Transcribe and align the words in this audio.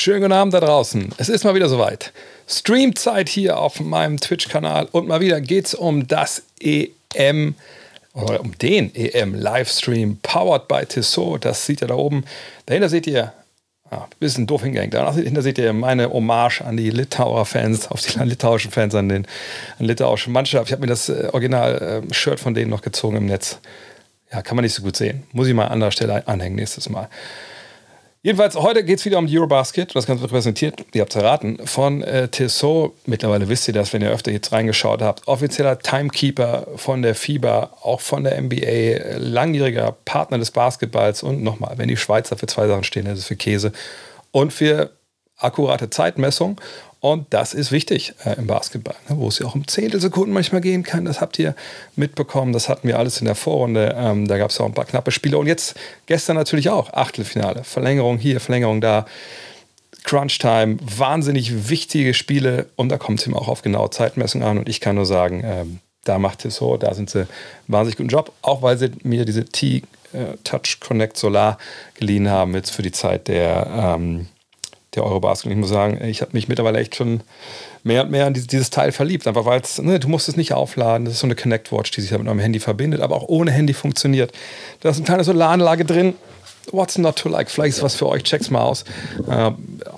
schönen 0.00 0.22
guten 0.22 0.32
Abend 0.32 0.54
da 0.54 0.60
draußen. 0.60 1.10
Es 1.18 1.28
ist 1.28 1.44
mal 1.44 1.54
wieder 1.54 1.68
soweit. 1.68 2.12
Streamzeit 2.48 3.28
hier 3.28 3.58
auf 3.58 3.80
meinem 3.80 4.18
Twitch-Kanal 4.18 4.88
und 4.92 5.06
mal 5.06 5.20
wieder 5.20 5.42
geht 5.42 5.66
es 5.66 5.74
um 5.74 6.08
das 6.08 6.42
EM 6.58 7.54
oder 8.14 8.40
um 8.40 8.56
den 8.56 8.94
EM-Livestream 8.94 10.18
powered 10.22 10.68
by 10.68 10.86
Tissot. 10.86 11.44
Das 11.44 11.66
sieht 11.66 11.82
ihr 11.82 11.88
da 11.88 11.96
oben. 11.96 12.24
Dahinter 12.64 12.88
seht 12.88 13.06
ihr, 13.06 13.34
ah, 13.90 14.06
bisschen 14.18 14.46
doof 14.46 14.62
hingehängt, 14.62 14.94
dahinter 14.94 15.42
seht 15.42 15.58
ihr 15.58 15.74
meine 15.74 16.10
Hommage 16.10 16.62
an 16.62 16.78
die 16.78 16.88
Litauer 16.88 17.44
Fans, 17.44 17.90
auf 17.90 18.00
die 18.00 18.18
litauischen 18.20 18.70
Fans, 18.70 18.94
an 18.94 19.10
den 19.10 19.26
an 19.78 19.84
litauischen 19.84 20.32
Mannschaft. 20.32 20.68
Ich 20.68 20.72
habe 20.72 20.80
mir 20.80 20.88
das 20.88 21.10
äh, 21.10 21.28
Original-Shirt 21.30 22.40
äh, 22.40 22.42
von 22.42 22.54
denen 22.54 22.70
noch 22.70 22.80
gezogen 22.80 23.18
im 23.18 23.26
Netz. 23.26 23.58
Ja, 24.32 24.40
kann 24.40 24.56
man 24.56 24.64
nicht 24.64 24.74
so 24.74 24.82
gut 24.82 24.96
sehen. 24.96 25.24
Muss 25.32 25.46
ich 25.46 25.52
mal 25.52 25.66
an 25.66 25.72
anderer 25.72 25.92
Stelle 25.92 26.26
anhängen 26.26 26.56
nächstes 26.56 26.88
Mal. 26.88 27.10
Jedenfalls, 28.22 28.54
heute 28.54 28.84
geht 28.84 28.98
es 28.98 29.06
wieder 29.06 29.16
um 29.16 29.26
die 29.26 29.38
Eurobasket. 29.38 29.96
Das 29.96 30.04
Ganze 30.04 30.20
wird 30.20 30.30
präsentiert, 30.30 30.84
ihr 30.92 31.00
habt 31.00 31.16
es 31.16 31.22
erraten, 31.22 31.66
von 31.66 32.02
äh, 32.02 32.28
Tissot. 32.28 32.92
Mittlerweile 33.06 33.48
wisst 33.48 33.66
ihr 33.66 33.72
das, 33.72 33.94
wenn 33.94 34.02
ihr 34.02 34.10
öfter 34.10 34.30
jetzt 34.30 34.52
reingeschaut 34.52 35.00
habt. 35.00 35.26
Offizieller 35.26 35.78
Timekeeper 35.78 36.66
von 36.76 37.00
der 37.00 37.14
FIBA, 37.14 37.70
auch 37.80 38.02
von 38.02 38.24
der 38.24 38.38
NBA, 38.38 39.16
langjähriger 39.16 39.96
Partner 40.04 40.36
des 40.36 40.50
Basketballs. 40.50 41.22
Und 41.22 41.42
nochmal, 41.42 41.78
wenn 41.78 41.88
die 41.88 41.96
Schweizer 41.96 42.36
für 42.36 42.46
zwei 42.46 42.68
Sachen 42.68 42.84
stehen, 42.84 43.06
das 43.06 43.20
ist 43.20 43.24
für 43.24 43.36
Käse 43.36 43.72
und 44.32 44.52
für 44.52 44.90
akkurate 45.38 45.88
Zeitmessung. 45.88 46.60
Und 47.00 47.26
das 47.30 47.54
ist 47.54 47.72
wichtig 47.72 48.14
äh, 48.24 48.34
im 48.34 48.46
Basketball, 48.46 48.94
ne, 49.08 49.16
wo 49.18 49.28
es 49.28 49.38
ja 49.38 49.46
auch 49.46 49.54
um 49.54 49.66
Zehntelsekunden 49.66 50.34
manchmal 50.34 50.60
gehen 50.60 50.82
kann. 50.82 51.06
Das 51.06 51.20
habt 51.22 51.38
ihr 51.38 51.54
mitbekommen. 51.96 52.52
Das 52.52 52.68
hatten 52.68 52.86
wir 52.86 52.98
alles 52.98 53.20
in 53.20 53.24
der 53.24 53.34
Vorrunde. 53.34 53.94
Ähm, 53.98 54.28
da 54.28 54.36
gab 54.36 54.50
es 54.50 54.60
auch 54.60 54.66
ein 54.66 54.74
paar 54.74 54.84
knappe 54.84 55.10
Spiele. 55.10 55.38
Und 55.38 55.46
jetzt 55.46 55.74
gestern 56.06 56.36
natürlich 56.36 56.68
auch 56.68 56.92
Achtelfinale. 56.92 57.64
Verlängerung 57.64 58.18
hier, 58.18 58.38
Verlängerung 58.40 58.80
da. 58.80 59.06
Crunch 60.04 60.38
Time, 60.38 60.78
wahnsinnig 60.80 61.68
wichtige 61.68 62.14
Spiele. 62.14 62.66
Und 62.76 62.90
da 62.90 62.98
kommt 62.98 63.20
es 63.20 63.26
eben 63.26 63.36
auch 63.36 63.48
auf 63.48 63.62
genaue 63.62 63.90
Zeitmessung 63.90 64.42
an. 64.42 64.58
Und 64.58 64.68
ich 64.68 64.80
kann 64.80 64.96
nur 64.96 65.06
sagen, 65.06 65.42
ähm, 65.44 65.78
da 66.04 66.18
macht 66.18 66.44
es 66.44 66.56
so, 66.56 66.76
da 66.76 66.94
sind 66.94 67.08
sie 67.08 67.26
wahnsinnig 67.66 67.96
guten 67.96 68.08
Job. 68.10 68.32
Auch 68.42 68.60
weil 68.60 68.76
sie 68.76 68.90
mir 69.02 69.24
diese 69.24 69.44
T-Touch 69.46 70.80
Connect 70.80 71.16
Solar 71.16 71.58
geliehen 71.94 72.28
haben, 72.28 72.54
jetzt 72.54 72.70
für 72.70 72.82
die 72.82 72.92
Zeit 72.92 73.28
der. 73.28 73.96
Ähm, 73.96 74.28
der 74.94 75.04
Eurobasket. 75.04 75.46
Und 75.46 75.52
ich 75.52 75.58
muss 75.58 75.70
sagen, 75.70 76.02
ich 76.04 76.20
habe 76.20 76.32
mich 76.32 76.48
mittlerweile 76.48 76.78
echt 76.78 76.96
schon 76.96 77.22
mehr 77.82 78.02
und 78.02 78.10
mehr 78.10 78.26
an 78.26 78.34
dieses, 78.34 78.70
Teil 78.70 78.92
verliebt. 78.92 79.26
Einfach 79.26 79.44
weil 79.44 79.60
es, 79.60 79.80
ne, 79.80 80.00
du 80.00 80.08
musst 80.08 80.28
es 80.28 80.36
nicht 80.36 80.52
aufladen. 80.52 81.04
Das 81.04 81.14
ist 81.14 81.20
so 81.20 81.26
eine 81.26 81.36
Connect 81.36 81.72
Watch, 81.72 81.90
die 81.92 82.00
sich 82.00 82.10
mit 82.10 82.26
eurem 82.26 82.38
Handy 82.38 82.60
verbindet, 82.60 83.00
aber 83.00 83.16
auch 83.16 83.28
ohne 83.28 83.50
Handy 83.50 83.74
funktioniert. 83.74 84.32
Da 84.80 84.90
ist 84.90 84.96
eine 84.96 85.06
kleine 85.06 85.24
Solaranlage 85.24 85.84
drin. 85.84 86.14
What's 86.72 86.98
not 86.98 87.16
to 87.16 87.28
like? 87.28 87.50
Vielleicht 87.50 87.78
ist 87.78 87.82
was 87.82 87.96
für 87.96 88.06
euch. 88.06 88.22
Check's 88.22 88.50
mal 88.50 88.60
aus. 88.60 88.84
Äh, 89.28 89.50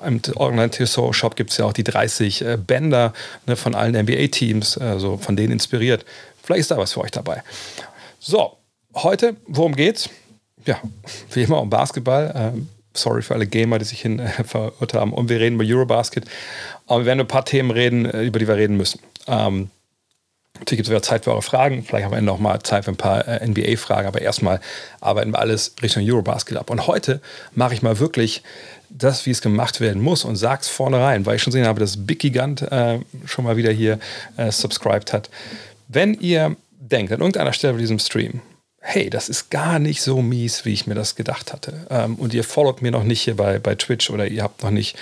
Im 0.06 0.20
Online-Tissot-Shop 0.36 1.36
gibt 1.36 1.50
es 1.50 1.56
ja 1.58 1.66
auch 1.66 1.72
die 1.72 1.84
30 1.84 2.42
äh, 2.42 2.56
Bänder 2.56 3.12
ne, 3.46 3.56
von 3.56 3.74
allen 3.74 3.94
NBA-Teams, 3.94 4.78
also 4.78 5.16
von 5.16 5.36
denen 5.36 5.52
inspiriert. 5.52 6.04
Vielleicht 6.42 6.60
ist 6.60 6.70
da 6.70 6.78
was 6.78 6.92
für 6.92 7.00
euch 7.00 7.10
dabei. 7.10 7.42
So, 8.18 8.56
heute, 8.94 9.36
worum 9.46 9.74
geht's? 9.74 10.08
Ja, 10.64 10.80
wie 11.32 11.42
immer 11.42 11.60
um 11.60 11.68
Basketball. 11.68 12.54
Äh, 12.54 12.60
sorry 12.94 13.22
für 13.22 13.34
alle 13.34 13.46
Gamer, 13.46 13.78
die 13.78 13.84
sich 13.84 14.00
hin 14.00 14.18
äh, 14.18 14.44
verirrt 14.44 14.94
haben. 14.94 15.12
Und 15.12 15.28
wir 15.28 15.40
reden 15.40 15.60
über 15.60 15.64
Eurobasket. 15.64 16.24
Aber 16.86 17.00
wir 17.00 17.06
werden 17.06 17.20
über 17.20 17.26
ein 17.26 17.28
paar 17.28 17.44
Themen 17.44 17.70
reden, 17.70 18.06
äh, 18.06 18.22
über 18.22 18.38
die 18.38 18.48
wir 18.48 18.56
reden 18.56 18.76
müssen. 18.76 19.00
Ähm, 19.26 19.70
natürlich 20.54 20.78
gibt 20.78 20.86
es 20.86 20.90
wieder 20.90 21.02
Zeit 21.02 21.24
für 21.24 21.32
eure 21.32 21.42
Fragen. 21.42 21.84
Vielleicht 21.84 22.04
haben 22.04 22.12
wir 22.12 22.20
noch 22.22 22.38
mal 22.38 22.62
Zeit 22.62 22.84
für 22.84 22.90
ein 22.90 22.96
paar 22.96 23.26
äh, 23.26 23.46
NBA-Fragen. 23.46 24.06
Aber 24.06 24.20
erstmal 24.20 24.60
arbeiten 25.00 25.32
wir 25.32 25.38
alles 25.38 25.74
Richtung 25.82 26.04
Eurobasket 26.06 26.56
ab. 26.56 26.70
Und 26.70 26.86
heute 26.86 27.20
mache 27.54 27.74
ich 27.74 27.82
mal 27.82 27.98
wirklich 27.98 28.42
das, 28.90 29.26
wie 29.26 29.30
es 29.30 29.40
gemacht 29.40 29.80
werden 29.80 30.02
muss 30.02 30.24
und 30.24 30.36
sag's 30.36 30.68
vorne 30.68 31.00
rein, 31.00 31.24
weil 31.24 31.36
ich 31.36 31.42
schon 31.42 31.52
gesehen 31.52 31.66
habe, 31.66 31.80
dass 31.80 32.06
Big 32.06 32.18
Gigant 32.18 32.62
äh, 32.62 32.98
schon 33.24 33.44
mal 33.44 33.56
wieder 33.56 33.72
hier 33.72 33.98
äh, 34.36 34.52
subscribed 34.52 35.12
hat. 35.12 35.30
Wenn 35.88 36.14
ihr 36.14 36.56
denkt, 36.78 37.12
an 37.12 37.20
irgendeiner 37.20 37.52
Stelle 37.52 37.74
bei 37.74 37.80
diesem 37.80 37.98
Stream, 37.98 38.42
hey, 38.84 39.08
das 39.08 39.28
ist 39.28 39.50
gar 39.50 39.78
nicht 39.78 40.02
so 40.02 40.20
mies, 40.20 40.64
wie 40.64 40.72
ich 40.72 40.86
mir 40.86 40.94
das 40.94 41.14
gedacht 41.14 41.52
hatte. 41.52 41.86
Ähm, 41.88 42.16
und 42.16 42.34
ihr 42.34 42.44
followt 42.44 42.82
mir 42.82 42.90
noch 42.90 43.04
nicht 43.04 43.22
hier 43.22 43.36
bei, 43.36 43.58
bei 43.58 43.76
Twitch 43.76 44.10
oder 44.10 44.26
ihr 44.26 44.42
habt 44.42 44.62
noch 44.62 44.72
nicht 44.72 44.96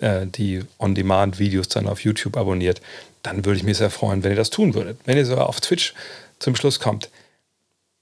äh, 0.00 0.26
die 0.26 0.62
On-Demand-Videos 0.78 1.68
dann 1.68 1.86
auf 1.86 2.00
YouTube 2.00 2.36
abonniert, 2.36 2.80
dann 3.22 3.44
würde 3.44 3.58
ich 3.58 3.64
mich 3.64 3.76
sehr 3.76 3.90
freuen, 3.90 4.24
wenn 4.24 4.32
ihr 4.32 4.36
das 4.36 4.50
tun 4.50 4.74
würdet. 4.74 4.98
Wenn 5.04 5.18
ihr 5.18 5.26
so 5.26 5.36
auf 5.36 5.60
Twitch 5.60 5.94
zum 6.38 6.56
Schluss 6.56 6.80
kommt. 6.80 7.10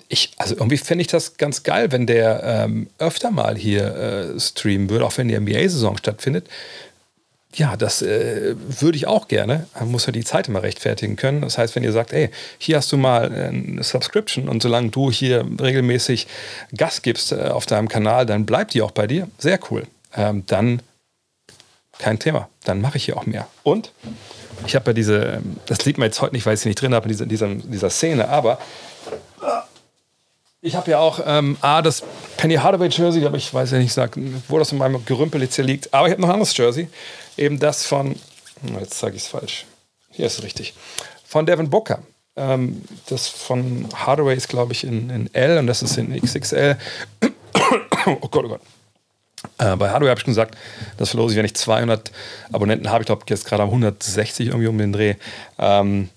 Ich, 0.08 0.32
also 0.36 0.54
irgendwie 0.54 0.76
fände 0.76 1.02
ich 1.02 1.08
das 1.08 1.36
ganz 1.36 1.64
geil, 1.64 1.90
wenn 1.90 2.06
der 2.06 2.42
ähm, 2.44 2.88
öfter 2.98 3.30
mal 3.30 3.56
hier 3.56 3.94
äh, 4.36 4.40
streamen 4.40 4.88
würde, 4.88 5.04
auch 5.04 5.16
wenn 5.18 5.28
die 5.28 5.38
NBA-Saison 5.38 5.96
stattfindet 5.96 6.46
ja, 7.54 7.76
das 7.76 8.02
äh, 8.02 8.54
würde 8.56 8.96
ich 8.96 9.06
auch 9.06 9.28
gerne. 9.28 9.66
Man 9.78 9.90
muss 9.90 10.06
ja 10.06 10.12
die 10.12 10.24
Zeit 10.24 10.48
immer 10.48 10.62
rechtfertigen 10.62 11.16
können. 11.16 11.42
Das 11.42 11.58
heißt, 11.58 11.74
wenn 11.76 11.84
ihr 11.84 11.92
sagt, 11.92 12.12
ey, 12.12 12.30
hier 12.58 12.76
hast 12.76 12.90
du 12.92 12.96
mal 12.96 13.32
eine 13.32 13.82
Subscription 13.82 14.48
und 14.48 14.62
solange 14.62 14.90
du 14.90 15.10
hier 15.10 15.46
regelmäßig 15.60 16.26
Gas 16.76 17.02
gibst 17.02 17.32
äh, 17.32 17.48
auf 17.48 17.66
deinem 17.66 17.88
Kanal, 17.88 18.26
dann 18.26 18.46
bleibt 18.46 18.74
die 18.74 18.82
auch 18.82 18.90
bei 18.90 19.06
dir. 19.06 19.28
Sehr 19.38 19.58
cool. 19.70 19.84
Ähm, 20.16 20.44
dann 20.46 20.82
kein 21.98 22.18
Thema. 22.18 22.48
Dann 22.64 22.80
mache 22.80 22.96
ich 22.96 23.04
hier 23.04 23.16
auch 23.16 23.26
mehr. 23.26 23.46
Und 23.62 23.92
ich 24.66 24.74
habe 24.74 24.90
ja 24.90 24.92
diese, 24.92 25.42
das 25.66 25.78
sieht 25.78 25.98
man 25.98 26.06
jetzt 26.06 26.20
heute 26.20 26.34
nicht, 26.34 26.46
weil 26.46 26.54
ich 26.54 26.60
sie 26.60 26.68
nicht 26.68 26.80
drin 26.80 26.94
habe 26.94 27.04
in 27.04 27.10
dieser, 27.10 27.26
dieser, 27.26 27.54
dieser 27.54 27.90
Szene, 27.90 28.28
aber 28.28 28.58
ich 30.66 30.74
habe 30.76 30.90
ja 30.90 30.98
auch 30.98 31.20
ähm, 31.26 31.58
A, 31.60 31.82
das 31.82 32.02
Penny 32.38 32.54
Hardaway 32.54 32.88
Jersey, 32.88 33.26
aber 33.26 33.36
ich 33.36 33.52
weiß 33.52 33.72
ja 33.72 33.78
nicht, 33.78 33.94
wo 34.48 34.58
das 34.58 34.72
in 34.72 34.78
meinem 34.78 35.04
Gerümpel 35.04 35.42
jetzt 35.42 35.56
hier 35.56 35.64
liegt. 35.64 35.92
Aber 35.92 36.06
ich 36.06 36.12
habe 36.12 36.22
noch 36.22 36.28
ein 36.28 36.34
anderes 36.36 36.56
Jersey. 36.56 36.88
Eben 37.36 37.58
das 37.58 37.86
von, 37.86 38.14
jetzt 38.78 38.98
sage 38.98 39.16
ich 39.16 39.22
es 39.22 39.28
falsch. 39.28 39.66
Hier 40.10 40.26
ist 40.26 40.38
es 40.38 40.44
richtig. 40.44 40.74
Von 41.24 41.46
Devin 41.46 41.70
Booker. 41.70 42.02
Ähm, 42.36 42.82
das 43.06 43.28
von 43.28 43.88
Hardaway 43.94 44.36
ist, 44.36 44.48
glaube 44.48 44.72
ich, 44.72 44.84
in, 44.84 45.10
in 45.10 45.34
L 45.34 45.58
und 45.58 45.66
das 45.66 45.82
ist 45.82 45.96
in 45.96 46.20
XXL. 46.20 46.76
oh 48.06 48.28
Gott, 48.28 48.44
oh 48.44 48.48
Gott. 48.48 48.60
Äh, 49.58 49.76
bei 49.76 49.90
Hardware 49.90 50.10
habe 50.10 50.18
ich 50.18 50.24
schon 50.24 50.32
gesagt, 50.32 50.56
das 50.96 51.10
verlose 51.10 51.34
ich, 51.34 51.38
wenn 51.38 51.44
ich 51.44 51.54
200 51.54 52.10
Abonnenten 52.52 52.90
habe. 52.90 53.02
Ich 53.02 53.06
glaube, 53.06 53.24
jetzt 53.28 53.44
gerade 53.44 53.62
160 53.64 54.48
irgendwie 54.48 54.68
um 54.68 54.78
den 54.78 54.92
Dreh. 54.92 55.14
Ähm, 55.58 56.08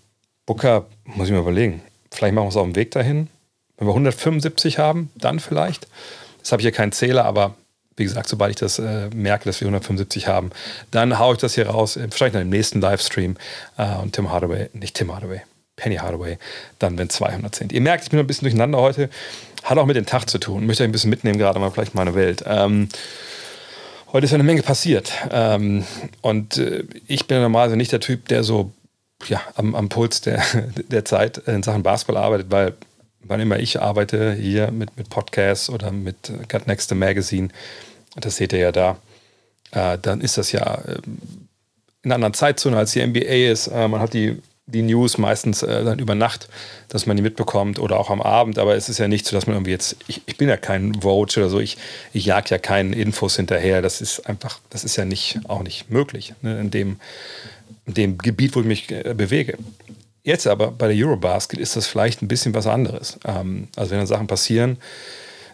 Booker, 0.45 0.85
muss 1.03 1.27
ich 1.27 1.33
mir 1.33 1.39
überlegen. 1.39 1.81
Vielleicht 2.11 2.33
machen 2.33 2.45
wir 2.45 2.49
es 2.49 2.57
auf 2.57 2.63
dem 2.63 2.75
Weg 2.75 2.91
dahin. 2.91 3.29
Wenn 3.77 3.87
wir 3.87 3.91
175 3.91 4.79
haben, 4.79 5.11
dann 5.15 5.39
vielleicht. 5.39 5.87
Jetzt 6.37 6.51
habe 6.51 6.61
ich 6.61 6.65
hier 6.65 6.71
keinen 6.71 6.93
Zähler, 6.93 7.25
aber 7.25 7.55
wie 7.97 8.03
gesagt, 8.03 8.29
sobald 8.29 8.51
ich 8.51 8.55
das 8.57 8.79
äh, 8.79 9.09
merke, 9.13 9.45
dass 9.45 9.59
wir 9.59 9.65
175 9.65 10.27
haben, 10.27 10.51
dann 10.91 11.19
haue 11.19 11.33
ich 11.33 11.39
das 11.39 11.55
hier 11.55 11.67
raus, 11.67 11.97
äh, 11.97 12.03
wahrscheinlich 12.09 12.41
im 12.41 12.49
nächsten 12.49 12.79
Livestream. 12.79 13.35
Äh, 13.77 13.95
und 13.95 14.13
Tim 14.13 14.31
Hardaway, 14.31 14.69
nicht 14.73 14.95
Tim 14.95 15.13
Hardaway, 15.13 15.41
Penny 15.75 15.95
Hardaway, 15.95 16.37
dann 16.79 16.97
wenn 16.97 17.09
200 17.09 17.53
sind. 17.55 17.73
Ihr 17.73 17.81
merkt, 17.81 18.03
ich 18.05 18.11
bin 18.11 18.19
ein 18.19 18.27
bisschen 18.27 18.45
durcheinander 18.45 18.79
heute. 18.79 19.09
Hat 19.63 19.77
auch 19.77 19.85
mit 19.85 19.95
dem 19.95 20.05
Tag 20.05 20.29
zu 20.29 20.37
tun. 20.37 20.65
Möchte 20.65 20.83
euch 20.83 20.89
ein 20.89 20.91
bisschen 20.91 21.09
mitnehmen, 21.09 21.39
gerade 21.39 21.59
mal 21.59 21.71
vielleicht 21.71 21.95
meine 21.95 22.13
Welt. 22.13 22.43
Ähm, 22.45 22.87
heute 24.13 24.25
ist 24.25 24.33
eine 24.33 24.43
Menge 24.43 24.61
passiert. 24.61 25.11
Ähm, 25.31 25.83
und 26.21 26.57
äh, 26.57 26.83
ich 27.07 27.25
bin 27.25 27.41
normalerweise 27.41 27.77
nicht 27.77 27.91
der 27.91 27.99
Typ, 27.99 28.27
der 28.27 28.43
so 28.43 28.71
ja, 29.27 29.41
am, 29.55 29.73
am 29.73 29.89
Puls 29.89 30.21
der, 30.21 30.43
der 30.91 31.03
Zeit 31.03 31.39
in 31.39 31.63
Sachen 31.63 31.81
Basketball 31.81 32.23
arbeitet, 32.23 32.51
weil 32.51 32.73
wann 33.27 33.39
immer 33.39 33.59
ich 33.59 33.81
arbeite, 33.81 34.33
hier 34.33 34.71
mit, 34.71 34.95
mit 34.97 35.09
Podcasts 35.09 35.69
oder 35.69 35.91
mit 35.91 36.29
äh, 36.29 36.45
Got 36.47 36.67
Next 36.67 36.93
Magazine, 36.93 37.49
das 38.19 38.37
seht 38.37 38.53
ihr 38.53 38.59
ja 38.59 38.71
da, 38.71 38.97
äh, 39.71 39.97
dann 40.01 40.21
ist 40.21 40.37
das 40.37 40.51
ja 40.51 40.75
äh, 40.75 40.99
in 42.03 42.11
einer 42.11 42.15
anderen 42.15 42.33
Zeitzone 42.33 42.77
als 42.77 42.91
die 42.91 43.05
NBA 43.05 43.51
ist. 43.51 43.67
Äh, 43.67 43.87
man 43.87 44.01
hat 44.01 44.13
die, 44.13 44.41
die 44.65 44.81
News 44.81 45.17
meistens 45.17 45.63
äh, 45.63 45.83
dann 45.83 45.99
über 45.99 46.15
Nacht, 46.15 46.49
dass 46.89 47.05
man 47.05 47.17
die 47.17 47.23
mitbekommt 47.23 47.79
oder 47.79 47.99
auch 47.99 48.09
am 48.09 48.21
Abend, 48.21 48.59
aber 48.59 48.75
es 48.75 48.89
ist 48.89 48.97
ja 48.97 49.07
nicht 49.07 49.25
so, 49.25 49.35
dass 49.35 49.47
man 49.47 49.55
irgendwie 49.55 49.71
jetzt, 49.71 49.97
ich, 50.07 50.21
ich 50.25 50.37
bin 50.37 50.49
ja 50.49 50.57
kein 50.57 51.01
Vote 51.01 51.39
oder 51.39 51.49
so, 51.49 51.59
ich, 51.59 51.77
ich 52.13 52.25
jag 52.25 52.49
ja 52.49 52.57
keinen 52.57 52.93
Infos 52.93 53.35
hinterher. 53.35 53.81
Das 53.81 54.01
ist 54.01 54.27
einfach, 54.27 54.59
das 54.69 54.83
ist 54.83 54.95
ja 54.95 55.05
nicht, 55.05 55.39
auch 55.47 55.63
nicht 55.63 55.89
möglich 55.89 56.33
ne, 56.41 56.59
in, 56.59 56.71
dem, 56.71 56.99
in 57.85 57.93
dem 57.93 58.17
Gebiet, 58.17 58.55
wo 58.55 58.61
ich 58.61 58.65
mich 58.65 58.91
äh, 58.91 59.13
bewege. 59.15 59.57
Jetzt 60.23 60.45
aber 60.45 60.71
bei 60.71 60.93
der 60.93 61.05
Eurobasket 61.05 61.59
ist 61.59 61.77
das 61.77 61.87
vielleicht 61.87 62.21
ein 62.21 62.27
bisschen 62.27 62.53
was 62.53 62.67
anderes. 62.67 63.17
Ähm, 63.23 63.69
also 63.77 63.91
wenn 63.91 63.99
dann 63.99 64.07
Sachen 64.07 64.27
passieren, 64.27 64.77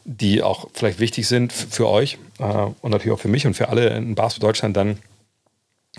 die 0.06 0.42
auch 0.42 0.70
vielleicht 0.74 1.00
wichtig 1.00 1.28
sind 1.28 1.54
für 1.54 1.88
euch 1.88 2.18
äh, 2.40 2.44
und 2.44 2.92
natürlich 2.92 3.14
auch 3.14 3.22
für 3.22 3.30
mich 3.30 3.46
und 3.48 3.54
für 3.54 3.70
alle 3.70 3.90
in 3.90 4.16
Basketball 4.16 4.50
Deutschland, 4.50 4.76
dann 4.76 5.00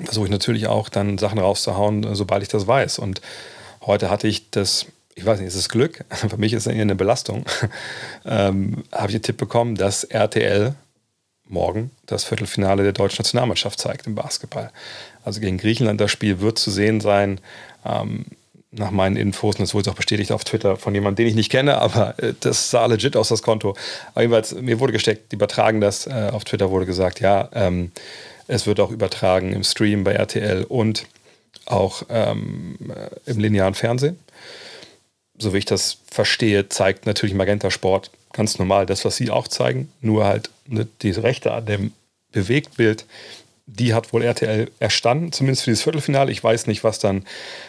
versuche 0.03 0.27
ich 0.27 0.31
natürlich 0.31 0.67
auch 0.67 0.89
dann 0.89 1.19
Sachen 1.19 1.39
rauszuhauen, 1.39 2.15
sobald 2.15 2.43
ich 2.43 2.49
das 2.49 2.67
weiß. 2.67 2.99
Und 2.99 3.21
heute 3.83 4.11
hatte 4.11 4.27
ich 4.27 4.51
das, 4.51 4.87
ich 5.15 5.25
weiß 5.25 5.39
nicht, 5.39 5.49
ist 5.49 5.55
es 5.55 5.69
Glück? 5.69 6.05
Für 6.11 6.37
mich 6.37 6.53
ist 6.53 6.67
es 6.67 6.73
eher 6.73 6.83
eine 6.83 6.97
Belastung. 6.97 7.45
ähm, 8.25 8.85
Habe 8.93 9.09
ich 9.09 9.15
den 9.15 9.23
Tipp 9.23 9.37
bekommen, 9.37 9.77
dass 9.77 10.05
RTL 10.05 10.75
morgen 11.47 11.91
das 12.07 12.25
Viertelfinale 12.25 12.83
der 12.83 12.93
deutschen 12.93 13.23
Nationalmannschaft 13.23 13.79
zeigt 13.79 14.07
im 14.07 14.15
Basketball. 14.15 14.71
Also 15.25 15.41
gegen 15.41 15.59
Griechenland 15.59 16.01
das 16.01 16.11
Spiel 16.11 16.41
wird 16.41 16.59
zu 16.59 16.71
sehen 16.71 17.01
sein. 17.01 17.41
Ähm, 17.85 18.27
nach 18.77 18.91
meinen 18.91 19.17
Infos, 19.17 19.57
und 19.57 19.63
das 19.63 19.75
wurde 19.75 19.91
auch 19.91 19.95
bestätigt 19.95 20.33
auf 20.33 20.45
Twitter 20.45 20.77
von 20.77 20.95
jemandem, 20.95 21.25
den 21.25 21.29
ich 21.29 21.35
nicht 21.35 21.51
kenne, 21.51 21.79
aber 21.79 22.19
äh, 22.19 22.35
das 22.41 22.71
sah 22.71 22.87
legit 22.87 23.17
aus, 23.17 23.29
das 23.29 23.43
Konto. 23.43 23.77
Aber 24.13 24.23
jedenfalls, 24.23 24.55
mir 24.55 24.81
wurde 24.81 24.93
gesteckt, 24.93 25.33
die 25.33 25.37
übertragen 25.37 25.81
das, 25.81 26.07
äh, 26.07 26.31
auf 26.33 26.45
Twitter 26.45 26.71
wurde 26.71 26.87
gesagt, 26.87 27.21
ja, 27.21 27.49
ähm, 27.53 27.93
Es 28.47 28.67
wird 28.67 28.81
auch 28.81 28.91
übertragen 28.91 29.53
im 29.53 29.65
Stream 29.65 30.05
bei 30.05 30.13
RTL 30.13 30.65
und 30.65 31.07
auch 31.67 32.03
ähm, 32.11 32.77
im 33.25 33.39
linearen 33.39 33.75
Fernsehen. 33.75 34.19
So 35.39 35.53
wie 35.55 35.59
ich 35.59 35.65
das 35.65 35.99
verstehe, 36.11 36.69
zeigt 36.69 37.07
natürlich 37.07 37.35
Magenta 37.35 37.71
Sport 37.71 38.11
ganz 38.33 38.59
normal 38.59 38.85
das, 38.85 39.05
was 39.05 39.17
sie 39.17 39.31
auch 39.31 39.49
zeigen, 39.49 39.91
nur 40.01 40.27
halt 40.27 40.51
ne, 40.67 40.87
die 41.03 41.13
Rechte 41.13 41.53
an 41.53 41.67
dem 41.67 41.93
Bewegtbild, 42.33 43.07
die 43.67 43.95
hat 43.95 44.13
wohl 44.13 44.23
RTL 44.23 44.71
erstanden, 44.79 45.33
zumindest 45.33 45.65
für 45.65 45.71
dieses 45.71 45.83
Viertelfinale. 45.83 46.31
Ich 46.31 46.45
weiß 46.45 46.67
nicht, 46.67 46.85
was 46.85 46.99
dann, 46.99 47.25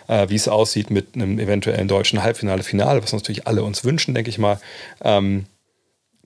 äh, 0.07 0.27
wie 0.29 0.35
es 0.35 0.47
aussieht 0.47 0.89
mit 0.91 1.15
einem 1.15 1.39
eventuellen 1.39 1.87
deutschen 1.87 2.21
Halbfinale, 2.21 2.63
Finale, 2.63 3.01
was 3.01 3.13
natürlich 3.13 3.47
alle 3.47 3.63
uns 3.63 3.83
wünschen, 3.83 4.13
denke 4.13 4.29
ich 4.29 4.37
mal. 4.37 4.59
Ähm, 5.01 5.45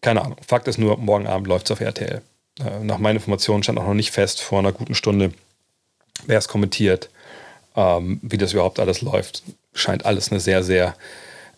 keine 0.02 0.24
Ahnung. 0.24 0.38
Fakt 0.46 0.68
ist 0.68 0.80
nur, 0.80 0.98
morgen 0.98 1.28
Abend 1.28 1.48
läuft 1.48 1.68
es 1.68 1.72
auf 1.72 1.82
RTL. 1.82 2.22
Äh, 2.60 2.84
nach 2.84 2.98
meinen 2.98 3.18
Informationen 3.18 3.64
stand 3.64 3.78
auch 3.80 3.86
noch 3.86 3.94
nicht 3.94 4.12
fest 4.12 4.42
vor 4.42 4.60
einer 4.60 4.72
guten 4.72 4.96
Stunde, 4.96 5.32
wer 6.26 6.40
es 6.40 6.48
kommentiert, 6.48 7.10
ähm, 7.76 8.20
wie 8.24 8.38
das 8.38 8.54
überhaupt 8.54 8.80
alles 8.80 9.02
läuft. 9.02 9.44
Scheint 9.74 10.06
alles 10.06 10.32
eine 10.32 10.40
sehr, 10.40 10.64
sehr 10.64 10.96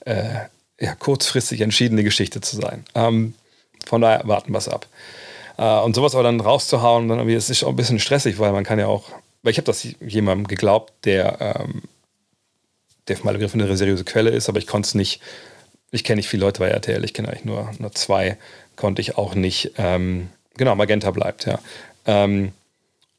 äh, 0.01 0.33
ja, 0.79 0.95
kurzfristig 0.95 1.61
entschiedene 1.61 2.03
Geschichte 2.03 2.41
zu 2.41 2.57
sein. 2.57 2.83
Ähm, 2.93 3.35
von 3.85 4.01
daher 4.01 4.27
warten 4.27 4.51
wir 4.51 4.57
es 4.57 4.67
ab. 4.67 4.87
Äh, 5.61 5.79
und 5.81 5.95
sowas 5.95 6.15
aber 6.15 6.23
dann 6.23 6.39
rauszuhauen, 6.39 7.07
dann 7.07 7.19
irgendwie, 7.19 7.35
es 7.35 7.51
ist 7.51 7.63
auch 7.63 7.69
ein 7.69 7.75
bisschen 7.75 7.99
stressig, 7.99 8.39
weil 8.39 8.51
man 8.51 8.63
kann 8.63 8.79
ja 8.79 8.87
auch, 8.87 9.09
weil 9.43 9.51
ich 9.51 9.57
habe 9.57 9.67
das 9.67 9.87
jemandem 10.01 10.47
geglaubt, 10.47 10.91
der, 11.05 11.39
ähm, 11.39 11.83
der 13.07 13.17
für 13.17 13.25
meine 13.25 13.37
Begriffe 13.37 13.59
eine 13.59 13.77
seriöse 13.77 14.03
Quelle 14.03 14.31
ist, 14.31 14.49
aber 14.49 14.57
ich 14.57 14.65
konnte 14.65 14.87
es 14.87 14.95
nicht, 14.95 15.21
ich 15.91 16.03
kenne 16.03 16.17
nicht 16.17 16.29
viele 16.29 16.45
Leute 16.45 16.59
bei 16.59 16.69
RTL, 16.69 17.03
ich 17.05 17.13
kenne 17.13 17.27
eigentlich 17.27 17.45
nur, 17.45 17.69
nur 17.77 17.91
zwei, 17.91 18.37
konnte 18.75 19.01
ich 19.01 19.17
auch 19.17 19.35
nicht, 19.35 19.73
ähm, 19.77 20.29
genau, 20.57 20.75
Magenta 20.75 21.11
bleibt, 21.11 21.45
ja. 21.45 21.59
Ähm, 22.07 22.53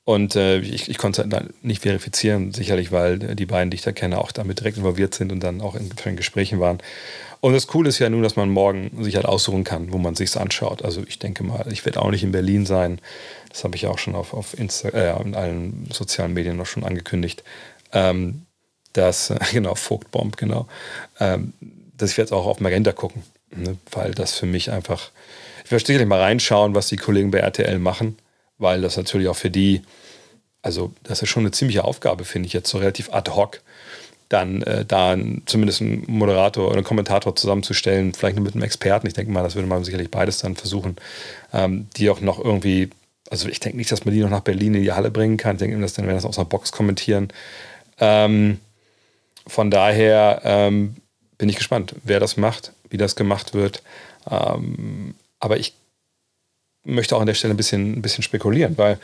und 0.04 0.34
äh, 0.34 0.58
ich, 0.58 0.90
ich 0.90 0.98
konnte 0.98 1.22
es 1.22 1.42
nicht 1.62 1.82
verifizieren, 1.82 2.52
sicherlich, 2.52 2.90
weil 2.90 3.20
die 3.20 3.46
beiden, 3.46 3.70
die 3.70 3.76
ich 3.76 3.82
da 3.82 3.92
kenne, 3.92 4.18
auch 4.18 4.32
damit 4.32 4.58
direkt 4.58 4.78
involviert 4.78 5.14
sind 5.14 5.30
und 5.30 5.38
dann 5.38 5.60
auch 5.60 5.76
in, 5.76 5.90
in 6.04 6.16
Gesprächen 6.16 6.58
waren. 6.58 6.78
Und 7.42 7.54
das 7.54 7.66
Coole 7.66 7.88
ist 7.88 7.98
ja 7.98 8.08
nun, 8.08 8.22
dass 8.22 8.36
man 8.36 8.50
morgen 8.50 9.02
sich 9.02 9.16
halt 9.16 9.26
aussuchen 9.26 9.64
kann, 9.64 9.92
wo 9.92 9.98
man 9.98 10.14
sich 10.14 10.36
anschaut. 10.36 10.84
Also 10.84 11.02
ich 11.08 11.18
denke 11.18 11.42
mal, 11.42 11.66
ich 11.72 11.84
werde 11.84 12.00
auch 12.00 12.12
nicht 12.12 12.22
in 12.22 12.30
Berlin 12.30 12.66
sein. 12.66 13.00
Das 13.48 13.64
habe 13.64 13.74
ich 13.74 13.88
auch 13.88 13.98
schon 13.98 14.14
auf, 14.14 14.32
auf 14.32 14.56
Insta 14.56 14.90
äh, 14.90 15.20
in 15.20 15.34
allen 15.34 15.88
sozialen 15.92 16.34
Medien 16.34 16.56
noch 16.56 16.66
schon 16.66 16.84
angekündigt. 16.84 17.42
Ähm, 17.92 18.42
dass, 18.92 19.34
genau, 19.52 19.74
Vogtbomb, 19.74 20.36
genau. 20.36 20.68
Ähm, 21.18 21.52
dass 21.98 22.12
ich 22.12 22.16
jetzt 22.16 22.32
auch 22.32 22.46
auf 22.46 22.60
Magenta 22.60 22.92
gucken. 22.92 23.24
Ne? 23.50 23.76
Weil 23.90 24.12
das 24.12 24.38
für 24.38 24.46
mich 24.46 24.70
einfach. 24.70 25.10
Ich 25.64 25.72
werde 25.72 25.84
sicherlich 25.84 26.08
mal 26.08 26.20
reinschauen, 26.20 26.76
was 26.76 26.86
die 26.86 26.96
Kollegen 26.96 27.32
bei 27.32 27.38
RTL 27.38 27.80
machen, 27.80 28.18
weil 28.58 28.82
das 28.82 28.96
natürlich 28.96 29.26
auch 29.26 29.36
für 29.36 29.50
die, 29.50 29.82
also 30.62 30.92
das 31.02 31.22
ist 31.22 31.28
schon 31.28 31.42
eine 31.42 31.50
ziemliche 31.50 31.82
Aufgabe, 31.82 32.24
finde 32.24 32.46
ich, 32.46 32.52
jetzt 32.52 32.70
so 32.70 32.78
relativ 32.78 33.12
ad 33.12 33.32
hoc 33.32 33.62
dann 34.32 34.62
äh, 34.62 34.84
da 34.84 35.16
zumindest 35.46 35.82
einen 35.82 36.04
Moderator 36.06 36.66
oder 36.66 36.76
einen 36.76 36.84
Kommentator 36.84 37.36
zusammenzustellen, 37.36 38.14
vielleicht 38.14 38.36
nur 38.36 38.44
mit 38.44 38.54
einem 38.54 38.64
Experten. 38.64 39.06
Ich 39.06 39.12
denke 39.12 39.30
mal, 39.30 39.42
das 39.42 39.54
würde 39.54 39.68
man 39.68 39.84
sicherlich 39.84 40.10
beides 40.10 40.38
dann 40.38 40.56
versuchen, 40.56 40.96
ähm, 41.52 41.88
die 41.96 42.08
auch 42.08 42.20
noch 42.20 42.42
irgendwie, 42.42 42.90
also 43.30 43.48
ich 43.48 43.60
denke 43.60 43.76
nicht, 43.76 43.92
dass 43.92 44.04
man 44.04 44.14
die 44.14 44.20
noch 44.20 44.30
nach 44.30 44.40
Berlin 44.40 44.74
in 44.74 44.82
die 44.82 44.92
Halle 44.92 45.10
bringen 45.10 45.36
kann. 45.36 45.56
Ich 45.56 45.60
denke, 45.60 45.78
dass 45.78 45.92
dann 45.92 46.06
werden 46.06 46.16
das 46.16 46.24
aus 46.24 46.38
einer 46.38 46.48
Box 46.48 46.72
kommentieren. 46.72 47.28
Ähm, 47.98 48.58
von 49.46 49.70
daher 49.70 50.40
ähm, 50.44 50.96
bin 51.36 51.48
ich 51.48 51.56
gespannt, 51.56 51.94
wer 52.04 52.20
das 52.20 52.36
macht, 52.36 52.72
wie 52.88 52.96
das 52.96 53.16
gemacht 53.16 53.52
wird. 53.52 53.82
Ähm, 54.30 55.14
aber 55.40 55.58
ich 55.58 55.74
möchte 56.84 57.16
auch 57.16 57.20
an 57.20 57.26
der 57.26 57.34
Stelle 57.34 57.52
ein 57.52 57.58
bisschen, 57.58 57.98
ein 57.98 58.02
bisschen 58.02 58.22
spekulieren, 58.22 58.78
weil 58.78 58.98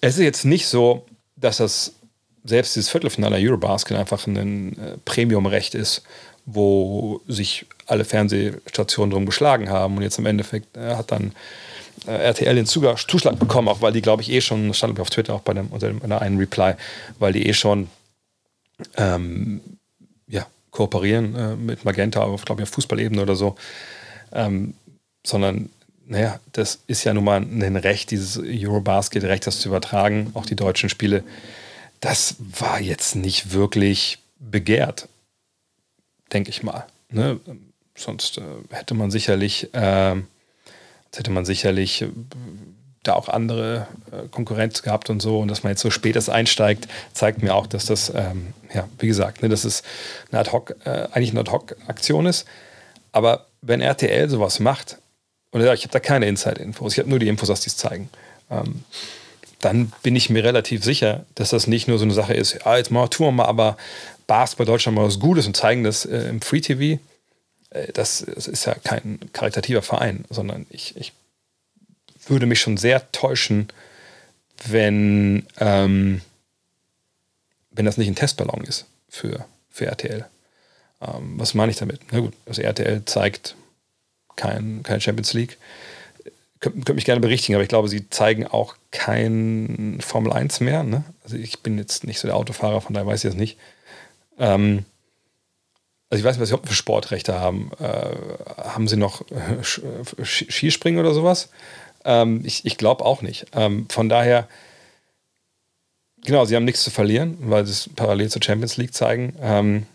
es 0.00 0.14
ist 0.14 0.22
jetzt 0.22 0.44
nicht 0.44 0.66
so, 0.68 1.04
dass 1.36 1.56
das 1.56 1.94
selbst 2.44 2.76
dieses 2.76 2.90
Viertelfinale 2.90 3.36
Eurobasket 3.36 3.96
einfach 3.96 4.26
ein 4.26 4.78
äh, 4.78 4.96
Premium-Recht 5.04 5.74
ist, 5.74 6.02
wo 6.46 7.20
sich 7.26 7.66
alle 7.86 8.04
Fernsehstationen 8.04 9.10
drum 9.10 9.26
geschlagen 9.26 9.70
haben. 9.70 9.96
Und 9.96 10.02
jetzt 10.02 10.18
im 10.18 10.26
Endeffekt 10.26 10.76
äh, 10.76 10.94
hat 10.94 11.10
dann 11.10 11.32
äh, 12.06 12.12
RTL 12.12 12.54
den 12.54 12.66
Zuschlag, 12.66 12.98
Zuschlag 12.98 13.38
bekommen, 13.38 13.68
auch 13.68 13.80
weil 13.80 13.92
die, 13.92 14.02
glaube 14.02 14.22
ich, 14.22 14.30
eh 14.30 14.42
schon, 14.42 14.74
stand 14.74 15.00
auf 15.00 15.10
Twitter 15.10 15.34
auch 15.34 15.40
bei 15.40 15.54
dem, 15.54 15.68
unter 15.68 15.88
dem, 15.88 15.98
unter 15.98 16.20
einen 16.20 16.38
Reply, 16.38 16.74
weil 17.18 17.32
die 17.32 17.46
eh 17.46 17.54
schon 17.54 17.88
ähm, 18.96 19.60
ja, 20.26 20.46
kooperieren 20.70 21.34
äh, 21.34 21.56
mit 21.56 21.84
Magenta, 21.84 22.22
aber 22.22 22.36
glaube 22.36 22.62
ich 22.62 22.68
auf 22.68 22.74
Fußballebene 22.74 23.22
oder 23.22 23.36
so, 23.36 23.56
ähm, 24.32 24.74
sondern 25.24 25.70
naja, 26.06 26.38
das 26.52 26.80
ist 26.86 27.04
ja 27.04 27.14
nun 27.14 27.24
mal 27.24 27.40
ein 27.40 27.76
Recht, 27.76 28.10
dieses 28.10 28.38
Eurobasket-Recht, 28.38 29.46
das 29.46 29.60
zu 29.60 29.68
übertragen, 29.68 30.32
auch 30.34 30.44
die 30.44 30.56
deutschen 30.56 30.90
Spiele 30.90 31.24
das 32.04 32.36
war 32.38 32.80
jetzt 32.80 33.16
nicht 33.16 33.52
wirklich 33.52 34.18
begehrt, 34.38 35.08
denke 36.34 36.50
ich 36.50 36.62
mal. 36.62 36.84
Ne? 37.10 37.40
Sonst 37.96 38.36
äh, 38.36 38.42
hätte 38.70 38.92
man 38.92 39.10
sicherlich, 39.10 39.72
äh, 39.72 40.16
hätte 41.14 41.30
man 41.30 41.46
sicherlich 41.46 42.04
da 43.04 43.14
auch 43.14 43.30
andere 43.30 43.86
äh, 44.12 44.28
Konkurrenz 44.28 44.82
gehabt 44.82 45.08
und 45.08 45.20
so. 45.20 45.38
Und 45.40 45.48
dass 45.48 45.62
man 45.62 45.70
jetzt 45.70 45.80
so 45.80 45.90
spät 45.90 46.14
erst 46.16 46.28
einsteigt, 46.28 46.88
zeigt 47.14 47.42
mir 47.42 47.54
auch, 47.54 47.66
dass 47.66 47.86
das, 47.86 48.12
ähm, 48.14 48.52
ja, 48.74 48.86
wie 48.98 49.06
gesagt, 49.06 49.42
ne, 49.42 49.48
dass 49.48 49.64
es 49.64 49.82
eine 50.30 50.40
Ad-Hoc, 50.40 50.76
äh, 50.84 51.08
eigentlich 51.12 51.30
eine 51.30 51.40
Ad-Hoc-Aktion 51.40 52.26
ist. 52.26 52.44
Aber 53.12 53.46
wenn 53.62 53.80
RTL 53.80 54.28
sowas 54.28 54.60
macht, 54.60 54.98
und 55.52 55.62
ja, 55.62 55.72
ich 55.72 55.84
habe 55.84 55.92
da 55.92 56.00
keine 56.00 56.26
Inside-Infos, 56.26 56.92
ich 56.92 56.98
habe 56.98 57.08
nur 57.08 57.18
die 57.18 57.28
Infos, 57.28 57.48
dass 57.48 57.60
die 57.60 57.70
es 57.70 57.78
zeigen. 57.78 58.10
Ähm, 58.50 58.84
dann 59.64 59.92
bin 60.02 60.14
ich 60.14 60.30
mir 60.30 60.44
relativ 60.44 60.84
sicher, 60.84 61.24
dass 61.34 61.50
das 61.50 61.66
nicht 61.66 61.88
nur 61.88 61.98
so 61.98 62.04
eine 62.04 62.12
Sache 62.12 62.34
ist, 62.34 62.58
ja, 62.64 62.76
jetzt 62.76 62.90
mal 62.90 63.08
tun 63.08 63.28
wir 63.28 63.32
mal 63.32 63.46
aber 63.46 63.76
Basketball 64.26 64.66
Deutschland 64.66 64.96
mal 64.96 65.06
was 65.06 65.18
Gutes 65.18 65.46
und 65.46 65.56
zeigen 65.56 65.84
das 65.84 66.04
äh, 66.04 66.28
im 66.28 66.40
Free 66.40 66.60
TV. 66.60 67.00
Äh, 67.70 67.92
das, 67.92 68.24
das, 68.34 68.46
ist 68.46 68.66
ja 68.66 68.74
kein 68.74 69.18
karitativer 69.32 69.82
Verein, 69.82 70.24
sondern 70.30 70.66
ich, 70.70 70.96
ich 70.96 71.12
würde 72.26 72.46
mich 72.46 72.60
schon 72.60 72.76
sehr 72.76 73.10
täuschen, 73.12 73.68
wenn, 74.66 75.46
ähm, 75.58 76.20
wenn 77.70 77.84
das 77.84 77.96
nicht 77.96 78.08
ein 78.08 78.14
Testballon 78.14 78.64
ist 78.64 78.86
für, 79.08 79.46
für 79.70 79.86
RTL. 79.86 80.26
Ähm, 81.00 81.38
was 81.38 81.54
meine 81.54 81.70
ich 81.70 81.78
damit? 81.78 82.00
Na 82.12 82.20
gut, 82.20 82.34
also 82.46 82.62
RTL 82.62 83.04
zeigt 83.04 83.56
kein, 84.36 84.82
kein 84.82 85.00
Champions 85.00 85.32
League 85.32 85.58
könnt, 86.64 86.86
könnt 86.86 86.96
mich 86.96 87.04
gerne 87.04 87.20
berichtigen, 87.20 87.54
aber 87.54 87.62
ich 87.62 87.68
glaube, 87.68 87.88
sie 87.88 88.08
zeigen 88.10 88.46
auch 88.46 88.74
kein 88.90 89.98
Formel 90.00 90.32
1 90.32 90.60
mehr. 90.60 90.82
Ne? 90.82 91.04
Also 91.22 91.36
ich 91.36 91.60
bin 91.60 91.78
jetzt 91.78 92.04
nicht 92.04 92.18
so 92.18 92.26
der 92.26 92.36
Autofahrer, 92.36 92.80
von 92.80 92.94
daher 92.94 93.06
weiß 93.06 93.24
ich 93.24 93.30
das 93.30 93.38
nicht. 93.38 93.58
Ähm, 94.38 94.84
also 96.10 96.20
ich 96.20 96.24
weiß 96.24 96.36
nicht, 96.36 96.42
was 96.42 96.48
sie 96.48 96.68
für 96.68 96.74
Sportrechte 96.74 97.38
haben. 97.38 97.70
Äh, 97.78 98.14
haben 98.56 98.88
sie 98.88 98.96
noch 98.96 99.22
äh, 99.30 99.62
Skispringen 100.24 101.00
oder 101.00 101.12
sowas? 101.12 101.50
Ähm, 102.04 102.42
ich 102.44 102.64
ich 102.64 102.76
glaube 102.76 103.04
auch 103.04 103.20
nicht. 103.22 103.46
Ähm, 103.54 103.86
von 103.90 104.08
daher, 104.08 104.48
genau, 106.24 106.44
sie 106.44 106.56
haben 106.56 106.64
nichts 106.64 106.82
zu 106.82 106.90
verlieren, 106.90 107.36
weil 107.40 107.66
sie 107.66 107.72
es 107.72 107.90
parallel 107.94 108.30
zur 108.30 108.42
Champions 108.42 108.76
League 108.76 108.94
zeigen. 108.94 109.34
Ähm, 109.40 109.86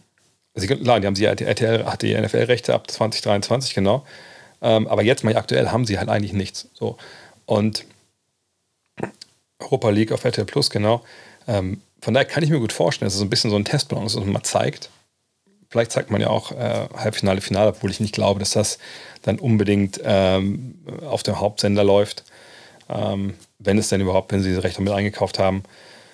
also, 0.56 0.68
klar, 0.68 1.00
die 1.00 1.08
haben 1.08 1.16
sie 1.16 1.26
RTL 1.26 1.86
die 2.02 2.20
NFL-Rechte 2.20 2.74
ab 2.74 2.90
2023, 2.92 3.74
genau. 3.74 4.06
Ähm, 4.62 4.88
aber 4.88 5.04
jetzt 5.04 5.24
mal 5.24 5.36
aktuell 5.36 5.70
haben 5.70 5.86
sie 5.86 6.00
halt 6.00 6.10
eigentlich 6.10 6.34
nichts. 6.34 6.68
So. 6.74 6.98
Und 7.46 7.86
Europa 9.60 9.90
League 9.90 10.12
auf 10.12 10.24
RTL 10.24 10.46
Plus, 10.46 10.70
genau. 10.70 11.04
Ähm, 11.48 11.82
von 12.02 12.14
daher 12.14 12.28
kann 12.28 12.44
ich 12.44 12.50
mir 12.50 12.60
gut 12.60 12.74
vorstellen, 12.74 13.08
dass 13.08 13.16
es 13.16 13.22
ein 13.22 13.30
bisschen 13.30 13.50
so 13.50 13.58
ein 13.58 13.66
Testballon 13.66 14.06
ist, 14.06 14.16
dass 14.16 14.24
man 14.24 14.34
mal 14.34 14.44
zeigt. 14.44 14.90
Vielleicht 15.70 15.92
zeigt 15.92 16.10
man 16.10 16.22
ja 16.22 16.30
auch 16.30 16.52
äh, 16.52 16.88
Halbfinale, 16.96 17.42
Finale, 17.42 17.70
obwohl 17.70 17.92
ich 17.92 18.00
nicht 18.00 18.14
glaube, 18.14 18.40
dass 18.40 18.52
das 18.52 18.80
dann 19.22 19.38
unbedingt 19.38 20.00
ähm, 20.04 20.80
auf 21.06 21.24
dem 21.24 21.40
Hauptsender 21.40 21.84
läuft. 21.84 22.24
Ähm, 22.90 23.36
wenn 23.60 23.78
es 23.78 23.90
denn 23.90 24.02
überhaupt, 24.02 24.32
wenn 24.32 24.42
sie 24.42 24.50
diese 24.50 24.64
Rechte 24.64 24.82
mit 24.82 24.92
eingekauft 24.92 25.38
haben. 25.38 25.64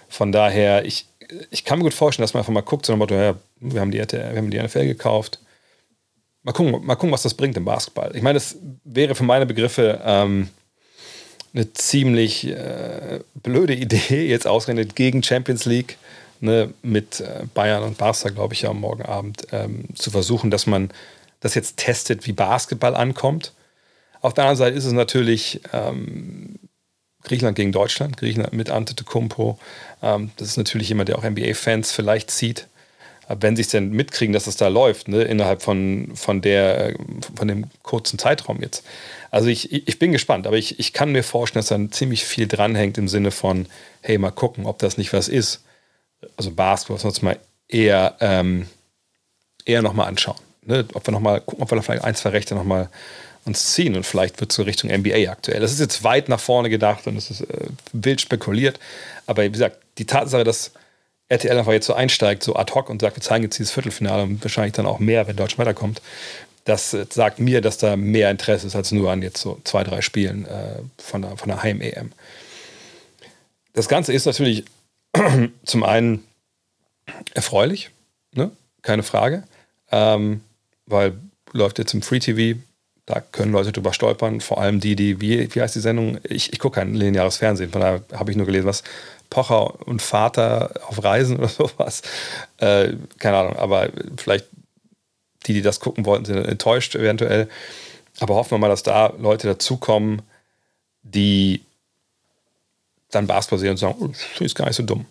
Von 0.10 0.32
daher, 0.32 0.86
ich, 0.86 1.06
ich 1.52 1.64
kann 1.64 1.80
mir 1.80 1.86
gut 1.86 1.94
vorstellen, 1.94 2.24
dass 2.24 2.34
man 2.34 2.42
einfach 2.42 2.54
mal 2.54 2.62
guckt, 2.62 2.86
so 2.86 2.94
ein 2.94 3.00
Motto, 3.00 3.16
ja, 3.16 3.36
wir 3.60 3.80
haben 3.80 3.92
die, 3.92 4.00
RTL, 4.00 4.32
wir 4.32 4.38
haben 4.38 4.52
die 4.52 4.62
NFL 4.62 4.86
gekauft, 4.86 5.40
Mal 6.46 6.52
gucken, 6.52 6.86
mal 6.86 6.94
gucken, 6.94 7.12
was 7.12 7.24
das 7.24 7.34
bringt 7.34 7.58
im 7.58 7.66
Basketball. 7.66 8.16
Ich 8.16 8.22
meine, 8.22 8.36
das 8.36 8.56
wäre 8.84 9.16
für 9.16 9.24
meine 9.24 9.48
Begriffe 9.48 10.00
ähm, 10.06 10.50
eine 11.56 11.74
ziemlich 11.74 12.46
äh, 12.46 13.22
blöde 13.34 13.74
Idee, 13.76 14.28
jetzt 14.28 14.46
ausgerechnet 14.46 14.96
gegen 14.96 15.24
Champions 15.24 15.66
League 15.66 15.98
ne, 16.42 16.72
mit 16.84 17.20
äh, 17.20 17.46
Bayern 17.56 17.82
und 17.82 17.98
Barca, 17.98 18.30
glaube 18.30 18.54
ich, 18.54 18.62
ja 18.62 18.74
morgen 18.74 19.02
Abend 19.02 19.48
ähm, 19.52 19.86
zu 19.96 20.12
versuchen, 20.12 20.52
dass 20.52 20.68
man 20.68 20.92
das 21.40 21.56
jetzt 21.56 21.78
testet, 21.78 22.28
wie 22.28 22.32
Basketball 22.32 22.96
ankommt. 22.96 23.54
Auf 24.22 24.36
der 24.36 24.44
anderen 24.44 24.58
Seite 24.58 24.78
ist 24.78 24.86
es 24.86 24.94
natürlich 24.94 25.62
ähm, 25.74 26.60
Griechenland 27.24 27.56
gegen 27.56 27.72
Deutschland, 27.72 28.18
Griechenland 28.18 28.54
mit 28.54 28.70
Antetokounmpo. 28.70 29.58
Ähm, 30.04 30.30
das 30.38 30.50
ist 30.50 30.58
natürlich 30.58 30.90
jemand, 30.90 31.10
der 31.10 31.18
auch 31.18 31.24
NBA-Fans 31.24 31.92
vielleicht 31.92 32.30
zieht. 32.30 32.68
Wenn 33.28 33.56
sie 33.56 33.64
es 33.64 33.70
denn 33.70 33.92
mitkriegen, 33.92 34.34
dass 34.34 34.48
es 34.48 34.58
da 34.58 34.68
läuft, 34.68 35.08
ne, 35.08 35.24
innerhalb 35.24 35.62
von, 35.62 36.12
von, 36.16 36.42
der, 36.42 36.96
von 37.36 37.48
dem 37.48 37.66
kurzen 37.84 38.20
Zeitraum 38.20 38.62
jetzt. 38.62 38.86
Also 39.32 39.50
ich, 39.50 39.72
ich 39.72 40.00
bin 40.00 40.12
gespannt, 40.12 40.48
aber 40.48 40.58
ich, 40.58 40.80
ich 40.80 40.94
kann 40.94 41.12
mir 41.12 41.24
vorstellen, 41.24 41.62
dass 41.62 41.70
dann 41.70 41.92
ziemlich 41.92 42.24
viel 42.24 42.48
dranhängt 42.48 42.98
im 42.98 43.08
Sinne 43.08 43.32
von, 43.32 43.68
hey, 44.02 44.18
mal 44.18 44.32
gucken, 44.32 44.66
ob 44.66 44.80
das 44.80 44.98
nicht 44.98 45.12
was 45.14 45.28
ist. 45.28 45.64
Also 46.38 46.52
Basketball, 46.52 47.04
uns 47.06 47.22
mal 47.22 47.40
eher, 47.68 48.16
ähm, 48.20 48.68
eher 49.66 49.82
nochmal 49.82 50.08
anschauen. 50.08 50.40
Ne? 50.64 50.86
Ob 50.94 51.08
wir 51.08 51.12
nochmal 51.12 51.42
gucken, 51.42 51.64
ob 51.64 51.72
wir 51.72 51.76
da 51.76 51.82
vielleicht 51.82 52.04
ein, 52.04 52.16
zwei 52.16 52.30
Rechte 52.30 52.56
nochmal 52.56 52.90
uns 53.46 53.74
ziehen 53.74 53.96
und 53.96 54.06
vielleicht 54.06 54.40
wird 54.40 54.52
es 54.52 54.56
so 54.56 54.64
Richtung 54.64 54.90
NBA 54.90 55.30
aktuell. 55.32 55.60
Das 55.60 55.72
ist 55.72 55.80
jetzt 55.80 56.04
weit 56.04 56.30
nach 56.30 56.40
vorne 56.40 56.70
gedacht 56.70 57.06
und 57.06 57.16
es 57.16 57.30
ist 57.30 57.42
äh, 57.42 57.68
wild 57.94 58.22
spekuliert. 58.22 58.80
Aber 59.28 59.44
wie 59.44 59.52
gesagt, 59.52 59.78
die 59.98 60.06
Tatsache, 60.06 60.44
dass 60.44 60.72
RTL 61.30 61.58
einfach 61.58 61.72
jetzt 61.72 61.88
so 61.88 61.94
einsteigt, 61.94 62.44
so 62.44 62.56
ad 62.56 62.74
hoc 62.74 62.90
und 62.90 63.02
sagt, 63.02 63.16
wir 63.18 63.22
zeigen 63.22 63.44
jetzt 63.44 63.58
dieses 63.58 63.72
Viertelfinale 63.72 64.24
und 64.24 64.44
wahrscheinlich 64.44 64.74
dann 64.74 64.86
auch 64.86 65.00
mehr, 65.00 65.28
wenn 65.28 65.36
Deutschland 65.36 65.60
weiterkommt, 65.60 66.02
das 66.66 66.94
äh, 66.94 67.06
sagt 67.10 67.40
mir, 67.40 67.62
dass 67.62 67.78
da 67.78 67.96
mehr 67.96 68.30
Interesse 68.30 68.68
ist 68.68 68.76
als 68.76 68.92
nur 68.92 69.12
an 69.12 69.22
jetzt 69.22 69.42
so 69.42 69.60
zwei, 69.64 69.84
drei 69.84 70.02
Spielen 70.02 70.46
äh, 70.46 70.80
von 70.98 71.22
der, 71.22 71.38
von 71.38 71.48
der 71.48 71.64
Heim-EM. 71.64 72.12
Das 73.74 73.88
Ganze 73.88 74.14
ist 74.14 74.26
natürlich 74.26 74.66
zum 75.66 75.84
einen 75.84 76.24
erfreulich, 77.34 77.92
ne? 78.34 78.52
keine 78.82 79.04
Frage, 79.04 79.44
ähm, 79.92 80.42
weil 80.86 81.18
läuft 81.54 81.80
jetzt 81.80 81.94
im 81.94 82.02
Free 82.02 82.20
TV, 82.20 82.60
da 83.06 83.22
können 83.22 83.52
Leute 83.52 83.72
drüber 83.72 83.94
stolpern, 83.94 84.42
vor 84.42 84.60
allem 84.60 84.80
die, 84.80 84.96
die, 84.96 85.22
wie, 85.22 85.54
wie 85.54 85.62
heißt 85.62 85.76
die 85.76 85.80
Sendung? 85.80 86.18
Ich, 86.24 86.52
ich 86.52 86.60
gucke 86.60 86.80
kein 86.80 86.96
lineares 86.96 87.38
Fernsehen, 87.38 87.72
von 87.72 87.82
daher 87.82 88.04
habe 88.14 88.32
ich 88.32 88.38
nur 88.38 88.46
gelesen, 88.46 88.66
was 88.66 88.84
Pocher 89.30 89.88
und 89.88 90.02
Vater 90.02 90.72
auf 90.88 91.04
Reisen 91.04 91.38
oder 91.40 91.48
sowas. 91.48 92.02
Äh, 92.58 92.94
keine 93.20 93.38
Ahnung, 93.38 93.56
aber 93.58 93.90
vielleicht 94.18 94.48
die, 95.46 95.54
die 95.54 95.62
das 95.62 95.80
gucken 95.80 96.06
wollten, 96.06 96.26
sind 96.26 96.38
enttäuscht 96.38 96.96
eventuell. 96.96 97.50
Aber 98.20 98.36
hoffen 98.36 98.52
wir 98.52 98.58
mal, 98.58 98.70
dass 98.70 98.84
da 98.84 99.14
Leute 99.18 99.48
dazukommen, 99.48 100.22
die 101.04 101.62
dann 103.12 103.28
Basketball 103.28 103.60
sehen 103.60 103.72
und 103.72 103.78
sagen, 103.78 103.96
oh, 104.00 104.08
das 104.08 104.42
ist 104.42 104.56
gar 104.56 104.66
nicht 104.66 104.76
so 104.76 104.84
dumm. 104.84 105.06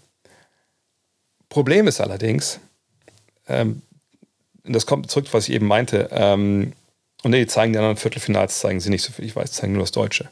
Problem 1.49 1.87
ist 1.87 2.01
allerdings, 2.01 2.59
ähm, 3.47 3.83
das 4.65 4.87
kommt 4.87 5.11
zurück, 5.11 5.29
was 5.33 5.49
ich 5.49 5.55
eben 5.55 5.67
meinte, 5.67 6.09
ähm, 6.11 6.73
und 7.23 7.31
nee, 7.31 7.41
die 7.41 7.47
zeigen 7.47 7.73
die 7.73 7.79
anderen 7.79 7.97
Viertelfinals, 7.97 8.59
zeigen 8.59 8.81
sie 8.81 8.91
nicht 8.91 9.03
so 9.03 9.13
viel, 9.13 9.25
ich 9.25 9.35
weiß, 9.35 9.53
zeigen 9.53 9.73
nur 9.73 9.83
das 9.83 9.93
Deutsche. 9.93 10.29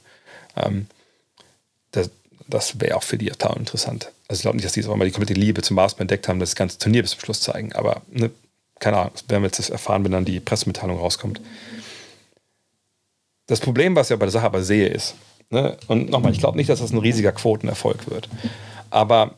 Ähm, 0.57 0.87
das 1.93 2.11
das 2.49 2.81
wäre 2.81 2.97
auch 2.97 3.03
für 3.03 3.19
die 3.19 3.27
total 3.27 3.57
interessant. 3.57 4.11
Also 4.29 4.41
ich 4.41 4.43
glaube 4.43 4.57
nicht, 4.57 4.65
dass 4.65 4.73
die 4.73 4.81
jetzt 4.81 4.89
mal 4.89 5.05
die 5.05 5.11
komplette 5.11 5.39
Liebe 5.39 5.63
zum 5.63 5.77
Basketball 5.77 6.05
entdeckt 6.05 6.29
haben, 6.29 6.41
das 6.41 6.55
ganze 6.55 6.79
Turnier 6.79 7.03
bis 7.03 7.13
zum 7.13 7.21
Schluss 7.21 7.41
zeigen, 7.41 7.73
aber 7.73 8.03
ne, 8.11 8.31
keine 8.79 8.99
Ahnung, 8.99 9.13
werden 9.29 9.43
wir 9.43 9.49
jetzt 9.49 9.71
erfahren, 9.71 10.05
wenn 10.05 10.13
dann 10.13 10.25
die 10.25 10.41
Pressemitteilung 10.41 10.99
rauskommt. 10.99 11.41
Das 13.47 13.61
Problem, 13.61 13.95
was 13.97 14.11
ich 14.11 14.19
bei 14.19 14.27
der 14.27 14.33
Sache 14.33 14.47
aber 14.47 14.63
sehe, 14.63 14.89
ist, 14.89 15.15
ne, 15.51 15.77
und 15.89 16.11
nochmal, 16.11 16.33
ich 16.33 16.39
glaube 16.39 16.57
nicht, 16.57 16.71
dass 16.71 16.81
das 16.81 16.93
ein 16.93 16.99
riesiger 16.99 17.33
Quotenerfolg 17.33 18.11
wird, 18.11 18.29
aber 18.91 19.35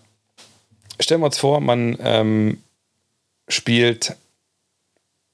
stellen 1.00 1.20
wir 1.20 1.26
uns 1.26 1.38
vor, 1.38 1.61
man 1.61 1.96
ähm, 2.00 2.58
spielt 3.49 4.16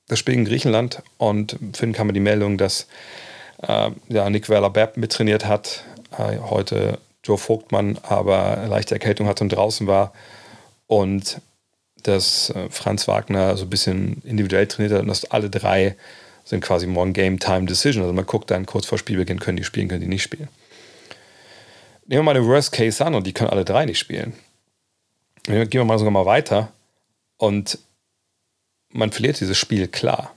das 0.08 0.18
Spiel 0.18 0.34
in 0.34 0.44
Griechenland 0.44 1.02
und 1.18 1.56
finden 1.72 1.94
kann 1.94 2.06
man 2.06 2.14
die 2.14 2.20
Meldung, 2.20 2.58
dass 2.58 2.88
äh, 3.62 3.90
ja, 4.08 4.28
Nick 4.28 4.48
Weller-Bepp 4.48 4.96
mittrainiert 4.96 5.46
hat, 5.46 5.84
äh, 6.18 6.38
heute 6.38 6.98
Joe 7.24 7.38
Vogtmann 7.38 7.98
aber 8.02 8.66
leichte 8.68 8.94
Erkältung 8.94 9.26
hatte 9.26 9.44
und 9.44 9.50
draußen 9.50 9.86
war 9.86 10.12
und 10.86 11.40
dass 12.02 12.50
äh, 12.50 12.70
Franz 12.70 13.06
Wagner 13.08 13.56
so 13.56 13.64
ein 13.64 13.70
bisschen 13.70 14.22
individuell 14.24 14.66
trainiert 14.66 14.94
hat 14.94 15.02
und 15.02 15.08
dass 15.08 15.30
alle 15.30 15.50
drei 15.50 15.96
sind 16.44 16.62
quasi 16.62 16.86
morgen 16.86 17.12
Game 17.12 17.38
Time 17.38 17.66
Decision. 17.66 18.02
Also 18.02 18.14
man 18.14 18.26
guckt 18.26 18.50
dann 18.50 18.66
kurz 18.66 18.86
vor 18.86 18.98
Spielbeginn, 18.98 19.38
können 19.38 19.56
die 19.56 19.64
spielen, 19.64 19.88
können 19.88 20.00
die 20.00 20.08
nicht 20.08 20.22
spielen. 20.22 20.48
Nehmen 22.06 22.20
wir 22.20 22.22
mal 22.24 22.34
den 22.34 22.46
Worst 22.46 22.72
Case 22.72 23.04
an 23.04 23.14
und 23.14 23.26
die 23.26 23.32
können 23.32 23.50
alle 23.50 23.64
drei 23.64 23.84
nicht 23.84 23.98
spielen. 23.98 24.32
Gehen 25.44 25.70
wir 25.70 25.84
mal 25.84 25.98
sogar 25.98 26.10
mal 26.10 26.26
weiter 26.26 26.72
und 27.36 27.78
man 28.88 29.12
verliert 29.12 29.40
dieses 29.40 29.56
Spiel 29.56 29.86
klar. 29.88 30.34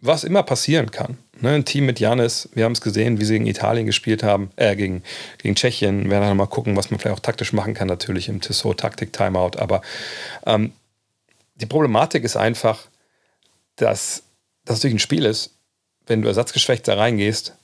Was 0.00 0.24
immer 0.24 0.42
passieren 0.42 0.90
kann. 0.90 1.18
Ne, 1.42 1.50
ein 1.50 1.64
Team 1.64 1.86
mit 1.86 2.00
Janis, 2.00 2.50
wir 2.52 2.64
haben 2.64 2.72
es 2.72 2.82
gesehen, 2.82 3.18
wie 3.18 3.24
sie 3.24 3.34
gegen 3.34 3.46
Italien 3.46 3.86
gespielt 3.86 4.22
haben, 4.22 4.50
äh, 4.56 4.76
gegen, 4.76 5.02
gegen 5.38 5.54
Tschechien. 5.54 6.04
Wir 6.04 6.10
werden 6.10 6.28
dann 6.28 6.36
mal 6.36 6.46
gucken, 6.46 6.76
was 6.76 6.90
man 6.90 7.00
vielleicht 7.00 7.16
auch 7.16 7.22
taktisch 7.22 7.54
machen 7.54 7.72
kann, 7.72 7.88
natürlich 7.88 8.28
im 8.28 8.42
Tissot 8.42 8.80
Taktik 8.80 9.12
Timeout. 9.12 9.58
Aber 9.58 9.80
ähm, 10.44 10.72
die 11.54 11.66
Problematik 11.66 12.24
ist 12.24 12.36
einfach, 12.36 12.88
dass 13.76 14.22
das 14.66 14.76
natürlich 14.76 14.96
ein 14.96 15.00
Spiel 15.00 15.24
ist, 15.24 15.52
wenn 16.06 16.20
du 16.20 16.28
ersatzgeschwächt 16.28 16.86
da 16.86 16.94
reingehst 16.94 17.54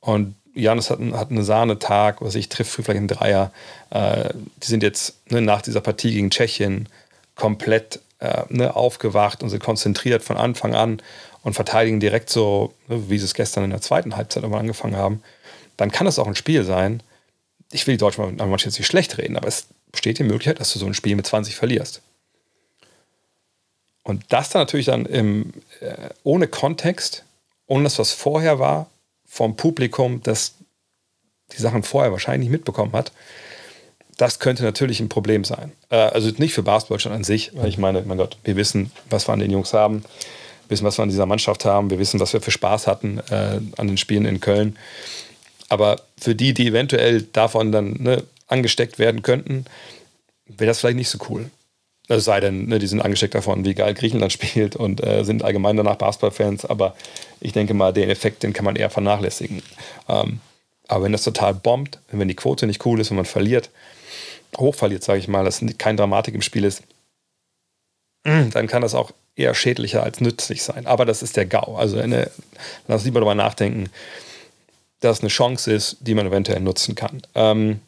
und 0.00 0.36
Janis 0.54 0.90
hat, 0.90 1.00
hat 1.00 1.30
einen 1.30 1.44
Sahnetag, 1.44 2.22
was 2.22 2.34
ich 2.36 2.48
trifft 2.48 2.72
vielleicht 2.72 2.98
einen 2.98 3.08
Dreier. 3.08 3.52
Äh, 3.90 4.30
die 4.62 4.66
sind 4.68 4.84
jetzt 4.84 5.16
ne, 5.30 5.40
nach 5.40 5.62
dieser 5.62 5.80
Partie 5.80 6.12
gegen 6.12 6.30
Tschechien 6.30 6.88
komplett 7.34 8.00
äh, 8.20 8.42
ne, 8.48 8.74
aufgewacht 8.74 9.42
und 9.42 9.50
sind 9.50 9.62
konzentriert 9.62 10.22
von 10.22 10.36
Anfang 10.36 10.74
an 10.74 11.02
und 11.46 11.52
verteidigen 11.52 12.00
direkt 12.00 12.28
so, 12.28 12.74
ne, 12.88 13.08
wie 13.08 13.18
sie 13.20 13.24
es 13.24 13.32
gestern 13.32 13.62
in 13.62 13.70
der 13.70 13.80
zweiten 13.80 14.16
Halbzeit 14.16 14.42
immer 14.42 14.58
angefangen 14.58 14.96
haben. 14.96 15.22
Dann 15.76 15.92
kann 15.92 16.08
es 16.08 16.18
auch 16.18 16.26
ein 16.26 16.34
Spiel 16.34 16.64
sein. 16.64 17.04
Ich 17.70 17.86
will 17.86 17.94
die 17.94 17.98
Deutschen 17.98 18.24
manchmal 18.24 18.58
jetzt 18.58 18.76
nicht 18.76 18.88
schlecht 18.88 19.16
reden, 19.16 19.36
aber 19.36 19.46
es 19.46 19.68
besteht 19.92 20.18
die 20.18 20.24
Möglichkeit, 20.24 20.58
dass 20.58 20.72
du 20.72 20.80
so 20.80 20.86
ein 20.86 20.94
Spiel 20.94 21.14
mit 21.14 21.24
20 21.24 21.54
verlierst. 21.54 22.02
Und 24.02 24.24
das 24.30 24.48
dann 24.48 24.62
natürlich 24.62 24.86
dann 24.86 25.06
im, 25.06 25.52
äh, 25.78 26.08
ohne 26.24 26.48
Kontext, 26.48 27.22
ohne 27.68 27.84
das, 27.84 28.00
was 28.00 28.10
vorher 28.10 28.58
war, 28.58 28.90
vom 29.24 29.54
Publikum, 29.54 30.24
das 30.24 30.54
die 31.52 31.62
Sachen 31.62 31.84
vorher 31.84 32.10
wahrscheinlich 32.10 32.48
nicht 32.48 32.58
mitbekommen 32.58 32.92
hat, 32.92 33.12
das 34.16 34.40
könnte 34.40 34.64
natürlich 34.64 34.98
ein 34.98 35.08
Problem 35.08 35.44
sein. 35.44 35.70
Äh, 35.90 35.96
also 35.96 36.28
nicht 36.38 36.54
für 36.54 36.64
Basketball 36.64 37.12
an 37.12 37.22
sich, 37.22 37.52
weil 37.54 37.68
ich 37.68 37.78
meine, 37.78 38.02
mein 38.02 38.18
Gott, 38.18 38.36
wir 38.42 38.56
wissen, 38.56 38.90
was 39.10 39.28
wir 39.28 39.32
an 39.32 39.38
den 39.38 39.52
Jungs 39.52 39.72
haben, 39.72 40.02
wissen, 40.68 40.84
was 40.84 40.98
wir 40.98 41.02
an 41.02 41.08
dieser 41.08 41.26
Mannschaft 41.26 41.64
haben, 41.64 41.90
wir 41.90 41.98
wissen, 41.98 42.20
was 42.20 42.32
wir 42.32 42.40
für 42.40 42.50
Spaß 42.50 42.86
hatten 42.86 43.18
äh, 43.30 43.60
an 43.76 43.86
den 43.86 43.96
Spielen 43.96 44.24
in 44.24 44.40
Köln. 44.40 44.76
Aber 45.68 46.00
für 46.18 46.34
die, 46.34 46.54
die 46.54 46.68
eventuell 46.68 47.22
davon 47.22 47.72
dann 47.72 47.96
ne, 47.98 48.24
angesteckt 48.46 48.98
werden 48.98 49.22
könnten, 49.22 49.64
wäre 50.46 50.68
das 50.68 50.80
vielleicht 50.80 50.96
nicht 50.96 51.08
so 51.08 51.18
cool. 51.28 51.50
Es 52.08 52.24
sei 52.24 52.38
denn, 52.38 52.66
ne, 52.66 52.78
die 52.78 52.86
sind 52.86 53.00
angesteckt 53.00 53.34
davon, 53.34 53.64
wie 53.64 53.74
geil 53.74 53.94
Griechenland 53.94 54.32
spielt 54.34 54.76
und 54.76 55.04
äh, 55.04 55.24
sind 55.24 55.42
allgemein 55.42 55.76
danach 55.76 55.96
Basketballfans. 55.96 56.64
Aber 56.64 56.94
ich 57.40 57.52
denke 57.52 57.74
mal, 57.74 57.92
den 57.92 58.10
Effekt, 58.10 58.42
den 58.42 58.52
kann 58.52 58.64
man 58.64 58.76
eher 58.76 58.90
vernachlässigen. 58.90 59.62
Ähm, 60.08 60.40
aber 60.88 61.04
wenn 61.04 61.12
das 61.12 61.24
total 61.24 61.54
bombt, 61.54 61.98
wenn 62.10 62.28
die 62.28 62.36
Quote 62.36 62.66
nicht 62.66 62.86
cool 62.86 63.00
ist, 63.00 63.10
wenn 63.10 63.16
man 63.16 63.24
verliert, 63.24 63.70
hoch 64.56 64.74
verliert, 64.74 65.02
sage 65.02 65.18
ich 65.18 65.26
mal, 65.26 65.44
dass 65.44 65.64
keine 65.78 65.96
Dramatik 65.96 66.34
im 66.34 66.42
Spiel 66.42 66.64
ist, 66.64 66.82
dann 68.22 68.66
kann 68.66 68.82
das 68.82 68.94
auch 68.94 69.12
eher 69.36 69.54
schädlicher 69.54 70.02
als 70.02 70.20
nützlich 70.20 70.62
sein. 70.62 70.86
Aber 70.86 71.04
das 71.04 71.22
ist 71.22 71.36
der 71.36 71.46
GAU. 71.46 71.76
Also 71.76 71.98
eine, 71.98 72.30
lass 72.88 73.04
lieber 73.04 73.20
darüber 73.20 73.34
nachdenken, 73.34 73.90
dass 75.00 75.18
es 75.18 75.22
eine 75.22 75.28
Chance 75.28 75.72
ist, 75.72 75.98
die 76.00 76.14
man 76.14 76.26
eventuell 76.26 76.60
nutzen 76.60 76.94
kann. 76.94 77.22
Ähm, 77.34 77.80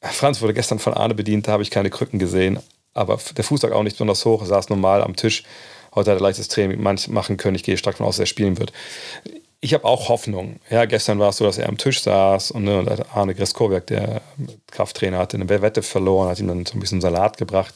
Franz 0.00 0.40
wurde 0.40 0.54
gestern 0.54 0.78
von 0.78 0.94
Arne 0.94 1.14
bedient, 1.14 1.46
da 1.46 1.52
habe 1.52 1.62
ich 1.62 1.70
keine 1.70 1.90
Krücken 1.90 2.18
gesehen. 2.18 2.58
Aber 2.94 3.18
der 3.36 3.44
Fuß 3.44 3.62
lag 3.62 3.72
auch 3.72 3.82
nicht 3.82 3.94
besonders 3.94 4.24
hoch, 4.24 4.44
saß 4.44 4.68
normal 4.68 5.02
am 5.02 5.16
Tisch. 5.16 5.44
Heute 5.94 6.10
hat 6.10 6.18
er 6.18 6.22
leichtes 6.22 6.48
Training 6.48 6.82
machen 6.82 7.36
können. 7.36 7.54
Ich 7.54 7.62
gehe 7.62 7.76
stark 7.76 7.96
davon 7.96 8.06
aus, 8.06 8.16
dass 8.16 8.24
er 8.24 8.26
spielen 8.26 8.58
wird. 8.58 8.72
Ich 9.60 9.74
habe 9.74 9.84
auch 9.84 10.08
Hoffnung. 10.08 10.56
Ja, 10.70 10.86
gestern 10.86 11.18
war 11.18 11.28
es 11.28 11.36
so, 11.36 11.44
dass 11.44 11.58
er 11.58 11.68
am 11.68 11.78
Tisch 11.78 12.02
saß 12.02 12.50
und, 12.50 12.64
ne, 12.64 12.78
und 12.78 13.14
Arne 13.14 13.34
Greskowiak, 13.34 13.86
der 13.86 14.22
Krafttrainer, 14.70 15.18
hatte 15.18 15.36
eine 15.36 15.48
Wette 15.48 15.82
verloren, 15.82 16.28
hat 16.28 16.40
ihm 16.40 16.48
dann 16.48 16.66
so 16.66 16.74
ein 16.74 16.80
bisschen 16.80 17.00
Salat 17.00 17.36
gebracht. 17.36 17.74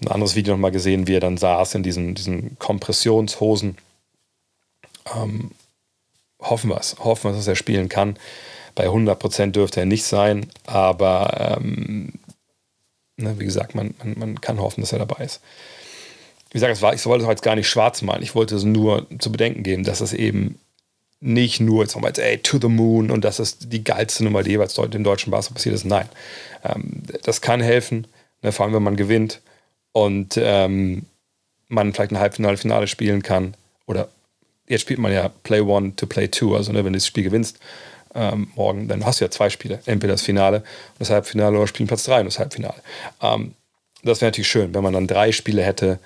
Ein 0.00 0.08
anderes 0.08 0.34
Video 0.34 0.54
nochmal 0.54 0.72
gesehen, 0.72 1.06
wie 1.06 1.14
er 1.14 1.20
dann 1.20 1.36
saß 1.36 1.74
in 1.74 1.82
diesen, 1.82 2.14
diesen 2.14 2.58
Kompressionshosen. 2.58 3.78
Ähm, 5.14 5.52
hoffen 6.40 6.70
wir 6.70 6.78
es. 6.78 6.96
Hoffen 6.98 7.30
wir, 7.30 7.36
dass 7.36 7.46
er 7.46 7.56
spielen 7.56 7.88
kann. 7.88 8.18
Bei 8.74 8.88
100% 8.88 9.52
dürfte 9.52 9.80
er 9.80 9.86
nicht 9.86 10.04
sein, 10.04 10.50
aber 10.66 11.56
ähm, 11.58 12.12
ne, 13.16 13.34
wie 13.38 13.44
gesagt, 13.44 13.74
man, 13.74 13.94
man, 13.98 14.18
man, 14.18 14.40
kann 14.40 14.60
hoffen, 14.60 14.82
dass 14.82 14.92
er 14.92 14.98
dabei 14.98 15.24
ist. 15.24 15.40
Wie 16.50 16.58
gesagt, 16.58 16.80
war, 16.82 16.92
ich 16.92 17.04
wollte 17.06 17.24
es 17.24 17.30
jetzt 17.30 17.42
gar 17.42 17.56
nicht 17.56 17.68
schwarz 17.68 18.02
malen. 18.02 18.22
Ich 18.22 18.34
wollte 18.34 18.54
es 18.54 18.64
nur 18.64 19.06
zu 19.18 19.32
bedenken 19.32 19.62
geben, 19.62 19.84
dass 19.84 20.02
es 20.02 20.12
eben 20.12 20.58
nicht 21.20 21.60
nur 21.60 21.82
jetzt 21.82 21.94
nochmal, 21.94 22.12
ey, 22.18 22.38
to 22.38 22.58
the 22.60 22.68
moon 22.68 23.10
und 23.10 23.24
das 23.24 23.40
ist 23.40 23.72
die 23.72 23.82
geilste 23.82 24.22
Nummer, 24.22 24.42
die 24.42 24.50
jeweils 24.50 24.76
im 24.76 25.04
deutschen 25.04 25.30
Basketball 25.30 25.56
passiert 25.56 25.74
ist. 25.74 25.86
Nein, 25.86 26.08
ähm, 26.62 27.02
das 27.22 27.40
kann 27.40 27.62
helfen, 27.62 28.06
ne, 28.42 28.52
vor 28.52 28.66
allem 28.66 28.74
wenn 28.74 28.82
man 28.82 28.96
gewinnt 28.96 29.40
und 29.96 30.38
ähm, 30.42 31.06
man 31.68 31.94
vielleicht 31.94 32.12
ein 32.12 32.18
Halbfinale, 32.18 32.58
Finale 32.58 32.86
spielen 32.86 33.22
kann. 33.22 33.54
Oder 33.86 34.08
jetzt 34.68 34.82
spielt 34.82 34.98
man 34.98 35.10
ja 35.10 35.30
Play 35.42 35.62
One 35.62 35.96
to 35.96 36.04
Play 36.04 36.28
Two, 36.28 36.54
also 36.54 36.70
ne, 36.70 36.84
wenn 36.84 36.92
du 36.92 36.98
das 36.98 37.06
Spiel 37.06 37.24
gewinnst, 37.24 37.58
ähm, 38.14 38.48
morgen, 38.56 38.88
dann 38.88 39.06
hast 39.06 39.20
du 39.20 39.24
ja 39.24 39.30
zwei 39.30 39.48
Spiele. 39.48 39.80
Entweder 39.86 40.12
das 40.12 40.20
Finale, 40.20 40.64
das 40.98 41.08
Halbfinale 41.08 41.56
oder 41.56 41.66
spielen 41.66 41.86
Platz 41.86 42.04
3 42.04 42.20
und 42.20 42.26
das 42.26 42.38
Halbfinale. 42.38 42.82
Ähm, 43.22 43.54
das 44.02 44.20
wäre 44.20 44.32
natürlich 44.32 44.48
schön, 44.48 44.74
wenn 44.74 44.82
man 44.82 44.92
dann 44.92 45.06
drei 45.06 45.32
Spiele 45.32 45.62
hätte, 45.62 45.98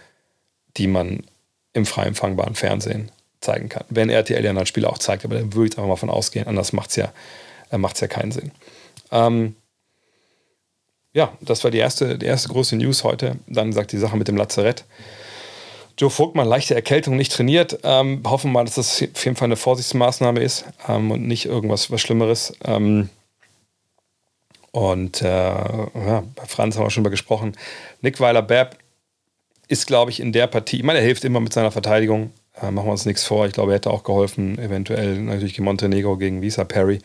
die 0.76 0.86
man 0.86 1.24
im 1.72 1.84
frei 1.84 2.04
empfangbaren 2.04 2.54
Fernsehen 2.54 3.10
zeigen 3.40 3.68
kann. 3.68 3.86
Wenn 3.88 4.08
RTL 4.08 4.44
ja 4.44 4.52
dann 4.52 4.66
Spiele 4.66 4.88
auch 4.88 4.98
zeigt, 4.98 5.24
aber 5.24 5.34
dann 5.34 5.52
würde 5.52 5.66
ich 5.66 5.72
einfach 5.72 5.88
mal 5.88 5.96
von 5.96 6.10
ausgehen, 6.10 6.46
anders 6.46 6.72
macht 6.72 6.90
es 6.90 6.96
ja, 6.96 7.12
äh, 7.72 7.78
ja 7.80 8.06
keinen 8.06 8.30
Sinn. 8.30 8.52
Ähm, 9.10 9.56
ja, 11.12 11.32
das 11.40 11.64
war 11.64 11.70
die 11.70 11.78
erste, 11.78 12.18
die 12.18 12.26
erste 12.26 12.48
große 12.48 12.76
News 12.76 13.04
heute. 13.04 13.36
Dann 13.46 13.72
sagt 13.72 13.92
die 13.92 13.98
Sache 13.98 14.16
mit 14.16 14.28
dem 14.28 14.36
Lazarett. 14.36 14.84
Joe 15.98 16.08
Vogtmann, 16.08 16.46
leichte 16.46 16.74
Erkältung, 16.74 17.16
nicht 17.16 17.32
trainiert. 17.32 17.80
Ähm, 17.82 18.22
hoffen 18.24 18.50
wir 18.50 18.54
mal, 18.54 18.64
dass 18.64 18.76
das 18.76 19.02
auf 19.02 19.24
jeden 19.24 19.36
Fall 19.36 19.46
eine 19.46 19.56
Vorsichtsmaßnahme 19.56 20.40
ist 20.40 20.64
ähm, 20.88 21.10
und 21.10 21.26
nicht 21.26 21.44
irgendwas 21.44 21.90
was 21.90 22.00
Schlimmeres. 22.00 22.54
Ähm, 22.64 23.10
und 24.72 25.20
äh, 25.20 25.26
ja, 25.26 26.22
bei 26.36 26.46
Franz 26.46 26.76
haben 26.76 26.84
wir 26.84 26.90
schon 26.90 27.02
mal 27.02 27.10
gesprochen. 27.10 27.56
Nick 28.02 28.20
Weiler-Bepp 28.20 28.78
ist, 29.68 29.86
glaube 29.86 30.10
ich, 30.10 30.20
in 30.20 30.32
der 30.32 30.46
Partie, 30.46 30.78
ich 30.78 30.82
meine, 30.84 31.00
er 31.00 31.04
hilft 31.04 31.24
immer 31.24 31.40
mit 31.40 31.52
seiner 31.52 31.70
Verteidigung. 31.72 32.32
Äh, 32.62 32.70
machen 32.70 32.86
wir 32.86 32.92
uns 32.92 33.04
nichts 33.04 33.24
vor. 33.24 33.46
Ich 33.46 33.52
glaube, 33.52 33.72
er 33.72 33.76
hätte 33.76 33.90
auch 33.90 34.04
geholfen, 34.04 34.58
eventuell 34.58 35.18
natürlich 35.18 35.54
gegen 35.54 35.64
Montenegro, 35.64 36.16
gegen 36.16 36.40
Visa 36.40 36.64
Perry, 36.64 37.00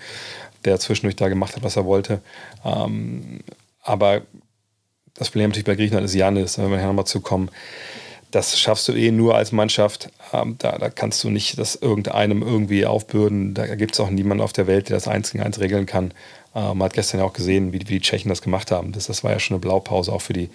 der 0.63 0.79
zwischendurch 0.79 1.15
da 1.15 1.27
gemacht 1.27 1.55
hat, 1.55 1.63
was 1.63 1.75
er 1.75 1.85
wollte. 1.85 2.21
Ähm, 2.63 3.41
aber 3.85 4.23
das 5.13 5.29
Problem 5.29 5.49
natürlich 5.49 5.65
bei 5.65 5.75
Griechenland 5.75 6.05
ist 6.05 6.13
Janis, 6.13 6.57
wenn 6.57 6.69
wir 6.69 6.77
hier 6.77 6.87
nochmal 6.87 7.05
zukommen. 7.05 7.49
Das 8.31 8.59
schaffst 8.59 8.87
du 8.89 8.93
eh 8.93 9.11
nur 9.11 9.35
als 9.35 9.53
Mannschaft. 9.53 10.09
Ähm, 10.33 10.57
da, 10.57 10.77
da, 10.77 10.89
kannst 10.89 11.23
du 11.23 11.29
nicht 11.29 11.57
das 11.57 11.75
irgendeinem 11.75 12.41
irgendwie 12.41 12.85
aufbürden. 12.85 13.53
Da 13.53 13.75
gibt 13.75 13.93
es 13.93 13.99
auch 14.01 14.09
niemanden 14.09 14.43
auf 14.43 14.51
der 14.51 14.67
Welt, 14.67 14.89
der 14.89 14.97
das 14.97 15.07
eins 15.07 15.31
gegen 15.31 15.43
eins 15.43 15.59
regeln 15.61 15.85
kann. 15.85 16.11
Äh, 16.53 16.73
man 16.73 16.83
hat 16.83 16.93
gestern 16.93 17.19
ja 17.19 17.25
auch 17.25 17.33
gesehen, 17.33 17.71
wie, 17.71 17.79
wie, 17.79 17.85
die 17.85 18.01
Tschechen 18.01 18.27
das 18.27 18.41
gemacht 18.41 18.71
haben. 18.71 18.91
Das, 18.91 19.07
das 19.07 19.23
war 19.23 19.31
ja 19.31 19.39
schon 19.39 19.55
eine 19.55 19.61
Blaupause 19.61 20.11
auch 20.11 20.21
für 20.21 20.33
die, 20.33 20.49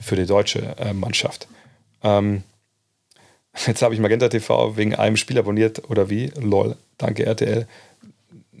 für 0.00 0.16
die 0.16 0.24
deutsche 0.24 0.76
äh, 0.78 0.94
Mannschaft. 0.94 1.48
Ähm, 2.02 2.44
jetzt 3.66 3.82
habe 3.82 3.92
ich 3.92 4.00
Magenta 4.00 4.28
TV 4.28 4.78
wegen 4.78 4.94
einem 4.94 5.16
Spiel 5.16 5.38
abonniert 5.38 5.90
oder 5.90 6.08
wie? 6.08 6.32
Lol, 6.40 6.76
danke 6.96 7.26
RTL. 7.26 7.66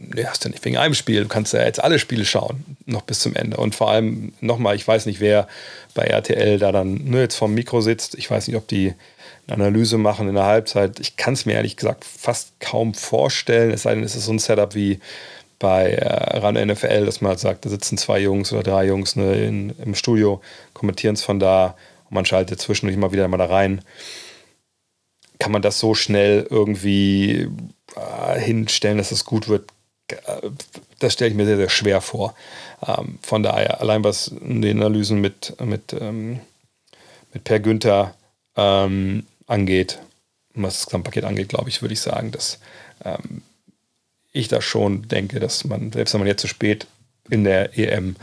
Nee, 0.00 0.26
hast 0.26 0.44
du 0.44 0.48
nicht 0.48 0.64
wegen 0.64 0.76
einem 0.76 0.94
Spiel. 0.94 1.22
Du 1.22 1.28
kannst 1.28 1.52
ja 1.52 1.64
jetzt 1.64 1.82
alle 1.82 1.98
Spiele 1.98 2.24
schauen, 2.24 2.76
noch 2.86 3.02
bis 3.02 3.18
zum 3.18 3.34
Ende. 3.34 3.56
Und 3.56 3.74
vor 3.74 3.90
allem 3.90 4.32
nochmal, 4.40 4.76
ich 4.76 4.86
weiß 4.86 5.06
nicht, 5.06 5.18
wer 5.18 5.48
bei 5.94 6.04
RTL 6.04 6.58
da 6.58 6.70
dann 6.70 7.04
nur 7.04 7.20
jetzt 7.20 7.34
vorm 7.34 7.54
Mikro 7.54 7.80
sitzt. 7.80 8.14
Ich 8.14 8.30
weiß 8.30 8.46
nicht, 8.46 8.56
ob 8.56 8.68
die 8.68 8.94
eine 9.48 9.64
Analyse 9.64 9.98
machen 9.98 10.28
in 10.28 10.36
der 10.36 10.44
Halbzeit. 10.44 11.00
Ich 11.00 11.16
kann 11.16 11.34
es 11.34 11.46
mir 11.46 11.54
ehrlich 11.54 11.76
gesagt 11.76 12.04
fast 12.04 12.60
kaum 12.60 12.94
vorstellen, 12.94 13.72
es 13.72 13.82
sei 13.82 13.94
denn, 13.94 14.04
es 14.04 14.14
ist 14.14 14.26
so 14.26 14.32
ein 14.32 14.38
Setup 14.38 14.74
wie 14.76 15.00
bei 15.58 15.94
äh, 15.94 16.38
RAN 16.38 16.54
NFL, 16.54 17.04
dass 17.04 17.20
man 17.20 17.30
halt 17.30 17.40
sagt, 17.40 17.64
da 17.64 17.70
sitzen 17.70 17.98
zwei 17.98 18.20
Jungs 18.20 18.52
oder 18.52 18.62
drei 18.62 18.86
Jungs 18.86 19.16
ne, 19.16 19.34
in, 19.34 19.70
im 19.84 19.96
Studio, 19.96 20.40
kommentieren 20.74 21.14
es 21.14 21.24
von 21.24 21.40
da 21.40 21.74
und 22.04 22.14
man 22.14 22.24
schaltet 22.24 22.60
zwischendurch 22.60 22.96
immer 22.96 23.12
wieder 23.12 23.26
mal 23.26 23.38
da 23.38 23.46
rein. 23.46 23.82
Kann 25.40 25.50
man 25.50 25.62
das 25.62 25.80
so 25.80 25.94
schnell 25.94 26.46
irgendwie 26.48 27.48
äh, 27.96 28.38
hinstellen, 28.38 28.98
dass 28.98 29.10
es 29.10 29.24
gut 29.24 29.48
wird? 29.48 29.64
Das 30.98 31.12
stelle 31.12 31.30
ich 31.30 31.36
mir 31.36 31.46
sehr, 31.46 31.56
sehr 31.56 31.68
schwer 31.68 32.00
vor. 32.00 32.34
Ähm, 32.86 33.18
von 33.22 33.42
daher, 33.42 33.80
allein 33.80 34.04
was 34.04 34.32
den 34.40 34.78
Analysen 34.78 35.20
mit, 35.20 35.54
mit, 35.60 35.92
ähm, 35.92 36.40
mit 37.32 37.44
Per 37.44 37.60
Günther 37.60 38.14
ähm, 38.56 39.26
angeht, 39.46 39.98
was 40.54 40.74
das 40.74 40.86
Gesamtpaket 40.86 41.24
angeht, 41.24 41.48
glaube 41.48 41.68
ich, 41.68 41.82
würde 41.82 41.94
ich 41.94 42.00
sagen, 42.00 42.30
dass 42.30 42.58
ähm, 43.04 43.42
ich 44.32 44.48
da 44.48 44.60
schon 44.60 45.08
denke, 45.08 45.40
dass 45.40 45.64
man, 45.64 45.92
selbst 45.92 46.14
wenn 46.14 46.20
man 46.20 46.28
jetzt 46.28 46.42
zu 46.42 46.48
spät 46.48 46.86
in 47.28 47.44
der 47.44 47.78
EM 47.78 48.16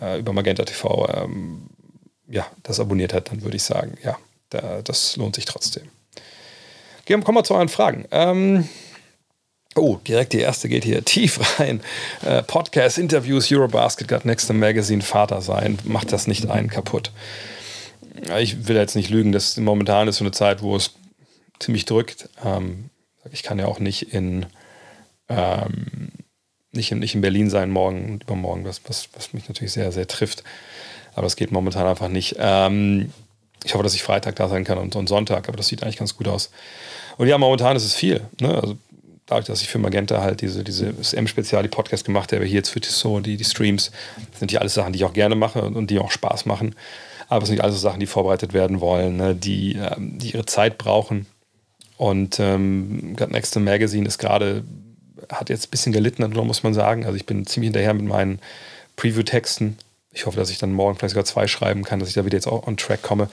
äh, 0.00 0.18
über 0.18 0.32
Magenta 0.32 0.64
TV 0.64 1.08
ähm, 1.14 1.68
ja, 2.28 2.46
das 2.62 2.80
abonniert 2.80 3.12
hat, 3.12 3.30
dann 3.30 3.42
würde 3.42 3.56
ich 3.56 3.62
sagen, 3.62 3.96
ja, 4.02 4.16
da, 4.50 4.82
das 4.82 5.16
lohnt 5.16 5.34
sich 5.34 5.44
trotzdem. 5.44 5.88
Kommen 7.06 7.36
wir 7.36 7.44
zu 7.44 7.54
euren 7.54 7.68
Fragen. 7.68 8.06
Ähm, 8.10 8.68
oh, 9.76 9.96
direkt 10.06 10.32
die 10.32 10.40
erste 10.40 10.68
geht 10.68 10.84
hier 10.84 11.04
tief 11.04 11.58
rein. 11.58 11.80
Äh, 12.24 12.42
Podcast, 12.42 12.98
Interviews, 12.98 13.50
Eurobasket, 13.50 14.08
Got 14.08 14.24
Next 14.24 14.52
Magazine, 14.52 15.02
Vater 15.02 15.40
sein, 15.40 15.78
macht 15.84 16.12
das 16.12 16.26
nicht 16.26 16.48
einen 16.50 16.68
kaputt. 16.68 17.10
Ich 18.38 18.68
will 18.68 18.76
jetzt 18.76 18.96
nicht 18.96 19.10
lügen, 19.10 19.32
das 19.32 19.56
momentan 19.56 20.08
ist 20.08 20.18
so 20.18 20.24
eine 20.24 20.32
Zeit, 20.32 20.62
wo 20.62 20.76
es 20.76 20.92
ziemlich 21.58 21.84
drückt. 21.84 22.28
Ähm, 22.44 22.90
ich 23.32 23.42
kann 23.42 23.58
ja 23.58 23.66
auch 23.66 23.80
nicht 23.80 24.14
in 24.14 24.46
ähm, 25.28 26.12
nicht, 26.74 26.92
in, 26.92 26.98
nicht 26.98 27.14
in 27.14 27.20
Berlin 27.20 27.50
sein 27.50 27.70
morgen 27.70 28.12
und 28.12 28.24
übermorgen, 28.24 28.64
was, 28.64 28.80
was, 28.86 29.08
was 29.14 29.32
mich 29.32 29.48
natürlich 29.48 29.72
sehr, 29.72 29.92
sehr 29.92 30.06
trifft. 30.06 30.42
Aber 31.14 31.22
das 31.22 31.36
geht 31.36 31.52
momentan 31.52 31.86
einfach 31.86 32.08
nicht. 32.08 32.36
Ähm, 32.38 33.12
ich 33.64 33.74
hoffe, 33.74 33.84
dass 33.84 33.94
ich 33.94 34.02
Freitag 34.02 34.36
da 34.36 34.48
sein 34.48 34.64
kann 34.64 34.78
und, 34.78 34.94
und, 34.96 35.08
Sonntag, 35.08 35.48
aber 35.48 35.56
das 35.56 35.68
sieht 35.68 35.82
eigentlich 35.82 35.96
ganz 35.96 36.16
gut 36.16 36.28
aus. 36.28 36.50
Und 37.16 37.28
ja, 37.28 37.38
momentan 37.38 37.76
ist 37.76 37.84
es 37.84 37.94
viel. 37.94 38.22
Ne? 38.40 38.54
Also 38.54 38.76
dadurch, 39.26 39.46
dass 39.46 39.62
ich 39.62 39.68
für 39.68 39.78
Magenta 39.78 40.22
halt 40.22 40.40
diese, 40.40 40.64
diese 40.64 40.92
M-Spezial, 41.16 41.62
die 41.62 41.68
Podcast 41.68 42.04
gemacht 42.04 42.32
habe, 42.32 42.44
hier 42.44 42.56
jetzt 42.56 42.70
für 42.70 42.80
Tissot, 42.80 43.24
die, 43.24 43.36
die 43.36 43.44
Streams, 43.44 43.90
sind 44.38 44.50
die 44.50 44.58
alles 44.58 44.74
Sachen, 44.74 44.92
die 44.92 44.98
ich 44.98 45.04
auch 45.04 45.12
gerne 45.12 45.34
mache 45.34 45.62
und 45.62 45.90
die 45.90 45.98
auch 45.98 46.10
Spaß 46.10 46.46
machen. 46.46 46.74
Aber 47.28 47.42
es 47.42 47.48
sind 47.48 47.56
nicht 47.56 47.64
alles 47.64 47.80
Sachen, 47.80 48.00
die 48.00 48.06
vorbereitet 48.06 48.52
werden 48.52 48.80
wollen, 48.80 49.16
ne? 49.16 49.34
die, 49.34 49.76
ähm, 49.76 50.18
die 50.18 50.32
ihre 50.32 50.46
Zeit 50.46 50.76
brauchen. 50.76 51.26
Und 51.96 52.38
ähm, 52.38 53.14
Next 53.14 53.56
Magazine 53.56 54.06
ist 54.06 54.18
gerade 54.18 54.64
hat 55.30 55.48
jetzt 55.48 55.68
ein 55.68 55.70
bisschen 55.70 55.92
gelitten, 55.92 56.28
muss 56.32 56.62
man 56.62 56.74
sagen. 56.74 57.06
Also 57.06 57.16
ich 57.16 57.26
bin 57.26 57.46
ziemlich 57.46 57.68
hinterher 57.68 57.94
mit 57.94 58.04
meinen 58.04 58.40
Preview-Texten. 58.96 59.78
Ich 60.14 60.26
hoffe, 60.26 60.38
dass 60.38 60.50
ich 60.50 60.58
dann 60.58 60.72
morgen 60.72 60.96
vielleicht 60.96 61.10
sogar 61.10 61.24
zwei 61.24 61.46
schreiben 61.48 61.82
kann, 61.82 61.98
dass 61.98 62.08
ich 62.08 62.14
da 62.14 62.24
wieder 62.24 62.36
jetzt 62.36 62.46
auch 62.46 62.66
on 62.66 62.76
track 62.76 63.02
komme, 63.02 63.28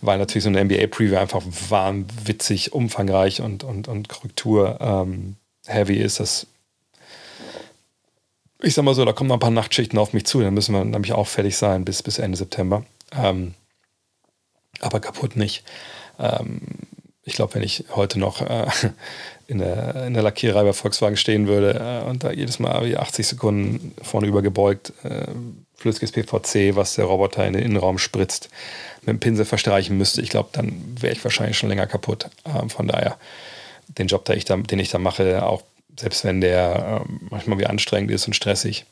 weil 0.00 0.16
natürlich 0.18 0.44
so 0.44 0.48
eine 0.48 0.64
NBA-Preview 0.64 1.16
einfach 1.16 1.42
wahnwitzig, 1.68 2.72
umfangreich 2.72 3.42
und, 3.42 3.64
und, 3.64 3.88
und 3.88 4.08
Korrektur-heavy 4.08 5.36
ähm, 5.96 6.04
ist. 6.04 6.20
Das 6.20 6.46
ich 8.62 8.74
sag 8.74 8.84
mal 8.84 8.94
so, 8.94 9.04
da 9.04 9.12
kommen 9.12 9.32
ein 9.32 9.38
paar 9.38 9.50
Nachtschichten 9.50 9.98
auf 9.98 10.12
mich 10.12 10.26
zu, 10.26 10.40
dann 10.40 10.54
müssen 10.54 10.74
wir 10.74 10.84
nämlich 10.84 11.12
auch 11.12 11.26
fertig 11.26 11.56
sein 11.56 11.84
bis, 11.84 12.02
bis 12.02 12.18
Ende 12.18 12.36
September. 12.36 12.84
Ähm, 13.12 13.54
aber 14.80 15.00
kaputt 15.00 15.36
nicht. 15.36 15.64
Ähm, 16.18 16.60
ich 17.22 17.34
glaube, 17.34 17.54
wenn 17.54 17.62
ich 17.62 17.84
heute 17.94 18.18
noch 18.18 18.40
äh, 18.42 18.66
in 19.46 19.58
der, 19.58 20.06
in 20.06 20.14
der 20.14 20.22
Lackiererei 20.22 20.64
bei 20.64 20.72
Volkswagen 20.72 21.16
stehen 21.16 21.46
würde 21.46 22.02
äh, 22.04 22.08
und 22.08 22.24
da 22.24 22.30
jedes 22.30 22.58
Mal 22.58 22.84
wie 22.86 22.96
80 22.96 23.26
Sekunden 23.26 23.94
vorne 24.02 24.26
übergebeugt 24.26 24.92
äh, 25.04 25.26
flüssiges 25.80 26.12
PVC, 26.12 26.76
was 26.76 26.94
der 26.94 27.06
Roboter 27.06 27.46
in 27.46 27.54
den 27.54 27.62
Innenraum 27.62 27.98
spritzt, 27.98 28.50
mit 29.00 29.08
dem 29.08 29.20
Pinsel 29.20 29.46
verstreichen 29.46 29.96
müsste, 29.96 30.20
ich 30.20 30.28
glaube, 30.28 30.50
dann 30.52 30.96
wäre 31.00 31.12
ich 31.12 31.24
wahrscheinlich 31.24 31.58
schon 31.58 31.70
länger 31.70 31.86
kaputt. 31.86 32.28
Ähm, 32.44 32.68
von 32.68 32.86
daher, 32.86 33.16
den 33.88 34.06
Job, 34.06 34.24
den 34.26 34.36
ich 34.36 34.44
da, 34.44 34.56
den 34.56 34.78
ich 34.78 34.90
da 34.90 34.98
mache, 34.98 35.44
auch 35.44 35.62
selbst 35.98 36.24
wenn 36.24 36.40
der 36.40 37.02
äh, 37.02 37.12
manchmal 37.30 37.58
wie 37.58 37.66
anstrengend 37.66 38.10
ist 38.10 38.26
und 38.26 38.34
stressig, 38.34 38.84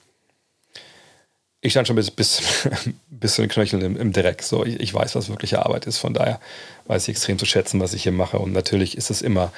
ich 1.61 1.73
stand 1.73 1.88
schon 1.88 1.97
bis, 1.97 2.11
bis, 2.11 2.68
bis 3.11 3.35
zu 3.35 3.42
den 3.42 3.51
Knöcheln 3.51 3.83
im, 3.83 3.97
im 3.97 4.12
Dreck. 4.12 4.42
So, 4.42 4.64
ich, 4.64 4.79
ich, 4.79 4.94
weiß, 4.94 5.16
was 5.16 5.29
wirkliche 5.29 5.64
Arbeit 5.64 5.87
ist. 5.87 5.99
Von 5.99 6.14
daher 6.14 6.40
weiß 6.87 7.03
ich 7.05 7.11
extrem 7.11 7.38
zu 7.38 7.47
schätzen, 7.47 7.81
was 7.81 7.94
ich 7.94 8.05
hier 8.05 8.12
mache. 8.12 8.38
Und 8.38 8.53
natürlich 8.53 8.97
ist 8.97 9.11
es 9.11 9.23
immer, 9.23 9.53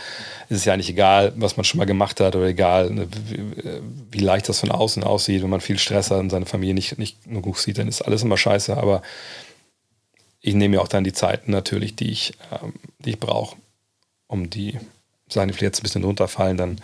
ist 0.49 0.59
es 0.59 0.65
ja 0.65 0.77
nicht 0.77 0.89
egal, 0.89 1.33
was 1.37 1.57
man 1.57 1.65
schon 1.65 1.79
mal 1.79 1.85
gemacht 1.85 2.21
hat 2.21 2.37
oder 2.37 2.47
egal, 2.47 2.91
ne, 2.91 3.07
wie, 3.29 3.55
wie, 4.11 4.19
leicht 4.19 4.49
das 4.49 4.61
von 4.61 4.71
außen 4.71 5.05
aussieht, 5.05 5.43
wenn 5.43 5.51
man 5.51 5.61
viel 5.61 5.79
Stress 5.79 6.11
hat 6.11 6.21
und 6.21 6.31
seine 6.31 6.47
Familie 6.47 6.75
nicht, 6.75 6.99
nicht 6.99 7.23
genug 7.25 7.59
sieht, 7.59 7.77
dann 7.77 7.89
ist 7.89 8.03
alles 8.03 8.23
immer 8.23 8.39
scheiße. 8.39 8.77
Aber 8.77 9.03
ich 10.41 10.55
nehme 10.55 10.77
mir 10.77 10.83
auch 10.83 10.89
dann 10.89 11.05
die 11.05 11.13
Zeiten 11.13 11.51
natürlich, 11.51 11.97
die 11.97 12.11
ich, 12.11 12.33
ähm, 12.51 12.73
die 13.01 13.11
ich 13.11 13.21
brauche, 13.21 13.57
um 14.27 14.49
die 14.49 14.79
vielleicht 15.29 15.61
jetzt 15.61 15.81
ein 15.81 15.83
bisschen 15.83 16.05
runterfallen, 16.05 16.57
dann 16.57 16.81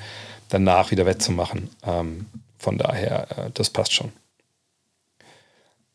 danach 0.51 0.91
wieder 0.91 1.07
wettzumachen. 1.07 1.71
Ähm, 1.85 2.27
von 2.59 2.77
daher, 2.77 3.29
äh, 3.31 3.51
das 3.55 3.71
passt 3.71 3.95
schon. 3.95 4.13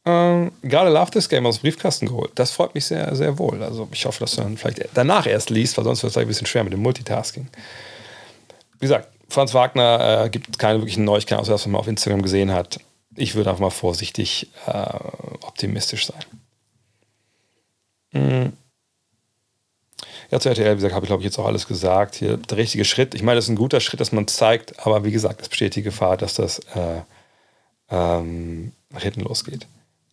Ähm, 0.04 0.52
gerade 0.64 0.90
Love 0.90 1.12
This 1.12 1.30
Game 1.30 1.46
aus 1.46 1.58
dem 1.60 1.64
Briefkasten 1.64 2.08
geholt. 2.08 2.32
Das 2.36 2.52
freut 2.52 2.74
mich 2.74 2.86
sehr, 2.86 3.16
sehr 3.16 3.38
wohl. 3.38 3.62
Also 3.62 3.88
ich 3.92 4.06
hoffe, 4.06 4.20
dass 4.20 4.36
du 4.36 4.42
dann 4.42 4.58
vielleicht 4.58 4.90
danach 4.94 5.28
erst 5.28 5.52
liest, 5.52 5.78
weil 5.78 5.84
sonst 5.84 6.02
wird 6.02 6.12
es 6.12 6.18
ein 6.18 6.28
bisschen 6.28 6.48
schwer 6.48 6.64
mit 6.64 6.74
dem 6.74 6.82
Multitasking. 6.82 7.48
Wie 8.80 8.86
gesagt, 8.86 9.10
Franz 9.30 9.54
Wagner 9.54 10.26
äh, 10.26 10.30
gibt 10.30 10.58
keine 10.58 10.80
wirklichen 10.80 11.06
Neuigkeiten, 11.06 11.40
außer 11.40 11.52
dass 11.52 11.68
man 11.68 11.80
auf 11.80 11.88
Instagram 11.88 12.24
gesehen 12.24 12.52
hat. 12.52 12.80
Ich 13.16 13.36
würde 13.36 13.50
einfach 13.50 13.62
mal 13.62 13.70
vorsichtig 13.70 14.50
äh, 14.66 14.72
optimistisch 15.42 16.08
sein. 16.08 16.24
Mhm. 18.14 18.54
Ja, 20.32 20.40
zu 20.40 20.50
RTL, 20.50 20.72
wie 20.72 20.76
gesagt, 20.76 20.96
habe 20.96 21.06
ich 21.06 21.10
glaube 21.10 21.22
ich 21.22 21.26
jetzt 21.26 21.38
auch 21.38 21.46
alles 21.46 21.68
gesagt. 21.68 22.16
Hier 22.16 22.38
der 22.38 22.58
richtige 22.58 22.86
Schritt. 22.86 23.14
Ich 23.14 23.22
meine, 23.22 23.36
das 23.36 23.46
ist 23.46 23.50
ein 23.50 23.56
guter 23.56 23.82
Schritt, 23.82 24.00
dass 24.00 24.14
man 24.14 24.28
zeigt, 24.28 24.86
aber 24.86 25.04
wie 25.04 25.12
gesagt, 25.12 25.42
es 25.42 25.50
besteht 25.50 25.76
die 25.76 25.84
Gefahr, 25.84 26.18
dass 26.18 26.34
das 26.34 26.60
äh, 26.74 27.02
ähm, 27.90 28.72
nach 28.90 29.02
hinten 29.02 29.22
losgeht. 29.22 29.68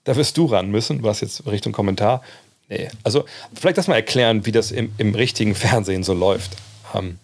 Da 0.09 0.16
wirst 0.16 0.38
du 0.38 0.47
ran 0.47 0.71
müssen, 0.71 1.03
was 1.03 1.21
jetzt 1.21 1.47
Richtung 1.47 1.73
Kommentar. 1.73 2.23
Nee, 2.71 2.88
also 3.05 3.25
vielleicht 3.55 3.77
das 3.77 3.88
mal 3.88 3.97
erklären, 3.97 4.47
wie 4.47 4.53
das 4.53 4.71
im, 4.71 4.92
im 4.97 5.14
richtigen 5.14 5.55
Fernsehen 5.55 6.03
so 6.03 6.14
läuft. 6.14 6.53
Ähm, 6.94 7.18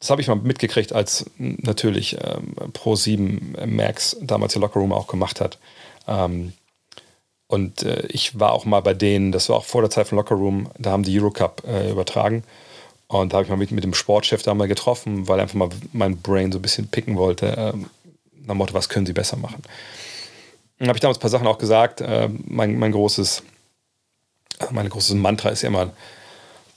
das 0.00 0.10
habe 0.10 0.20
ich 0.20 0.26
mal 0.26 0.34
mitgekriegt, 0.34 0.92
als 0.92 1.26
natürlich 1.38 2.16
ähm, 2.20 2.54
Pro 2.72 2.96
7 2.96 3.56
Max 3.66 4.16
damals 4.20 4.54
die 4.54 4.58
Lockerroom 4.58 4.92
auch 4.92 5.06
gemacht 5.06 5.40
hat. 5.40 5.58
Ähm, 6.08 6.52
Und 7.46 7.82
äh, 7.82 8.06
ich 8.08 8.40
war 8.40 8.52
auch 8.52 8.64
mal 8.64 8.80
bei 8.80 8.94
denen, 8.94 9.30
das 9.30 9.50
war 9.50 9.56
auch 9.56 9.64
vor 9.64 9.82
der 9.82 9.90
Zeit 9.90 10.08
von 10.08 10.16
Locker 10.16 10.34
Room, 10.36 10.70
da 10.78 10.90
haben 10.90 11.02
die 11.02 11.20
Eurocup 11.20 11.62
äh, 11.68 11.90
übertragen. 11.90 12.44
Und 13.08 13.32
da 13.32 13.36
habe 13.36 13.44
ich 13.44 13.50
mal 13.50 13.56
mit, 13.58 13.72
mit 13.72 13.84
dem 13.84 13.92
Sportchef 13.92 14.42
da 14.42 14.54
mal 14.54 14.68
getroffen, 14.68 15.28
weil 15.28 15.38
er 15.38 15.42
einfach 15.42 15.56
mal 15.56 15.68
mein 15.92 16.16
Brain 16.16 16.50
so 16.50 16.58
ein 16.58 16.62
bisschen 16.62 16.88
picken 16.88 17.16
wollte. 17.16 17.54
Ähm, 17.58 17.90
nach 18.46 18.54
Motto, 18.54 18.72
was 18.72 18.88
können 18.88 19.04
sie 19.06 19.12
besser 19.12 19.36
machen? 19.36 19.62
Habe 20.88 20.96
ich 20.96 21.00
damals 21.00 21.18
ein 21.18 21.20
paar 21.20 21.30
Sachen 21.30 21.46
auch 21.46 21.58
gesagt. 21.58 22.00
Äh, 22.00 22.28
mein, 22.46 22.78
mein 22.78 22.92
großes, 22.92 23.42
mein 24.70 24.88
großes 24.88 25.14
Mantra 25.14 25.50
ist 25.50 25.62
ja 25.62 25.68
immer 25.68 25.90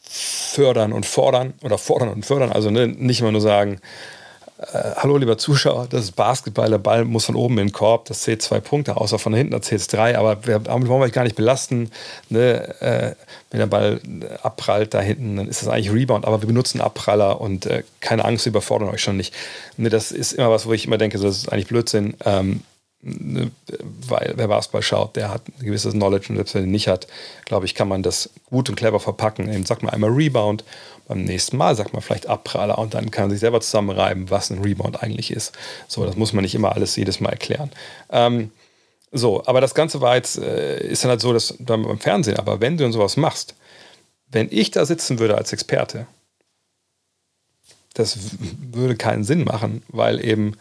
fördern 0.02 0.94
und 0.94 1.06
fordern 1.06 1.54
oder 1.63 1.78
fordern 1.78 2.10
und 2.10 2.26
fördern. 2.26 2.52
Also 2.52 2.70
ne, 2.70 2.88
nicht 2.88 3.22
immer 3.22 3.32
nur 3.32 3.41
sagen, 3.41 3.80
äh, 4.58 4.91
hallo 4.96 5.18
lieber 5.18 5.38
Zuschauer, 5.38 5.88
das 5.89 6.06
ist 6.06 6.12
Basketball, 6.13 6.70
der 6.70 6.78
Ball 6.78 7.04
muss 7.04 7.26
von 7.26 7.36
oben 7.36 7.58
in 7.58 7.68
den 7.68 7.74
Korb, 7.74 8.06
das 8.06 8.22
zählt 8.22 8.41
zwei 8.41 8.62
Punkte, 8.62 8.96
außer 8.96 9.20
von 9.20 9.34
hinten, 9.34 9.52
da 9.52 9.62
zählt 9.62 9.82
es 9.82 9.88
drei, 9.88 10.18
aber 10.18 10.46
wir, 10.46 10.60
damit 10.60 10.88
wollen 10.88 11.02
wir 11.02 11.06
euch 11.06 11.12
gar 11.12 11.24
nicht 11.24 11.36
belasten. 11.36 11.91
Ne? 12.30 12.82
Äh, 12.82 13.15
wenn 13.52 13.60
der 13.60 13.68
Ball 13.68 14.00
abprallt 14.44 14.94
da 14.94 15.02
hinten, 15.02 15.36
dann 15.36 15.48
ist 15.50 15.62
das 15.62 15.68
eigentlich 15.68 15.91
Rebound, 15.91 16.26
aber 16.26 16.41
wir 16.41 16.48
benutzen 16.48 16.80
Abpraller 16.80 17.41
und 17.41 17.65
äh, 17.65 17.84
keine 18.00 18.24
Angst, 18.24 18.46
wir 18.46 18.52
überfordern 18.52 18.89
euch 18.89 19.02
schon 19.02 19.18
nicht. 19.18 19.34
Ne, 19.76 19.89
das 19.89 20.12
ist 20.12 20.34
immer 20.34 20.50
was, 20.50 20.65
wo 20.65 20.74
ich 20.74 20.86
immer 20.86 20.98
denke, 20.98 21.18
das 21.18 21.38
ist 21.38 21.52
eigentlich 21.52 21.68
Blödsinn. 21.68 22.15
Ähm, 22.24 22.62
weil 23.06 24.34
wer 24.36 24.48
Basketball 24.48 24.82
schaut, 24.82 25.15
der 25.15 25.30
hat 25.30 25.44
ein 25.48 25.65
gewisses 25.65 25.94
Knowledge 25.94 26.30
und 26.30 26.38
selbst 26.38 26.56
wenn 26.56 26.63
er 26.63 26.68
nicht 26.68 26.88
hat, 26.88 27.08
glaube 27.46 27.65
ich, 27.65 27.76
kann 27.76 27.88
man 27.88 28.02
das 28.02 28.32
gut 28.50 28.68
und 28.70 28.76
clever 28.76 29.00
verpacken. 29.00 29.48
Eben 29.52 29.65
sagt 29.65 29.84
man 29.84 29.94
einmal 29.94 30.10
Rebound 30.10 30.63
beim 31.08 31.24
nächsten 31.24 31.58
Mal 31.58 31.76
sagt 31.76 31.94
man 31.94 32.02
vielleicht 32.02 32.28
Abpraller 32.28 32.78
und 32.78 32.94
dann 32.94 33.12
kann 33.12 33.26
man 33.26 33.32
sich 33.32 33.39
selber 33.39 33.62
zusammenreiben, 33.62 34.30
was 34.30 34.50
ein 34.50 34.62
Rebound 34.62 35.04
eigentlich 35.04 35.32
ist. 35.32 35.56
So, 35.88 36.06
das 36.06 36.15
muss 36.15 36.34
man 36.34 36.44
nicht 36.44 36.56
immer 36.56 36.74
alles 36.74 36.96
jedes 36.96 37.20
Mal 37.20 37.30
erklären. 37.30 37.72
Ähm, 38.10 38.52
so, 39.12 39.46
aber 39.46 39.62
das 39.62 39.76
Ganze 39.76 40.02
war 40.02 40.15
jetzt, 40.15 40.38
äh, 40.38 40.86
ist 40.86 41.04
dann 41.04 41.12
halt 41.12 41.22
so, 41.22 41.32
dass 41.32 41.56
beim 41.60 42.00
Fernsehen, 42.00 42.38
aber 42.38 42.60
wenn 42.60 42.78
du 42.78 42.91
sowas 42.91 43.18
machst, 43.18 43.56
wenn 44.30 44.48
ich 44.50 44.72
da 44.72 44.86
sitzen 44.86 45.20
würde 45.20 45.38
als 45.38 45.54
Experte, 45.54 46.08
das 47.94 48.18
würde 48.72 48.96
keinen 48.96 49.24
Sinn 49.24 49.46
machen, 49.46 49.84
weil 49.88 50.24
eben 50.24 50.58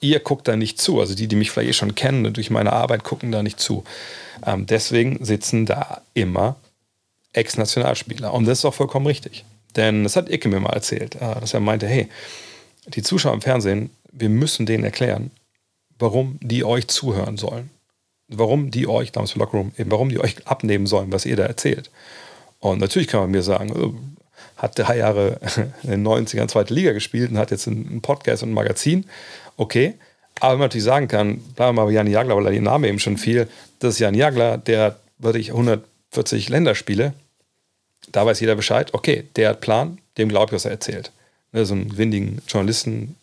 ihr 0.00 0.20
guckt 0.20 0.48
da 0.48 0.56
nicht 0.56 0.80
zu. 0.80 1.00
Also 1.00 1.14
die, 1.14 1.28
die 1.28 1.36
mich 1.36 1.50
vielleicht 1.50 1.70
eh 1.70 1.72
schon 1.72 1.94
kennen 1.94 2.32
durch 2.32 2.50
meine 2.50 2.72
Arbeit, 2.72 3.04
gucken 3.04 3.32
da 3.32 3.42
nicht 3.42 3.60
zu. 3.60 3.84
Ähm, 4.46 4.66
deswegen 4.66 5.24
sitzen 5.24 5.66
da 5.66 6.02
immer 6.14 6.56
Ex-Nationalspieler. 7.32 8.32
Und 8.32 8.46
das 8.46 8.58
ist 8.58 8.64
auch 8.64 8.74
vollkommen 8.74 9.06
richtig. 9.06 9.44
Denn 9.76 10.04
das 10.04 10.16
hat 10.16 10.30
Icke 10.30 10.48
mir 10.48 10.60
mal 10.60 10.72
erzählt, 10.72 11.16
äh, 11.16 11.40
dass 11.40 11.54
er 11.54 11.60
meinte, 11.60 11.86
hey, 11.86 12.08
die 12.86 13.02
Zuschauer 13.02 13.34
im 13.34 13.42
Fernsehen, 13.42 13.90
wir 14.10 14.28
müssen 14.28 14.66
denen 14.66 14.84
erklären, 14.84 15.30
warum 15.98 16.38
die 16.40 16.64
euch 16.64 16.88
zuhören 16.88 17.36
sollen. 17.36 17.70
Warum 18.28 18.70
die 18.70 18.86
euch, 18.86 19.12
damals 19.12 19.32
für 19.32 19.38
Lockerroom, 19.38 19.72
eben 19.78 19.90
warum 19.90 20.10
die 20.10 20.20
euch 20.20 20.46
abnehmen 20.46 20.86
sollen, 20.86 21.12
was 21.12 21.24
ihr 21.24 21.36
da 21.36 21.44
erzählt. 21.44 21.90
Und 22.60 22.78
natürlich 22.78 23.08
kann 23.08 23.20
man 23.20 23.30
mir 23.30 23.42
sagen, 23.42 23.72
oh, 23.72 23.94
hat 24.56 24.78
drei 24.78 24.98
Jahre 24.98 25.40
in 25.82 25.90
den 25.90 26.06
90ern 26.06 26.48
zweite 26.48 26.74
Liga 26.74 26.92
gespielt 26.92 27.30
und 27.30 27.38
hat 27.38 27.50
jetzt 27.50 27.66
einen 27.68 28.02
Podcast 28.02 28.42
und 28.42 28.50
ein 28.50 28.54
Magazin. 28.54 29.06
Okay. 29.58 29.94
Aber 30.40 30.52
wenn 30.52 30.60
man 30.60 30.66
natürlich 30.66 30.84
sagen 30.84 31.08
kann, 31.08 31.38
bleiben 31.54 31.76
wir 31.76 31.82
mal 31.82 31.84
bei 31.86 31.92
Jan 31.92 32.06
Jagler, 32.06 32.36
weil 32.36 32.46
er 32.46 32.52
den 32.52 32.62
Namen 32.62 32.84
eben 32.84 32.98
schon 32.98 33.18
fiel, 33.18 33.48
das 33.80 33.94
ist 33.94 34.00
Jan 34.00 34.14
Jagler, 34.14 34.56
der 34.56 34.96
würde 35.18 35.38
ich 35.38 35.50
100 35.50 35.84
40 36.10 36.48
Länderspiele. 36.48 37.12
Da 38.12 38.24
weiß 38.24 38.40
jeder 38.40 38.54
Bescheid, 38.54 38.94
okay, 38.94 39.24
der 39.36 39.50
hat 39.50 39.60
Plan, 39.60 39.98
dem 40.16 40.28
glaube 40.28 40.46
ich, 40.46 40.52
was 40.52 40.64
er 40.64 40.70
erzählt. 40.70 41.12
Ne, 41.52 41.66
so 41.66 41.74
einen 41.74 41.96
windigen 41.96 42.40
Journalisten, 42.48 43.16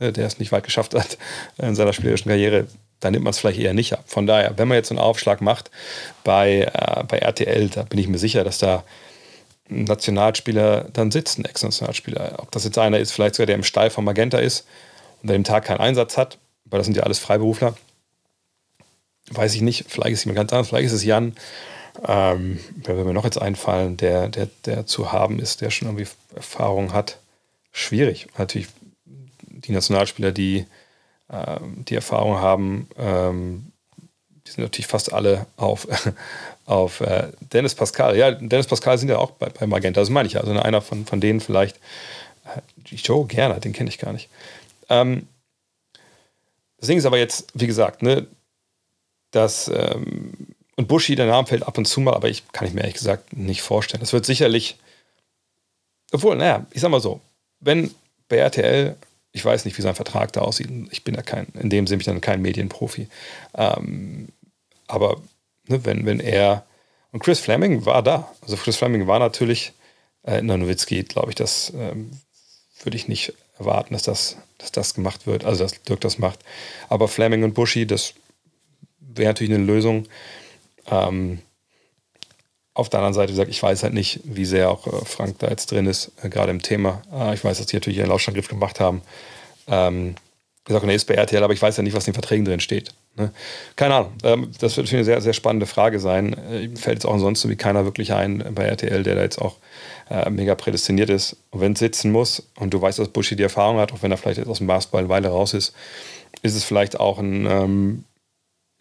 ne, 0.00 0.12
der 0.12 0.26
es 0.26 0.38
nicht 0.38 0.52
weit 0.52 0.64
geschafft 0.64 0.94
hat 0.94 1.18
in 1.58 1.74
seiner 1.74 1.92
spielerischen 1.92 2.28
Karriere, 2.28 2.66
da 3.00 3.10
nimmt 3.10 3.24
man 3.24 3.32
es 3.32 3.38
vielleicht 3.38 3.60
eher 3.60 3.74
nicht 3.74 3.92
ab. 3.92 4.04
Von 4.06 4.26
daher, 4.26 4.56
wenn 4.58 4.68
man 4.68 4.76
jetzt 4.76 4.88
so 4.88 4.94
einen 4.94 5.04
Aufschlag 5.04 5.40
macht 5.40 5.70
bei, 6.24 6.62
äh, 6.62 7.04
bei 7.04 7.18
RTL, 7.18 7.68
da 7.68 7.82
bin 7.82 7.98
ich 7.98 8.08
mir 8.08 8.18
sicher, 8.18 8.44
dass 8.44 8.58
da 8.58 8.84
ein 9.70 9.84
Nationalspieler 9.84 10.88
dann 10.92 11.10
sitzt, 11.10 11.38
ein 11.38 11.44
Ex-Nationalspieler. 11.44 12.34
Ob 12.38 12.50
das 12.52 12.64
jetzt 12.64 12.78
einer 12.78 12.98
ist, 12.98 13.12
vielleicht 13.12 13.36
sogar 13.36 13.46
der 13.46 13.56
im 13.56 13.64
Stall 13.64 13.90
von 13.90 14.04
Magenta 14.04 14.38
ist 14.38 14.66
der 15.28 15.38
dem 15.38 15.44
Tag 15.44 15.64
keinen 15.64 15.80
Einsatz 15.80 16.16
hat, 16.16 16.38
weil 16.64 16.78
das 16.78 16.86
sind 16.86 16.96
ja 16.96 17.02
alles 17.02 17.18
Freiberufler, 17.18 17.74
weiß 19.30 19.54
ich 19.54 19.60
nicht. 19.60 19.86
Vielleicht 19.88 20.12
ist 20.12 20.18
es 20.20 20.24
jemand 20.24 20.36
ganz 20.36 20.52
anders, 20.52 20.68
vielleicht 20.68 20.86
ist 20.86 20.92
es 20.92 21.04
Jan 21.04 21.34
ähm, 22.06 22.58
wer 22.76 22.96
will 22.96 23.04
mir 23.04 23.12
noch 23.12 23.24
jetzt 23.24 23.40
einfallen, 23.40 23.96
der, 23.96 24.28
der, 24.28 24.48
der 24.64 24.86
zu 24.86 25.12
haben 25.12 25.38
ist, 25.38 25.60
der 25.60 25.70
schon 25.70 25.88
irgendwie 25.88 26.08
Erfahrung 26.34 26.92
hat? 26.92 27.18
Schwierig. 27.70 28.28
Natürlich 28.38 28.68
die 29.04 29.72
Nationalspieler, 29.72 30.32
die 30.32 30.66
ähm, 31.30 31.84
die 31.86 31.94
Erfahrung 31.94 32.36
haben, 32.36 32.88
ähm, 32.98 33.72
die 34.46 34.50
sind 34.50 34.64
natürlich 34.64 34.86
fast 34.86 35.12
alle 35.12 35.46
auf, 35.56 35.86
auf 36.66 37.00
äh, 37.00 37.28
Dennis 37.52 37.74
Pascal. 37.74 38.16
Ja, 38.16 38.30
Dennis 38.32 38.66
Pascal 38.66 38.98
sind 38.98 39.08
ja 39.08 39.18
auch 39.18 39.32
bei, 39.32 39.48
bei 39.48 39.66
Magenta, 39.66 40.00
das 40.00 40.10
meine 40.10 40.26
ich 40.26 40.34
ja. 40.34 40.40
Also 40.40 40.52
einer 40.52 40.80
von, 40.80 41.06
von 41.06 41.20
denen 41.20 41.40
vielleicht. 41.40 41.76
Äh, 42.44 42.60
Joe 42.84 43.26
Gerner, 43.26 43.60
den 43.60 43.72
kenne 43.72 43.88
ich 43.88 43.98
gar 43.98 44.12
nicht. 44.12 44.28
Ähm, 44.88 45.26
das 46.78 46.88
Ding 46.88 46.98
ist 46.98 47.06
aber 47.06 47.18
jetzt, 47.18 47.48
wie 47.54 47.66
gesagt, 47.66 48.02
ne, 48.02 48.26
dass 49.30 49.68
ähm, 49.68 50.54
und 50.76 50.88
Bushi, 50.88 51.14
der 51.14 51.26
Name 51.26 51.46
fällt 51.46 51.64
ab 51.64 51.78
und 51.78 51.84
zu 51.84 52.00
mal, 52.00 52.14
aber 52.14 52.28
ich 52.28 52.48
kann 52.52 52.66
ich 52.66 52.74
mir 52.74 52.80
ehrlich 52.80 52.96
gesagt 52.96 53.36
nicht 53.36 53.62
vorstellen. 53.62 54.00
Das 54.00 54.12
wird 54.12 54.24
sicherlich, 54.24 54.76
obwohl, 56.12 56.36
naja, 56.36 56.66
ich 56.72 56.80
sag 56.80 56.90
mal 56.90 57.00
so, 57.00 57.20
wenn 57.60 57.94
bei 58.28 58.36
RTL, 58.36 58.96
ich 59.32 59.44
weiß 59.44 59.64
nicht, 59.64 59.76
wie 59.76 59.82
sein 59.82 59.94
Vertrag 59.94 60.32
da 60.32 60.40
aussieht, 60.40 60.68
ich 60.90 61.04
bin 61.04 61.14
ja 61.14 61.22
kein, 61.22 61.46
in 61.54 61.70
dem 61.70 61.86
Sinne 61.86 61.98
bin 61.98 62.00
ich 62.00 62.06
dann 62.06 62.20
kein 62.20 62.42
Medienprofi, 62.42 63.08
ähm, 63.54 64.28
aber 64.88 65.20
ne, 65.68 65.84
wenn, 65.84 66.06
wenn 66.06 66.20
er, 66.20 66.64
und 67.12 67.22
Chris 67.22 67.40
Fleming 67.40 67.84
war 67.84 68.02
da, 68.02 68.32
also 68.40 68.56
Chris 68.56 68.76
Fleming 68.76 69.06
war 69.06 69.18
natürlich, 69.18 69.72
äh, 70.22 70.38
in 70.38 70.48
der 70.48 70.56
Nowitzki, 70.56 71.02
glaube 71.02 71.30
ich, 71.30 71.34
das 71.34 71.72
ähm, 71.76 72.10
würde 72.82 72.96
ich 72.96 73.08
nicht 73.08 73.34
erwarten, 73.58 73.92
dass 73.92 74.02
das, 74.02 74.36
dass 74.62 74.72
das 74.72 74.94
gemacht 74.94 75.26
wird, 75.26 75.44
also 75.44 75.64
dass 75.64 75.82
Dirk 75.82 76.00
das 76.00 76.18
macht. 76.18 76.40
Aber 76.88 77.08
Fleming 77.08 77.44
und 77.44 77.54
Bushi, 77.54 77.86
das 77.86 78.14
wäre 79.00 79.28
natürlich 79.28 79.52
eine 79.52 79.64
Lösung. 79.64 80.06
Ähm, 80.90 81.40
auf 82.74 82.88
der 82.88 83.00
anderen 83.00 83.14
Seite 83.14 83.32
gesagt, 83.32 83.50
ich 83.50 83.62
weiß 83.62 83.82
halt 83.82 83.92
nicht, 83.92 84.20
wie 84.24 84.46
sehr 84.46 84.70
auch 84.70 84.86
äh, 84.86 85.04
Frank 85.04 85.38
da 85.40 85.48
jetzt 85.48 85.70
drin 85.70 85.86
ist, 85.86 86.12
äh, 86.22 86.28
gerade 86.28 86.50
im 86.50 86.62
Thema. 86.62 87.02
Äh, 87.12 87.34
ich 87.34 87.44
weiß, 87.44 87.58
dass 87.58 87.66
die 87.66 87.76
natürlich 87.76 88.00
einen 88.00 88.08
Lautstandgriff 88.08 88.48
gemacht 88.48 88.80
haben. 88.80 89.02
Ähm, 89.66 90.14
gesagt, 90.64 90.84
er 90.84 90.94
ist 90.94 91.06
bei 91.06 91.14
RTL, 91.14 91.42
aber 91.42 91.52
ich 91.52 91.60
weiß 91.60 91.76
ja 91.76 91.82
nicht, 91.82 91.94
was 91.94 92.06
in 92.06 92.12
den 92.12 92.20
Verträgen 92.20 92.44
drin 92.44 92.60
steht. 92.60 92.94
Ne? 93.16 93.30
Keine 93.76 93.94
Ahnung. 93.96 94.12
Ähm, 94.22 94.50
das 94.58 94.76
wird 94.76 94.92
eine 94.92 95.04
sehr, 95.04 95.20
sehr 95.20 95.32
spannende 95.34 95.66
Frage 95.66 96.00
sein. 96.00 96.32
Äh, 96.32 96.74
fällt 96.76 96.96
jetzt 96.96 97.04
auch 97.04 97.14
ansonsten 97.14 97.50
wie 97.50 97.56
keiner 97.56 97.84
wirklich 97.84 98.12
ein 98.12 98.44
bei 98.54 98.64
RTL, 98.64 99.02
der 99.02 99.16
da 99.16 99.22
jetzt 99.22 99.40
auch 99.40 99.56
äh, 100.10 100.28
mega 100.30 100.54
prädestiniert 100.54 101.10
ist. 101.10 101.36
Und 101.50 101.60
wenn 101.60 101.72
es 101.72 101.78
sitzen 101.78 102.12
muss 102.12 102.48
und 102.56 102.72
du 102.74 102.80
weißt, 102.80 102.98
dass 102.98 103.08
Buschi 103.08 103.36
die 103.36 103.42
Erfahrung 103.42 103.78
hat, 103.78 103.92
auch 103.92 104.02
wenn 104.02 104.10
er 104.10 104.16
vielleicht 104.16 104.38
jetzt 104.38 104.48
aus 104.48 104.58
dem 104.58 104.66
Basketball 104.66 105.00
eine 105.00 105.08
Weile 105.08 105.28
raus 105.28 105.54
ist, 105.54 105.74
ist 106.42 106.54
es 106.54 106.64
vielleicht 106.64 106.98
auch 106.98 107.18
ein 107.18 107.46
ähm, 107.46 108.04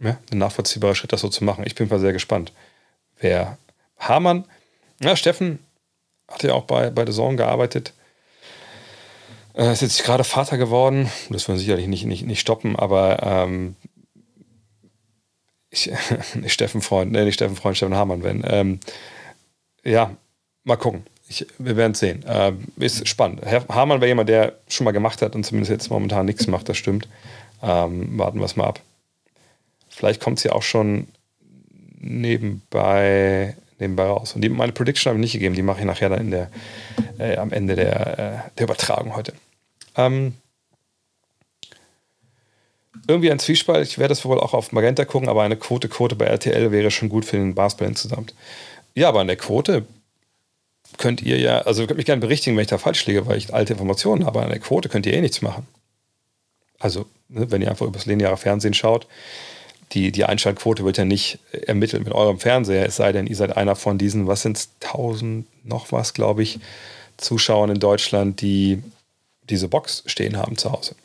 ja, 0.01 0.17
ein 0.31 0.38
nachvollziehbarer 0.38 0.95
Schritt, 0.95 1.13
das 1.13 1.21
so 1.21 1.29
zu 1.29 1.43
machen. 1.43 1.63
Ich 1.65 1.75
bin 1.75 1.88
mal 1.88 1.99
sehr 1.99 2.13
gespannt, 2.13 2.51
wer 3.19 3.57
Hamann, 3.97 4.45
ja, 4.99 5.15
Steffen 5.15 5.60
hat 6.27 6.43
ja 6.43 6.53
auch 6.53 6.63
bei, 6.63 6.89
bei 6.89 7.05
The 7.05 7.12
Zone 7.12 7.38
gearbeitet. 7.38 7.93
Äh, 9.53 9.71
ist 9.71 9.81
jetzt 9.81 10.03
gerade 10.03 10.23
Vater 10.23 10.57
geworden. 10.57 11.10
Das 11.29 11.47
werden 11.47 11.60
sicherlich 11.60 11.88
nicht, 11.88 12.05
nicht, 12.05 12.25
nicht 12.25 12.39
stoppen, 12.39 12.75
aber 12.75 13.21
ähm, 13.21 13.75
ich, 15.69 15.91
nicht 16.36 16.53
Steffen 16.53 16.81
Freund, 16.81 17.12
nee, 17.12 17.23
nicht 17.23 17.36
Steffen 17.36 17.55
Freund, 17.55 17.77
Steffen 17.77 17.95
Hamann, 17.95 18.23
wenn. 18.23 18.43
Ähm, 18.47 18.79
ja, 19.84 20.15
mal 20.63 20.77
gucken. 20.77 21.05
Ich, 21.31 21.47
wir 21.59 21.77
werden 21.77 21.93
es 21.93 21.99
sehen. 21.99 22.25
Äh, 22.25 22.51
ist 22.75 23.07
spannend. 23.07 23.39
Herr 23.45 23.65
Hamann 23.69 24.01
wäre 24.01 24.09
jemand, 24.09 24.27
der 24.27 24.57
schon 24.67 24.83
mal 24.83 24.91
gemacht 24.91 25.21
hat 25.21 25.33
und 25.33 25.45
zumindest 25.45 25.71
jetzt 25.71 25.89
momentan 25.89 26.25
nichts 26.25 26.45
macht, 26.45 26.67
das 26.67 26.75
stimmt. 26.75 27.07
Ähm, 27.63 28.17
warten 28.19 28.39
wir 28.39 28.45
es 28.45 28.57
mal 28.57 28.65
ab. 28.65 28.81
Vielleicht 29.87 30.19
kommt 30.19 30.39
es 30.39 30.43
ja 30.43 30.51
auch 30.51 30.61
schon 30.61 31.07
nebenbei, 32.01 33.55
nebenbei 33.79 34.03
raus. 34.03 34.35
Und 34.35 34.41
die, 34.41 34.49
meine 34.49 34.73
Prediction 34.73 35.09
habe 35.09 35.19
ich 35.19 35.21
nicht 35.21 35.33
gegeben, 35.33 35.55
die 35.55 35.61
mache 35.61 35.79
ich 35.79 35.85
nachher 35.85 36.09
dann 36.09 36.19
in 36.19 36.31
der, 36.31 36.51
äh, 37.17 37.37
am 37.37 37.53
Ende 37.53 37.77
der, 37.77 38.19
äh, 38.19 38.57
der 38.57 38.65
Übertragung 38.65 39.15
heute. 39.15 39.31
Ähm, 39.95 40.33
irgendwie 43.07 43.31
ein 43.31 43.39
Zwiespalt. 43.39 43.87
Ich 43.87 43.99
werde 43.99 44.09
das 44.09 44.25
wohl 44.25 44.37
auch 44.37 44.53
auf 44.53 44.73
Magenta 44.73 45.05
gucken, 45.05 45.29
aber 45.29 45.43
eine 45.43 45.55
Quote, 45.55 45.87
Quote 45.87 46.17
bei 46.17 46.25
RTL 46.25 46.73
wäre 46.73 46.91
schon 46.91 47.07
gut 47.07 47.23
für 47.23 47.37
den 47.37 47.55
Basketball 47.55 47.87
insgesamt. 47.87 48.33
Ja, 48.95 49.07
aber 49.07 49.21
an 49.21 49.27
der 49.27 49.37
Quote 49.37 49.85
könnt 50.97 51.21
ihr 51.21 51.38
ja, 51.38 51.60
also 51.62 51.82
ihr 51.82 51.88
könnt 51.88 51.97
mich 51.97 52.06
gerne 52.06 52.21
berichtigen, 52.21 52.56
wenn 52.56 52.63
ich 52.63 52.69
da 52.69 52.77
falsch 52.77 53.06
liege, 53.06 53.27
weil 53.27 53.38
ich 53.38 53.54
alte 53.54 53.73
Informationen 53.73 54.25
habe. 54.25 54.41
An 54.41 54.49
der 54.49 54.60
Quote 54.60 54.89
könnt 54.89 55.06
ihr 55.06 55.13
eh 55.13 55.21
nichts 55.21 55.41
machen. 55.41 55.67
Also, 56.80 57.06
ne, 57.30 57.51
wenn 57.51 57.62
ihr 57.62 57.69
einfach 57.69 57.86
übers 57.86 58.06
lineare 58.06 58.38
Fernsehen 58.38 58.73
schaut, 58.73 59.08
die, 59.91 60.12
die 60.12 60.25
Einschaltquote 60.25 60.86
wird 60.86 60.97
ja 60.97 61.06
nicht 61.06 61.39
ermittelt 61.51 62.04
mit 62.04 62.13
eurem 62.13 62.39
Fernseher, 62.39 62.86
es 62.86 62.95
sei 62.95 63.12
denn, 63.12 63.27
ihr 63.27 63.36
seid 63.36 63.58
einer 63.58 63.75
von 63.75 63.97
diesen, 63.97 64.27
was 64.27 64.41
sind 64.41 64.58
es, 64.58 64.69
1000 64.82 65.45
noch 65.65 65.91
was, 65.91 66.13
glaube 66.13 66.43
ich, 66.43 66.60
Zuschauern 67.17 67.69
in 67.69 67.80
Deutschland, 67.80 68.41
die 68.41 68.82
diese 69.49 69.67
Box 69.67 70.04
stehen 70.06 70.38
haben 70.38 70.58
zu 70.58 70.71
Hause. 70.71 70.95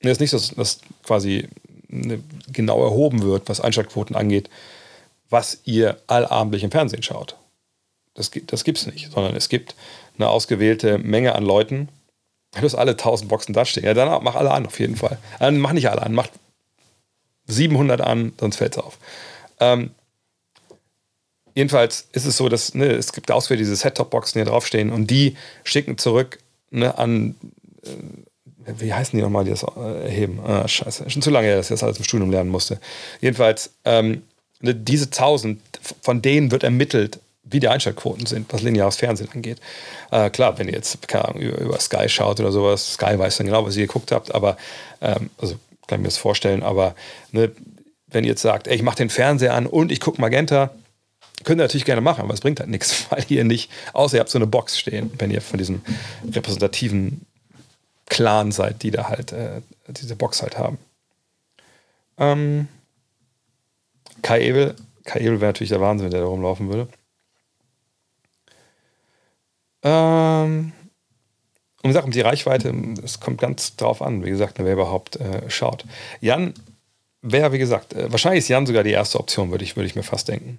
Es 0.00 0.12
ist 0.12 0.20
nicht 0.20 0.30
so, 0.30 0.54
dass 0.56 0.80
quasi 1.04 1.48
genau 1.88 2.82
erhoben 2.82 3.22
wird, 3.22 3.48
was 3.48 3.60
Einschaltquoten 3.60 4.16
angeht, 4.16 4.50
was 5.30 5.58
ihr 5.64 5.98
allabendlich 6.06 6.64
im 6.64 6.70
Fernsehen 6.70 7.02
schaut. 7.02 7.36
Das, 8.16 8.30
das 8.46 8.64
gibt 8.64 8.78
es 8.78 8.86
nicht, 8.86 9.12
sondern 9.12 9.36
es 9.36 9.48
gibt 9.48 9.74
eine 10.16 10.28
ausgewählte 10.28 10.98
Menge 10.98 11.34
an 11.34 11.44
Leuten. 11.44 11.88
Du 12.52 12.62
hast 12.62 12.74
alle 12.74 12.92
1000 12.92 13.28
Boxen 13.28 13.52
da 13.52 13.64
stehen. 13.64 13.84
Ja, 13.84 13.94
dann 13.94 14.22
mach 14.24 14.34
alle 14.34 14.50
an, 14.50 14.66
auf 14.66 14.80
jeden 14.80 14.96
Fall. 14.96 15.18
Dann 15.38 15.58
mach 15.58 15.72
nicht 15.72 15.90
alle 15.90 16.02
an, 16.02 16.14
mach 16.14 16.28
700 17.46 18.00
an, 18.00 18.32
sonst 18.40 18.56
fällt 18.56 18.76
es 18.76 18.82
auf. 18.82 18.98
Ähm, 19.60 19.90
jedenfalls 21.54 22.08
ist 22.12 22.24
es 22.24 22.36
so, 22.36 22.48
dass 22.48 22.74
ne, 22.74 22.86
es 22.86 23.12
gibt 23.12 23.30
auswählte 23.30 23.62
diese 23.62 23.76
Set-Top-Boxen, 23.76 24.38
die 24.38 24.48
draufstehen 24.48 24.90
und 24.90 25.10
die 25.10 25.36
schicken 25.64 25.98
zurück 25.98 26.38
ne, 26.70 26.96
an, 26.96 27.36
äh, 27.84 28.72
wie 28.78 28.92
heißen 28.92 29.16
die 29.16 29.22
nochmal, 29.22 29.44
die 29.44 29.50
das 29.50 29.62
äh, 29.62 30.04
erheben? 30.04 30.40
Ah, 30.44 30.66
scheiße, 30.66 31.08
schon 31.10 31.22
zu 31.22 31.30
lange 31.30 31.54
dass 31.54 31.66
ich 31.66 31.74
das 31.74 31.82
alles 31.82 31.98
im 31.98 32.04
Studium 32.04 32.30
lernen 32.30 32.50
musste. 32.50 32.80
Jedenfalls, 33.20 33.70
ähm, 33.84 34.22
ne, 34.60 34.74
diese 34.74 35.06
1000, 35.06 35.60
von 36.00 36.22
denen 36.22 36.50
wird 36.50 36.64
ermittelt, 36.64 37.20
wie 37.48 37.60
die 37.60 37.68
Einschaltquoten 37.68 38.26
sind, 38.26 38.52
was 38.52 38.62
lineares 38.62 38.96
Fernsehen 38.96 39.28
angeht. 39.32 39.58
Äh, 40.10 40.30
klar, 40.30 40.58
wenn 40.58 40.68
ihr 40.68 40.74
jetzt 40.74 41.06
keine 41.08 41.26
Ahnung, 41.26 41.42
über, 41.42 41.58
über, 41.58 41.80
Sky 41.80 42.08
schaut 42.08 42.40
oder 42.40 42.52
sowas, 42.52 42.94
Sky 42.94 43.18
weiß 43.18 43.36
dann 43.38 43.46
genau, 43.46 43.64
was 43.64 43.76
ihr 43.76 43.86
geguckt 43.86 44.12
habt, 44.12 44.34
aber 44.34 44.56
ähm, 45.00 45.30
also 45.38 45.54
kann 45.86 46.00
ich 46.00 46.02
mir 46.02 46.08
das 46.08 46.16
vorstellen, 46.16 46.62
aber 46.62 46.94
ne, 47.30 47.52
wenn 48.08 48.24
ihr 48.24 48.30
jetzt 48.30 48.42
sagt, 48.42 48.66
ey, 48.66 48.74
ich 48.74 48.82
mache 48.82 48.96
den 48.96 49.10
Fernseher 49.10 49.54
an 49.54 49.66
und 49.66 49.92
ich 49.92 50.00
gucke 50.00 50.20
Magenta, 50.20 50.70
könnt 51.44 51.60
ihr 51.60 51.64
natürlich 51.64 51.84
gerne 51.84 52.00
machen, 52.00 52.22
aber 52.22 52.34
es 52.34 52.40
bringt 52.40 52.60
halt 52.60 52.70
nichts, 52.70 53.06
weil 53.10 53.24
ihr 53.28 53.44
nicht, 53.44 53.70
außer 53.92 54.16
ihr 54.16 54.20
habt 54.20 54.30
so 54.30 54.38
eine 54.38 54.46
Box 54.46 54.78
stehen, 54.78 55.10
wenn 55.18 55.30
ihr 55.30 55.40
von 55.40 55.58
diesem 55.58 55.82
repräsentativen 56.32 57.24
Clan 58.06 58.52
seid, 58.52 58.82
die 58.82 58.90
da 58.90 59.08
halt 59.08 59.32
äh, 59.32 59.60
diese 59.88 60.16
Box 60.16 60.42
halt 60.42 60.58
haben. 60.58 60.78
Ähm, 62.18 62.68
Kai 64.22 64.42
Ebel, 64.42 64.74
Kai 65.04 65.20
Ebel 65.20 65.40
wäre 65.40 65.52
natürlich 65.52 65.70
der 65.70 65.80
Wahnsinn, 65.80 66.06
wenn 66.06 66.12
der 66.12 66.20
da 66.20 66.26
rumlaufen 66.26 66.68
würde. 66.68 66.88
Ähm, 69.86 70.72
und 71.82 71.90
gesagt, 71.90 72.06
um 72.06 72.10
die 72.10 72.20
Reichweite, 72.20 72.74
es 73.04 73.20
kommt 73.20 73.40
ganz 73.40 73.76
drauf 73.76 74.02
an, 74.02 74.24
wie 74.24 74.30
gesagt, 74.30 74.58
wer 74.58 74.72
überhaupt 74.72 75.16
äh, 75.16 75.48
schaut. 75.48 75.84
Jan 76.20 76.54
wäre, 77.22 77.52
wie 77.52 77.58
gesagt, 77.58 77.92
äh, 77.92 78.10
wahrscheinlich 78.10 78.40
ist 78.40 78.48
Jan 78.48 78.66
sogar 78.66 78.82
die 78.82 78.90
erste 78.90 79.20
Option, 79.20 79.52
würde 79.52 79.62
ich, 79.62 79.76
würd 79.76 79.86
ich 79.86 79.94
mir 79.94 80.02
fast 80.02 80.26
denken. 80.26 80.58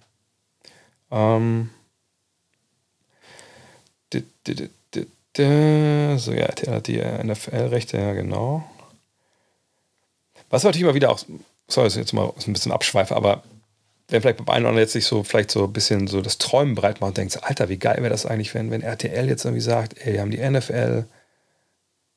Ähm, 1.11 1.69
so, 5.33 6.31
ja, 6.31 6.79
die 6.79 6.97
NFL-Rechte, 6.97 7.97
ja, 7.97 8.13
genau. 8.13 8.63
Was 10.49 10.63
natürlich 10.63 10.83
immer 10.83 10.95
wieder 10.95 11.11
auch, 11.11 11.19
sorry, 11.67 11.89
jetzt 11.89 12.13
mal 12.13 12.31
ein 12.47 12.53
bisschen 12.53 12.71
abschweife, 12.71 13.13
aber 13.13 13.43
wenn 14.09 14.21
vielleicht 14.21 14.37
beim 14.37 14.49
einen 14.49 14.65
oder 14.65 14.69
anderen 14.69 14.83
jetzt 14.83 14.93
sich 14.93 15.05
so 15.05 15.23
vielleicht 15.23 15.51
so 15.51 15.65
ein 15.65 15.73
bisschen 15.73 16.07
so 16.07 16.21
das 16.21 16.37
Träumen 16.37 16.75
breit 16.75 17.01
macht 17.01 17.09
und 17.09 17.17
denkt, 17.17 17.43
Alter, 17.43 17.69
wie 17.69 17.77
geil 17.77 17.97
wäre 17.97 18.09
das 18.09 18.25
eigentlich, 18.25 18.53
wenn, 18.53 18.71
wenn 18.71 18.81
RTL 18.81 19.27
jetzt 19.27 19.43
irgendwie 19.43 19.61
sagt, 19.61 19.95
ey, 19.99 20.13
wir 20.13 20.21
haben 20.21 20.31
die 20.31 20.37
NFL, 20.37 21.03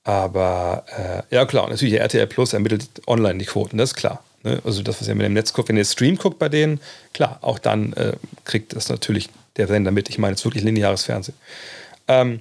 aber 0.05 0.85
äh, 1.31 1.35
ja 1.35 1.44
klar, 1.46 1.68
natürlich 1.68 1.94
RTL 1.94 2.26
Plus 2.26 2.53
ermittelt 2.53 2.88
online 3.07 3.38
die 3.38 3.44
Quoten, 3.44 3.76
das 3.76 3.90
ist 3.90 3.96
klar. 3.96 4.22
Ne? 4.42 4.61
Also 4.64 4.83
das, 4.83 5.00
was 5.00 5.09
ihr 5.09 5.14
mit 5.14 5.26
dem 5.26 5.35
Netz 5.35 5.53
guckt, 5.53 5.68
wenn 5.68 5.76
ihr 5.76 5.85
Stream 5.85 6.16
guckt 6.16 6.38
bei 6.38 6.48
denen, 6.48 6.81
klar, 7.12 7.38
auch 7.42 7.59
dann 7.59 7.92
äh, 7.94 8.12
kriegt 8.44 8.74
das 8.74 8.88
natürlich 8.88 9.29
der 9.57 9.66
Sender 9.66 9.90
mit. 9.90 10.09
Ich 10.09 10.18
meine, 10.18 10.35
es 10.35 10.40
ist 10.40 10.44
wirklich 10.44 10.64
lineares 10.64 11.05
Fernsehen. 11.05 11.37
Ähm, 12.09 12.40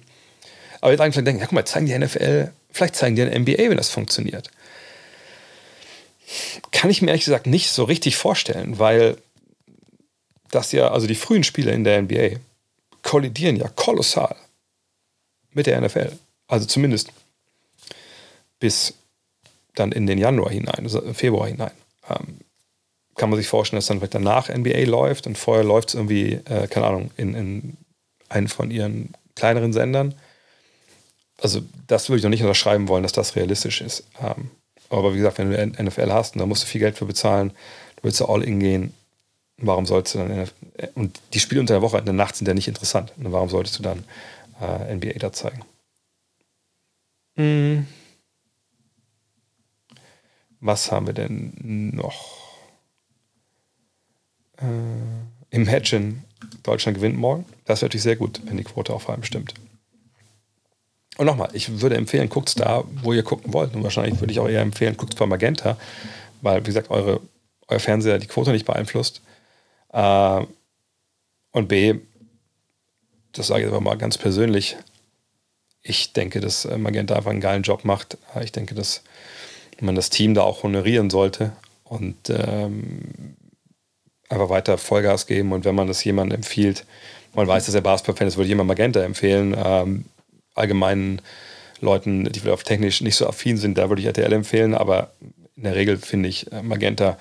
aber 0.80 0.92
jetzt 0.92 1.02
eigentlich 1.02 1.24
denken, 1.26 1.42
ja 1.42 1.46
guck 1.46 1.54
mal, 1.54 1.66
zeigen 1.66 1.88
die 1.88 1.98
NFL, 1.98 2.52
vielleicht 2.72 2.96
zeigen 2.96 3.16
die 3.16 3.24
ein 3.24 3.42
NBA, 3.42 3.70
wenn 3.70 3.78
das 3.78 3.90
funktioniert. 3.90 4.50
Kann 6.72 6.92
ich 6.92 7.02
mir 7.02 7.10
ehrlich 7.10 7.26
gesagt 7.26 7.48
nicht 7.48 7.72
so 7.72 7.84
richtig 7.84 8.16
vorstellen, 8.16 8.78
weil 8.80 9.18
das 10.52 10.72
ja, 10.72 10.92
also 10.92 11.08
die 11.08 11.16
frühen 11.16 11.44
Spiele 11.44 11.72
in 11.72 11.84
der 11.84 12.02
NBA 12.02 12.40
kollidieren 13.02 13.56
ja 13.56 13.68
kolossal 13.70 14.36
mit 15.54 15.68
der 15.68 15.80
NFL. 15.82 16.12
Also 16.48 16.66
zumindest 16.66 17.12
bis 18.60 18.94
dann 19.76 19.92
in 19.92 20.08
den 20.08 20.18
Januar 20.18 20.52
hinein, 20.52 20.84
also 20.84 21.02
Februar 21.14 21.48
hinein. 21.48 21.72
Ähm, 22.10 22.40
kann 23.16 23.30
man 23.30 23.38
sich 23.38 23.48
vorstellen, 23.48 23.78
dass 23.78 23.88
dann 23.88 24.00
vielleicht 24.00 24.16
danach 24.16 24.50
NBA 24.50 24.86
läuft 24.86 25.28
und 25.28 25.38
vorher 25.38 25.64
läuft 25.64 25.90
es 25.90 25.96
irgendwie, 25.96 26.40
äh, 26.46 26.68
keine 26.68 26.88
Ahnung, 26.88 27.12
in, 27.18 27.34
in 27.34 27.78
einen 28.30 28.48
von 28.48 28.72
ihren 28.72 29.14
kleineren 29.36 29.74
Sendern. 29.74 30.16
Also 31.42 31.62
das 31.88 32.10
würde 32.10 32.18
ich 32.18 32.24
noch 32.24 32.30
nicht 32.30 32.42
unterschreiben 32.42 32.88
wollen, 32.88 33.04
dass 33.04 33.12
das 33.12 33.36
realistisch 33.36 33.82
ist. 33.82 34.04
Ähm, 34.22 34.52
aber 34.90 35.14
wie 35.14 35.18
gesagt, 35.18 35.38
wenn 35.38 35.52
du 35.52 35.84
NFL 35.84 36.12
hast 36.12 36.36
und 36.36 36.40
da 36.40 36.46
musst 36.46 36.64
du 36.64 36.68
viel 36.68 36.80
Geld 36.80 36.98
für 36.98 37.06
bezahlen, 37.06 37.50
du 37.98 38.04
willst 38.04 38.20
du 38.20 38.26
all 38.26 38.44
in 38.44 38.60
gehen, 38.60 38.94
warum 39.62 39.86
sollst 39.86 40.14
du 40.14 40.20
dann 40.20 40.44
NFL 40.44 40.54
und 40.96 41.20
die 41.34 41.40
Spiele 41.40 41.62
unter 41.62 41.74
der 41.74 41.82
Woche 41.82 41.98
in 41.98 42.06
der 42.06 42.14
Nacht 42.14 42.36
sind 42.36 42.48
ja 42.48 42.54
nicht 42.54 42.68
interessant. 42.68 43.14
Und 43.18 43.32
warum 43.32 43.50
solltest 43.50 43.80
du 43.80 43.84
dann 43.84 44.04
äh, 44.62 44.96
NBA 44.96 45.20
da 45.20 45.32
zeigen? 45.34 45.62
Hm. 47.36 47.88
Was 50.62 50.92
haben 50.92 51.08
wir 51.08 51.14
denn 51.14 51.54
noch? 51.96 52.38
Äh, 54.58 55.56
Imagine, 55.56 56.24
Deutschland 56.64 56.98
gewinnt 56.98 57.18
morgen. 57.18 57.46
Das 57.66 57.82
wäre 57.82 57.88
natürlich 57.88 58.04
sehr 58.04 58.16
gut, 58.18 58.42
wenn 58.46 58.58
die 58.58 58.64
Quote 58.64 58.94
auf 58.94 59.10
allem 59.10 59.24
stimmt. 59.24 59.54
Und 61.18 61.26
nochmal, 61.26 61.50
ich 61.54 61.82
würde 61.82 61.98
empfehlen, 61.98 62.30
guckt 62.30 62.50
es 62.50 62.56
da, 62.56 62.84
wo 63.02 63.14
ihr 63.14 63.24
gucken 63.24 63.52
wollt. 63.54 63.74
Und 63.76 63.84
wahrscheinlich 63.84 64.20
würde 64.20 64.32
ich 64.32 64.40
auch 64.40 64.48
eher 64.48 64.62
empfehlen, 64.62 64.96
guckt 64.96 65.18
bei 65.18 65.26
Magenta, 65.26 65.78
weil, 66.42 66.62
wie 66.62 66.68
gesagt, 66.68 66.92
eure, 66.92 67.20
euer 67.68 67.80
Fernseher 67.80 68.20
die 68.20 68.28
Quote 68.28 68.52
nicht 68.52 68.66
beeinflusst. 68.66 69.22
Äh, 69.92 70.46
und 71.52 71.68
B, 71.68 71.96
das 73.32 73.48
sage 73.48 73.64
ich 73.64 73.68
aber 73.68 73.82
mal 73.82 73.98
ganz 73.98 74.18
persönlich, 74.18 74.78
ich 75.82 76.14
denke, 76.14 76.40
dass 76.40 76.66
äh, 76.66 76.78
Magenta 76.78 77.16
einfach 77.16 77.32
einen 77.32 77.42
geilen 77.42 77.64
Job 77.64 77.86
macht. 77.86 78.18
Äh, 78.36 78.44
ich 78.44 78.52
denke, 78.52 78.76
dass 78.76 79.04
man 79.80 79.96
das 79.96 80.10
Team 80.10 80.34
da 80.34 80.42
auch 80.42 80.64
honorieren 80.64 81.10
sollte 81.10 81.54
und 81.86 82.30
ähm, 82.30 83.36
einfach 84.28 84.50
weiter 84.50 84.78
Vollgas 84.78 85.26
geben. 85.26 85.54
Und 85.54 85.66
wenn 85.66 85.76
man 85.76 85.88
das 85.88 86.04
jemandem 86.04 86.38
empfiehlt, 86.38 86.86
man 87.34 87.48
weiß, 87.48 87.66
dass 87.66 87.76
er 87.76 87.82
Basketball-Fan 87.82 88.28
ist, 88.28 88.38
würde 88.38 88.48
ich 88.48 88.52
immer 88.52 88.64
Magenta 88.64 89.02
empfehlen. 89.02 89.56
Ähm, 89.58 90.06
allgemeinen 90.54 91.22
Leuten, 91.80 92.26
die 92.26 92.40
vielleicht 92.40 92.66
technisch 92.66 93.02
nicht 93.02 93.16
so 93.16 93.28
affin 93.28 93.58
sind, 93.58 93.78
da 93.78 93.88
würde 93.88 94.02
ich 94.02 94.08
RTL 94.08 94.34
empfehlen. 94.34 94.76
Aber 94.76 95.14
in 95.56 95.64
der 95.64 95.76
Regel 95.76 95.98
finde 95.98 96.28
ich, 96.28 96.48
Magenta 96.62 97.18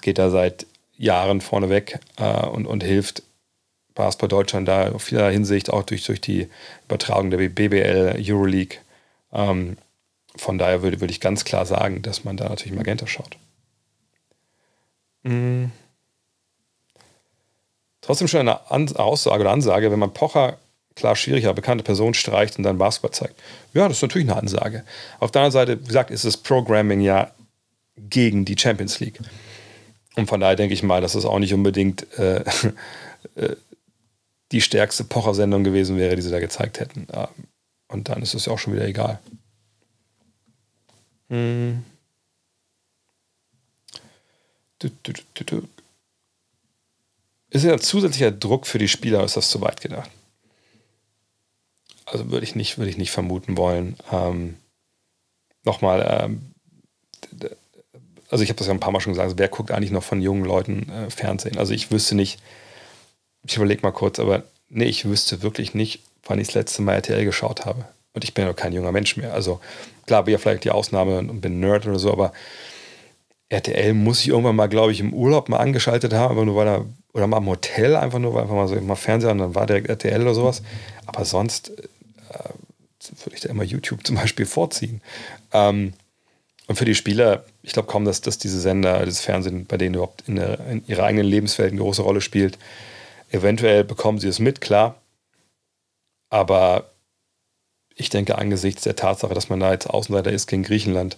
geht 0.00 0.18
da 0.18 0.30
seit 0.30 0.66
Jahren 0.98 1.40
vorneweg 1.40 2.00
äh, 2.16 2.46
und, 2.46 2.66
und 2.66 2.82
hilft 2.82 3.22
Basketball 3.94 4.28
Deutschland 4.28 4.68
da 4.68 4.92
auf 4.92 5.02
vieler 5.02 5.30
Hinsicht, 5.30 5.70
auch 5.70 5.82
durch, 5.82 6.04
durch 6.04 6.20
die 6.20 6.48
Übertragung 6.84 7.30
der 7.30 7.48
BBL, 7.48 8.16
Euroleague. 8.18 8.78
Ähm, 9.32 9.76
von 10.36 10.58
daher 10.58 10.82
würde, 10.82 11.00
würde 11.00 11.12
ich 11.12 11.20
ganz 11.20 11.44
klar 11.44 11.66
sagen, 11.66 12.02
dass 12.02 12.24
man 12.24 12.36
da 12.36 12.48
natürlich 12.48 12.76
Magenta 12.76 13.06
schaut. 13.06 13.36
Mhm. 15.22 15.72
Trotzdem 18.00 18.28
schon 18.28 18.40
eine 18.40 18.70
An 18.70 18.94
Aussage 18.96 19.40
oder 19.40 19.50
Ansage, 19.50 19.90
wenn 19.90 19.98
man 19.98 20.14
Pocher 20.14 20.58
klar 20.94 21.16
schwieriger 21.16 21.54
bekannte 21.54 21.84
Person 21.84 22.14
streicht 22.14 22.56
und 22.58 22.64
dann 22.64 22.78
Basketball 22.78 23.12
zeigt. 23.12 23.40
Ja, 23.72 23.86
das 23.88 23.98
ist 23.98 24.02
natürlich 24.02 24.28
eine 24.28 24.38
Ansage. 24.38 24.84
Auf 25.20 25.30
der 25.30 25.42
anderen 25.42 25.52
Seite, 25.52 25.80
wie 25.80 25.86
gesagt, 25.86 26.10
ist 26.10 26.24
das 26.24 26.36
Programming 26.36 27.00
ja 27.00 27.32
gegen 27.96 28.44
die 28.44 28.56
Champions 28.58 29.00
League. 29.00 29.18
Und 30.18 30.26
von 30.26 30.40
daher 30.40 30.56
denke 30.56 30.74
ich 30.74 30.82
mal, 30.82 31.00
dass 31.00 31.14
es 31.14 31.24
auch 31.24 31.38
nicht 31.38 31.54
unbedingt 31.54 32.12
äh, 32.18 32.42
äh, 33.36 33.54
die 34.50 34.60
stärkste 34.60 35.04
Pocher-Sendung 35.04 35.62
gewesen 35.62 35.96
wäre, 35.96 36.16
die 36.16 36.22
sie 36.22 36.32
da 36.32 36.40
gezeigt 36.40 36.80
hätten. 36.80 37.06
Und 37.86 38.08
dann 38.08 38.20
ist 38.20 38.34
es 38.34 38.46
ja 38.46 38.52
auch 38.52 38.58
schon 38.58 38.72
wieder 38.72 38.88
egal. 38.88 39.20
Hm. 41.28 41.84
Ist 47.50 47.64
ja 47.64 47.78
zusätzlicher 47.78 48.32
Druck 48.32 48.66
für 48.66 48.78
die 48.78 48.88
Spieler, 48.88 49.22
ist 49.22 49.36
das 49.36 49.50
zu 49.50 49.60
weit 49.60 49.80
gedacht? 49.80 50.10
Also 52.06 52.28
würde 52.28 52.42
ich 52.42 52.56
nicht, 52.56 52.76
würde 52.76 52.90
ich 52.90 52.98
nicht 52.98 53.12
vermuten 53.12 53.56
wollen. 53.56 53.96
Ähm, 54.10 54.56
Nochmal, 55.62 56.06
ähm, 56.22 56.54
also 58.30 58.44
ich 58.44 58.50
habe 58.50 58.58
das 58.58 58.66
ja 58.66 58.72
ein 58.72 58.80
paar 58.80 58.92
Mal 58.92 59.00
schon 59.00 59.12
gesagt, 59.12 59.34
wer 59.36 59.48
guckt 59.48 59.70
eigentlich 59.70 59.90
noch 59.90 60.02
von 60.02 60.20
jungen 60.20 60.44
Leuten 60.44 60.90
äh, 60.90 61.10
Fernsehen? 61.10 61.58
Also 61.58 61.72
ich 61.72 61.90
wüsste 61.90 62.14
nicht, 62.14 62.40
ich 63.44 63.56
überlege 63.56 63.82
mal 63.82 63.92
kurz, 63.92 64.18
aber 64.18 64.42
nee, 64.68 64.84
ich 64.84 65.06
wüsste 65.06 65.42
wirklich 65.42 65.74
nicht, 65.74 66.00
wann 66.24 66.38
ich 66.38 66.48
das 66.48 66.54
letzte 66.54 66.82
Mal 66.82 66.94
RTL 66.94 67.24
geschaut 67.24 67.64
habe. 67.64 67.86
Und 68.12 68.24
ich 68.24 68.34
bin 68.34 68.44
ja 68.44 68.52
kein 68.52 68.72
junger 68.72 68.92
Mensch 68.92 69.16
mehr. 69.16 69.32
Also 69.32 69.60
klar, 70.06 70.24
bin 70.24 70.32
ja 70.32 70.38
vielleicht 70.38 70.64
die 70.64 70.70
Ausnahme 70.70 71.18
und 71.18 71.40
bin 71.40 71.60
Nerd 71.60 71.86
oder 71.86 71.98
so, 71.98 72.12
aber 72.12 72.32
RTL 73.48 73.94
muss 73.94 74.20
ich 74.20 74.28
irgendwann 74.28 74.56
mal, 74.56 74.68
glaube 74.68 74.92
ich, 74.92 75.00
im 75.00 75.14
Urlaub 75.14 75.48
mal 75.48 75.58
angeschaltet 75.58 76.12
haben, 76.12 76.32
aber 76.32 76.44
nur 76.44 76.56
weil 76.56 76.68
er, 76.68 76.84
oder 77.14 77.26
mal 77.26 77.38
im 77.38 77.46
Hotel, 77.46 77.96
einfach 77.96 78.18
nur, 78.18 78.34
weil 78.34 78.42
einfach 78.42 78.54
mal 78.54 78.68
so 78.68 78.78
mal 78.80 78.94
Fernseher 78.94 79.30
und 79.30 79.38
dann 79.38 79.54
war 79.54 79.66
direkt 79.66 79.88
RTL 79.88 80.20
oder 80.20 80.34
sowas. 80.34 80.62
Aber 81.06 81.24
sonst 81.24 81.70
äh, 81.70 81.84
würde 83.24 83.34
ich 83.34 83.40
da 83.40 83.48
immer 83.48 83.64
YouTube 83.64 84.06
zum 84.06 84.16
Beispiel 84.16 84.44
vorziehen. 84.44 85.00
Ähm, 85.52 85.94
Und 86.68 86.76
für 86.76 86.84
die 86.84 86.94
Spieler, 86.94 87.44
ich 87.62 87.72
glaube 87.72 87.88
kaum, 87.88 88.04
dass, 88.04 88.20
dass 88.20 88.36
diese 88.36 88.60
Sender, 88.60 89.04
das 89.04 89.22
Fernsehen 89.22 89.64
bei 89.64 89.78
denen 89.78 89.94
überhaupt 89.94 90.28
in, 90.28 90.36
der, 90.36 90.60
in 90.68 90.86
ihrer 90.86 91.04
eigenen 91.04 91.26
Lebenswelt 91.26 91.72
eine 91.72 91.80
große 91.80 92.02
Rolle 92.02 92.20
spielt. 92.20 92.58
Eventuell 93.30 93.84
bekommen 93.84 94.18
sie 94.18 94.28
es 94.28 94.38
mit, 94.38 94.60
klar. 94.60 95.00
Aber 96.28 96.90
ich 97.94 98.10
denke, 98.10 98.36
angesichts 98.36 98.82
der 98.82 98.96
Tatsache, 98.96 99.32
dass 99.32 99.48
man 99.48 99.60
da 99.60 99.72
jetzt 99.72 99.88
Außenseiter 99.88 100.30
ist 100.30 100.46
gegen 100.46 100.62
Griechenland, 100.62 101.16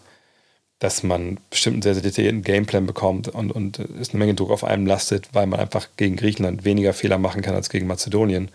dass 0.78 1.02
man 1.02 1.38
bestimmt 1.50 1.74
einen 1.74 1.82
sehr, 1.82 1.94
sehr 1.94 2.04
detaillierten 2.04 2.42
Gameplan 2.42 2.86
bekommt 2.86 3.28
und, 3.28 3.50
und 3.50 3.80
ist 3.80 4.12
eine 4.12 4.20
Menge 4.20 4.34
Druck 4.34 4.50
auf 4.50 4.62
einem 4.62 4.86
lastet, 4.86 5.34
weil 5.34 5.46
man 5.46 5.58
einfach 5.58 5.88
gegen 5.96 6.14
Griechenland 6.14 6.64
weniger 6.64 6.94
Fehler 6.94 7.18
machen 7.18 7.42
kann 7.42 7.56
als 7.56 7.70
gegen 7.70 7.88
Mazedonien. 7.88 8.52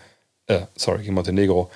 Äh, 0.48 0.62
sorry, 0.78 1.02
gegen 1.02 1.14
Montenegro. 1.14 1.70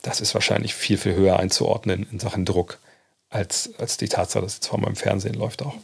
Das 0.00 0.22
ist 0.22 0.32
wahrscheinlich 0.32 0.74
viel, 0.74 0.96
viel 0.96 1.14
höher 1.14 1.38
einzuordnen 1.38 2.06
in 2.10 2.18
Sachen 2.18 2.46
Druck 2.46 2.78
als, 3.30 3.70
als 3.78 3.96
die 3.96 4.08
Tatsache, 4.08 4.44
dass 4.44 4.60
zwar 4.60 4.80
mal 4.80 4.88
im 4.88 4.96
Fernsehen 4.96 5.34
läuft 5.34 5.62
auch. 5.62 5.74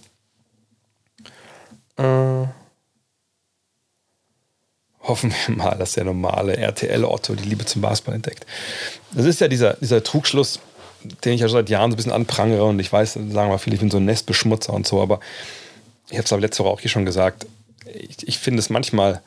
Äh, 1.96 2.48
hoffen 5.02 5.33
wir 5.46 5.57
mal, 5.57 5.76
dass 5.76 5.92
der 5.92 6.04
normale 6.04 6.57
RTL-Otto 6.57 7.35
die 7.35 7.44
Liebe 7.44 7.64
zum 7.64 7.83
Basketball 7.83 8.14
entdeckt. 8.14 8.46
Das 9.12 9.26
ist 9.26 9.40
ja 9.40 9.48
dieser, 9.48 9.74
dieser 9.74 10.02
Trugschluss, 10.02 10.61
den 11.24 11.35
ich 11.35 11.40
ja 11.40 11.48
schon 11.48 11.59
seit 11.59 11.70
Jahren 11.70 11.90
so 11.90 11.94
ein 11.94 11.96
bisschen 11.96 12.12
anprangere 12.12 12.64
und 12.64 12.78
ich 12.78 12.92
weiß, 12.92 13.14
sagen 13.14 13.50
wir 13.50 13.59
viele, 13.59 13.74
ich 13.74 13.80
bin 13.80 13.90
so 13.90 13.98
ein 13.98 14.07
Nestbeschmutzer 14.07 14.72
und 14.72 14.87
so, 14.87 15.02
aber 15.02 15.20
ich 16.09 16.16
habe 16.16 16.24
es 16.24 16.33
aber 16.33 16.40
letzte 16.40 16.64
Woche 16.64 16.72
auch 16.72 16.80
hier 16.80 16.90
schon 16.90 17.04
gesagt, 17.04 17.46
ich, 17.87 18.26
ich 18.26 18.38
finde 18.38 18.61
es 18.61 18.70
manchmal, 18.70 19.20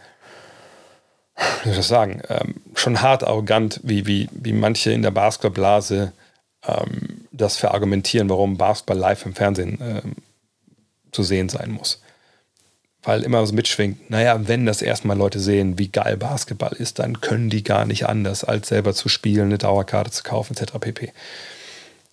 wie 1.36 1.66
soll 1.66 1.72
ich 1.72 1.78
das 1.78 1.88
sagen, 1.88 2.22
ähm, 2.30 2.56
schon 2.74 3.02
hart 3.02 3.24
arrogant, 3.24 3.80
wie, 3.84 4.08
wie, 4.08 4.28
wie 4.32 4.54
manche 4.54 4.92
in 4.92 5.04
der 5.04 5.12
Basketballblase 5.12 6.12
ähm, 6.68 7.27
das 7.38 7.58
verargumentieren, 7.58 8.30
warum 8.30 8.58
Basketball 8.58 8.98
live 8.98 9.26
im 9.26 9.36
Fernsehen 9.36 9.78
ähm, 9.82 10.16
zu 11.12 11.24
sehen 11.24 11.50
sein 11.50 11.72
muss. 11.72 12.02
Weil 13.04 13.24
immer 13.24 13.46
so 13.46 13.54
mitschwingt, 13.54 14.10
naja, 14.10 14.48
wenn 14.48 14.66
das 14.66 14.82
erstmal 14.82 15.18
Leute 15.18 15.40
sehen, 15.40 15.78
wie 15.78 15.88
geil 15.88 16.18
Basketball 16.18 16.74
ist, 16.74 17.00
dann 17.00 17.22
können 17.22 17.50
die 17.50 17.64
gar 17.64 17.86
nicht 17.86 18.06
anders, 18.08 18.44
als 18.44 18.68
selber 18.68 18.94
zu 18.94 19.08
spielen, 19.08 19.46
eine 19.46 19.58
Dauerkarte 19.58 20.12
zu 20.12 20.24
kaufen, 20.24 20.56
etc. 20.58 20.74
pp. 20.80 21.14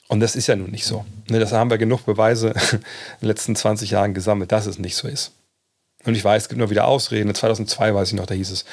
Und 0.08 0.20
das 0.20 0.36
ist 0.36 0.46
ja 0.46 0.54
nun 0.54 0.70
nicht 0.70 0.84
so. 0.84 1.04
Ne, 1.28 1.40
das 1.40 1.52
haben 1.52 1.70
wir 1.70 1.78
genug 1.78 2.04
Beweise 2.06 2.50
in 2.72 2.80
den 3.22 3.28
letzten 3.28 3.56
20 3.56 3.90
Jahren 3.90 4.14
gesammelt, 4.14 4.52
dass 4.52 4.66
es 4.66 4.78
nicht 4.78 4.94
so 4.94 5.08
ist. 5.08 5.32
Und 6.04 6.14
ich 6.14 6.24
weiß, 6.24 6.42
es 6.42 6.48
gibt 6.48 6.58
nur 6.58 6.70
wieder 6.70 6.86
Ausreden. 6.86 7.34
2002 7.34 7.94
weiß 7.94 8.08
ich 8.08 8.14
noch, 8.14 8.26
da 8.26 8.34
hieß 8.34 8.50
es, 8.50 8.64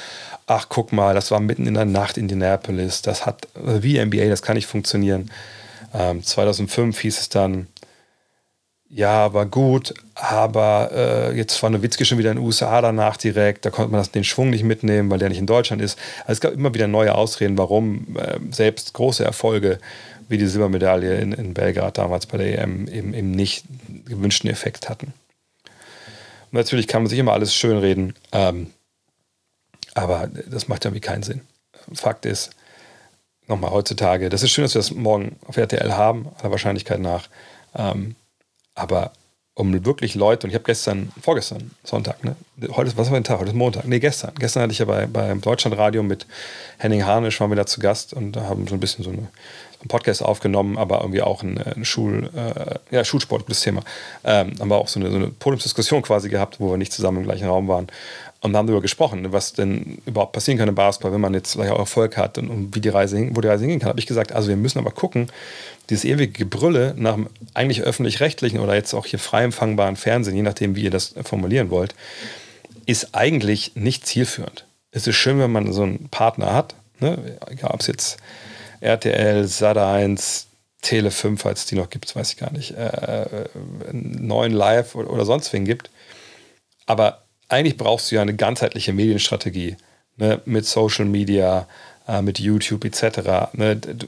ach 0.48 0.68
guck 0.70 0.92
mal, 0.92 1.14
das 1.14 1.32
war 1.32 1.40
mitten 1.40 1.66
in 1.66 1.76
der 1.76 1.86
Nacht 1.86 2.18
in 2.18 2.24
Indianapolis, 2.24 3.02
das 3.02 3.26
hat, 3.26 3.48
äh, 3.56 3.82
wie 3.82 4.04
NBA, 4.04 4.28
das 4.28 4.42
kann 4.42 4.56
nicht 4.56 4.68
funktionieren. 4.68 5.32
Ähm, 5.94 6.24
2005 6.24 7.00
hieß 7.00 7.20
es 7.20 7.30
dann, 7.30 7.68
ja, 8.94 9.34
war 9.34 9.46
gut, 9.46 9.94
aber 10.16 10.90
äh, 10.94 11.38
jetzt 11.38 11.64
war 11.64 11.70
Nowitzki 11.70 12.04
schon 12.04 12.18
wieder 12.18 12.32
in 12.32 12.38
den 12.38 12.46
USA 12.46 12.82
danach 12.82 13.16
direkt, 13.16 13.66
da 13.66 13.70
konnte 13.70 13.92
man 13.92 14.02
das, 14.02 14.12
den 14.12 14.26
Schwung 14.26 14.50
nicht 14.50 14.64
mitnehmen, 14.64 15.10
weil 15.10 15.18
der 15.18 15.30
nicht 15.30 15.38
in 15.38 15.48
Deutschland 15.48 15.82
ist. 15.82 15.98
Also 16.22 16.34
es 16.34 16.42
gab 16.42 16.54
immer 16.54 16.74
wieder 16.74 16.88
neue 16.88 17.16
Ausreden, 17.16 17.58
warum 17.58 18.18
äh, 18.18 18.38
selbst 18.52 18.94
große 18.94 19.24
Erfolge 19.24 19.80
wie 20.28 20.38
die 20.38 20.48
Silbermedaille 20.48 21.20
in, 21.20 21.32
in 21.32 21.54
Belgrad 21.54 21.98
damals 21.98 22.26
bei 22.26 22.38
der 22.38 22.60
EM 22.60 22.88
eben, 22.90 23.14
eben 23.14 23.32
nicht 23.32 23.66
gewünschten 24.06 24.50
Effekt 24.50 24.90
hatten. 24.90 25.14
Und 25.66 26.58
natürlich 26.58 26.88
kann 26.88 27.04
man 27.04 27.10
sich 27.10 27.20
immer 27.20 27.34
alles 27.34 27.56
schönreden, 27.56 28.14
ähm, 28.34 28.72
aber 29.94 30.30
das 30.50 30.68
macht 30.68 30.84
irgendwie 30.84 31.02
keinen 31.02 31.24
Sinn. 31.24 31.42
Fakt 31.94 32.26
ist, 32.26 32.52
nochmal 33.52 33.72
heutzutage, 33.72 34.30
das 34.30 34.44
ist 34.44 34.52
schön, 34.52 34.64
dass 34.64 34.74
wir 34.74 34.80
das 34.80 34.92
morgen 34.92 35.36
auf 35.46 35.58
RTL 35.58 35.94
haben, 35.94 36.30
aller 36.40 36.52
Wahrscheinlichkeit 36.52 37.00
nach, 37.00 37.28
ähm, 37.76 38.16
aber 38.74 39.12
um 39.54 39.86
wirklich 39.86 40.16
Leute, 40.16 40.48
und 40.48 40.52
ich 40.52 40.56
habe 40.56 40.64
gestern, 40.64 41.12
vorgestern, 41.22 41.72
Sonntag, 41.84 42.24
ne? 42.24 42.36
Heute 42.72 42.98
was 42.98 43.12
war 43.12 43.18
ein 43.18 43.24
Tag? 43.24 43.40
Heute 43.40 43.50
ist 43.50 43.56
Montag. 43.56 43.86
Nee, 43.86 44.00
gestern. 44.00 44.34
Gestern 44.40 44.64
hatte 44.64 44.72
ich 44.72 44.80
ja 44.80 44.86
bei, 44.86 45.06
beim 45.06 45.42
Deutschlandradio 45.42 46.04
mit 46.04 46.26
Henning 46.78 47.06
Harnisch, 47.06 47.40
waren 47.42 47.52
wir 47.52 47.58
da 47.58 47.66
zu 47.66 47.82
Gast 47.82 48.14
und 48.14 48.38
haben 48.38 48.68
so 48.68 48.76
ein 48.76 48.80
bisschen 48.80 49.04
so 49.04 49.12
eine 49.12 49.28
einen 49.82 49.88
Podcast 49.88 50.24
aufgenommen, 50.24 50.78
aber 50.78 51.02
irgendwie 51.02 51.22
auch 51.22 51.44
ein, 51.44 51.58
ein 51.58 51.86
Schul, 51.86 52.30
äh, 52.36 52.96
ja, 52.96 53.04
Schulsport, 53.04 53.46
gutes 53.46 53.62
Thema. 53.62 53.82
Ähm, 54.24 54.54
haben 54.60 54.70
wir 54.70 54.78
auch 54.78 54.88
so 54.88 55.00
eine, 55.00 55.10
so 55.10 55.18
eine 55.18 55.28
Podiumsdiskussion 55.28 56.04
quasi 56.04 56.30
gehabt, 56.30 56.60
wo 56.60 56.72
wir 56.72 56.78
nicht 56.78 56.94
zusammen 56.94 57.20
im 57.20 57.24
gleichen 57.24 57.48
Raum 57.48 57.68
waren 57.68 57.88
und 58.42 58.58
haben 58.58 58.66
darüber 58.66 58.82
gesprochen, 58.82 59.32
was 59.32 59.54
denn 59.54 60.02
überhaupt 60.06 60.34
passieren 60.34 60.58
kann 60.58 60.68
im 60.68 60.76
Basketball, 60.76 61.14
wenn 61.14 61.22
man 61.22 61.34
jetzt 61.34 61.54
vielleicht 61.54 61.72
auch 61.72 61.80
Erfolg 61.80 62.18
hat 62.18 62.40
und, 62.40 62.50
und 62.50 62.76
wie 62.76 62.82
die 62.82 62.90
Reise 62.90 63.18
hin, 63.18 63.36
wo 63.36 63.42
die 63.42 63.48
Reise 63.48 63.64
hingehen 63.64 63.80
kann. 63.80 63.90
Habe 63.90 64.00
ich 64.00 64.08
gesagt, 64.08 64.32
also 64.32 64.50
wir 64.50 64.56
müssen 64.56 64.80
aber 64.80 64.92
gucken, 64.92 65.32
dieses 65.90 66.06
ewige 66.06 66.32
Gebrülle 66.32 66.96
nach 66.98 67.16
dem 67.16 67.28
eigentlich 67.54 67.84
öffentlich-rechtlichen 67.84 68.60
oder 68.60 68.74
jetzt 68.74 68.94
auch 68.96 69.06
hier 69.06 69.20
frei 69.20 69.44
empfangbaren 69.44 69.96
Fernsehen, 69.96 70.36
je 70.36 70.42
nachdem, 70.42 70.76
wie 70.76 70.84
ihr 70.84 70.92
das 70.92 71.14
formulieren 71.24 71.70
wollt, 71.70 71.94
ist 72.88 73.14
eigentlich 73.14 73.76
nicht 73.76 74.08
zielführend. 74.08 74.66
Es 74.92 75.06
ist 75.06 75.16
schön, 75.16 75.40
wenn 75.40 75.52
man 75.52 75.72
so 75.72 75.84
einen 75.84 76.10
Partner 76.10 76.54
hat, 76.54 76.76
ne? 77.00 77.38
egal 77.48 77.72
ob 77.72 77.82
es 77.82 77.88
jetzt 77.88 78.18
RTL, 78.80 79.44
Sat1, 79.44 80.46
Tele 80.82 81.12
5, 81.12 81.40
falls 81.40 81.68
die 81.68 81.76
noch 81.76 81.92
gibt, 81.92 82.16
weiß 82.16 82.32
ich 82.32 82.38
gar 82.38 82.52
nicht, 82.52 82.72
äh, 82.72 83.46
9 83.92 84.52
Live 84.52 84.96
oder, 84.96 85.12
oder 85.12 85.26
sonst 85.26 85.54
wen 85.54 85.64
gibt. 85.64 85.92
Aber 86.88 87.22
eigentlich 87.52 87.78
brauchst 87.78 88.12
du 88.12 88.16
ja 88.16 88.22
eine 88.22 88.36
ganzheitliche 88.36 88.94
Medienstrategie 88.94 89.78
ne, 90.18 90.42
mit 90.46 90.66
Social 90.66 91.06
Media, 91.06 91.68
äh, 92.08 92.22
mit 92.22 92.40
YouTube 92.40 92.86
etc. 92.86 93.54
Ne, 93.54 93.76
du, 93.76 94.08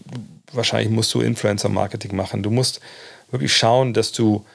wahrscheinlich 0.51 0.89
musst 0.89 1.13
du 1.13 1.21
Influencer-Marketing 1.21 2.15
machen. 2.15 2.43
Du 2.43 2.51
musst 2.51 2.79
wirklich 3.31 3.55
schauen, 3.55 3.93
dass 3.93 4.11
du 4.11 4.45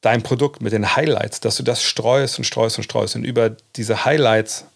dein 0.00 0.22
Produkt 0.22 0.60
mit 0.60 0.72
den 0.72 0.94
Highlights, 0.94 1.40
dass 1.40 1.56
du 1.56 1.62
das 1.62 1.82
streust 1.82 2.38
und 2.38 2.44
streust 2.44 2.76
und 2.76 2.84
streust. 2.84 3.16
Und 3.16 3.24
über 3.24 3.56
diese 3.76 4.04
Highlights 4.04 4.66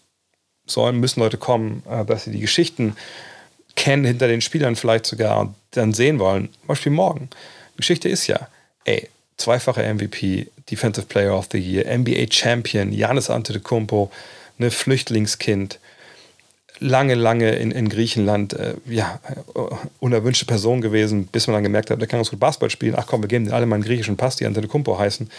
sollen, 0.65 0.99
müssen 0.99 1.19
Leute 1.19 1.37
kommen, 1.37 1.83
äh, 1.89 2.03
dass 2.03 2.25
sie 2.25 2.31
die 2.31 2.39
Geschichten 2.39 2.95
kennen 3.75 4.03
hinter 4.03 4.27
den 4.27 4.41
Spielern 4.41 4.75
vielleicht 4.75 5.05
sogar 5.05 5.39
und 5.39 5.55
dann 5.71 5.93
sehen 5.93 6.19
wollen, 6.19 6.49
zum 6.59 6.67
Beispiel 6.67 6.91
morgen. 6.91 7.29
Die 7.73 7.77
Geschichte 7.77 8.09
ist 8.09 8.27
ja, 8.27 8.49
ey, 8.83 9.07
zweifacher 9.39 9.93
MVP, 9.93 10.47
Defensive 10.69 11.07
Player 11.07 11.35
of 11.35 11.47
the 11.51 11.57
Year, 11.57 11.85
NBA 11.97 12.27
Champion, 12.29 12.91
Janis 12.91 13.29
Antetokounmpo, 13.29 14.11
ne 14.57 14.69
Flüchtlingskind, 14.69 15.79
lange, 16.79 17.15
lange 17.15 17.51
in, 17.55 17.71
in 17.71 17.89
Griechenland, 17.89 18.53
äh, 18.53 18.75
ja, 18.85 19.19
äh, 19.27 19.59
unerwünschte 19.99 20.45
Person 20.45 20.81
gewesen, 20.81 21.27
bis 21.27 21.47
man 21.47 21.55
dann 21.55 21.63
gemerkt 21.63 21.89
hat, 21.89 21.99
der 21.99 22.07
kann 22.07 22.19
ganz 22.19 22.29
gut 22.29 22.39
Basketball 22.39 22.69
spielen. 22.69 22.95
Ach 22.97 23.05
komm, 23.07 23.21
wir 23.21 23.27
geben 23.27 23.45
den 23.45 23.53
alle 23.53 23.65
mal 23.65 23.75
einen 23.75 23.83
griechischen 23.83 24.17
Pass, 24.17 24.37
die 24.37 24.45
Antetokounmpo 24.45 24.97
heißen. 24.97 25.29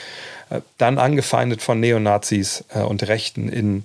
Äh, 0.50 0.60
dann 0.78 0.98
angefeindet 0.98 1.62
von 1.62 1.80
Neonazis 1.80 2.64
äh, 2.74 2.80
und 2.80 3.06
Rechten 3.06 3.48
in, 3.48 3.84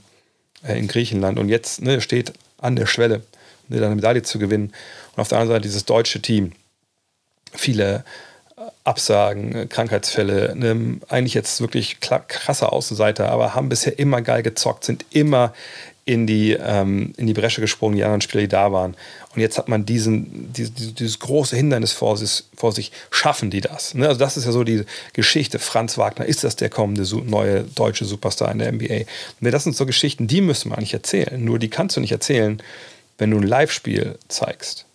äh, 0.67 0.77
in 0.77 0.87
Griechenland 0.87 1.39
und 1.39 1.49
jetzt 1.49 1.81
ne, 1.81 2.01
steht 2.01 2.33
an 2.57 2.75
der 2.75 2.85
Schwelle 2.85 3.21
eine 3.69 3.95
Medaille 3.95 4.23
zu 4.23 4.37
gewinnen. 4.37 4.73
Und 5.15 5.21
auf 5.21 5.27
der 5.27 5.39
anderen 5.39 5.57
Seite 5.57 5.67
dieses 5.67 5.85
deutsche 5.85 6.21
Team. 6.21 6.51
Viele 7.53 8.03
Absagen, 8.85 9.55
äh, 9.55 9.65
Krankheitsfälle, 9.65 10.55
ne, 10.55 10.99
eigentlich 11.09 11.33
jetzt 11.33 11.59
wirklich 11.59 11.99
krasse 11.99 12.71
Außenseiter, 12.71 13.29
aber 13.29 13.53
haben 13.55 13.67
bisher 13.67 13.99
immer 13.99 14.21
geil 14.21 14.43
gezockt, 14.43 14.85
sind 14.85 15.05
immer 15.09 15.53
in 16.05 16.27
die, 16.27 16.51
ähm, 16.53 17.13
in 17.17 17.25
die 17.25 17.33
Bresche 17.33 17.61
gesprungen, 17.61 17.95
die 17.95 18.03
anderen 18.03 18.21
Spieler, 18.21 18.41
die 18.41 18.47
da 18.47 18.71
waren. 18.71 18.95
Und 19.33 19.41
jetzt 19.41 19.57
hat 19.57 19.67
man 19.67 19.87
diesen, 19.87 20.53
dieses, 20.53 20.93
dieses 20.93 21.19
große 21.19 21.55
Hindernis 21.55 21.93
vor 21.93 22.15
sich, 22.15 22.43
vor 22.55 22.71
sich. 22.71 22.91
Schaffen 23.09 23.49
die 23.49 23.61
das? 23.61 23.95
Ne? 23.95 24.07
Also, 24.07 24.19
das 24.19 24.37
ist 24.37 24.45
ja 24.45 24.51
so 24.51 24.63
die 24.63 24.85
Geschichte. 25.13 25.57
Franz 25.57 25.97
Wagner, 25.97 26.25
ist 26.27 26.43
das 26.43 26.55
der 26.55 26.69
kommende 26.69 27.03
neue 27.25 27.63
deutsche 27.63 28.05
Superstar 28.05 28.51
in 28.51 28.59
der 28.59 28.71
NBA? 28.71 29.05
Ne, 29.39 29.49
das 29.49 29.63
sind 29.63 29.75
so 29.75 29.87
Geschichten, 29.87 30.27
die 30.27 30.41
müssen 30.41 30.69
wir 30.69 30.77
eigentlich 30.77 30.93
erzählen. 30.93 31.43
Nur 31.43 31.57
die 31.57 31.69
kannst 31.69 31.97
du 31.97 32.01
nicht 32.01 32.11
erzählen, 32.11 32.61
wenn 33.17 33.31
du 33.31 33.37
ein 33.37 33.43
Live-Spiel 33.43 34.19
zeigst, 34.27 34.85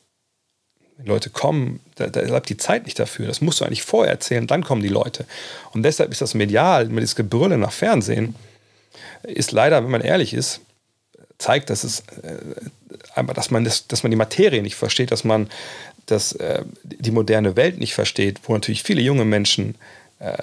wenn 1.00 1.06
Leute 1.06 1.30
kommen, 1.30 1.80
da, 1.96 2.06
da 2.06 2.20
bleibt 2.22 2.48
die 2.48 2.56
Zeit 2.56 2.84
nicht 2.84 2.98
dafür. 2.98 3.26
Das 3.26 3.40
musst 3.40 3.60
du 3.60 3.64
eigentlich 3.64 3.82
vorher 3.82 4.12
erzählen, 4.12 4.46
dann 4.46 4.62
kommen 4.62 4.82
die 4.82 4.88
Leute. 4.88 5.24
Und 5.72 5.82
deshalb 5.82 6.10
ist 6.12 6.20
das 6.20 6.34
medial, 6.34 6.86
mit 6.86 7.02
das 7.02 7.16
Gebrülle 7.16 7.58
nach 7.58 7.72
Fernsehen, 7.72 8.34
ist 9.22 9.52
leider, 9.52 9.82
wenn 9.82 9.90
man 9.90 10.00
ehrlich 10.00 10.34
ist, 10.34 10.60
zeigt, 11.38 11.70
dass 11.70 11.84
es 11.84 12.00
äh, 12.22 12.38
dass 13.34 13.50
man 13.50 13.64
das, 13.64 13.86
dass 13.86 14.02
man 14.02 14.10
die 14.10 14.16
Materie 14.16 14.62
nicht 14.62 14.76
versteht, 14.76 15.10
dass 15.10 15.24
man 15.24 15.48
das, 16.06 16.32
äh, 16.32 16.64
die 16.82 17.10
moderne 17.10 17.56
Welt 17.56 17.78
nicht 17.78 17.94
versteht, 17.94 18.40
wo 18.44 18.52
natürlich 18.52 18.82
viele 18.82 19.00
junge 19.00 19.24
Menschen 19.24 19.76
äh, 20.18 20.36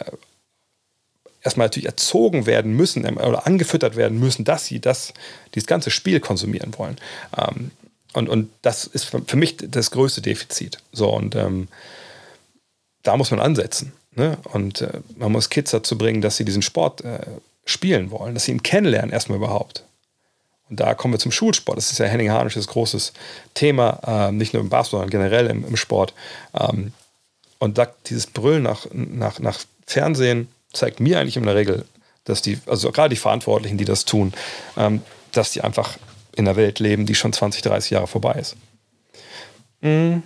erstmal 1.41 1.67
natürlich 1.67 1.87
erzogen 1.87 2.45
werden 2.45 2.73
müssen 2.73 3.05
ähm, 3.05 3.17
oder 3.17 3.45
angefüttert 3.47 3.95
werden 3.95 4.19
müssen, 4.19 4.45
dass 4.45 4.65
sie 4.65 4.79
das, 4.79 5.13
dieses 5.55 5.67
ganze 5.67 5.91
Spiel 5.91 6.19
konsumieren 6.19 6.73
wollen. 6.77 6.97
Ähm, 7.37 7.71
und, 8.13 8.29
und 8.29 8.49
das 8.61 8.85
ist 8.85 9.05
für 9.05 9.37
mich 9.37 9.57
das 9.57 9.91
größte 9.91 10.21
Defizit. 10.21 10.79
So, 10.91 11.09
und 11.09 11.35
ähm, 11.35 11.67
da 13.03 13.17
muss 13.17 13.31
man 13.31 13.39
ansetzen. 13.39 13.93
Ne? 14.15 14.37
Und 14.53 14.81
äh, 14.81 15.01
man 15.17 15.31
muss 15.31 15.49
Kids 15.49 15.71
dazu 15.71 15.97
bringen, 15.97 16.21
dass 16.21 16.37
sie 16.37 16.45
diesen 16.45 16.61
Sport 16.61 17.03
äh, 17.03 17.19
spielen 17.65 18.11
wollen, 18.11 18.33
dass 18.33 18.45
sie 18.45 18.51
ihn 18.51 18.63
kennenlernen, 18.63 19.11
erstmal 19.11 19.37
überhaupt. 19.37 19.83
Und 20.69 20.79
da 20.79 20.95
kommen 20.95 21.13
wir 21.13 21.19
zum 21.19 21.31
Schulsport. 21.31 21.77
Das 21.77 21.91
ist 21.91 21.99
ja 21.99 22.05
Henning 22.05 22.31
Harnisches 22.31 22.67
großes 22.67 23.13
Thema, 23.53 23.99
äh, 24.05 24.31
nicht 24.31 24.53
nur 24.53 24.61
im 24.63 24.69
Basketball, 24.69 25.01
sondern 25.01 25.09
generell 25.09 25.47
im, 25.47 25.65
im 25.65 25.77
Sport. 25.77 26.13
Ähm, 26.53 26.93
Und 27.59 27.77
da, 27.77 27.87
dieses 28.05 28.27
Brüllen 28.27 28.63
nach, 28.63 28.85
nach, 28.93 29.39
nach 29.39 29.59
Fernsehen 29.85 30.47
zeigt 30.73 30.99
mir 30.99 31.19
eigentlich 31.19 31.37
in 31.37 31.43
der 31.43 31.55
Regel, 31.55 31.85
dass 32.25 32.41
die, 32.41 32.59
also 32.67 32.91
gerade 32.91 33.15
die 33.15 33.21
Verantwortlichen, 33.21 33.77
die 33.77 33.85
das 33.85 34.05
tun, 34.05 34.33
ähm, 34.75 35.01
dass 35.31 35.51
die 35.51 35.61
einfach 35.61 35.97
in 36.37 36.47
einer 36.47 36.55
Welt 36.55 36.79
leben, 36.79 37.05
die 37.05 37.15
schon 37.15 37.33
20, 37.33 37.63
30 37.63 37.91
Jahre 37.91 38.07
vorbei 38.07 38.33
ist. 38.33 38.55
Mhm. 39.81 40.21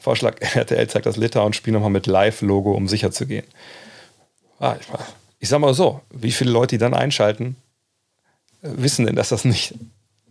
Vorschlag, 0.00 0.36
RTL 0.54 0.88
zeigt 0.88 1.06
das 1.06 1.16
Litauen-Spiel 1.16 1.72
nochmal 1.72 1.90
mit 1.90 2.06
Live-Logo, 2.06 2.72
um 2.72 2.88
sicher 2.88 3.10
zu 3.10 3.26
gehen. 3.26 3.46
Ah, 4.58 4.76
ich, 4.80 4.86
ich 5.40 5.48
sag 5.48 5.60
mal 5.60 5.74
so, 5.74 6.00
wie 6.10 6.32
viele 6.32 6.50
Leute, 6.50 6.76
die 6.76 6.78
dann 6.78 6.94
einschalten, 6.94 7.56
wissen 8.62 9.04
denn, 9.04 9.14
dass 9.16 9.28
das 9.28 9.44
nicht 9.44 9.74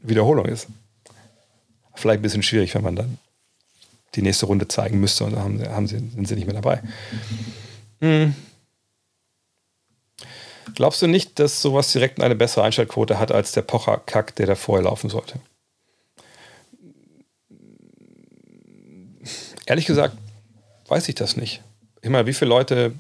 Wiederholung 0.02 0.46
ist? 0.46 0.68
Vielleicht 1.94 2.20
ein 2.20 2.24
bisschen 2.24 2.44
schwierig, 2.44 2.74
wenn 2.74 2.84
man 2.84 2.96
dann 2.96 3.18
die 4.16 4.22
nächste 4.24 4.48
Runde 4.48 4.68
zeigen 4.68 5.00
müsste 5.00 5.24
und 5.24 5.34
dann 5.34 5.44
haben, 5.44 5.70
haben 5.70 5.88
sie, 5.88 5.98
sind 5.98 6.28
sie 6.28 6.36
nicht 6.36 6.46
mehr 6.46 6.56
dabei. 6.56 6.82
Hm. 8.02 8.34
Glaubst 10.74 11.02
du 11.02 11.08
nicht, 11.08 11.40
dass 11.40 11.62
sowas 11.62 11.92
direkt 11.92 12.22
eine 12.22 12.36
bessere 12.36 12.64
Einschaltquote 12.64 13.20
hat 13.20 13.32
als 13.32 13.52
der 13.52 13.62
Pocher-Kack, 13.62 14.36
der 14.36 14.48
da 14.48 14.56
vorher 14.56 14.84
laufen 14.84 15.10
sollte? 15.10 15.40
Ehrlich 19.66 19.86
gesagt, 19.86 20.18
weiß 20.88 21.08
ich 21.10 21.16
das 21.16 21.38
nicht. 21.38 21.62
Ich 22.02 22.10
meine, 22.10 22.28
wie 22.28 22.34
viele 22.34 22.50
Leute, 22.50 22.94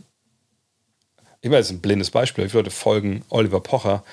ich 1.41 1.49
meine, 1.49 1.59
das 1.59 1.68
ist 1.68 1.74
ein 1.74 1.82
blindes 1.82 2.11
Beispiel, 2.11 2.45
wie 2.45 2.49
viele 2.49 2.63
Leute 2.63 2.72
folgen 2.72 3.24
Oliver 3.30 3.59
Pocher 3.59 4.03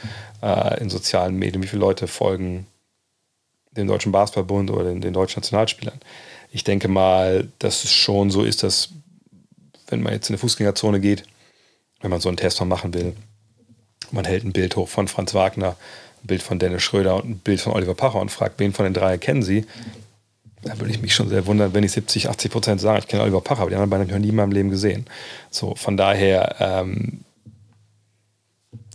äh, 0.42 0.80
in 0.80 0.90
sozialen 0.90 1.36
Medien, 1.36 1.62
wie 1.62 1.68
viele 1.68 1.80
Leute 1.80 2.06
folgen 2.06 2.66
dem 3.72 3.86
Deutschen 3.86 4.12
Basketballbund 4.12 4.70
oder 4.70 4.84
den, 4.84 5.00
den 5.00 5.14
deutschen 5.14 5.40
Nationalspielern. 5.40 5.98
Ich 6.50 6.64
denke 6.64 6.88
mal, 6.88 7.48
dass 7.58 7.84
es 7.84 7.92
schon 7.92 8.30
so 8.30 8.44
ist, 8.44 8.62
dass 8.62 8.90
wenn 9.86 10.02
man 10.02 10.12
jetzt 10.12 10.28
in 10.28 10.34
eine 10.34 10.38
Fußgängerzone 10.38 11.00
geht, 11.00 11.24
wenn 12.00 12.10
man 12.10 12.20
so 12.20 12.28
einen 12.28 12.36
Test 12.36 12.60
mal 12.60 12.66
machen 12.66 12.92
will, 12.92 13.16
man 14.12 14.24
hält 14.24 14.44
ein 14.44 14.52
Bild 14.52 14.76
hoch 14.76 14.88
von 14.88 15.08
Franz 15.08 15.34
Wagner, 15.34 15.76
ein 16.22 16.26
Bild 16.26 16.42
von 16.42 16.58
Dennis 16.58 16.82
Schröder 16.82 17.16
und 17.16 17.28
ein 17.28 17.38
Bild 17.38 17.60
von 17.60 17.72
Oliver 17.72 17.94
Pacher 17.94 18.20
und 18.20 18.30
fragt, 18.30 18.58
wen 18.58 18.72
von 18.72 18.84
den 18.84 18.94
drei 18.94 19.18
kennen 19.18 19.42
Sie? 19.42 19.66
Da 20.62 20.78
würde 20.78 20.92
ich 20.92 21.02
mich 21.02 21.14
schon 21.14 21.28
sehr 21.28 21.46
wundern, 21.46 21.74
wenn 21.74 21.82
ich 21.82 21.92
70, 21.92 22.28
80 22.28 22.52
Prozent 22.52 22.80
sage, 22.80 23.00
ich 23.00 23.08
kenne 23.08 23.22
Oliver 23.22 23.40
Pacher, 23.40 23.62
aber 23.62 23.70
die 23.70 23.76
anderen 23.76 23.90
beiden 23.90 24.02
habe 24.02 24.10
ich 24.10 24.16
noch 24.16 24.22
nie 24.22 24.30
in 24.30 24.36
meinem 24.36 24.52
Leben 24.52 24.70
gesehen. 24.70 25.06
So, 25.50 25.74
von 25.74 25.96
daher, 25.96 26.56
ähm, 26.60 27.24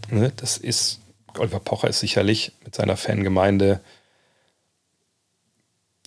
ne, 0.09 0.31
das 0.37 0.57
ist, 0.57 0.99
Oliver 1.37 1.59
Pocher 1.59 1.89
ist 1.89 1.99
sicherlich 1.99 2.53
mit 2.63 2.75
seiner 2.75 2.95
Fangemeinde 2.95 3.81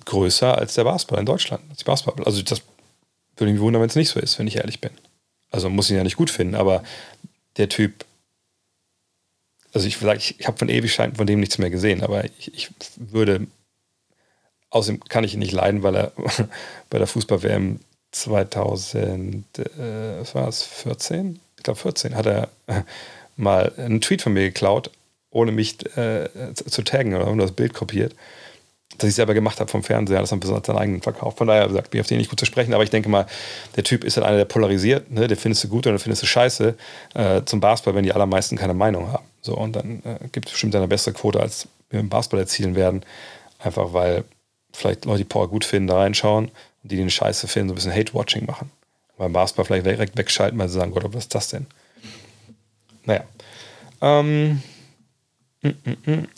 größer 0.06 0.56
als 0.56 0.74
der 0.74 0.84
Basketball 0.84 1.20
in 1.20 1.26
Deutschland. 1.26 1.62
Als 1.70 1.84
Basketball. 1.84 2.24
Also 2.24 2.42
das 2.42 2.62
würde 3.36 3.52
mich 3.52 3.60
wundern, 3.60 3.82
wenn 3.82 3.88
es 3.88 3.96
nicht 3.96 4.08
so 4.08 4.20
ist, 4.20 4.38
wenn 4.38 4.46
ich 4.46 4.56
ehrlich 4.56 4.80
bin. 4.80 4.90
Also 5.50 5.68
muss 5.68 5.86
ich 5.86 5.92
ihn 5.92 5.98
ja 5.98 6.04
nicht 6.04 6.16
gut 6.16 6.30
finden, 6.30 6.54
aber 6.54 6.82
der 7.56 7.68
Typ, 7.68 8.04
also 9.72 9.86
ich 9.86 10.02
ich, 10.02 10.40
ich 10.40 10.46
habe 10.46 10.58
von 10.58 10.68
Ewigkeiten 10.68 11.16
von 11.16 11.26
dem 11.26 11.40
nichts 11.40 11.58
mehr 11.58 11.70
gesehen, 11.70 12.02
aber 12.02 12.24
ich, 12.24 12.52
ich 12.54 12.70
würde, 12.96 13.46
außerdem 14.70 15.04
kann 15.04 15.24
ich 15.24 15.34
ihn 15.34 15.40
nicht 15.40 15.52
leiden, 15.52 15.82
weil 15.82 15.96
er 15.96 16.12
bei 16.90 16.98
der 16.98 17.06
Fußball-WM 17.06 17.80
2000, 18.12 19.44
äh, 19.58 19.64
was 20.20 20.34
war 20.34 20.48
es, 20.48 20.62
14? 20.62 21.40
Ich 21.56 21.62
glaube 21.62 21.78
14, 21.78 22.16
hat 22.16 22.26
er 22.26 22.48
mal 23.36 23.72
einen 23.76 24.00
Tweet 24.00 24.22
von 24.22 24.32
mir 24.32 24.42
geklaut, 24.42 24.90
ohne 25.30 25.52
mich 25.52 25.84
äh, 25.96 26.28
zu 26.54 26.82
taggen 26.82 27.14
oder 27.14 27.34
das 27.36 27.52
Bild 27.52 27.74
kopiert 27.74 28.14
das 29.02 29.08
ich 29.10 29.14
selber 29.14 29.34
gemacht 29.34 29.60
habe 29.60 29.70
vom 29.70 29.82
Fernseher, 29.82 30.20
das 30.20 30.32
haben 30.32 30.42
wir 30.42 30.48
seinen 30.48 30.76
eigenen 30.76 31.02
Verkauf. 31.02 31.36
Von 31.36 31.46
daher 31.46 31.68
sagt, 31.70 31.94
ich 31.94 32.00
auf 32.00 32.06
den 32.06 32.18
nicht 32.18 32.30
gut 32.30 32.38
zu 32.38 32.46
sprechen, 32.46 32.74
aber 32.74 32.82
ich 32.82 32.90
denke 32.90 33.08
mal, 33.08 33.26
der 33.76 33.84
Typ 33.84 34.04
ist 34.04 34.16
halt 34.16 34.26
einer, 34.26 34.36
der 34.36 34.44
polarisiert, 34.44 35.10
ne? 35.10 35.26
der 35.26 35.36
findest 35.36 35.64
du 35.64 35.68
gut 35.68 35.86
oder 35.86 35.92
der 35.92 36.00
findest 36.00 36.22
du 36.22 36.26
scheiße. 36.26 36.74
Äh, 37.14 37.42
zum 37.44 37.60
Basketball, 37.60 37.94
wenn 37.94 38.04
die 38.04 38.12
allermeisten 38.12 38.56
keine 38.56 38.74
Meinung 38.74 39.12
haben. 39.12 39.24
So, 39.42 39.56
und 39.56 39.74
dann 39.74 40.02
äh, 40.04 40.28
gibt 40.32 40.46
es 40.46 40.52
bestimmt 40.52 40.74
eine 40.74 40.88
bessere 40.88 41.14
Quote, 41.14 41.40
als 41.40 41.68
wir 41.88 42.00
im 42.00 42.08
Basketball 42.08 42.40
erzielen 42.40 42.74
werden. 42.74 43.04
Einfach 43.58 43.92
weil 43.92 44.24
vielleicht 44.72 45.04
Leute, 45.04 45.18
die 45.18 45.24
Power 45.24 45.48
gut 45.48 45.64
finden, 45.64 45.88
da 45.88 45.98
reinschauen 45.98 46.46
und 46.82 46.92
die, 46.92 46.96
den 46.96 47.10
Scheiße 47.10 47.48
finden, 47.48 47.68
so 47.68 47.72
ein 47.72 47.76
bisschen 47.76 47.94
Hate-Watching 47.94 48.46
machen. 48.46 48.70
Beim 49.16 49.32
Basketball 49.32 49.66
vielleicht 49.66 49.86
direkt 49.86 50.16
wegschalten, 50.16 50.58
weil 50.58 50.68
sie 50.68 50.78
sagen, 50.78 50.92
Gott, 50.92 51.04
was 51.12 51.24
ist 51.24 51.34
das 51.34 51.48
denn? 51.48 51.66
Naja. 53.04 53.24
Ähm, 54.00 54.62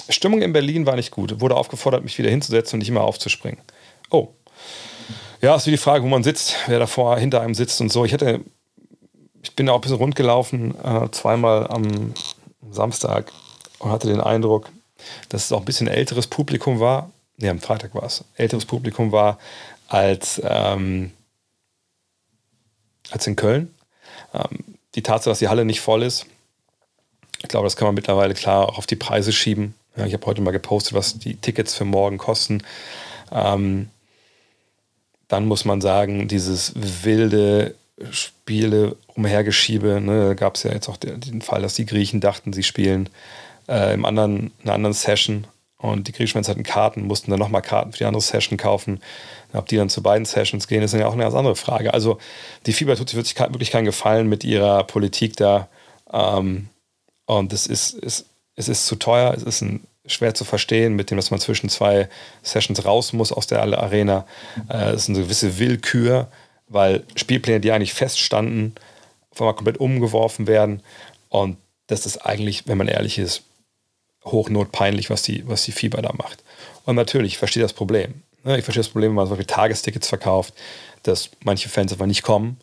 Stimmung 0.09 0.43
in 0.43 0.53
Berlin 0.53 0.87
war 0.87 0.97
nicht 0.97 1.13
gut. 1.13 1.41
Wurde 1.41 1.57
aufgefordert, 1.57 2.03
mich 2.03 2.19
wieder 2.19 2.31
hinzusetzen 2.31 2.77
und 2.77 2.79
nicht 2.81 2.89
immer 2.89 3.03
aufzuspringen. 3.03 3.61
Oh. 4.11 4.29
Ja, 5.41 5.55
ist 5.55 5.67
wie 5.67 5.73
die 5.73 5.77
Frage, 5.77 6.05
wo 6.05 6.09
man 6.09 6.25
sitzt, 6.25 6.57
wer 6.67 6.79
davor 6.79 7.19
hinter 7.19 7.41
einem 7.41 7.55
sitzt 7.55 7.81
und 7.81 7.93
so. 7.93 8.05
Ich 8.05 8.13
hatte, 8.13 8.41
ich 9.43 9.55
bin 9.55 9.69
auch 9.69 9.77
ein 9.77 9.81
bisschen 9.81 9.97
rundgelaufen, 9.97 10.75
äh, 10.83 11.09
zweimal 11.11 11.67
am 11.69 12.15
Samstag 12.73 13.33
und 13.79 13.91
hatte 13.91 14.09
den 14.09 14.21
Eindruck, 14.21 14.71
dass 15.29 15.45
es 15.45 15.53
auch 15.53 15.61
ein 15.61 15.65
bisschen 15.65 15.89
älteres 15.89 16.27
Publikum 16.27 16.81
war. 16.81 17.11
Ne, 17.37 17.51
am 17.51 17.61
Freitag 17.61 17.95
war 17.95 18.05
es. 18.05 18.25
Älteres 18.37 18.65
Publikum 18.65 19.13
war 19.13 19.39
als, 19.89 20.41
ähm, 20.45 21.13
als 23.11 23.27
in 23.27 23.37
Köln. 23.37 23.75
Ähm, 24.33 24.77
die 24.95 25.03
Tatsache, 25.03 25.31
dass 25.31 25.39
die 25.39 25.49
Halle 25.49 25.65
nicht 25.65 25.81
voll 25.81 26.03
ist, 26.03 26.27
ich 27.43 27.49
glaube, 27.49 27.67
das 27.67 27.77
kann 27.77 27.87
man 27.87 27.95
mittlerweile 27.95 28.35
klar 28.35 28.69
auch 28.69 28.79
auf 28.79 28.87
die 28.87 28.97
Preise 28.97 29.33
schieben. 29.33 29.75
Ja, 29.97 30.07
ich 30.07 30.15
habe 30.15 30.25
heute 30.27 30.41
mal 30.41 30.53
gepostet, 30.53 30.95
was 30.95 31.19
die 31.19 31.37
Tickets 31.37 31.75
für 31.75 31.85
morgen 31.85 32.19
kosten. 32.19 32.63
Ähm, 33.31 33.91
dann 35.29 35.47
muss 35.47 35.65
man 35.65 35.81
sagen, 35.81 36.29
dieses 36.29 36.73
wilde 36.77 37.75
Spiele 38.11 38.97
umhergeschiebe, 39.15 40.01
ne, 40.01 40.29
da 40.29 40.35
gab 40.35 40.57
es 40.57 40.63
ja 40.63 40.73
jetzt 40.73 40.89
auch 40.89 40.97
den 40.97 41.43
Fall, 41.43 41.63
dass 41.63 41.75
die 41.75 41.87
Griechen 41.87 42.21
dachten, 42.21 42.53
sie 42.53 42.63
spielen 42.63 43.09
äh, 43.69 43.95
im 43.95 44.05
anderen, 44.05 44.53
in 44.59 44.65
einer 44.65 44.75
anderen 44.75 44.95
Session 44.95 45.47
und 45.83 46.07
die 46.07 46.13
griechischen 46.13 46.35
Fans 46.35 46.49
hatten 46.49 46.63
Karten, 46.63 47.07
mussten 47.07 47.31
dann 47.31 47.41
nochmal 47.41 47.61
Karten 47.61 47.93
für 47.93 47.99
die 47.99 48.05
andere 48.05 48.23
Session 48.23 48.57
kaufen. 48.57 49.01
Ob 49.53 49.67
die 49.67 49.77
dann 49.77 49.89
zu 49.89 50.01
beiden 50.01 50.25
Sessions 50.25 50.69
gehen, 50.69 50.83
ist 50.83 50.95
ja 50.95 51.07
auch 51.07 51.13
eine 51.13 51.25
ganz 51.25 51.35
andere 51.35 51.57
Frage. 51.57 51.93
Also 51.93 52.19
die 52.67 52.73
FIBA 52.73 52.95
tut 52.95 53.09
sich 53.09 53.17
wirklich, 53.17 53.39
wirklich 53.39 53.71
keinen 53.73 53.85
Gefallen 53.85 54.29
mit 54.29 54.45
ihrer 54.45 54.85
Politik 54.85 55.37
da. 55.37 55.69
Ähm, 56.13 56.69
und 57.27 57.53
es 57.53 57.67
ist, 57.67 57.95
es, 58.01 58.27
es 58.55 58.69
ist 58.69 58.87
zu 58.87 58.95
teuer, 58.95 59.35
es 59.35 59.43
ist 59.43 59.61
ein, 59.61 59.87
schwer 60.07 60.35
zu 60.35 60.45
verstehen, 60.45 60.95
mit 60.95 61.11
dem, 61.11 61.17
dass 61.17 61.31
man 61.31 61.41
zwischen 61.41 61.69
zwei 61.69 62.09
Sessions 62.43 62.85
raus 62.85 63.13
muss 63.13 63.33
aus 63.33 63.47
der 63.47 63.63
Arena. 63.63 64.27
Äh, 64.69 64.91
es 64.91 65.03
ist 65.03 65.09
eine 65.11 65.19
gewisse 65.19 65.59
Willkür, 65.59 66.29
weil 66.73 67.05
Spielpläne, 67.17 67.61
die 67.61 67.73
eigentlich 67.73 67.95
feststanden, 67.95 68.75
auf 69.31 69.41
einmal 69.41 69.55
komplett 69.55 69.79
umgeworfen 69.79 70.47
werden. 70.47 70.83
Und 71.29 71.57
das 71.87 72.07
ist 72.07 72.19
eigentlich, 72.19 72.67
wenn 72.67 72.79
man 72.79 72.89
ehrlich 72.89 73.19
ist, 73.19 73.43
hochnotpeinlich, 74.25 75.11
was 75.11 75.23
die, 75.23 75.47
was 75.49 75.65
die 75.65 75.73
Fieber 75.73 76.01
da 76.03 76.13
macht. 76.13 76.43
Und 76.85 76.97
natürlich, 76.97 77.33
ich 77.33 77.39
verstehe 77.39 77.63
das 77.63 77.73
Problem. 77.73 78.23
Ne? 78.45 78.59
Ich 78.59 78.65
verstehe 78.65 78.83
das 78.83 78.91
Problem, 78.91 79.11
wenn 79.11 79.17
man 79.17 79.27
zum 79.27 79.37
Beispiel 79.37 79.55
Tagestickets 79.55 80.09
verkauft, 80.09 80.55
dass 81.03 81.31
manche 81.45 81.69
Fans 81.69 81.93
einfach 81.93 82.07
nicht 82.07 82.23
kommen, 82.23 82.59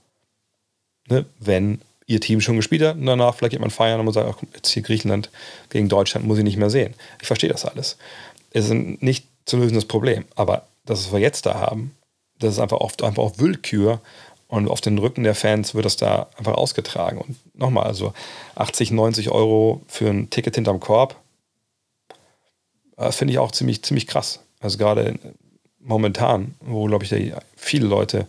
ne? 1.09 1.25
wenn 1.39 1.81
ihr 2.05 2.19
Team 2.19 2.41
schon 2.41 2.55
gespielt 2.55 2.81
hat 2.81 2.95
und 2.95 3.05
danach 3.05 3.35
vielleicht 3.35 3.59
man 3.59 3.69
feiern 3.69 3.99
und 3.99 4.05
man 4.05 4.13
sagt, 4.13 4.27
ach, 4.27 4.41
jetzt 4.55 4.69
hier 4.69 4.81
Griechenland 4.81 5.29
gegen 5.69 5.89
Deutschland 5.89 6.25
muss 6.25 6.37
ich 6.37 6.43
nicht 6.43 6.57
mehr 6.57 6.69
sehen. 6.69 6.95
Ich 7.21 7.27
verstehe 7.27 7.51
das 7.51 7.65
alles. 7.65 7.97
Es 8.51 8.65
ist 8.65 8.71
ein 8.71 8.97
nicht 8.99 9.27
zu 9.45 9.57
lösendes 9.57 9.85
Problem, 9.85 10.25
aber 10.35 10.65
das, 10.85 11.05
was 11.05 11.11
wir 11.13 11.19
jetzt 11.19 11.45
da 11.45 11.55
haben, 11.55 11.95
das 12.39 12.53
ist 12.53 12.59
einfach 12.59 12.79
oft 12.79 13.03
einfach 13.03 13.23
auch 13.23 13.37
Willkür 13.37 14.01
und 14.47 14.67
auf 14.67 14.81
den 14.81 14.97
Rücken 14.97 15.23
der 15.23 15.35
Fans 15.35 15.75
wird 15.75 15.85
das 15.85 15.95
da 15.95 16.27
einfach 16.37 16.55
ausgetragen. 16.55 17.19
Und 17.19 17.37
nochmal, 17.55 17.85
also 17.85 18.13
80, 18.55 18.91
90 18.91 19.29
Euro 19.29 19.81
für 19.87 20.09
ein 20.09 20.29
Ticket 20.29 20.55
hinterm 20.55 20.79
Korb, 20.79 21.15
das 22.97 23.15
finde 23.15 23.33
ich 23.33 23.39
auch 23.39 23.51
ziemlich, 23.51 23.83
ziemlich 23.83 24.07
krass. 24.07 24.39
Also 24.59 24.77
gerade 24.77 25.19
momentan, 25.79 26.55
wo, 26.61 26.85
glaube 26.85 27.05
ich, 27.05 27.33
viele 27.55 27.87
Leute 27.87 28.27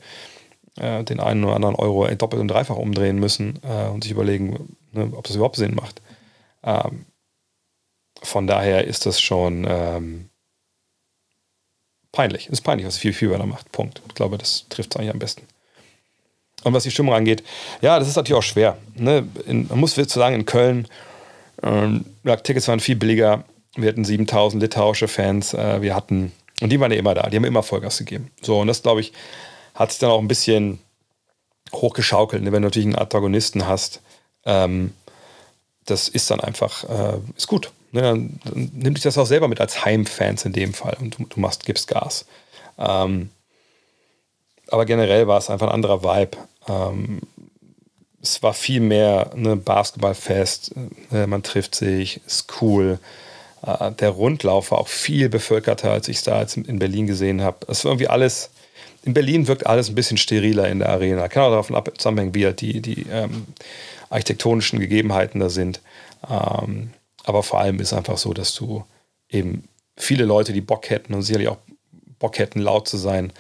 äh, 0.77 1.03
den 1.05 1.21
einen 1.21 1.45
oder 1.45 1.57
anderen 1.57 1.75
Euro 1.75 2.07
doppelt 2.15 2.41
und 2.41 2.49
dreifach 2.49 2.77
umdrehen 2.77 3.19
müssen 3.19 3.59
äh, 3.63 3.89
und 3.89 4.05
sich 4.05 4.13
überlegen, 4.13 4.77
ne, 4.93 5.11
ob 5.15 5.27
das 5.27 5.37
überhaupt 5.37 5.57
Sinn 5.57 5.75
macht. 5.75 6.01
Ähm, 6.63 7.07
von 8.23 8.47
daher 8.47 8.87
ist 8.87 9.07
das 9.07 9.21
schon 9.21 9.67
ähm, 9.69 10.29
peinlich. 12.13 12.47
Es 12.47 12.55
ist 12.55 12.61
peinlich, 12.63 12.87
was 12.87 12.97
viel 12.97 13.13
Fieber 13.13 13.39
da 13.39 13.47
macht. 13.47 13.71
Punkt. 13.73 14.03
Ich 14.09 14.15
glaube, 14.15 14.39
das 14.39 14.67
trifft 14.69 14.95
es 14.95 14.97
eigentlich 14.99 15.13
am 15.13 15.19
besten. 15.19 15.47
Und 16.63 16.75
was 16.75 16.85
die 16.85 16.91
Stimmung 16.91 17.15
angeht, 17.15 17.43
ja, 17.81 17.99
das 17.99 18.09
ist 18.09 18.17
natürlich 18.17 18.39
auch 18.39 18.43
schwer. 18.43 18.77
Ne? 18.95 19.27
In, 19.47 19.67
man 19.69 19.81
muss 19.81 19.97
jetzt 19.97 20.13
sagen, 20.13 20.35
in 20.35 20.45
Köln, 20.45 20.87
ähm, 21.63 22.05
Tickets 22.43 22.69
waren 22.69 22.81
viel 22.81 22.97
billiger. 22.97 23.45
Wir 23.77 23.89
hatten 23.89 24.05
7000 24.05 24.63
litauische 24.63 25.09
Fans. 25.09 25.55
Äh, 25.55 25.81
wir 25.81 25.95
hatten, 25.95 26.33
und 26.61 26.71
die 26.71 26.79
waren 26.81 26.93
ja 26.93 26.99
immer 26.99 27.15
da, 27.15 27.31
die 27.31 27.37
haben 27.37 27.45
immer 27.45 27.63
Vollgas 27.63 27.99
gegeben. 27.99 28.31
So, 28.43 28.61
und 28.61 28.67
das, 28.67 28.83
glaube 28.83 29.01
ich, 29.01 29.13
hat 29.75 29.91
sich 29.91 30.01
dann 30.01 30.11
auch 30.11 30.19
ein 30.21 30.29
bisschen 30.29 30.81
hochgeschaukelt, 31.73 32.43
ne? 32.43 32.53
wenn 32.53 32.63
du 32.63 32.69
natürlich 32.69 32.87
einen 32.87 32.97
Antagonisten 32.97 33.67
hast. 33.67 34.03
Ähm, 34.45 34.93
das 35.87 36.09
ist 36.09 36.31
dann 36.31 36.41
einfach, 36.41 36.85
äh, 36.85 37.19
ist 37.37 37.47
gut. 37.47 37.73
Ne? 37.93 38.03
Dann, 38.03 38.41
dann 38.45 38.71
nimm 38.75 38.95
dich 38.95 39.03
das 39.03 39.19
auch 39.19 39.27
selber 39.27 39.49
mit 39.49 39.61
als 39.61 39.85
Heimfans 39.85 40.45
in 40.45 40.53
dem 40.53 40.75
Fall 40.75 40.97
und 41.01 41.19
du, 41.19 41.25
du 41.25 41.41
machst, 41.41 41.65
gibst 41.67 41.89
Gas. 41.89 42.27
Ähm, 42.79 43.31
aber 44.69 44.87
generell 44.87 45.27
war 45.27 45.39
es 45.39 45.51
einfach 45.51 45.69
ein 45.69 45.75
anderer 45.75 46.03
Vibe. 46.03 46.39
Ähm, 46.69 47.21
es 48.23 48.43
war 48.43 48.53
viel 48.55 48.81
mehr 48.81 49.33
eine 49.35 49.57
Basketballfest, 49.57 50.75
äh, 51.13 51.27
man 51.27 51.43
trifft 51.43 51.75
sich, 51.75 52.21
ist 52.27 52.53
cool. 52.61 52.99
Äh, 53.67 53.93
der 53.93 54.11
Rundlauf 54.11 54.71
war 54.71 54.79
auch 54.79 54.89
viel 54.89 55.29
bevölkerter, 55.29 55.91
als 55.91 56.09
ich 56.09 56.19
es 56.19 56.23
da 56.23 56.41
jetzt 56.41 56.57
in 56.57 56.79
Berlin 56.79 57.07
gesehen 57.07 57.43
habe. 57.43 57.67
Es 57.69 57.85
war 57.85 57.93
irgendwie 57.93 58.09
alles, 58.09 58.51
in 59.03 59.15
Berlin 59.15 59.49
wirkt 59.49 59.67
alles 59.67 59.89
ein 59.89 59.95
bisschen 59.95 60.19
steriler 60.19 60.69
in 60.69 60.81
der 60.81 60.91
Arena. 60.91 61.29
Kann 61.29 61.45
auch 61.45 61.69
davon 61.69 61.83
zusammenhängen, 61.97 62.35
wie 62.35 62.45
halt 62.45 62.61
die, 62.61 62.81
die 62.81 63.07
ähm, 63.11 63.47
architektonischen 64.11 64.81
Gegebenheiten 64.81 65.41
da 65.41 65.49
sind. 65.49 65.81
Ähm, 66.29 66.91
aber 67.31 67.43
vor 67.43 67.61
allem 67.61 67.81
ist 67.81 67.93
einfach 67.93 68.19
so, 68.19 68.35
dass 68.35 68.55
du 68.55 68.85
eben 69.29 69.65
viele 69.97 70.25
Leute, 70.25 70.53
die 70.53 70.61
Bock 70.61 70.91
hätten 70.91 71.15
und 71.15 71.23
sicherlich 71.23 71.49
auch 71.49 71.59
Bock 72.19 72.39
hätten, 72.39 72.61
laut 72.61 72.89
zu 72.89 72.97
sein, 72.97 73.33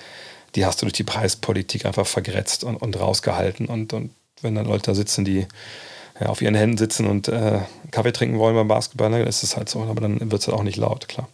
die 0.54 0.64
hast 0.64 0.80
du 0.80 0.86
durch 0.86 0.94
die 0.94 1.04
Preispolitik 1.04 1.84
einfach 1.84 2.06
vergrätzt 2.06 2.64
und, 2.64 2.76
und 2.76 2.98
rausgehalten. 2.98 3.66
Und, 3.66 3.92
und 3.92 4.12
wenn 4.40 4.54
dann 4.54 4.66
Leute 4.66 4.84
da 4.84 4.94
sitzen, 4.94 5.24
die 5.24 5.46
ja, 6.20 6.28
auf 6.28 6.40
ihren 6.42 6.54
Händen 6.54 6.78
sitzen 6.78 7.06
und 7.06 7.28
äh, 7.28 7.60
Kaffee 7.90 8.12
trinken 8.12 8.38
wollen 8.38 8.54
beim 8.54 8.68
Basketball, 8.68 9.10
dann 9.10 9.26
ist 9.26 9.42
es 9.42 9.56
halt 9.56 9.68
so. 9.68 9.82
Aber 9.82 10.00
dann 10.00 10.18
wird 10.30 10.40
es 10.40 10.48
halt 10.48 10.56
auch 10.56 10.62
nicht 10.62 10.76
laut, 10.76 11.08
klar. 11.08 11.28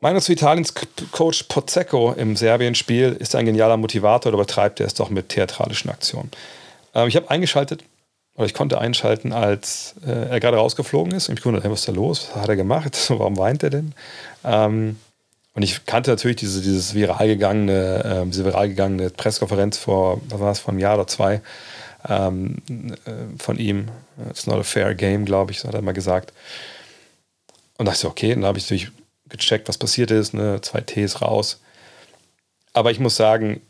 Meinung 0.00 0.20
zu 0.20 0.32
Italiens 0.32 0.74
Coach 1.10 1.44
Pozzecco 1.44 2.12
im 2.12 2.36
Serbien-Spiel 2.36 3.16
ist 3.18 3.34
ein 3.34 3.46
genialer 3.46 3.76
Motivator 3.76 4.30
oder 4.30 4.38
übertreibt 4.38 4.78
er 4.78 4.86
es 4.86 4.94
doch 4.94 5.10
mit 5.10 5.30
theatralischen 5.30 5.90
Aktionen? 5.90 6.30
Ähm, 6.94 7.08
ich 7.08 7.16
habe 7.16 7.30
eingeschaltet, 7.30 7.82
oder 8.38 8.46
ich 8.46 8.54
konnte 8.54 8.80
einschalten, 8.80 9.32
als 9.32 9.96
äh, 10.06 10.28
er 10.30 10.38
gerade 10.38 10.58
rausgeflogen 10.58 11.12
ist. 11.12 11.28
Und 11.28 11.34
ich 11.34 11.40
gewundert, 11.40 11.64
hey, 11.64 11.72
was 11.72 11.80
ist 11.80 11.88
da 11.88 11.92
los? 11.92 12.30
Was 12.32 12.42
hat 12.42 12.48
er 12.48 12.54
gemacht? 12.54 12.96
Warum 13.08 13.36
weint 13.36 13.64
er 13.64 13.70
denn? 13.70 13.94
Ähm, 14.44 14.96
und 15.54 15.62
ich 15.62 15.84
kannte 15.86 16.10
natürlich 16.10 16.36
diese, 16.36 16.62
dieses 16.62 16.94
viral 16.94 17.26
gegangene, 17.26 18.22
äh, 18.22 18.30
diese 18.30 18.44
viral 18.44 18.68
gegangene 18.68 19.10
Pressekonferenz 19.10 19.76
vor, 19.76 20.20
was 20.28 20.38
war 20.38 20.52
es, 20.52 20.60
vor 20.60 20.70
einem 20.70 20.78
Jahr 20.78 20.94
oder 20.94 21.08
zwei 21.08 21.40
ähm, 22.08 22.62
äh, 22.68 23.42
von 23.42 23.58
ihm. 23.58 23.88
It's 24.30 24.46
not 24.46 24.60
a 24.60 24.62
fair 24.62 24.94
game, 24.94 25.24
glaube 25.24 25.50
ich, 25.50 25.64
hat 25.64 25.74
er 25.74 25.82
mal 25.82 25.90
gesagt. 25.90 26.32
Und 27.76 27.86
dachte 27.86 28.06
okay, 28.06 28.34
dann 28.34 28.44
habe 28.44 28.56
ich 28.58 28.66
natürlich 28.66 28.92
gecheckt, 29.28 29.68
was 29.68 29.78
passiert 29.78 30.12
ist, 30.12 30.32
ne, 30.32 30.60
zwei 30.62 30.80
Ts 30.80 31.22
raus. 31.22 31.60
Aber 32.72 32.92
ich 32.92 33.00
muss 33.00 33.16
sagen, 33.16 33.60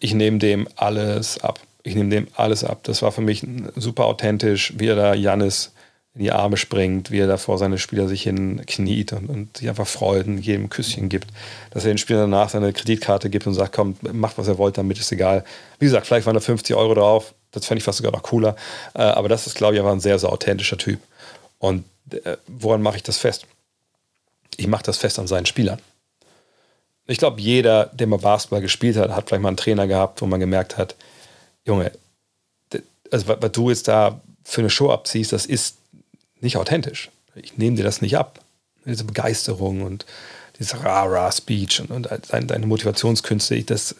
ich 0.00 0.12
nehme 0.12 0.38
dem 0.38 0.66
alles 0.74 1.38
ab. 1.38 1.60
Ich 1.82 1.94
nehme 1.94 2.10
dem 2.10 2.28
alles 2.34 2.64
ab. 2.64 2.80
Das 2.84 3.02
war 3.02 3.12
für 3.12 3.22
mich 3.22 3.46
super 3.74 4.04
authentisch, 4.04 4.74
wie 4.76 4.86
er 4.86 4.96
da 4.96 5.14
Jannis 5.14 5.72
in 6.14 6.22
die 6.22 6.32
Arme 6.32 6.56
springt, 6.58 7.10
wie 7.10 7.20
er 7.20 7.26
da 7.26 7.38
vor 7.38 7.56
seine 7.56 7.78
Spieler 7.78 8.06
sich 8.06 8.24
hinkniet 8.24 9.12
und, 9.14 9.30
und 9.30 9.56
sich 9.56 9.68
einfach 9.68 9.86
freut 9.86 10.26
und 10.26 10.38
jedem 10.38 10.68
Küsschen 10.68 11.08
gibt. 11.08 11.28
Dass 11.70 11.84
er 11.84 11.92
den 11.92 11.98
Spielern 11.98 12.30
danach 12.30 12.50
seine 12.50 12.72
Kreditkarte 12.72 13.30
gibt 13.30 13.46
und 13.46 13.54
sagt, 13.54 13.74
komm, 13.74 13.96
macht 14.12 14.36
was 14.36 14.46
ihr 14.46 14.58
wollt, 14.58 14.76
damit 14.76 14.98
ist 14.98 15.10
egal. 15.10 15.44
Wie 15.78 15.86
gesagt, 15.86 16.06
vielleicht 16.06 16.26
waren 16.26 16.34
da 16.34 16.40
50 16.40 16.76
Euro 16.76 16.94
drauf, 16.94 17.34
das 17.50 17.66
fände 17.66 17.78
ich 17.78 17.84
fast 17.84 17.98
sogar 17.98 18.12
noch 18.12 18.22
cooler. 18.22 18.56
Äh, 18.94 19.02
aber 19.02 19.28
das 19.28 19.46
ist, 19.46 19.54
glaube 19.54 19.74
ich, 19.74 19.80
einfach 19.80 19.92
ein 19.92 20.00
sehr, 20.00 20.18
sehr 20.18 20.30
authentischer 20.30 20.76
Typ. 20.76 21.00
Und 21.58 21.84
äh, 22.10 22.36
woran 22.46 22.82
mache 22.82 22.96
ich 22.96 23.02
das 23.02 23.16
fest? 23.16 23.46
Ich 24.58 24.66
mache 24.66 24.82
das 24.82 24.98
fest 24.98 25.18
an 25.18 25.26
seinen 25.26 25.46
Spielern. 25.46 25.78
Ich 27.06 27.18
glaube, 27.18 27.40
jeder, 27.40 27.86
der 27.86 28.06
mal 28.06 28.18
Basketball 28.18 28.60
gespielt 28.60 28.96
hat, 28.96 29.10
hat 29.10 29.28
vielleicht 29.28 29.42
mal 29.42 29.48
einen 29.48 29.56
Trainer 29.56 29.86
gehabt, 29.86 30.20
wo 30.20 30.26
man 30.26 30.40
gemerkt 30.40 30.76
hat, 30.76 30.94
Junge, 31.64 31.92
also 33.10 33.28
was 33.28 33.52
du 33.52 33.70
jetzt 33.70 33.88
da 33.88 34.20
für 34.44 34.62
eine 34.62 34.70
Show 34.70 34.90
abziehst, 34.90 35.32
das 35.32 35.46
ist 35.46 35.76
nicht 36.40 36.56
authentisch. 36.56 37.10
Ich 37.34 37.56
nehme 37.56 37.76
dir 37.76 37.84
das 37.84 38.02
nicht 38.02 38.16
ab. 38.16 38.40
Diese 38.84 39.04
Begeisterung 39.04 39.82
und 39.82 40.04
dieses 40.58 40.82
Rah-Rah-Speech 40.82 41.80
und, 41.80 41.90
und 41.90 42.08
deine, 42.50 42.66
Motivationskünste. 42.66 43.54
Ich, 43.54 43.66
das, 43.66 43.94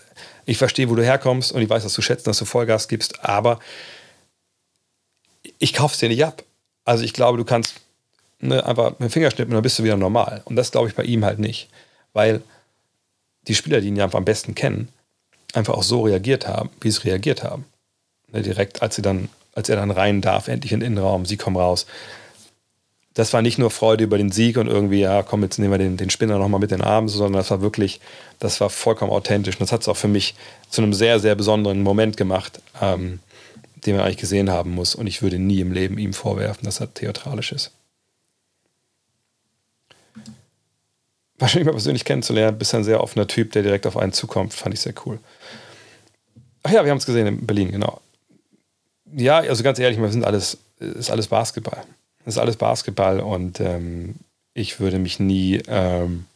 ich 0.44 0.58
verstehe, 0.58 0.90
wo 0.90 0.94
du 0.94 1.04
herkommst 1.04 1.52
und 1.52 1.62
ich 1.62 1.70
weiß, 1.70 1.84
dass 1.84 1.94
du 1.94 2.02
schätzt, 2.02 2.26
dass 2.26 2.38
du 2.38 2.44
Vollgas 2.44 2.88
gibst, 2.88 3.24
aber 3.24 3.60
ich 5.58 5.72
kaufe 5.72 5.94
es 5.94 6.00
dir 6.00 6.08
nicht 6.08 6.24
ab. 6.24 6.42
Also 6.84 7.04
ich 7.04 7.12
glaube, 7.12 7.38
du 7.38 7.44
kannst 7.44 7.76
ne, 8.40 8.64
einfach 8.66 8.90
mit 8.90 9.00
dem 9.00 9.10
Fingerschnippen 9.10 9.52
und 9.52 9.56
dann 9.56 9.62
bist 9.62 9.78
du 9.78 9.84
wieder 9.84 9.96
normal. 9.96 10.42
Und 10.44 10.56
das 10.56 10.72
glaube 10.72 10.88
ich 10.88 10.94
bei 10.94 11.04
ihm 11.04 11.24
halt 11.24 11.38
nicht. 11.38 11.68
Weil 12.12 12.42
die 13.46 13.54
Spieler, 13.54 13.80
die 13.80 13.88
ihn 13.88 13.96
ja 13.96 14.12
am 14.12 14.24
besten 14.24 14.54
kennen, 14.54 14.88
einfach 15.52 15.74
auch 15.74 15.82
so 15.82 16.02
reagiert 16.02 16.46
haben, 16.46 16.70
wie 16.80 16.90
sie 16.90 17.02
reagiert 17.04 17.42
haben. 17.42 17.64
Ne, 18.32 18.42
direkt, 18.42 18.82
als 18.82 18.96
sie 18.96 19.02
dann, 19.02 19.28
als 19.54 19.68
er 19.68 19.76
dann 19.76 19.90
rein 19.90 20.20
darf, 20.20 20.48
endlich 20.48 20.72
in 20.72 20.80
den 20.80 20.92
Innenraum, 20.92 21.26
sie 21.26 21.36
kommen 21.36 21.56
raus 21.56 21.86
das 23.14 23.32
war 23.32 23.42
nicht 23.42 23.58
nur 23.58 23.70
Freude 23.70 24.04
über 24.04 24.16
den 24.16 24.32
Sieg 24.32 24.56
und 24.56 24.68
irgendwie, 24.68 25.00
ja, 25.00 25.22
komm, 25.22 25.42
jetzt 25.42 25.58
nehmen 25.58 25.72
wir 25.72 25.78
den, 25.78 25.96
den 25.96 26.10
Spinner 26.10 26.38
nochmal 26.38 26.60
mit 26.60 26.70
den 26.70 26.80
Arm, 26.80 27.08
sondern 27.08 27.34
das 27.34 27.50
war 27.50 27.60
wirklich, 27.60 28.00
das 28.38 28.60
war 28.60 28.70
vollkommen 28.70 29.12
authentisch. 29.12 29.56
Und 29.56 29.60
das 29.60 29.72
hat 29.72 29.82
es 29.82 29.88
auch 29.88 29.96
für 29.96 30.08
mich 30.08 30.34
zu 30.70 30.82
einem 30.82 30.94
sehr, 30.94 31.20
sehr 31.20 31.34
besonderen 31.34 31.82
Moment 31.82 32.16
gemacht, 32.16 32.60
ähm, 32.80 33.20
den 33.84 33.96
man 33.96 34.04
eigentlich 34.04 34.16
gesehen 34.16 34.50
haben 34.50 34.70
muss. 34.70 34.94
Und 34.94 35.06
ich 35.06 35.20
würde 35.20 35.38
nie 35.38 35.60
im 35.60 35.72
Leben 35.72 35.98
ihm 35.98 36.14
vorwerfen, 36.14 36.64
dass 36.64 36.80
er 36.80 36.92
theatralisch 36.92 37.52
ist. 37.52 37.72
Wahrscheinlich 41.38 41.66
mal 41.66 41.72
persönlich 41.72 42.04
kennenzulernen, 42.04 42.56
bist 42.56 42.74
ein 42.74 42.84
sehr 42.84 43.02
offener 43.02 43.26
Typ, 43.26 43.52
der 43.52 43.62
direkt 43.62 43.86
auf 43.86 43.96
einen 43.96 44.12
zukommt, 44.12 44.54
fand 44.54 44.74
ich 44.74 44.80
sehr 44.80 44.94
cool. 45.04 45.18
Ach 46.62 46.70
ja, 46.70 46.84
wir 46.84 46.90
haben 46.90 46.98
es 46.98 47.06
gesehen 47.06 47.26
in 47.26 47.46
Berlin, 47.46 47.72
genau. 47.72 48.00
Ja, 49.14 49.38
also 49.38 49.62
ganz 49.62 49.78
ehrlich, 49.78 50.00
wir 50.00 50.10
sind 50.10 50.24
alles, 50.24 50.58
ist 50.78 51.10
alles 51.10 51.28
Basketball. 51.28 51.82
Das 52.24 52.34
ist 52.34 52.38
alles 52.38 52.56
Basketball 52.56 53.20
und 53.20 53.60
ähm, 53.60 54.14
ich 54.54 54.80
würde 54.80 54.98
mich 54.98 55.18
nie, 55.18 55.60
ähm, 55.66 56.26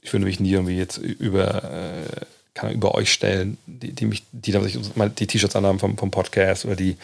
ich 0.00 0.12
würde 0.12 0.26
mich 0.26 0.40
nie 0.40 0.52
irgendwie 0.52 0.76
jetzt 0.76 0.98
über, 0.98 1.64
äh, 1.64 2.24
kann 2.54 2.72
über 2.72 2.94
euch 2.94 3.12
stellen, 3.12 3.58
die, 3.66 3.92
die 3.92 4.06
mich, 4.06 4.24
die 4.32 4.52
dann 4.52 4.64
sich 4.64 4.78
die 5.18 5.26
T-Shirts 5.26 5.56
anhaben 5.56 5.78
vom, 5.78 5.96
vom 5.96 6.10
Podcast 6.10 6.64
oder 6.64 6.76
die 6.76 6.96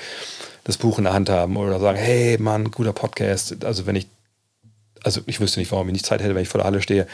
das 0.64 0.76
Buch 0.76 0.98
in 0.98 1.04
der 1.04 1.12
Hand 1.12 1.30
haben 1.30 1.56
oder 1.56 1.80
sagen, 1.80 1.98
hey 1.98 2.36
Mann, 2.38 2.70
guter 2.70 2.92
Podcast. 2.92 3.64
Also 3.64 3.86
wenn 3.86 3.96
ich, 3.96 4.06
also 5.02 5.20
ich 5.26 5.40
wüsste 5.40 5.60
nicht, 5.60 5.72
warum 5.72 5.88
ich 5.88 5.94
nicht 5.94 6.06
Zeit 6.06 6.20
hätte, 6.20 6.34
wenn 6.34 6.42
ich 6.42 6.48
vor 6.48 6.58
der 6.58 6.66
Halle 6.66 6.82
stehe, 6.82 7.06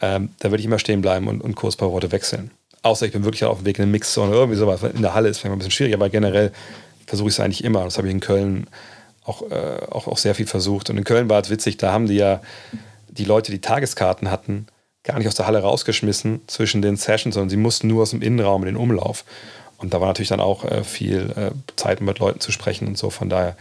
ähm, 0.00 0.30
da 0.38 0.50
würde 0.50 0.60
ich 0.60 0.66
immer 0.66 0.78
stehen 0.78 1.02
bleiben 1.02 1.28
und, 1.28 1.40
und 1.40 1.54
kurz 1.56 1.74
ein 1.74 1.78
paar 1.78 1.92
Worte 1.92 2.12
wechseln. 2.12 2.50
Außer 2.84 3.06
ich 3.06 3.12
bin 3.12 3.24
wirklich 3.24 3.44
auf 3.44 3.58
dem 3.58 3.64
Weg 3.64 3.78
in 3.78 3.86
den 3.86 3.90
Mix 3.90 4.16
oder 4.18 4.32
irgendwie 4.32 4.58
sowas. 4.58 4.82
In 4.82 5.00
der 5.00 5.14
Halle 5.14 5.30
ist 5.30 5.38
vielleicht 5.38 5.52
ein 5.52 5.58
bisschen 5.58 5.70
schwierig, 5.70 5.94
aber 5.94 6.10
generell 6.10 6.52
versuche 7.06 7.28
ich 7.28 7.34
es 7.34 7.40
eigentlich 7.40 7.64
immer. 7.64 7.82
Das 7.82 7.96
habe 7.96 8.08
ich 8.08 8.12
in 8.12 8.20
Köln 8.20 8.66
auch, 9.24 9.50
äh, 9.50 9.80
auch, 9.90 10.06
auch 10.06 10.18
sehr 10.18 10.34
viel 10.34 10.46
versucht. 10.46 10.90
Und 10.90 10.98
in 10.98 11.04
Köln 11.04 11.30
war 11.30 11.40
es 11.40 11.48
witzig, 11.48 11.78
da 11.78 11.92
haben 11.92 12.06
die 12.06 12.16
ja 12.16 12.42
die 13.08 13.24
Leute, 13.24 13.52
die 13.52 13.60
Tageskarten 13.62 14.30
hatten, 14.30 14.66
gar 15.02 15.16
nicht 15.18 15.26
aus 15.26 15.34
der 15.34 15.46
Halle 15.46 15.60
rausgeschmissen 15.60 16.42
zwischen 16.46 16.82
den 16.82 16.96
Sessions, 16.96 17.36
sondern 17.36 17.48
sie 17.48 17.56
mussten 17.56 17.88
nur 17.88 18.02
aus 18.02 18.10
dem 18.10 18.20
Innenraum 18.20 18.62
in 18.62 18.66
den 18.66 18.76
Umlauf. 18.76 19.24
Und 19.78 19.94
da 19.94 20.02
war 20.02 20.08
natürlich 20.08 20.28
dann 20.28 20.40
auch 20.40 20.64
äh, 20.64 20.84
viel 20.84 21.32
äh, 21.36 21.50
Zeit, 21.76 22.02
mit 22.02 22.18
Leuten 22.18 22.40
zu 22.40 22.52
sprechen 22.52 22.86
und 22.86 22.98
so. 22.98 23.08
Von 23.08 23.30
daher, 23.30 23.56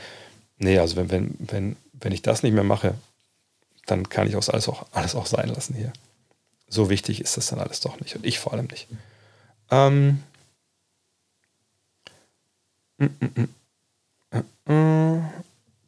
nee, 0.58 0.80
also 0.80 0.98
wenn, 0.98 1.10
wenn, 1.12 1.36
wenn, 1.40 1.76
wenn 1.94 2.12
ich 2.12 2.22
das 2.24 2.44
nicht 2.44 2.54
mehr 2.54 2.66
mache, 2.66 2.96
dann 3.86 4.10
kann 4.10 4.28
ich 4.28 4.36
auch 4.36 4.48
alles, 4.50 4.68
auch 4.68 4.86
alles 4.92 5.16
auch 5.16 5.28
sein 5.28 5.48
lassen 5.48 5.76
hier. 5.76 5.94
So 6.68 6.90
wichtig 6.90 7.22
ist 7.22 7.38
das 7.38 7.48
dann 7.48 7.60
alles 7.60 7.80
doch 7.80 8.02
nicht. 8.02 8.18
Und 8.18 8.26
ich 8.26 8.40
vor 8.40 8.52
allem 8.52 8.66
nicht. 8.66 8.88
Ähm. 9.72 10.24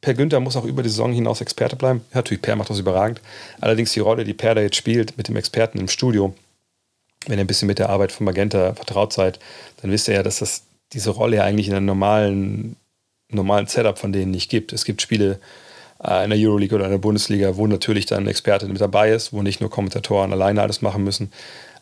Per 0.01 0.13
Günther 0.13 0.39
muss 0.39 0.55
auch 0.55 0.65
über 0.65 0.84
die 0.84 0.89
Saison 0.89 1.13
hinaus 1.13 1.41
Experte 1.41 1.76
bleiben. 1.76 2.01
Ja, 2.11 2.17
natürlich, 2.17 2.41
Per 2.41 2.55
macht 2.55 2.69
das 2.69 2.80
überragend. 2.80 3.21
Allerdings 3.59 3.93
die 3.93 4.01
Rolle, 4.01 4.23
die 4.23 4.34
Per 4.34 4.55
da 4.55 4.61
jetzt 4.61 4.76
spielt 4.76 5.17
mit 5.17 5.28
dem 5.28 5.36
Experten 5.36 5.80
im 5.80 5.88
Studio, 5.88 6.36
wenn 7.26 7.39
ihr 7.39 7.43
ein 7.43 7.47
bisschen 7.47 7.67
mit 7.67 7.80
der 7.80 7.89
Arbeit 7.89 8.11
von 8.11 8.26
Magenta 8.26 8.73
vertraut 8.73 9.13
seid, 9.13 9.39
dann 9.82 9.91
wisst 9.91 10.07
ihr 10.07 10.13
ja, 10.13 10.23
dass 10.23 10.39
das 10.39 10.63
diese 10.93 11.09
Rolle 11.09 11.38
ja 11.38 11.43
eigentlich 11.43 11.67
in 11.67 11.73
einem 11.73 11.86
normalen, 11.86 12.76
normalen 13.30 13.67
Setup 13.67 13.97
von 13.97 14.13
denen 14.13 14.32
nicht 14.32 14.49
gibt. 14.49 14.73
Es 14.73 14.86
gibt 14.86 15.01
Spiele 15.01 15.39
äh, 16.03 16.23
in 16.23 16.30
der 16.30 16.39
Euroleague 16.39 16.76
oder 16.76 16.86
in 16.86 16.91
der 16.91 16.97
Bundesliga, 16.99 17.55
wo 17.57 17.65
natürlich 17.67 18.05
dann 18.05 18.26
ein 18.26 18.28
Experte 18.28 18.67
mit 18.67 18.80
dabei 18.80 19.11
ist, 19.11 19.34
wo 19.34 19.41
nicht 19.41 19.61
nur 19.61 19.69
Kommentatoren 19.69 20.32
alleine 20.32 20.61
alles 20.61 20.82
machen 20.82 21.03
müssen. 21.03 21.32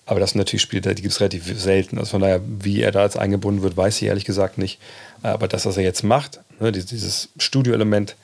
Aber 0.06 0.20
das 0.20 0.32
sind 0.32 0.39
natürlich 0.39 0.62
Spiele, 0.62 0.93
die 0.93 1.01
gibt 1.01 1.14
es 1.14 1.22
relativ 1.22 1.45
selten. 1.60 1.97
Also 1.97 2.12
von 2.12 2.22
daher, 2.22 2.41
wie 2.45 2.82
er 2.82 2.91
da 2.91 3.04
jetzt 3.04 3.18
eingebunden 3.18 3.62
wird, 3.62 3.78
weiß 3.78 4.01
ich 4.01 4.08
ehrlich 4.08 4.26
gesagt 4.26 4.58
nicht. 4.58 4.80
Aber 5.22 5.47
das, 5.47 5.66
was 5.66 5.78
er 5.78 5.84
jetzt 5.84 6.04
macht, 6.04 6.41
ne, 6.60 6.72
dieses 6.72 7.30
Studio-Element, 7.38 8.16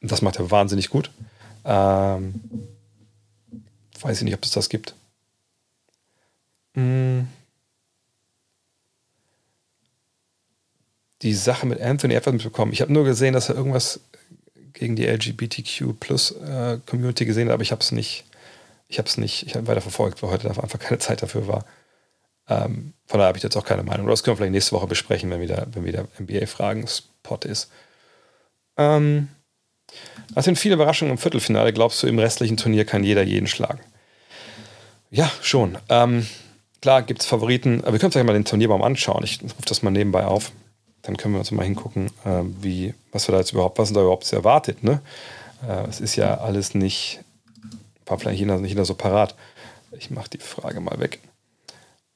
das 0.00 0.22
macht 0.22 0.38
er 0.38 0.50
wahnsinnig 0.50 0.90
gut. 0.90 1.10
Ähm, 1.64 2.40
weiß 4.00 4.18
ich 4.18 4.24
nicht, 4.24 4.34
ob 4.34 4.44
es 4.44 4.50
das 4.50 4.68
gibt. 4.68 4.94
Hm. 6.74 7.28
Die 11.22 11.34
Sache 11.34 11.66
mit 11.66 11.80
Anthony 11.80 12.14
Edwards 12.14 12.42
mitbekommen. 12.42 12.72
Ich 12.72 12.80
habe 12.80 12.92
nur 12.92 13.04
gesehen, 13.04 13.34
dass 13.34 13.48
er 13.48 13.54
irgendwas 13.54 14.00
gegen 14.72 14.96
die 14.96 15.06
LGBTQ 15.06 16.00
Plus 16.00 16.32
äh, 16.32 16.78
gesehen 16.88 17.48
hat, 17.48 17.54
aber 17.54 17.62
ich 17.62 17.70
habe 17.70 17.80
es 17.80 17.92
nicht 17.92 18.24
ich 18.92 18.98
habe 18.98 19.08
es 19.08 19.16
nicht, 19.16 19.46
ich 19.46 19.54
habe 19.54 19.66
weiter 19.66 19.80
verfolgt, 19.80 20.22
weil 20.22 20.30
heute 20.30 20.50
einfach 20.50 20.78
keine 20.78 20.98
Zeit 20.98 21.22
dafür 21.22 21.48
war. 21.48 21.64
Ähm, 22.46 22.92
von 23.06 23.18
daher 23.18 23.28
habe 23.28 23.38
ich 23.38 23.42
jetzt 23.42 23.56
auch 23.56 23.64
keine 23.64 23.82
Meinung. 23.82 24.06
Das 24.06 24.22
können 24.22 24.34
wir 24.34 24.36
vielleicht 24.36 24.52
nächste 24.52 24.72
Woche 24.72 24.86
besprechen, 24.86 25.30
wenn 25.30 25.40
wieder, 25.40 25.66
wenn 25.72 25.86
wieder 25.86 26.08
NBA-Fragen-Spot 26.18 27.38
ist. 27.44 27.70
Ähm, 28.76 29.28
das 30.34 30.44
sind 30.44 30.58
viele 30.58 30.74
Überraschungen 30.74 31.12
im 31.12 31.18
Viertelfinale. 31.18 31.72
Glaubst 31.72 32.02
du, 32.02 32.06
im 32.06 32.18
restlichen 32.18 32.58
Turnier 32.58 32.84
kann 32.84 33.02
jeder 33.02 33.22
jeden 33.22 33.46
schlagen? 33.46 33.80
Ja, 35.10 35.30
schon. 35.40 35.78
Ähm, 35.88 36.26
klar 36.82 37.00
gibt 37.00 37.22
es 37.22 37.26
Favoriten, 37.26 37.80
aber 37.80 37.92
wir 37.92 37.98
können 37.98 38.08
uns 38.08 38.14
gleich 38.14 38.26
mal 38.26 38.34
den 38.34 38.44
Turnierbaum 38.44 38.82
anschauen. 38.82 39.24
Ich 39.24 39.42
rufe 39.42 39.54
das 39.64 39.82
mal 39.82 39.90
nebenbei 39.90 40.26
auf. 40.26 40.52
Dann 41.00 41.16
können 41.16 41.32
wir 41.32 41.38
uns 41.38 41.50
mal 41.50 41.64
hingucken, 41.64 42.08
äh, 42.26 42.42
wie, 42.60 42.92
was 43.10 43.26
wir 43.26 43.32
da 43.32 43.38
jetzt 43.38 43.52
überhaupt, 43.52 43.78
was 43.78 43.90
da 43.90 44.02
überhaupt 44.02 44.30
erwartet. 44.34 44.84
Ne? 44.84 45.00
Äh, 45.66 45.88
es 45.88 46.00
ist 46.00 46.16
ja 46.16 46.38
alles 46.38 46.74
nicht, 46.74 47.20
war 48.06 48.18
vielleicht 48.18 48.44
nicht 48.44 48.70
jeder 48.70 48.84
so 48.84 48.94
parat. 48.94 49.34
Ich 49.98 50.10
mache 50.10 50.30
die 50.30 50.38
Frage 50.38 50.80
mal 50.80 50.98
weg. 50.98 51.20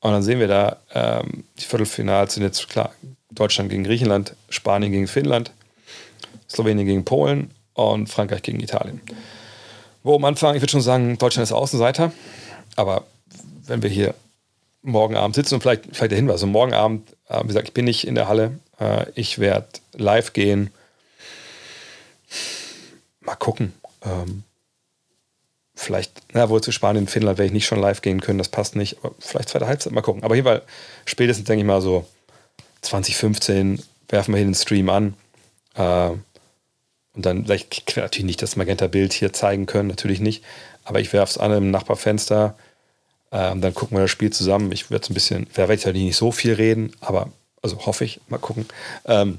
Und 0.00 0.12
dann 0.12 0.22
sehen 0.22 0.40
wir 0.40 0.48
da, 0.48 0.76
ähm, 0.94 1.44
die 1.58 1.64
Viertelfinals 1.64 2.34
sind 2.34 2.42
jetzt 2.42 2.68
klar, 2.68 2.92
Deutschland 3.30 3.70
gegen 3.70 3.84
Griechenland, 3.84 4.34
Spanien 4.48 4.92
gegen 4.92 5.08
Finnland, 5.08 5.50
Slowenien 6.48 6.86
gegen 6.86 7.04
Polen 7.04 7.50
und 7.74 8.08
Frankreich 8.08 8.42
gegen 8.42 8.60
Italien. 8.60 9.00
Wo 10.02 10.14
am 10.14 10.24
Anfang, 10.24 10.54
ich 10.54 10.62
würde 10.62 10.70
schon 10.70 10.80
sagen, 10.80 11.18
Deutschland 11.18 11.44
ist 11.44 11.52
Außenseiter, 11.52 12.12
aber 12.76 13.04
wenn 13.66 13.82
wir 13.82 13.90
hier 13.90 14.14
morgen 14.82 15.16
Abend 15.16 15.34
sitzen 15.34 15.54
und 15.54 15.62
vielleicht, 15.62 15.84
vielleicht 15.92 16.12
der 16.12 16.18
Hinweis, 16.18 16.34
also 16.34 16.46
morgen 16.46 16.72
Abend, 16.72 17.10
äh, 17.28 17.42
wie 17.42 17.48
gesagt, 17.48 17.68
ich 17.68 17.74
bin 17.74 17.84
nicht 17.84 18.06
in 18.06 18.14
der 18.14 18.28
Halle, 18.28 18.60
äh, 18.78 19.06
ich 19.14 19.38
werde 19.38 19.66
live 19.94 20.32
gehen. 20.32 20.70
Mal 23.20 23.34
gucken. 23.34 23.72
Ähm, 24.04 24.44
vielleicht, 25.76 26.12
na 26.32 26.48
wohl 26.48 26.62
zu 26.62 26.72
Spanien, 26.72 27.06
Finnland 27.06 27.38
werde 27.38 27.46
ich 27.46 27.52
nicht 27.52 27.66
schon 27.66 27.78
live 27.78 28.02
gehen 28.02 28.20
können, 28.20 28.38
das 28.38 28.48
passt 28.48 28.74
nicht, 28.74 28.96
aber 29.02 29.14
vielleicht 29.20 29.50
zweite 29.50 29.68
Halbzeit, 29.68 29.92
mal 29.92 30.00
gucken. 30.00 30.24
Aber 30.24 30.34
hierbei 30.34 30.62
spätestens, 31.04 31.46
denke 31.46 31.60
ich 31.60 31.66
mal, 31.66 31.82
so 31.82 32.06
2015 32.80 33.82
werfen 34.08 34.34
wir 34.34 34.38
hier 34.38 34.46
den 34.46 34.54
Stream 34.54 34.88
an. 34.88 35.14
Äh, 35.74 36.10
und 37.14 37.24
dann, 37.24 37.44
vielleicht 37.44 37.96
natürlich 37.96 38.26
nicht 38.26 38.42
das 38.42 38.56
Magenta-Bild 38.56 39.12
hier 39.12 39.32
zeigen 39.32 39.66
können, 39.66 39.88
natürlich 39.88 40.20
nicht. 40.20 40.44
Aber 40.84 41.00
ich 41.00 41.12
werfe 41.12 41.30
es 41.30 41.38
an 41.38 41.52
im 41.52 41.70
Nachbarfenster. 41.70 42.56
Ähm, 43.32 43.60
dann 43.60 43.74
gucken 43.74 43.96
wir 43.96 44.02
das 44.02 44.10
Spiel 44.10 44.30
zusammen. 44.30 44.72
Ich 44.72 44.90
werde 44.90 45.10
ein 45.10 45.14
bisschen, 45.14 45.46
da 45.54 45.62
werde 45.62 45.74
ich 45.74 45.86
halt 45.86 45.96
nicht 45.96 46.16
so 46.16 46.30
viel 46.30 46.54
reden, 46.54 46.92
aber 47.00 47.30
also 47.62 47.86
hoffe 47.86 48.04
ich, 48.04 48.20
mal 48.28 48.38
gucken. 48.38 48.66
Ähm, 49.06 49.38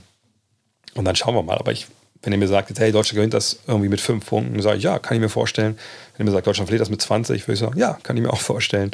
und 0.95 1.05
dann 1.05 1.15
schauen 1.15 1.35
wir 1.35 1.43
mal. 1.43 1.57
Aber 1.57 1.71
ich, 1.71 1.88
wenn 2.28 2.34
ihr 2.34 2.39
mir 2.39 2.49
sagt, 2.49 2.78
hey, 2.78 2.91
Deutschland 2.91 3.15
gewinnt 3.15 3.34
das 3.34 3.59
irgendwie 3.67 3.88
mit 3.88 4.01
fünf 4.01 4.25
Punkten, 4.25 4.61
sage 4.61 4.80
ich, 4.80 4.84
ja, 4.84 4.99
kann 4.99 5.15
ich 5.15 5.21
mir 5.21 5.30
vorstellen. 5.30 5.78
Wenn 6.17 6.25
ihr 6.25 6.30
mir 6.30 6.36
sagt, 6.36 6.45
Deutschland 6.45 6.67
verliert 6.67 6.82
das 6.82 6.89
mit 6.89 7.01
20, 7.01 7.43
würde 7.43 7.53
ich 7.53 7.59
sagen, 7.59 7.80
ja, 7.80 7.97
kann 8.03 8.17
ich 8.17 8.21
mir 8.21 8.34
auch 8.34 8.41
vorstellen. 8.41 8.91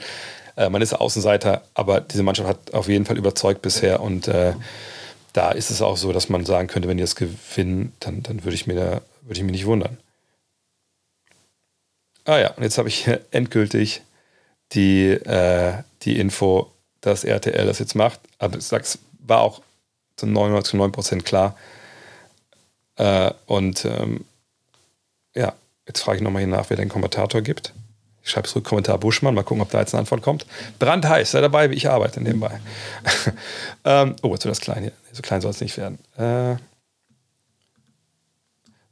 Äh, 0.55 0.69
man 0.69 0.83
ist 0.83 0.93
Außenseiter, 0.93 1.63
aber 1.73 1.99
diese 1.99 2.21
Mannschaft 2.21 2.47
hat 2.47 2.75
auf 2.75 2.89
jeden 2.89 3.05
Fall 3.05 3.17
überzeugt 3.17 3.63
bisher 3.63 4.01
und 4.01 4.27
äh, 4.27 4.53
da 5.33 5.49
ist 5.49 5.71
es 5.71 5.81
auch 5.81 5.97
so, 5.97 6.13
dass 6.13 6.29
man 6.29 6.45
sagen 6.45 6.67
könnte, 6.67 6.87
wenn 6.87 6.97
die 6.97 7.03
das 7.03 7.15
gewinnen, 7.15 7.93
dann, 8.01 8.21
dann 8.21 8.43
würde 8.43 8.53
ich, 8.53 8.65
da, 8.65 9.01
würd 9.23 9.37
ich 9.37 9.41
mich 9.41 9.51
nicht 9.51 9.65
wundern. 9.65 9.97
Ah 12.25 12.37
ja, 12.37 12.51
und 12.51 12.61
jetzt 12.61 12.77
habe 12.77 12.87
ich 12.87 13.09
endgültig 13.31 14.03
die, 14.73 15.07
äh, 15.07 15.73
die 16.03 16.19
Info, 16.19 16.71
dass 17.01 17.23
RTL 17.23 17.65
das 17.65 17.79
jetzt 17.79 17.95
macht. 17.95 18.19
Aber 18.37 18.59
ich 18.59 18.65
sag's, 18.65 18.99
war 19.17 19.41
auch 19.41 19.63
zu 20.17 20.27
99,9% 20.27 21.23
klar. 21.23 21.57
Äh, 22.95 23.31
und 23.45 23.85
ähm, 23.85 24.25
ja, 25.35 25.53
jetzt 25.87 26.01
frage 26.01 26.17
ich 26.17 26.23
nochmal 26.23 26.41
hier 26.43 26.51
nach, 26.51 26.69
wer 26.69 26.77
den 26.77 26.89
Kommentator 26.89 27.41
gibt. 27.41 27.73
Ich 28.23 28.29
schreibe 28.29 28.47
zurück 28.47 28.63
Kommentar 28.63 28.97
Buschmann, 28.97 29.35
mal 29.35 29.43
gucken, 29.43 29.61
ob 29.61 29.69
da 29.69 29.79
jetzt 29.79 29.93
eine 29.93 29.99
Antwort 29.99 30.21
kommt. 30.21 30.45
Brandheiß, 30.79 31.31
sei 31.31 31.41
dabei, 31.41 31.69
wie 31.69 31.75
ich 31.75 31.89
arbeite 31.89 32.21
nebenbei. 32.21 32.61
ähm, 33.85 34.15
oh, 34.21 34.31
jetzt 34.31 34.45
wird 34.45 34.51
das 34.51 34.61
klein 34.61 34.83
hier. 34.83 34.93
So 35.11 35.21
klein 35.21 35.41
soll 35.41 35.51
es 35.51 35.59
nicht 35.59 35.77
werden. 35.77 35.99
Äh, 36.17 36.55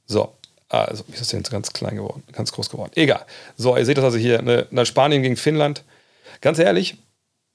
so, 0.06 0.34
also, 0.68 1.06
wie 1.08 1.14
ist 1.14 1.22
das 1.22 1.30
denn 1.30 1.44
ganz 1.44 1.72
klein 1.72 1.96
geworden? 1.96 2.24
Ganz 2.34 2.52
groß 2.52 2.70
geworden. 2.70 2.92
Egal. 2.96 3.26
So, 3.56 3.78
ihr 3.78 3.86
seht 3.86 3.98
das 3.98 4.06
also 4.06 4.18
hier, 4.18 4.42
ne 4.42 4.86
Spanien 4.86 5.22
gegen 5.22 5.38
Finnland. 5.38 5.84
Ganz 6.42 6.60
ehrlich, 6.60 6.98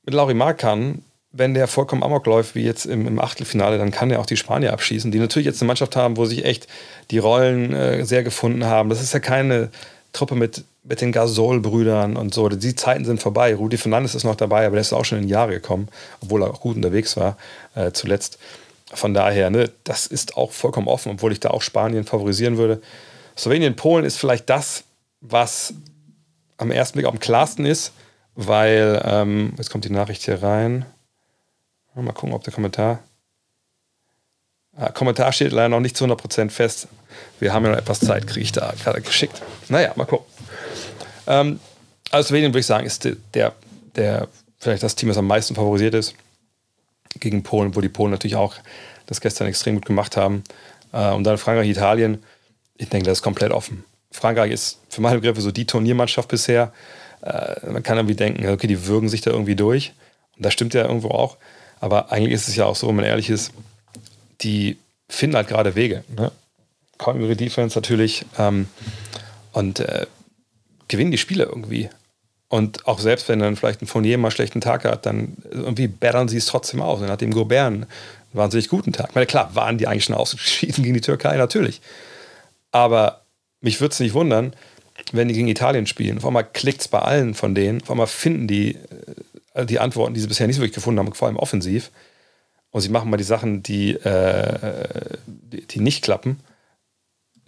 mit 0.05 0.15
Lauri 0.15 0.35
Markan, 0.35 1.03
wenn 1.37 1.55
der 1.55 1.67
vollkommen 1.67 2.03
amok 2.03 2.27
läuft, 2.27 2.55
wie 2.55 2.63
jetzt 2.63 2.87
im, 2.87 3.07
im, 3.07 3.19
Achtelfinale, 3.19 3.79
dann 3.79 3.91
kann 3.91 4.11
er 4.11 4.21
auch 4.21 4.27
die 4.27 4.37
Spanier 4.37 4.73
abschießen, 4.73 5.11
die 5.11 5.19
natürlich 5.19 5.47
jetzt 5.47 5.61
eine 5.61 5.67
Mannschaft 5.67 5.97
haben, 5.97 6.17
wo 6.17 6.25
sich 6.25 6.45
echt 6.45 6.67
die 7.11 7.19
Rollen 7.19 7.73
äh, 7.73 8.05
sehr 8.05 8.23
gefunden 8.23 8.65
haben. 8.65 8.89
Das 8.89 9.03
ist 9.03 9.13
ja 9.13 9.21
keine 9.21 9.71
Truppe 10.13 10.35
mit 10.35 10.65
mit 10.89 11.01
den 11.01 11.13
Gasol-Brüdern 11.13 12.17
und 12.17 12.33
so. 12.33 12.49
Die 12.49 12.75
Zeiten 12.75 13.05
sind 13.05 13.21
vorbei. 13.21 13.55
Rudi 13.55 13.77
Fernandes 13.77 14.15
ist 14.15 14.25
noch 14.25 14.37
dabei, 14.37 14.67
aber 14.67 14.77
der 14.77 14.83
ist 14.83 14.93
auch 14.93 15.05
schon 15.05 15.19
in 15.19 15.29
Jahre 15.29 15.53
gekommen, 15.53 15.89
obwohl 16.21 16.43
er 16.43 16.51
auch 16.51 16.61
gut 16.61 16.77
unterwegs 16.77 17.17
war 17.17 17.37
äh, 17.75 17.93
zuletzt. 17.93 18.39
Von 18.93 19.15
daher, 19.15 19.51
ne, 19.51 19.71
das 19.85 20.07
ist 20.07 20.37
auch 20.37 20.53
vollkommen 20.53 20.87
offen, 20.87 21.13
obwohl 21.13 21.33
ich 21.33 21.41
da 21.41 21.51
auch 21.51 21.63
Spanien 21.63 22.05
favorisieren 22.05 22.57
würde. 22.57 22.81
Slowenien, 23.37 23.75
Polen 23.75 24.05
ist 24.05 24.17
vielleicht 24.17 24.49
das, 24.49 24.85
was 25.21 25.75
am 26.57 26.71
ersten 26.71 26.99
Blick 26.99 27.07
am 27.07 27.19
klarsten 27.19 27.67
ist, 27.67 27.93
weil, 28.37 29.03
ähm, 29.05 29.55
jetzt 29.59 29.71
kommt 29.71 29.85
die 29.85 29.91
Nachricht 29.91 30.23
hier 30.23 30.43
rein. 30.43 30.87
Mal 32.05 32.13
gucken, 32.13 32.35
ob 32.35 32.45
der 32.45 32.53
Kommentar. 32.53 33.01
Ah, 34.77 34.91
Kommentar 34.91 35.33
steht 35.33 35.53
leider 35.53 35.71
noch 35.71 35.81
nicht 35.81 35.97
zu 35.97 36.05
100% 36.05 36.51
fest. 36.51 36.89
Wir 37.41 37.55
haben 37.55 37.65
ja 37.65 37.71
noch 37.71 37.79
etwas 37.79 38.01
Zeit, 38.01 38.27
kriege 38.27 38.43
ich 38.43 38.53
da 38.53 38.75
gerade 38.83 39.01
geschickt. 39.01 39.41
Naja, 39.71 39.93
mal 39.97 40.05
gucken. 40.05 40.27
Ähm, 41.27 41.61
also 42.11 42.29
Slowenien 42.29 42.53
würde 42.53 42.61
ich 42.61 42.67
sagen, 42.67 42.87
ist 42.87 43.09
der, 43.35 43.55
der 43.97 44.29
vielleicht 44.59 44.83
das 44.83 44.95
Team, 44.95 45.09
das 45.09 45.17
am 45.17 45.27
meisten 45.27 45.55
favorisiert 45.55 45.95
ist 45.95 46.15
gegen 47.19 47.43
Polen, 47.43 47.75
wo 47.75 47.81
die 47.81 47.89
Polen 47.89 48.11
natürlich 48.11 48.37
auch 48.37 48.55
das 49.07 49.23
gestern 49.23 49.47
extrem 49.47 49.77
gut 49.77 49.87
gemacht 49.87 50.17
haben. 50.19 50.45
Äh, 50.93 51.13
und 51.13 51.25
dann 51.25 51.39
Frankreich, 51.39 51.69
Italien. 51.69 52.23
Ich 52.77 52.91
denke, 52.91 53.07
das 53.07 53.19
ist 53.19 53.23
komplett 53.23 53.53
offen. 53.53 53.85
Frankreich 54.11 54.53
ist 54.53 54.81
für 54.91 55.01
meine 55.01 55.17
Begriffe 55.17 55.41
so 55.41 55.51
die 55.51 55.67
Turniermannschaft 55.67 56.29
bisher. 56.29 56.73
Äh, 57.23 57.71
man 57.71 57.83
kann 57.83 57.97
irgendwie 57.97 58.15
denken, 58.15 58.47
okay, 58.49 58.67
die 58.67 58.87
würgen 58.87 59.09
sich 59.09 59.23
da 59.23 59.31
irgendwie 59.31 59.57
durch. 59.57 59.95
Und 60.37 60.45
das 60.45 60.53
stimmt 60.53 60.75
ja 60.75 60.83
irgendwo 60.83 61.09
auch. 61.09 61.39
Aber 61.81 62.13
eigentlich 62.13 62.33
ist 62.33 62.49
es 62.49 62.57
ja 62.57 62.65
auch 62.65 62.77
so, 62.77 62.89
wenn 62.89 62.97
man 62.97 63.05
ehrlich 63.05 63.31
ist, 63.31 63.53
die 64.41 64.79
finden 65.09 65.37
halt 65.37 65.49
gerade 65.49 65.75
Wege. 65.75 66.05
Ne? 66.17 66.33
Kaum 66.99 67.21
ihre 67.21 67.37
Defense 67.37 67.77
natürlich. 67.77 68.25
Ähm, 68.39 68.69
und 69.53 69.81
äh, 69.81 70.07
gewinnen 70.89 71.11
die 71.11 71.19
Spiele 71.19 71.45
irgendwie. 71.45 71.89
Und 72.49 72.87
auch 72.87 72.99
selbst 72.99 73.29
wenn 73.29 73.41
dann 73.41 73.57
vielleicht 73.57 73.83
ein 73.83 73.87
Fournier 73.87 74.19
mal 74.19 74.29
einen 74.29 74.33
schlechten 74.33 74.61
Tag 74.61 74.85
hat, 74.85 75.05
dann 75.05 75.37
irgendwie 75.51 75.89
battern 75.89 76.29
sie 76.29 76.37
es 76.37 76.47
trotzdem 76.47 76.81
aus. 76.81 77.01
Und 77.01 77.11
hat 77.11 77.21
dem 77.21 77.33
Gobert 77.33 77.67
einen 77.67 77.87
wahnsinnig 78.33 78.69
guten 78.69 78.93
Tag. 78.93 79.11
Ich 79.11 79.15
meine, 79.15 79.27
klar, 79.27 79.55
waren 79.55 79.79
die 79.79 79.87
eigentlich 79.87 80.05
schon 80.05 80.15
ausgeschieden 80.15 80.83
gegen 80.85 80.95
die 80.95 81.01
Türkei, 81.01 81.37
natürlich. 81.37 81.81
Aber 82.71 83.23
mich 83.61 83.81
würde 83.81 83.93
es 83.93 84.01
nicht 84.01 84.15
wundern, 84.15 84.55
wenn 85.13 85.29
die 85.29 85.35
gegen 85.35 85.49
Italien 85.49 85.87
spielen. 85.87 86.19
Auf 86.19 86.27
einmal 86.27 86.45
klickt 86.45 86.83
es 86.83 86.89
bei 86.89 87.01
allen 87.01 87.35
von 87.35 87.55
denen. 87.55 87.83
Auf 87.83 87.91
einmal 87.91 88.07
finden 88.07 88.47
die 88.47 88.75
äh, 88.75 88.79
die 89.65 89.79
Antworten, 89.79 90.15
die 90.15 90.21
sie 90.21 90.27
bisher 90.27 90.47
nicht 90.47 90.59
wirklich 90.59 90.75
gefunden 90.75 91.01
haben, 91.01 91.13
vor 91.15 91.29
allem 91.29 91.37
offensiv. 91.37 91.91
Und 92.71 92.83
sie 92.83 92.91
machen 92.91 93.09
mal 93.09 93.17
die 93.17 93.25
Sachen, 93.25 93.63
die, 93.63 93.95
äh, 93.95 95.17
die, 95.27 95.67
die 95.67 95.81
nicht 95.81 96.03
klappen. 96.03 96.41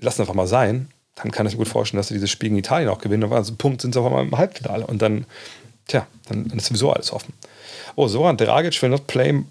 Lassen 0.01 0.23
einfach 0.23 0.35
mal 0.35 0.47
sein 0.47 0.89
dann 1.19 1.33
kann 1.33 1.47
ich 1.47 1.55
mir 1.55 1.59
gut 1.59 1.69
vorstellen, 1.69 1.99
dass 1.99 2.09
sie 2.09 2.15
dieses 2.15 2.31
Spiel 2.31 2.51
in 2.51 2.59
Italien 2.59 2.89
auch 2.89 3.01
gewinnen. 3.01 3.25
Aber 3.25 3.37
also 3.37 3.55
Punkt 3.55 3.83
sind 3.83 3.95
sie 3.95 4.01
auf 4.01 4.07
einmal 4.07 4.25
im 4.25 4.37
Halbfinale. 4.37 4.87
Und 4.87 5.03
dann, 5.03 5.27
tja, 5.87 6.07
dann, 6.29 6.47
ist 6.47 6.67
sowieso 6.67 6.93
alles 6.93 7.13
offen. 7.13 7.35
Oh, 7.97 8.07
Soran 8.07 8.37
Dragic 8.37 8.81
will 8.81 8.91
not 8.91 9.07
play, 9.07 9.45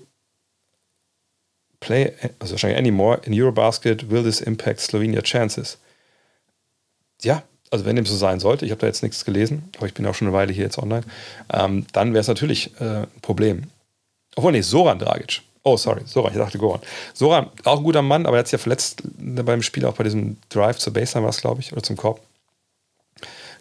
play 1.80 2.14
also 2.40 2.54
wahrscheinlich 2.54 2.78
anymore 2.78 3.22
in 3.24 3.34
Eurobasket. 3.34 4.10
Will 4.10 4.24
this 4.24 4.42
impact 4.42 4.80
Slovenia 4.80 5.22
chances? 5.22 5.78
Ja, 7.22 7.44
also 7.72 7.86
wenn 7.86 7.96
dem 7.96 8.06
so 8.06 8.16
sein 8.16 8.40
sollte, 8.40 8.66
ich 8.66 8.72
habe 8.72 8.82
da 8.82 8.88
jetzt 8.88 9.04
nichts 9.04 9.26
gelesen, 9.26 9.70
aber 9.78 9.88
ich 9.88 9.94
bin 9.94 10.06
auch 10.06 10.16
schon 10.16 10.28
eine 10.28 10.36
Weile 10.36 10.54
hier 10.54 10.64
jetzt 10.64 10.78
online, 10.78 11.04
ähm, 11.52 11.86
dann 11.94 12.14
wäre 12.14 12.22
es 12.22 12.28
natürlich 12.28 12.72
äh, 12.80 13.02
ein 13.02 13.22
Problem. 13.22 13.64
Obwohl, 14.36 14.52
nee, 14.52 14.62
Soran 14.62 15.00
Dragic. 15.00 15.42
Oh, 15.64 15.76
sorry, 15.76 16.02
Soran, 16.06 16.32
ich 16.32 16.38
dachte 16.38 16.58
Goran. 16.58 16.80
Soran, 17.14 17.50
auch 17.66 17.80
ein 17.80 17.84
guter 17.84 18.02
Mann, 18.02 18.26
aber 18.26 18.38
er 18.38 18.40
hat 18.40 18.48
sich 18.48 18.54
ja 18.54 18.58
verletzt 18.58 19.04
beim 19.18 19.62
Spiel, 19.62 19.86
auch 19.86 19.96
bei 19.96 20.04
diesem 20.04 20.38
Drive 20.50 20.78
zur 20.78 20.94
Baseline 20.94 21.24
war 21.24 21.32
es, 21.32 21.42
glaube 21.42 21.60
ich, 21.60 21.74
oder 21.74 21.84
zum 21.84 21.98
Korb. 21.98 22.22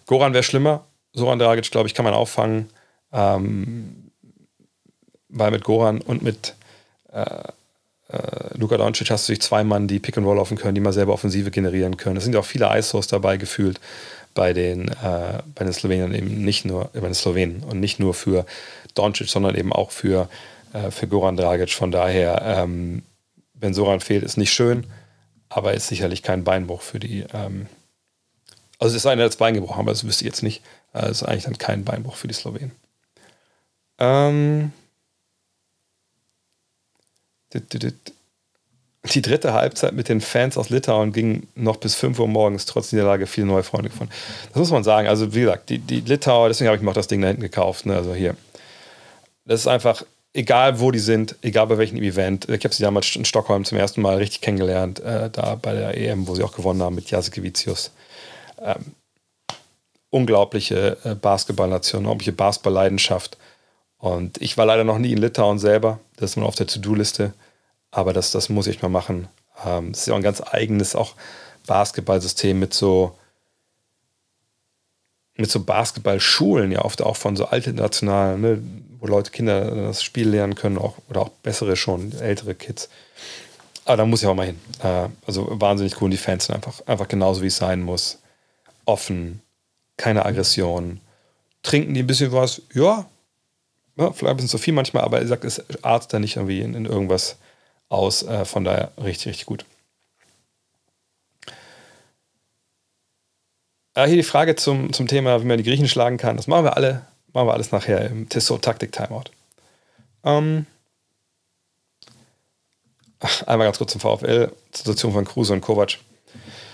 Goran 0.06 0.32
wäre 0.32 0.44
schlimmer. 0.44 0.84
Soran 1.12 1.38
Dragic, 1.38 1.70
glaube 1.70 1.88
ich, 1.88 1.94
kann 1.94 2.04
man 2.04 2.14
auffangen. 2.14 2.70
Ähm, 3.12 4.10
weil 5.28 5.50
mit 5.50 5.64
Goran 5.64 6.00
und 6.00 6.22
mit 6.22 6.54
äh, 7.12 7.48
äh, 8.08 8.56
Luka 8.56 8.76
Doncic 8.76 9.10
hast 9.10 9.28
du 9.28 9.32
sich 9.32 9.40
zwei 9.40 9.64
Mann, 9.64 9.88
die 9.88 9.98
Pick 9.98 10.16
and 10.16 10.26
Roll 10.26 10.36
laufen 10.36 10.56
können, 10.56 10.74
die 10.74 10.80
mal 10.80 10.92
selber 10.92 11.12
Offensive 11.12 11.50
generieren 11.50 11.96
können. 11.96 12.16
Es 12.16 12.24
sind 12.24 12.32
ja 12.32 12.40
auch 12.40 12.44
viele 12.44 12.76
ISOs 12.76 13.06
dabei 13.06 13.36
gefühlt 13.36 13.80
bei 14.34 14.52
den, 14.52 14.88
äh, 14.88 15.42
bei 15.54 15.64
den 15.64 15.72
Slowenen 15.72 16.14
eben 16.14 16.44
nicht 16.44 16.64
nur, 16.64 16.90
äh, 16.94 17.00
bei 17.00 17.08
den 17.08 17.14
Slowenen 17.14 17.62
und 17.62 17.80
nicht 17.80 17.98
nur 17.98 18.14
für 18.14 18.46
Doncic, 18.94 19.28
sondern 19.28 19.54
eben 19.54 19.72
auch 19.72 19.90
für 19.90 20.28
äh, 20.76 20.90
für 20.90 21.06
Goran 21.06 21.36
Dragic. 21.36 21.72
Von 21.72 21.90
daher, 21.90 22.42
ähm, 22.42 23.02
wenn 23.54 23.74
Soran 23.74 24.00
fehlt, 24.00 24.22
ist 24.22 24.36
nicht 24.36 24.52
schön, 24.52 24.86
aber 25.48 25.74
ist 25.74 25.88
sicherlich 25.88 26.22
kein 26.22 26.44
Beinbruch 26.44 26.82
für 26.82 26.98
die. 26.98 27.24
Ähm, 27.32 27.66
also 28.78 28.94
es 28.94 29.02
ist 29.02 29.06
einer, 29.06 29.16
der 29.22 29.28
das 29.28 29.36
Bein 29.36 29.54
gebrochen, 29.54 29.80
aber 29.80 29.92
das 29.92 30.04
wüsste 30.04 30.24
ich 30.24 30.28
jetzt 30.28 30.42
nicht. 30.42 30.62
Es 30.92 31.02
äh, 31.02 31.10
ist 31.10 31.22
eigentlich 31.22 31.44
dann 31.44 31.58
kein 31.58 31.84
Beinbruch 31.84 32.16
für 32.16 32.28
die 32.28 32.34
Slowenen. 32.34 32.72
Ähm, 33.98 34.72
die 37.52 39.22
dritte 39.22 39.52
Halbzeit 39.52 39.92
mit 39.92 40.08
den 40.08 40.20
Fans 40.20 40.58
aus 40.58 40.70
Litauen 40.70 41.12
ging 41.12 41.46
noch 41.54 41.76
bis 41.76 41.94
5 41.94 42.18
Uhr 42.18 42.28
morgens, 42.28 42.66
trotz 42.66 42.92
Niederlage 42.92 43.26
viele 43.26 43.46
neue 43.46 43.62
Freunde 43.62 43.90
gefunden. 43.90 44.12
Das 44.48 44.58
muss 44.58 44.70
man 44.70 44.84
sagen. 44.84 45.08
Also, 45.08 45.34
wie 45.34 45.40
gesagt, 45.40 45.68
die, 45.70 45.78
die 45.78 46.00
Litauer, 46.00 46.48
deswegen 46.48 46.68
habe 46.68 46.76
ich 46.76 46.82
mir 46.82 46.90
auch 46.90 46.94
das 46.94 47.08
Ding 47.08 47.20
da 47.20 47.28
hinten 47.28 47.42
gekauft. 47.42 47.86
Ne? 47.86 47.94
Also 47.94 48.14
hier, 48.14 48.36
Das 49.44 49.60
ist 49.60 49.66
einfach, 49.66 50.02
egal 50.32 50.80
wo 50.80 50.90
die 50.90 50.98
sind, 50.98 51.36
egal 51.42 51.66
bei 51.66 51.78
welchem 51.78 51.98
Event. 51.98 52.48
Ich 52.48 52.64
habe 52.64 52.74
sie 52.74 52.82
damals 52.82 53.14
in 53.16 53.24
Stockholm 53.24 53.64
zum 53.64 53.78
ersten 53.78 54.02
Mal 54.02 54.16
richtig 54.16 54.40
kennengelernt, 54.40 55.00
äh, 55.00 55.30
da 55.30 55.54
bei 55.54 55.72
der 55.72 55.96
EM, 55.96 56.26
wo 56.26 56.34
sie 56.34 56.42
auch 56.42 56.54
gewonnen 56.54 56.82
haben 56.82 56.94
mit 56.94 57.10
Jasikevicius. 57.10 57.92
Ähm, 58.60 58.94
unglaubliche 60.10 60.96
äh, 61.04 61.14
Basketballnation, 61.14 62.00
unglaubliche 62.00 62.32
Basketballleidenschaft. 62.32 63.36
Und 63.98 64.40
ich 64.40 64.58
war 64.58 64.66
leider 64.66 64.84
noch 64.84 64.98
nie 64.98 65.12
in 65.12 65.18
Litauen 65.18 65.58
selber. 65.58 66.00
Das 66.16 66.30
ist 66.30 66.36
mal 66.36 66.46
auf 66.46 66.54
der 66.54 66.66
To-Do-Liste. 66.66 67.32
Aber 67.90 68.12
das, 68.12 68.30
das 68.30 68.48
muss 68.48 68.66
ich 68.66 68.82
mal 68.82 68.88
machen. 68.88 69.28
Ähm, 69.64 69.92
das 69.92 70.00
ist 70.00 70.06
ja 70.06 70.12
auch 70.12 70.18
ein 70.18 70.22
ganz 70.22 70.42
eigenes 70.42 70.94
auch 70.94 71.14
Basketballsystem 71.66 72.58
mit 72.58 72.74
so 72.74 73.16
mit 75.38 75.50
so 75.50 75.60
Basketballschulen, 75.60 76.72
ja 76.72 76.82
oft 76.84 77.02
auch 77.02 77.16
von 77.16 77.36
so 77.36 77.46
internationalen, 77.46 78.40
ne, 78.40 78.62
wo 78.98 79.06
Leute, 79.06 79.30
Kinder 79.30 79.70
das 79.70 80.02
Spiel 80.02 80.28
lernen 80.28 80.54
können, 80.54 80.78
auch, 80.78 80.94
oder 81.08 81.22
auch 81.22 81.28
bessere 81.28 81.76
schon, 81.76 82.12
ältere 82.18 82.54
Kids. 82.54 82.88
Aber 83.84 83.98
da 83.98 84.06
muss 84.06 84.22
ich 84.22 84.28
auch 84.28 84.34
mal 84.34 84.46
hin. 84.46 84.58
Äh, 84.82 85.08
also 85.26 85.46
wahnsinnig 85.60 86.00
cool. 86.00 86.06
Und 86.06 86.10
die 86.12 86.16
Fans 86.16 86.46
sind 86.46 86.54
einfach, 86.54 86.80
einfach 86.86 87.06
genauso, 87.06 87.42
wie 87.42 87.46
es 87.48 87.56
sein 87.56 87.82
muss. 87.82 88.18
Offen, 88.84 89.42
keine 89.96 90.24
Aggression. 90.24 91.00
Trinken 91.62 91.94
die 91.94 92.02
ein 92.02 92.06
bisschen 92.06 92.32
was? 92.32 92.62
Ja. 92.72 93.06
Ja 93.96 94.12
vielleicht 94.12 94.30
ein 94.30 94.36
bisschen 94.36 94.48
zu 94.48 94.58
viel 94.58 94.74
manchmal, 94.74 95.04
aber 95.04 95.20
er 95.20 95.26
sagt, 95.26 95.44
es 95.44 95.62
artet 95.82 96.12
da 96.12 96.18
nicht 96.18 96.36
irgendwie 96.36 96.60
in, 96.60 96.74
in 96.74 96.86
irgendwas 96.86 97.36
aus. 97.88 98.22
Äh, 98.22 98.44
von 98.44 98.64
daher 98.64 98.92
richtig, 98.98 99.28
richtig 99.28 99.46
gut. 99.46 99.64
Äh, 103.94 104.06
hier 104.06 104.16
die 104.16 104.22
Frage 104.22 104.56
zum, 104.56 104.92
zum 104.92 105.08
Thema, 105.08 105.40
wie 105.40 105.46
man 105.46 105.58
die 105.58 105.64
Griechen 105.64 105.88
schlagen 105.88 106.18
kann. 106.18 106.36
Das 106.36 106.46
machen 106.46 106.64
wir 106.64 106.76
alle, 106.76 107.06
machen 107.32 107.48
wir 107.48 107.54
alles 107.54 107.72
nachher 107.72 108.06
im 108.06 108.28
Tissot-Taktik-Timeout. 108.28 109.30
Ähm, 110.24 110.66
einmal 113.46 113.66
ganz 113.66 113.78
kurz 113.78 113.92
zum 113.92 114.00
VfL, 114.00 114.52
Situation 114.72 115.12
von 115.12 115.24
Kruse 115.24 115.54
und 115.54 115.62
Kovac. 115.62 115.98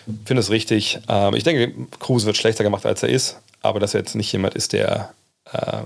Ich 0.07 0.27
finde 0.27 0.41
es 0.41 0.51
richtig. 0.51 0.99
Ähm, 1.09 1.35
ich 1.35 1.45
denke, 1.45 1.87
Kruse 2.01 2.27
wird 2.27 2.37
schlechter 2.37 2.65
gemacht, 2.65 2.85
als 2.87 3.05
er 3.05 3.09
ist, 3.09 3.41
aber 3.61 3.79
dass 3.79 3.95
er 3.95 4.01
jetzt 4.01 4.17
nicht 4.17 4.33
jemand 4.33 4.55
ist, 4.55 4.73
der 4.73 5.15
äh, 5.53 5.83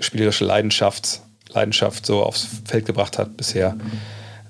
spielerische 0.00 0.44
Leidenschaft, 0.44 1.20
Leidenschaft 1.48 2.06
so 2.06 2.22
aufs 2.22 2.46
Feld 2.64 2.86
gebracht 2.86 3.18
hat 3.18 3.36
bisher. 3.36 3.76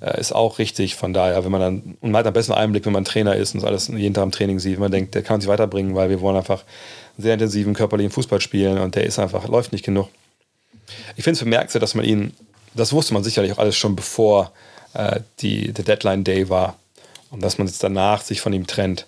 Äh, 0.01 0.20
ist 0.20 0.32
auch 0.32 0.59
richtig. 0.59 0.94
Von 0.94 1.12
daher, 1.12 1.44
wenn 1.44 1.53
man 1.53 1.61
dann, 1.61 1.97
und 2.01 2.11
man 2.11 2.20
hat 2.20 2.26
am 2.26 2.32
besten 2.32 2.53
Einblick, 2.53 2.84
wenn 2.86 2.92
man 2.92 3.05
Trainer 3.05 3.36
ist 3.36 3.55
und 3.55 3.64
alles 3.64 3.88
jeden 3.88 4.14
Tag 4.14 4.24
im 4.24 4.32
Training 4.32 4.59
sieht, 4.59 4.74
wenn 4.74 4.82
man 4.82 4.92
denkt, 4.92 5.14
der 5.14 5.22
kann 5.22 5.40
sich 5.40 5.49
weiterbringen, 5.49 5.94
weil 5.94 6.11
wir 6.11 6.20
wollen 6.20 6.36
einfach 6.36 6.64
sehr 7.18 7.34
intensiven 7.34 7.74
körperlichen 7.74 8.12
Fußball 8.12 8.40
spielen 8.40 8.78
und 8.78 8.94
der 8.94 9.05
ist 9.05 9.18
einfach, 9.18 9.49
läuft 9.49 9.72
nicht 9.72 9.84
genug. 9.84 10.09
Ich 11.16 11.24
finde 11.24 11.38
es 11.38 11.44
bemerkenswert, 11.44 11.82
dass 11.82 11.94
man 11.94 12.05
ihn, 12.05 12.34
das 12.74 12.92
wusste 12.92 13.14
man 13.14 13.24
sicherlich 13.24 13.53
auch 13.53 13.59
alles 13.59 13.76
schon 13.76 13.97
bevor 13.97 14.53
äh, 14.94 15.20
die, 15.40 15.72
der 15.72 15.84
Deadline 15.84 16.24
Day 16.24 16.49
war 16.49 16.76
und 17.30 17.42
dass 17.42 17.59
man 17.59 17.66
jetzt 17.66 17.82
danach 17.82 18.22
sich 18.22 18.40
von 18.40 18.53
ihm 18.53 18.66
trennt 18.66 19.07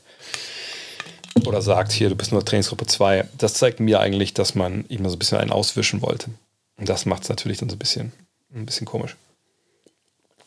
oder 1.47 1.63
sagt, 1.63 1.93
hier, 1.93 2.09
du 2.09 2.17
bist 2.17 2.33
nur 2.33 2.45
Trainingsgruppe 2.45 2.87
2, 2.87 3.29
das 3.37 3.55
zeigt 3.55 3.81
mir 3.81 4.01
eigentlich, 4.01 4.35
dass 4.35 4.55
man 4.55 4.85
ihm 4.89 5.09
so 5.09 5.17
ein 5.17 5.19
bisschen 5.19 5.39
einen 5.39 5.51
auswischen 5.51 6.03
wollte. 6.03 6.31
Und 6.77 6.89
das 6.89 7.07
macht 7.07 7.25
es 7.25 7.29
natürlich 7.29 7.59
dann 7.59 7.69
so 7.69 7.77
ein 7.77 7.79
bisschen, 7.79 8.13
ein 8.55 8.67
bisschen 8.67 8.87
komisch. 8.87 9.17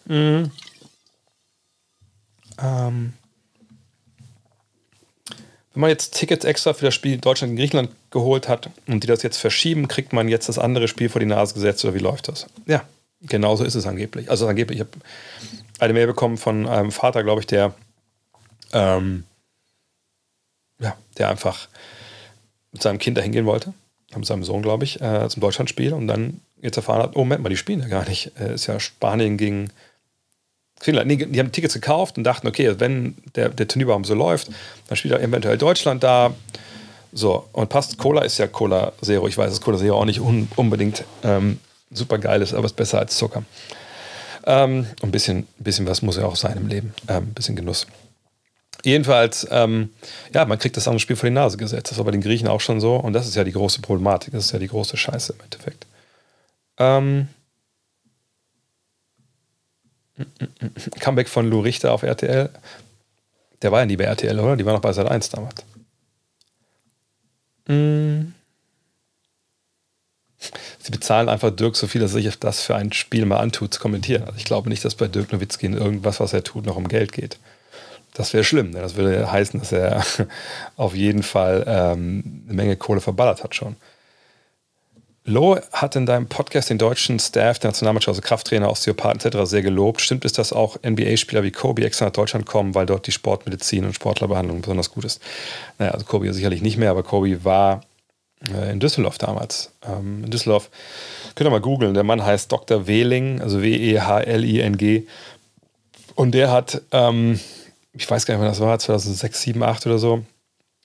Mhm. 0.05 0.51
Ähm, 2.61 3.13
wenn 5.73 5.81
man 5.81 5.89
jetzt 5.89 6.15
Tickets 6.15 6.45
extra 6.45 6.73
für 6.73 6.85
das 6.85 6.93
Spiel 6.93 7.17
Deutschland 7.17 7.51
in 7.51 7.57
Griechenland 7.57 7.91
geholt 8.09 8.49
hat 8.49 8.69
und 8.87 9.03
die 9.03 9.07
das 9.07 9.23
jetzt 9.23 9.37
verschieben, 9.37 9.87
kriegt 9.87 10.11
man 10.11 10.27
jetzt 10.27 10.49
das 10.49 10.59
andere 10.59 10.87
Spiel 10.87 11.09
vor 11.09 11.19
die 11.19 11.25
Nase 11.25 11.53
gesetzt 11.53 11.83
oder 11.85 11.93
wie 11.93 11.99
läuft 11.99 12.27
das? 12.27 12.47
Ja, 12.65 12.83
genauso 13.21 13.63
ist 13.63 13.75
es 13.75 13.87
angeblich. 13.87 14.29
Also 14.29 14.47
angeblich, 14.47 14.79
ich 14.79 14.85
habe 14.85 14.91
eine 15.79 15.93
Mail 15.93 16.07
bekommen 16.07 16.37
von 16.37 16.67
einem 16.67 16.91
Vater, 16.91 17.23
glaube 17.23 17.41
ich, 17.41 17.47
der 17.47 17.73
ähm, 18.73 19.23
ja, 20.81 20.95
der 21.17 21.29
einfach 21.29 21.67
mit 22.71 22.81
seinem 22.81 22.99
Kind 22.99 23.17
dahin 23.17 23.31
gehen 23.31 23.45
wollte, 23.45 23.73
mit 24.15 24.25
seinem 24.25 24.43
Sohn, 24.43 24.61
glaube 24.61 24.83
ich, 24.83 25.01
äh, 25.01 25.27
zum 25.29 25.41
Deutschlandspiel 25.41 25.93
und 25.93 26.07
dann 26.07 26.41
jetzt 26.61 26.77
erfahren 26.77 27.01
hat, 27.01 27.15
oh 27.15 27.19
Moment 27.19 27.43
mal, 27.43 27.49
die 27.49 27.57
spielen 27.57 27.79
ja 27.79 27.87
gar 27.87 28.07
nicht. 28.07 28.31
Äh, 28.39 28.55
ist 28.55 28.67
ja 28.67 28.79
Spanien 28.79 29.37
gegen 29.37 29.71
Finnland, 30.79 31.07
nee, 31.07 31.15
die 31.17 31.39
haben 31.39 31.51
Tickets 31.51 31.75
gekauft 31.75 32.17
und 32.17 32.23
dachten, 32.23 32.47
okay, 32.47 32.79
wenn 32.79 33.15
der, 33.35 33.49
der 33.49 33.67
Turnierbaum 33.67 34.03
so 34.03 34.15
läuft, 34.15 34.49
dann 34.87 34.97
spielt 34.97 35.13
er 35.13 35.21
eventuell 35.21 35.57
Deutschland 35.57 36.03
da. 36.03 36.33
So, 37.13 37.47
und 37.51 37.69
passt, 37.69 37.97
Cola 37.97 38.21
ist 38.21 38.37
ja 38.37 38.47
Cola 38.47 38.93
Zero. 39.01 39.27
Ich 39.27 39.37
weiß, 39.37 39.49
dass 39.49 39.61
Cola 39.61 39.77
Zero 39.77 39.99
auch 39.99 40.05
nicht 40.05 40.21
un, 40.21 40.47
unbedingt 40.55 41.03
ähm, 41.23 41.59
super 41.91 42.17
geil 42.17 42.41
ist, 42.41 42.53
aber 42.53 42.65
ist 42.65 42.75
besser 42.75 42.99
als 42.99 43.17
Zucker. 43.17 43.43
Ähm, 44.45 44.87
ein 45.03 45.11
bisschen, 45.11 45.47
bisschen 45.59 45.85
was 45.85 46.01
muss 46.01 46.17
ja 46.17 46.25
auch 46.25 46.35
sein 46.35 46.57
im 46.57 46.67
Leben. 46.67 46.93
Ähm, 47.07 47.17
ein 47.17 47.33
bisschen 47.33 47.55
Genuss. 47.55 47.85
Jedenfalls, 48.83 49.47
ähm, 49.51 49.89
ja, 50.33 50.45
man 50.45 50.57
kriegt 50.57 50.75
das 50.77 50.87
andere 50.87 50.99
Spiel 50.99 51.15
vor 51.15 51.29
die 51.29 51.35
Nase 51.35 51.57
gesetzt. 51.57 51.91
Das 51.91 51.97
war 51.97 52.05
bei 52.05 52.11
den 52.11 52.21
Griechen 52.21 52.47
auch 52.47 52.61
schon 52.61 52.79
so. 52.79 52.95
Und 52.95 53.13
das 53.13 53.27
ist 53.27 53.35
ja 53.35 53.43
die 53.43 53.51
große 53.51 53.81
Problematik. 53.81 54.33
Das 54.33 54.45
ist 54.45 54.51
ja 54.51 54.59
die 54.59 54.67
große 54.67 54.97
Scheiße 54.97 55.33
im 55.33 55.43
Endeffekt. 55.43 55.85
Ähm, 56.77 57.27
Comeback 60.99 61.29
von 61.29 61.49
Lou 61.49 61.61
Richter 61.61 61.93
auf 61.93 62.03
RTL. 62.03 62.49
Der 63.61 63.71
war 63.71 63.79
ja 63.79 63.85
nie 63.85 63.97
bei 63.97 64.05
RTL, 64.05 64.39
oder? 64.39 64.55
Die 64.55 64.65
war 64.65 64.73
noch 64.73 64.81
bei 64.81 64.93
Sat 64.93 65.09
1 65.09 65.29
damals. 65.29 65.63
Mm. 67.67 68.33
Sie 70.79 70.91
bezahlen 70.91 71.29
einfach 71.29 71.55
Dirk 71.55 71.75
so 71.75 71.85
viel, 71.85 72.01
dass 72.01 72.15
er 72.15 72.21
sich 72.21 72.39
das 72.39 72.63
für 72.63 72.75
ein 72.75 72.91
Spiel 72.91 73.25
mal 73.25 73.37
antut, 73.37 73.75
zu 73.75 73.79
kommentieren. 73.79 74.23
Also 74.23 74.37
ich 74.37 74.45
glaube 74.45 74.69
nicht, 74.69 74.83
dass 74.83 74.95
bei 74.95 75.07
Dirk 75.07 75.31
Nowitzki 75.31 75.67
in 75.67 75.73
irgendwas, 75.73 76.19
was 76.19 76.33
er 76.33 76.43
tut, 76.43 76.65
noch 76.65 76.75
um 76.75 76.87
Geld 76.87 77.11
geht. 77.11 77.37
Das 78.13 78.33
wäre 78.33 78.43
schlimm. 78.43 78.71
Ne? 78.71 78.81
Das 78.81 78.95
würde 78.95 79.31
heißen, 79.31 79.59
dass 79.59 79.71
er 79.71 80.03
auf 80.77 80.95
jeden 80.95 81.23
Fall 81.23 81.63
ähm, 81.67 82.43
eine 82.45 82.55
Menge 82.55 82.75
Kohle 82.75 83.01
verballert 83.01 83.43
hat 83.43 83.55
schon. 83.55 83.75
Lo 85.23 85.59
hat 85.71 85.95
in 85.95 86.07
deinem 86.07 86.27
Podcast 86.27 86.71
den 86.71 86.79
deutschen 86.79 87.19
Staff 87.19 87.59
der 87.59 87.69
Nationalmannschaft, 87.69 88.17
also 88.17 88.21
Krafttrainer, 88.21 88.71
Osteopathen 88.71 89.21
etc. 89.21 89.47
sehr 89.47 89.61
gelobt. 89.61 90.01
Stimmt 90.01 90.25
es, 90.25 90.33
dass 90.33 90.51
auch 90.51 90.77
NBA-Spieler 90.83 91.43
wie 91.43 91.51
Kobe 91.51 91.85
extra 91.85 92.05
nach 92.05 92.13
Deutschland 92.13 92.47
kommen, 92.47 92.73
weil 92.73 92.87
dort 92.87 93.05
die 93.05 93.11
Sportmedizin 93.11 93.85
und 93.85 93.93
Sportlerbehandlung 93.93 94.61
besonders 94.61 94.89
gut 94.89 95.05
ist? 95.05 95.21
Naja, 95.77 95.91
also 95.91 96.05
Kobe 96.05 96.33
sicherlich 96.33 96.63
nicht 96.63 96.77
mehr, 96.77 96.89
aber 96.89 97.03
Kobe 97.03 97.45
war 97.45 97.81
äh, 98.51 98.71
in 98.71 98.79
Düsseldorf 98.79 99.19
damals. 99.19 99.71
Ähm, 99.87 100.23
in 100.23 100.31
Düsseldorf, 100.31 100.71
könnt 101.35 101.47
ihr 101.47 101.51
mal 101.51 101.61
googeln, 101.61 101.93
der 101.93 102.03
Mann 102.03 102.25
heißt 102.25 102.51
Dr. 102.51 102.87
Wehling, 102.87 103.41
also 103.41 103.61
W-E-H-L-I-N-G. 103.61 105.07
Und 106.15 106.31
der 106.31 106.51
hat, 106.51 106.81
ähm, 106.91 107.39
ich 107.93 108.09
weiß 108.09 108.25
gar 108.25 108.35
nicht, 108.35 108.41
wann 108.41 108.49
das 108.49 108.59
war, 108.59 108.77
2006, 108.79 109.41
2007, 109.41 109.59
2008 109.59 109.85
oder 109.87 109.97
so, 109.97 110.23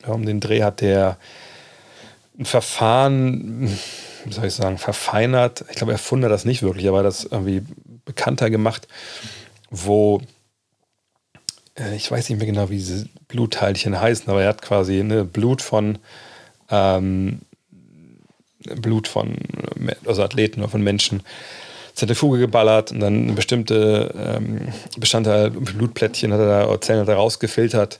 um 0.06 0.26
den 0.26 0.40
Dreh 0.40 0.62
hat 0.62 0.80
der 0.80 1.18
ein 2.38 2.44
Verfahren 2.44 3.78
wie 4.26 4.32
soll 4.32 4.46
ich 4.46 4.54
sagen, 4.54 4.78
verfeinert. 4.78 5.64
Ich 5.70 5.76
glaube, 5.76 5.92
erfunden 5.92 6.24
hat 6.24 6.32
das 6.32 6.44
nicht 6.44 6.62
wirklich, 6.62 6.88
aber 6.88 7.02
das 7.02 7.24
irgendwie 7.24 7.62
bekannter 8.04 8.50
gemacht, 8.50 8.88
wo 9.70 10.20
äh, 11.78 11.94
ich 11.94 12.10
weiß 12.10 12.28
nicht 12.28 12.38
mehr 12.38 12.46
genau, 12.46 12.68
wie 12.70 12.76
diese 12.76 13.08
Blutteilchen 13.28 14.00
heißen, 14.00 14.28
aber 14.28 14.42
er 14.42 14.48
hat 14.48 14.62
quasi 14.62 15.02
ne, 15.02 15.24
Blut 15.24 15.62
von 15.62 15.98
ähm, 16.70 17.40
Blut 18.80 19.06
von 19.06 19.36
also 20.06 20.24
Athleten 20.24 20.60
oder 20.60 20.70
von 20.70 20.82
Menschen 20.82 21.22
Zentrifuge 21.96 22.38
geballert 22.38 22.92
und 22.92 23.00
dann 23.00 23.34
bestimmte 23.34 24.14
ähm, 24.16 24.68
Bestandteil, 24.96 25.50
Blutplättchen 25.50 26.32
hat 26.32 26.40
er 26.40 26.66
da, 26.66 26.80
Zellen 26.80 27.00
hat 27.00 27.08
er 27.08 27.16
rausgefiltert 27.16 27.98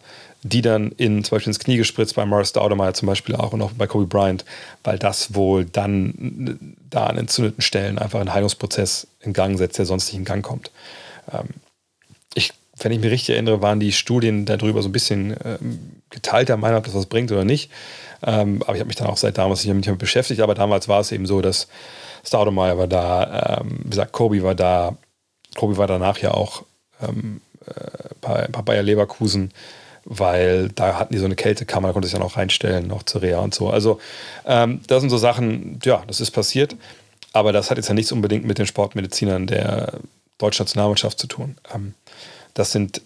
die 0.51 0.63
dann 0.63 0.93
in, 0.93 1.25
zum 1.25 1.37
Beispiel 1.37 1.51
ins 1.51 1.59
Knie 1.59 1.77
gespritzt 1.77 2.15
bei 2.15 2.25
Morris 2.25 2.51
Staudemeyer 2.51 2.95
zum 2.95 3.07
Beispiel 3.07 3.35
auch 3.35 3.53
und 3.53 3.63
auch 3.63 3.73
bei 3.73 3.87
Kobe 3.87 4.07
Bryant, 4.07 4.45
weil 4.85 4.99
das 4.99 5.35
wohl 5.35 5.65
dann 5.65 6.77
da 6.89 7.07
an 7.07 7.19
entzündeten 7.19 7.63
Stellen 7.63 7.99
einfach 7.99 8.21
einen 8.21 8.33
Heilungsprozess 8.33 9.09
in 9.21 9.33
Gang 9.33 9.59
setzt, 9.59 9.79
der 9.79 9.87
sonst 9.87 10.07
nicht 10.07 10.19
in 10.19 10.25
Gang 10.25 10.45
kommt. 10.45 10.71
Ähm, 11.33 11.49
ich, 12.35 12.53
wenn 12.79 12.93
ich 12.93 13.01
mich 13.01 13.11
richtig 13.11 13.31
erinnere, 13.31 13.63
waren 13.63 13.81
die 13.81 13.93
Studien 13.93 14.45
darüber 14.45 14.83
so 14.83 14.89
ein 14.89 14.93
bisschen 14.93 15.37
ähm, 15.45 15.79
geteilter 16.11 16.57
Meinung, 16.57 16.79
ob 16.79 16.85
das 16.85 16.95
was 16.95 17.07
bringt 17.07 17.33
oder 17.33 17.45
nicht. 17.45 17.71
Ähm, 18.23 18.63
aber 18.63 18.75
ich 18.75 18.81
habe 18.81 18.89
mich 18.89 18.97
dann 18.97 19.09
auch 19.09 19.17
seit 19.17 19.39
damals 19.39 19.65
nicht 19.65 19.87
damit 19.87 19.99
beschäftigt. 19.99 20.41
Aber 20.41 20.55
damals 20.55 20.87
war 20.87 21.01
es 21.01 21.13
eben 21.13 21.27
so, 21.27 21.41
dass 21.41 21.69
Staudemeyer 22.27 22.77
war 22.79 22.87
da, 22.87 23.61
ähm, 23.61 23.81
wie 23.85 23.91
gesagt, 23.91 24.13
Kobe 24.13 24.43
war 24.43 24.55
da. 24.55 24.97
Kobe 25.57 25.77
war 25.77 25.87
danach 25.87 26.19
ja 26.19 26.33
auch 26.33 26.65
ähm, 27.03 27.41
äh, 27.67 27.73
bei, 28.21 28.49
bei 28.49 28.63
Bayer 28.63 28.83
Leverkusen 28.83 29.53
weil 30.07 30.69
da 30.71 30.99
hatten 30.99 31.13
die 31.13 31.19
so 31.19 31.25
eine 31.25 31.35
Kältekammer, 31.35 31.89
da 31.89 31.93
konnte 31.93 32.07
ich 32.07 32.13
dann 32.13 32.23
auch 32.23 32.37
reinstellen, 32.37 32.87
noch 32.87 33.03
zur 33.03 33.23
Reha 33.23 33.41
und 33.41 33.55
so. 33.55 33.69
Also 33.69 34.01
ähm, 34.47 34.81
das 34.87 35.01
sind 35.01 35.11
so 35.11 35.19
Sachen, 35.19 35.81
ja, 35.85 36.03
das 36.07 36.21
ist 36.21 36.31
passiert, 36.31 36.77
aber 37.33 37.53
das 37.53 37.71
hat 37.71 37.77
jetzt 37.77 37.89
ja 37.89 37.95
nichts 37.95 38.13
unbedingt 38.13 38.45
mit 38.45 38.59
den 38.59 38.67
Sportmedizinern 38.67 39.49
der 39.49 39.95
deutschen 40.39 40.63
Nationalmannschaft 40.63 41.19
zu 41.19 41.27
tun. 41.27 41.57
Ähm, 41.75 41.95
das 42.55 42.71
sind 42.71 43.03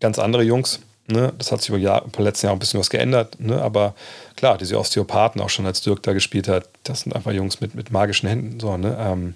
ganz 0.00 0.18
andere 0.18 0.42
Jungs. 0.42 0.80
Ne? 1.08 1.32
Das 1.38 1.50
hat 1.50 1.62
sich 1.62 1.70
über 1.70 1.78
die 1.78 1.84
Jahr, 1.84 2.04
letzten 2.18 2.46
Jahr 2.46 2.54
ein 2.54 2.58
bisschen 2.58 2.78
was 2.78 2.90
geändert. 2.90 3.40
Ne? 3.40 3.60
Aber 3.60 3.94
klar, 4.42 4.58
diese 4.58 4.76
Osteopathen, 4.76 5.40
auch 5.40 5.50
schon 5.50 5.66
als 5.66 5.82
Dirk 5.82 6.02
da 6.02 6.14
gespielt 6.14 6.48
hat, 6.48 6.68
das 6.82 7.02
sind 7.02 7.14
einfach 7.14 7.30
Jungs 7.30 7.60
mit, 7.60 7.76
mit 7.76 7.92
magischen 7.92 8.28
Händen. 8.28 8.58
So, 8.58 8.76
ne? 8.76 8.96
Ähm, 8.98 9.34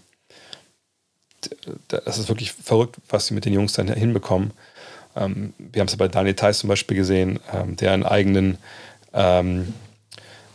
das 1.86 2.18
ist 2.18 2.28
wirklich 2.28 2.50
verrückt, 2.50 2.96
was 3.08 3.28
sie 3.28 3.34
mit 3.34 3.44
den 3.44 3.52
Jungs 3.52 3.72
dann 3.72 3.86
hinbekommen. 3.86 4.50
Ähm, 5.14 5.52
wir 5.58 5.78
haben 5.78 5.86
es 5.86 5.92
ja 5.92 5.98
bei 5.98 6.08
Daniel 6.08 6.34
Theiss 6.34 6.58
zum 6.58 6.66
Beispiel 6.66 6.96
gesehen, 6.96 7.38
ähm, 7.52 7.76
der 7.76 7.92
einen 7.92 8.02
eigenen, 8.02 8.58
ähm, 9.12 9.74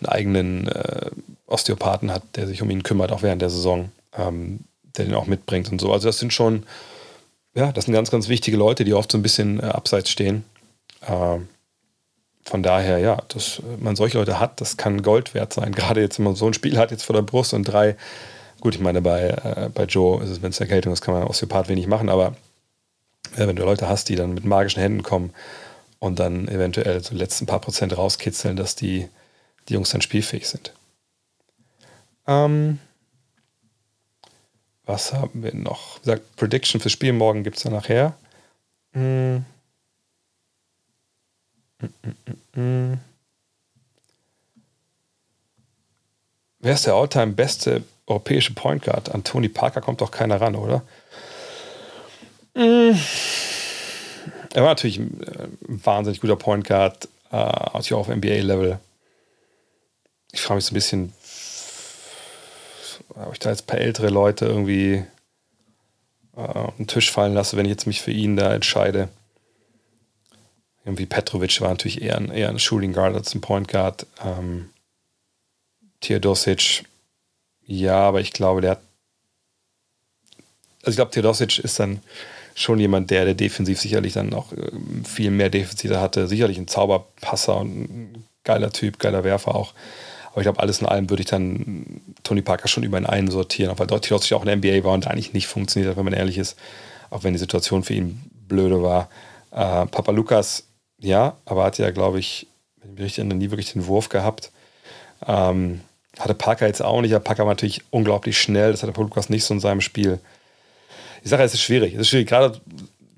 einen 0.01 0.07
eigenen 0.07 0.67
äh, 0.67 1.11
Osteopathen 1.47 2.11
hat, 2.11 2.23
der 2.35 2.45
sich 2.45 2.61
um 2.61 2.69
ihn 2.69 2.83
kümmert, 2.83 3.13
auch 3.13 3.21
während 3.21 3.41
der 3.41 3.49
Saison, 3.49 3.89
ähm, 4.17 4.65
der 4.97 5.05
den 5.05 5.15
auch 5.15 5.27
mitbringt 5.27 5.71
und 5.71 5.79
so. 5.79 5.93
Also 5.93 6.09
das 6.09 6.19
sind 6.19 6.33
schon, 6.33 6.65
ja, 7.55 7.71
das 7.71 7.85
sind 7.85 7.93
ganz, 7.93 8.11
ganz 8.11 8.27
wichtige 8.27 8.57
Leute, 8.57 8.83
die 8.83 8.95
oft 8.95 9.13
so 9.13 9.17
ein 9.17 9.23
bisschen 9.23 9.61
äh, 9.61 9.67
abseits 9.67 10.09
stehen. 10.09 10.43
Ähm, 11.07 11.47
von 12.43 12.63
daher, 12.63 12.97
ja, 12.97 13.17
dass 13.27 13.61
man 13.79 13.95
solche 13.95 14.17
Leute 14.17 14.39
hat, 14.39 14.61
das 14.61 14.77
kann 14.77 15.01
Gold 15.01 15.33
wert 15.33 15.53
sein. 15.53 15.71
Gerade 15.75 16.01
jetzt, 16.01 16.17
wenn 16.17 16.25
man 16.25 16.35
so 16.35 16.47
ein 16.47 16.53
Spiel 16.53 16.77
hat 16.77 16.91
jetzt 16.91 17.03
vor 17.03 17.15
der 17.15 17.21
Brust 17.21 17.53
und 17.53 17.63
drei, 17.63 17.95
gut, 18.59 18.75
ich 18.75 18.81
meine, 18.81 19.01
bei, 19.01 19.29
äh, 19.29 19.69
bei 19.73 19.85
Joe 19.85 20.23
ist 20.23 20.29
es, 20.29 20.41
wenn 20.41 20.49
es 20.49 20.59
Erkältung 20.59 20.93
ist, 20.93 21.01
kann 21.01 21.13
man 21.13 21.23
Osteopath 21.23 21.69
wenig 21.69 21.87
machen, 21.87 22.09
aber 22.09 22.35
äh, 23.35 23.47
wenn 23.47 23.55
du 23.55 23.63
Leute 23.63 23.87
hast, 23.87 24.09
die 24.09 24.15
dann 24.15 24.33
mit 24.33 24.45
magischen 24.45 24.81
Händen 24.81 25.03
kommen 25.03 25.33
und 25.99 26.19
dann 26.19 26.47
eventuell 26.47 27.03
so 27.03 27.15
letzten 27.15 27.45
paar 27.45 27.59
Prozent 27.59 27.95
rauskitzeln, 27.97 28.55
dass 28.55 28.75
die, 28.75 29.07
die 29.69 29.73
Jungs 29.73 29.91
dann 29.91 30.01
spielfähig 30.01 30.47
sind. 30.47 30.73
Ähm, 32.27 32.79
was 34.85 35.13
haben 35.13 35.43
wir 35.43 35.53
noch? 35.53 35.97
Wie 35.97 36.05
gesagt, 36.05 36.35
Prediction 36.35 36.81
fürs 36.81 36.91
Spiel 36.91 37.13
morgen 37.13 37.43
gibt 37.43 37.57
es 37.57 37.63
dann 37.63 37.73
nachher. 37.73 38.13
Hm. 38.93 39.45
Wer 46.59 46.73
ist 46.73 46.85
der 46.85 46.93
Alltime 46.93 47.33
beste 47.33 47.83
europäische 48.05 48.53
Point 48.53 48.83
Guard? 48.83 49.13
An 49.13 49.23
Tony 49.23 49.49
Parker 49.49 49.81
kommt 49.81 50.01
doch 50.01 50.11
keiner 50.11 50.39
ran, 50.39 50.55
oder? 50.55 50.83
Mm. 52.53 52.95
Er 54.53 54.63
war 54.63 54.69
natürlich 54.69 54.99
ein, 54.99 55.21
äh, 55.23 55.47
wahnsinnig 55.61 56.21
guter 56.21 56.35
Point 56.35 56.67
Guard, 56.67 57.07
äh, 57.31 57.35
auch 57.35 57.91
auf 57.91 58.09
NBA-Level. 58.09 58.79
Ich 60.33 60.41
frage 60.41 60.55
mich 60.55 60.65
so 60.65 60.71
ein 60.71 60.75
bisschen, 60.75 61.13
ob 63.09 63.33
ich 63.33 63.39
da 63.39 63.49
jetzt 63.49 63.63
ein 63.63 63.67
paar 63.67 63.79
ältere 63.79 64.09
Leute 64.09 64.45
irgendwie 64.45 65.03
äh, 66.35 66.41
auf 66.41 66.75
den 66.77 66.87
Tisch 66.87 67.11
fallen 67.11 67.33
lasse, 67.33 67.57
wenn 67.57 67.65
ich 67.65 67.71
jetzt 67.71 67.87
mich 67.87 68.01
für 68.01 68.11
ihn 68.11 68.35
da 68.35 68.53
entscheide. 68.53 69.09
Irgendwie 70.83 71.05
Petrovic 71.05 71.61
war 71.61 71.69
natürlich 71.69 72.01
eher 72.01 72.17
ein, 72.17 72.31
eher 72.31 72.49
ein 72.49 72.59
Shooting 72.59 72.93
Guard 72.93 73.15
als 73.15 73.35
ein 73.35 73.41
Point 73.41 73.67
Guard. 73.67 74.07
Ähm, 74.23 74.69
Theodosic, 75.99 76.83
ja, 77.65 77.99
aber 77.99 78.21
ich 78.21 78.33
glaube, 78.33 78.61
der 78.61 78.71
hat. 78.71 78.81
Also 80.81 80.91
ich 80.91 80.95
glaube, 80.95 81.11
Theodosic 81.11 81.59
ist 81.59 81.79
dann 81.79 82.01
schon 82.55 82.79
jemand, 82.79 83.11
der, 83.11 83.25
der 83.25 83.35
defensiv 83.35 83.79
sicherlich 83.79 84.13
dann 84.13 84.29
noch 84.29 84.51
äh, 84.53 84.71
viel 85.07 85.29
mehr 85.29 85.49
Defizite 85.49 86.01
hatte. 86.01 86.27
Sicherlich 86.27 86.57
ein 86.57 86.67
Zauberpasser 86.67 87.57
und 87.57 87.69
ein 87.69 88.25
geiler 88.43 88.71
Typ, 88.71 88.97
geiler 88.97 89.23
Werfer 89.23 89.53
auch. 89.53 89.73
Aber 90.31 90.41
ich 90.41 90.45
glaube, 90.45 90.59
alles 90.59 90.79
in 90.79 90.87
allem 90.87 91.09
würde 91.09 91.21
ich 91.21 91.29
dann 91.29 92.01
Tony 92.23 92.41
Parker 92.41 92.67
schon 92.67 92.83
über 92.83 92.97
einen 92.97 93.29
sortieren, 93.29 93.71
auch 93.71 93.79
weil 93.79 93.87
Theodosic 93.87 94.33
auch 94.33 94.45
in 94.45 94.47
der 94.47 94.55
NBA 94.55 94.83
war 94.83 94.93
und 94.93 95.05
eigentlich 95.05 95.33
nicht 95.33 95.47
funktioniert 95.47 95.91
hat, 95.91 95.97
wenn 95.97 96.05
man 96.05 96.13
ehrlich 96.13 96.39
ist. 96.39 96.57
Auch 97.11 97.23
wenn 97.23 97.33
die 97.33 97.39
Situation 97.39 97.83
für 97.83 97.93
ihn 97.93 98.21
blöde 98.47 98.81
war. 98.81 99.09
Äh, 99.51 99.85
Papa 99.85 100.11
Lukas 100.11 100.63
ja, 101.01 101.37
aber 101.45 101.63
hat 101.63 101.77
ja, 101.77 101.91
glaube 101.91 102.19
ich, 102.19 102.47
wenn 102.77 102.91
ich 102.91 102.95
mich 102.95 103.03
richtig 103.05 103.19
erinnere, 103.19 103.37
nie 103.37 103.51
wirklich 103.51 103.73
den 103.73 103.87
Wurf 103.87 104.09
gehabt. 104.09 104.51
Ähm, 105.27 105.81
hatte 106.19 106.33
Parker 106.33 106.67
jetzt 106.67 106.81
auch 106.81 107.01
nicht, 107.01 107.13
aber 107.13 107.23
Parker 107.23 107.43
war 107.43 107.53
natürlich 107.53 107.81
unglaublich 107.89 108.39
schnell. 108.39 108.71
Das 108.71 108.83
hatte 108.83 108.91
Paul 108.91 109.05
Lukas 109.05 109.29
nicht 109.29 109.43
so 109.43 109.53
in 109.53 109.59
seinem 109.59 109.81
Spiel. 109.81 110.19
Ich 111.23 111.29
sage, 111.29 111.43
es 111.43 111.53
ist 111.53 111.61
schwierig. 111.61 111.93
Es 111.93 112.01
ist 112.01 112.09
schwierig, 112.09 112.27
gerade 112.27 112.59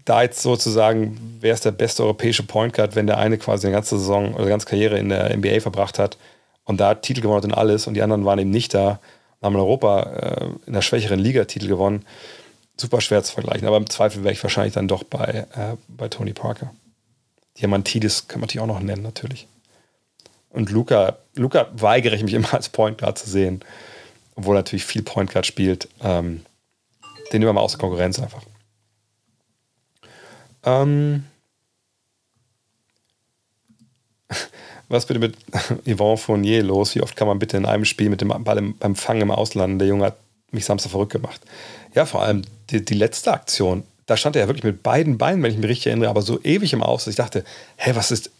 da 0.06 0.22
jetzt 0.22 0.42
sozusagen, 0.42 1.38
wer 1.40 1.54
ist 1.54 1.66
der 1.66 1.72
beste 1.72 2.04
europäische 2.04 2.44
Point 2.44 2.74
Guard, 2.74 2.96
wenn 2.96 3.08
der 3.08 3.18
eine 3.18 3.38
quasi 3.38 3.68
eine 3.68 3.76
ganze 3.76 3.98
Saison 3.98 4.34
oder 4.34 4.42
eine 4.42 4.50
ganze 4.50 4.68
Karriere 4.68 4.98
in 4.98 5.10
der 5.10 5.36
NBA 5.36 5.62
verbracht 5.62 5.98
hat 5.98 6.18
und 6.66 6.80
da 6.80 6.96
Titel 6.96 7.22
gewonnen 7.22 7.38
hat 7.38 7.46
und 7.46 7.54
alles 7.54 7.88
und 7.88 7.94
die 7.94 8.02
anderen 8.02 8.26
waren 8.26 8.40
eben 8.40 8.50
nicht 8.50 8.74
da 8.74 9.00
und 9.40 9.46
haben 9.46 9.54
in 9.54 9.62
Europa 9.62 10.02
äh, 10.02 10.48
in 10.68 10.74
der 10.74 10.82
schwächeren 10.82 11.20
Liga 11.20 11.46
Titel 11.46 11.68
gewonnen. 11.68 12.06
Super 12.76 13.02
schwer 13.02 13.24
zu 13.24 13.34
vergleichen, 13.34 13.68
aber 13.68 13.78
im 13.78 13.90
Zweifel 13.90 14.24
wäre 14.24 14.34
ich 14.34 14.44
wahrscheinlich 14.44 14.74
dann 14.74 14.88
doch 14.88 15.04
bei, 15.04 15.46
äh, 15.56 15.78
bei 15.88 16.10
Tony 16.10 16.34
Parker. 16.34 16.72
Diamantidis 17.60 18.28
kann 18.28 18.40
man 18.40 18.48
natürlich 18.48 18.64
auch 18.64 18.68
noch 18.68 18.80
nennen, 18.80 19.04
natürlich. 19.04 19.48
Und 20.50 20.70
Luca, 20.70 21.18
Luca 21.36 21.68
weigere 21.74 22.16
ich 22.16 22.24
mich 22.24 22.34
immer 22.34 22.54
als 22.54 22.70
Point 22.70 23.00
Guard 23.00 23.18
zu 23.18 23.30
sehen, 23.30 23.64
obwohl 24.36 24.56
er 24.56 24.60
natürlich 24.60 24.86
viel 24.86 25.02
Point 25.02 25.32
Guard 25.32 25.46
spielt. 25.46 25.88
Ähm, 26.02 26.46
den 27.32 27.40
nehmen 27.40 27.50
wir 27.50 27.54
mal 27.54 27.62
aus 27.62 27.72
der 27.72 27.80
Konkurrenz 27.80 28.20
einfach. 28.20 28.44
Ähm, 30.64 31.26
was 34.90 35.06
bitte 35.06 35.20
mit 35.20 35.36
Yvonne 35.88 36.18
Fournier 36.18 36.64
los? 36.64 36.94
Wie 36.96 37.02
oft 37.02 37.16
kann 37.16 37.28
man 37.28 37.40
bitte 37.40 37.58
in 37.58 37.66
einem 37.66 37.86
Spiel 37.86 38.10
mit 38.10 38.22
dem 38.22 38.30
Ball 38.30 38.58
im, 38.58 38.78
beim 38.78 38.96
Fangen 38.96 39.22
im 39.22 39.32
Ausland? 39.32 39.82
Der 39.82 39.88
Junge 39.88 40.06
hat 40.06 40.18
mich 40.52 40.66
Samstag 40.66 40.92
verrückt 40.92 41.14
gemacht. 41.14 41.42
Ja, 41.96 42.06
vor 42.06 42.22
allem 42.22 42.44
die, 42.70 42.86
die 42.86 42.94
letzte 42.94 43.34
Aktion 43.34 43.84
da 44.06 44.18
stand 44.18 44.36
er 44.36 44.44
ja 44.44 44.48
wirklich 44.48 44.64
mit 44.64 44.84
beiden 44.84 45.18
Beinen, 45.18 45.42
wenn 45.44 45.52
ich 45.52 45.58
mich 45.58 45.70
richtig 45.70 45.88
erinnere, 45.88 46.10
aber 46.10 46.22
so 46.22 46.42
ewig 46.44 46.74
im 46.74 46.84
Aus, 46.84 47.06
dass 47.06 47.12
ich 47.12 47.18
dachte, 47.18 47.44
hä, 47.78 47.92
was 47.96 48.12
ist. 48.12 48.32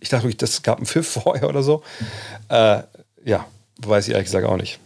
Ich 0.00 0.08
dachte 0.08 0.24
wirklich, 0.24 0.36
das 0.36 0.62
gab 0.62 0.78
einen 0.78 0.86
Pfiff 0.86 1.08
vorher 1.22 1.48
oder 1.48 1.62
so. 1.62 1.82
Äh, 2.48 2.82
ja, 3.24 3.46
weiß 3.78 4.06
ich 4.06 4.12
ehrlich 4.14 4.26
gesagt 4.26 4.46
auch 4.46 4.56
nicht. 4.56 4.78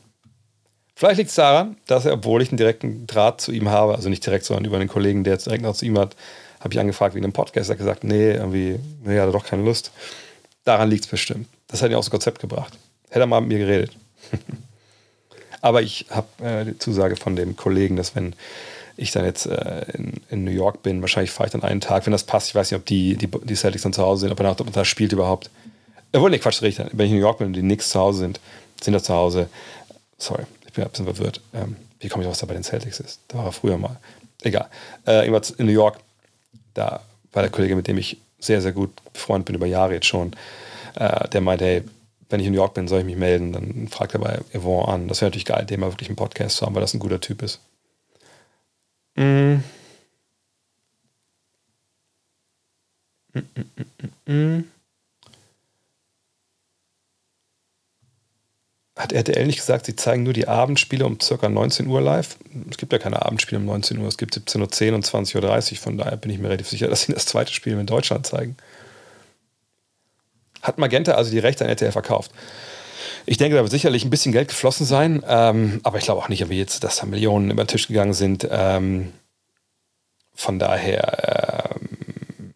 Vielleicht 0.95 1.19
liegt 1.19 1.31
es 1.31 1.37
daran, 1.37 1.77
dass 1.87 2.07
er, 2.07 2.15
obwohl 2.15 2.43
ich 2.43 2.49
einen 2.49 2.57
direkten 2.57 3.07
Draht 3.07 3.41
zu 3.41 3.53
ihm 3.53 3.69
habe, 3.69 3.95
also 3.95 4.09
nicht 4.09 4.27
direkt, 4.27 4.45
sondern 4.45 4.65
über 4.65 4.77
einen 4.77 4.89
Kollegen, 4.89 5.23
der 5.23 5.35
jetzt 5.35 5.47
direkt 5.47 5.63
noch 5.63 5.77
zu 5.77 5.85
ihm 5.85 5.99
hat, 5.99 6.17
habe 6.61 6.75
ich 6.75 6.81
angefragt 6.81 7.15
wegen 7.15 7.25
einem 7.25 7.33
Podcast. 7.33 7.71
Er 7.71 7.75
hat 7.75 7.79
gesagt, 7.79 8.03
nee, 8.03 8.33
irgendwie, 8.33 8.81
nee, 9.05 9.19
hat 9.19 9.29
er 9.29 9.33
doch 9.33 9.45
keine 9.45 9.63
Lust. 9.63 9.93
Daran 10.65 10.91
liegt 10.91 11.05
es 11.05 11.11
bestimmt. 11.11 11.49
Das 11.69 11.83
hat 11.83 11.91
ihn 11.91 11.97
aus 11.97 12.07
dem 12.07 12.13
Konzept 12.13 12.41
gebracht. 12.41 12.77
Hätte 13.11 13.21
er 13.21 13.27
mal 13.27 13.41
mit 13.41 13.51
mir 13.51 13.59
geredet. 13.59 13.93
Aber 15.61 15.83
ich 15.83 16.07
habe 16.11 16.27
äh, 16.45 16.65
die 16.65 16.79
Zusage 16.79 17.17
von 17.17 17.37
dem 17.37 17.57
Kollegen, 17.57 17.97
dass 17.97 18.17
wenn 18.17 18.35
ich 18.99 19.13
dann 19.13 19.25
jetzt 19.25 19.47
äh, 19.47 19.85
in, 19.95 20.15
in, 20.29 20.45
New 20.45 20.51
York 20.51 20.83
bin, 20.83 21.01
wahrscheinlich 21.01 21.31
fahre 21.31 21.47
ich 21.47 21.53
dann 21.53 21.63
einen 21.63 21.81
Tag, 21.81 22.05
wenn 22.05 22.13
das 22.13 22.25
passt. 22.25 22.49
Ich 22.49 22.55
weiß 22.55 22.71
nicht, 22.71 22.79
ob 22.79 22.85
die, 22.85 23.17
die, 23.17 23.29
die 23.29 23.55
Celtics 23.55 23.83
dann 23.83 23.93
zu 23.93 24.03
Hause 24.03 24.23
sind, 24.23 24.33
ob 24.33 24.41
er 24.41 24.55
da 24.55 24.85
spielt 24.85 25.13
überhaupt. 25.13 25.51
Obwohl, 26.13 26.31
nee, 26.31 26.39
Quatsch, 26.39 26.63
richtig. 26.63 26.89
Wenn 26.93 27.07
ich 27.07 27.13
in 27.13 27.19
New 27.19 27.25
York 27.25 27.39
bin 27.39 27.47
und 27.47 27.53
die 27.53 27.61
Knicks 27.61 27.91
zu 27.91 28.01
Hause 28.01 28.19
sind, 28.19 28.41
sind 28.83 28.93
da 28.95 29.03
zu 29.03 29.15
Hause. 29.15 29.49
Sorry, 30.19 30.43
ich 30.67 30.73
bin 30.73 30.85
ein 30.85 30.91
bisschen 30.91 31.07
verwirrt. 31.07 31.41
Ähm, 31.55 31.77
wie 32.01 32.09
komme 32.09 32.25
ich, 32.25 32.31
was 32.31 32.39
da 32.39 32.47
bei 32.47 32.55
den 32.55 32.65
Celtics 32.65 32.99
ist? 32.99 33.21
Da 33.29 33.39
war 33.39 33.47
er 33.47 33.53
früher 33.53 33.79
mal. 33.79 33.99
Egal. 34.43 34.69
Äh, 35.07 35.27
in 35.27 35.67
New 35.67 35.73
York, 35.73 35.99
da 36.75 37.01
war 37.33 37.43
der 37.43 37.53
Kollege, 37.53 37.77
mit 37.77 37.87
dem 37.87 37.99
ich 37.99 38.19
sehr, 38.41 38.61
sehr 38.61 38.73
gut 38.73 38.91
befreundet 39.13 39.47
bin, 39.47 39.55
über 39.55 39.67
Jahre 39.67 39.95
jetzt 39.95 40.07
schon, 40.07 40.33
äh, 40.97 41.29
der 41.29 41.41
meinte, 41.41 41.65
hey, 41.65 41.85
wenn 42.31 42.41
ich 42.41 42.47
in 42.47 42.53
New 42.53 42.59
York 42.59 42.75
bin, 42.75 42.89
soll 42.89 43.01
ich 43.01 43.07
mich 43.07 43.17
melden. 43.17 43.53
Dann 43.53 43.89
fragt 43.89 44.15
er 44.15 44.21
bei 44.21 44.39
Yvonne 44.53 44.89
an. 44.89 45.09
Das 45.09 45.21
wäre 45.21 45.31
natürlich 45.31 45.45
geil, 45.45 45.65
dem 45.67 45.81
mal 45.81 45.93
wirklich 45.93 46.09
einen 46.09 46.17
Podcast 46.17 46.57
zu 46.57 46.67
haben, 46.67 46.75
weil 46.75 46.83
das 46.83 46.95
ein 46.95 46.99
guter 46.99 47.21
Typ 47.21 47.43
ist. 47.43 47.61
Mm. 49.19 49.65
Mm, 54.27 54.65
Hat 58.99 59.13
RTL 59.13 59.47
nicht 59.47 59.59
gesagt, 59.59 59.87
sie 59.87 59.95
zeigen 59.95 60.25
nur 60.25 60.33
die 60.33 60.49
Abendspiele 60.49 61.07
um 61.07 61.19
ca. 61.19 61.49
19 61.49 61.87
Uhr 61.87 62.01
live? 62.01 62.37
Es 62.69 62.79
gibt 62.79 62.93
ja 62.93 62.99
keine 62.99 63.25
Abendspiele 63.25 63.61
um 63.61 63.67
19 63.67 63.99
Uhr, 63.99 64.09
es 64.09 64.19
gibt 64.19 64.37
17.10 64.37 64.89
Uhr 64.89 64.95
und 64.97 65.07
20.30 65.07 65.73
Uhr. 65.73 65.79
Von 65.79 65.99
daher 65.99 66.17
bin 66.17 66.33
ich 66.33 66.39
mir 66.39 66.49
relativ 66.49 66.69
sicher, 66.69 66.89
dass 66.91 67.03
sie 67.03 67.13
das 67.13 67.27
zweite 67.27 67.53
Spiel 67.53 67.79
in 67.79 67.87
Deutschland 67.87 68.27
zeigen. 68.27 68.57
Hat 70.63 70.79
Magenta 70.79 71.13
also 71.13 71.31
die 71.31 71.39
Rechte 71.39 71.65
an 71.65 71.71
RTL 71.71 71.93
verkauft? 71.93 72.33
Ich 73.29 73.37
denke, 73.37 73.57
da 73.57 73.63
wird 73.63 73.71
sicherlich 73.71 74.07
ein 74.07 74.11
bisschen 74.11 74.33
Geld 74.33 74.49
geflossen 74.49 74.87
sein, 74.87 75.23
ähm, 75.29 75.81
aber 75.83 75.99
ich 75.99 76.05
glaube 76.05 76.23
auch 76.23 76.31
nicht, 76.31 76.49
wie 76.49 76.57
jetzt, 76.57 76.83
dass 76.83 76.97
da 76.97 77.05
Millionen 77.05 77.51
über 77.51 77.63
den 77.63 77.69
Tisch 77.69 77.87
gegangen 77.87 78.15
sind. 78.15 78.49
Ähm, 78.51 79.13
von 80.33 80.59
daher, 80.59 81.75
ähm, 81.77 82.55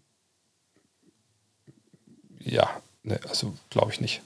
ja, 2.41 2.71
ne, 3.03 3.21
also 3.29 3.53
glaube 3.69 3.93
ich 3.93 4.01
nicht. 4.01 4.23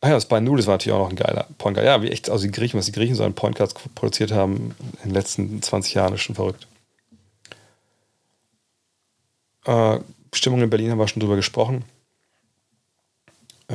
Ah 0.00 0.08
ja, 0.08 0.14
das 0.14 0.26
bei 0.26 0.38
Nudes 0.38 0.68
war 0.68 0.74
natürlich 0.74 0.94
auch 0.94 1.02
noch 1.02 1.10
ein 1.10 1.16
geiler 1.16 1.48
Point 1.58 1.76
Guard. 1.76 1.86
Ja, 1.86 2.00
wie 2.00 2.10
echt, 2.12 2.30
also 2.30 2.44
die 2.44 2.52
Griechen, 2.52 2.78
was 2.78 2.86
die 2.86 2.92
Griechen 2.92 3.16
so 3.16 3.24
an 3.24 3.34
Point 3.34 3.56
Guards 3.56 3.74
produziert 3.96 4.30
haben 4.30 4.76
in 5.02 5.08
den 5.08 5.14
letzten 5.14 5.60
20 5.60 5.94
Jahren, 5.94 6.14
ist 6.14 6.20
schon 6.20 6.36
verrückt. 6.36 6.68
Äh, 9.64 9.98
Stimmung 10.32 10.62
in 10.62 10.70
Berlin 10.70 10.92
haben 10.92 10.98
wir 10.98 11.08
schon 11.08 11.20
drüber 11.20 11.36
gesprochen. 11.36 11.84
Äh, 13.72 13.74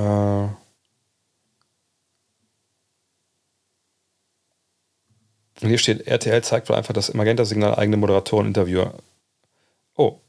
und 5.61 5.69
hier 5.69 5.77
steht, 5.77 6.07
RTL 6.07 6.43
zeigt 6.43 6.69
wohl 6.69 6.75
einfach 6.75 6.93
das 6.93 7.13
Magenta-Signal 7.13 7.75
eigene 7.75 7.97
Moderatoren, 7.97 8.47
Interviewer. 8.47 8.93
Oh, 9.95 10.19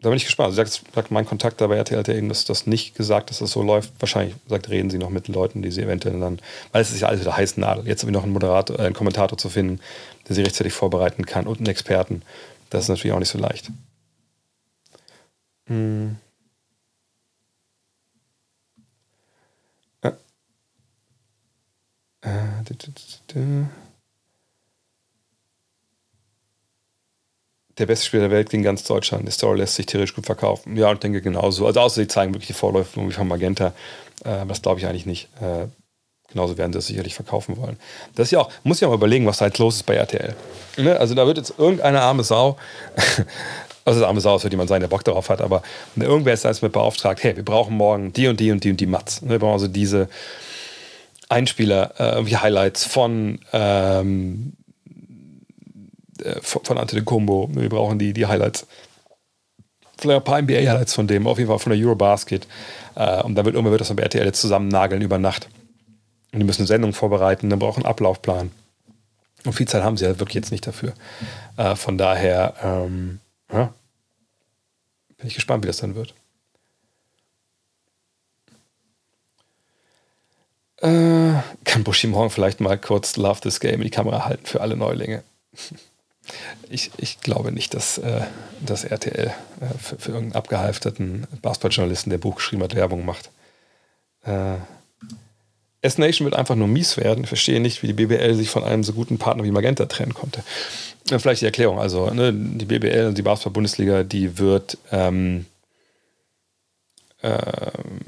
da 0.00 0.08
bin 0.08 0.16
ich 0.16 0.24
gespannt. 0.24 0.46
Also 0.46 0.56
sagt, 0.56 0.94
sagt 0.94 1.10
mein 1.10 1.26
Kontakt 1.26 1.60
dabei 1.60 1.76
RTL 1.76 1.98
hat 1.98 2.08
ja 2.08 2.14
eben 2.14 2.28
das, 2.28 2.44
das 2.44 2.66
nicht 2.66 2.94
gesagt, 2.94 3.30
dass 3.30 3.40
das 3.40 3.50
so 3.50 3.62
läuft. 3.62 3.92
Wahrscheinlich 3.98 4.34
sagt, 4.48 4.70
reden 4.70 4.90
sie 4.90 4.98
noch 4.98 5.10
mit 5.10 5.28
Leuten, 5.28 5.60
die 5.60 5.70
sie 5.70 5.82
eventuell 5.82 6.18
dann, 6.20 6.40
weil 6.72 6.82
es 6.82 6.90
ist 6.90 7.00
ja 7.00 7.08
alles 7.08 7.20
wieder 7.20 7.36
heiß 7.36 7.58
Nadel. 7.58 7.86
Jetzt 7.86 8.02
irgendwie 8.02 8.16
noch 8.16 8.24
einen 8.24 8.32
Moderator, 8.32 8.78
äh, 8.78 8.82
einen 8.86 8.94
Kommentator 8.94 9.36
zu 9.36 9.50
finden, 9.50 9.80
der 10.28 10.36
sie 10.36 10.42
rechtzeitig 10.42 10.72
vorbereiten 10.72 11.26
kann 11.26 11.46
und 11.46 11.58
einen 11.58 11.68
Experten, 11.68 12.22
das 12.70 12.84
ist 12.84 12.88
natürlich 12.88 13.12
auch 13.12 13.18
nicht 13.18 13.28
so 13.30 13.38
leicht. 13.38 13.70
Hm. 15.66 16.16
Äh. 20.02 20.08
Äh, 20.08 20.12
der 27.78 27.86
beste 27.86 28.06
Spieler 28.06 28.22
der 28.22 28.30
Welt 28.30 28.50
gegen 28.50 28.62
ganz 28.62 28.84
Deutschland. 28.84 29.26
Die 29.26 29.32
Story 29.32 29.58
lässt 29.58 29.76
sich 29.76 29.86
theoretisch 29.86 30.14
gut 30.14 30.26
verkaufen. 30.26 30.76
Ja, 30.76 30.90
und 30.90 31.02
denke 31.02 31.22
genauso. 31.22 31.66
Also 31.66 31.80
außer 31.80 32.00
sie 32.02 32.08
zeigen 32.08 32.34
wirklich 32.34 32.48
die 32.48 32.54
Vorläufe 32.54 33.00
wie 33.00 33.12
von 33.12 33.28
Magenta. 33.28 33.72
Äh, 34.24 34.46
das 34.46 34.62
glaube 34.62 34.80
ich 34.80 34.86
eigentlich 34.86 35.06
nicht. 35.06 35.28
Äh, 35.40 35.66
genauso 36.30 36.58
werden 36.58 36.72
sie 36.72 36.78
es 36.78 36.86
sicherlich 36.86 37.14
verkaufen 37.14 37.56
wollen. 37.56 37.78
Das 38.14 38.26
ist 38.26 38.30
ja 38.32 38.40
auch, 38.40 38.50
muss 38.64 38.80
ja 38.80 38.88
mal 38.88 38.94
überlegen, 38.94 39.26
was 39.26 39.38
da 39.38 39.46
jetzt 39.46 39.58
los 39.58 39.76
ist 39.76 39.84
bei 39.84 39.94
RTL. 39.94 40.34
Ne? 40.76 40.98
Also 40.98 41.14
da 41.14 41.26
wird 41.26 41.38
jetzt 41.38 41.54
irgendeine 41.56 42.00
arme 42.02 42.24
Sau, 42.24 42.58
also 43.84 44.04
arme 44.04 44.20
Sau, 44.20 44.38
für 44.38 44.50
die 44.50 44.56
man 44.56 44.68
sein, 44.68 44.80
der 44.80 44.88
Bock 44.88 45.04
darauf 45.04 45.30
hat, 45.30 45.40
aber 45.40 45.62
irgendwer 45.96 46.34
ist 46.34 46.44
da 46.44 46.48
jetzt 46.48 46.62
mit 46.62 46.72
beauftragt, 46.72 47.22
hey, 47.22 47.34
wir 47.36 47.44
brauchen 47.44 47.76
morgen 47.76 48.12
die 48.12 48.28
und 48.28 48.38
die 48.40 48.50
und 48.50 48.62
die 48.62 48.70
und 48.70 48.80
die 48.80 48.86
Mats. 48.86 49.20
Wir 49.22 49.38
brauchen 49.38 49.54
also 49.54 49.68
diese 49.68 50.08
Einspieler, 51.28 52.00
äh, 52.00 52.26
wie 52.26 52.36
Highlights 52.36 52.84
von 52.84 53.40
ähm, 53.52 54.54
äh, 56.22 56.40
von 56.42 56.78
Ante 56.78 56.96
de 56.96 57.04
Combo. 57.04 57.48
Wir 57.52 57.68
brauchen 57.68 57.98
die, 57.98 58.12
die 58.12 58.26
Highlights. 58.26 58.66
Vielleicht 59.98 60.20
ein 60.20 60.24
paar 60.24 60.40
NBA-Highlights 60.40 60.94
von 60.94 61.06
dem, 61.06 61.26
auf 61.26 61.38
jeden 61.38 61.48
Fall 61.48 61.58
von 61.58 61.72
der 61.72 61.80
Eurobasket. 61.80 62.46
Äh, 62.94 63.22
und 63.22 63.34
dann 63.34 63.44
wird 63.44 63.54
irgendwann 63.54 63.72
wird 63.72 63.80
das 63.80 63.90
mit 63.90 64.00
RTL 64.00 64.24
jetzt 64.24 64.40
zusammen 64.40 64.68
nageln 64.68 65.02
über 65.02 65.18
Nacht. 65.18 65.48
Und 66.32 66.40
die 66.40 66.44
müssen 66.44 66.62
eine 66.62 66.68
Sendung 66.68 66.92
vorbereiten, 66.92 67.50
dann 67.50 67.58
brauchen 67.58 67.82
einen 67.82 67.90
Ablaufplan. 67.90 68.50
Und 69.44 69.52
viel 69.52 69.68
Zeit 69.68 69.82
haben 69.82 69.96
sie 69.96 70.06
halt 70.06 70.18
wirklich 70.18 70.34
jetzt 70.34 70.52
nicht 70.52 70.66
dafür. 70.66 70.94
Äh, 71.56 71.74
von 71.74 71.98
daher, 71.98 72.54
ähm, 72.62 73.20
ja, 73.52 73.72
bin 75.16 75.26
ich 75.26 75.34
gespannt, 75.34 75.64
wie 75.64 75.68
das 75.68 75.78
dann 75.78 75.94
wird. 75.94 76.14
Äh, 80.80 81.17
kann 81.88 81.92
Bushi 81.92 82.06
morgen 82.08 82.28
vielleicht 82.28 82.60
mal 82.60 82.76
kurz 82.76 83.16
Love 83.16 83.40
This 83.40 83.60
Game 83.60 83.76
in 83.76 83.84
die 83.84 83.90
Kamera 83.90 84.26
halten 84.26 84.44
für 84.44 84.60
alle 84.60 84.76
Neulinge? 84.76 85.22
Ich, 86.68 86.90
ich 86.98 87.22
glaube 87.22 87.52
nicht, 87.52 87.72
dass, 87.72 87.96
äh, 87.96 88.20
dass 88.60 88.84
RTL 88.84 89.28
äh, 89.28 89.78
für, 89.78 89.96
für, 89.96 90.10
irgendeinen 90.10 90.36
abgehalfterten 90.36 91.26
Basketballjournalisten, 91.40 92.10
der 92.10 92.18
Buch 92.18 92.34
geschrieben 92.34 92.62
hat, 92.62 92.74
Werbung 92.74 93.06
macht. 93.06 93.30
Äh, 94.26 94.56
S-Nation 95.80 96.26
wird 96.26 96.36
einfach 96.36 96.54
nur 96.54 96.68
mies 96.68 96.98
werden. 96.98 97.24
Ich 97.24 97.28
verstehe 97.28 97.60
nicht, 97.60 97.82
wie 97.82 97.86
die 97.86 97.94
BBL 97.94 98.34
sich 98.34 98.50
von 98.50 98.62
einem 98.62 98.84
so 98.84 98.92
guten 98.92 99.16
Partner 99.16 99.42
wie 99.42 99.50
Magenta 99.50 99.86
trennen 99.86 100.12
konnte. 100.12 100.44
Äh, 101.10 101.18
vielleicht 101.18 101.40
die 101.40 101.46
Erklärung. 101.46 101.78
Also, 101.78 102.10
ne, 102.10 102.30
die 102.34 102.66
BBL, 102.66 103.06
und 103.06 103.16
die 103.16 103.22
Basketball-Bundesliga, 103.22 104.02
die 104.02 104.36
wird. 104.36 104.76
Ähm, 104.92 105.46
ähm, 107.22 108.02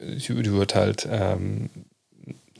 die 0.00 0.52
wird 0.52 0.74
halt 0.74 1.06
ähm, 1.10 1.68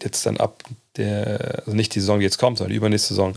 jetzt 0.04 0.24
dann 0.26 0.36
ab 0.38 0.62
der, 0.96 1.62
also 1.64 1.76
nicht 1.76 1.94
die 1.94 2.00
Saison, 2.00 2.18
die 2.18 2.24
jetzt 2.24 2.38
kommt, 2.38 2.58
sondern 2.58 2.72
die 2.72 2.76
übernächste 2.76 3.08
Saison, 3.08 3.34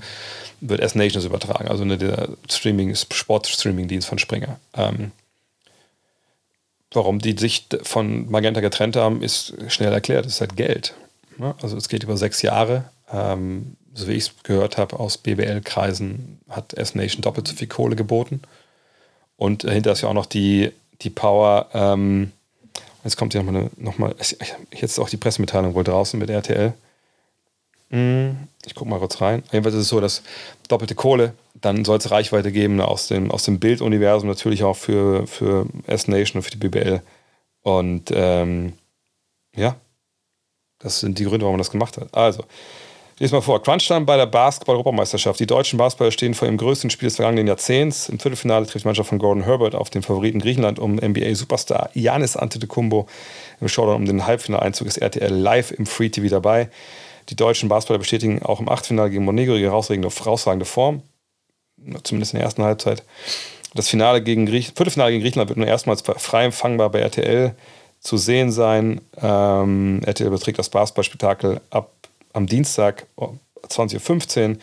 wird 0.61 0.79
S 0.79 0.95
Nations 0.95 1.25
übertragen, 1.25 1.67
also 1.67 1.85
ne, 1.85 1.97
der 1.97 2.29
Streaming, 2.49 2.95
Sport-Streaming-Dienst 2.95 4.07
von 4.07 4.19
Springer. 4.19 4.59
Ähm, 4.75 5.11
warum 6.91 7.19
die 7.19 7.37
sich 7.37 7.67
von 7.83 8.29
Magenta 8.29 8.61
getrennt 8.61 8.95
haben, 8.95 9.21
ist 9.21 9.53
schnell 9.67 9.93
erklärt. 9.93 10.25
Es 10.25 10.35
ist 10.35 10.41
halt 10.41 10.55
Geld. 10.55 10.93
Ne? 11.37 11.55
Also 11.61 11.77
es 11.77 11.89
geht 11.89 12.03
über 12.03 12.17
sechs 12.17 12.41
Jahre. 12.41 12.85
Ähm, 13.11 13.75
so 13.93 14.07
wie 14.07 14.13
ich 14.13 14.25
es 14.25 14.43
gehört 14.43 14.77
habe 14.77 14.99
aus 14.99 15.17
BBL-Kreisen, 15.17 16.39
hat 16.49 16.73
S-Nation 16.73 17.21
doppelt 17.21 17.47
so 17.47 17.55
viel 17.55 17.67
Kohle 17.67 17.95
geboten. 17.95 18.41
Und 19.35 19.63
dahinter 19.63 19.91
ist 19.91 20.01
ja 20.01 20.09
auch 20.09 20.13
noch 20.13 20.27
die, 20.27 20.71
die 21.01 21.09
Power, 21.09 21.69
ähm, 21.73 22.31
jetzt 23.03 23.17
kommt 23.17 23.33
ja 23.33 23.43
nochmal, 23.43 23.69
noch 23.77 23.97
mal, 23.97 24.15
jetzt 24.71 24.99
auch 24.99 25.09
die 25.09 25.17
Pressemitteilung 25.17 25.73
wohl 25.73 25.83
draußen 25.83 26.19
mit 26.19 26.29
RTL. 26.29 26.73
Hm, 27.89 28.47
ich 28.65 28.73
gucke 28.73 28.89
mal 28.89 28.99
kurz 28.99 29.19
rein. 29.19 29.43
Jedenfalls 29.51 29.75
ist 29.75 29.81
es 29.83 29.89
so, 29.89 29.99
dass 29.99 30.23
doppelte 30.67 30.95
Kohle, 30.95 31.33
dann 31.55 31.83
soll 31.83 31.97
es 31.97 32.09
Reichweite 32.09 32.51
geben 32.51 32.79
aus 32.79 33.07
dem, 33.07 33.31
aus 33.31 33.43
dem 33.43 33.59
Bilduniversum, 33.59 34.29
natürlich 34.29 34.63
auch 34.63 34.77
für, 34.77 35.27
für 35.27 35.67
S-Nation 35.87 36.39
und 36.39 36.43
für 36.43 36.51
die 36.51 36.57
BBL. 36.57 37.01
Und 37.63 38.11
ähm, 38.13 38.73
ja, 39.55 39.75
das 40.79 41.01
sind 41.01 41.19
die 41.19 41.25
Gründe, 41.25 41.41
warum 41.41 41.55
man 41.55 41.59
das 41.59 41.71
gemacht 41.71 41.97
hat. 41.97 42.13
Also, 42.15 42.45
lese 43.21 43.35
mal 43.35 43.41
vor. 43.41 43.61
Crunchtime 43.61 44.01
bei 44.01 44.17
der 44.17 44.25
Basketball-Europameisterschaft. 44.25 45.39
Die 45.39 45.45
deutschen 45.45 45.77
Basketballer 45.77 46.11
stehen 46.11 46.33
vor 46.33 46.47
dem 46.47 46.57
größten 46.57 46.89
Spiel 46.89 47.07
des 47.07 47.17
vergangenen 47.17 47.45
Jahrzehnts. 47.45 48.09
Im 48.09 48.19
Viertelfinale 48.19 48.65
trifft 48.65 48.83
die 48.83 48.87
Mannschaft 48.87 49.09
von 49.09 49.19
Gordon 49.19 49.43
Herbert 49.43 49.75
auf 49.75 49.91
den 49.91 50.01
Favoriten 50.01 50.39
Griechenland 50.39 50.79
um 50.79 50.95
NBA-Superstar 50.95 51.91
Janis 51.93 52.35
Antetokounmpo. 52.35 53.05
Im 53.59 53.67
Showdown 53.67 53.97
um 53.97 54.05
den 54.05 54.25
Halbfinaleinzug 54.25 54.87
ist 54.87 54.97
RTL 54.97 55.31
live 55.31 55.69
im 55.69 55.85
Free 55.85 56.09
TV 56.09 56.29
dabei. 56.29 56.71
Die 57.29 57.35
deutschen 57.35 57.69
Basketballer 57.69 57.99
bestätigen 57.99 58.41
auch 58.41 58.59
im 58.59 58.67
Achtelfinale 58.67 59.11
gegen 59.11 59.23
Monegro 59.23 59.53
ihre 59.53 59.71
herausragende 59.71 60.65
Form, 60.65 61.03
zumindest 62.01 62.33
in 62.33 62.39
der 62.39 62.45
ersten 62.45 62.63
Halbzeit. 62.63 63.03
Das 63.75 63.87
Finale 63.87 64.23
gegen 64.23 64.47
Griech 64.47 64.73
Viertelfinale 64.75 65.11
gegen 65.11 65.21
Griechenland 65.21 65.49
wird 65.49 65.59
nur 65.59 65.67
erstmals 65.67 66.01
frei 66.01 66.45
empfangbar 66.45 66.89
bei 66.89 67.01
RTL 67.01 67.53
zu 67.99 68.17
sehen 68.17 68.51
sein. 68.51 68.99
Ähm, 69.21 70.01
RTL 70.03 70.25
überträgt 70.25 70.57
das 70.57 70.69
Basketballspektakel 70.69 71.61
ab 71.69 72.00
am 72.33 72.47
Dienstag 72.47 73.07
20.15 73.67 74.57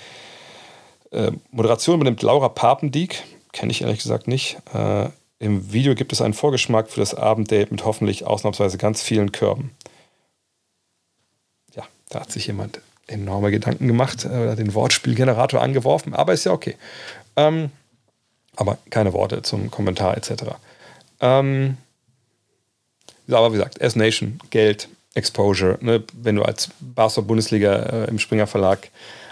Uhr. 1.12 1.18
Äh, 1.18 1.32
Moderation 1.50 1.96
übernimmt 1.96 2.22
Laura 2.22 2.48
Papendieck, 2.48 3.22
kenne 3.52 3.72
ich 3.72 3.82
ehrlich 3.82 4.00
gesagt 4.00 4.28
nicht. 4.28 4.58
Äh, 4.74 5.08
Im 5.38 5.72
Video 5.72 5.94
gibt 5.94 6.12
es 6.12 6.20
einen 6.20 6.34
Vorgeschmack 6.34 6.90
für 6.90 7.00
das 7.00 7.14
Abenddate 7.14 7.70
mit 7.70 7.84
hoffentlich 7.84 8.26
ausnahmsweise 8.26 8.78
ganz 8.78 9.02
vielen 9.02 9.32
Körben. 9.32 9.70
Da 12.10 12.20
hat 12.20 12.32
sich 12.32 12.46
jemand 12.46 12.80
enorme 13.06 13.50
Gedanken 13.50 13.86
gemacht, 13.86 14.24
äh, 14.24 14.54
den 14.56 14.74
Wortspielgenerator 14.74 15.60
angeworfen, 15.60 16.14
aber 16.14 16.32
ist 16.32 16.44
ja 16.44 16.52
okay. 16.52 16.76
Ähm, 17.36 17.70
aber 18.56 18.78
keine 18.90 19.12
Worte 19.12 19.42
zum 19.42 19.70
Kommentar 19.70 20.16
etc. 20.16 20.44
Ähm, 21.20 21.76
aber 23.28 23.52
wie 23.52 23.56
gesagt, 23.56 23.78
S-Nation, 23.80 24.40
Geld, 24.50 24.88
Exposure. 25.18 25.78
Ne? 25.80 26.02
Wenn 26.14 26.36
du 26.36 26.42
als 26.42 26.70
Basketball-Bundesliga 26.80 27.74
äh, 27.74 28.04
im 28.08 28.18
Springer 28.18 28.46
Verlag 28.46 28.90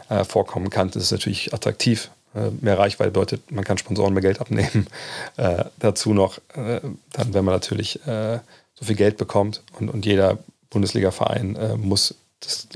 äh, 0.08 0.24
vorkommen 0.24 0.70
kannst, 0.70 0.96
ist 0.96 1.04
es 1.04 1.12
natürlich 1.12 1.54
attraktiv. 1.54 2.10
Äh, 2.34 2.50
mehr 2.60 2.78
Reichweite 2.78 3.10
bedeutet, 3.10 3.50
man 3.50 3.64
kann 3.64 3.78
Sponsoren 3.78 4.12
mehr 4.12 4.22
Geld 4.22 4.40
abnehmen. 4.40 4.86
Äh, 5.36 5.64
dazu 5.80 6.14
noch, 6.14 6.38
äh, 6.54 6.80
dann, 7.12 7.34
wenn 7.34 7.44
man 7.44 7.52
natürlich 7.52 8.00
so 8.04 8.84
viel 8.84 8.96
Geld 8.96 9.18
bekommt 9.18 9.62
und, 9.78 9.90
und 9.90 10.06
jeder 10.06 10.38
Bundesliga-Verein 10.70 11.58
muss 11.76 12.14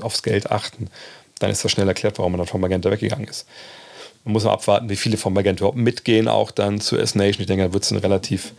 aufs 0.01 0.21
Geld 0.21 0.51
achten, 0.51 0.89
dann 1.39 1.49
ist 1.49 1.63
das 1.63 1.71
schnell 1.71 1.87
erklärt, 1.87 2.19
warum 2.19 2.33
man 2.33 2.39
dann 2.39 2.47
von 2.47 2.61
Magenta 2.61 2.91
weggegangen 2.91 3.27
ist. 3.27 3.47
Man 4.23 4.33
muss 4.33 4.43
mal 4.43 4.53
abwarten, 4.53 4.89
wie 4.89 4.95
viele 4.95 5.17
von 5.17 5.33
Magenta 5.33 5.61
überhaupt 5.61 5.77
mitgehen, 5.77 6.27
auch 6.27 6.51
dann 6.51 6.79
zu 6.79 6.97
S-Nation. 6.97 7.41
Ich 7.41 7.47
denke, 7.47 7.65
da 7.65 7.73
wird 7.73 7.83
es 7.83 7.91
relativ 7.91 8.53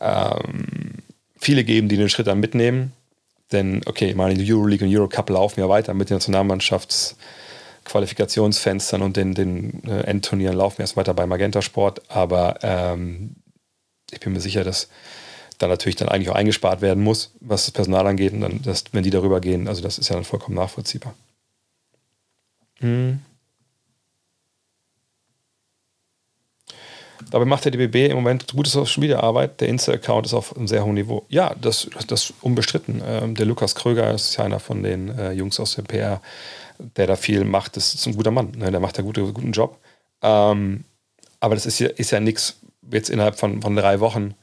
ähm, 0.00 0.94
viele 1.38 1.64
geben, 1.64 1.88
die 1.88 1.96
den 1.96 2.10
Schritt 2.10 2.26
dann 2.26 2.40
mitnehmen. 2.40 2.92
Denn, 3.52 3.82
okay, 3.86 4.14
meine 4.14 4.34
die 4.34 4.52
Euroleague 4.52 4.86
und 4.86 4.94
Eurocup 4.94 5.30
laufen 5.30 5.60
ja 5.60 5.68
weiter 5.68 5.94
mit 5.94 6.10
den 6.10 6.16
Nationalmannschaftsqualifikationsfenstern 6.16 9.00
und 9.02 9.16
den, 9.16 9.34
den 9.34 9.82
äh, 9.84 10.00
Endturnieren 10.02 10.56
laufen 10.56 10.82
erst 10.82 10.96
weiter 10.96 11.14
bei 11.14 11.26
Magenta 11.26 11.62
Sport. 11.62 12.02
Aber 12.10 12.58
ähm, 12.62 13.36
ich 14.10 14.20
bin 14.20 14.34
mir 14.34 14.40
sicher, 14.40 14.64
dass 14.64 14.88
dann 15.58 15.70
natürlich 15.70 15.96
dann 15.96 16.08
eigentlich 16.08 16.30
auch 16.30 16.34
eingespart 16.34 16.82
werden 16.82 17.02
muss, 17.02 17.32
was 17.40 17.64
das 17.64 17.72
Personal 17.72 18.06
angeht. 18.06 18.32
Und 18.32 18.42
dann, 18.42 18.62
das, 18.62 18.84
wenn 18.92 19.02
die 19.02 19.10
darüber 19.10 19.40
gehen, 19.40 19.66
also 19.66 19.82
das 19.82 19.98
ist 19.98 20.08
ja 20.08 20.14
dann 20.14 20.24
vollkommen 20.24 20.56
nachvollziehbar. 20.56 21.14
Hm. 22.80 23.20
Dabei 27.30 27.44
macht 27.44 27.64
der 27.64 27.72
DBB 27.72 28.10
im 28.10 28.16
Moment 28.16 28.46
gute 28.52 28.70
Social 28.70 29.00
Media 29.00 29.20
Arbeit. 29.20 29.60
Der 29.60 29.68
Insta-Account 29.68 30.26
ist 30.26 30.34
auf 30.34 30.56
einem 30.56 30.66
sehr 30.66 30.84
hohen 30.84 30.94
Niveau. 30.94 31.24
Ja, 31.28 31.54
das, 31.60 31.88
das 32.06 32.32
unbestritten. 32.40 33.02
Ähm, 33.06 33.34
der 33.34 33.46
Lukas 33.46 33.74
Kröger 33.74 34.12
ist 34.12 34.36
ja 34.36 34.44
einer 34.44 34.60
von 34.60 34.82
den 34.82 35.16
äh, 35.18 35.32
Jungs 35.32 35.60
aus 35.60 35.74
der 35.74 35.82
PR, 35.82 36.22
der 36.78 37.06
da 37.06 37.16
viel 37.16 37.44
macht. 37.44 37.76
Das 37.76 37.94
ist 37.94 38.06
ein 38.06 38.16
guter 38.16 38.30
Mann. 38.30 38.52
Ne? 38.56 38.70
Der 38.70 38.80
macht 38.80 38.98
da 38.98 39.02
gute, 39.02 39.22
guten 39.32 39.52
Job. 39.52 39.78
Ähm, 40.22 40.84
aber 41.40 41.54
das 41.54 41.66
ist 41.66 41.78
ja, 41.78 41.88
ist 41.88 42.10
ja 42.10 42.20
nichts 42.20 42.56
jetzt 42.90 43.10
innerhalb 43.10 43.38
von, 43.38 43.60
von 43.60 43.76
drei 43.76 44.00
Wochen 44.00 44.34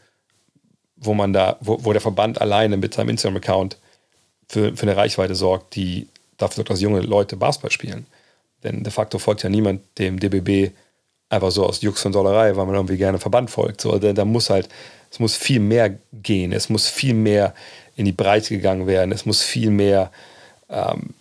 wo 0.95 1.13
man 1.13 1.33
da, 1.33 1.57
wo, 1.61 1.83
wo 1.83 1.91
der 1.91 2.01
Verband 2.01 2.41
alleine 2.41 2.77
mit 2.77 2.93
seinem 2.93 3.09
Instagram-Account 3.09 3.77
für, 4.47 4.75
für 4.75 4.83
eine 4.83 4.95
Reichweite 4.95 5.35
sorgt, 5.35 5.75
die 5.75 6.07
dafür 6.37 6.57
sorgt, 6.57 6.69
dass 6.71 6.81
junge 6.81 7.01
Leute 7.01 7.35
Basketball 7.35 7.71
spielen. 7.71 8.05
Denn 8.63 8.83
de 8.83 8.91
facto 8.91 9.19
folgt 9.19 9.43
ja 9.43 9.49
niemand 9.49 9.81
dem 9.97 10.19
DBB 10.19 10.73
einfach 11.35 11.51
so 11.51 11.65
aus 11.65 11.81
Jux 11.81 12.05
und 12.05 12.15
Dollerei, 12.15 12.55
weil 12.55 12.65
man 12.65 12.75
irgendwie 12.75 12.97
gerne 12.97 13.19
Verband 13.19 13.49
folgt. 13.49 13.81
So, 13.81 13.97
da, 13.97 14.13
da 14.13 14.25
muss 14.25 14.49
halt, 14.49 14.69
es 15.11 15.19
muss 15.19 15.35
viel 15.35 15.59
mehr 15.59 15.97
gehen, 16.13 16.51
es 16.51 16.69
muss 16.69 16.87
viel 16.87 17.13
mehr 17.13 17.53
in 17.95 18.05
die 18.05 18.11
Breite 18.11 18.49
gegangen 18.49 18.87
werden, 18.87 19.11
es 19.11 19.25
muss 19.25 19.41
viel 19.41 19.71
mehr, 19.71 20.11
ähm, 20.69 21.13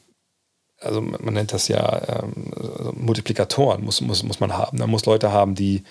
also 0.80 1.00
man 1.00 1.34
nennt 1.34 1.52
das 1.52 1.68
ja 1.68 2.22
ähm, 2.22 2.52
also 2.56 2.92
Multiplikatoren, 2.96 3.84
muss, 3.84 4.00
muss, 4.00 4.22
muss 4.22 4.40
man 4.40 4.56
haben. 4.56 4.78
Da 4.78 4.86
muss 4.86 5.06
Leute 5.06 5.32
haben, 5.32 5.54
die 5.54 5.84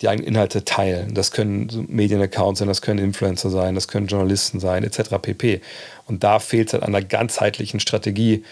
die 0.00 0.08
eigenen 0.08 0.28
Inhalte 0.28 0.64
teilen. 0.64 1.14
Das 1.14 1.30
können 1.30 1.86
Medienaccounts 1.88 2.58
sein, 2.58 2.68
das 2.68 2.82
können 2.82 2.98
Influencer 2.98 3.50
sein, 3.50 3.74
das 3.74 3.88
können 3.88 4.08
Journalisten 4.08 4.58
sein, 4.58 4.82
etc. 4.82 5.18
pp. 5.22 5.60
Und 6.06 6.24
da 6.24 6.40
fehlt 6.40 6.68
es 6.68 6.72
halt 6.74 6.82
an 6.82 6.94
einer 6.94 7.04
ganzheitlichen 7.04 7.80
Strategie, 7.80 8.44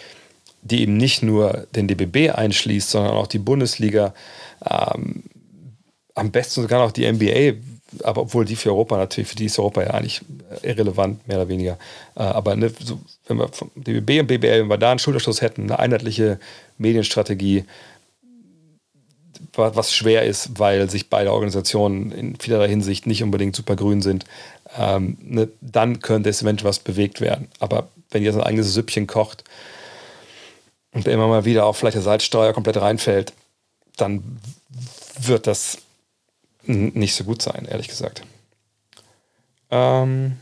die 0.63 0.83
eben 0.83 0.97
nicht 0.97 1.23
nur 1.23 1.67
den 1.75 1.89
DBB 1.89 2.31
einschließt, 2.33 2.91
sondern 2.91 3.15
auch 3.15 3.27
die 3.27 3.41
Bundesliga, 3.41 4.15
ähm, 4.69 5.25
am 6.15 6.31
besten 6.31 6.63
sogar 6.63 6.85
noch 6.85 6.93
die 6.93 7.11
NBA, 7.11 7.59
aber 8.05 8.23
obwohl 8.23 8.45
die 8.45 8.57
für 8.57 8.71
Europa 8.71 8.97
natürlich, 8.97 9.29
für 9.29 9.37
die 9.37 9.47
ist 9.47 9.59
Europa 9.59 9.83
ja 9.83 9.91
eigentlich 9.91 10.23
irrelevant, 10.63 11.27
mehr 11.27 11.39
oder 11.39 11.49
weniger. 11.49 11.79
Äh, 12.17 12.23
aber 12.23 12.57
ne, 12.57 12.73
so, 12.79 13.01
wenn 13.27 13.39
wir 13.39 13.49
vom 13.49 13.71
DBB 13.75 14.21
und 14.21 14.27
BBL, 14.27 14.63
wenn 14.63 14.71
wir 14.71 14.79
da 14.79 14.91
einen 14.91 14.99
Schulterschluss 14.99 15.41
hätten, 15.41 15.63
eine 15.63 15.79
einheitliche 15.79 16.39
Medienstrategie, 16.79 17.65
was 19.55 19.95
schwer 19.95 20.25
ist, 20.25 20.59
weil 20.59 20.89
sich 20.89 21.11
beide 21.11 21.33
Organisationen 21.33 22.11
in 22.13 22.37
vielerlei 22.37 22.69
Hinsicht 22.69 23.07
nicht 23.07 23.23
unbedingt 23.23 23.55
super 23.55 23.77
grün 23.77 24.01
sind, 24.01 24.25
ähm, 24.79 25.19
ne, 25.21 25.49
dann 25.61 26.01
könnte 26.01 26.31
es 26.31 26.43
eventuell 26.43 26.71
was 26.71 26.79
bewegt 26.79 27.21
werden. 27.21 27.49
Aber 27.59 27.89
wenn 28.11 28.23
ihr 28.23 28.33
so 28.33 28.41
ein 28.41 28.47
eigenes 28.47 28.73
Süppchen 28.73 29.07
kocht 29.07 29.45
und 30.93 31.07
immer 31.07 31.29
mal 31.29 31.45
wieder 31.45 31.67
auch 31.67 31.77
vielleicht 31.77 31.97
der 31.97 32.03
Salzsteuer 32.03 32.53
komplett 32.53 32.79
reinfällt, 32.79 33.35
dann 33.97 34.41
wird 35.19 35.47
das 35.47 35.79
nicht 36.65 37.15
so 37.15 37.25
gut 37.25 37.43
sein, 37.43 37.67
ehrlich 37.67 37.89
gesagt. 37.89 38.23
Ähm. 39.71 40.39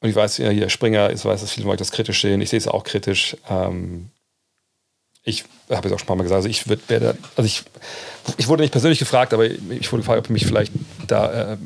Und 0.00 0.08
ich 0.08 0.14
weiß, 0.14 0.38
ja, 0.38 0.50
hier 0.50 0.70
Springer, 0.70 1.10
ich 1.10 1.24
weiß, 1.24 1.40
dass 1.40 1.52
viele 1.52 1.66
Leute 1.66 1.78
das 1.78 1.90
kritisch 1.90 2.22
sehen. 2.22 2.40
Ich 2.40 2.50
sehe 2.50 2.58
es 2.58 2.68
auch 2.68 2.84
kritisch. 2.84 3.36
Ähm, 3.48 4.10
ich 5.22 5.44
habe 5.68 5.88
es 5.88 5.94
auch 5.94 5.98
schon 5.98 6.04
ein 6.04 6.08
paar 6.08 6.16
Mal 6.16 6.22
gesagt, 6.22 6.38
also 6.38 6.48
ich 6.48 6.66
würde, 6.68 7.16
also 7.36 7.46
ich, 7.46 7.62
ich 8.38 8.48
wurde 8.48 8.62
nicht 8.62 8.72
persönlich 8.72 8.98
gefragt, 8.98 9.34
aber 9.34 9.44
ich 9.44 9.92
wurde 9.92 10.02
gefragt, 10.02 10.18
ob 10.18 10.30
mich 10.30 10.46
vielleicht 10.46 10.72
da, 11.06 11.52
äh, 11.52 11.56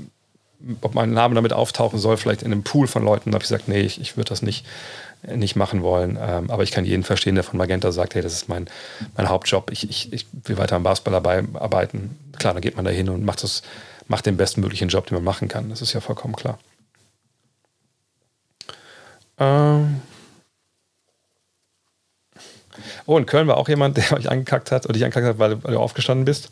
ob 0.81 0.95
mein 0.95 1.13
Name 1.13 1.35
damit 1.35 1.53
auftauchen 1.53 1.99
soll, 1.99 2.17
vielleicht 2.17 2.43
in 2.43 2.53
einem 2.53 2.63
Pool 2.63 2.87
von 2.87 3.05
Leuten. 3.05 3.31
Da 3.31 3.37
habe 3.37 3.45
ich 3.45 3.49
gesagt, 3.49 3.69
nee, 3.69 3.81
ich, 3.81 4.01
ich 4.01 4.17
würde 4.17 4.29
das 4.29 4.43
nicht, 4.43 4.65
nicht 5.27 5.57
machen 5.57 5.83
wollen. 5.83 6.19
Ähm, 6.21 6.51
aber 6.51 6.63
ich 6.63 6.71
kann 6.71 6.85
jeden 6.85 7.03
verstehen, 7.03 7.35
der 7.35 7.45
von 7.45 7.59
Magenta 7.59 7.93
sagt, 7.93 8.15
hey, 8.15 8.23
das 8.23 8.33
ist 8.33 8.49
mein, 8.49 8.67
mein 9.17 9.29
Hauptjob. 9.29 9.71
Ich, 9.71 9.89
ich, 9.89 10.13
ich 10.13 10.27
will 10.45 10.59
weiter 10.59 10.77
am 10.77 10.83
Basketball 10.83 11.13
dabei 11.13 11.45
arbeiten. 11.55 12.19
Klar, 12.39 12.55
dann 12.55 12.63
geht 12.63 12.77
man 12.77 12.85
da 12.85 12.91
hin 12.91 13.09
und 13.09 13.25
macht, 13.25 13.43
das, 13.43 13.63
macht 14.09 14.27
den 14.27 14.37
bestmöglichen 14.37 14.89
Job, 14.89 15.07
den 15.07 15.17
man 15.17 15.25
machen 15.25 15.49
kann. 15.49 15.71
Das 15.71 15.83
ist 15.83 15.93
ja 15.93 16.01
vollkommen 16.01 16.37
klar. 16.37 16.59
Ähm 19.39 20.01
oh, 23.07 23.19
in 23.19 23.27
Köln 23.27 23.49
war 23.49 23.57
auch 23.57 23.69
jemand, 23.69 23.97
der 23.99 24.13
euch 24.13 24.31
angekackt 24.31 24.71
hat 24.71 24.85
oder 24.85 24.95
dich 24.95 25.05
angekackt 25.05 25.27
hat, 25.27 25.39
weil, 25.39 25.63
weil 25.65 25.75
du 25.75 25.81
aufgestanden 25.81 26.25
bist. 26.25 26.51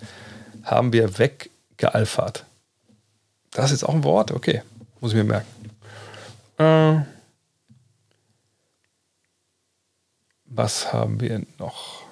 Haben 0.64 0.92
wir 0.92 1.18
weggealfert. 1.18 2.44
Das 3.52 3.66
ist 3.66 3.82
jetzt 3.82 3.88
auch 3.88 3.94
ein 3.94 4.04
Wort? 4.04 4.32
Okay, 4.32 4.62
muss 5.00 5.12
ich 5.12 5.16
mir 5.16 5.24
merken. 5.24 5.70
Äh 6.58 7.12
was 10.54 10.92
haben 10.92 11.20
wir 11.20 11.42
noch? 11.58 12.02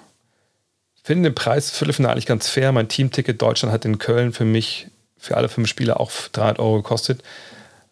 Ich 0.95 1.03
finde 1.03 1.29
den 1.29 1.35
Preis 1.35 1.71
Viertelfinale 1.71 2.13
eigentlich 2.13 2.25
ganz 2.25 2.47
fair. 2.47 2.71
Mein 2.71 2.89
Teamticket 2.89 3.41
Deutschland 3.41 3.73
hat 3.73 3.85
in 3.85 3.97
Köln 3.97 4.33
für 4.33 4.45
mich 4.45 4.87
für 5.17 5.37
alle 5.37 5.49
fünf 5.49 5.67
Spieler 5.67 5.99
auch 5.99 6.11
300 6.31 6.59
Euro 6.59 6.77
gekostet. 6.77 7.21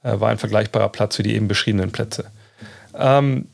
Äh, 0.03 0.19
war 0.19 0.29
ein 0.29 0.37
vergleichbarer 0.37 0.89
Platz 0.89 1.15
für 1.15 1.23
die 1.23 1.35
eben 1.35 1.47
beschriebenen 1.47 1.91
Plätze. 1.91 2.31
Ähm, 2.95 3.47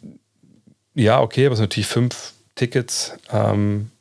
ja, 0.94 1.22
okay, 1.22 1.46
aber 1.46 1.54
es 1.54 1.58
sind 1.60 1.66
natürlich 1.66 1.88
fünf 1.88 2.34
Tickets, 2.56 3.14
ähm, 3.32 3.92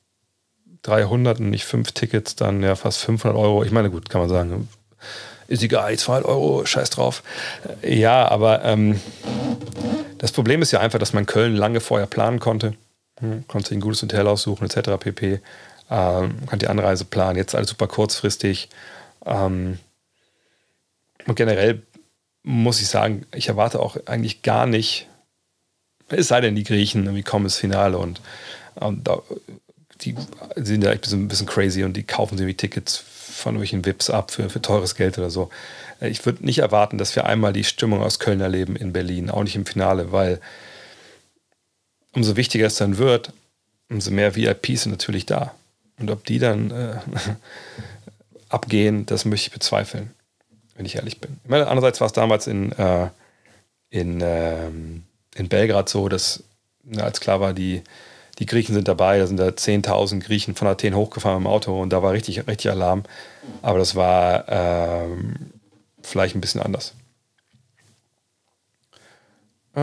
300 0.83 1.41
und 1.41 1.51
nicht 1.51 1.65
fünf 1.65 1.93
Tickets, 1.93 2.37
dann 2.37 2.63
ja 2.63 2.77
fast 2.77 3.01
500 3.01 3.37
Euro. 3.37 3.65
Ich 3.65 3.73
meine, 3.73 3.91
gut, 3.91 4.09
kann 4.09 4.21
man 4.21 4.31
sagen, 4.31 4.69
ist 5.49 5.63
egal, 5.63 5.97
200 5.97 6.29
Euro, 6.29 6.65
scheiß 6.67 6.91
drauf. 6.91 7.23
Ja, 7.83 8.29
aber 8.29 8.65
ähm, 8.65 9.01
das 10.19 10.33
Problem 10.33 10.63
ist 10.63 10.73
ja 10.73 10.81
einfach, 10.81 10.99
dass 10.99 11.13
man 11.13 11.27
Köln 11.27 11.57
lange 11.57 11.81
vorher 11.81 12.07
planen 12.07 12.41
konnte. 12.41 12.75
Hm, 13.21 13.47
konnte 13.47 13.69
sich 13.69 13.79
ein 13.79 13.81
gutes 13.81 14.03
Hotel 14.03 14.27
aussuchen, 14.27 14.65
etc. 14.65 14.91
pp. 14.99 15.41
Ähm, 15.91 16.35
kann 16.47 16.59
die 16.59 16.69
Anreise 16.69 17.05
planen, 17.05 17.37
jetzt 17.37 17.55
alles 17.55 17.71
super 17.71 17.87
kurzfristig. 17.87 18.69
Ähm, 19.27 19.79
und 21.27 21.35
generell 21.37 21.83
muss 22.43 22.81
ich 22.81 22.89
sagen, 22.89 23.27
ich 23.35 23.49
erwarte 23.49 23.81
auch 23.81 23.97
eigentlich 24.07 24.43
gar 24.43 24.67
nicht, 24.67 25.09
es 26.09 26.29
sei 26.29 26.41
denn, 26.41 26.55
die 26.55 26.65
Griechen 26.65 27.05
irgendwie 27.05 27.23
kommen 27.23 27.47
ins 27.47 27.57
Finale 27.57 27.99
und, 27.99 28.21
und 28.75 29.09
die 30.01 30.15
sind 30.57 30.85
ja 30.85 30.93
echt 30.93 31.11
ein 31.13 31.29
bisschen, 31.29 31.47
crazy 31.47 31.85
und 31.85 31.95
die 31.95 32.03
kaufen 32.03 32.37
sich 32.39 32.57
Tickets 32.57 32.97
von 32.97 33.55
irgendwelchen 33.55 33.85
Vips 33.85 34.11
ab 34.11 34.31
für, 34.31 34.51
für 34.51 34.63
teures 34.63 34.95
Geld 34.95 35.19
oder 35.19 35.31
so. 35.31 35.51
Ich 36.01 36.25
würde 36.27 36.45
nicht 36.45 36.59
erwarten, 36.59 36.99
dass 36.99 37.15
wir 37.17 37.27
einmal 37.27 37.53
die 37.53 37.65
Stimmung 37.65 38.03
aus 38.03 38.19
Köln 38.19 38.41
erleben 38.41 38.77
in 38.77 38.93
Berlin, 38.93 39.31
auch 39.31 39.43
nicht 39.43 39.57
im 39.57 39.67
Finale, 39.67 40.13
weil 40.13 40.41
umso 42.13 42.37
wichtiger 42.37 42.67
es 42.67 42.77
dann 42.77 42.99
wird, 42.99 43.33
umso 43.89 44.11
mehr 44.11 44.37
VIPs 44.37 44.83
sind 44.83 44.93
natürlich 44.93 45.27
da. 45.27 45.55
Und 45.99 46.11
ob 46.11 46.25
die 46.25 46.39
dann 46.39 46.71
äh, 46.71 46.97
abgehen, 48.49 49.07
das 49.07 49.25
möchte 49.25 49.49
ich 49.49 49.55
bezweifeln, 49.55 50.11
wenn 50.77 50.87
ich 50.87 50.97
ehrlich 50.97 51.21
bin. 51.21 51.39
Ich 51.45 51.51
meine, 51.51 51.67
andererseits 51.67 52.01
war 52.01 52.07
es 52.07 52.13
damals 52.13 52.47
in, 52.47 52.73
äh, 52.73 53.09
in 53.91 54.21
ähm, 54.23 55.05
in 55.35 55.49
Belgrad 55.49 55.89
so, 55.89 56.09
dass 56.09 56.43
als 56.97 57.21
klar 57.21 57.41
war, 57.41 57.53
die, 57.53 57.83
die 58.39 58.47
Griechen 58.47 58.75
sind 58.75 58.89
dabei, 58.89 59.19
da 59.19 59.27
sind 59.27 59.39
da 59.39 59.49
10.000 59.49 60.21
Griechen 60.21 60.55
von 60.55 60.69
Athen 60.69 60.95
hochgefahren 60.95 61.43
im 61.43 61.47
Auto 61.47 61.81
und 61.81 61.91
da 61.91 62.03
war 62.03 62.13
richtig, 62.13 62.47
richtig 62.47 62.71
Alarm. 62.71 63.05
Aber 63.63 63.79
das 63.79 63.95
war 63.95 64.45
ähm, 64.49 65.53
vielleicht 66.03 66.35
ein 66.35 66.41
bisschen 66.41 66.61
anders. 66.61 66.95
Äh. 69.75 69.81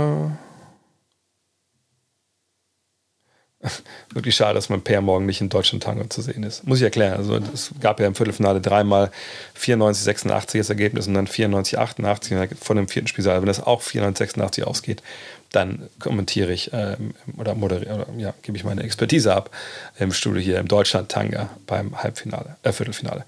Wirklich 4.14 4.36
schade, 4.36 4.56
dass 4.56 4.70
man 4.70 4.82
Per 4.82 5.02
morgen 5.02 5.26
nicht 5.26 5.40
in 5.40 5.50
Deutschland 5.50 5.84
Tango 5.84 6.06
zu 6.06 6.22
sehen 6.22 6.44
ist. 6.44 6.66
Muss 6.66 6.80
ich 6.80 6.84
erklären. 6.84 7.14
Also 7.14 7.40
es 7.54 7.72
gab 7.80 8.00
ja 8.00 8.08
im 8.08 8.16
Viertelfinale 8.16 8.60
dreimal 8.60 9.12
94, 9.54 10.04
86 10.04 10.60
das 10.60 10.70
Ergebnis 10.70 11.08
und 11.08 11.14
dann 11.14 11.28
94, 11.28 11.78
88 11.78 12.50
von 12.60 12.78
dem 12.78 12.88
vierten 12.88 13.08
Spiel. 13.08 13.26
Wenn 13.26 13.46
das 13.46 13.62
auch 13.62 13.82
94, 13.82 14.30
86 14.30 14.66
ausgeht, 14.66 15.04
dann 15.52 15.90
kommentiere 16.00 16.54
ich 16.54 16.72
ähm, 16.74 17.14
oder 17.38 17.56
moderiere, 17.56 17.94
oder, 17.94 18.08
ja, 18.18 18.34
gebe 18.42 18.58
ich 18.58 18.64
meine 18.64 18.84
Expertise 18.84 19.36
ab 19.36 19.52
im 20.00 20.14
Studio 20.14 20.42
hier 20.42 20.60
im 20.60 20.68
Deutschland-Tanga 20.68 21.50
beim 21.68 22.02
Halbfinale, 22.02 22.56
äh, 22.64 22.72
Viertelfinale. 22.72 23.26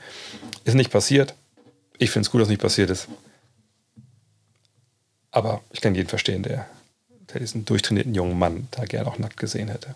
Ist 0.64 0.76
nicht 0.76 0.92
passiert. 0.92 1.34
Ich 1.98 2.12
finde 2.12 2.26
es 2.26 2.32
gut, 2.32 2.40
dass 2.40 2.48
es 2.48 2.52
nicht 2.52 2.62
passiert 2.62 2.90
ist. 2.90 3.08
Aber 5.32 5.62
ich 5.72 5.82
kann 5.82 5.96
jeden 5.96 6.08
verstehen, 6.08 6.44
der, 6.44 6.66
der 7.34 7.42
diesen 7.42 7.66
durchtrainierten 7.66 8.16
jungen 8.16 8.40
Mann 8.40 8.68
da 8.72 8.86
gerne 8.86 9.08
auch 9.08 9.18
nackt 9.18 9.38
gesehen 9.38 9.68
hätte. 9.68 9.94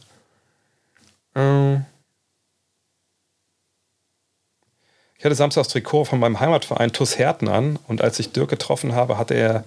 Ähm 1.36 1.86
ich 5.18 5.24
hatte 5.24 5.36
samstags 5.36 5.70
Trikot 5.70 6.06
von 6.06 6.20
meinem 6.20 6.40
Heimatverein 6.40 6.91
TuS 6.91 7.18
Herten 7.18 7.48
an 7.48 7.80
und 7.88 8.02
als 8.02 8.20
ich 8.20 8.34
Dirk 8.34 8.49
getroffen 8.49 8.94
habe, 8.94 9.18
hatte 9.18 9.34
er 9.34 9.64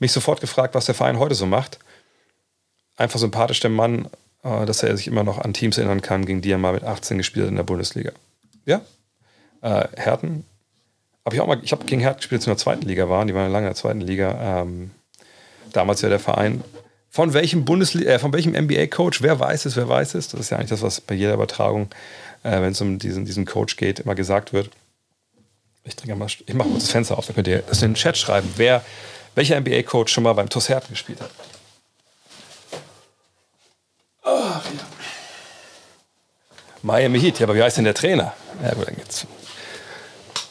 mich 0.00 0.10
sofort 0.10 0.40
gefragt, 0.40 0.74
was 0.74 0.86
der 0.86 0.96
Verein 0.96 1.20
heute 1.20 1.36
so 1.36 1.46
macht 1.46 1.78
einfach 3.02 3.18
sympathisch, 3.18 3.60
der 3.60 3.70
Mann, 3.70 4.08
äh, 4.42 4.64
dass 4.64 4.82
er 4.82 4.96
sich 4.96 5.06
immer 5.06 5.24
noch 5.24 5.38
an 5.38 5.52
Teams 5.52 5.78
erinnern 5.78 6.02
kann, 6.02 6.24
gegen 6.24 6.40
die 6.40 6.50
er 6.50 6.58
mal 6.58 6.72
mit 6.72 6.84
18 6.84 7.18
gespielt 7.18 7.44
hat 7.44 7.50
in 7.50 7.56
der 7.56 7.62
Bundesliga. 7.62 8.12
Ja. 8.64 8.80
Äh, 9.60 9.88
Herten. 9.96 10.44
Hab 11.24 11.34
ich 11.34 11.40
auch 11.40 11.46
mal, 11.46 11.60
ich 11.62 11.72
habe 11.72 11.84
gegen 11.84 12.00
Herten 12.00 12.18
gespielt, 12.18 12.42
wir 12.42 12.46
in 12.46 12.56
der 12.56 12.58
zweiten 12.58 12.86
Liga 12.86 13.08
waren. 13.08 13.28
Die 13.28 13.34
waren 13.34 13.52
lange 13.52 13.66
in 13.66 13.72
der 13.72 13.76
zweiten 13.76 14.00
Liga. 14.00 14.62
Ähm, 14.62 14.90
damals 15.72 16.00
ja 16.00 16.08
der 16.08 16.18
Verein. 16.18 16.62
Von 17.10 17.34
welchem 17.34 17.64
Bundesliga, 17.64 18.12
äh, 18.12 18.18
von 18.18 18.32
welchem 18.32 18.54
NBA-Coach? 18.54 19.22
Wer 19.22 19.38
weiß 19.38 19.66
es, 19.66 19.76
wer 19.76 19.88
weiß 19.88 20.14
es? 20.14 20.28
Das 20.28 20.40
ist 20.40 20.50
ja 20.50 20.56
eigentlich 20.56 20.70
das, 20.70 20.82
was 20.82 21.00
bei 21.00 21.14
jeder 21.14 21.34
Übertragung, 21.34 21.90
äh, 22.42 22.60
wenn 22.60 22.72
es 22.72 22.80
um 22.80 22.98
diesen, 22.98 23.24
diesen 23.24 23.44
Coach 23.44 23.76
geht, 23.76 24.00
immer 24.00 24.14
gesagt 24.14 24.52
wird. 24.52 24.70
Ich, 25.84 25.96
mal, 26.06 26.26
ich 26.46 26.54
mache 26.54 26.68
kurz 26.68 26.84
das 26.84 26.92
Fenster 26.92 27.18
auf, 27.18 27.26
da 27.26 27.32
könnt 27.32 27.48
ihr 27.48 27.58
das 27.62 27.82
in 27.82 27.90
den 27.90 27.94
Chat 27.96 28.16
schreiben, 28.16 28.48
wer, 28.56 28.84
welcher 29.34 29.60
NBA-Coach 29.60 30.12
schon 30.12 30.24
mal 30.24 30.32
beim 30.32 30.48
TuS 30.48 30.68
Herten 30.68 30.90
gespielt 30.90 31.20
hat. 31.20 31.30
Ach, 34.22 34.64
ja. 34.64 34.80
Miami 36.82 37.20
Heat, 37.20 37.38
ja, 37.38 37.46
aber 37.46 37.54
wie 37.54 37.62
heißt 37.62 37.76
denn 37.76 37.84
der 37.84 37.94
Trainer? 37.94 38.34
Ja, 38.62 38.74
gut, 38.74 38.88
dann 38.88 38.96
geht's. 38.96 39.26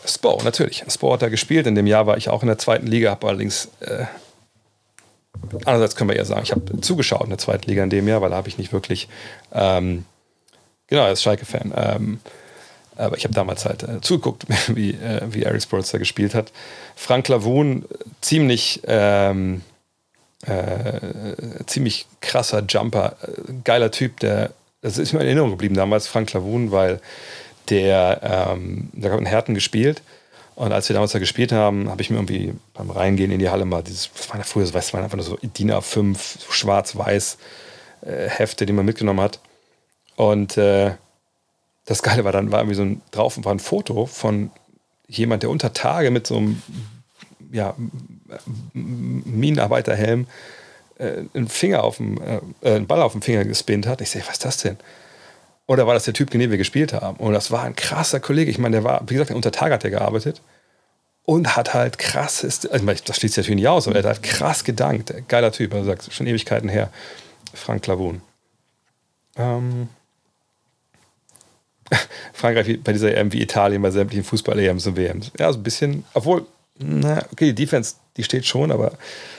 Spo, 0.06 0.42
natürlich. 0.44 0.84
Spo 0.90 1.14
hat 1.14 1.22
da 1.22 1.30
gespielt. 1.30 1.68
In 1.68 1.76
dem 1.76 1.88
Jahr 1.88 2.08
war 2.08 2.18
ich 2.18 2.30
auch 2.30 2.42
in 2.42 2.48
der 2.48 2.58
zweiten 2.58 2.88
Liga, 2.88 3.12
habe 3.12 3.28
allerdings 3.28 3.70
äh, 3.82 4.06
andererseits 5.66 5.96
können 5.96 6.10
wir 6.10 6.18
eher 6.18 6.26
sagen, 6.26 6.44
ich 6.44 6.52
habe 6.52 6.82
zugeschaut 6.82 7.24
in 7.24 7.30
der 7.30 7.38
zweiten 7.38 7.70
Liga 7.70 7.84
in 7.84 7.90
dem 7.90 8.08
Jahr, 8.08 8.22
weil 8.22 8.30
da 8.30 8.36
habe 8.36 8.48
ich 8.48 8.58
nicht 8.58 8.74
wirklich, 8.74 9.08
ähm, 9.54 10.06
genau, 10.88 11.04
als 11.04 11.22
Schalke-Fan, 11.24 11.74
ähm, 11.76 12.20
aber 12.96 13.18
ich 13.18 13.24
habe 13.24 13.34
damals 13.34 13.66
halt 13.66 13.84
äh, 13.84 14.02
zugeguckt, 14.02 14.46
wie, 14.76 14.92
äh, 14.92 15.22
wie 15.30 15.44
Eric 15.44 15.62
Spolster 15.62 16.00
gespielt 16.00 16.36
hat. 16.36 16.52
Frank 16.96 17.28
Lavun, 17.28 17.86
ziemlich, 18.22 18.82
ähm, 18.86 19.62
äh, 20.46 21.66
ziemlich 21.66 22.08
krasser 22.20 22.64
Jumper, 22.68 23.16
geiler 23.64 23.92
Typ, 23.92 24.20
der, 24.20 24.52
das 24.82 24.98
ist 24.98 25.14
mir 25.14 25.20
in 25.20 25.28
Erinnerung 25.28 25.52
geblieben 25.52 25.76
damals, 25.76 26.08
Frank 26.08 26.34
Lavun, 26.34 26.72
weil 26.72 27.00
der, 27.70 28.50
ähm, 28.54 28.90
der 28.94 29.12
hat 29.12 29.20
in 29.20 29.26
Herten 29.26 29.54
gespielt 29.54 30.02
und 30.56 30.74
als 30.74 30.90
wir 30.90 30.94
damals 30.94 31.12
da 31.12 31.20
gespielt 31.20 31.52
haben, 31.52 31.90
habe 31.90 32.02
ich 32.02 32.10
mir 32.10 32.18
irgendwie 32.18 32.54
beim 32.74 32.90
Reingehen 32.90 33.32
in 33.32 33.40
die 33.40 33.50
Halle 33.50 33.66
mal 33.66 33.82
dieses, 33.82 34.10
was 34.16 34.30
war 34.30 34.38
da 34.38 34.44
früher, 34.44 34.66
das 34.66 34.94
waren 34.94 35.04
einfach 35.04 35.18
nur 35.18 35.26
so 35.26 35.38
DIN 35.42 35.72
A5, 35.72 36.16
so 36.40 36.52
schwarz-weiß 36.52 37.38
äh, 38.02 38.28
Hefte, 38.30 38.66
die 38.66 38.74
man 38.74 38.86
mitgenommen 38.86 39.22
hat. 39.22 39.40
Und 40.16 40.58
äh, 40.58 40.92
das 41.86 42.04
Geile 42.04 42.26
war 42.26 42.32
dann, 42.32 42.52
war 42.52 42.60
irgendwie 42.60 42.76
so 42.76 42.84
ein 42.84 43.02
drauf 43.12 43.44
war 43.44 43.54
ein 43.54 43.60
Foto 43.60 44.06
von 44.06 44.52
jemand, 45.08 45.44
der 45.44 45.50
unter 45.50 45.74
Tage 45.74 46.12
mit 46.12 46.28
so 46.28 46.38
einem 46.38 46.62
ja, 47.52 47.76
Minenarbeiterhelm 48.74 50.28
äh, 50.98 51.24
einen 51.34 51.48
Finger 51.48 51.84
auf 51.84 51.98
dem, 51.98 52.20
äh, 52.22 52.76
einen 52.76 52.88
Ball 52.88 53.02
auf 53.02 53.12
dem 53.14 53.22
Finger 53.22 53.46
gespinnt 53.46 53.88
hat. 53.88 54.02
Ich 54.02 54.10
sehe, 54.10 54.22
was 54.22 54.34
ist 54.34 54.46
das 54.46 54.58
denn? 54.58 54.78
Oder 55.68 55.88
war 55.88 55.94
das 55.94 56.04
der 56.06 56.14
Typ, 56.14 56.30
den 56.32 56.50
wir 56.50 56.58
gespielt 56.58 56.94
haben? 56.94 57.18
Und 57.18 57.34
das 57.34 57.52
war 57.52 57.64
ein 57.64 57.76
krasser 57.76 58.20
Kollege. 58.20 58.52
Ich 58.52 58.58
meine, 58.58 58.78
der 58.78 58.84
war, 58.84 59.02
wie 59.08 59.14
gesagt, 59.14 59.32
unter 59.32 59.52
Tag 59.52 59.72
hat 59.72 59.84
er 59.84 59.90
gearbeitet 59.90 60.42
und 61.24 61.56
hat 61.56 61.74
halt 61.74 61.98
krass, 61.98 62.44
also 62.44 62.86
das 62.86 63.16
schließt 63.16 63.36
sich 63.36 63.38
natürlich 63.38 63.62
nicht 63.62 63.68
aus, 63.68 63.88
aber 63.88 63.96
er 63.96 64.04
hat 64.04 64.16
halt 64.16 64.24
krass 64.24 64.64
gedankt. 64.64 65.14
Geiler 65.28 65.52
Typ, 65.52 65.74
also 65.74 65.86
sagt 65.86 66.12
schon 66.12 66.28
Ewigkeiten 66.28 66.70
her. 66.70 66.90
Frank 67.54 67.84
Clavon. 67.84 68.22
Ähm. 69.38 69.90
Frankreich 72.34 72.82
bei 72.84 72.94
dieser 72.94 73.16
EM 73.16 73.32
wie 73.34 73.42
Italien 73.42 73.82
bei 73.82 73.92
sämtlichen 73.92 74.24
Fußball-EMs 74.24 74.88
und 74.88 74.98
WMs. 74.98 75.32
Ja, 75.38 75.52
so 75.52 75.60
ein 75.60 75.64
bisschen, 75.64 76.06
obwohl, 76.14 76.46
na, 76.82 77.26
okay, 77.32 77.48
die 77.48 77.56
Defense, 77.56 77.96
die 78.18 78.24
steht 78.24 78.46
schon, 78.46 78.72
aber 78.72 78.98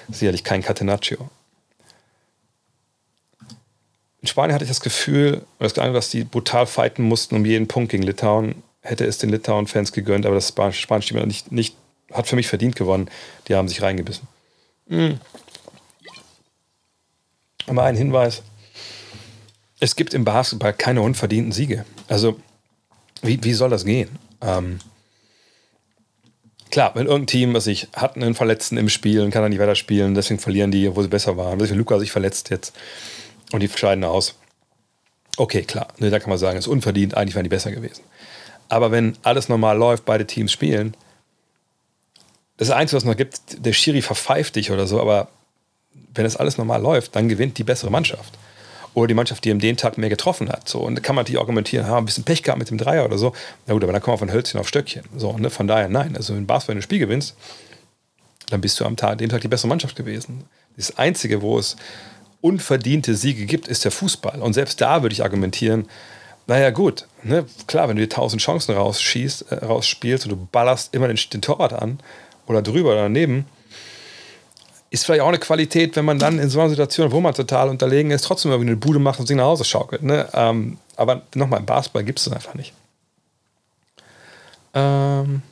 sicherlich 0.09 0.45
kein 0.45 0.63
Catenaccio. 0.63 1.29
In 4.21 4.29
Spanien 4.29 4.55
hatte 4.55 4.65
ich 4.65 4.71
das 4.71 4.81
Gefühl, 4.81 5.43
das 5.59 5.75
Gefühl, 5.75 5.93
dass 5.93 6.11
die 6.11 6.25
brutal 6.25 6.67
fighten 6.67 7.03
mussten 7.03 7.35
um 7.35 7.45
jeden 7.45 7.67
Punkt 7.67 7.91
gegen 7.91 8.05
Litauen. 8.05 8.63
Hätte 8.81 9.05
es 9.05 9.19
den 9.19 9.31
Litauen-Fans 9.31 9.93
gegönnt, 9.93 10.27
aber 10.27 10.37
das 10.37 10.49
spanische 10.49 11.15
Team 11.15 11.27
nicht, 11.27 11.53
nicht, 11.53 11.77
hat 12.13 12.29
für 12.29 12.37
mich 12.37 12.49
verdient 12.49 12.77
gewonnen. 12.77 13.09
Die 13.49 13.55
haben 13.55 13.69
sich 13.69 13.83
reingebissen. 13.83 14.29
Mhm. 14.87 15.21
Aber 17.67 17.85
ein 17.85 17.97
Hinweis: 17.97 18.43
Es 19.81 19.97
gibt 19.97 20.15
im 20.15 20.25
Basketball 20.25 20.73
keine 20.73 21.03
unverdienten 21.03 21.53
Siege. 21.53 21.85
Also, 22.09 22.41
wie, 23.23 23.43
wie 23.43 23.55
soll 23.55 23.71
das 23.71 23.85
gehen? 23.85 24.19
Ähm, 24.41 24.79
klar, 26.73 26.93
wenn 26.95 27.07
irgendein 27.07 27.29
Team, 27.29 27.55
was 27.55 27.69
ich 27.69 27.87
hat 27.95 28.17
einen 28.17 28.35
Verletzten 28.35 28.77
im 28.77 28.89
Spiel 28.89 29.21
und 29.21 29.31
kann 29.31 29.43
dann 29.43 29.51
nicht 29.51 29.61
weiter 29.61 29.77
spielen, 29.77 30.15
deswegen 30.15 30.41
verlieren 30.41 30.73
die, 30.73 30.97
wo 30.97 31.03
sie 31.03 31.09
besser 31.09 31.37
waren. 31.37 31.59
Deswegen 31.59 31.79
Luca 31.79 32.01
sich 32.01 32.11
verletzt 32.11 32.51
jetzt 32.51 32.75
und 33.53 33.61
die 33.61 33.69
scheiden 33.69 34.03
aus. 34.03 34.35
Okay, 35.37 35.63
klar, 35.63 35.89
ne, 35.99 36.11
da 36.11 36.19
kann 36.19 36.31
man 36.31 36.39
sagen, 36.39 36.59
ist 36.59 36.67
unverdient, 36.67 37.17
eigentlich 37.17 37.35
wären 37.35 37.45
die 37.45 37.51
besser 37.51 37.71
gewesen. 37.71 38.03
Aber 38.69 38.91
wenn 38.91 39.17
alles 39.23 39.49
normal 39.49 39.77
läuft, 39.77 40.05
beide 40.05 40.27
Teams 40.27 40.51
spielen, 40.51 40.97
das 42.57 42.71
Einzige, 42.71 42.97
was 42.97 43.03
es 43.05 43.09
noch 43.09 43.17
gibt, 43.17 43.65
der 43.65 43.73
Schiri 43.73 44.03
verpfeift 44.03 44.57
dich 44.57 44.71
oder 44.71 44.87
so, 44.87 45.01
aber 45.01 45.29
wenn 46.15 46.27
es 46.27 46.37
alles 46.37 46.59
normal 46.59 46.81
läuft, 46.81 47.15
dann 47.17 47.29
gewinnt 47.29 47.59
die 47.59 47.65
bessere 47.65 47.91
Mannschaft. 47.91 48.35
Oder 48.95 49.07
die 49.07 49.15
Mannschaft, 49.15 49.45
die 49.45 49.51
am 49.51 49.59
den 49.59 49.77
Tag 49.77 49.97
mehr 49.97 50.11
getroffen 50.11 50.51
hat. 50.51 50.69
So, 50.69 50.81
und 50.81 50.97
da 50.97 51.01
kann 51.01 51.15
man 51.15 51.25
natürlich 51.25 51.41
argumentieren, 51.41 51.87
ha, 51.87 51.97
ein 51.97 52.05
bisschen 52.05 52.25
Pech 52.25 52.43
gehabt 52.43 52.59
mit 52.59 52.69
dem 52.69 52.79
Dreier 52.79 53.05
oder 53.05 53.17
so. 53.17 53.33
Na 53.67 53.73
gut, 53.73 53.83
aber 53.83 53.93
dann 53.93 54.03
kommen 54.03 54.15
wir 54.15 54.19
von 54.19 54.33
Hölzchen 54.33 54.61
auf 54.61 54.69
Stöckchen. 54.69 55.05
So, 55.17 55.33
ne? 55.39 55.49
Von 55.49 55.67
daher, 55.67 55.89
nein. 55.89 56.15
Also, 56.17 56.35
wenn 56.35 56.47
Basketball 56.47 56.77
ein 56.77 56.83
Spiel 56.83 56.99
gewinnst, 56.99 57.35
dann 58.51 58.61
bist 58.61 58.79
du 58.79 58.85
am 58.85 58.97
Tag, 58.97 59.19
dem 59.19 59.31
Tag 59.31 59.41
die 59.41 59.49
bessere 59.49 59.69
Mannschaft 59.69 59.97
gewesen. 59.97 60.45
Das 60.77 60.99
Einzige, 60.99 61.41
wo 61.41 61.59
es 61.59 61.77
unverdiente 62.43 63.15
Siege 63.15 63.47
gibt, 63.47 63.69
ist 63.69 63.85
der 63.85 63.93
Fußball. 63.93 64.41
Und 64.41 64.53
selbst 64.53 64.81
da 64.81 65.03
würde 65.03 65.15
ich 65.15 65.23
argumentieren, 65.23 65.89
naja 66.47 66.71
gut, 66.71 67.07
ne, 67.23 67.47
klar, 67.67 67.89
wenn 67.89 67.97
du 67.97 68.03
dir 68.03 68.09
tausend 68.09 68.43
Chancen 68.43 68.75
rausschießt, 68.75 69.53
äh, 69.53 69.65
rausspielst 69.65 70.27
und 70.27 70.31
du 70.31 70.49
ballerst 70.51 70.95
immer 70.95 71.09
den, 71.09 71.19
den 71.33 71.41
Torwart 71.41 71.73
an 71.73 72.01
oder 72.47 72.63
drüber 72.63 72.91
oder 72.91 73.03
daneben, 73.03 73.47
ist 74.93 75.07
vielleicht 75.07 75.23
auch 75.23 75.29
eine 75.29 75.39
Qualität, 75.39 75.97
wenn 75.97 76.05
man 76.05 76.19
dann 76.19 76.39
in 76.39 76.51
so 76.51 76.61
einer 76.61 76.69
Situation, 76.69 77.13
wo 77.13 77.21
man 77.21 77.33
total 77.33 77.71
unterlegen 77.71 78.11
ist, 78.11 78.25
trotzdem 78.25 78.51
irgendwie 78.51 78.71
eine 78.71 78.77
Bude 78.77 78.99
macht 78.99 79.19
und 79.21 79.27
sich 79.27 79.37
nach 79.37 79.45
Hause 79.45 79.65
schaukelt. 79.65 80.03
Ne? 80.03 80.29
Ähm, 80.35 80.77
aber 80.97 81.23
nochmal, 81.35 81.61
im 81.61 81.67
Basketball 81.67 82.05
gibt 82.05 82.19
es 82.19 82.27
das 82.27 82.35
einfach 82.35 82.55
nicht. 82.55 82.75
Ähm. 84.75 85.43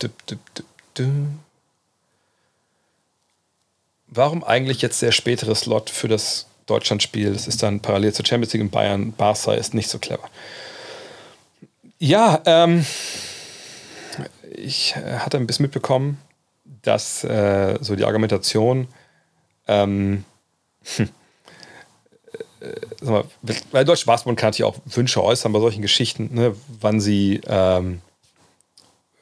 Dip, 0.00 0.26
dip, 0.26 0.38
dip, 0.96 1.06
warum 4.08 4.44
eigentlich 4.44 4.82
jetzt 4.82 5.02
der 5.02 5.12
spätere 5.12 5.54
Slot 5.54 5.90
für 5.90 6.06
das 6.06 6.46
Deutschlandspiel? 6.66 7.32
Das 7.32 7.48
ist 7.48 7.62
dann 7.62 7.80
parallel 7.80 8.12
zur 8.12 8.24
Champions 8.24 8.52
League 8.52 8.62
in 8.62 8.70
Bayern. 8.70 9.12
Barca 9.12 9.54
ist 9.54 9.74
nicht 9.74 9.88
so 9.88 9.98
clever. 9.98 10.28
Ja, 11.98 12.42
ähm, 12.44 12.84
ich 14.54 14.94
äh, 14.96 15.18
hatte 15.18 15.38
ein 15.38 15.46
bisschen 15.46 15.64
mitbekommen, 15.64 16.18
dass 16.86 17.24
äh, 17.24 17.78
so 17.80 17.96
die 17.96 18.04
Argumentation, 18.04 18.88
ähm, 19.66 20.24
hm, 20.96 21.08
äh, 22.60 23.04
mal, 23.04 23.24
weil 23.72 23.84
Deutsche 23.84 24.06
Basketball 24.06 24.36
kann 24.36 24.48
natürlich 24.48 24.72
auch 24.72 24.80
Wünsche 24.86 25.22
äußern 25.22 25.52
bei 25.52 25.60
solchen 25.60 25.82
Geschichten, 25.82 26.30
ne, 26.32 26.54
wann 26.80 27.00
sie, 27.00 27.40
ähm, 27.46 28.00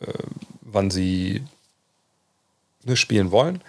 äh, 0.00 0.12
wann 0.60 0.90
sie 0.90 1.42
ne, 2.84 2.96
spielen 2.96 3.30
wollen 3.30 3.62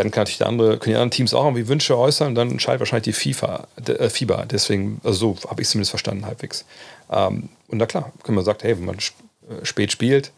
dann 0.00 0.10
kann 0.10 0.22
natürlich 0.22 0.38
der 0.38 0.46
andere, 0.46 0.78
können 0.78 0.92
die 0.92 0.96
anderen 0.96 1.10
Teams 1.10 1.34
auch 1.34 1.44
irgendwie 1.44 1.68
Wünsche 1.68 1.98
äußern 1.98 2.28
und 2.28 2.34
dann 2.34 2.50
entscheidet 2.50 2.80
wahrscheinlich 2.80 3.14
die 3.16 3.34
FIFA, 3.34 3.66
äh, 3.86 4.08
FIBA. 4.08 4.46
Deswegen, 4.46 5.00
also 5.04 5.34
so 5.34 5.48
habe 5.50 5.60
ich 5.60 5.66
es 5.66 5.72
zumindest 5.72 5.90
verstanden 5.90 6.24
halbwegs. 6.24 6.64
Ähm, 7.10 7.50
und 7.68 7.78
na 7.78 7.86
klar, 7.86 8.12
können 8.22 8.36
man 8.36 8.44
sagen, 8.44 8.60
hey, 8.62 8.78
wenn 8.78 8.84
man 8.84 8.96
äh, 8.96 9.64
spät 9.64 9.92
spielt, 9.92 10.32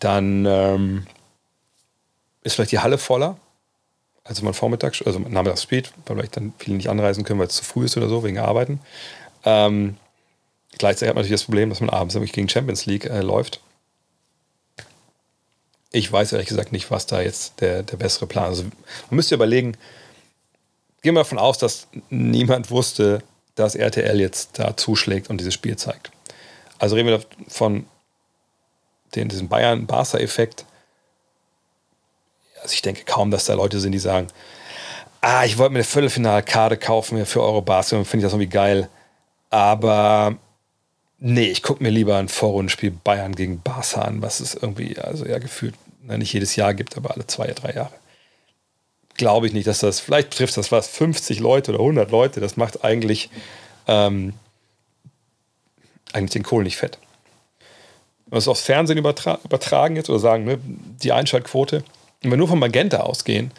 dann 0.00 0.44
ähm, 0.46 1.06
ist 2.44 2.54
vielleicht 2.54 2.72
die 2.72 2.78
Halle 2.78 2.98
voller, 2.98 3.36
als 4.22 4.40
man 4.40 4.54
vormittags, 4.54 5.02
also 5.02 5.18
nachmittags 5.18 5.64
spät, 5.64 5.92
weil 6.06 6.16
vielleicht 6.16 6.36
dann 6.36 6.54
viele 6.58 6.76
nicht 6.76 6.88
anreisen 6.88 7.24
können, 7.24 7.40
weil 7.40 7.48
es 7.48 7.56
zu 7.56 7.64
früh 7.64 7.86
ist 7.86 7.96
oder 7.96 8.08
so, 8.08 8.22
wegen 8.22 8.38
Arbeiten. 8.38 8.80
Ähm, 9.44 9.96
gleichzeitig 10.78 11.08
hat 11.08 11.16
man 11.16 11.22
natürlich 11.22 11.40
das 11.40 11.44
Problem, 11.44 11.70
dass 11.70 11.80
man 11.80 11.90
abends 11.90 12.14
nämlich 12.14 12.32
gegen 12.32 12.48
Champions 12.48 12.86
League 12.86 13.06
äh, 13.06 13.20
läuft 13.20 13.60
ich 15.94 16.10
weiß 16.10 16.32
ehrlich 16.32 16.48
gesagt 16.48 16.72
nicht, 16.72 16.90
was 16.90 17.06
da 17.06 17.20
jetzt 17.20 17.60
der, 17.60 17.84
der 17.84 17.96
bessere 17.96 18.26
Plan 18.26 18.52
ist. 18.52 18.58
Also, 18.58 18.62
man 19.10 19.16
müsste 19.16 19.36
überlegen, 19.36 19.76
gehen 21.02 21.14
wir 21.14 21.20
davon 21.20 21.38
aus, 21.38 21.56
dass 21.56 21.86
niemand 22.10 22.70
wusste, 22.72 23.22
dass 23.54 23.76
RTL 23.76 24.18
jetzt 24.18 24.58
da 24.58 24.76
zuschlägt 24.76 25.30
und 25.30 25.38
dieses 25.38 25.54
Spiel 25.54 25.76
zeigt. 25.76 26.10
Also 26.80 26.96
reden 26.96 27.08
wir 27.08 27.20
von 27.46 27.86
den, 29.14 29.28
diesem 29.28 29.48
Bayern-Barca-Effekt. 29.48 30.64
Also 32.64 32.72
ich 32.72 32.82
denke 32.82 33.04
kaum, 33.04 33.30
dass 33.30 33.44
da 33.44 33.52
Leute 33.52 33.78
sind, 33.78 33.92
die 33.92 33.98
sagen, 33.98 34.28
ah, 35.20 35.44
ich 35.44 35.58
wollte 35.58 35.74
mir 35.74 35.80
eine 35.80 35.84
Viertelfinalkarte 35.84 36.78
kaufen 36.78 37.26
für 37.26 37.42
Euro 37.42 37.60
Barca, 37.60 38.02
finde 38.04 38.16
ich 38.16 38.22
das 38.22 38.32
irgendwie 38.32 38.48
geil. 38.48 38.88
Aber 39.50 40.38
nee, 41.18 41.44
ich 41.44 41.62
gucke 41.62 41.82
mir 41.82 41.90
lieber 41.90 42.16
ein 42.16 42.28
Vorrundenspiel 42.28 42.90
Bayern 42.90 43.34
gegen 43.34 43.60
Barca 43.60 44.00
an, 44.00 44.22
was 44.22 44.40
es 44.40 44.54
irgendwie, 44.54 44.98
also 44.98 45.26
ja, 45.26 45.38
gefühlt 45.38 45.74
nicht 46.00 46.32
jedes 46.32 46.56
Jahr 46.56 46.72
gibt, 46.72 46.96
aber 46.96 47.10
alle 47.10 47.26
zwei, 47.26 47.48
drei 47.48 47.72
Jahre. 47.72 47.92
Glaube 49.12 49.46
ich 49.46 49.52
nicht, 49.52 49.66
dass 49.66 49.80
das, 49.80 50.00
vielleicht 50.00 50.30
trifft 50.30 50.56
das 50.56 50.72
was 50.72 50.88
50 50.88 51.38
Leute 51.38 51.72
oder 51.72 51.80
100 51.80 52.10
Leute, 52.10 52.40
das 52.40 52.56
macht 52.56 52.82
eigentlich, 52.82 53.28
ähm, 53.86 54.32
eigentlich 56.14 56.30
den 56.30 56.44
Kohl 56.44 56.62
nicht 56.62 56.78
fett. 56.78 56.96
Wenn 58.24 58.36
wir 58.36 58.38
es 58.38 58.48
aufs 58.48 58.62
Fernsehen 58.62 58.96
übertra 58.96 59.38
übertragen 59.44 59.96
jetzt 59.96 60.08
oder 60.08 60.18
sagen, 60.18 60.44
ne, 60.44 60.58
die 60.62 61.12
Einschaltquote, 61.12 61.84
wenn 62.24 62.30
wir 62.30 62.36
nur 62.38 62.48
von 62.48 62.58
Magenta 62.58 63.00
ausgehen, 63.00 63.52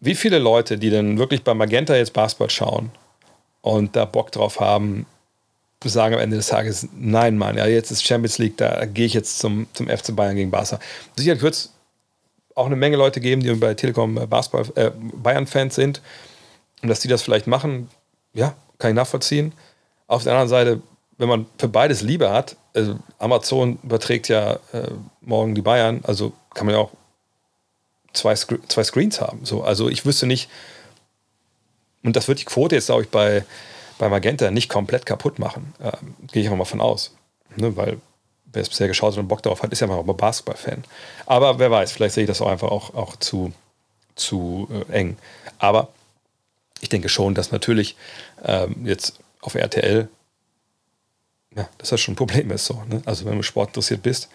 wie 0.00 0.14
viele 0.14 0.38
Leute, 0.38 0.78
die 0.78 0.90
denn 0.90 1.18
wirklich 1.18 1.44
bei 1.44 1.54
Magenta 1.54 1.94
jetzt 1.94 2.12
Basketball 2.12 2.50
schauen 2.50 2.90
und 3.62 3.94
da 3.96 4.04
Bock 4.04 4.32
drauf 4.32 4.60
haben, 4.60 5.06
sagen 5.84 6.14
am 6.14 6.20
Ende 6.20 6.36
des 6.36 6.46
Tages, 6.46 6.88
nein, 6.96 7.36
Mann, 7.36 7.58
ja, 7.58 7.66
jetzt 7.66 7.90
ist 7.90 8.04
Champions 8.04 8.38
League, 8.38 8.56
da 8.56 8.86
gehe 8.86 9.04
ich 9.04 9.12
jetzt 9.12 9.38
zum, 9.38 9.66
zum 9.74 9.88
FC 9.88 10.16
Bayern 10.16 10.34
gegen 10.34 10.50
Barca. 10.50 10.78
Sicherlich 11.14 11.42
wird 11.42 11.54
es 11.54 11.74
auch 12.54 12.66
eine 12.66 12.76
Menge 12.76 12.96
Leute 12.96 13.20
geben, 13.20 13.42
die 13.42 13.52
bei 13.52 13.74
Telekom 13.74 14.16
äh, 14.16 14.22
äh, 14.22 14.90
Bayern-Fans 14.94 15.74
sind 15.74 16.00
und 16.82 16.88
dass 16.88 17.00
die 17.00 17.08
das 17.08 17.22
vielleicht 17.22 17.46
machen, 17.46 17.90
ja, 18.32 18.54
kann 18.78 18.90
ich 18.90 18.96
nachvollziehen. 18.96 19.52
Auf 20.06 20.22
der 20.22 20.32
anderen 20.32 20.48
Seite, 20.48 20.82
wenn 21.18 21.28
man 21.28 21.46
für 21.58 21.68
beides 21.68 22.00
Liebe 22.00 22.30
hat, 22.30 22.56
also 22.74 22.98
Amazon 23.18 23.78
überträgt 23.82 24.28
ja 24.28 24.54
äh, 24.72 24.90
morgen 25.20 25.54
die 25.54 25.62
Bayern, 25.62 26.00
also 26.04 26.32
kann 26.54 26.66
man 26.66 26.76
ja 26.76 26.80
auch 26.80 26.92
zwei, 28.14 28.34
zwei 28.34 28.84
Screens 28.84 29.20
haben. 29.20 29.44
So, 29.44 29.62
also 29.62 29.88
ich 29.88 30.06
wüsste 30.06 30.26
nicht, 30.26 30.48
und 32.02 32.16
das 32.16 32.28
wird 32.28 32.40
die 32.40 32.44
Quote 32.44 32.74
jetzt, 32.74 32.86
glaube 32.86 33.02
ich, 33.02 33.08
bei, 33.10 33.44
bei 33.98 34.08
Magenta 34.08 34.50
nicht 34.50 34.68
komplett 34.68 35.06
kaputt 35.06 35.38
machen. 35.38 35.74
Ähm, 35.80 36.14
Gehe 36.32 36.42
ich 36.42 36.48
einfach 36.48 36.58
mal 36.58 36.64
von 36.64 36.80
aus. 36.80 37.14
Ne, 37.56 37.76
weil 37.76 37.98
wer 38.52 38.62
es 38.62 38.68
bisher 38.68 38.88
geschaut 38.88 39.12
hat 39.12 39.18
und 39.18 39.28
Bock 39.28 39.42
darauf 39.42 39.62
hat, 39.62 39.72
ist 39.72 39.80
ja 39.80 39.86
mal 39.86 40.02
Basketball-Fan. 40.02 40.84
Aber 41.26 41.58
wer 41.58 41.70
weiß, 41.70 41.92
vielleicht 41.92 42.14
sehe 42.14 42.24
ich 42.24 42.28
das 42.28 42.40
auch 42.40 42.48
einfach 42.48 42.70
auch, 42.70 42.94
auch 42.94 43.16
zu, 43.16 43.52
zu 44.14 44.68
äh, 44.88 44.92
eng. 44.92 45.16
Aber 45.58 45.88
ich 46.80 46.88
denke 46.88 47.08
schon, 47.08 47.34
dass 47.34 47.52
natürlich 47.52 47.96
ähm, 48.44 48.86
jetzt 48.86 49.18
auf 49.40 49.54
RTL, 49.54 50.08
ja, 51.56 51.68
dass 51.78 51.90
das 51.90 52.00
schon 52.00 52.14
ein 52.14 52.16
Problem 52.16 52.50
ist. 52.50 52.66
So, 52.66 52.82
ne? 52.88 53.02
Also 53.04 53.24
wenn 53.24 53.36
du 53.36 53.42
Sport 53.42 53.70
interessiert 53.70 54.02
bist, 54.02 54.28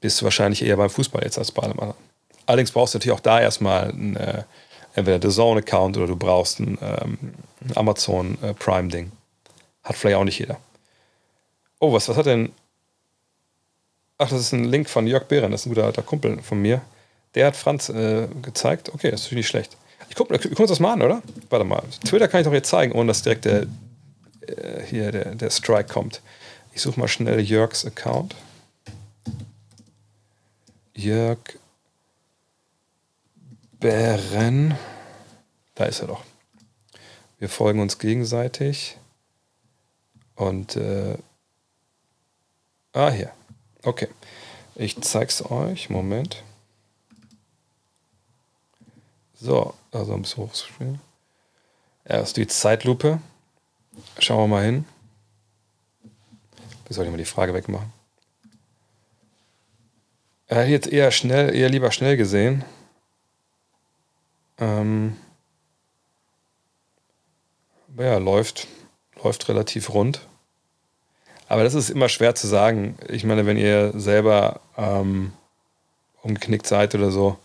bist 0.00 0.20
du 0.20 0.24
wahrscheinlich 0.24 0.62
eher 0.62 0.76
beim 0.76 0.90
Fußball 0.90 1.22
jetzt 1.22 1.38
als 1.38 1.50
bei 1.50 1.62
allem 1.62 1.80
anderen. 1.80 2.08
Allerdings 2.48 2.72
brauchst 2.72 2.94
du 2.94 2.98
natürlich 2.98 3.14
auch 3.14 3.20
da 3.20 3.42
erstmal 3.42 3.90
ein, 3.90 4.16
äh, 4.16 4.42
entweder 4.94 5.20
The 5.20 5.34
Zone-Account 5.34 5.98
oder 5.98 6.06
du 6.06 6.16
brauchst 6.16 6.60
ein, 6.60 6.78
ähm, 6.80 7.18
ein 7.60 7.76
Amazon 7.76 8.38
äh, 8.40 8.54
Prime-Ding. 8.54 9.12
Hat 9.84 9.96
vielleicht 9.96 10.16
auch 10.16 10.24
nicht 10.24 10.38
jeder. 10.38 10.56
Oh, 11.78 11.92
was, 11.92 12.08
was 12.08 12.16
hat 12.16 12.24
denn. 12.24 12.50
Ach, 14.16 14.30
das 14.30 14.40
ist 14.40 14.52
ein 14.52 14.64
Link 14.64 14.88
von 14.88 15.06
Jörg 15.06 15.24
Behren, 15.24 15.52
das 15.52 15.60
ist 15.60 15.66
ein 15.66 15.74
guter 15.74 15.84
alter 15.84 16.00
Kumpel 16.00 16.40
von 16.40 16.60
mir. 16.62 16.80
Der 17.34 17.48
hat 17.48 17.56
Franz 17.56 17.90
äh, 17.90 18.28
gezeigt. 18.40 18.94
Okay, 18.94 19.10
das 19.10 19.26
ist 19.26 19.32
nicht 19.32 19.46
schlecht. 19.46 19.76
Ich 20.08 20.16
guck 20.16 20.30
uns 20.30 20.70
das 20.70 20.80
mal 20.80 20.94
an, 20.94 21.02
oder? 21.02 21.22
Warte 21.50 21.66
mal. 21.66 21.82
Twitter 22.06 22.28
kann 22.28 22.40
ich 22.40 22.46
doch 22.46 22.54
jetzt 22.54 22.70
zeigen, 22.70 22.92
ohne 22.92 23.08
dass 23.08 23.20
direkt 23.20 23.44
der, 23.44 23.64
äh, 24.46 24.82
hier 24.88 25.12
der, 25.12 25.34
der 25.34 25.50
Strike 25.50 25.92
kommt. 25.92 26.22
Ich 26.72 26.80
suche 26.80 26.98
mal 26.98 27.08
schnell 27.08 27.40
Jörgs 27.40 27.84
Account. 27.84 28.34
Jörg 30.94 31.38
Bären. 33.80 34.76
Da 35.74 35.84
ist 35.84 36.00
er 36.00 36.08
doch. 36.08 36.24
Wir 37.38 37.48
folgen 37.48 37.80
uns 37.80 37.98
gegenseitig. 37.98 38.96
Und 40.34 40.76
äh, 40.76 41.16
ah, 42.92 43.10
hier. 43.10 43.32
Okay. 43.82 44.08
Ich 44.74 45.00
zeig's 45.00 45.42
euch. 45.50 45.90
Moment. 45.90 46.42
So, 49.40 49.74
also 49.92 50.14
ein 50.14 50.22
bisschen 50.22 50.44
hochzuspielen. 50.44 51.00
Erst 52.04 52.36
die 52.36 52.46
Zeitlupe. 52.46 53.20
Schauen 54.18 54.42
wir 54.42 54.56
mal 54.56 54.64
hin. 54.64 54.84
Wie 56.86 56.94
soll 56.94 57.04
ich 57.04 57.10
mal 57.10 57.18
die 57.18 57.24
Frage 57.24 57.54
wegmachen? 57.54 57.92
Er 60.46 60.62
hat 60.62 60.68
jetzt 60.68 60.88
eher 60.88 61.10
schnell, 61.10 61.54
eher 61.54 61.68
lieber 61.68 61.92
schnell 61.92 62.16
gesehen. 62.16 62.64
Ähm, 64.60 65.16
ja, 67.98 68.18
läuft, 68.18 68.66
läuft 69.22 69.48
relativ 69.48 69.92
rund. 69.92 70.20
Aber 71.48 71.64
das 71.64 71.74
ist 71.74 71.90
immer 71.90 72.08
schwer 72.08 72.34
zu 72.34 72.46
sagen. 72.46 72.96
Ich 73.08 73.24
meine, 73.24 73.46
wenn 73.46 73.56
ihr 73.56 73.92
selber 73.94 74.60
ähm, 74.76 75.32
umgeknickt 76.22 76.66
seid 76.66 76.94
oder 76.94 77.10
so. 77.10 77.38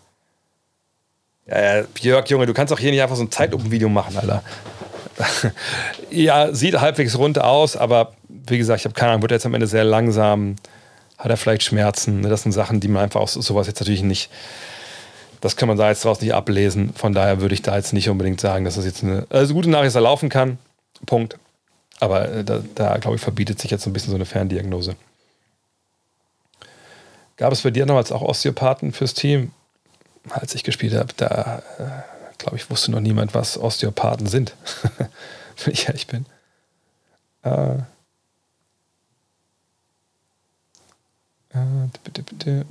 Ja, 1.46 1.60
ja, 1.60 1.86
Björk, 1.94 2.30
Junge, 2.30 2.46
du 2.46 2.54
kannst 2.54 2.72
auch 2.72 2.78
hier 2.78 2.90
nicht 2.90 3.02
einfach 3.02 3.16
so 3.16 3.22
ein 3.22 3.30
Zeitlupenvideo 3.30 3.88
machen, 3.88 4.16
Alter. 4.16 4.42
ja, 6.10 6.52
sieht 6.54 6.80
halbwegs 6.80 7.16
rund 7.16 7.40
aus, 7.40 7.76
aber 7.76 8.14
wie 8.28 8.58
gesagt, 8.58 8.80
ich 8.80 8.84
habe 8.84 8.94
keine 8.94 9.12
Ahnung, 9.12 9.22
wird 9.22 9.32
jetzt 9.32 9.46
am 9.46 9.54
Ende 9.54 9.66
sehr 9.66 9.84
langsam, 9.84 10.56
hat 11.18 11.30
er 11.30 11.36
vielleicht 11.36 11.62
Schmerzen. 11.62 12.22
Das 12.22 12.42
sind 12.42 12.52
Sachen, 12.52 12.80
die 12.80 12.88
man 12.88 13.04
einfach 13.04 13.20
aus 13.20 13.34
sowas 13.34 13.66
jetzt 13.66 13.80
natürlich 13.80 14.02
nicht 14.02 14.30
das 15.44 15.56
kann 15.56 15.68
man 15.68 15.76
da 15.76 15.90
jetzt 15.90 16.06
draus 16.06 16.22
nicht 16.22 16.32
ablesen. 16.32 16.94
Von 16.94 17.12
daher 17.12 17.42
würde 17.42 17.54
ich 17.54 17.60
da 17.60 17.76
jetzt 17.76 17.92
nicht 17.92 18.08
unbedingt 18.08 18.40
sagen, 18.40 18.64
dass 18.64 18.76
das 18.76 18.86
jetzt 18.86 19.04
eine 19.04 19.26
also 19.28 19.52
gute 19.52 19.68
Nachricht 19.68 19.94
laufen 19.94 20.30
kann. 20.30 20.56
Punkt. 21.04 21.36
Aber 22.00 22.30
äh, 22.30 22.44
da, 22.44 22.62
da 22.74 22.96
glaube 22.96 23.16
ich, 23.16 23.22
verbietet 23.22 23.60
sich 23.60 23.70
jetzt 23.70 23.86
ein 23.86 23.92
bisschen 23.92 24.08
so 24.08 24.14
eine 24.14 24.24
Ferndiagnose. 24.24 24.96
Gab 27.36 27.52
es 27.52 27.60
bei 27.60 27.70
dir 27.70 27.84
damals 27.84 28.10
auch 28.10 28.22
Osteopathen 28.22 28.94
fürs 28.94 29.12
Team? 29.12 29.52
Als 30.30 30.54
ich 30.54 30.64
gespielt 30.64 30.94
habe, 30.94 31.12
da 31.14 31.62
äh, 31.78 32.38
glaube 32.38 32.56
ich, 32.56 32.70
wusste 32.70 32.90
noch 32.90 33.00
niemand, 33.00 33.34
was 33.34 33.58
Osteopathen 33.58 34.26
sind. 34.26 34.54
Wenn 35.62 35.74
ich 35.74 35.88
ehrlich 35.88 36.06
bin. 36.06 36.24
Äh, 37.42 37.74
äh. 41.52 42.64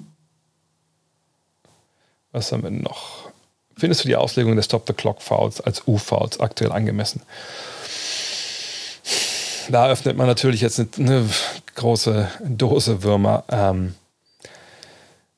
Was 2.33 2.51
haben 2.51 2.63
wir 2.63 2.71
noch? 2.71 3.29
Findest 3.77 4.03
du 4.03 4.07
die 4.07 4.15
Auslegung 4.15 4.55
des 4.55 4.65
Stop 4.65 4.85
the 4.87 4.93
Clock 4.93 5.21
Fouls 5.21 5.61
als 5.61 5.87
U-Fouls 5.87 6.39
aktuell 6.39 6.71
angemessen? 6.71 7.21
Da 9.69 9.87
öffnet 9.89 10.17
man 10.17 10.27
natürlich 10.27 10.61
jetzt 10.61 10.79
eine, 10.79 10.89
eine 10.97 11.29
große 11.75 12.27
Dose 12.43 13.03
Würmer. 13.03 13.43
Ähm, 13.49 13.95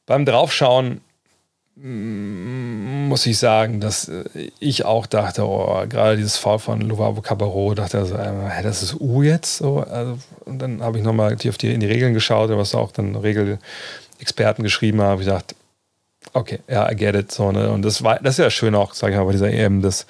beim 0.05 0.25
Draufschauen 0.25 1.01
mm, 1.75 3.07
muss 3.07 3.25
ich 3.25 3.37
sagen, 3.37 3.81
dass 3.81 4.09
ich 4.59 4.85
auch 4.85 5.05
dachte, 5.05 5.45
oh, 5.45 5.85
gerade 5.87 6.17
dieses 6.17 6.37
Foul 6.37 6.59
von 6.59 6.81
Luvavo 6.81 7.21
Cabarro, 7.21 7.73
dachte 7.75 7.99
also, 7.99 8.15
äh, 8.15 8.63
das 8.63 8.83
ist 8.83 8.99
U 8.99 9.21
jetzt 9.21 9.57
so. 9.57 9.79
Also, 9.79 10.17
und 10.45 10.59
dann 10.59 10.81
habe 10.81 10.97
ich 10.97 11.03
nochmal 11.03 11.35
die, 11.35 11.49
in 11.49 11.81
die 11.81 11.87
Regeln 11.87 12.13
geschaut, 12.13 12.49
was 12.51 12.73
auch 12.73 12.91
dann 12.91 13.15
Regelexperten 13.15 14.63
geschrieben 14.63 15.01
haben. 15.01 15.21
Ich 15.21 15.27
dachte, 15.27 15.55
Okay, 16.35 16.59
ja, 16.67 16.91
I 16.91 16.95
get 16.97 17.15
it. 17.15 17.31
So, 17.31 17.53
ne? 17.53 17.71
Und 17.71 17.83
das 17.83 18.03
war, 18.03 18.19
das 18.19 18.33
ist 18.33 18.43
ja 18.43 18.49
schön 18.49 18.75
auch, 18.75 18.93
sage 18.93 19.13
ich 19.13 19.17
mal, 19.17 19.23
bei 19.23 19.31
dieser 19.31 19.49
EM, 19.49 19.81
dass 19.81 20.05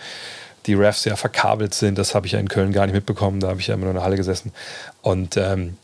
die 0.66 0.74
Refs 0.74 1.06
ja 1.06 1.16
verkabelt 1.16 1.76
sind. 1.76 2.00
Das 2.00 2.16
habe 2.16 2.26
ich 2.26 2.32
ja 2.32 2.40
in 2.40 2.50
Köln 2.50 2.72
gar 2.72 2.88
nicht 2.88 2.96
mitbekommen. 2.96 3.40
Da 3.40 3.50
habe 3.50 3.60
ich 3.60 3.68
ja 3.68 3.76
immer 3.76 3.84
nur 3.84 3.92
in 3.92 3.98
der 3.98 4.04
Halle 4.04 4.18
gesessen. 4.18 4.52
Und 5.04 5.38
ähm, 5.38 5.78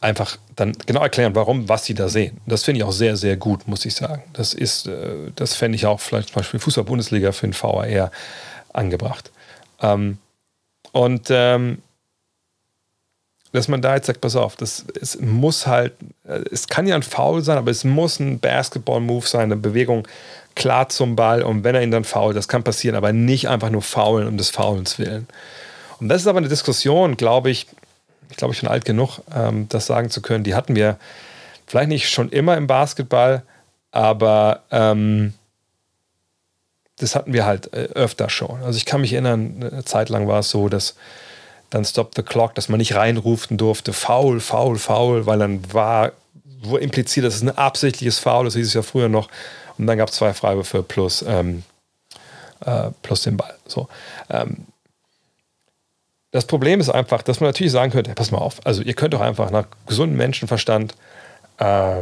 einfach 0.00 0.38
dann 0.56 0.72
genau 0.86 1.02
erklären, 1.02 1.34
warum, 1.34 1.68
was 1.68 1.84
sie 1.84 1.92
da 1.92 2.08
sehen. 2.08 2.40
Das 2.46 2.64
finde 2.64 2.78
ich 2.78 2.84
auch 2.84 2.92
sehr, 2.92 3.18
sehr 3.18 3.36
gut, 3.36 3.68
muss 3.68 3.84
ich 3.84 3.94
sagen. 3.94 4.22
Das 4.32 4.54
ist, 4.54 4.86
äh, 4.86 5.30
das 5.36 5.54
fände 5.54 5.76
ich 5.76 5.84
auch 5.84 6.00
vielleicht 6.00 6.28
zum 6.28 6.36
Beispiel 6.36 6.60
Fußball-Bundesliga 6.60 7.32
für 7.32 7.46
den 7.46 7.54
VAR 7.54 8.10
angebracht. 8.72 9.32
Ähm, 9.82 10.16
und 10.92 11.26
ähm, 11.28 11.82
dass 13.54 13.68
man 13.68 13.80
da 13.80 13.94
jetzt 13.94 14.08
sagt, 14.08 14.20
pass 14.20 14.34
auf, 14.34 14.56
das, 14.56 14.84
es 15.00 15.20
muss 15.20 15.68
halt, 15.68 15.92
es 16.50 16.66
kann 16.66 16.88
ja 16.88 16.96
ein 16.96 17.04
Foul 17.04 17.40
sein, 17.40 17.56
aber 17.56 17.70
es 17.70 17.84
muss 17.84 18.18
ein 18.18 18.40
Basketball-Move 18.40 19.28
sein, 19.28 19.42
eine 19.42 19.56
Bewegung 19.56 20.08
klar 20.56 20.88
zum 20.88 21.14
Ball 21.14 21.40
und 21.44 21.62
wenn 21.62 21.76
er 21.76 21.82
ihn 21.82 21.92
dann 21.92 22.02
fault, 22.02 22.36
das 22.36 22.48
kann 22.48 22.64
passieren, 22.64 22.96
aber 22.96 23.12
nicht 23.12 23.48
einfach 23.48 23.70
nur 23.70 23.82
faulen 23.82 24.26
um 24.26 24.36
des 24.36 24.50
Faulens 24.50 24.98
willen. 24.98 25.28
Und 26.00 26.08
das 26.08 26.22
ist 26.22 26.26
aber 26.26 26.38
eine 26.38 26.48
Diskussion, 26.48 27.16
glaube 27.16 27.50
ich, 27.50 27.68
ich 28.28 28.36
glaube, 28.36 28.54
ich 28.54 28.60
bin 28.60 28.68
alt 28.68 28.84
genug, 28.84 29.20
ähm, 29.32 29.68
das 29.68 29.86
sagen 29.86 30.10
zu 30.10 30.20
können, 30.20 30.42
die 30.42 30.56
hatten 30.56 30.74
wir 30.74 30.96
vielleicht 31.68 31.90
nicht 31.90 32.10
schon 32.10 32.30
immer 32.30 32.56
im 32.56 32.66
Basketball, 32.66 33.44
aber 33.92 34.62
ähm, 34.72 35.32
das 36.96 37.14
hatten 37.14 37.32
wir 37.32 37.46
halt 37.46 37.72
äh, 37.72 37.88
öfter 37.94 38.28
schon. 38.30 38.64
Also 38.64 38.78
ich 38.78 38.84
kann 38.84 39.00
mich 39.00 39.12
erinnern, 39.12 39.64
eine 39.70 39.84
Zeit 39.84 40.08
lang 40.08 40.26
war 40.26 40.40
es 40.40 40.50
so, 40.50 40.68
dass 40.68 40.96
dann 41.74 41.84
Stop 41.84 42.12
the 42.14 42.22
Clock, 42.22 42.54
dass 42.54 42.68
man 42.68 42.78
nicht 42.78 42.94
reinrufen 42.94 43.56
durfte, 43.56 43.92
faul, 43.92 44.40
faul, 44.40 44.78
faul, 44.78 45.26
weil 45.26 45.38
dann 45.38 45.72
war 45.72 46.12
wo 46.62 46.76
impliziert, 46.76 47.26
dass 47.26 47.34
es 47.34 47.42
ein 47.42 47.50
absichtliches 47.50 48.18
Foul, 48.18 48.44
das 48.44 48.54
hieß 48.54 48.68
es 48.68 48.74
ja 48.74 48.82
früher 48.82 49.08
noch. 49.08 49.28
Und 49.76 49.86
dann 49.86 49.98
gab 49.98 50.08
es 50.08 50.14
zwei 50.14 50.32
Freiwürfe 50.32 50.82
plus, 50.82 51.22
ähm, 51.26 51.62
äh, 52.64 52.90
plus 53.02 53.22
den 53.22 53.36
Ball. 53.36 53.54
So. 53.66 53.88
Ähm, 54.30 54.66
das 56.30 56.46
Problem 56.46 56.80
ist 56.80 56.90
einfach, 56.90 57.22
dass 57.22 57.40
man 57.40 57.48
natürlich 57.48 57.72
sagen 57.72 57.92
könnte, 57.92 58.10
hey, 58.10 58.14
pass 58.14 58.30
mal 58.30 58.38
auf, 58.38 58.64
also 58.64 58.82
ihr 58.82 58.94
könnt 58.94 59.14
doch 59.14 59.20
einfach 59.20 59.50
nach 59.50 59.66
gesundem 59.86 60.16
Menschenverstand 60.16 60.94
äh, 61.58 62.00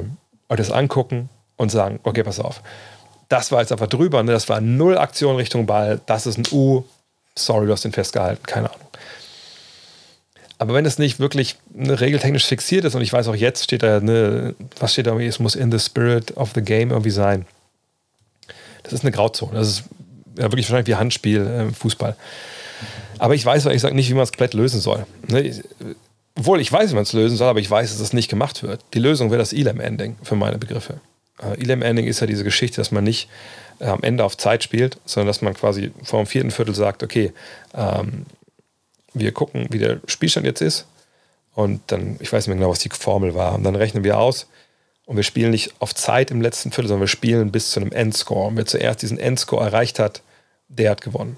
euch 0.48 0.56
das 0.56 0.70
angucken 0.70 1.28
und 1.56 1.70
sagen, 1.70 1.98
okay, 2.04 2.22
pass 2.22 2.40
auf, 2.40 2.62
das 3.28 3.52
war 3.52 3.60
jetzt 3.60 3.72
einfach 3.72 3.88
drüber, 3.88 4.22
ne? 4.22 4.32
das 4.32 4.48
war 4.48 4.60
null 4.60 4.96
Aktion 4.96 5.36
Richtung 5.36 5.66
Ball, 5.66 6.00
das 6.06 6.26
ist 6.26 6.38
ein 6.38 6.44
U, 6.52 6.84
sorry, 7.34 7.66
du 7.66 7.72
hast 7.72 7.84
den 7.84 7.92
festgehalten, 7.92 8.42
keine 8.44 8.70
Ahnung. 8.70 8.86
Aber 10.62 10.74
wenn 10.74 10.86
es 10.86 10.96
nicht 10.96 11.18
wirklich 11.18 11.56
eine 11.76 12.00
regeltechnisch 12.00 12.46
fixiert 12.46 12.84
ist 12.84 12.94
und 12.94 13.02
ich 13.02 13.12
weiß 13.12 13.26
auch 13.26 13.34
jetzt 13.34 13.64
steht 13.64 13.82
da, 13.82 13.96
eine, 13.96 14.54
was 14.78 14.92
steht 14.92 15.08
da, 15.08 15.18
es 15.18 15.40
muss 15.40 15.56
in 15.56 15.72
the 15.72 15.78
spirit 15.80 16.36
of 16.36 16.52
the 16.54 16.62
game 16.62 16.90
irgendwie 16.90 17.10
sein. 17.10 17.46
Das 18.84 18.92
ist 18.92 19.02
eine 19.02 19.10
Grauzone. 19.10 19.54
Das 19.54 19.66
ist 19.66 19.84
ja 20.38 20.44
wirklich 20.44 20.70
wahrscheinlich 20.70 20.86
wie 20.86 20.94
Handspiel 20.94 21.40
im 21.40 21.70
äh, 21.70 21.72
Fußball. 21.72 22.14
Aber 23.18 23.34
ich 23.34 23.44
weiß 23.44 23.64
ehrlich 23.64 23.78
gesagt 23.78 23.96
nicht, 23.96 24.08
wie 24.08 24.14
man 24.14 24.22
es 24.22 24.30
komplett 24.30 24.54
lösen 24.54 24.80
soll. 24.80 25.04
Ne? 25.26 25.52
Obwohl 26.38 26.60
ich 26.60 26.70
weiß, 26.70 26.92
wie 26.92 26.94
man 26.94 27.02
es 27.02 27.12
lösen 27.12 27.36
soll, 27.36 27.48
aber 27.48 27.58
ich 27.58 27.68
weiß, 27.68 27.90
dass 27.90 28.00
es 28.00 28.12
nicht 28.12 28.28
gemacht 28.28 28.62
wird. 28.62 28.84
Die 28.94 29.00
Lösung 29.00 29.32
wäre 29.32 29.40
das 29.40 29.52
Elam-Ending 29.52 30.14
für 30.22 30.36
meine 30.36 30.58
Begriffe. 30.58 31.00
Uh, 31.42 31.54
Elam-Ending 31.54 32.06
ist 32.06 32.20
ja 32.20 32.28
diese 32.28 32.44
Geschichte, 32.44 32.76
dass 32.76 32.92
man 32.92 33.02
nicht 33.02 33.28
äh, 33.80 33.86
am 33.86 34.04
Ende 34.04 34.22
auf 34.22 34.36
Zeit 34.36 34.62
spielt, 34.62 34.98
sondern 35.06 35.26
dass 35.26 35.42
man 35.42 35.54
quasi 35.54 35.90
vor 36.04 36.22
dem 36.22 36.28
vierten 36.28 36.52
Viertel 36.52 36.76
sagt, 36.76 37.02
okay, 37.02 37.32
ähm, 37.74 38.26
wir 39.14 39.32
gucken, 39.32 39.66
wie 39.70 39.78
der 39.78 40.00
Spielstand 40.06 40.46
jetzt 40.46 40.60
ist. 40.60 40.86
Und 41.54 41.80
dann, 41.88 42.16
ich 42.20 42.32
weiß 42.32 42.46
nicht 42.46 42.48
mehr 42.48 42.56
genau, 42.56 42.70
was 42.70 42.78
die 42.78 42.88
Formel 42.88 43.34
war. 43.34 43.54
Und 43.54 43.64
dann 43.64 43.76
rechnen 43.76 44.04
wir 44.04 44.18
aus. 44.18 44.46
Und 45.04 45.16
wir 45.16 45.22
spielen 45.22 45.50
nicht 45.50 45.74
auf 45.80 45.94
Zeit 45.94 46.30
im 46.30 46.40
letzten 46.40 46.70
Viertel, 46.70 46.88
sondern 46.88 47.02
wir 47.02 47.08
spielen 47.08 47.52
bis 47.52 47.70
zu 47.70 47.80
einem 47.80 47.92
Endscore. 47.92 48.48
Und 48.48 48.56
wer 48.56 48.66
zuerst 48.66 49.02
diesen 49.02 49.18
Endscore 49.18 49.64
erreicht 49.64 49.98
hat, 49.98 50.22
der 50.68 50.90
hat 50.90 51.00
gewonnen. 51.00 51.36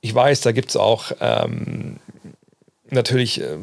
Ich 0.00 0.14
weiß, 0.14 0.42
da 0.42 0.52
gibt 0.52 0.70
es 0.70 0.76
auch 0.76 1.12
ähm, 1.20 1.98
natürlich 2.90 3.40
äh, 3.40 3.56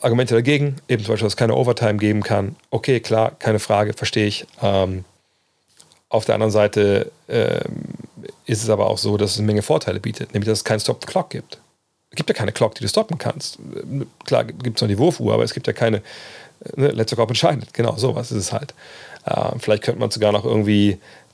Argumente 0.00 0.34
dagegen, 0.34 0.76
eben 0.88 1.02
zum 1.02 1.12
Beispiel, 1.12 1.26
dass 1.26 1.34
es 1.34 1.36
keine 1.36 1.54
Overtime 1.54 1.96
geben 1.96 2.22
kann. 2.22 2.56
Okay, 2.70 3.00
klar, 3.00 3.32
keine 3.38 3.58
Frage, 3.58 3.92
verstehe 3.92 4.26
ich. 4.26 4.46
Ähm, 4.62 5.04
auf 6.08 6.24
der 6.24 6.34
anderen 6.34 6.52
Seite 6.52 7.10
ähm, 7.28 7.94
ist 8.46 8.62
es 8.62 8.70
aber 8.70 8.86
auch 8.88 8.98
so, 8.98 9.16
dass 9.16 9.32
es 9.32 9.38
eine 9.38 9.46
Menge 9.46 9.62
Vorteile 9.62 10.00
bietet, 10.00 10.32
nämlich 10.32 10.48
dass 10.48 10.58
es 10.58 10.64
keinen 10.64 10.80
Stop-the-Clock 10.80 11.30
gibt. 11.30 11.58
Es 12.14 12.16
gibt 12.16 12.30
ja 12.30 12.34
keine 12.34 12.52
Clock, 12.52 12.76
die 12.76 12.82
du 12.82 12.88
stoppen 12.88 13.18
kannst. 13.18 13.58
Klar 14.24 14.44
gibt 14.44 14.76
es 14.76 14.82
noch 14.82 14.88
die 14.88 14.98
Wurfuhr, 14.98 15.34
aber 15.34 15.42
es 15.42 15.52
gibt 15.52 15.66
ja 15.66 15.72
keine 15.72 16.00
ne, 16.76 16.88
Let's 16.92 17.14
Go 17.16 17.24
entscheidet. 17.24 17.74
Genau, 17.74 17.96
sowas 17.96 18.30
ist 18.30 18.38
es 18.38 18.52
halt. 18.52 18.72
Äh, 19.26 19.58
vielleicht 19.58 19.82
könnte 19.82 19.98
man 19.98 20.12
sogar 20.12 20.30
noch 20.30 20.44
irgendwie, 20.44 20.90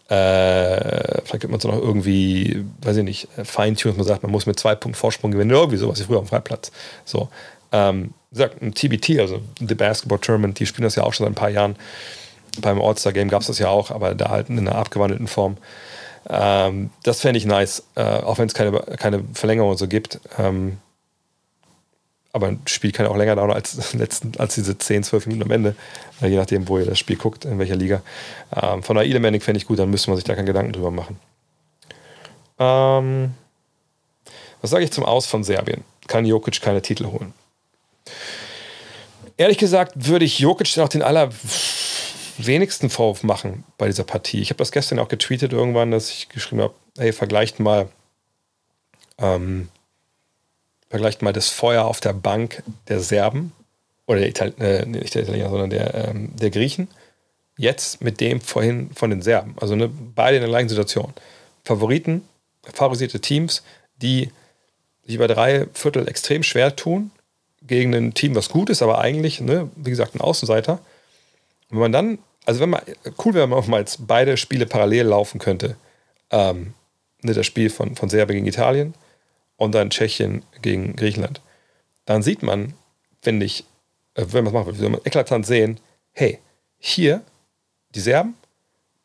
äh, 0.08 1.20
vielleicht 1.22 1.32
könnte 1.32 1.48
man 1.48 1.58
es 1.58 1.64
noch 1.64 1.76
irgendwie, 1.76 2.64
weiß 2.80 2.96
ich 2.96 3.04
nicht, 3.04 3.28
feintunen, 3.44 3.94
dass 3.94 4.06
man 4.06 4.06
sagt, 4.06 4.22
man 4.22 4.32
muss 4.32 4.46
mit 4.46 4.58
zwei 4.58 4.74
Punkten 4.74 4.98
Vorsprung 4.98 5.32
gewinnen, 5.32 5.50
irgendwie 5.50 5.76
sowas 5.76 6.00
wie 6.00 6.04
früher 6.04 6.18
am 6.18 6.26
Freiplatz. 6.26 6.72
So. 7.04 7.28
Ähm, 7.72 8.14
sagt, 8.32 8.62
ein 8.62 8.72
TBT, 8.72 9.20
also 9.20 9.42
The 9.58 9.74
Basketball 9.74 10.18
Tournament, 10.18 10.58
die 10.60 10.64
spielen 10.64 10.84
das 10.84 10.96
ja 10.96 11.02
auch 11.02 11.12
schon 11.12 11.26
seit 11.26 11.32
ein 11.32 11.36
paar 11.36 11.50
Jahren. 11.50 11.76
Beim 12.62 12.80
All-Star-Game 12.80 13.28
gab 13.28 13.42
es 13.42 13.48
das 13.48 13.58
ja 13.58 13.68
auch, 13.68 13.90
aber 13.90 14.14
da 14.14 14.30
halt 14.30 14.48
in 14.48 14.58
einer 14.58 14.76
abgewandelten 14.76 15.26
Form. 15.26 15.58
Ähm, 16.32 16.90
das 17.02 17.20
fände 17.20 17.38
ich 17.38 17.44
nice, 17.44 17.82
äh, 17.96 18.02
auch 18.02 18.38
wenn 18.38 18.46
es 18.46 18.54
keine, 18.54 18.78
keine 18.80 19.24
Verlängerung 19.34 19.76
so 19.76 19.88
gibt. 19.88 20.20
Ähm, 20.38 20.78
aber 22.32 22.46
ein 22.46 22.62
Spiel 22.66 22.92
kann 22.92 23.06
auch 23.06 23.16
länger 23.16 23.34
dauern 23.34 23.50
als, 23.50 23.92
letzten, 23.94 24.32
als 24.38 24.54
diese 24.54 24.78
10, 24.78 25.02
12 25.02 25.26
Minuten 25.26 25.44
am 25.44 25.50
Ende, 25.50 25.74
äh, 26.22 26.28
je 26.28 26.36
nachdem, 26.36 26.68
wo 26.68 26.78
ihr 26.78 26.86
das 26.86 27.00
Spiel 27.00 27.16
guckt, 27.16 27.44
in 27.44 27.58
welcher 27.58 27.74
Liga. 27.74 28.02
Ähm, 28.54 28.84
von 28.84 28.96
der 28.96 29.06
E-Learning 29.06 29.40
fände 29.40 29.58
ich 29.58 29.66
gut, 29.66 29.80
dann 29.80 29.90
müsste 29.90 30.10
man 30.10 30.16
sich 30.16 30.24
da 30.24 30.34
keine 30.36 30.46
Gedanken 30.46 30.72
drüber 30.72 30.92
machen. 30.92 31.18
Ähm, 32.60 33.34
was 34.60 34.70
sage 34.70 34.84
ich 34.84 34.92
zum 34.92 35.04
Aus 35.04 35.26
von 35.26 35.42
Serbien? 35.42 35.82
Kann 36.06 36.24
Jokic 36.24 36.60
keine 36.60 36.82
Titel 36.82 37.06
holen? 37.06 37.32
Ehrlich 39.36 39.58
gesagt 39.58 40.06
würde 40.06 40.24
ich 40.24 40.38
Jokic 40.38 40.76
noch 40.76 40.88
den 40.88 41.02
allerwenigsten 42.40 42.90
Vorwurf 42.90 43.22
machen 43.22 43.64
bei 43.78 43.86
dieser 43.86 44.04
Partie. 44.04 44.40
Ich 44.40 44.50
habe 44.50 44.58
das 44.58 44.72
gestern 44.72 44.98
auch 44.98 45.08
getweetet 45.08 45.52
irgendwann, 45.52 45.90
dass 45.90 46.10
ich 46.10 46.28
geschrieben 46.28 46.62
habe, 46.62 46.74
hey, 46.96 47.12
vergleicht 47.12 47.60
mal 47.60 47.88
ähm, 49.18 49.68
vergleicht 50.88 51.22
mal 51.22 51.32
das 51.32 51.48
Feuer 51.48 51.84
auf 51.84 52.00
der 52.00 52.14
Bank 52.14 52.62
der 52.88 53.00
Serben 53.00 53.52
oder 54.06 54.20
der 54.20 54.28
Itali 54.28 54.52
äh, 54.58 54.86
nicht 54.86 55.14
der 55.14 55.22
Italiener, 55.22 55.50
sondern 55.50 55.70
der, 55.70 55.94
ähm, 55.94 56.34
der 56.36 56.50
Griechen 56.50 56.88
jetzt 57.56 58.02
mit 58.02 58.20
dem 58.20 58.40
vorhin 58.40 58.90
von 58.94 59.10
den 59.10 59.22
Serben. 59.22 59.54
Also 59.60 59.76
ne, 59.76 59.88
beide 59.88 60.36
in 60.36 60.42
der 60.42 60.48
gleichen 60.48 60.70
Situation. 60.70 61.12
Favoriten, 61.64 62.22
favorisierte 62.64 63.20
Teams, 63.20 63.62
die 63.96 64.30
sich 65.04 65.14
über 65.14 65.28
drei 65.28 65.66
Viertel 65.74 66.08
extrem 66.08 66.42
schwer 66.42 66.74
tun 66.74 67.10
gegen 67.62 67.94
ein 67.94 68.14
Team, 68.14 68.34
was 68.34 68.48
gut 68.48 68.70
ist, 68.70 68.82
aber 68.82 68.98
eigentlich, 68.98 69.40
ne, 69.40 69.70
wie 69.76 69.90
gesagt, 69.90 70.14
ein 70.14 70.22
Außenseiter. 70.22 70.80
Und 71.70 71.76
wenn 71.76 71.78
man 71.78 71.92
dann, 71.92 72.18
also 72.46 72.60
wenn 72.60 72.70
man, 72.70 72.82
cool 73.24 73.34
wäre, 73.34 73.44
wenn 73.44 73.50
man 73.50 73.58
auch 73.58 73.66
mal 73.66 73.80
jetzt 73.80 74.06
beide 74.06 74.36
Spiele 74.36 74.66
parallel 74.66 75.06
laufen 75.06 75.38
könnte. 75.38 75.76
Ähm, 76.30 76.74
ne, 77.22 77.32
das 77.32 77.46
Spiel 77.46 77.70
von, 77.70 77.96
von 77.96 78.08
Serbien 78.08 78.38
gegen 78.38 78.46
Italien 78.46 78.94
und 79.56 79.74
dann 79.74 79.90
Tschechien 79.90 80.42
gegen 80.62 80.96
Griechenland. 80.96 81.40
Dann 82.04 82.22
sieht 82.22 82.42
man, 82.42 82.74
finde 83.20 83.46
ich, 83.46 83.64
äh, 84.14 84.24
wenn 84.28 84.44
man 84.44 84.54
es 84.54 84.64
machen 84.64 84.78
will, 84.78 84.88
man 84.88 85.00
eklatant 85.04 85.46
sehen, 85.46 85.80
hey, 86.12 86.38
hier 86.78 87.22
die 87.94 88.00
Serben, 88.00 88.34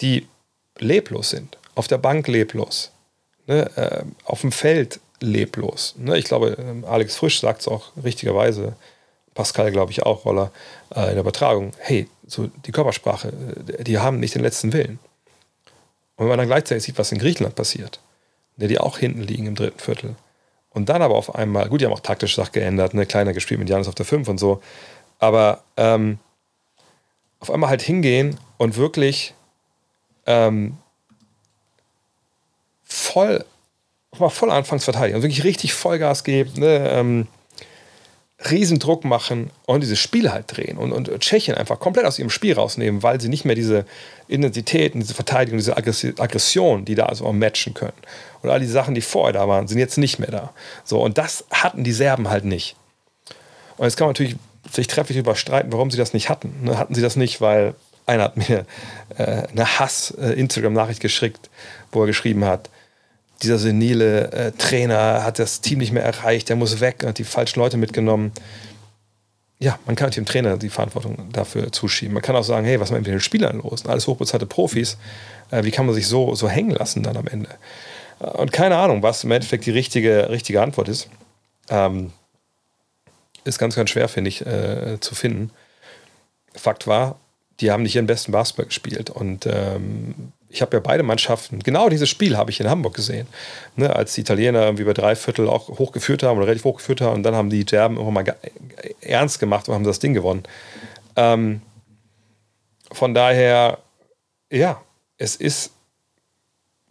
die 0.01 0.27
leblos 0.77 1.29
sind, 1.29 1.57
auf 1.75 1.87
der 1.87 1.97
Bank 1.97 2.27
leblos, 2.27 2.91
ne, 3.47 3.69
äh, 3.75 4.03
auf 4.23 4.41
dem 4.41 4.51
Feld 4.51 4.99
leblos. 5.19 5.95
Ne? 5.97 6.17
Ich 6.17 6.25
glaube, 6.25 6.57
ähm, 6.59 6.85
Alex 6.85 7.15
Frisch 7.15 7.39
sagt 7.39 7.61
es 7.61 7.67
auch 7.67 7.91
richtigerweise, 8.01 8.75
Pascal 9.35 9.71
glaube 9.71 9.91
ich 9.91 10.01
auch, 10.01 10.25
Roller, 10.25 10.51
äh, 10.95 11.01
in 11.01 11.11
der 11.11 11.19
Übertragung, 11.19 11.73
hey, 11.77 12.09
so 12.25 12.47
die 12.65 12.71
Körpersprache, 12.71 13.31
äh, 13.77 13.83
die 13.83 13.99
haben 13.99 14.19
nicht 14.19 14.33
den 14.33 14.41
letzten 14.41 14.73
Willen. 14.73 14.97
Und 16.15 16.23
wenn 16.23 16.29
man 16.29 16.39
dann 16.39 16.47
gleichzeitig 16.47 16.83
sieht, 16.83 16.97
was 16.97 17.11
in 17.11 17.19
Griechenland 17.19 17.55
passiert, 17.55 17.99
ne, 18.55 18.67
die 18.67 18.79
auch 18.79 18.97
hinten 18.97 19.21
liegen 19.21 19.45
im 19.45 19.55
dritten 19.55 19.79
Viertel, 19.79 20.15
und 20.71 20.89
dann 20.89 21.01
aber 21.01 21.15
auf 21.15 21.35
einmal, 21.35 21.69
gut, 21.69 21.81
die 21.81 21.85
haben 21.85 21.93
auch 21.93 22.01
taktisch 22.01 22.35
Sachen 22.35 22.53
geändert, 22.53 22.93
ne, 22.93 23.05
kleiner 23.05 23.33
gespielt 23.33 23.59
mit 23.59 23.69
Janis 23.69 23.87
auf 23.87 23.95
der 23.95 24.05
5 24.05 24.27
und 24.27 24.39
so. 24.39 24.61
Aber 25.19 25.63
ähm, 25.77 26.19
auf 27.39 27.51
einmal 27.51 27.69
halt 27.69 27.81
hingehen 27.81 28.37
und 28.57 28.75
wirklich 28.75 29.33
ähm, 30.25 30.77
voll, 32.83 33.45
voll 34.11 34.51
anfangs 34.51 34.83
verteidigen. 34.83 35.15
Also 35.15 35.27
wirklich 35.27 35.43
richtig 35.43 35.73
Vollgas 35.73 36.23
geben, 36.23 36.59
ne, 36.59 36.89
ähm, 36.89 37.27
Riesendruck 38.51 39.05
machen 39.05 39.49
und 39.65 39.81
dieses 39.81 39.99
Spiel 39.99 40.31
halt 40.31 40.55
drehen 40.55 40.77
und, 40.77 40.91
und 40.91 41.09
Tschechien 41.19 41.55
einfach 41.55 41.79
komplett 41.79 42.05
aus 42.05 42.19
ihrem 42.19 42.29
Spiel 42.29 42.53
rausnehmen, 42.53 43.03
weil 43.03 43.19
sie 43.21 43.29
nicht 43.29 43.45
mehr 43.45 43.55
diese 43.55 43.85
Intensität 44.27 44.93
und 44.93 45.01
diese 45.01 45.13
Verteidigung, 45.13 45.57
diese 45.57 45.77
Aggression, 45.77 46.85
die 46.85 46.95
da 46.95 47.05
also 47.05 47.25
auch 47.25 47.33
matchen 47.33 47.73
können. 47.73 47.93
Und 48.41 48.49
all 48.49 48.59
die 48.59 48.67
Sachen, 48.67 48.95
die 48.95 49.01
vorher 49.01 49.33
da 49.33 49.47
waren, 49.47 49.67
sind 49.67 49.79
jetzt 49.79 49.97
nicht 49.97 50.19
mehr 50.19 50.31
da. 50.31 50.53
So, 50.83 51.01
und 51.01 51.17
das 51.17 51.45
hatten 51.51 51.83
die 51.83 51.91
Serben 51.91 52.29
halt 52.29 52.45
nicht. 52.45 52.75
Und 53.77 53.85
jetzt 53.85 53.97
kann 53.97 54.05
man 54.05 54.13
natürlich 54.13 54.35
sich 54.71 54.87
trefflich 54.87 55.17
überstreiten, 55.17 55.71
warum 55.71 55.91
sie 55.91 55.97
das 55.97 56.13
nicht 56.13 56.29
hatten. 56.29 56.53
Ne, 56.63 56.77
hatten 56.77 56.95
sie 56.95 57.01
das 57.01 57.15
nicht, 57.15 57.41
weil 57.41 57.75
einer 58.05 58.23
hat 58.23 58.37
mir 58.37 58.65
äh, 59.17 59.47
eine 59.47 59.79
Hass-Instagram-Nachricht 59.79 60.99
geschickt, 60.99 61.49
wo 61.91 62.01
er 62.01 62.07
geschrieben 62.07 62.45
hat, 62.45 62.69
dieser 63.41 63.57
senile 63.57 64.31
äh, 64.31 64.51
Trainer 64.51 65.23
hat 65.23 65.39
das 65.39 65.61
Team 65.61 65.79
nicht 65.79 65.91
mehr 65.91 66.03
erreicht, 66.03 66.49
der 66.49 66.55
muss 66.55 66.79
weg, 66.79 67.03
hat 67.05 67.17
die 67.17 67.23
falschen 67.23 67.59
Leute 67.59 67.77
mitgenommen. 67.77 68.31
Ja, 69.59 69.79
man 69.85 69.95
kann 69.95 70.11
dem 70.11 70.25
Trainer 70.25 70.57
die 70.57 70.69
Verantwortung 70.69 71.29
dafür 71.31 71.71
zuschieben. 71.71 72.13
Man 72.13 72.21
kann 72.21 72.35
auch 72.35 72.43
sagen, 72.43 72.65
hey, 72.65 72.79
was 72.79 72.91
ist 72.91 72.97
mit 72.97 73.07
den 73.07 73.19
Spielern 73.19 73.61
los? 73.61 73.85
Alles 73.85 74.07
hochbezahlte 74.07 74.45
Profis. 74.45 74.97
Äh, 75.51 75.63
wie 75.63 75.71
kann 75.71 75.85
man 75.85 75.95
sich 75.95 76.07
so, 76.07 76.35
so 76.35 76.49
hängen 76.49 76.71
lassen 76.71 77.03
dann 77.03 77.17
am 77.17 77.27
Ende? 77.27 77.49
Äh, 78.19 78.25
und 78.25 78.51
keine 78.51 78.77
Ahnung, 78.77 79.01
was 79.01 79.23
im 79.23 79.31
Endeffekt 79.31 79.65
die 79.65 79.71
richtige, 79.71 80.29
richtige 80.29 80.61
Antwort 80.61 80.89
ist. 80.89 81.09
Ähm, 81.69 82.11
ist 83.43 83.59
ganz, 83.59 83.75
ganz 83.75 83.89
schwer, 83.91 84.09
finde 84.09 84.29
ich, 84.29 84.45
äh, 84.45 84.99
zu 84.99 85.15
finden. 85.15 85.51
Fakt 86.53 86.87
war, 86.87 87.19
die 87.59 87.71
haben 87.71 87.83
nicht 87.83 87.95
ihren 87.95 88.07
besten 88.07 88.31
Basketball 88.31 88.65
gespielt. 88.65 89.09
Und 89.09 89.45
ähm, 89.45 90.33
ich 90.55 90.61
habe 90.61 90.77
ja 90.77 90.79
beide 90.79 91.03
Mannschaften, 91.03 91.59
genau 91.59 91.89
dieses 91.89 92.07
Spiel 92.07 92.37
habe 92.37 92.49
ich 92.49 92.61
in 92.61 92.69
Hamburg 92.69 92.93
gesehen. 92.93 93.27
Ne, 93.75 93.93
als 93.93 94.13
die 94.13 94.21
Italiener 94.21 94.63
irgendwie 94.63 94.85
bei 94.85 94.93
drei 94.93 95.15
Viertel 95.15 95.49
auch 95.49 95.67
hochgeführt 95.67 96.23
haben 96.23 96.37
oder 96.37 96.47
relativ 96.47 96.63
hochgeführt 96.63 97.01
haben 97.01 97.15
und 97.15 97.23
dann 97.23 97.35
haben 97.35 97.49
die 97.49 97.65
Serben 97.69 97.97
irgendwann 97.97 98.25
mal 98.25 98.35
ernst 99.01 99.39
gemacht 99.39 99.67
und 99.67 99.75
haben 99.75 99.83
das 99.83 99.99
Ding 99.99 100.13
gewonnen. 100.13 100.43
Ähm, 101.17 101.61
von 102.89 103.13
daher, 103.13 103.79
ja, 104.49 104.81
es 105.17 105.35
ist, 105.35 105.71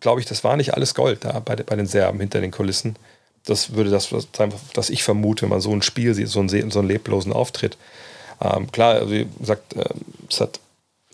glaube 0.01 0.20
ich, 0.20 0.27
das 0.27 0.45
war 0.45 0.59
nicht 0.59 0.74
alles 0.74 0.95
Gold 0.95 1.24
da 1.24 1.41
bei, 1.41 1.57
bei 1.57 1.77
den 1.77 1.86
Serben 1.86 2.20
hinter 2.20 2.43
den 2.43 2.51
Kulissen. 2.51 2.97
Das 3.47 3.73
würde 3.73 3.89
das 3.89 4.11
sein, 4.36 4.53
was 4.74 4.91
ich 4.91 5.03
vermute, 5.03 5.43
wenn 5.43 5.51
man 5.51 5.61
so 5.62 5.73
ein 5.73 5.81
Spiel 5.81 6.12
sieht, 6.15 6.28
so 6.28 6.41
einen, 6.41 6.70
so 6.70 6.78
einen 6.81 6.89
leblosen 6.89 7.32
Auftritt. 7.32 7.78
Ähm, 8.43 8.70
klar, 8.70 9.11
wie 9.11 9.27
gesagt, 9.39 9.74
äh, 9.74 9.85
es 10.28 10.41
hat 10.41 10.61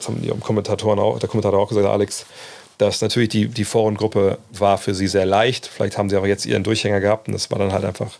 das 0.00 0.08
haben 0.08 0.22
die 0.22 0.28
Kommentatoren 0.28 0.98
auch, 0.98 1.18
der 1.18 1.28
Kommentator 1.28 1.60
auch 1.60 1.68
gesagt, 1.68 1.86
Alex, 1.86 2.26
dass 2.78 3.02
natürlich 3.02 3.28
die, 3.28 3.48
die 3.48 3.64
Vorrundgruppe 3.64 4.38
war 4.52 4.78
für 4.78 4.94
sie 4.94 5.06
sehr 5.06 5.26
leicht. 5.26 5.66
Vielleicht 5.66 5.98
haben 5.98 6.08
sie 6.08 6.16
aber 6.16 6.28
jetzt 6.28 6.46
ihren 6.46 6.64
Durchhänger 6.64 7.00
gehabt 7.00 7.28
und 7.28 7.34
das 7.34 7.50
war 7.50 7.58
dann 7.58 7.72
halt 7.72 7.84
einfach 7.84 8.18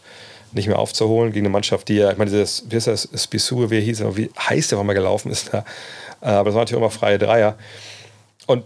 nicht 0.53 0.69
mehr 0.69 0.79
aufzuholen 0.79 1.33
gegen 1.33 1.47
eine 1.47 1.53
Mannschaft, 1.53 1.89
die 1.89 1.97
ja, 1.97 2.11
ich 2.11 2.19
meine, 2.19 2.31
das, 2.31 2.65
wie 2.69 2.77
ist 2.77 2.87
das, 2.87 3.09
Spisur, 3.15 3.71
wie 3.71 3.81
hieß 3.81 4.01
er, 4.01 4.17
wie 4.17 4.31
heiß 4.39 4.69
der 4.69 4.83
mal 4.83 4.93
gelaufen 4.93 5.31
ist 5.31 5.53
da. 5.53 5.65
Äh, 6.21 6.27
aber 6.27 6.51
das 6.51 6.55
waren 6.55 6.63
natürlich 6.63 6.83
immer 6.83 6.91
freie 6.91 7.19
Dreier. 7.19 7.57
Und 8.47 8.65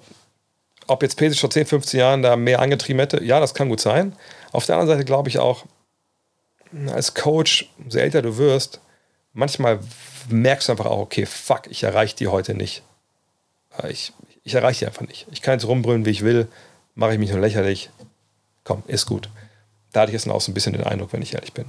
ob 0.86 1.02
jetzt 1.02 1.16
Pesic 1.16 1.38
vor 1.38 1.50
10, 1.50 1.66
15 1.66 2.00
Jahren 2.00 2.22
da 2.22 2.36
mehr 2.36 2.60
angetrieben 2.60 3.00
hätte, 3.00 3.22
ja, 3.22 3.38
das 3.38 3.54
kann 3.54 3.68
gut 3.68 3.80
sein. 3.80 4.16
Auf 4.52 4.66
der 4.66 4.76
anderen 4.76 4.98
Seite 4.98 5.04
glaube 5.04 5.28
ich 5.28 5.38
auch, 5.38 5.64
als 6.92 7.14
Coach, 7.14 7.70
umso 7.78 7.98
älter 7.98 8.22
du 8.22 8.36
wirst, 8.36 8.80
manchmal 9.32 9.78
merkst 10.28 10.68
du 10.68 10.72
einfach 10.72 10.86
auch, 10.86 10.98
okay, 10.98 11.26
fuck, 11.26 11.62
ich 11.68 11.84
erreiche 11.84 12.16
die 12.16 12.28
heute 12.28 12.54
nicht. 12.54 12.82
Ich, 13.88 14.12
ich 14.44 14.54
erreiche 14.54 14.80
die 14.80 14.86
einfach 14.86 15.06
nicht. 15.06 15.26
Ich 15.32 15.42
kann 15.42 15.54
jetzt 15.54 15.66
rumbrüllen, 15.66 16.04
wie 16.04 16.10
ich 16.10 16.22
will, 16.22 16.48
mache 16.94 17.12
ich 17.12 17.18
mich 17.18 17.30
nur 17.30 17.40
lächerlich. 17.40 17.90
Komm, 18.62 18.82
ist 18.86 19.06
gut. 19.06 19.28
Da 19.92 20.00
hatte 20.00 20.10
ich 20.10 20.14
jetzt 20.14 20.28
auch 20.28 20.40
so 20.40 20.50
ein 20.50 20.54
bisschen 20.54 20.72
den 20.72 20.84
Eindruck, 20.84 21.12
wenn 21.12 21.22
ich 21.22 21.34
ehrlich 21.34 21.52
bin. 21.52 21.66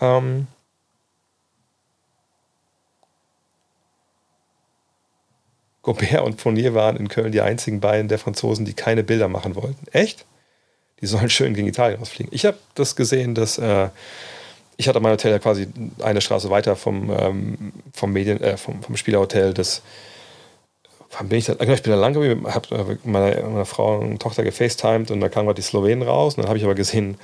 Ähm 0.00 0.46
Gobert 5.82 6.22
und 6.22 6.40
Fournier 6.40 6.74
waren 6.74 6.96
in 6.96 7.08
Köln 7.08 7.30
die 7.30 7.42
einzigen 7.42 7.80
beiden 7.80 8.08
der 8.08 8.18
Franzosen, 8.18 8.64
die 8.64 8.72
keine 8.72 9.04
Bilder 9.04 9.28
machen 9.28 9.54
wollten. 9.54 9.86
Echt? 9.92 10.24
Die 11.00 11.06
sollen 11.06 11.28
schön 11.28 11.52
gegen 11.52 11.68
Italien 11.68 12.00
ausfliegen. 12.00 12.32
Ich 12.34 12.46
habe 12.46 12.56
das 12.74 12.96
gesehen, 12.96 13.34
dass 13.34 13.58
äh, 13.58 13.90
ich 14.76 14.88
hatte 14.88 15.00
mein 15.00 15.12
Hotel 15.12 15.30
ja 15.30 15.38
quasi 15.38 15.68
eine 16.02 16.22
Straße 16.22 16.48
weiter 16.48 16.74
vom, 16.74 17.10
ähm, 17.10 17.72
vom 17.92 18.12
Medien, 18.12 18.40
äh, 18.40 18.56
vom, 18.56 18.82
vom 18.82 18.96
Spielerhotel, 18.96 19.52
das 19.52 19.82
bin 21.22 21.38
ich 21.38 21.46
da? 21.46 21.52
Ich 21.52 21.82
bin 21.82 21.92
da 21.92 21.98
lang 21.98 22.12
geblieben, 22.14 22.46
habe 22.52 22.98
meine, 23.04 23.42
meine 23.42 23.64
Frau 23.64 23.98
und 23.98 24.20
Tochter 24.20 24.42
gefacetimed 24.42 25.10
und 25.10 25.20
da 25.20 25.28
kamen 25.28 25.46
gerade 25.46 25.60
die 25.60 25.66
Slowenen 25.66 26.02
raus. 26.02 26.34
Und 26.34 26.42
dann 26.42 26.48
habe 26.48 26.58
ich 26.58 26.64
aber 26.64 26.74
gesehen, 26.74 27.16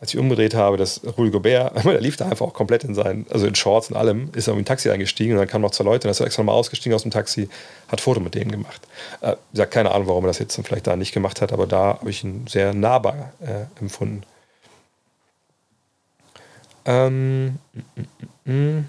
als 0.00 0.14
ich 0.14 0.18
umgedreht 0.18 0.54
habe, 0.54 0.76
dass 0.76 1.00
Rudi 1.16 1.30
Gobert, 1.30 1.72
der 1.84 2.00
lief 2.00 2.16
da 2.16 2.26
einfach 2.26 2.46
auch 2.46 2.54
komplett 2.54 2.84
in 2.84 2.94
seinen, 2.94 3.26
also 3.30 3.46
in 3.46 3.54
Shorts 3.54 3.90
und 3.90 3.96
allem, 3.96 4.30
ist 4.34 4.48
in 4.48 4.56
ein 4.56 4.64
Taxi 4.64 4.90
eingestiegen 4.90 5.32
und 5.32 5.38
dann 5.38 5.48
kamen 5.48 5.62
noch 5.62 5.72
zwei 5.72 5.84
Leute, 5.84 6.02
dann 6.02 6.12
ist 6.12 6.20
extra 6.20 6.42
nochmal 6.42 6.54
ausgestiegen 6.54 6.94
aus 6.94 7.02
dem 7.02 7.10
Taxi, 7.10 7.48
hat 7.88 8.00
Foto 8.00 8.20
mit 8.20 8.34
denen 8.34 8.50
gemacht. 8.50 8.80
Äh, 9.20 9.32
ich 9.52 9.58
sage 9.58 9.70
keine 9.70 9.90
Ahnung, 9.90 10.08
warum 10.08 10.24
er 10.24 10.28
das 10.28 10.38
jetzt 10.38 10.60
vielleicht 10.62 10.86
da 10.86 10.96
nicht 10.96 11.12
gemacht 11.12 11.40
hat, 11.40 11.52
aber 11.52 11.66
da 11.66 11.98
habe 12.00 12.10
ich 12.10 12.22
ihn 12.22 12.46
sehr 12.46 12.74
nahbar 12.74 13.32
äh, 13.40 13.80
empfunden. 13.80 14.22
Ähm, 16.84 17.58
mm, 17.72 18.00
mm, 18.46 18.52
mm. 18.52 18.88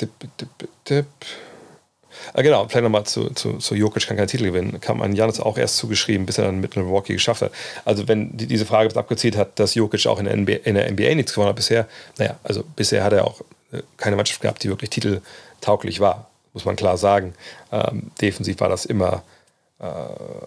Dip, 0.00 0.18
dip, 0.18 0.38
dip. 0.58 0.71
Ah, 2.34 2.42
genau, 2.42 2.66
vielleicht 2.68 2.84
nochmal 2.84 3.04
zu, 3.04 3.30
zu, 3.30 3.58
zu 3.58 3.74
Jokic 3.74 4.06
kann 4.06 4.16
keinen 4.16 4.28
Titel 4.28 4.44
gewinnen. 4.44 4.80
Kam 4.80 5.02
an 5.02 5.14
Janis 5.14 5.40
auch 5.40 5.58
erst 5.58 5.76
zugeschrieben, 5.76 6.26
bis 6.26 6.38
er 6.38 6.44
dann 6.44 6.60
mit 6.60 6.76
Milwaukee 6.76 7.14
geschafft 7.14 7.42
hat. 7.42 7.52
Also, 7.84 8.08
wenn 8.08 8.36
die, 8.36 8.46
diese 8.46 8.66
Frage 8.66 8.94
abgezielt 8.96 9.36
hat, 9.36 9.58
dass 9.58 9.74
Jokic 9.74 10.06
auch 10.06 10.18
in 10.18 10.26
der, 10.26 10.36
NBA, 10.36 10.52
in 10.64 10.74
der 10.74 10.90
NBA 10.90 11.14
nichts 11.14 11.32
gewonnen 11.32 11.48
hat 11.48 11.56
bisher, 11.56 11.88
naja, 12.18 12.38
also 12.42 12.64
bisher 12.76 13.04
hat 13.04 13.12
er 13.12 13.26
auch 13.26 13.40
äh, 13.72 13.82
keine 13.96 14.16
Mannschaft 14.16 14.40
gehabt, 14.40 14.62
die 14.62 14.68
wirklich 14.68 14.90
titeltauglich 14.90 16.00
war, 16.00 16.30
muss 16.52 16.64
man 16.64 16.76
klar 16.76 16.96
sagen. 16.96 17.34
Ähm, 17.70 18.10
defensiv 18.20 18.60
war 18.60 18.68
das 18.68 18.84
immer, 18.84 19.22
äh, 19.80 19.84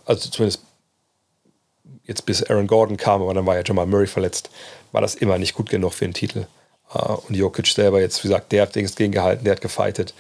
also 0.06 0.30
zumindest 0.30 0.62
jetzt 2.06 2.26
bis 2.26 2.44
Aaron 2.44 2.68
Gordon 2.68 2.98
kam, 2.98 3.22
aber 3.22 3.34
dann 3.34 3.46
war 3.46 3.56
ja 3.56 3.64
Jamal 3.66 3.88
Murray 3.88 4.08
verletzt, 4.08 4.50
war 4.92 5.02
das 5.02 5.16
immer 5.16 5.38
nicht 5.38 5.56
gut 5.56 5.70
genug 5.70 5.94
für 5.94 6.06
den 6.06 6.14
Titel. 6.14 6.46
Äh, 6.94 6.98
und 6.98 7.36
Jokic 7.36 7.68
selber 7.68 8.02
jetzt, 8.02 8.24
wie 8.24 8.28
gesagt, 8.28 8.52
der 8.52 8.64
hat 8.64 8.76
Dings 8.76 8.96
gegengehalten, 8.96 9.44
der 9.44 9.54
hat 9.54 9.62
gefightet. 9.62 10.14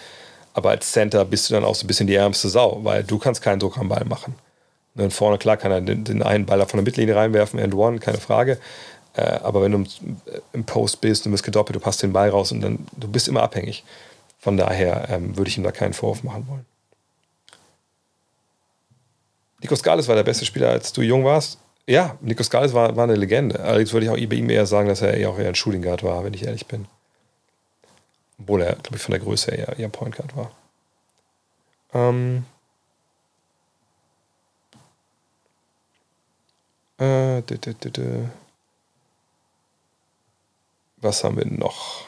Aber 0.53 0.69
als 0.69 0.91
Center 0.91 1.25
bist 1.25 1.49
du 1.49 1.53
dann 1.53 1.65
auch 1.65 1.75
so 1.75 1.83
ein 1.83 1.87
bisschen 1.87 2.07
die 2.07 2.15
ärmste 2.15 2.49
Sau, 2.49 2.79
weil 2.83 3.03
du 3.03 3.17
kannst 3.19 3.41
keinen 3.41 3.59
Druck 3.59 3.77
am 3.77 3.89
Ball 3.89 4.05
machen. 4.05 4.35
Und 4.95 5.13
vorne, 5.13 5.37
klar, 5.37 5.57
kann 5.57 5.71
er 5.71 5.81
den, 5.81 6.05
den 6.05 6.23
einen 6.23 6.45
Ball 6.45 6.59
von 6.65 6.77
der 6.77 6.83
Mittellinie 6.83 7.15
reinwerfen, 7.15 7.59
and 7.59 7.73
one, 7.73 7.99
keine 7.99 8.19
Frage. 8.19 8.57
Äh, 9.13 9.39
aber 9.43 9.61
wenn 9.61 9.71
du 9.71 9.83
im 10.53 10.63
Post 10.63 11.01
bist, 11.01 11.25
du 11.25 11.31
bist 11.31 11.43
gedoppelt, 11.43 11.75
du 11.75 11.79
passt 11.79 12.01
den 12.03 12.13
Ball 12.13 12.29
raus 12.29 12.51
und 12.51 12.61
dann, 12.61 12.87
du 12.95 13.07
bist 13.07 13.27
immer 13.27 13.43
abhängig. 13.43 13.83
Von 14.39 14.57
daher 14.57 15.09
ähm, 15.09 15.35
würde 15.35 15.49
ich 15.49 15.57
ihm 15.57 15.63
da 15.63 15.71
keinen 15.71 15.93
Vorwurf 15.93 16.23
machen 16.23 16.47
wollen. 16.47 16.65
Nico 19.61 19.75
Skalis 19.75 20.07
war 20.07 20.15
der 20.15 20.23
beste 20.23 20.45
Spieler, 20.45 20.69
als 20.69 20.93
du 20.93 21.01
jung 21.01 21.23
warst. 21.25 21.57
Ja, 21.87 22.17
Nico 22.21 22.41
Skalis 22.43 22.73
war, 22.73 22.95
war 22.95 23.03
eine 23.03 23.15
Legende. 23.15 23.59
Allerdings 23.59 23.93
würde 23.93 24.05
ich 24.05 24.11
auch 24.11 24.29
bei 24.29 24.35
ihm 24.35 24.49
eher 24.49 24.65
sagen, 24.65 24.87
dass 24.87 25.01
er 25.01 25.13
eher 25.13 25.29
auch 25.29 25.37
eher 25.37 25.49
ein 25.49 25.55
Shooting 25.55 25.83
Guard 25.83 26.03
war, 26.03 26.23
wenn 26.23 26.33
ich 26.33 26.43
ehrlich 26.45 26.65
bin. 26.65 26.87
Obwohl 28.39 28.61
er, 28.61 28.75
glaube 28.75 28.95
ich, 28.97 29.01
von 29.01 29.11
der 29.11 29.21
Größe 29.21 29.51
her 29.51 29.77
eher 29.77 29.89
Point 29.89 30.15
Guard 30.15 30.35
war. 30.35 30.51
Ähm. 31.93 32.45
Äh, 36.97 37.41
d 37.43 37.55
-d 37.55 37.73
-d 37.73 38.29
Was 40.97 41.23
haben 41.23 41.37
wir 41.37 41.45
noch? 41.45 42.04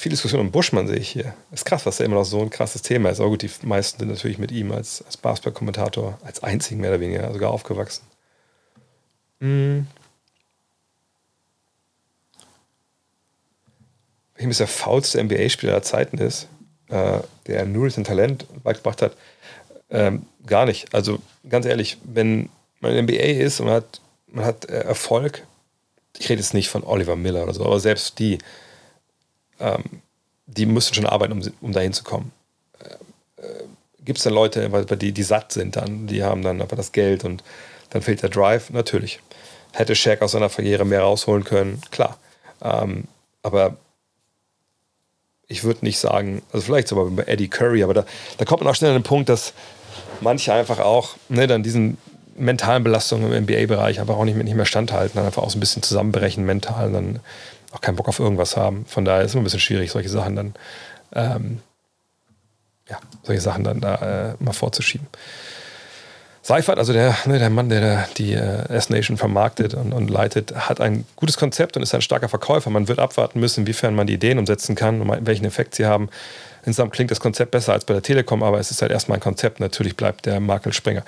Viel 0.00 0.08
Diskussion 0.08 0.40
um 0.40 0.50
Buschmann 0.50 0.88
sehe 0.88 0.96
ich 0.96 1.10
hier. 1.10 1.34
Ist 1.52 1.66
krass, 1.66 1.84
was 1.84 1.98
da 1.98 2.04
immer 2.04 2.14
noch 2.14 2.24
so 2.24 2.40
ein 2.40 2.48
krasses 2.48 2.80
Thema 2.80 3.10
ist. 3.10 3.20
Aber 3.20 3.28
gut, 3.28 3.42
die 3.42 3.66
meisten 3.66 3.98
sind 3.98 4.08
natürlich 4.08 4.38
mit 4.38 4.50
ihm 4.50 4.72
als, 4.72 5.04
als 5.04 5.18
Basketball-Kommentator, 5.18 6.18
als 6.24 6.42
einzigen 6.42 6.80
mehr 6.80 6.88
oder 6.88 7.00
weniger 7.00 7.30
sogar 7.34 7.50
aufgewachsen. 7.50 8.02
Mhm. 9.40 9.86
welchem 14.36 14.56
der 14.56 14.68
faulste 14.68 15.22
NBA-Spieler 15.22 15.72
aller 15.74 15.82
Zeiten 15.82 16.16
ist, 16.16 16.48
äh, 16.88 17.18
der 17.46 17.66
nur 17.66 17.90
sein 17.90 18.04
Talent 18.04 18.46
beigebracht 18.62 19.02
hat, 19.02 19.14
ähm, 19.90 20.24
gar 20.46 20.64
nicht. 20.64 20.94
Also 20.94 21.18
ganz 21.46 21.66
ehrlich, 21.66 21.98
wenn 22.04 22.48
man 22.80 22.96
NBA 22.96 23.42
ist 23.44 23.60
und 23.60 23.66
man 23.66 23.74
hat, 23.74 24.00
man 24.28 24.46
hat 24.46 24.64
äh, 24.64 24.80
Erfolg, 24.80 25.46
ich 26.18 26.30
rede 26.30 26.40
jetzt 26.40 26.54
nicht 26.54 26.70
von 26.70 26.84
Oliver 26.84 27.16
Miller 27.16 27.42
oder 27.42 27.52
so, 27.52 27.66
aber 27.66 27.80
selbst 27.80 28.18
die, 28.18 28.38
ähm, 29.60 29.84
die 30.46 30.66
müssen 30.66 30.94
schon 30.94 31.06
arbeiten, 31.06 31.32
um, 31.32 31.42
um 31.60 31.72
dahin 31.72 31.92
zu 31.92 32.04
kommen. 32.04 32.32
Äh, 32.78 33.46
äh 33.46 33.64
Gibt 34.02 34.18
es 34.18 34.24
dann 34.24 34.32
Leute, 34.32 34.68
die, 34.96 35.12
die 35.12 35.22
satt 35.22 35.52
sind 35.52 35.76
dann, 35.76 36.06
die 36.06 36.24
haben 36.24 36.42
dann 36.42 36.60
einfach 36.62 36.76
das 36.76 36.92
Geld 36.92 37.24
und 37.24 37.44
dann 37.90 38.00
fehlt 38.00 38.22
der 38.22 38.30
Drive? 38.30 38.70
Natürlich. 38.70 39.20
Hätte 39.72 39.94
Shaq 39.94 40.22
aus 40.22 40.32
seiner 40.32 40.48
Karriere 40.48 40.84
mehr 40.86 41.02
rausholen 41.02 41.44
können? 41.44 41.80
Klar. 41.90 42.18
Ähm, 42.62 43.04
aber 43.42 43.76
ich 45.48 45.64
würde 45.64 45.84
nicht 45.84 45.98
sagen, 45.98 46.42
also 46.52 46.64
vielleicht 46.64 46.88
sogar 46.88 47.04
bei 47.06 47.24
Eddie 47.24 47.48
Curry, 47.48 47.82
aber 47.82 47.92
da, 47.92 48.06
da 48.38 48.44
kommt 48.44 48.62
man 48.62 48.70
auch 48.70 48.74
schnell 48.74 48.92
an 48.92 48.98
den 48.98 49.04
Punkt, 49.04 49.28
dass 49.28 49.52
manche 50.20 50.52
einfach 50.52 50.78
auch 50.78 51.16
ne, 51.28 51.46
dann 51.46 51.62
diesen 51.62 51.98
mentalen 52.36 52.84
Belastungen 52.84 53.32
im 53.32 53.44
NBA-Bereich 53.44 54.00
einfach 54.00 54.16
auch 54.16 54.24
nicht 54.24 54.36
mehr, 54.36 54.44
nicht 54.44 54.56
mehr 54.56 54.64
standhalten, 54.64 55.16
dann 55.16 55.26
einfach 55.26 55.42
auch 55.42 55.50
so 55.50 55.58
ein 55.58 55.60
bisschen 55.60 55.82
zusammenbrechen 55.82 56.44
mental 56.44 56.92
dann 56.92 57.18
auch 57.72 57.80
keinen 57.80 57.96
Bock 57.96 58.08
auf 58.08 58.18
irgendwas 58.18 58.56
haben. 58.56 58.84
Von 58.86 59.04
daher 59.04 59.22
ist 59.22 59.28
es 59.28 59.34
immer 59.34 59.42
ein 59.42 59.44
bisschen 59.44 59.60
schwierig, 59.60 59.90
solche 59.90 60.08
Sachen 60.08 60.36
dann, 60.36 60.54
ähm, 61.14 61.60
ja, 62.88 62.98
solche 63.22 63.40
Sachen 63.40 63.64
dann 63.64 63.80
da 63.80 63.94
äh, 64.30 64.34
mal 64.38 64.52
vorzuschieben. 64.52 65.06
Seifert, 66.42 66.78
also 66.78 66.92
der, 66.92 67.14
ne, 67.26 67.38
der 67.38 67.50
Mann, 67.50 67.68
der 67.68 68.08
die 68.16 68.32
äh, 68.32 68.68
S-Nation 68.72 69.18
vermarktet 69.18 69.74
und, 69.74 69.92
und, 69.92 70.08
leitet, 70.08 70.54
hat 70.56 70.80
ein 70.80 71.04
gutes 71.14 71.36
Konzept 71.36 71.76
und 71.76 71.82
ist 71.82 71.94
ein 71.94 72.00
starker 72.00 72.30
Verkäufer. 72.30 72.70
Man 72.70 72.88
wird 72.88 72.98
abwarten 72.98 73.40
müssen, 73.40 73.60
inwiefern 73.60 73.94
man 73.94 74.06
die 74.06 74.14
Ideen 74.14 74.38
umsetzen 74.38 74.74
kann 74.74 75.02
und 75.02 75.26
welchen 75.26 75.44
Effekt 75.44 75.74
sie 75.74 75.84
haben. 75.84 76.08
Insgesamt 76.64 76.92
klingt 76.92 77.10
das 77.10 77.20
Konzept 77.20 77.50
besser 77.50 77.74
als 77.74 77.84
bei 77.84 77.92
der 77.92 78.02
Telekom, 78.02 78.42
aber 78.42 78.58
es 78.58 78.70
ist 78.70 78.80
halt 78.80 78.90
erstmal 78.90 79.18
ein 79.18 79.22
Konzept. 79.22 79.60
Natürlich 79.60 79.96
bleibt 79.96 80.24
der 80.24 80.40
Makel 80.40 80.72
Springer. 80.72 81.04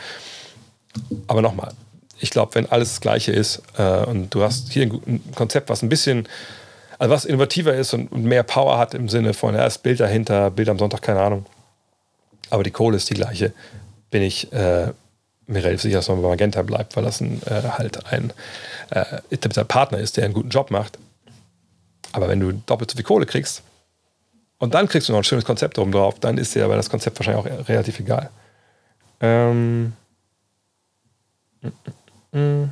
Aber 1.26 1.40
nochmal, 1.40 1.72
ich 2.22 2.30
glaube, 2.30 2.54
wenn 2.54 2.70
alles 2.70 2.90
das 2.90 3.00
Gleiche 3.00 3.32
ist 3.32 3.62
äh, 3.76 4.04
und 4.04 4.32
du 4.32 4.42
hast 4.42 4.72
hier 4.72 4.84
ein, 4.84 4.92
ein, 5.06 5.34
Konzept, 5.34 5.68
was 5.68 5.82
ein 5.82 5.88
bisschen, 5.88 6.28
also 6.98 7.12
was 7.12 7.24
innovativer 7.24 7.74
ist 7.74 7.92
und, 7.94 8.12
und 8.12 8.22
mehr 8.22 8.44
Power 8.44 8.78
hat 8.78 8.94
im 8.94 9.08
Sinne 9.08 9.34
von, 9.34 9.54
ja, 9.56 9.66
ist 9.66 9.82
Bild 9.82 9.98
dahinter, 9.98 10.50
Bild 10.50 10.68
am 10.68 10.78
Sonntag, 10.78 11.02
keine 11.02 11.20
Ahnung. 11.20 11.44
Aber 12.48 12.62
die 12.62 12.70
Kohle 12.70 12.96
ist 12.96 13.10
die 13.10 13.14
gleiche, 13.14 13.52
bin 14.10 14.22
ich 14.22 14.52
äh, 14.52 14.92
mir 15.46 15.64
relativ 15.64 15.82
sicher, 15.82 15.96
dass 15.96 16.08
man 16.08 16.22
bei 16.22 16.28
Magenta 16.28 16.62
bleibt, 16.62 16.94
weil 16.96 17.02
das 17.02 17.20
ein, 17.20 17.42
äh, 17.46 17.62
halt 17.70 18.06
ein 18.06 18.32
äh, 18.90 19.64
Partner 19.64 19.98
ist, 19.98 20.16
der 20.16 20.24
einen 20.24 20.34
guten 20.34 20.50
Job 20.50 20.70
macht. 20.70 20.98
Aber 22.12 22.28
wenn 22.28 22.38
du 22.38 22.52
doppelt 22.52 22.90
so 22.90 22.96
viel 22.96 23.04
Kohle 23.04 23.26
kriegst 23.26 23.62
und 24.58 24.74
dann 24.74 24.86
kriegst 24.86 25.08
du 25.08 25.12
noch 25.12 25.20
ein 25.20 25.24
schönes 25.24 25.44
Konzept 25.44 25.76
oben 25.76 25.90
drauf, 25.90 26.20
dann 26.20 26.38
ist 26.38 26.54
dir 26.54 26.64
aber 26.64 26.76
das 26.76 26.88
Konzept 26.88 27.18
wahrscheinlich 27.18 27.44
auch 27.44 27.68
relativ 27.68 27.98
egal. 27.98 28.30
Ähm. 29.20 29.94
Mm. 32.32 32.64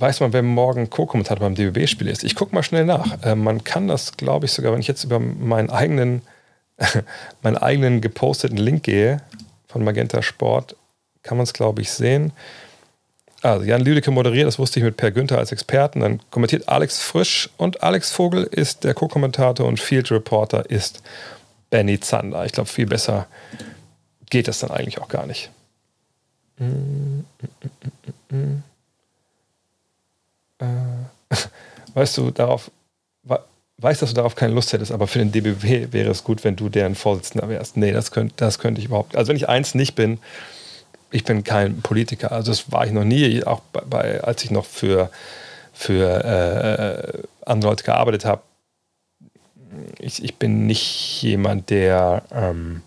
Weiß 0.00 0.20
man, 0.20 0.32
wer 0.32 0.42
morgen 0.42 0.90
Co-Kommentator 0.90 1.44
beim 1.44 1.56
DBB-Spiel 1.56 2.06
ist? 2.06 2.22
Ich 2.22 2.36
gucke 2.36 2.54
mal 2.54 2.62
schnell 2.62 2.84
nach. 2.84 3.20
Äh, 3.24 3.34
man 3.34 3.64
kann 3.64 3.88
das, 3.88 4.16
glaube 4.16 4.46
ich, 4.46 4.52
sogar, 4.52 4.72
wenn 4.72 4.80
ich 4.80 4.86
jetzt 4.86 5.02
über 5.02 5.18
meinen 5.18 5.70
eigenen, 5.70 6.22
meinen 7.42 7.56
eigenen 7.56 8.00
geposteten 8.00 8.58
Link 8.58 8.84
gehe, 8.84 9.22
von 9.66 9.82
Magenta 9.82 10.22
Sport 10.22 10.76
kann 11.24 11.36
man 11.36 11.44
es, 11.44 11.52
glaube 11.52 11.82
ich, 11.82 11.90
sehen. 11.90 12.32
Also 13.42 13.64
Jan 13.64 13.80
Lüdecke 13.80 14.10
moderiert, 14.10 14.46
das 14.46 14.58
wusste 14.58 14.80
ich 14.80 14.84
mit 14.84 14.96
Per 14.96 15.10
Günther 15.10 15.38
als 15.38 15.52
Experten. 15.52 16.00
Dann 16.00 16.20
kommentiert 16.30 16.68
Alex 16.68 17.00
Frisch 17.00 17.50
und 17.56 17.82
Alex 17.82 18.10
Vogel 18.10 18.44
ist 18.44 18.84
der 18.84 18.94
Co-Kommentator 18.94 19.66
und 19.66 19.80
Field 19.80 20.10
Reporter 20.10 20.70
ist 20.70 21.02
Benny 21.70 21.98
Zander. 22.00 22.44
Ich 22.46 22.52
glaube, 22.52 22.68
viel 22.68 22.86
besser 22.86 23.26
geht 24.30 24.48
das 24.48 24.60
dann 24.60 24.70
eigentlich 24.70 25.00
auch 25.00 25.08
gar 25.08 25.26
nicht. 25.26 25.50
Weißt 31.94 32.18
du, 32.18 32.30
darauf 32.30 32.70
weiß, 33.78 34.00
dass 34.00 34.10
du 34.10 34.16
darauf 34.16 34.34
keine 34.34 34.54
Lust 34.54 34.72
hättest, 34.72 34.92
aber 34.92 35.06
für 35.06 35.20
den 35.20 35.32
DBW 35.32 35.88
wäre 35.92 36.10
es 36.10 36.24
gut, 36.24 36.44
wenn 36.44 36.56
du 36.56 36.68
deren 36.68 36.94
Vorsitzender 36.94 37.48
wärst. 37.48 37.76
Nee, 37.76 37.92
das 37.92 38.10
könnte 38.10 38.34
das 38.36 38.58
könnt 38.58 38.78
ich 38.78 38.86
überhaupt. 38.86 39.16
Also 39.16 39.28
wenn 39.28 39.36
ich 39.36 39.48
eins 39.48 39.74
nicht 39.74 39.94
bin, 39.94 40.18
ich 41.10 41.24
bin 41.24 41.44
kein 41.44 41.80
Politiker. 41.80 42.32
Also 42.32 42.50
das 42.50 42.72
war 42.72 42.86
ich 42.86 42.92
noch 42.92 43.04
nie, 43.04 43.44
auch 43.44 43.60
bei, 43.72 43.82
bei 43.88 44.24
als 44.24 44.44
ich 44.44 44.50
noch 44.50 44.66
für, 44.66 45.10
für 45.72 46.24
äh, 46.24 47.22
andere 47.46 47.70
Leute 47.70 47.84
gearbeitet 47.84 48.24
habe. 48.24 48.42
Ich, 49.98 50.24
ich 50.24 50.36
bin 50.36 50.66
nicht 50.66 51.22
jemand, 51.22 51.70
der 51.70 52.22
ähm, 52.32 52.82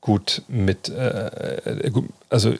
gut 0.00 0.42
mit, 0.48 0.88
äh, 0.88 1.90
gut, 1.92 2.06
also 2.28 2.54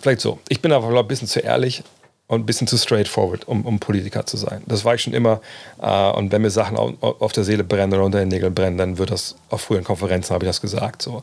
vielleicht 0.00 0.20
so. 0.20 0.38
Ich 0.48 0.60
bin 0.60 0.72
aber 0.72 0.98
ein 0.98 1.08
bisschen 1.08 1.28
zu 1.28 1.40
ehrlich 1.40 1.82
und 2.26 2.42
ein 2.42 2.46
bisschen 2.46 2.66
zu 2.66 2.76
straightforward, 2.76 3.48
um, 3.48 3.64
um 3.64 3.80
Politiker 3.80 4.26
zu 4.26 4.36
sein. 4.36 4.62
Das 4.66 4.84
war 4.84 4.94
ich 4.94 5.02
schon 5.02 5.14
immer. 5.14 5.40
Äh, 5.80 6.10
und 6.10 6.32
wenn 6.32 6.42
mir 6.42 6.50
Sachen 6.50 6.76
auf, 6.76 7.02
auf, 7.02 7.32
der 7.32 7.44
Seele 7.44 7.64
brennen 7.64 7.92
oder 7.94 8.04
unter 8.04 8.20
den 8.20 8.28
Nägeln 8.28 8.54
brennen, 8.54 8.78
dann 8.78 8.98
wird 8.98 9.10
das 9.10 9.36
auf 9.48 9.62
früheren 9.62 9.84
Konferenzen, 9.84 10.34
habe 10.34 10.44
ich 10.44 10.48
das 10.48 10.60
gesagt. 10.60 11.02
So. 11.02 11.22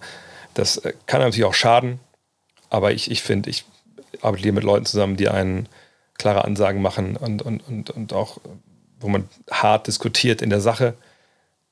Das 0.54 0.78
äh, 0.78 0.94
kann 1.06 1.22
natürlich 1.22 1.46
auch 1.46 1.54
schaden, 1.54 2.00
aber 2.70 2.92
ich, 2.92 3.12
ich 3.12 3.22
finde, 3.22 3.50
ich 3.50 3.66
arbeite 4.22 4.44
hier 4.44 4.54
mit 4.54 4.64
Leuten 4.64 4.86
zusammen, 4.86 5.18
die 5.18 5.30
einen 5.30 5.70
klare 6.18 6.44
Ansagen 6.44 6.82
machen 6.82 7.16
und, 7.16 7.42
und, 7.42 7.62
und, 7.68 7.92
und 7.92 8.14
auch 8.14 8.40
wo 9.00 9.08
man 9.08 9.30
hart 9.52 9.88
diskutiert 9.88 10.42
in 10.42 10.50
der 10.50 10.62
Sache. 10.62 10.96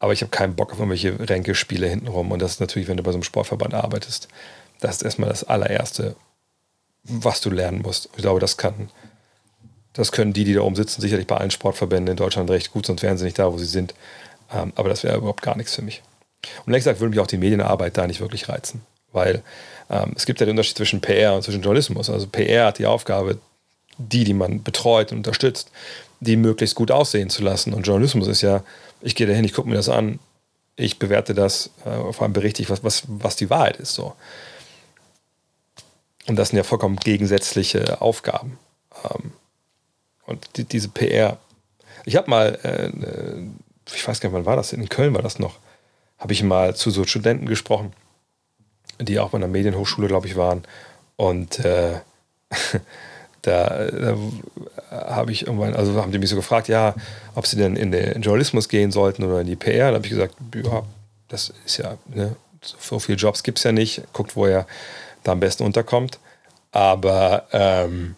Aber 0.06 0.14
ich 0.14 0.22
habe 0.22 0.30
keinen 0.30 0.53
Bock 0.53 0.72
auf 0.72 0.77
irgendwelche 0.77 1.18
Ränkespiele 1.19 1.88
hintenrum. 1.88 2.32
Und 2.32 2.40
das 2.40 2.52
ist 2.52 2.60
natürlich, 2.60 2.88
wenn 2.88 2.95
du 2.95 3.02
bei 3.02 3.10
so 3.10 3.15
einem 3.15 3.23
Sportverband 3.23 3.73
arbeitest, 3.73 4.27
das 4.80 4.98
ist 4.98 5.02
erstmal 5.02 5.30
das 5.30 5.44
allererste, 5.44 6.15
was 7.02 7.41
du 7.41 7.49
lernen 7.49 7.82
musst. 7.82 8.10
Ich 8.15 8.22
glaube, 8.22 8.40
das 8.40 8.56
kann, 8.56 8.91
das 9.94 10.11
können 10.11 10.32
die, 10.32 10.44
die 10.44 10.53
da 10.53 10.61
oben 10.61 10.76
sitzen, 10.76 11.02
sicherlich 11.02 11.26
bei 11.26 11.38
allen 11.38 11.49
Sportverbänden 11.49 12.11
in 12.11 12.18
Deutschland 12.18 12.52
recht 12.52 12.72
gut, 12.72 12.86
sonst 12.86 13.02
wären 13.02 13.18
sie 13.18 13.26
nicht 13.26 13.40
da, 13.40 13.52
wo 13.52 13.57
sie 13.57 13.65
sind. 13.65 13.95
Ähm, 14.53 14.73
aber 14.76 14.90
das 14.90 15.03
wäre 15.03 15.18
überhaupt 15.18 15.41
gar 15.41 15.57
nichts 15.57 15.73
für 15.73 15.82
mich. 15.82 16.03
Und 16.68 16.73
ehrlich 16.73 16.84
gesagt 16.84 16.99
würde 16.99 17.10
mich 17.10 17.19
auch 17.19 17.26
die 17.26 17.40
Medienarbeit 17.40 17.98
da 17.98 18.06
nicht 18.06 18.22
wirklich 18.22 18.48
reizen, 18.48 18.84
weil 19.11 19.41
ähm, 19.90 20.14
es 20.15 20.27
gibt 20.27 20.40
ja 20.40 20.45
den 20.45 20.52
Unterschied 20.52 20.77
zwischen 20.77 21.02
PR 21.02 21.34
und 21.34 21.41
zwischen 21.41 21.64
Journalismus. 21.64 22.11
Also 22.11 22.27
PR 22.27 22.68
hat 22.68 22.77
die 22.77 22.86
Aufgabe, 22.86 23.40
die, 23.98 24.23
die 24.23 24.36
man 24.36 24.61
betreut 24.61 25.11
und 25.11 25.18
unterstützt, 25.18 25.72
die 26.19 26.36
möglichst 26.36 26.76
gut 26.76 26.91
aussehen 26.91 27.32
zu 27.32 27.41
lassen. 27.41 27.73
Und 27.73 27.88
Journalismus 27.88 28.27
ist 28.27 28.44
ja, 28.44 28.61
ich 29.02 29.16
gehe 29.16 29.28
dahin, 29.28 29.46
ich 29.46 29.54
gucke 29.54 29.70
mir 29.70 29.76
das 29.76 29.90
an, 29.90 30.20
ich 30.76 31.00
bewerte 31.00 31.34
das, 31.34 31.72
äh, 31.86 32.12
vor 32.12 32.24
allem 32.24 32.34
berichte 32.34 32.62
ich, 32.62 32.70
was, 32.70 32.84
was, 32.84 33.04
was 33.08 33.36
die 33.36 33.50
Wahrheit 33.50 33.78
ist. 33.78 33.94
So. 33.94 34.16
Und 36.28 36.36
das 36.38 36.50
sind 36.50 36.58
ja 36.58 36.64
vollkommen 36.64 36.98
gegensätzliche 36.98 38.02
Aufgaben. 38.02 38.58
Ähm, 39.04 39.34
und 40.26 40.58
die, 40.58 40.64
diese 40.64 40.90
PR. 40.90 41.38
Ich 42.06 42.16
habe 42.16 42.30
mal, 42.30 42.60
äh, 42.64 42.88
äh, 42.88 43.44
ich 43.94 44.08
weiß 44.08 44.20
gar 44.20 44.30
nicht, 44.30 44.36
wann 44.36 44.46
war 44.46 44.56
das? 44.56 44.74
In 44.74 44.90
Köln 44.90 45.14
war 45.14 45.22
das 45.22 45.40
noch. 45.40 45.60
Habe 46.18 46.34
ich 46.34 46.44
mal 46.44 46.76
zu 46.76 46.92
so 46.92 47.06
Studenten 47.06 47.46
gesprochen, 47.46 47.94
die 49.00 49.20
auch 49.20 49.30
bei 49.30 49.38
einer 49.38 49.48
Medienhochschule, 49.48 50.08
glaube 50.08 50.28
ich, 50.28 50.36
waren. 50.36 50.64
Und 51.16 51.60
äh, 51.60 52.00
da, 53.44 53.86
da 53.86 54.18
habe 54.96 55.32
ich 55.32 55.48
irgendwann, 55.48 55.76
also 55.76 56.02
haben 56.02 56.12
die 56.12 56.20
mich 56.20 56.30
so 56.30 56.36
gefragt, 56.36 56.68
ja, 56.68 56.96
ob 57.36 57.48
sie 57.48 57.58
denn 57.58 57.76
in 57.76 57.92
den 57.92 58.22
Journalismus 58.22 58.70
gehen 58.70 58.92
sollten 58.92 59.24
oder 59.24 59.42
in 59.42 59.48
die 59.48 59.56
PR. 59.56 59.90
Da 59.90 59.96
habe 59.96 60.06
ich 60.06 60.12
gesagt, 60.12 60.36
ja, 60.56 60.84
das 61.28 61.54
ist 61.66 61.78
ja, 61.78 61.98
ne, 62.08 62.36
so 62.62 63.00
viele 63.00 63.18
Jobs 63.18 63.44
gibt 63.44 63.58
es 63.58 63.64
ja 63.64 63.72
nicht. 63.72 64.02
Guckt, 64.14 64.36
wo 64.36 64.46
er 64.46 64.66
da 65.24 65.34
am 65.34 65.40
besten 65.40 65.64
unterkommt. 65.64 66.20
Aber 66.72 67.48
ähm, 67.52 68.16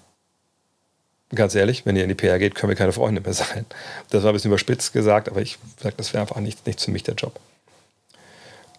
ganz 1.34 1.56
ehrlich, 1.56 1.86
wenn 1.86 1.96
ihr 1.96 2.04
in 2.04 2.10
die 2.10 2.16
PR 2.16 2.40
geht, 2.40 2.56
können 2.56 2.70
wir 2.70 2.76
keine 2.76 2.94
Freunde 2.94 3.22
mehr 3.22 3.34
sein. 3.36 3.66
Das 4.10 4.24
war 4.24 4.32
ein 4.32 4.34
bisschen 4.34 4.52
überspitzt 4.52 4.94
gesagt, 4.94 5.30
aber 5.30 5.42
ich 5.42 5.58
sage, 5.82 5.96
das 5.98 6.14
wäre 6.14 6.22
einfach 6.22 6.40
nicht, 6.40 6.66
nicht 6.66 6.82
für 6.82 6.92
mich 6.92 7.04
der 7.04 7.16
Job. 7.16 7.40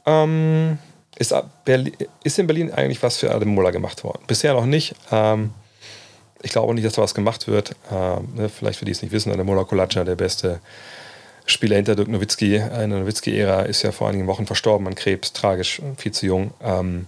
Ähm, 0.07 0.79
ist, 1.16 1.35
ist, 2.25 2.39
in 2.39 2.47
Berlin 2.47 2.73
eigentlich 2.73 3.03
was 3.03 3.19
für 3.19 3.45
Muller 3.45 3.73
gemacht 3.73 4.05
worden? 4.05 4.23
Bisher 4.27 4.55
noch 4.55 4.66
nicht. 4.66 4.95
Ähm, 5.11 5.53
ich 6.43 6.52
glaube 6.52 6.74
nicht, 6.74 6.86
dass 6.86 6.94
da 6.94 7.02
was 7.02 7.15
gemacht 7.15 7.48
wird. 7.48 7.74
Ähm, 7.90 8.28
ne, 8.35 8.48
vielleicht 8.48 8.78
für 8.78 8.85
die 8.85 8.93
es 8.93 9.02
nicht 9.02 9.12
wissen, 9.12 9.32
Adam 9.32 9.47
Muller 9.47 9.65
Kolatscha, 9.65 10.05
der 10.05 10.16
beste 10.16 10.60
Spieler 11.47 11.77
hinter 11.77 11.97
Dirk 11.97 12.09
Nowitzki 12.09 12.56
in 12.56 12.90
der 12.90 13.01
Nowitzki-Ära, 13.01 13.62
ist 13.62 13.82
ja 13.82 13.93
vor 13.93 14.09
einigen 14.09 14.27
Wochen 14.27 14.47
verstorben 14.47 14.86
an 14.86 14.94
Krebs, 14.94 15.32
tragisch, 15.32 15.81
viel 15.97 16.12
zu 16.12 16.27
jung. 16.27 16.52
Ähm, 16.62 17.06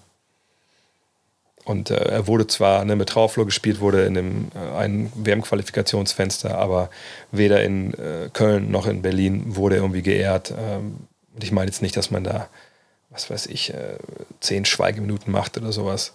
und 1.64 1.90
äh, 1.90 1.96
er 1.96 2.26
wurde 2.26 2.46
zwar 2.46 2.84
ne, 2.84 2.96
mit 2.96 3.10
Trauerflor 3.10 3.44
gespielt, 3.44 3.80
wurde 3.80 4.04
in 4.04 4.16
einem 4.16 4.50
äh, 4.54 4.76
ein 4.76 5.12
WM-Qualifikationsfenster, 5.14 6.56
aber 6.56 6.90
weder 7.32 7.62
in 7.62 7.94
äh, 7.94 8.30
Köln 8.32 8.70
noch 8.70 8.86
in 8.86 9.02
Berlin 9.02 9.56
wurde 9.56 9.76
er 9.76 9.82
irgendwie 9.82 10.02
geehrt. 10.02 10.52
Ähm, 10.58 10.96
und 11.34 11.44
ich 11.44 11.52
meine 11.52 11.70
jetzt 11.70 11.82
nicht, 11.82 11.96
dass 11.96 12.10
man 12.10 12.24
da, 12.24 12.48
was 13.10 13.30
weiß 13.30 13.46
ich, 13.46 13.74
äh, 13.74 13.98
zehn 14.40 14.64
Schweigeminuten 14.64 15.32
macht 15.32 15.58
oder 15.58 15.70
sowas. 15.70 16.14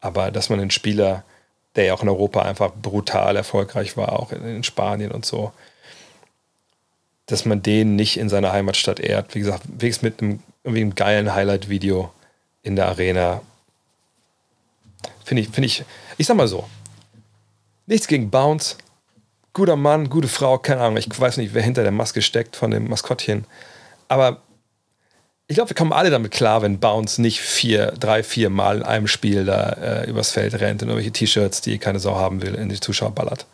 Aber 0.00 0.30
dass 0.30 0.48
man 0.48 0.60
einen 0.60 0.70
Spieler, 0.70 1.24
der 1.76 1.84
ja 1.84 1.94
auch 1.94 2.02
in 2.02 2.08
Europa 2.08 2.42
einfach 2.42 2.72
brutal 2.74 3.36
erfolgreich 3.36 3.96
war, 3.96 4.18
auch 4.18 4.32
in, 4.32 4.64
Spanien 4.64 5.12
und 5.12 5.24
so, 5.24 5.52
dass 7.26 7.44
man 7.44 7.62
den 7.62 7.96
nicht 7.96 8.16
in 8.18 8.28
seiner 8.28 8.52
Heimatstadt 8.52 9.00
ehrt. 9.00 9.34
Wie 9.34 9.40
gesagt, 9.40 9.62
wenigstens 9.66 10.02
mit 10.02 10.22
einem, 10.22 10.42
einem 10.64 10.94
geilen 10.94 11.34
Highlight-Video 11.34 12.12
in 12.62 12.76
der 12.76 12.88
Arena 12.88 13.42
Finde 15.26 15.42
ich, 15.42 15.48
finde 15.48 15.66
ich, 15.66 15.84
ich 16.18 16.26
sag 16.26 16.36
mal 16.36 16.46
so, 16.46 16.68
nichts 17.86 18.06
gegen 18.06 18.30
Bounce. 18.30 18.76
Guter 19.52 19.74
Mann, 19.74 20.08
gute 20.08 20.28
Frau, 20.28 20.58
keine 20.58 20.82
Ahnung, 20.82 20.98
ich 20.98 21.08
weiß 21.18 21.38
nicht, 21.38 21.52
wer 21.52 21.62
hinter 21.62 21.82
der 21.82 21.90
Maske 21.90 22.22
steckt 22.22 22.54
von 22.54 22.70
dem 22.70 22.88
Maskottchen. 22.88 23.44
Aber 24.06 24.42
ich 25.48 25.54
glaube, 25.54 25.70
wir 25.70 25.76
kommen 25.76 25.92
alle 25.92 26.10
damit 26.10 26.32
klar, 26.32 26.62
wenn 26.62 26.80
Bounce 26.80 27.20
nicht 27.20 27.40
vier, 27.40 27.92
drei, 27.92 28.22
vier 28.22 28.50
Mal 28.50 28.78
in 28.78 28.82
einem 28.82 29.06
Spiel 29.06 29.44
da 29.44 29.70
äh, 29.70 30.10
übers 30.10 30.30
Feld 30.30 30.54
rennt 30.54 30.82
und 30.82 30.88
irgendwelche 30.88 31.12
T-Shirts, 31.12 31.60
die 31.60 31.78
keine 31.78 32.00
Sau 32.00 32.16
haben 32.16 32.42
will, 32.42 32.54
in 32.54 32.68
die 32.68 32.80
Zuschauer 32.80 33.12
ballert. 33.12 33.46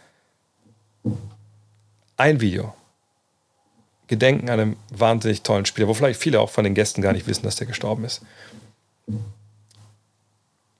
Ein 2.16 2.40
Video. 2.40 2.74
Gedenken 4.06 4.50
an 4.50 4.60
einem 4.60 4.76
wahnsinnig 4.90 5.42
tollen 5.42 5.66
Spieler, 5.66 5.88
wo 5.88 5.94
vielleicht 5.94 6.20
viele 6.20 6.40
auch 6.40 6.50
von 6.50 6.64
den 6.64 6.74
Gästen 6.74 7.02
gar 7.02 7.12
nicht 7.12 7.26
wissen, 7.26 7.44
dass 7.44 7.56
der 7.56 7.66
gestorben 7.66 8.04
ist 8.04 8.22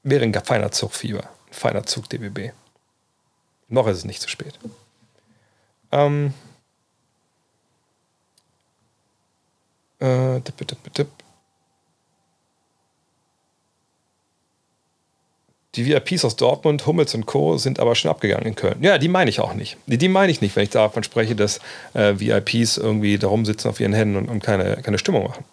wäre 0.02 0.24
ein 0.24 0.34
feiner 0.34 0.70
Zugfieber, 0.70 1.24
ein 1.48 1.52
feiner 1.52 1.84
Zug 1.84 2.08
DBB. 2.08 2.52
Noch 3.68 3.86
ist 3.86 3.98
es 3.98 4.04
nicht 4.04 4.20
zu 4.20 4.28
spät. 4.28 4.58
Ähm, 5.90 6.34
äh, 10.02 10.40
tipp, 10.40 10.66
tipp, 10.66 10.94
tipp. 10.94 11.08
Die 15.74 15.86
VIPs 15.86 16.26
aus 16.26 16.36
Dortmund, 16.36 16.86
Hummels 16.86 17.14
und 17.14 17.24
Co. 17.24 17.56
sind 17.56 17.80
aber 17.80 17.94
schon 17.94 18.10
abgegangen 18.10 18.46
in 18.46 18.54
Köln. 18.54 18.82
Ja, 18.82 18.98
die 18.98 19.08
meine 19.08 19.30
ich 19.30 19.40
auch 19.40 19.54
nicht. 19.54 19.78
Die, 19.86 19.96
die 19.96 20.08
meine 20.08 20.30
ich 20.30 20.42
nicht, 20.42 20.54
wenn 20.54 20.64
ich 20.64 20.70
davon 20.70 21.02
spreche, 21.02 21.34
dass 21.34 21.60
äh, 21.94 22.14
VIPs 22.18 22.76
irgendwie 22.76 23.16
da 23.16 23.28
rumsitzen 23.28 23.70
auf 23.70 23.80
ihren 23.80 23.94
Händen 23.94 24.16
und, 24.16 24.28
und 24.28 24.42
keine, 24.42 24.82
keine 24.82 24.98
Stimmung 24.98 25.24
machen. 25.24 25.44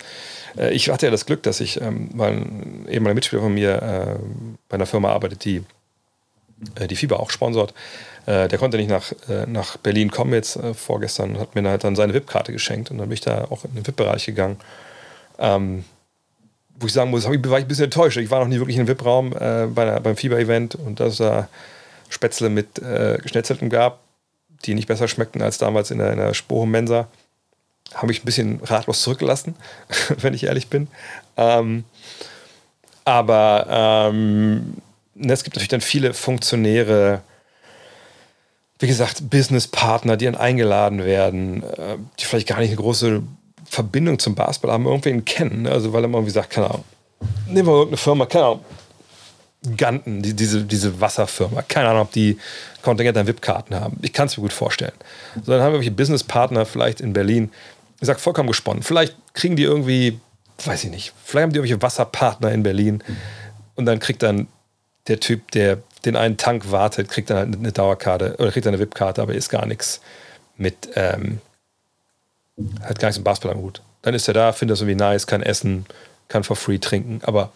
Äh, 0.58 0.74
ich 0.74 0.90
hatte 0.90 1.06
ja 1.06 1.12
das 1.12 1.26
Glück, 1.26 1.42
dass 1.44 1.62
ich, 1.62 1.80
ähm, 1.80 2.10
weil 2.14 2.34
ein 2.34 3.16
Mitspieler 3.16 3.44
von 3.44 3.54
mir 3.54 3.82
äh, 3.82 4.20
bei 4.68 4.76
einer 4.76 4.86
Firma 4.86 5.10
arbeitet, 5.10 5.46
die 5.46 5.64
äh, 6.76 6.88
die 6.88 6.96
Fieber 6.96 7.20
auch 7.20 7.32
sponsort. 7.32 7.74
Äh, 8.30 8.48
der 8.48 8.60
konnte 8.60 8.78
nicht 8.78 8.90
nach, 8.90 9.12
äh, 9.28 9.48
nach 9.48 9.78
Berlin 9.78 10.12
kommen 10.12 10.34
jetzt 10.34 10.56
äh, 10.56 10.76
vorgestern 10.76 11.32
und 11.32 11.40
hat 11.40 11.56
mir 11.56 11.68
halt 11.68 11.84
dann 11.84 11.96
seine 11.96 12.14
VIP-Karte 12.14 12.52
geschenkt. 12.52 12.92
Und 12.92 13.00
dann 13.00 13.10
bin 13.10 13.16
ich 13.16 13.22
da 13.22 13.46
auch 13.50 13.66
in 13.66 13.74
den 13.74 13.88
VIP-Bereich 13.88 14.28
gegangen. 14.28 14.58
Ähm, 15.40 15.84
wo 16.80 16.86
ich 16.86 16.94
sagen 16.94 17.10
muss, 17.10 17.26
war 17.26 17.34
ich 17.34 17.66
ein 17.66 17.68
bisschen 17.68 17.86
enttäuscht. 17.86 18.18
Ich 18.18 18.30
war 18.30 18.40
noch 18.40 18.48
nie 18.48 18.60
wirklich 18.60 18.76
in 18.76 18.82
einem 18.82 18.90
VIP-Raum 18.90 19.34
äh, 19.34 19.66
bei 19.66 20.00
beim 20.00 20.16
Fieber-Event 20.16 20.76
und 20.76 21.00
dass 21.00 21.18
da 21.18 21.50
Spätzle 22.10 22.50
mit 22.50 22.78
äh, 22.78 23.18
Geschnetzeltem 23.20 23.72
gab, 23.72 24.00
die 24.64 24.76
nicht 24.76 24.88
besser 24.88 25.08
schmeckten 25.08 25.42
als 25.42 25.58
damals 25.58 25.90
in 25.90 25.98
der, 25.98 26.12
in 26.12 26.20
der 26.20 26.36
Spoho-Mensa 26.36 27.08
habe 27.96 28.08
mich 28.08 28.22
ein 28.22 28.26
bisschen 28.26 28.60
ratlos 28.64 29.02
zurückgelassen, 29.02 29.56
wenn 30.22 30.36
ich 30.36 30.44
ehrlich 30.44 30.68
bin. 30.68 30.88
Ähm, 31.36 31.84
aber 33.06 34.12
ähm, 34.12 34.76
es 35.16 35.44
gibt 35.44 35.56
natürlich 35.56 35.70
dann 35.70 35.82
viele 35.82 36.14
Funktionäre, 36.14 37.24
wie 38.80 38.88
gesagt, 38.88 39.30
Businesspartner, 39.30 40.18
die 40.18 40.26
dann 40.26 40.36
eingeladen 40.36 41.04
werden, 41.04 41.64
äh, 41.64 41.98
die 42.20 42.26
vielleicht 42.26 42.48
gar 42.48 42.60
nicht 42.60 42.70
eine 42.70 42.78
große 42.78 43.22
Verbindung 43.66 44.20
zum 44.20 44.36
Basketball 44.36 44.72
haben, 44.72 44.86
irgendwen 44.86 45.26
kennen. 45.26 45.64
Ne? 45.64 45.72
Also 45.72 45.94
weil 45.94 46.04
er 46.04 46.08
mal 46.08 46.20
irgendwie 46.20 46.34
sagt, 46.34 46.50
keine 46.50 46.70
Ahnung, 46.70 46.86
nehmen 47.48 47.68
wir 47.68 47.74
irgendeine 47.74 47.98
Firma, 47.98 48.26
keine 48.26 48.46
Ahnung, 48.46 48.66
Ganten, 49.76 50.22
die, 50.22 50.34
diese, 50.34 50.64
diese 50.64 51.02
Wasserfirma. 51.02 51.64
Keine 51.64 51.90
Ahnung, 51.90 52.04
ob 52.04 52.12
die 52.14 52.38
Kontingent 52.82 53.18
an 53.18 53.28
VIP-Karten 53.28 53.76
haben. 53.76 53.98
Ich 54.02 54.14
kann 54.14 54.28
es 54.28 54.38
mir 54.38 54.44
gut 54.44 54.54
vorstellen. 54.54 54.94
So, 55.36 55.52
dann 55.52 55.62
haben 55.62 55.74
wir 55.74 55.80
irgendwelche 55.80 55.92
Businesspartner 55.92 56.66
vielleicht 56.66 57.02
in 57.02 57.12
Berlin, 57.12 57.52
ich 58.00 58.08
sag 58.08 58.22
vollkommen 58.22 58.48
gesponnen. 58.48 58.84
Vielleicht 58.84 59.16
kriegen 59.34 59.58
die 59.58 59.64
irgendwie, 59.64 60.18
weiß 60.64 60.86
ich 60.86 60.92
nicht, 60.92 61.14
vielleicht 61.26 61.44
haben 61.44 61.52
die 61.52 61.58
irgendwelche 61.58 61.82
Wasserpartner 61.82 62.54
in 62.54 62.64
Berlin 62.64 63.04
und 63.76 63.86
dann 63.86 64.00
kriegt 64.00 64.24
dann 64.24 64.48
der 65.10 65.20
Typ, 65.20 65.52
der 65.52 65.80
den 66.06 66.16
einen 66.16 66.38
Tank 66.38 66.72
wartet, 66.72 67.10
kriegt 67.10 67.30
dann 67.30 67.54
eine 67.54 67.72
Dauerkarte 67.72 68.36
oder 68.40 68.52
kriegt 68.52 68.66
dann 68.66 68.74
eine 68.74 68.82
VIP-Karte, 68.82 69.22
aber 69.22 69.34
ist 69.34 69.50
gar 69.50 69.66
nichts 69.66 70.02
mit, 70.58 70.90
ähm, 70.96 71.40
hat 72.82 73.00
gar 73.00 73.10
nichts 73.10 73.18
mit 73.18 73.26
Basketball 73.26 73.56
am 73.56 73.62
Hut. 73.62 73.82
Dann 74.02 74.14
ist 74.14 74.28
er 74.28 74.34
da, 74.34 74.52
findet 74.54 74.74
das 74.74 74.82
irgendwie 74.82 74.96
nice, 74.96 75.28
kann 75.28 75.42
essen, 75.42 75.86
kann 76.28 76.44
for 76.44 76.56
free 76.56 76.78
trinken, 76.78 77.20
aber 77.24 77.52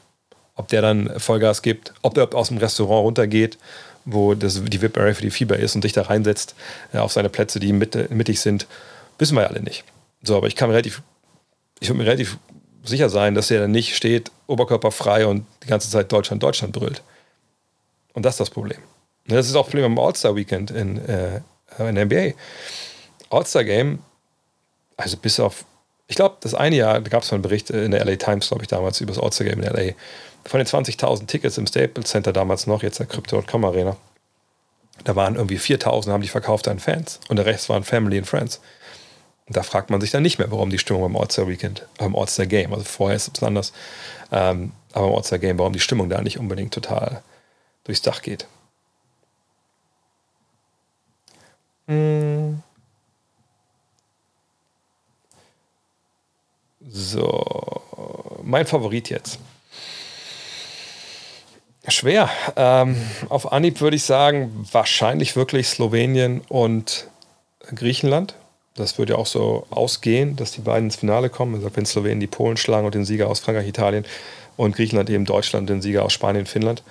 ob 0.55 0.67
der 0.67 0.81
dann 0.81 1.19
Vollgas 1.19 1.61
gibt, 1.61 1.93
ob 2.01 2.13
der 2.13 2.33
aus 2.33 2.49
dem 2.49 2.57
Restaurant 2.57 3.05
runtergeht, 3.05 3.57
wo 4.05 4.35
das, 4.35 4.61
die 4.63 4.81
VIP-Area 4.81 5.13
für 5.13 5.21
die 5.21 5.31
Fieber 5.31 5.57
ist 5.57 5.75
und 5.75 5.81
sich 5.81 5.93
da 5.93 6.03
reinsetzt 6.03 6.55
äh, 6.93 6.97
auf 6.97 7.11
seine 7.11 7.29
Plätze, 7.29 7.59
die 7.59 7.71
mittig 7.71 8.41
sind, 8.41 8.67
wissen 9.17 9.35
wir 9.35 9.43
ja 9.43 9.47
alle 9.47 9.61
nicht. 9.61 9.83
So, 10.21 10.35
aber 10.35 10.47
ich 10.47 10.55
kann 10.55 10.69
relativ, 10.69 11.01
ich 11.79 11.89
würde 11.89 11.99
mir 11.99 12.05
relativ 12.05 12.37
sicher 12.83 13.09
sein, 13.09 13.35
dass 13.35 13.49
er 13.49 13.61
dann 13.61 13.71
nicht 13.71 13.95
steht, 13.95 14.31
oberkörperfrei 14.47 15.25
und 15.25 15.45
die 15.63 15.67
ganze 15.67 15.89
Zeit 15.89 16.11
Deutschland, 16.11 16.43
Deutschland 16.43 16.73
brüllt. 16.73 17.01
Und 18.14 18.23
das 18.23 18.35
ist 18.35 18.40
das 18.40 18.49
Problem. 18.49 18.80
Und 19.27 19.35
das 19.35 19.48
ist 19.48 19.56
auch 19.56 19.64
das 19.64 19.72
Problem 19.72 19.85
am 19.85 19.99
All-Star-Weekend 19.99 20.72
in, 20.72 20.98
äh, 21.07 21.41
in 21.80 21.95
der 21.95 22.06
NBA. 22.06 22.34
All-Star-Game, 23.30 23.99
also 24.98 25.18
bis 25.18 25.40
auf, 25.40 25.65
ich 26.07 26.15
glaube, 26.15 26.38
das 26.41 26.53
eine 26.53 26.76
Jahr, 26.76 27.02
da 27.02 27.10
gab 27.10 27.23
es 27.23 27.31
mal 27.31 27.35
einen 27.35 27.41
Bericht 27.44 27.69
in 27.69 27.91
der 27.91 28.06
LA 28.06 28.18
Times, 28.18 28.48
glaube 28.48 28.64
ich, 28.64 28.68
damals 28.68 29.02
über 29.02 29.14
das 29.14 29.22
All-Star-Game 29.22 29.61
in 29.61 29.65
LA. 29.65 29.94
Von 30.45 30.60
den 30.60 30.68
20.000 30.68 31.26
Tickets 31.27 31.57
im 31.57 31.68
Staples 31.68 32.10
Center 32.10 32.34
damals 32.34 32.68
noch, 32.68 32.84
jetzt 32.84 32.99
der 32.99 33.06
Crypto.com 33.06 33.65
Arena, 33.65 33.95
da 35.06 35.15
waren 35.15 35.35
irgendwie 35.35 35.57
4.000, 35.57 36.11
haben 36.11 36.22
die 36.22 36.27
verkauft 36.27 36.68
an 36.68 36.80
Fans 36.80 37.19
und 37.30 37.38
der 37.38 37.45
Rest 37.45 37.69
waren 37.69 37.84
Family 37.84 38.18
and 38.18 38.27
Friends. 38.27 38.61
Da 39.48 39.64
fragt 39.64 39.90
man 39.90 39.99
sich 39.99 40.11
dann 40.11 40.23
nicht 40.23 40.40
mehr, 40.40 40.52
warum 40.52 40.69
die 40.69 40.80
Stimmung 40.80 41.02
beim 41.02 41.18
All-Star 41.18 41.48
Weekend, 41.48 41.88
beim 41.98 42.15
All-Star 42.15 42.45
Game, 42.45 42.73
also 42.73 42.85
vorher 42.85 43.15
ist 43.15 43.31
es 43.35 43.44
anders, 43.44 43.73
ähm, 44.31 44.73
aber 44.91 45.07
beim 45.07 45.15
All-Star 45.15 45.40
Game, 45.40 45.57
warum 45.60 45.73
die 45.73 45.80
Stimmung 45.80 46.10
da 46.10 46.22
nicht 46.22 46.38
unbedingt 46.38 46.73
total 46.73 47.23
durchs 47.84 48.01
Dach 48.01 48.22
geht. 48.22 48.47
Hm. 51.88 52.61
So, 56.88 57.81
mein 58.43 58.68
Favorit 58.68 59.10
jetzt. 59.10 59.39
Schwer. 61.88 62.30
Ähm, 62.55 62.95
auf 63.30 63.51
Anhieb 63.51 63.81
würde 63.81 63.97
ich 63.97 64.03
sagen, 64.03 64.68
wahrscheinlich 64.72 65.35
wirklich 65.35 65.68
Slowenien 65.68 66.41
und 66.47 67.07
Griechenland. 67.76 68.35
Das 68.76 68.97
würde 68.97 69.14
ja 69.14 69.19
auch 69.19 69.27
so 69.27 69.68
ausgehen, 69.69 70.35
dass 70.35 70.51
die 70.51 70.61
beiden 70.61 70.85
ins 70.85 70.95
Finale 70.95 71.30
kommen. 71.30 71.55
Also 71.55 71.69
wenn 71.76 71.85
Slowenien 71.85 72.19
die 72.19 72.27
Polen 72.27 72.57
schlagen 72.57 72.85
und 72.85 72.95
den 72.95 73.05
Sieger 73.05 73.27
aus 73.27 73.39
Frankreich, 73.39 73.68
Italien 73.68 74.05
und 74.55 74.76
Griechenland 74.76 75.10
eben 75.10 75.26
Deutschland, 75.26 75.69
den 75.69 75.81
Sieger 75.81 76.03
aus 76.05 76.14
Spanien, 76.14 76.45
Finnland. 76.45 76.84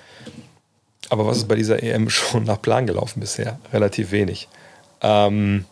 Aber 1.09 1.25
was 1.25 1.37
ist 1.37 1.47
bei 1.47 1.55
dieser 1.55 1.81
EM 1.81 2.09
schon 2.11 2.43
nach 2.43 2.61
Plan 2.61 2.87
gelaufen 2.87 3.19
bisher? 3.19 3.59
Relativ 3.71 4.11
wenig. 4.11 4.47
Ähm, 5.01 5.65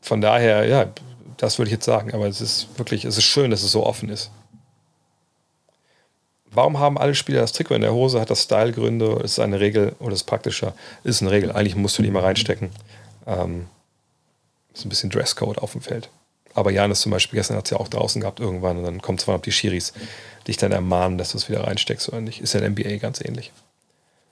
von 0.00 0.20
daher, 0.20 0.66
ja, 0.66 0.86
das 1.36 1.58
würde 1.58 1.68
ich 1.68 1.74
jetzt 1.74 1.84
sagen. 1.84 2.12
Aber 2.12 2.26
es 2.26 2.40
ist 2.40 2.68
wirklich, 2.78 3.04
es 3.04 3.18
ist 3.18 3.24
schön, 3.24 3.50
dass 3.50 3.62
es 3.62 3.72
so 3.72 3.84
offen 3.84 4.08
ist. 4.08 4.30
Warum 6.50 6.78
haben 6.78 6.98
alle 6.98 7.16
Spieler 7.16 7.40
das 7.40 7.52
Trikot 7.52 7.74
in 7.74 7.80
der 7.80 7.92
Hose? 7.92 8.20
Hat 8.20 8.30
das 8.30 8.44
Stylegründe? 8.44 9.20
Ist 9.24 9.32
es 9.32 9.38
eine 9.40 9.58
Regel 9.58 9.96
oder 9.98 10.12
ist 10.12 10.20
es 10.20 10.24
praktischer? 10.24 10.74
Ist 11.02 11.20
eine 11.20 11.32
Regel. 11.32 11.50
Eigentlich 11.50 11.74
musst 11.74 11.98
du 11.98 12.02
die 12.02 12.10
mal 12.10 12.22
reinstecken. 12.22 12.70
Ähm, 13.26 13.66
ist 14.72 14.84
ein 14.84 14.88
bisschen 14.88 15.10
Dresscode 15.10 15.58
auf 15.58 15.72
dem 15.72 15.80
Feld. 15.80 16.08
Aber 16.54 16.70
Janis 16.70 17.00
zum 17.00 17.10
Beispiel, 17.12 17.38
gestern 17.38 17.56
hat 17.56 17.64
es 17.64 17.70
ja 17.70 17.78
auch 17.78 17.88
draußen 17.88 18.20
gehabt 18.20 18.40
irgendwann 18.40 18.78
und 18.78 18.84
dann 18.84 19.02
kommt 19.02 19.20
zwar 19.20 19.36
noch 19.36 19.42
die 19.42 19.52
Schiris 19.52 19.92
dich 20.46 20.56
dann 20.56 20.72
ermahnen, 20.72 21.18
dass 21.18 21.32
du 21.32 21.38
es 21.38 21.48
wieder 21.48 21.64
reinsteckst 21.64 22.08
oder 22.08 22.20
nicht. 22.20 22.40
Ist 22.40 22.54
ja 22.54 22.60
in 22.60 22.72
NBA 22.72 22.96
ganz 22.98 23.20
ähnlich. 23.20 23.52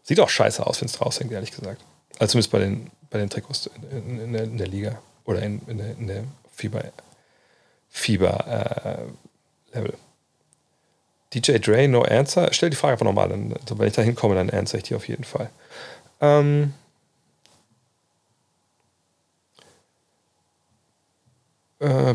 Sieht 0.05 0.21
auch 0.21 0.29
scheiße 0.29 0.65
aus, 0.65 0.81
wenn 0.81 0.87
es 0.87 0.93
draußen 0.93 1.21
hängt, 1.21 1.33
ehrlich 1.33 1.51
gesagt. 1.51 1.83
Also 2.19 2.33
zumindest 2.33 2.53
bei 2.53 2.59
den, 2.61 2.91
bei 3.11 3.19
den 3.19 3.31
Trikots 3.31 3.71
in, 3.91 4.21
in, 4.21 4.33
der, 4.33 4.45
in 4.45 4.59
der, 4.59 4.69
Liga 4.69 5.03
oder 5.25 5.43
in, 5.43 5.61
in, 5.67 5.79
der, 5.79 5.91
in 5.99 6.07
der 6.07 6.25
Fieber, 6.55 6.85
Fieber 7.91 9.07
äh, 9.73 9.77
Level. 9.77 9.95
DJ 11.35 11.59
Dre, 11.59 11.89
no 11.89 12.03
answer. 12.03 12.53
Stell 12.53 12.71
die 12.71 12.77
Frage 12.77 12.93
einfach 12.93 13.07
nochmal, 13.07 13.33
also 13.33 13.79
wenn 13.79 13.89
ich 13.89 13.95
da 13.95 14.03
hinkomme, 14.03 14.35
dann 14.35 14.51
answer 14.51 14.79
ich 14.79 14.85
die 14.85 14.95
auf 14.95 15.09
jeden 15.09 15.25
Fall. 15.25 15.51
Ähm, 16.21 16.75
äh, 21.83 22.15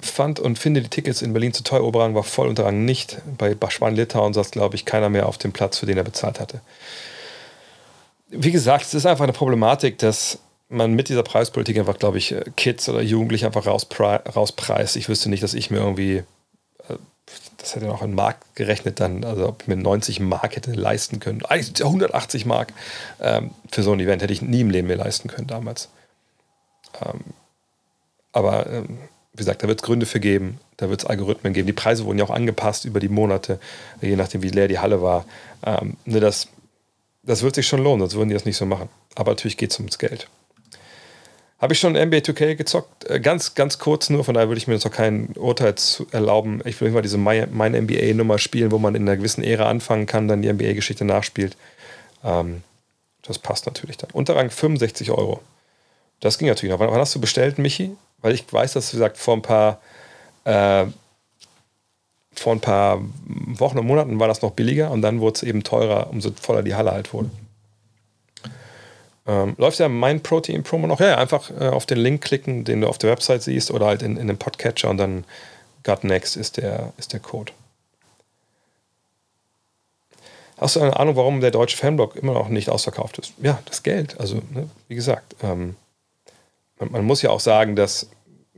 fand 0.00 0.40
und 0.40 0.58
finde 0.58 0.82
die 0.82 0.88
Tickets 0.88 1.22
in 1.22 1.32
Berlin 1.32 1.52
zu 1.52 1.62
teuer. 1.62 1.84
Oberrang 1.84 2.14
war 2.14 2.22
voll, 2.22 2.48
Unterrang 2.48 2.84
nicht. 2.84 3.20
Bei 3.38 3.56
Spanien-Litauen 3.68 4.32
saß, 4.32 4.50
glaube 4.50 4.74
ich, 4.76 4.84
keiner 4.84 5.08
mehr 5.08 5.26
auf 5.26 5.38
dem 5.38 5.52
Platz, 5.52 5.78
für 5.78 5.86
den 5.86 5.98
er 5.98 6.04
bezahlt 6.04 6.40
hatte. 6.40 6.60
Wie 8.28 8.50
gesagt, 8.50 8.86
es 8.86 8.94
ist 8.94 9.06
einfach 9.06 9.24
eine 9.24 9.32
Problematik, 9.32 9.98
dass 9.98 10.38
man 10.68 10.94
mit 10.94 11.08
dieser 11.08 11.22
Preispolitik 11.22 11.78
einfach, 11.78 11.98
glaube 11.98 12.18
ich, 12.18 12.32
äh, 12.32 12.44
Kids 12.56 12.88
oder 12.88 13.02
Jugendliche 13.02 13.46
einfach 13.46 13.66
rauspreist. 13.66 14.96
Ich 14.96 15.08
wüsste 15.08 15.28
nicht, 15.28 15.42
dass 15.42 15.54
ich 15.54 15.70
mir 15.70 15.78
irgendwie, 15.78 16.16
äh, 16.88 16.96
das 17.58 17.76
hätte 17.76 17.86
noch 17.86 18.02
in 18.02 18.14
Mark 18.14 18.38
gerechnet 18.54 18.98
dann, 18.98 19.24
also 19.24 19.48
ob 19.48 19.62
ich 19.62 19.68
mir 19.68 19.76
90 19.76 20.20
Mark 20.20 20.56
hätte 20.56 20.72
leisten 20.72 21.20
können. 21.20 21.44
Eigentlich 21.44 21.84
180 21.84 22.46
Mark 22.46 22.72
ähm, 23.20 23.50
für 23.70 23.82
so 23.82 23.92
ein 23.92 24.00
Event 24.00 24.22
hätte 24.22 24.32
ich 24.32 24.40
nie 24.40 24.62
im 24.62 24.70
Leben 24.70 24.88
mir 24.88 24.96
leisten 24.96 25.28
können 25.28 25.46
damals. 25.46 25.90
Ähm, 27.00 27.20
aber 28.32 28.66
ähm, 28.66 28.98
wie 29.32 29.38
gesagt, 29.38 29.62
da 29.62 29.68
wird 29.68 29.80
es 29.80 29.82
Gründe 29.82 30.06
für 30.06 30.20
geben, 30.20 30.58
da 30.76 30.90
wird 30.90 31.02
es 31.02 31.06
Algorithmen 31.06 31.52
geben. 31.52 31.66
Die 31.66 31.72
Preise 31.72 32.04
wurden 32.04 32.18
ja 32.18 32.24
auch 32.24 32.30
angepasst 32.30 32.84
über 32.84 33.00
die 33.00 33.08
Monate, 33.08 33.58
je 34.00 34.16
nachdem, 34.16 34.42
wie 34.42 34.50
leer 34.50 34.68
die 34.68 34.78
Halle 34.78 35.00
war. 35.00 35.24
Ähm, 35.64 35.96
ne, 36.04 36.20
das, 36.20 36.48
das 37.22 37.42
wird 37.42 37.54
sich 37.54 37.66
schon 37.66 37.82
lohnen, 37.82 38.00
sonst 38.00 38.14
würden 38.14 38.28
die 38.28 38.34
das 38.34 38.44
nicht 38.44 38.56
so 38.56 38.66
machen. 38.66 38.88
Aber 39.14 39.32
natürlich 39.32 39.56
geht 39.56 39.70
es 39.70 39.78
ums 39.78 39.98
Geld. 39.98 40.28
Habe 41.62 41.74
ich 41.74 41.80
schon 41.80 41.92
NBA 41.92 42.18
2K 42.18 42.56
gezockt? 42.56 43.08
Äh, 43.08 43.20
ganz, 43.20 43.54
ganz 43.54 43.78
kurz 43.78 44.10
nur, 44.10 44.24
von 44.24 44.34
daher 44.34 44.48
würde 44.48 44.58
ich 44.58 44.66
mir 44.66 44.74
jetzt 44.74 44.84
noch 44.84 44.92
kein 44.92 45.28
Urteil 45.36 45.76
erlauben. 46.10 46.60
Ich 46.64 46.80
will 46.80 46.88
immer 46.88 47.02
diese 47.02 47.18
Meine 47.18 47.46
NBA-Nummer 47.80 48.38
spielen, 48.38 48.72
wo 48.72 48.78
man 48.78 48.96
in 48.96 49.02
einer 49.02 49.16
gewissen 49.16 49.44
Ära 49.44 49.70
anfangen 49.70 50.06
kann, 50.06 50.28
dann 50.28 50.42
die 50.42 50.52
NBA-Geschichte 50.52 51.04
nachspielt. 51.04 51.56
Ähm, 52.24 52.64
das 53.22 53.38
passt 53.38 53.66
natürlich 53.66 53.96
dann. 53.96 54.10
Unterrang 54.10 54.50
65 54.50 55.12
Euro. 55.12 55.40
Das 56.22 56.38
ging 56.38 56.48
natürlich 56.48 56.72
noch. 56.72 56.78
Wann, 56.78 56.90
wann 56.90 57.00
hast 57.00 57.14
du 57.14 57.20
bestellt, 57.20 57.58
Michi? 57.58 57.94
Weil 58.22 58.32
ich 58.32 58.50
weiß, 58.50 58.72
dass, 58.74 58.92
wie 58.92 58.96
gesagt, 58.96 59.18
vor 59.18 59.34
ein 59.34 59.42
paar, 59.42 59.80
äh, 60.44 60.86
vor 62.32 62.52
ein 62.52 62.60
paar 62.60 63.02
Wochen 63.26 63.78
und 63.78 63.86
Monaten 63.86 64.20
war 64.20 64.28
das 64.28 64.40
noch 64.40 64.52
billiger 64.52 64.92
und 64.92 65.02
dann 65.02 65.20
wurde 65.20 65.34
es 65.34 65.42
eben 65.42 65.64
teurer, 65.64 66.08
umso 66.10 66.30
voller 66.40 66.62
die 66.62 66.76
Halle 66.76 66.92
halt 66.92 67.12
wurde. 67.12 67.30
Ähm, 69.26 69.54
läuft 69.58 69.80
ja 69.80 69.88
mein 69.88 70.22
Protein 70.22 70.62
Promo 70.62 70.86
noch? 70.86 71.00
Ja, 71.00 71.08
ja 71.08 71.18
einfach 71.18 71.50
äh, 71.50 71.68
auf 71.68 71.86
den 71.86 71.98
Link 71.98 72.22
klicken, 72.22 72.64
den 72.64 72.80
du 72.80 72.88
auf 72.88 72.98
der 72.98 73.10
Website 73.10 73.42
siehst 73.42 73.72
oder 73.72 73.86
halt 73.86 74.02
in, 74.02 74.16
in 74.16 74.28
den 74.28 74.38
Podcatcher 74.38 74.90
und 74.90 74.98
dann 74.98 75.24
Gut 75.84 76.04
Next 76.04 76.36
ist 76.36 76.56
der, 76.56 76.92
ist 76.98 77.12
der 77.12 77.20
Code. 77.20 77.52
Hast 80.58 80.76
du 80.76 80.80
eine 80.80 80.96
Ahnung, 80.96 81.16
warum 81.16 81.40
der 81.40 81.50
deutsche 81.50 81.76
Fanblock 81.76 82.14
immer 82.14 82.34
noch 82.34 82.48
nicht 82.48 82.68
ausverkauft 82.68 83.18
ist? 83.18 83.32
Ja, 83.42 83.58
das 83.64 83.82
Geld. 83.82 84.20
Also, 84.20 84.36
ne, 84.50 84.68
wie 84.86 84.94
gesagt, 84.94 85.34
ähm, 85.42 85.74
man, 86.90 87.04
muss 87.04 87.22
ja 87.22 87.30
auch 87.30 87.40
sagen, 87.40 87.76
dass, 87.76 88.10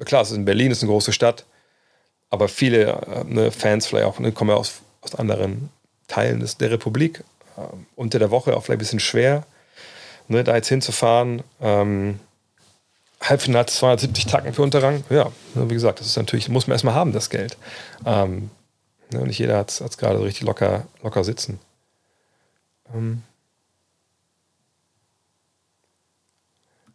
klar, 0.05 0.23
es 0.23 0.31
ist 0.31 0.37
in 0.37 0.45
Berlin 0.45 0.71
ist 0.71 0.83
eine 0.83 0.91
große 0.91 1.13
Stadt, 1.13 1.45
aber 2.31 2.49
viele 2.49 2.93
äh, 2.93 3.25
ne, 3.25 3.51
Fans 3.51 3.87
vielleicht 3.87 4.07
auch 4.07 4.19
ne, 4.19 4.33
kommen 4.33 4.51
ja 4.51 4.57
aus, 4.57 4.81
aus 5.01 5.15
anderen 5.15 5.71
Teilen 6.09 6.41
des, 6.41 6.57
der 6.57 6.71
Republik. 6.71 7.25
Äh, 7.57 7.61
unter 7.97 8.19
der 8.19 8.31
Woche 8.31 8.57
auch 8.57 8.65
vielleicht 8.65 8.79
ein 8.79 8.85
bisschen 8.85 9.01
schwer 9.01 9.45
ne, 10.29 10.45
da 10.45 10.55
jetzt 10.55 10.69
hinzufahren. 10.69 11.43
Ähm, 11.61 12.21
Halbfinale 13.21 13.67
270 13.67 14.27
Tacken 14.27 14.53
für 14.53 14.63
Unterrang. 14.63 15.05
Ja, 15.11 15.31
ne, 15.55 15.71
wie 15.71 15.75
gesagt, 15.75 16.01
das 16.01 16.07
ist 16.07 16.17
natürlich, 16.17 16.49
muss 16.49 16.67
man 16.67 16.75
erstmal 16.75 16.95
haben, 16.95 17.13
das 17.13 17.31
Geld. 17.31 17.57
Ähm, 18.05 18.51
ne, 19.13 19.21
nicht 19.21 19.39
jeder 19.39 19.59
hat 19.59 19.81
es 19.81 19.99
gerade 19.99 20.19
so 20.19 20.25
richtig 20.25 20.43
locker, 20.43 20.87
locker 21.03 21.25
sitzen. 21.25 21.59
Ähm, 22.95 23.23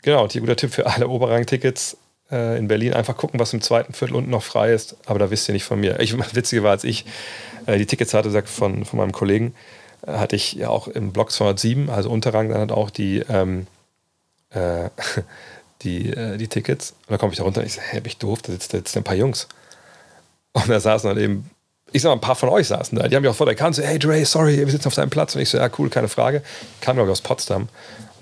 genau, 0.02 0.24
und 0.24 0.32
hier 0.32 0.42
guter 0.42 0.56
Tipp 0.56 0.74
für 0.74 0.86
alle 0.86 1.08
Oberrang-Tickets 1.08 1.98
äh, 2.32 2.58
in 2.58 2.68
Berlin. 2.68 2.94
Einfach 2.94 3.18
gucken, 3.18 3.40
was 3.40 3.54
im 3.54 3.62
zweiten 3.62 3.94
Viertel 3.94 4.16
unten 4.16 4.30
noch 4.30 4.44
frei 4.44 4.72
ist. 4.72 4.96
Aber 5.06 5.20
da 5.20 5.32
wisst 5.32 5.48
ihr 5.50 5.54
nicht 5.54 5.64
von 5.64 5.80
mir. 5.80 6.00
Ich, 6.00 6.16
witzige 6.36 6.64
war, 6.64 6.72
als 6.72 6.84
ich 6.84 7.06
äh, 7.66 7.78
die 7.78 7.86
Tickets 7.86 8.14
hatte, 8.14 8.30
sagt 8.32 8.50
von, 8.50 8.86
von 8.86 8.98
meinem 9.00 9.12
Kollegen, 9.12 9.54
hatte 10.06 10.36
ich 10.36 10.54
ja 10.54 10.70
auch 10.70 10.88
im 10.88 11.12
Block 11.12 11.32
207, 11.32 11.90
also 11.90 12.10
Unterrang, 12.10 12.50
dann 12.50 12.62
hat 12.62 12.72
auch 12.72 12.90
die, 12.90 13.20
ähm, 13.30 13.68
äh, 14.52 14.90
die, 15.82 16.10
äh, 16.10 16.38
die 16.38 16.48
Tickets. 16.48 16.92
Und 16.92 17.12
dann 17.12 17.20
komme 17.20 17.34
ich 17.34 17.38
da 17.38 17.44
runter 17.44 17.62
und 17.62 17.68
ich 17.68 17.74
sage, 17.74 17.88
hä, 17.92 18.00
bin 18.00 18.08
ich 18.08 18.18
doof, 18.18 18.42
da 18.42 18.52
sitzen 18.52 18.78
jetzt 18.78 18.96
ein 18.96 19.04
paar 19.04 19.16
Jungs. 19.16 19.48
Und 20.54 20.70
da 20.70 20.80
saßen 20.80 21.10
dann 21.10 21.20
eben, 21.20 21.50
ich 21.92 22.02
sag 22.02 22.10
mal, 22.10 22.16
ein 22.16 22.22
paar 22.22 22.36
von 22.36 22.50
euch 22.50 22.68
saßen 22.68 22.98
da. 22.98 23.08
Die 23.08 23.16
haben 23.16 23.24
mich 23.24 23.32
auch 23.32 23.36
vor 23.36 23.46
der 23.46 23.56
Kante 23.56 23.82
so, 23.82 23.88
hey 23.88 24.00
Dre, 24.00 24.24
sorry, 24.26 24.58
wir 24.58 24.68
sitzen 24.70 24.88
auf 24.88 24.96
deinem 24.96 25.10
Platz. 25.10 25.36
Und 25.36 25.42
ich 25.42 25.50
so, 25.50 25.58
ja, 25.58 25.70
cool, 25.78 25.90
keine 25.90 26.08
Frage. 26.08 26.44
Kam, 26.82 26.96
glaube 26.96 27.10
ich, 27.10 27.12
aus 27.12 27.22
Potsdam. 27.22 27.70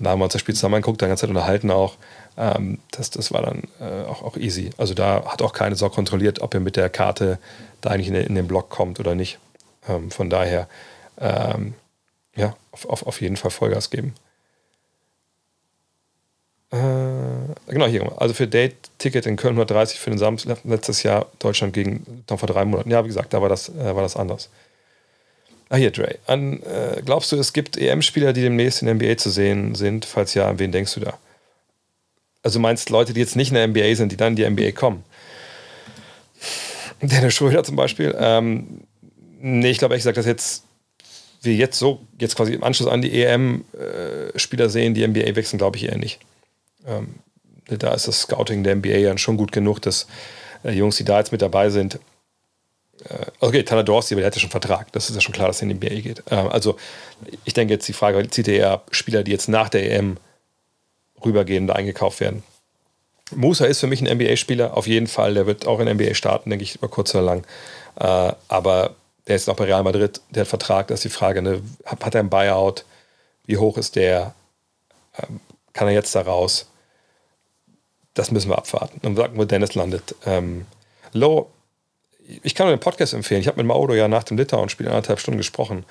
Da 0.04 0.10
haben 0.10 0.20
wir 0.20 0.24
uns 0.24 0.32
das 0.32 0.40
Spiel 0.40 0.54
zusammen 0.54 0.76
angeguckt, 0.76 1.00
dann 1.02 1.08
ganze 1.08 1.22
Zeit 1.22 1.30
unterhalten 1.30 1.70
auch. 1.70 1.96
Ähm, 2.36 2.78
das, 2.90 3.10
das 3.10 3.32
war 3.32 3.42
dann 3.42 3.62
äh, 3.80 4.06
auch, 4.06 4.22
auch 4.22 4.36
easy. 4.36 4.70
Also 4.76 4.94
da 4.94 5.24
hat 5.26 5.42
auch 5.42 5.52
keine 5.52 5.76
Sau 5.76 5.88
kontrolliert, 5.88 6.40
ob 6.40 6.54
ihr 6.54 6.60
mit 6.60 6.76
der 6.76 6.88
Karte 6.88 7.38
da 7.80 7.90
eigentlich 7.90 8.08
in, 8.08 8.14
den, 8.14 8.26
in 8.26 8.34
den 8.34 8.48
Block 8.48 8.70
kommt 8.70 9.00
oder 9.00 9.14
nicht. 9.14 9.38
Ähm, 9.88 10.10
von 10.10 10.30
daher 10.30 10.68
ähm, 11.20 11.74
ja, 12.36 12.54
auf, 12.72 12.88
auf, 12.88 13.06
auf 13.06 13.20
jeden 13.20 13.36
Fall 13.36 13.50
Vollgas 13.50 13.90
geben. 13.90 14.14
Äh, 16.70 16.76
genau, 17.66 17.86
hier. 17.86 18.12
Also 18.20 18.34
für 18.34 18.46
Date-Ticket 18.46 19.26
in 19.26 19.36
Köln 19.36 19.54
130 19.54 19.98
für 19.98 20.10
den 20.10 20.18
Samstag 20.18 20.58
letztes 20.64 21.02
Jahr 21.02 21.26
Deutschland 21.38 21.72
gegen 21.72 22.24
noch 22.28 22.38
vor 22.38 22.46
drei 22.46 22.64
Monaten. 22.64 22.90
Ja, 22.90 23.04
wie 23.04 23.08
gesagt, 23.08 23.32
da 23.32 23.40
war 23.40 23.48
das, 23.48 23.70
äh, 23.70 23.94
war 23.96 24.02
das 24.02 24.16
anders. 24.16 24.50
Ah, 25.70 25.76
hier, 25.76 25.90
Dre. 25.90 26.18
An, 26.26 26.62
äh, 26.62 27.02
glaubst 27.04 27.30
du, 27.30 27.36
es 27.36 27.52
gibt 27.52 27.76
EM-Spieler, 27.76 28.32
die 28.32 28.42
demnächst 28.42 28.82
in 28.82 28.86
der 28.86 28.94
NBA 28.94 29.18
zu 29.18 29.30
sehen 29.30 29.74
sind? 29.74 30.04
Falls 30.04 30.34
ja, 30.34 30.48
an 30.48 30.58
wen 30.58 30.72
denkst 30.72 30.94
du 30.94 31.00
da? 31.00 31.18
Also 32.42 32.58
meinst 32.58 32.88
Leute, 32.88 33.12
die 33.12 33.20
jetzt 33.20 33.36
nicht 33.36 33.50
in 33.50 33.54
der 33.54 33.68
NBA 33.68 33.94
sind, 33.94 34.12
die 34.12 34.16
dann 34.16 34.36
in 34.36 34.36
die 34.36 34.48
NBA 34.48 34.72
kommen? 34.72 35.04
Dennis 37.02 37.34
Schröder 37.34 37.64
zum 37.64 37.76
Beispiel. 37.76 38.16
Ähm, 38.18 38.82
nee, 39.40 39.70
ich 39.70 39.78
glaube 39.78 39.94
ehrlich 39.94 40.02
gesagt, 40.02 40.16
dass 40.16 40.26
jetzt 40.26 40.64
wir 41.42 41.54
jetzt 41.54 41.78
so, 41.78 42.00
jetzt 42.18 42.36
quasi 42.36 42.54
im 42.54 42.64
Anschluss 42.64 42.88
an 42.88 43.02
die 43.02 43.22
EM 43.22 43.64
äh, 43.72 44.36
Spieler 44.38 44.68
sehen, 44.70 44.94
die 44.94 45.06
NBA 45.06 45.36
wechseln, 45.36 45.58
glaube 45.58 45.76
ich 45.76 45.84
eher 45.84 45.98
nicht. 45.98 46.18
Ähm, 46.86 47.16
da 47.66 47.92
ist 47.92 48.08
das 48.08 48.22
Scouting 48.22 48.64
der 48.64 48.76
NBA 48.76 48.96
ja 48.96 49.18
schon 49.18 49.36
gut 49.36 49.52
genug, 49.52 49.80
dass 49.82 50.06
äh, 50.64 50.72
Jungs, 50.72 50.96
die 50.96 51.04
da 51.04 51.18
jetzt 51.18 51.32
mit 51.32 51.42
dabei 51.42 51.70
sind, 51.70 51.98
okay, 53.40 53.62
Tyler 53.62 53.84
Dorsey, 53.84 54.14
aber 54.14 54.20
der 54.22 54.28
hat 54.28 54.34
ja 54.34 54.40
schon 54.40 54.50
Vertrag. 54.50 54.92
Das 54.92 55.08
ist 55.08 55.14
ja 55.14 55.20
schon 55.20 55.34
klar, 55.34 55.48
dass 55.48 55.60
er 55.60 55.68
in 55.68 55.78
die 55.80 55.86
NBA 55.86 56.00
geht. 56.00 56.22
Ähm, 56.30 56.48
also, 56.48 56.76
ich 57.44 57.54
denke 57.54 57.74
jetzt 57.74 57.88
die 57.88 57.92
Frage, 57.92 58.28
zieht 58.30 58.48
er 58.48 58.54
eher 58.54 58.82
Spieler, 58.90 59.22
die 59.22 59.30
jetzt 59.30 59.48
nach 59.48 59.68
der 59.68 59.90
EM 59.90 60.16
rübergehen 61.24 61.64
und 61.64 61.76
eingekauft 61.76 62.20
werden? 62.20 62.42
Musa 63.34 63.66
ist 63.66 63.80
für 63.80 63.86
mich 63.86 64.00
ein 64.00 64.16
NBA-Spieler, 64.16 64.76
auf 64.76 64.86
jeden 64.86 65.06
Fall. 65.06 65.34
Der 65.34 65.46
wird 65.46 65.66
auch 65.66 65.80
in 65.80 65.88
NBA 65.88 66.14
starten, 66.14 66.50
denke 66.50 66.62
ich, 66.62 66.76
über 66.76 66.88
kurz 66.88 67.14
oder 67.14 67.24
lang. 67.24 67.44
Äh, 67.96 68.32
aber 68.48 68.94
der 69.26 69.36
ist 69.36 69.46
noch 69.46 69.56
bei 69.56 69.64
Real 69.64 69.82
Madrid, 69.82 70.20
der 70.30 70.42
hat 70.42 70.48
Vertrag. 70.48 70.88
Da 70.88 70.94
ist 70.94 71.04
die 71.04 71.10
Frage, 71.10 71.42
ne, 71.42 71.62
hat 71.84 72.14
er 72.14 72.20
ein 72.20 72.30
Buyout? 72.30 72.84
Wie 73.44 73.58
hoch 73.58 73.76
ist 73.76 73.96
der? 73.96 74.34
Ähm, 75.18 75.40
kann 75.72 75.88
er 75.88 75.94
jetzt 75.94 76.14
da 76.14 76.22
raus? 76.22 76.66
Das 78.14 78.30
müssen 78.30 78.50
wir 78.50 78.58
abwarten. 78.58 79.06
Und 79.06 79.16
sagen, 79.16 79.38
wo 79.38 79.44
Dennis 79.44 79.74
landet. 79.74 80.14
Ähm, 80.24 80.66
Low, 81.12 81.50
ich 82.42 82.54
kann 82.54 82.66
nur 82.66 82.76
den 82.76 82.80
Podcast 82.80 83.14
empfehlen. 83.14 83.40
Ich 83.40 83.48
habe 83.48 83.56
mit 83.56 83.66
Mauro 83.66 83.94
ja 83.94 84.06
nach 84.06 84.24
dem 84.24 84.36
Litauen-Spiel 84.36 84.86
anderthalb 84.86 85.18
Stunden 85.18 85.38
gesprochen. 85.38 85.84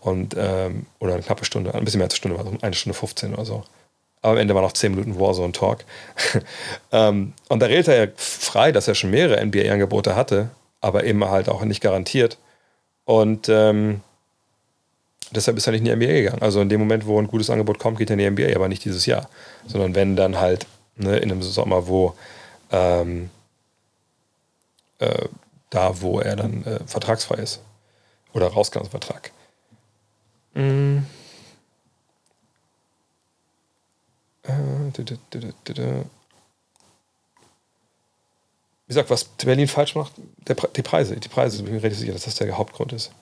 Und, 0.00 0.34
ähm, 0.38 0.86
oder 0.98 1.14
eine 1.14 1.22
knappe 1.22 1.44
Stunde, 1.44 1.74
ein 1.74 1.84
bisschen 1.84 1.98
mehr 1.98 2.06
als 2.06 2.14
eine 2.14 2.16
Stunde, 2.16 2.38
also 2.38 2.56
eine 2.62 2.74
Stunde 2.74 2.98
15 2.98 3.34
oder 3.34 3.44
so. 3.44 3.64
Aber 4.22 4.32
am 4.32 4.38
Ende 4.38 4.54
war 4.54 4.62
noch 4.62 4.72
10 4.72 4.92
Minuten 4.92 5.18
Warzone-Talk. 5.18 5.84
ähm, 6.92 7.34
und 7.48 7.60
da 7.60 7.66
redet 7.66 7.88
er 7.88 8.04
ja 8.04 8.10
frei, 8.16 8.72
dass 8.72 8.88
er 8.88 8.94
schon 8.94 9.10
mehrere 9.10 9.44
NBA-Angebote 9.44 10.16
hatte, 10.16 10.50
aber 10.80 11.04
eben 11.04 11.22
halt 11.24 11.48
auch 11.48 11.62
nicht 11.64 11.82
garantiert. 11.82 12.38
Und 13.04 13.48
ähm, 13.50 14.00
deshalb 15.32 15.56
ist 15.56 15.66
er 15.66 15.72
nicht 15.72 15.80
in 15.80 15.86
die 15.86 15.96
NBA 15.96 16.20
gegangen. 16.20 16.42
Also 16.42 16.62
in 16.62 16.68
dem 16.68 16.80
Moment, 16.80 17.06
wo 17.06 17.20
ein 17.20 17.28
gutes 17.28 17.50
Angebot 17.50 17.78
kommt, 17.78 17.98
geht 17.98 18.08
er 18.08 18.18
in 18.18 18.18
die 18.20 18.30
NBA, 18.30 18.56
aber 18.56 18.68
nicht 18.68 18.84
dieses 18.84 19.04
Jahr. 19.04 19.28
Sondern 19.66 19.94
wenn 19.94 20.16
dann 20.16 20.38
halt 20.38 20.66
ne, 20.96 21.18
in 21.18 21.30
einem 21.30 21.42
Sommer, 21.42 21.88
wo 21.88 22.14
ähm, 22.72 23.30
äh, 24.98 25.28
da, 25.70 26.00
wo 26.00 26.20
er 26.20 26.36
dann 26.36 26.64
äh, 26.64 26.80
vertragsfrei 26.86 27.36
ist. 27.36 27.60
Oder 28.32 28.48
rauskommt 28.48 28.84
aus 28.84 28.90
dem 28.90 29.00
Vertrag. 29.00 29.32
Mhm. 30.54 31.06
Wie 38.86 38.94
gesagt, 38.94 39.10
was 39.10 39.24
Berlin 39.24 39.68
falsch 39.68 39.94
macht, 39.94 40.12
der, 40.48 40.56
die 40.56 40.82
Preise. 40.82 41.16
Die 41.16 41.28
Preise, 41.28 41.58
bin 41.58 41.66
ich 41.66 41.72
mir 41.74 41.82
relativ 41.82 42.00
sicher, 42.00 42.12
dass 42.12 42.24
das 42.24 42.34
der 42.36 42.56
Hauptgrund 42.56 42.92
ist. 42.92 43.12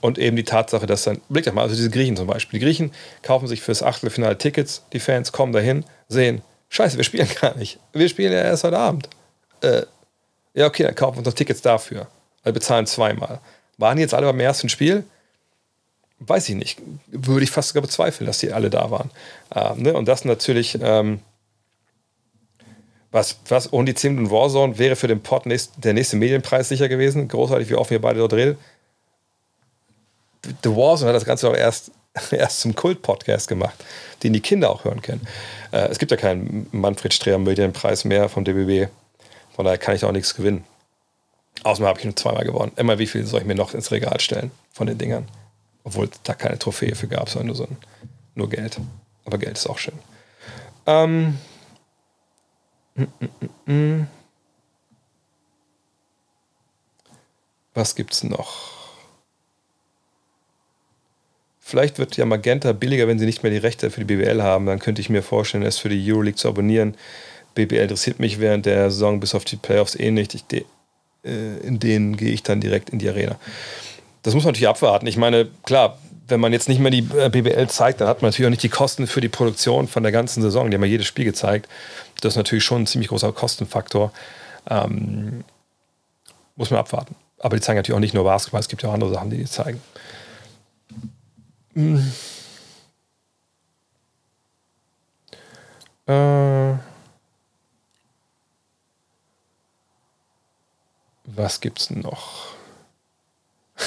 Und 0.00 0.18
eben 0.18 0.36
die 0.36 0.44
Tatsache, 0.44 0.86
dass 0.86 1.04
dann, 1.04 1.20
blickt 1.28 1.46
doch 1.46 1.52
mal, 1.52 1.62
also 1.62 1.76
diese 1.76 1.90
Griechen 1.90 2.16
zum 2.16 2.26
Beispiel. 2.26 2.58
Die 2.58 2.66
Griechen 2.66 2.92
kaufen 3.22 3.46
sich 3.46 3.62
fürs 3.62 3.84
Achtelfinale 3.84 4.36
Tickets, 4.36 4.82
die 4.92 4.98
Fans 4.98 5.30
kommen 5.30 5.52
dahin, 5.52 5.84
sehen, 6.08 6.42
scheiße, 6.70 6.96
wir 6.96 7.04
spielen 7.04 7.28
gar 7.40 7.56
nicht. 7.56 7.78
Wir 7.92 8.08
spielen 8.08 8.32
ja 8.32 8.40
erst 8.40 8.64
heute 8.64 8.78
Abend. 8.78 9.08
Äh, 9.60 9.82
ja, 10.54 10.66
okay, 10.66 10.82
dann 10.84 10.94
kaufen 10.94 11.16
wir 11.16 11.18
uns 11.18 11.26
noch 11.26 11.34
Tickets 11.34 11.62
dafür. 11.62 12.08
Wir 12.42 12.52
bezahlen 12.52 12.86
zweimal. 12.86 13.40
Waren 13.78 13.96
die 13.96 14.02
jetzt 14.02 14.14
alle 14.14 14.26
beim 14.26 14.40
ersten 14.40 14.68
Spiel? 14.68 15.04
weiß 16.28 16.48
ich 16.48 16.54
nicht, 16.54 16.80
würde 17.08 17.44
ich 17.44 17.50
fast 17.50 17.68
sogar 17.68 17.82
bezweifeln, 17.82 18.26
dass 18.26 18.38
die 18.38 18.52
alle 18.52 18.70
da 18.70 18.90
waren. 18.90 19.10
Ähm, 19.54 19.82
ne? 19.82 19.94
Und 19.94 20.06
das 20.06 20.24
natürlich, 20.24 20.78
ähm, 20.80 21.20
was, 23.10 23.38
was 23.48 23.72
ohne 23.72 23.86
die 23.86 23.94
10 23.94 24.14
Minuten 24.14 24.32
Warzone 24.32 24.78
wäre 24.78 24.96
für 24.96 25.08
den 25.08 25.22
Pod 25.22 25.46
nächst, 25.46 25.72
der 25.76 25.92
nächste 25.92 26.16
Medienpreis 26.16 26.68
sicher 26.68 26.88
gewesen. 26.88 27.28
Großartig, 27.28 27.68
wie 27.68 27.74
offen 27.74 27.90
wir 27.90 28.00
beide 28.00 28.20
dort 28.20 28.32
reden. 28.32 28.58
The 30.64 30.70
Warzone 30.70 31.08
hat 31.08 31.16
das 31.16 31.24
Ganze 31.24 31.48
auch 31.48 31.56
erst, 31.56 31.90
erst 32.30 32.60
zum 32.60 32.74
Kult-Podcast 32.74 33.48
gemacht, 33.48 33.84
den 34.22 34.32
die 34.32 34.40
Kinder 34.40 34.70
auch 34.70 34.84
hören 34.84 35.02
können. 35.02 35.26
Äh, 35.72 35.88
es 35.88 35.98
gibt 35.98 36.10
ja 36.10 36.16
keinen 36.16 36.68
Manfred 36.72 37.12
Streher 37.12 37.38
Medienpreis 37.38 38.04
mehr 38.04 38.28
vom 38.28 38.44
DBB. 38.44 38.90
Von 39.54 39.64
daher 39.64 39.78
kann 39.78 39.94
ich 39.94 40.04
auch 40.04 40.12
nichts 40.12 40.34
gewinnen. 40.34 40.64
Außerdem 41.64 41.86
habe 41.86 41.98
ich 41.98 42.04
nur 42.04 42.16
zweimal 42.16 42.44
gewonnen. 42.44 42.72
Immer 42.76 42.98
wie 42.98 43.06
viel 43.06 43.24
soll 43.26 43.40
ich 43.40 43.46
mir 43.46 43.54
noch 43.54 43.74
ins 43.74 43.90
Regal 43.90 44.20
stellen 44.20 44.50
von 44.72 44.86
den 44.86 44.98
Dingern? 44.98 45.28
Obwohl 45.84 46.06
es 46.06 46.22
da 46.22 46.34
keine 46.34 46.58
Trophäe 46.58 46.94
für 46.94 47.08
gab, 47.08 47.28
sondern 47.28 47.48
nur, 47.48 47.56
so 47.56 47.64
ein, 47.64 47.76
nur 48.34 48.48
Geld. 48.48 48.78
Aber 49.24 49.38
Geld 49.38 49.56
ist 49.56 49.68
auch 49.68 49.78
schön. 49.78 49.98
Ähm. 50.86 51.38
Mm, 52.94 53.04
mm, 53.20 53.72
mm, 53.72 54.06
Was 57.74 57.94
gibt's 57.94 58.22
noch? 58.22 58.70
Vielleicht 61.58 61.98
wird 61.98 62.18
ja 62.18 62.26
Magenta 62.26 62.72
billiger, 62.72 63.08
wenn 63.08 63.18
sie 63.18 63.24
nicht 63.24 63.42
mehr 63.42 63.52
die 63.52 63.58
Rechte 63.58 63.90
für 63.90 64.04
die 64.04 64.14
BBL 64.14 64.42
haben. 64.42 64.66
Dann 64.66 64.78
könnte 64.78 65.00
ich 65.00 65.08
mir 65.08 65.22
vorstellen, 65.22 65.64
es 65.64 65.78
für 65.78 65.88
die 65.88 66.12
Euroleague 66.12 66.36
zu 66.36 66.48
abonnieren. 66.48 66.96
BBL 67.54 67.82
interessiert 67.82 68.18
mich 68.18 68.40
während 68.40 68.66
der 68.66 68.90
Saison 68.90 69.20
bis 69.20 69.34
auf 69.34 69.44
die 69.44 69.56
Playoffs 69.56 69.94
eh 69.94 70.10
nicht. 70.10 70.34
Ich, 70.34 70.44
äh, 71.24 71.58
in 71.58 71.78
denen 71.78 72.16
gehe 72.16 72.32
ich 72.32 72.42
dann 72.42 72.60
direkt 72.60 72.90
in 72.90 72.98
die 72.98 73.08
Arena 73.08 73.36
das 74.22 74.34
muss 74.34 74.44
man 74.44 74.52
natürlich 74.52 74.68
abwarten. 74.68 75.06
Ich 75.06 75.16
meine, 75.16 75.48
klar, 75.64 75.98
wenn 76.28 76.40
man 76.40 76.52
jetzt 76.52 76.68
nicht 76.68 76.80
mehr 76.80 76.90
die 76.90 77.06
äh, 77.16 77.28
BBL 77.28 77.68
zeigt, 77.68 78.00
dann 78.00 78.08
hat 78.08 78.22
man 78.22 78.30
natürlich 78.30 78.46
auch 78.46 78.50
nicht 78.50 78.62
die 78.62 78.68
Kosten 78.68 79.06
für 79.06 79.20
die 79.20 79.28
Produktion 79.28 79.88
von 79.88 80.02
der 80.02 80.12
ganzen 80.12 80.42
Saison. 80.42 80.70
Die 80.70 80.76
haben 80.76 80.84
ja 80.84 80.90
jedes 80.90 81.06
Spiel 81.06 81.24
gezeigt. 81.24 81.68
Das 82.20 82.34
ist 82.34 82.36
natürlich 82.36 82.64
schon 82.64 82.82
ein 82.82 82.86
ziemlich 82.86 83.08
großer 83.08 83.32
Kostenfaktor. 83.32 84.12
Ähm, 84.70 85.44
muss 86.54 86.70
man 86.70 86.78
abwarten. 86.80 87.16
Aber 87.40 87.56
die 87.56 87.62
zeigen 87.62 87.78
natürlich 87.78 87.96
auch 87.96 88.00
nicht 88.00 88.14
nur 88.14 88.24
Basketball, 88.24 88.60
es 88.60 88.68
gibt 88.68 88.82
ja 88.82 88.88
auch 88.88 88.94
andere 88.94 89.12
Sachen, 89.12 89.30
die 89.30 89.38
die 89.38 89.46
zeigen. 89.46 89.80
Hm. 91.74 92.12
Äh, 96.06 96.91
was 101.24 101.60
gibt's 101.60 101.90
noch? 101.90 102.52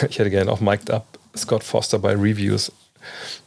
ich 0.10 0.20
hätte 0.20 0.30
gerne 0.30 0.52
auch 0.52 0.60
mic'd 0.60 0.90
up 0.92 1.06
Scott 1.36 1.64
Foster 1.64 2.00
bei 2.00 2.14
Reviews. 2.14 2.72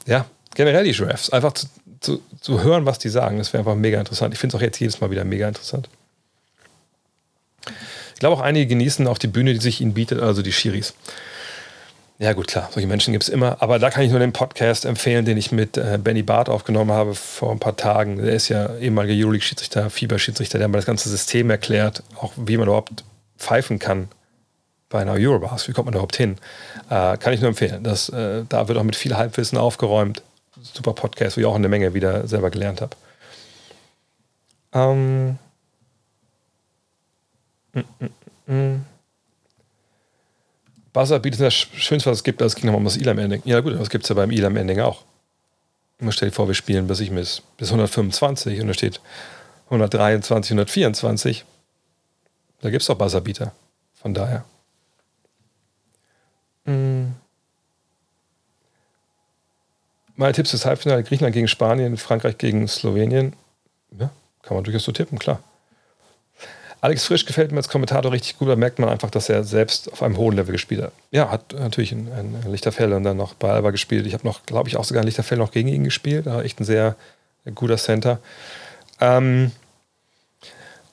Ja, 0.06 0.26
generell 0.54 0.84
die 0.84 0.92
Drafts. 0.92 1.30
Einfach 1.30 1.52
zu, 1.52 1.66
zu, 2.00 2.22
zu 2.40 2.62
hören, 2.62 2.86
was 2.86 2.98
die 2.98 3.08
sagen. 3.08 3.38
Das 3.38 3.52
wäre 3.52 3.60
einfach 3.60 3.74
mega 3.74 3.98
interessant. 3.98 4.34
Ich 4.34 4.40
finde 4.40 4.56
es 4.56 4.60
auch 4.60 4.64
jetzt 4.64 4.78
jedes 4.78 5.00
Mal 5.00 5.10
wieder 5.10 5.24
mega 5.24 5.48
interessant. 5.48 5.88
Ich 8.14 8.20
glaube 8.20 8.36
auch 8.36 8.40
einige 8.40 8.66
genießen 8.66 9.06
auch 9.06 9.18
die 9.18 9.28
Bühne, 9.28 9.54
die 9.54 9.60
sich 9.60 9.80
ihnen 9.80 9.94
bietet, 9.94 10.20
also 10.20 10.42
die 10.42 10.52
Schiris. 10.52 10.94
Ja, 12.20 12.32
gut, 12.32 12.48
klar, 12.48 12.68
solche 12.72 12.88
Menschen 12.88 13.12
gibt 13.12 13.22
es 13.22 13.28
immer. 13.28 13.62
Aber 13.62 13.78
da 13.78 13.90
kann 13.90 14.02
ich 14.02 14.10
nur 14.10 14.18
den 14.18 14.32
Podcast 14.32 14.84
empfehlen, 14.84 15.24
den 15.24 15.36
ich 15.36 15.52
mit 15.52 15.76
äh, 15.76 16.00
Benny 16.02 16.24
Barth 16.24 16.48
aufgenommen 16.48 16.90
habe 16.90 17.14
vor 17.14 17.52
ein 17.52 17.60
paar 17.60 17.76
Tagen. 17.76 18.16
Der 18.16 18.34
ist 18.34 18.48
ja 18.48 18.74
ehemaliger 18.78 19.14
Euroleague-Schiedsrichter, 19.14 19.88
Fieber-Schiedsrichter, 19.88 20.58
der 20.58 20.64
hat 20.64 20.72
mir 20.72 20.78
das 20.78 20.86
ganze 20.86 21.08
System 21.08 21.48
erklärt, 21.48 22.02
auch 22.16 22.32
wie 22.34 22.56
man 22.56 22.66
überhaupt 22.66 23.04
pfeifen 23.38 23.78
kann 23.78 24.08
bei 24.88 25.00
einer 25.00 25.12
Eurobars. 25.12 25.68
Wie 25.68 25.72
kommt 25.72 25.86
man 25.86 25.94
überhaupt 25.94 26.16
hin? 26.16 26.36
Äh, 26.90 27.16
kann 27.18 27.32
ich 27.32 27.40
nur 27.40 27.48
empfehlen. 27.48 27.84
Das, 27.84 28.08
äh, 28.08 28.44
da 28.48 28.68
wird 28.68 28.78
auch 28.78 28.82
mit 28.82 28.96
viel 28.96 29.16
Halbwissen 29.16 29.58
aufgeräumt. 29.58 30.22
Super 30.60 30.92
Podcast, 30.92 31.36
wo 31.36 31.40
ich 31.40 31.46
auch 31.46 31.54
eine 31.54 31.68
Menge 31.68 31.94
wieder 31.94 32.26
selber 32.26 32.50
gelernt 32.50 32.80
habe. 32.80 32.96
Ähm. 34.72 35.38
Mm, 37.72 37.80
mm, 38.00 38.52
mm. 38.52 38.84
Bietet 41.22 41.40
das 41.40 41.54
Schönste, 41.54 42.10
was 42.10 42.18
es 42.18 42.24
gibt, 42.24 42.40
das 42.40 42.56
ging 42.56 42.66
nochmal 42.66 42.78
um 42.78 42.84
das 42.84 42.96
Elam-Ending. 42.96 43.42
Ja 43.44 43.60
gut, 43.60 43.78
das 43.78 43.88
gibt 43.88 44.02
es 44.02 44.08
ja 44.08 44.16
beim 44.16 44.32
Elam-Ending 44.32 44.80
auch. 44.80 45.04
Man 46.00 46.10
stellt 46.10 46.34
vor, 46.34 46.48
wir 46.48 46.54
spielen 46.54 46.88
bis, 46.88 46.98
ich 46.98 47.10
bis, 47.10 47.42
bis 47.56 47.68
125 47.68 48.60
und 48.60 48.66
da 48.66 48.74
steht 48.74 49.00
123, 49.66 50.52
124. 50.52 51.44
Da 52.60 52.70
gibt 52.70 52.82
es 52.82 52.86
doch 52.86 52.96
Buzzerbeater. 52.96 53.52
Von 53.94 54.14
daher. 54.14 54.44
Mhm. 56.64 57.14
Meine 60.16 60.32
Tipps 60.32 60.50
fürs 60.50 60.66
Halbfinale: 60.66 61.02
Griechenland 61.02 61.34
gegen 61.34 61.48
Spanien, 61.48 61.96
Frankreich 61.96 62.38
gegen 62.38 62.66
Slowenien. 62.68 63.34
Ja, 63.98 64.10
kann 64.42 64.56
man 64.56 64.64
durchaus 64.64 64.84
so 64.84 64.92
tippen, 64.92 65.18
klar. 65.18 65.40
Alex 66.80 67.04
Frisch 67.04 67.26
gefällt 67.26 67.50
mir 67.50 67.56
als 67.56 67.68
Kommentator 67.68 68.12
richtig 68.12 68.38
gut. 68.38 68.48
Da 68.48 68.54
merkt 68.54 68.78
man 68.78 68.88
einfach, 68.88 69.10
dass 69.10 69.28
er 69.28 69.42
selbst 69.42 69.92
auf 69.92 70.02
einem 70.02 70.16
hohen 70.16 70.36
Level 70.36 70.52
gespielt 70.52 70.82
hat. 70.82 70.92
Ja, 71.10 71.30
hat 71.30 71.52
natürlich 71.52 71.90
ein, 71.90 72.08
ein 72.12 72.50
Lichterfell 72.50 72.92
und 72.92 73.02
dann 73.02 73.16
noch 73.16 73.34
bei 73.34 73.50
Alba 73.50 73.70
gespielt. 73.70 74.06
Ich 74.06 74.14
habe 74.14 74.24
noch, 74.24 74.46
glaube 74.46 74.68
ich, 74.68 74.76
auch 74.76 74.84
sogar 74.84 75.02
ein 75.02 75.06
Lichterfell 75.06 75.38
noch 75.38 75.50
gegen 75.50 75.68
ihn 75.68 75.82
gespielt. 75.82 76.26
Da 76.26 76.36
war 76.36 76.44
echt 76.44 76.60
ein 76.60 76.64
sehr 76.64 76.94
guter 77.54 77.78
Center. 77.78 78.20
Ähm, 79.00 79.50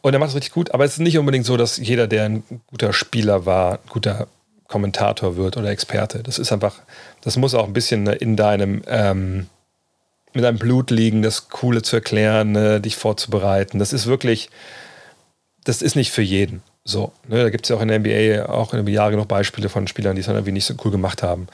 und 0.06 0.14
er 0.14 0.20
macht 0.20 0.30
es 0.30 0.36
richtig 0.36 0.54
gut, 0.54 0.72
aber 0.72 0.86
es 0.86 0.92
ist 0.92 1.00
nicht 1.00 1.18
unbedingt 1.18 1.48
so, 1.48 1.58
dass 1.58 1.78
jeder, 1.78 2.06
der 2.06 2.26
ein 2.26 2.44
guter 2.68 2.94
Spieler 2.94 3.48
war, 3.48 3.80
ein 3.80 3.90
guter 3.90 4.28
Kommentator 4.68 5.36
wird 5.36 5.58
oder 5.58 5.72
Experte. 5.72 6.22
Das 6.22 6.38
ist 6.38 6.52
einfach, 6.52 6.76
das 7.22 7.38
muss 7.38 7.56
auch 7.56 7.66
ein 7.66 7.74
bisschen 7.74 8.06
in 8.06 8.36
deinem, 8.36 8.84
ähm, 8.86 9.48
mit 10.36 10.44
deinem 10.44 10.60
Blut 10.60 10.92
liegen, 10.92 11.24
das 11.24 11.50
Coole 11.50 11.82
zu 11.82 11.96
erklären, 11.96 12.52
ne, 12.52 12.80
dich 12.82 12.98
vorzubereiten. 12.98 13.80
Das 13.80 13.94
ist 13.94 14.06
wirklich, 14.06 14.52
das 15.64 15.82
ist 15.82 15.96
nicht 15.96 16.12
für 16.12 16.22
jeden. 16.22 16.62
So, 16.84 17.12
ne, 17.28 17.42
da 17.42 17.50
gibt 17.50 17.66
es 17.66 17.70
ja 17.70 17.76
auch 17.76 17.82
in 17.82 17.88
der 17.88 17.98
NBA 17.98 18.46
auch 18.46 18.76
in 18.76 18.86
den 18.86 18.94
Jahren 18.94 19.10
genug 19.10 19.28
Beispiele 19.28 19.70
von 19.70 19.88
Spielern, 19.88 20.16
die 20.16 20.22
es 20.22 20.28
irgendwie 20.28 20.52
nicht 20.52 20.66
so 20.66 20.76
cool 20.86 20.92
gemacht 20.92 21.24
haben. 21.24 21.48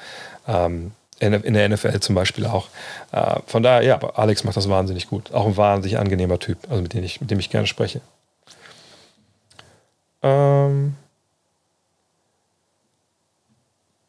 Ähm, 0.46 0.92
in 1.20 1.54
der 1.54 1.70
NFL 1.70 2.02
zum 2.02 2.16
Beispiel 2.16 2.46
auch. 2.48 2.68
Äh, 3.14 3.40
von 3.46 3.64
daher, 3.64 3.84
ja, 3.84 3.98
Alex 4.16 4.44
macht 4.44 4.58
das 4.58 4.68
wahnsinnig 4.68 5.08
gut. 5.08 5.32
Auch 5.32 5.46
ein 5.46 5.56
wahnsinnig 5.56 6.00
angenehmer 6.00 6.38
Typ, 6.38 6.58
also 6.70 6.82
mit 6.82 6.94
dem 6.94 7.04
ich, 7.06 7.22
mit 7.22 7.32
dem 7.32 7.40
ich 7.40 7.50
gerne 7.50 7.68
spreche. 7.68 8.02
Ähm, 10.24 10.96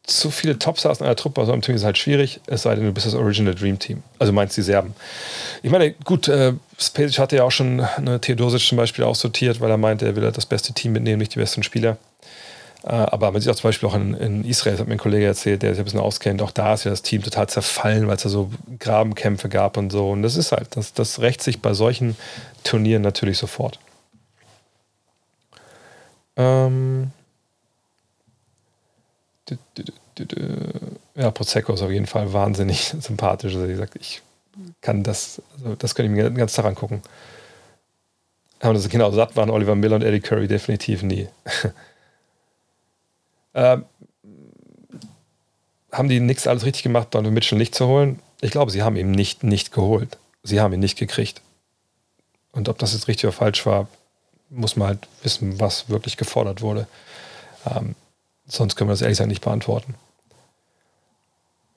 zu 0.05 0.31
viele 0.31 0.59
Topstars 0.59 0.99
in 0.99 1.05
einer 1.05 1.15
Truppe 1.15 1.45
so 1.45 1.53
einem 1.53 1.61
Team 1.61 1.75
ist 1.75 1.85
halt 1.85 1.97
schwierig, 1.97 2.41
es 2.45 2.63
sei 2.63 2.75
denn, 2.75 2.85
du 2.85 2.91
bist 2.91 3.05
das 3.05 3.13
Original 3.13 3.55
Dream 3.55 3.79
Team. 3.79 4.03
Also 4.19 4.33
meinst 4.33 4.57
die 4.57 4.61
Serben. 4.61 4.93
Ich 5.63 5.71
meine, 5.71 5.91
gut, 5.91 6.27
äh, 6.27 6.53
Spesic 6.77 7.19
hatte 7.19 7.37
ja 7.37 7.43
auch 7.43 7.51
schon 7.51 7.79
eine 7.79 8.19
Theodosic 8.19 8.61
zum 8.61 8.77
Beispiel 8.77 9.05
aussortiert, 9.05 9.61
weil 9.61 9.71
er 9.71 9.77
meinte, 9.77 10.05
er 10.05 10.15
will 10.15 10.23
halt 10.23 10.35
das 10.35 10.45
beste 10.45 10.73
Team 10.73 10.91
mitnehmen, 10.91 11.19
nicht 11.19 11.35
die 11.35 11.39
besten 11.39 11.63
Spieler. 11.63 11.97
Äh, 12.83 12.89
aber 12.89 13.31
man 13.31 13.41
sieht 13.41 13.49
auch 13.49 13.55
zum 13.55 13.69
Beispiel 13.69 13.87
auch 13.87 13.95
in, 13.95 14.13
in 14.15 14.43
Israel, 14.43 14.73
das 14.73 14.81
hat 14.81 14.87
mir 14.87 14.95
ein 14.95 14.99
Kollege 14.99 15.25
erzählt, 15.25 15.63
der 15.63 15.71
sich 15.71 15.79
ein 15.79 15.85
bisschen 15.85 16.01
auskennt, 16.01 16.41
auch 16.41 16.51
da 16.51 16.73
ist 16.73 16.83
ja 16.83 16.91
das 16.91 17.01
Team 17.01 17.23
total 17.23 17.47
zerfallen, 17.47 18.07
weil 18.07 18.17
es 18.17 18.23
da 18.23 18.29
so 18.29 18.51
Grabenkämpfe 18.79 19.47
gab 19.47 19.77
und 19.77 19.89
so. 19.89 20.09
Und 20.09 20.21
das 20.21 20.35
ist 20.35 20.51
halt, 20.51 20.75
das, 20.75 20.93
das 20.93 21.21
rächt 21.21 21.41
sich 21.41 21.61
bei 21.61 21.73
solchen 21.73 22.17
Turnieren 22.65 23.01
natürlich 23.01 23.37
sofort. 23.37 23.79
Ähm 26.35 27.11
ja, 31.15 31.31
Prosecco 31.31 31.73
ist 31.73 31.81
auf 31.81 31.91
jeden 31.91 32.07
Fall 32.07 32.33
wahnsinnig 32.33 32.85
sympathisch. 32.99 33.53
Also, 33.55 33.67
wie 33.67 33.73
gesagt, 33.73 33.95
ich 33.99 34.21
kann 34.81 35.03
das, 35.03 35.41
also 35.57 35.75
das 35.75 35.95
könnte 35.95 36.11
ich 36.11 36.15
mir 36.15 36.29
den 36.29 36.37
ganzen 36.37 36.55
Tag 36.55 36.65
angucken. 36.65 37.01
Haben 38.61 38.75
das 38.75 38.87
genau 38.87 39.11
satt 39.11 39.35
waren 39.35 39.49
Oliver 39.49 39.75
Miller 39.75 39.97
und 39.97 40.03
Eddie 40.03 40.21
Curry 40.21 40.47
definitiv 40.47 41.03
nie. 41.03 41.27
ähm, 43.53 43.85
haben 45.91 46.09
die 46.09 46.19
nichts 46.19 46.47
alles 46.47 46.65
richtig 46.65 46.83
gemacht, 46.83 47.09
Donovan 47.11 47.33
Mitchell 47.33 47.57
nicht 47.57 47.75
zu 47.75 47.87
holen? 47.87 48.19
Ich 48.41 48.51
glaube, 48.51 48.71
sie 48.71 48.81
haben 48.81 48.95
ihn 48.95 49.11
nicht, 49.11 49.43
nicht 49.43 49.71
geholt. 49.71 50.17
Sie 50.43 50.59
haben 50.59 50.73
ihn 50.73 50.79
nicht 50.79 50.97
gekriegt. 50.97 51.41
Und 52.51 52.69
ob 52.69 52.77
das 52.77 52.93
jetzt 52.93 53.07
richtig 53.07 53.25
oder 53.25 53.33
falsch 53.33 53.65
war, 53.65 53.87
muss 54.53 54.75
man 54.75 54.87
halt 54.89 55.07
wissen, 55.23 55.59
was 55.59 55.89
wirklich 55.89 56.17
gefordert 56.17 56.61
wurde. 56.61 56.87
Ähm, 57.65 57.95
sonst 58.47 58.75
können 58.75 58.89
wir 58.89 58.93
das 58.93 59.01
ehrlich 59.01 59.17
gesagt 59.17 59.29
nicht 59.29 59.43
beantworten. 59.43 59.95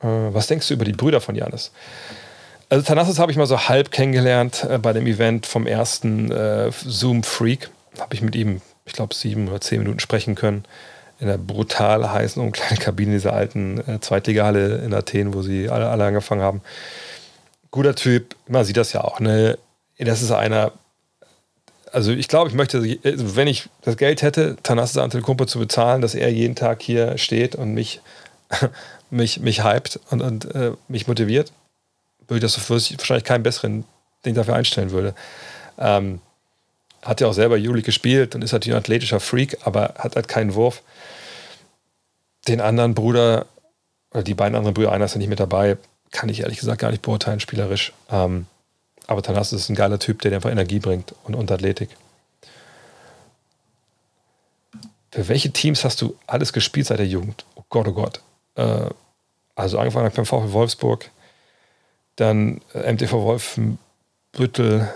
Äh, 0.01 0.07
was 0.07 0.47
denkst 0.47 0.69
du 0.69 0.75
über 0.75 0.85
die 0.85 0.93
Brüder 0.93 1.21
von 1.21 1.35
Janis? 1.35 1.73
Also 2.69 2.85
Thanasis 2.85 3.19
habe 3.19 3.31
ich 3.31 3.39
mal 3.39 3.47
so 3.47 3.69
halb 3.69 3.91
kennengelernt 3.91 4.67
äh, 4.69 4.79
bei 4.79 4.93
dem 4.93 5.07
Event 5.07 5.47
vom 5.47 5.67
ersten 5.67 6.31
äh, 6.31 6.71
Zoom 6.73 7.23
Freak. 7.23 7.71
Habe 7.99 8.15
ich 8.15 8.23
mit 8.23 8.35
ihm, 8.35 8.61
ich 8.85 8.93
glaube, 8.93 9.15
sieben 9.15 9.49
oder 9.49 9.61
zehn 9.61 9.79
Minuten 9.79 10.01
sprechen 10.01 10.35
können. 10.35 10.65
In 11.19 11.29
der 11.29 11.39
brutal 11.39 12.11
heißen 12.11 12.43
und 12.43 12.53
kleinen 12.53 12.79
Kabine 12.79 13.13
dieser 13.13 13.33
alten 13.33 13.79
äh, 13.89 14.01
Zweitligahalle 14.01 14.79
in 14.79 14.93
Athen, 14.93 15.33
wo 15.33 15.43
sie 15.43 15.71
alle, 15.71 15.89
alle 15.89 16.05
angefangen 16.05 16.43
haben. 16.43 16.61
Guter 17.71 17.95
Typ, 17.95 18.37
man 18.49 18.65
sieht 18.65 18.77
das 18.77 18.93
ja 18.93 19.03
auch. 19.03 19.21
Ne? 19.21 19.59
Das 19.99 20.21
ist 20.21 20.31
einer, 20.31 20.73
also 21.97 22.13
ich 22.13 22.29
glaube, 22.29 22.51
ich 22.51 22.55
möchte, 22.55 22.83
wenn 22.83 23.49
ich 23.49 23.71
das 23.81 23.97
Geld 23.97 24.21
hätte, 24.21 24.59
Thanasis 24.63 24.99
Antetokounmpo 24.99 25.47
zu 25.47 25.59
bezahlen, 25.59 26.03
dass 26.03 26.15
er 26.15 26.31
jeden 26.31 26.55
Tag 26.55 26.83
hier 26.83 27.17
steht 27.17 27.55
und 27.55 27.73
mich, 27.73 28.03
mich, 29.11 29.41
mich 29.41 29.65
hypt 29.65 29.99
und, 30.11 30.21
und 30.21 30.55
äh, 30.55 30.73
mich 30.89 31.09
motiviert, 31.09 31.53
würde 32.29 32.45
ich 32.47 32.53
das 32.53 32.69
wahrscheinlich 32.69 33.25
keinen 33.25 33.43
besseren, 33.43 33.85
ich 34.25 34.35
dafür 34.35 34.57
einstellen 34.57 34.91
würde. 34.91 35.15
Ähm, 35.79 36.21
hat 37.01 37.23
ja 37.23 37.29
auch 37.29 37.33
selber 37.33 37.57
Juli 37.57 37.81
gespielt 37.81 38.35
und 38.35 38.45
ist 38.45 38.53
natürlich 38.53 38.77
ein 38.77 38.81
athletischer 38.81 39.19
Freak, 39.19 39.57
aber 39.65 39.95
hat 39.97 40.17
halt 40.17 40.29
keinen 40.29 40.55
Wurf. 40.55 40.83
Den 42.47 42.61
anderen 42.61 42.93
Bruder, 42.93 43.47
oder 44.11 44.23
die 44.23 44.35
beiden 44.35 44.55
anderen 44.55 44.75
Brüder, 44.75 44.93
einer 44.93 45.07
ist 45.07 45.15
ja 45.15 45.19
nicht 45.19 45.31
mit 45.31 45.41
dabei, 45.41 45.79
kann 46.11 46.29
ich 46.29 46.41
ehrlich 46.41 46.59
gesagt 46.59 46.79
gar 46.79 46.91
nicht 46.91 47.01
beurteilen, 47.01 47.41
spielerisch. 47.41 47.95
Ähm, 48.11 48.45
aber 49.07 49.23
Tanas 49.23 49.53
ist 49.53 49.69
ein 49.69 49.77
geiler 49.77 49.99
Typ, 49.99 50.23
der 50.23 50.31
dir 50.31 50.37
einfach 50.37 50.51
Energie 50.51 50.79
bringt 50.79 51.15
und, 51.25 51.35
und 51.35 51.51
Athletik. 51.51 51.91
Für 55.11 55.29
welche 55.29 55.51
Teams 55.51 55.85
hast 55.85 56.03
du 56.03 56.17
alles 56.27 56.53
gespielt 56.53 56.87
seit 56.87 56.99
der 56.99 57.07
Jugend? 57.07 57.45
Oh 57.55 57.63
Gott, 57.69 57.89
oh 57.89 57.93
Gott. 57.93 58.21
Äh, 58.57 58.91
also 59.55 59.79
angefangen 59.79 60.13
beim 60.15 60.27
VfL 60.27 60.53
Wolfsburg, 60.53 61.11
dann 62.17 62.61
äh, 62.75 62.93
MTV 62.93 63.13
Wolfenbüttel, 63.23 64.89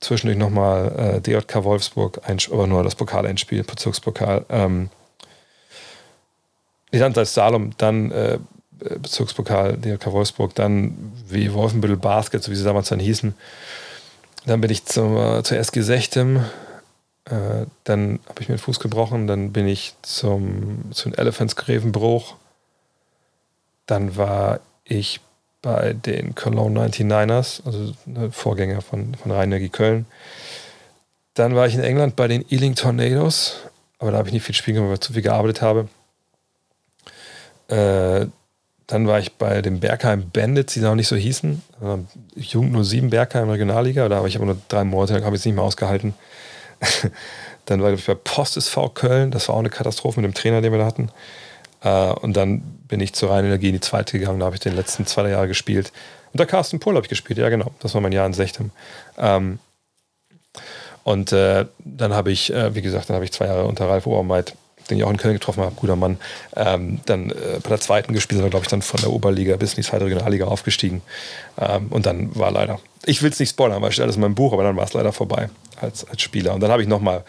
zwischendurch 0.00 0.38
nochmal 0.38 1.16
äh, 1.16 1.20
DJK 1.20 1.64
Wolfsburg, 1.64 2.20
ein, 2.24 2.38
aber 2.50 2.66
nur 2.66 2.82
das 2.82 2.94
Pokalendspiel, 2.94 3.64
Bezirkspokal. 3.64 4.44
Ähm, 4.50 4.90
dann 6.92 7.14
als 7.14 7.34
Salom, 7.34 7.72
dann 7.78 8.10
äh, 8.10 8.38
Bezirkspokal 8.78 9.76
DJK 9.76 10.12
Wolfsburg, 10.12 10.54
dann 10.54 11.12
wie 11.28 11.52
Wolfenbüttel 11.52 11.96
Basket, 11.96 12.42
so 12.42 12.50
wie 12.50 12.56
sie 12.56 12.64
damals 12.64 12.88
dann 12.88 13.00
hießen. 13.00 13.34
Dann 14.46 14.60
bin 14.60 14.70
ich 14.70 14.84
zum, 14.84 15.16
äh, 15.16 15.42
zur 15.42 15.58
SG 15.58 15.80
Sechtem, 15.82 16.44
äh, 17.26 17.66
dann 17.84 18.20
habe 18.28 18.40
ich 18.40 18.48
mir 18.48 18.54
den 18.54 18.60
Fuß 18.60 18.78
gebrochen, 18.78 19.26
dann 19.26 19.52
bin 19.52 19.66
ich 19.66 19.94
zum, 20.02 20.92
zu 20.92 21.10
Elephants 21.12 21.56
Grevenbruch. 21.56 22.36
Dann 23.86 24.16
war 24.16 24.60
ich 24.84 25.20
bei 25.62 25.92
den 25.92 26.34
Cologne 26.36 26.88
99ers, 26.88 27.66
also 27.66 27.92
eine 28.06 28.30
Vorgänger 28.30 28.82
von, 28.82 29.14
von 29.16 29.32
rhein 29.32 29.72
Köln. 29.72 30.06
Dann 31.34 31.56
war 31.56 31.66
ich 31.66 31.74
in 31.74 31.82
England 31.82 32.14
bei 32.14 32.28
den 32.28 32.44
Ealing 32.48 32.76
Tornadoes, 32.76 33.56
aber 33.98 34.12
da 34.12 34.18
habe 34.18 34.28
ich 34.28 34.34
nicht 34.34 34.44
viel 34.44 34.54
spielen 34.54 34.76
können, 34.76 34.88
weil 34.88 34.94
ich 34.94 35.00
zu 35.00 35.12
viel 35.12 35.22
gearbeitet 35.22 35.62
habe. 35.62 35.88
Äh, 37.68 38.28
dann 38.86 39.06
war 39.06 39.18
ich 39.18 39.32
bei 39.32 39.62
den 39.62 39.80
Bergheim 39.80 40.30
Bandits, 40.30 40.74
die 40.74 40.80
noch 40.80 40.94
nicht 40.94 41.08
so 41.08 41.16
hießen. 41.16 41.62
Jugend 42.36 42.86
07 42.86 43.10
Bergheim 43.10 43.50
Regionalliga, 43.50 44.08
da 44.08 44.16
habe 44.16 44.28
ich 44.28 44.36
aber 44.36 44.46
nur 44.46 44.58
drei 44.68 44.84
Monate, 44.84 45.18
da 45.18 45.24
habe 45.24 45.34
ich 45.34 45.40
es 45.40 45.46
nicht 45.46 45.54
mehr 45.54 45.64
ausgehalten. 45.64 46.14
dann 47.64 47.82
war 47.82 47.92
ich 47.92 48.06
bei 48.06 48.14
Post 48.14 48.56
SV 48.56 48.90
Köln, 48.90 49.30
das 49.30 49.48
war 49.48 49.56
auch 49.56 49.60
eine 49.60 49.70
Katastrophe 49.70 50.20
mit 50.20 50.30
dem 50.30 50.34
Trainer, 50.34 50.60
den 50.60 50.72
wir 50.72 50.78
da 50.78 50.86
hatten. 50.86 51.10
Äh, 51.82 52.12
und 52.12 52.36
dann 52.36 52.60
bin 52.86 53.00
ich 53.00 53.12
zur 53.12 53.30
Rheinenergie 53.30 53.68
in 53.68 53.74
die 53.74 53.80
zweite 53.80 54.18
gegangen, 54.18 54.38
da 54.38 54.46
habe 54.46 54.56
ich 54.56 54.60
den 54.60 54.76
letzten 54.76 55.04
zwei 55.06 55.28
Jahre 55.30 55.48
gespielt. 55.48 55.92
Und 56.32 56.38
der 56.38 56.46
Carsten 56.46 56.78
Pohl 56.78 56.94
habe 56.94 57.04
ich 57.04 57.10
gespielt, 57.10 57.38
ja 57.38 57.48
genau, 57.48 57.72
das 57.80 57.94
war 57.94 58.00
mein 58.00 58.12
Jahr 58.12 58.26
in 58.26 58.34
Sechtem. 58.34 58.70
Ähm, 59.18 59.58
und 61.02 61.32
äh, 61.32 61.66
dann 61.78 62.14
habe 62.14 62.30
ich, 62.30 62.52
äh, 62.52 62.74
wie 62.74 62.82
gesagt, 62.82 63.08
dann 63.08 63.14
habe 63.14 63.24
ich 63.24 63.32
zwei 63.32 63.46
Jahre 63.46 63.64
unter 63.64 63.88
Ralf 63.88 64.06
Obermeit, 64.06 64.54
den 64.90 64.98
ich 64.98 65.04
auch 65.04 65.10
in 65.10 65.16
Köln 65.16 65.34
getroffen 65.34 65.62
habe, 65.62 65.74
guter 65.74 65.96
Mann, 65.96 66.18
ähm, 66.54 67.00
dann 67.06 67.30
äh, 67.30 67.60
bei 67.62 67.70
der 67.70 67.80
zweiten 67.80 68.12
gespielt, 68.12 68.40
aber 68.40 68.50
glaube 68.50 68.64
ich 68.64 68.70
dann 68.70 68.82
von 68.82 69.00
der 69.00 69.10
Oberliga 69.10 69.56
bis 69.56 69.72
in 69.72 69.76
die 69.76 69.88
zweite 69.88 70.04
Regionalliga 70.04 70.46
aufgestiegen. 70.46 71.02
Ähm, 71.58 71.88
und 71.90 72.06
dann 72.06 72.34
war 72.36 72.50
leider, 72.50 72.80
ich 73.04 73.22
will 73.22 73.30
es 73.30 73.38
nicht 73.38 73.50
spoilern, 73.50 73.82
weil 73.82 73.90
ich 73.90 73.96
das 73.96 74.14
in 74.14 74.20
meinem 74.20 74.34
Buch, 74.34 74.52
aber 74.52 74.62
dann 74.62 74.76
war 74.76 74.84
es 74.84 74.92
leider 74.92 75.12
vorbei 75.12 75.50
als, 75.80 76.08
als 76.08 76.22
Spieler. 76.22 76.54
Und 76.54 76.60
dann 76.60 76.70
habe 76.70 76.82
ich 76.82 76.88
nochmal 76.88 77.24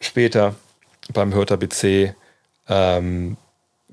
später 0.00 0.54
beim 1.12 1.34
Hörter 1.34 1.56
BC 1.56 2.14
ähm, 2.68 3.36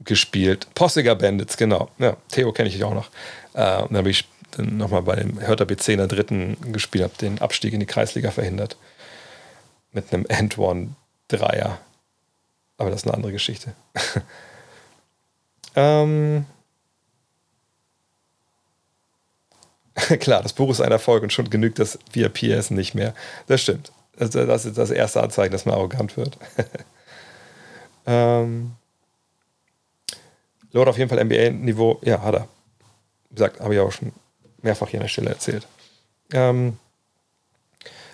gespielt. 0.04 0.68
Possiger 0.76 1.16
Bandits, 1.16 1.58
genau. 1.58 1.90
Ja, 1.98 2.18
Theo 2.30 2.52
kenne 2.52 2.70
ich 2.70 2.84
auch 2.84 2.94
noch. 2.94 3.10
Äh, 3.54 3.82
und 3.82 3.92
dann 3.92 3.98
habe 3.98 4.10
ich 4.10 4.28
dann 4.52 4.78
nochmal 4.78 5.02
bei 5.02 5.16
dem 5.16 5.40
Hörter 5.40 5.66
BC 5.66 5.90
in 5.90 5.98
der 5.98 6.08
dritten 6.08 6.58
gespielt, 6.72 7.04
habe 7.04 7.18
den 7.20 7.40
Abstieg 7.40 7.74
in 7.74 7.80
die 7.80 7.86
Kreisliga 7.86 8.32
verhindert. 8.32 8.78
Mit 9.92 10.14
einem 10.14 10.26
End-One-Dreier. 10.28 11.80
Aber 12.78 12.90
das 12.90 13.02
ist 13.02 13.08
eine 13.08 13.14
andere 13.14 13.32
Geschichte. 13.32 13.74
ähm, 15.76 16.46
Klar, 20.20 20.44
das 20.44 20.54
Buch 20.54 20.70
ist 20.70 20.82
ein 20.82 20.92
Erfolg 20.92 21.24
und 21.24 21.34
schon 21.34 21.50
genügt 21.50 21.80
das 21.80 22.00
via 22.12 22.30
PS 22.30 22.72
nicht 22.72 22.96
mehr. 22.96 23.14
Das 23.48 23.62
stimmt. 23.62 23.92
Das, 24.18 24.66
ist 24.66 24.78
das 24.78 24.92
erste 24.92 25.22
Anzeichen, 25.22 25.52
dass 25.52 25.66
man 25.66 25.76
arrogant 25.76 26.16
wird. 26.16 26.38
ähm, 28.06 28.74
Lord 30.72 30.90
auf 30.90 30.98
jeden 30.98 31.10
Fall 31.10 31.24
NBA-Niveau, 31.24 32.00
ja, 32.02 32.22
hat 32.22 32.36
er. 32.36 32.48
Wie 33.30 33.36
gesagt, 33.36 33.60
habe 33.60 33.74
ich 33.74 33.80
auch 33.80 33.92
schon 33.92 34.14
mehrfach 34.62 34.90
hier 34.90 35.00
an 35.00 35.06
der 35.06 35.10
Stelle 35.10 35.30
erzählt. 35.30 35.68
Ähm, 36.32 36.78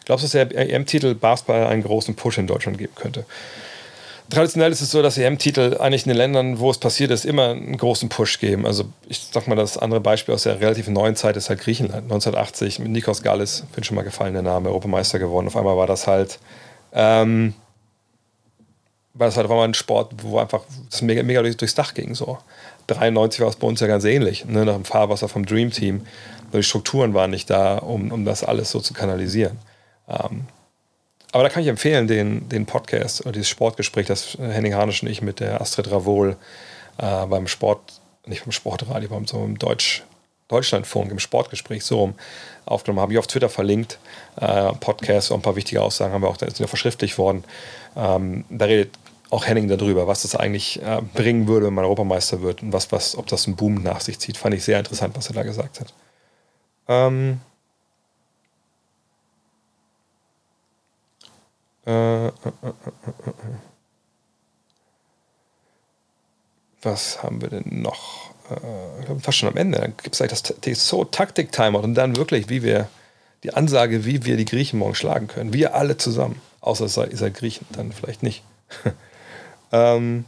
glaubst 0.06 0.24
du, 0.24 0.38
dass 0.38 0.50
der 0.50 0.70
EM-Titel 0.70 1.14
Basketball 1.14 1.68
einen 1.68 1.84
großen 1.84 2.16
Push 2.16 2.40
in 2.40 2.48
Deutschland 2.48 2.78
geben 2.78 2.96
könnte? 2.96 3.26
Traditionell 4.30 4.72
ist 4.72 4.81
es 4.81 4.91
so, 4.91 5.02
dass 5.02 5.18
EM-Titel 5.18 5.77
eigentlich 5.80 6.06
in 6.06 6.10
den 6.10 6.18
Ländern, 6.18 6.60
wo 6.60 6.69
es 6.72 6.77
passiert 6.77 7.11
ist, 7.11 7.26
immer 7.26 7.49
einen 7.49 7.77
großen 7.77 8.10
Push 8.10 8.39
geben. 8.39 8.65
Also 8.65 8.85
ich 9.07 9.27
sag 9.31 9.48
mal, 9.48 9.56
das 9.56 9.77
andere 9.77 9.99
Beispiel 9.99 10.34
aus 10.34 10.43
der 10.43 10.60
relativ 10.60 10.88
neuen 10.88 11.15
Zeit 11.15 11.38
ist 11.38 11.49
halt 11.49 11.60
Griechenland. 11.60 12.03
1980 12.03 12.80
mit 12.80 12.91
Nikos 12.91 13.23
Gallis, 13.23 13.64
finde 13.72 13.85
schon 13.85 13.95
mal 13.95 14.03
gefallen 14.03 14.34
der 14.34 14.43
Name, 14.43 14.69
Europameister 14.69 15.19
geworden. 15.19 15.48
Auf 15.48 15.57
einmal 15.57 15.77
war 15.77 15.88
das 15.88 16.07
halt, 16.07 16.39
ähm, 16.93 17.53
war 19.14 19.27
das 19.27 19.38
halt 19.38 19.45
auf 19.45 19.52
einmal 19.52 19.68
ein 19.68 19.73
Sport, 19.73 20.14
wo 20.23 20.39
einfach 20.39 20.64
das 20.89 21.02
mega, 21.02 21.23
mega 21.23 21.41
durchs 21.41 21.76
Dach 21.76 21.93
ging. 21.93 22.15
So. 22.15 22.38
93 22.88 23.41
war 23.41 23.48
es 23.48 23.56
bei 23.56 23.68
uns 23.68 23.80
ja 23.80 23.88
ganz 23.88 24.03
ähnlich, 24.03 24.45
ne, 24.45 24.65
nach 24.65 24.76
dem 24.76 24.85
Fahrwasser 24.85 25.27
vom 25.27 25.45
Dream 25.45 25.72
Team. 25.72 26.06
Die 26.53 26.64
Strukturen 26.64 27.14
waren 27.14 27.31
nicht 27.31 27.49
da, 27.49 27.77
um, 27.77 28.11
um 28.11 28.26
das 28.26 28.43
alles 28.43 28.72
so 28.72 28.80
zu 28.80 28.93
kanalisieren. 28.93 29.57
Ähm, 30.07 30.45
aber 31.32 31.44
da 31.44 31.49
kann 31.49 31.64
ich 31.64 31.70
empfehlen, 31.70 32.08
den, 32.08 32.49
den 32.49 32.66
Podcast 32.66 33.22
oder 33.22 33.32
dieses 33.32 33.49
Sportgespräch, 33.49 34.08
das 34.08 34.38
Henning 34.38 34.74
Harnisch 34.74 35.02
und 35.02 35.10
ich 35.10 35.22
mit 35.22 35.40
der 35.40 35.62
Astrid 35.62 35.90
Ravol 35.91 36.36
äh, 36.98 37.26
beim 37.26 37.48
Sport, 37.48 37.80
nicht 38.26 38.44
beim 38.44 38.52
Sportradio, 38.52 39.10
beim 39.10 39.26
so 39.26 39.44
im 39.44 39.58
Deutsch, 39.58 40.03
Deutschlandfunk, 40.49 41.12
im 41.12 41.20
Sportgespräch 41.20 41.86
so 41.86 41.99
rum 41.99 42.16
aufgenommen 42.66 43.02
haben. 43.02 43.12
Ich 43.12 43.18
auf 43.18 43.28
Twitter 43.28 43.49
verlinkt. 43.49 43.99
Äh, 44.36 44.74
Podcast 44.74 45.32
und 45.32 45.40
ein 45.40 45.41
paar 45.41 45.56
wichtige 45.56 45.82
Aussagen 45.82 46.14
haben 46.14 46.22
wir 46.22 46.28
auch, 46.28 46.38
da 46.38 46.48
sind 46.48 46.60
ja 46.60 46.68
verschriftlicht 46.68 47.18
worden. 47.18 47.45
Ähm, 47.95 48.44
da 48.49 48.66
redet 48.66 48.91
auch 49.30 49.48
Henning 49.48 49.70
darüber, 49.70 50.08
was 50.08 50.24
das 50.24 50.36
eigentlich 50.36 50.82
äh, 50.82 51.02
bringen 51.14 51.48
würde, 51.48 51.68
wenn 51.68 51.74
man 51.74 51.86
Europameister 51.86 52.41
wird 52.41 52.62
und 52.62 52.74
was, 52.74 52.91
was, 52.91 53.18
ob 53.18 53.28
das 53.28 53.48
einen 53.48 53.56
Boom 53.56 53.76
nach 53.76 54.02
sich 54.02 54.20
zieht. 54.20 54.38
Fand 54.38 54.53
ich 54.53 54.64
sehr 54.64 54.80
interessant, 54.80 55.16
was 55.16 55.28
er 55.28 55.36
da 55.36 55.44
gesagt 55.44 55.80
hat. 55.80 55.94
Ähm, 56.90 57.40
äh, 61.92 62.28
äh, 62.28 62.30
äh, 62.30 62.74
was 66.82 67.22
haben 67.22 67.42
wir 67.42 67.50
denn 67.50 67.82
noch? 67.82 68.32
ich 69.00 69.06
glaube, 69.06 69.22
fast 69.22 69.38
schon 69.38 69.48
am 69.48 69.56
Ende. 69.56 69.80
Dann 69.80 69.96
gibt 69.96 70.14
es 70.14 70.18
gleich 70.18 70.30
das 70.30 70.44
TSO-Taktik-Timer 70.44 71.82
und 71.82 71.96
dann 71.96 72.18
wirklich, 72.18 72.50
wie 72.50 72.64
wir 72.64 72.90
die 73.44 73.54
Ansage, 73.54 74.04
wie 74.04 74.26
wir 74.26 74.36
die 74.36 74.44
Griechen 74.44 74.80
morgen 74.80 74.96
schlagen 74.96 75.28
können. 75.28 75.54
Wir 75.54 75.74
alle 75.74 75.96
zusammen. 75.96 76.42
Außer 76.60 77.10
ihr 77.10 77.18
seid 77.18 77.34
Griechen, 77.36 77.66
dann 77.72 77.94
vielleicht 77.94 78.24
nicht. 78.24 78.44
ähm, 79.72 80.26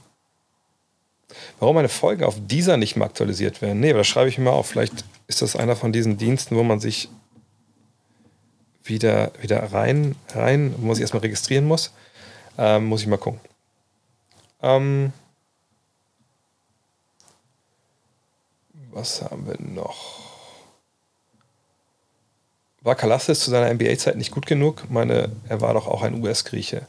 warum 1.60 1.76
meine 1.76 1.90
Folgen 1.90 2.24
auf 2.24 2.36
dieser 2.40 2.78
nicht 2.78 2.96
mehr 2.96 3.08
aktualisiert 3.08 3.62
werden? 3.62 3.82
Nee, 3.82 3.90
aber 3.90 4.00
das 4.00 4.08
schreibe 4.08 4.30
ich 4.30 4.38
mir 4.38 4.52
auf. 4.52 4.68
Vielleicht 4.68 5.04
ist 5.28 5.42
das 5.42 5.56
einer 5.56 5.76
von 5.76 5.92
diesen 5.92 6.18
Diensten, 6.18 6.56
wo 6.56 6.64
man 6.64 6.80
sich 6.80 7.10
wieder, 8.84 9.32
wieder 9.42 9.72
rein, 9.72 10.16
rein, 10.34 10.74
wo 10.78 10.88
man 10.88 10.96
sich 10.96 11.02
erstmal 11.02 11.22
registrieren 11.22 11.66
muss. 11.66 11.94
Ähm, 12.58 12.86
muss 12.86 13.02
ich 13.02 13.08
mal 13.08 13.18
gucken. 13.18 13.40
Ähm, 14.62 15.12
was 18.92 19.22
haben 19.22 19.48
wir 19.48 19.60
noch? 19.60 20.22
War 22.82 22.96
Kalassis 22.96 23.40
zu 23.40 23.50
seiner 23.50 23.74
NBA-Zeit 23.74 24.18
nicht 24.18 24.32
gut 24.32 24.46
genug? 24.46 24.82
Ich 24.84 24.90
meine, 24.90 25.32
er 25.48 25.62
war 25.62 25.74
doch 25.74 25.88
auch 25.88 26.04
ein 26.04 26.22
US-Grieche. 26.22 26.86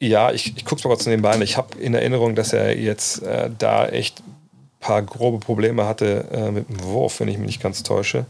Ja, 0.00 0.30
ich, 0.30 0.56
ich 0.56 0.64
gucke 0.64 0.78
es 0.78 0.84
mal 0.84 0.90
kurz 0.90 1.06
nebenbei 1.06 1.32
an. 1.32 1.42
Ich 1.42 1.56
habe 1.56 1.76
in 1.78 1.94
Erinnerung, 1.94 2.36
dass 2.36 2.52
er 2.52 2.78
jetzt 2.78 3.22
äh, 3.22 3.50
da 3.58 3.88
echt 3.88 4.20
ein 4.20 4.36
paar 4.78 5.02
grobe 5.02 5.38
Probleme 5.38 5.86
hatte 5.86 6.28
äh, 6.30 6.50
mit 6.52 6.68
dem 6.68 6.82
Wurf, 6.84 7.18
wenn 7.18 7.28
ich 7.28 7.36
mich 7.36 7.48
nicht 7.48 7.62
ganz 7.62 7.82
täusche. 7.82 8.26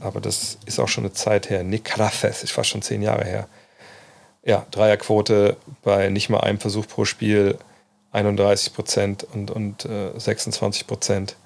Aber 0.00 0.20
das 0.20 0.58
ist 0.66 0.78
auch 0.78 0.88
schon 0.88 1.04
eine 1.04 1.12
Zeit 1.12 1.50
her. 1.50 1.62
Nick 1.62 1.84
Kalassis 1.84 2.42
ist 2.42 2.52
fast 2.52 2.70
schon 2.70 2.82
zehn 2.82 3.02
Jahre 3.02 3.24
her. 3.24 3.48
Ja, 4.42 4.66
Dreierquote 4.70 5.56
bei 5.82 6.08
nicht 6.08 6.30
mal 6.30 6.40
einem 6.40 6.58
Versuch 6.58 6.86
pro 6.86 7.04
Spiel, 7.04 7.58
31 8.12 8.74
Prozent 8.74 9.26
und, 9.32 9.50
und 9.50 9.84
äh, 9.84 10.18
26 10.18 10.86
Prozent. 10.86 11.36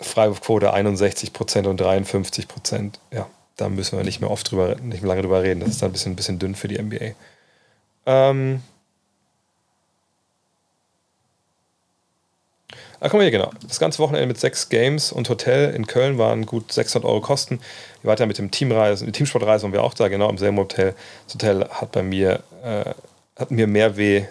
Freiwurfquote 0.00 0.72
61 0.72 1.32
Prozent 1.32 1.66
und 1.66 1.80
53 1.80 2.48
Prozent. 2.48 3.00
Ja, 3.10 3.28
da 3.56 3.68
müssen 3.68 3.96
wir 3.96 4.04
nicht 4.04 4.20
mehr 4.20 4.30
oft 4.30 4.50
drüber, 4.50 4.76
nicht 4.76 5.02
mehr 5.02 5.08
lange 5.08 5.22
drüber 5.22 5.42
reden. 5.42 5.60
Das 5.60 5.70
ist 5.70 5.82
dann 5.82 5.90
ein 5.90 5.92
bisschen, 5.92 6.12
ein 6.12 6.16
bisschen 6.16 6.38
dünn 6.38 6.54
für 6.54 6.68
die 6.68 6.80
NBA. 6.80 7.12
Ähm. 8.06 8.62
Ah, 13.02 13.08
guck 13.08 13.14
mal 13.14 13.22
hier, 13.22 13.32
genau. 13.32 13.50
Das 13.66 13.80
ganze 13.80 13.98
Wochenende 13.98 14.28
mit 14.28 14.38
sechs 14.38 14.68
Games 14.68 15.10
und 15.10 15.28
Hotel 15.28 15.74
in 15.74 15.88
Köln 15.88 16.18
waren 16.18 16.46
gut 16.46 16.70
600 16.70 17.04
Euro 17.10 17.20
Kosten. 17.20 17.58
Ja 18.04 18.26
mit 18.26 18.38
dem 18.38 18.52
Teamreise, 18.52 19.04
die 19.04 19.10
Teamsportreise 19.10 19.64
waren 19.64 19.72
wir 19.72 19.82
auch 19.82 19.94
da, 19.94 20.06
genau, 20.06 20.30
im 20.30 20.38
selben 20.38 20.56
Hotel. 20.56 20.94
Das 21.24 21.34
Hotel 21.34 21.68
hat 21.68 21.90
bei 21.90 22.04
mir, 22.04 22.44
äh, 22.62 22.94
hat 23.36 23.50
mir 23.50 23.66
mehr 23.66 23.96
weh, 23.96 24.24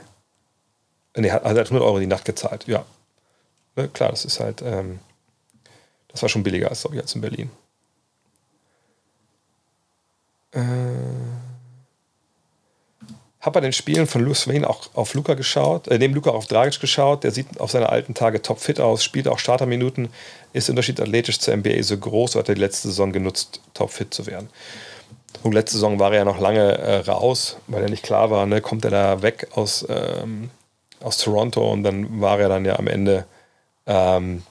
nee, 1.18 1.32
hat, 1.32 1.44
hat 1.44 1.58
100 1.58 1.82
Euro 1.82 2.00
die 2.00 2.08
Nacht 2.08 2.24
gezahlt, 2.24 2.66
ja. 2.66 2.86
Ne, 3.76 3.90
klar, 3.90 4.12
das 4.12 4.24
ist 4.24 4.40
halt, 4.40 4.62
ähm, 4.62 5.00
das 6.08 6.22
war 6.22 6.30
schon 6.30 6.44
billiger 6.44 6.70
als, 6.70 6.86
ich, 6.86 7.02
als 7.02 7.14
in 7.14 7.20
Berlin. 7.20 7.52
Äh, 10.54 10.62
habe 13.42 13.56
bei 13.56 13.62
den 13.62 13.74
Spielen 13.74 14.08
von 14.08 14.24
Louis 14.24 14.48
Wayne 14.48 14.70
auch 14.70 14.90
auf 14.94 15.14
Luca 15.14 15.34
geschaut, 15.34 15.88
äh, 15.88 15.98
neben 15.98 16.14
Luca 16.14 16.32
auf 16.32 16.48
Dragic 16.48 16.80
geschaut. 16.80 17.24
Der 17.24 17.32
sieht 17.32 17.60
auf 17.60 17.72
seine 17.72 17.90
alten 17.90 18.14
Tage 18.14 18.42
topfit 18.42 18.80
aus, 18.80 19.04
spielt 19.04 19.28
auch 19.28 19.40
Starterminuten. 19.40 20.10
Ist 20.54 20.68
der 20.68 20.74
Unterschied 20.74 21.00
athletisch 21.02 21.40
zur 21.40 21.56
NBA 21.56 21.82
so 21.84 21.98
groß 21.98 22.36
hat 22.36 22.50
er 22.50 22.56
die 22.56 22.62
letzte 22.62 22.90
Saison 22.90 23.12
genutzt, 23.12 23.62
topfit 23.74 24.14
zu 24.14 24.28
werden? 24.28 24.50
Und 25.44 25.54
letzte 25.54 25.78
Saison 25.78 26.00
war 26.00 26.12
er 26.12 26.20
ja 26.20 26.26
noch 26.26 26.40
lange 26.40 26.78
äh, 26.78 26.98
raus, 26.98 27.58
weil 27.68 27.84
er 27.84 27.90
nicht 27.90 28.04
klar 28.04 28.30
war, 28.30 28.46
ne, 28.46 28.62
kommt 28.62 28.86
er 28.86 28.92
da 28.92 29.22
weg 29.22 29.48
aus, 29.56 29.86
ähm, 29.90 30.52
aus 31.00 31.18
Toronto 31.18 31.72
und 31.72 31.84
dann 31.84 32.22
war 32.22 32.40
er 32.40 32.50
dann 32.50 32.64
ja 32.64 32.78
am 32.78 32.88
Ende 32.88 33.26
ähm, 33.88 34.44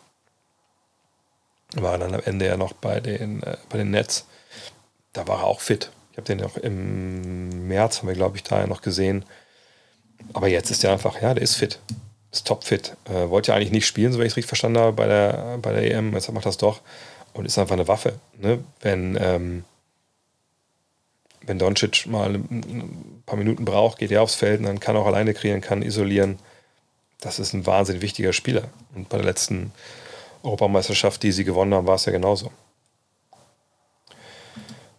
war 1.77 1.99
dann 1.99 2.15
am 2.15 2.23
Ende 2.25 2.47
ja 2.47 2.57
noch 2.57 2.73
bei 2.73 2.99
den, 2.99 3.43
äh, 3.45 3.57
bei 3.69 3.79
den 3.79 3.93
Nets 3.93 4.27
da 5.13 5.27
war 5.27 5.41
er 5.41 5.47
auch 5.47 5.61
fit. 5.61 5.91
Habe 6.21 6.37
den 6.37 6.39
noch 6.39 6.59
im 6.59 7.67
März, 7.67 7.99
haben 7.99 8.09
wir 8.09 8.15
glaube 8.15 8.37
ich 8.37 8.43
da 8.43 8.61
ja 8.61 8.67
noch 8.67 8.83
gesehen. 8.83 9.25
Aber 10.35 10.49
jetzt 10.49 10.71
ist 10.71 10.85
er 10.85 10.93
einfach, 10.93 11.23
ja, 11.23 11.33
der 11.33 11.43
ist 11.43 11.55
fit. 11.55 11.79
Ist 12.31 12.47
topfit. 12.47 12.95
Äh, 13.07 13.31
wollte 13.31 13.51
ja 13.53 13.57
eigentlich 13.57 13.73
nicht 13.73 13.87
spielen, 13.87 14.13
so 14.13 14.19
wenn 14.19 14.27
ich 14.27 14.35
es 14.35 14.37
richtig 14.37 14.49
verstanden 14.49 14.81
habe, 14.81 14.93
bei 14.93 15.07
der, 15.07 15.59
bei 15.63 15.73
der 15.73 15.91
EM. 15.91 16.13
Jetzt 16.13 16.31
macht 16.31 16.45
das 16.45 16.59
doch. 16.59 16.83
Und 17.33 17.47
ist 17.47 17.59
einfach 17.59 17.73
eine 17.73 17.89
Waffe. 17.89 18.19
Ne? 18.39 18.63
Wenn, 18.83 19.17
ähm, 19.19 19.65
wenn 21.47 21.59
Doncic 21.59 22.07
mal 22.07 22.35
ein 22.35 23.23
paar 23.25 23.39
Minuten 23.39 23.65
braucht, 23.65 23.99
geht 23.99 24.11
er 24.11 24.21
aufs 24.21 24.35
Feld 24.35 24.61
und 24.61 24.67
dann 24.67 24.79
kann 24.79 24.97
er 24.97 25.01
auch 25.01 25.07
alleine 25.07 25.33
kreieren, 25.33 25.63
kann 25.63 25.81
isolieren. 25.81 26.39
Das 27.23 27.39
ist 27.39 27.55
ein 27.55 27.65
wahnsinnig 27.65 28.03
wichtiger 28.03 28.35
Spieler. 28.35 28.65
Und 28.95 29.09
bei 29.09 29.17
der 29.17 29.25
letzten 29.25 29.73
Europameisterschaft, 30.43 31.23
die 31.23 31.33
sie 31.33 31.45
gewonnen 31.45 31.73
haben, 31.73 31.87
war 31.87 31.95
es 31.95 32.05
ja 32.05 32.13
genauso. 32.13 32.53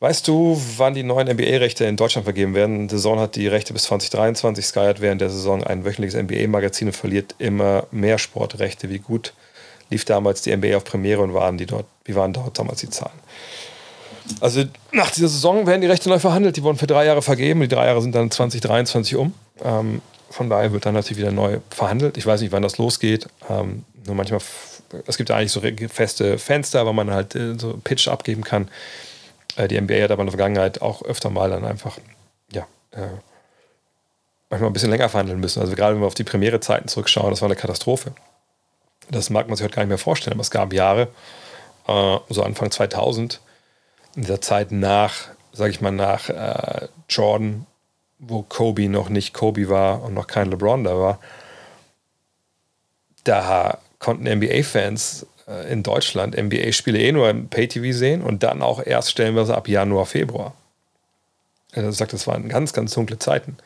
Weißt 0.02 0.28
du, 0.28 0.60
wann 0.78 0.96
die 0.96 1.04
neuen 1.04 1.28
NBA-Rechte 1.28 1.86
in 1.86 1.96
Deutschland 1.96 2.24
vergeben 2.24 2.56
werden? 2.56 2.90
The 2.90 2.98
Zone 2.98 3.22
hat 3.22 3.36
die 3.36 3.48
Rechte 3.48 3.72
bis 3.72 3.84
2023. 3.84 4.66
Sky 4.66 4.80
hat 4.80 5.00
während 5.00 5.22
der 5.22 5.30
Saison 5.30 5.64
ein 5.64 5.86
wöchentliches 5.86 6.20
NBA-Magazin 6.20 6.88
und 6.88 6.96
verliert 6.96 7.36
immer 7.38 7.86
mehr 7.92 8.18
Sportrechte. 8.18 8.90
Wie 8.90 8.98
gut 8.98 9.34
lief 9.92 10.04
damals 10.04 10.42
die 10.42 10.58
NBA 10.58 10.76
auf 10.76 10.86
Premiere 10.86 11.22
und 11.22 11.36
waren 11.36 11.60
die 11.60 11.68
dort, 11.68 11.86
wie 12.06 12.16
waren 12.16 12.34
dort 12.34 12.58
damals 12.58 12.80
die 12.80 12.90
Zahlen? 12.90 13.20
Also 14.40 14.64
nach 14.92 15.12
dieser 15.12 15.28
Saison 15.28 15.68
werden 15.68 15.82
die 15.82 15.88
Rechte 15.88 16.10
neu 16.10 16.18
verhandelt. 16.18 16.58
Die 16.58 16.64
wurden 16.64 16.80
für 16.80 16.88
drei 16.88 17.06
Jahre 17.06 17.22
vergeben. 17.22 17.62
Die 17.62 17.68
drei 17.68 17.86
Jahre 17.86 18.02
sind 18.02 18.16
dann 18.16 18.32
2023 18.32 19.16
um. 19.18 19.36
Ähm, 19.64 20.02
von 20.32 20.50
daher 20.50 20.74
wird 20.74 20.88
dann 20.88 20.96
natürlich 20.96 21.20
wieder 21.20 21.32
neu 21.32 21.60
verhandelt. 21.70 22.18
Ich 22.18 22.26
weiß 22.26 22.42
nicht, 22.42 22.52
wann 22.52 22.64
das 22.64 22.80
losgeht. 22.80 23.28
Ähm, 23.52 23.86
nur 24.08 24.16
manchmal, 24.16 24.42
es 25.06 25.18
gibt 25.18 25.30
ja 25.30 25.36
eigentlich 25.36 25.52
so 25.52 25.62
feste 25.90 26.40
Fenster, 26.40 26.88
wo 26.88 26.94
man 26.94 27.12
halt 27.12 27.36
äh, 27.36 27.54
so 27.60 27.80
Pitch 27.84 28.08
abgeben 28.08 28.44
kann. 28.44 28.68
Äh, 29.56 29.68
die 29.68 29.80
NBA 29.80 30.04
hat 30.04 30.12
aber 30.12 30.22
in 30.22 30.28
der 30.28 30.38
Vergangenheit 30.38 30.82
auch 30.82 31.04
öfter 31.04 31.30
mal 31.30 31.50
dann 31.50 31.66
einfach, 31.66 31.98
ja, 32.52 32.68
äh, 32.92 33.08
manchmal 34.50 34.70
ein 34.70 34.74
bisschen 34.74 34.92
länger 34.92 35.10
verhandeln 35.10 35.40
müssen. 35.40 35.62
Also 35.62 35.76
gerade 35.76 35.96
wenn 35.96 36.02
wir 36.02 36.08
auf 36.08 36.14
die 36.14 36.24
Premiere-Zeiten 36.24 36.88
zurückschauen, 36.88 37.30
das 37.30 37.42
war 37.42 37.48
eine 37.48 37.56
Katastrophe. 37.56 38.14
Das 39.10 39.30
mag 39.30 39.48
man 39.48 39.56
sich 39.56 39.64
heute 39.64 39.76
gar 39.76 39.84
nicht 39.84 39.90
mehr 39.90 39.98
vorstellen, 39.98 40.34
aber 40.34 40.42
es 40.42 40.52
gab 40.52 40.74
Jahre, 40.74 41.08
äh, 41.88 42.18
so 42.30 42.44
Anfang 42.44 42.72
2000, 42.72 43.40
in 44.16 44.24
dieser 44.24 44.42
Zeit 44.42 44.72
nach, 44.72 45.14
sage 45.54 45.72
ich 45.72 45.82
mal, 45.82 45.92
nach 45.92 46.30
äh, 46.30 46.88
Jordan, 47.10 47.66
wo 48.20 48.44
Kobe 48.44 48.88
noch 48.90 49.10
nicht 49.10 49.34
Kobe 49.34 49.70
war 49.70 50.04
und 50.04 50.14
noch 50.14 50.28
kein 50.28 50.50
LeBron 50.52 50.84
da 50.84 50.98
war, 50.98 51.20
da 53.24 53.80
konnten 54.00 54.28
NBA-Fans 54.28 55.26
in 55.70 55.84
Deutschland 55.84 56.36
NBA-Spiele 56.36 57.00
eh 57.00 57.12
nur 57.12 57.30
im 57.30 57.48
Pay-TV 57.48 57.98
sehen 57.98 58.22
und 58.22 58.44
dann 58.44 58.62
auch 58.62 58.86
erst 58.86 59.12
stellenweise 59.12 59.56
ab 59.56 59.68
Januar, 59.68 60.06
Februar. 60.06 60.54
Er 61.72 61.92
sagt, 61.92 62.14
das 62.14 62.28
waren 62.28 62.50
ganz, 62.50 62.74
ganz 62.74 62.94
dunkle 62.94 63.18
Zeiten. 63.20 63.58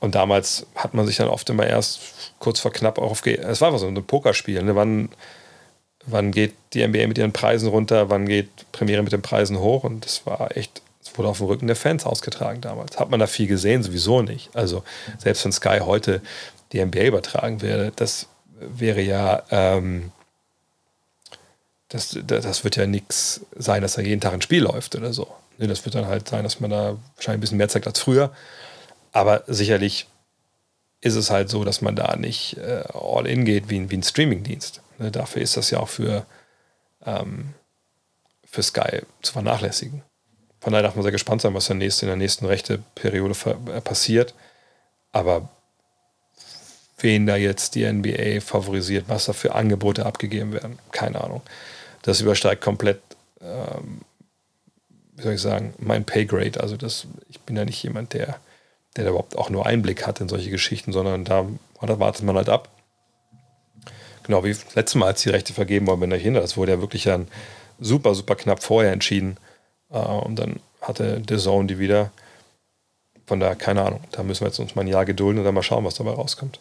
Und 0.00 0.14
damals 0.14 0.66
hat 0.74 0.92
man 0.92 1.06
sich 1.06 1.16
dann 1.16 1.28
oft 1.28 1.48
immer 1.48 1.66
erst 1.66 2.00
kurz 2.38 2.60
vor 2.60 2.72
knapp 2.72 2.98
auch 2.98 3.10
auf. 3.10 3.26
Es 3.26 3.60
war 3.60 3.78
so 3.78 3.86
ein 3.86 3.94
Pokerspiel. 4.04 4.62
Ne? 4.62 4.76
Wann, 4.76 5.08
wann 6.04 6.30
geht 6.30 6.52
die 6.74 6.86
NBA 6.86 7.06
mit 7.06 7.16
ihren 7.16 7.32
Preisen 7.32 7.68
runter? 7.68 8.10
Wann 8.10 8.26
geht 8.26 8.50
Premiere 8.72 9.02
mit 9.02 9.12
den 9.12 9.22
Preisen 9.22 9.58
hoch? 9.58 9.84
Und 9.84 10.04
das 10.04 10.26
war 10.26 10.54
echt, 10.56 10.82
es 11.02 11.16
wurde 11.16 11.30
auf 11.30 11.38
dem 11.38 11.46
Rücken 11.46 11.68
der 11.68 11.76
Fans 11.76 12.04
ausgetragen 12.04 12.60
damals. 12.60 12.98
Hat 12.98 13.10
man 13.10 13.20
da 13.20 13.26
viel 13.26 13.46
gesehen? 13.46 13.82
Sowieso 13.82 14.20
nicht. 14.20 14.54
Also, 14.54 14.84
selbst 15.16 15.44
wenn 15.44 15.52
Sky 15.52 15.78
heute 15.80 16.20
die 16.72 16.84
NBA 16.84 17.04
übertragen 17.04 17.62
wäre, 17.62 17.92
das 17.96 18.28
wäre 18.58 19.00
ja. 19.00 19.42
Ähm, 19.50 20.12
das, 21.94 22.18
das 22.26 22.64
wird 22.64 22.74
ja 22.74 22.88
nichts 22.88 23.42
sein, 23.54 23.80
dass 23.80 23.94
da 23.94 24.02
jeden 24.02 24.20
Tag 24.20 24.32
ein 24.32 24.42
Spiel 24.42 24.64
läuft 24.64 24.96
oder 24.96 25.12
so. 25.12 25.32
Das 25.58 25.84
wird 25.84 25.94
dann 25.94 26.06
halt 26.06 26.28
sein, 26.28 26.42
dass 26.42 26.58
man 26.58 26.70
da 26.70 26.96
wahrscheinlich 27.14 27.38
ein 27.38 27.40
bisschen 27.40 27.58
mehr 27.58 27.68
zeigt 27.68 27.86
als 27.86 28.00
früher. 28.00 28.34
Aber 29.12 29.44
sicherlich 29.46 30.08
ist 31.00 31.14
es 31.14 31.30
halt 31.30 31.50
so, 31.50 31.62
dass 31.62 31.82
man 31.82 31.94
da 31.94 32.16
nicht 32.16 32.56
äh, 32.56 32.82
all 32.92 33.28
in 33.28 33.44
geht 33.44 33.70
wie, 33.70 33.88
wie 33.90 33.96
ein 33.96 34.02
Streamingdienst. 34.02 34.82
Ne, 34.98 35.12
dafür 35.12 35.40
ist 35.40 35.56
das 35.56 35.70
ja 35.70 35.78
auch 35.78 35.88
für, 35.88 36.26
ähm, 37.06 37.54
für 38.44 38.64
Sky 38.64 39.02
zu 39.22 39.32
vernachlässigen. 39.32 40.02
Von 40.60 40.72
daher 40.72 40.82
darf 40.82 40.96
man 40.96 41.04
sehr 41.04 41.12
gespannt 41.12 41.42
sein, 41.42 41.54
was 41.54 41.70
in 41.70 41.78
der 41.78 41.86
nächsten, 41.86 42.06
in 42.06 42.08
der 42.08 42.16
nächsten 42.16 42.46
Rechteperiode 42.46 43.36
äh, 43.72 43.80
passiert. 43.80 44.34
Aber 45.12 45.48
wen 46.98 47.26
da 47.26 47.36
jetzt 47.36 47.76
die 47.76 47.86
NBA 47.86 48.40
favorisiert, 48.40 49.04
was 49.06 49.26
da 49.26 49.32
für 49.32 49.54
Angebote 49.54 50.04
abgegeben 50.04 50.54
werden, 50.54 50.80
keine 50.90 51.22
Ahnung 51.22 51.42
das 52.04 52.20
übersteigt 52.20 52.62
komplett, 52.62 53.00
ähm, 53.40 54.00
wie 55.16 55.22
soll 55.22 55.34
ich 55.34 55.40
sagen, 55.40 55.74
mein 55.78 56.04
Paygrade. 56.04 56.60
Also 56.60 56.76
das, 56.76 57.06
ich 57.28 57.40
bin 57.40 57.56
ja 57.56 57.64
nicht 57.64 57.82
jemand, 57.82 58.14
der 58.14 58.40
der 58.96 59.08
überhaupt 59.08 59.36
auch 59.36 59.50
nur 59.50 59.66
Einblick 59.66 60.06
hat 60.06 60.20
in 60.20 60.28
solche 60.28 60.50
Geschichten, 60.50 60.92
sondern 60.92 61.24
da, 61.24 61.46
da 61.80 61.98
wartet 61.98 62.24
man 62.24 62.36
halt 62.36 62.48
ab. 62.48 62.68
Genau 64.22 64.44
wie 64.44 64.50
das 64.50 64.74
letzte 64.74 64.98
Mal, 64.98 65.06
als 65.06 65.22
die 65.22 65.30
Rechte 65.30 65.52
vergeben 65.52 65.86
wenn 66.00 66.10
ihr 66.10 66.16
euch 66.16 66.22
erinnert, 66.22 66.44
das 66.44 66.56
wurde 66.56 66.72
ja 66.72 66.80
wirklich 66.80 67.04
dann 67.04 67.28
super, 67.78 68.14
super 68.14 68.36
knapp 68.36 68.62
vorher 68.62 68.92
entschieden. 68.92 69.36
Äh, 69.90 69.98
und 69.98 70.38
dann 70.38 70.60
hatte 70.80 71.22
The 71.28 71.36
Zone 71.38 71.66
die 71.66 71.78
wieder. 71.78 72.10
Von 73.26 73.40
daher, 73.40 73.56
keine 73.56 73.82
Ahnung, 73.82 74.00
da 74.12 74.22
müssen 74.22 74.42
wir 74.42 74.48
jetzt 74.48 74.58
uns 74.58 74.74
mal 74.74 74.82
ein 74.82 74.88
Jahr 74.88 75.04
gedulden 75.04 75.38
und 75.40 75.44
dann 75.44 75.54
mal 75.54 75.62
schauen, 75.62 75.84
was 75.84 75.94
dabei 75.94 76.12
rauskommt. 76.12 76.60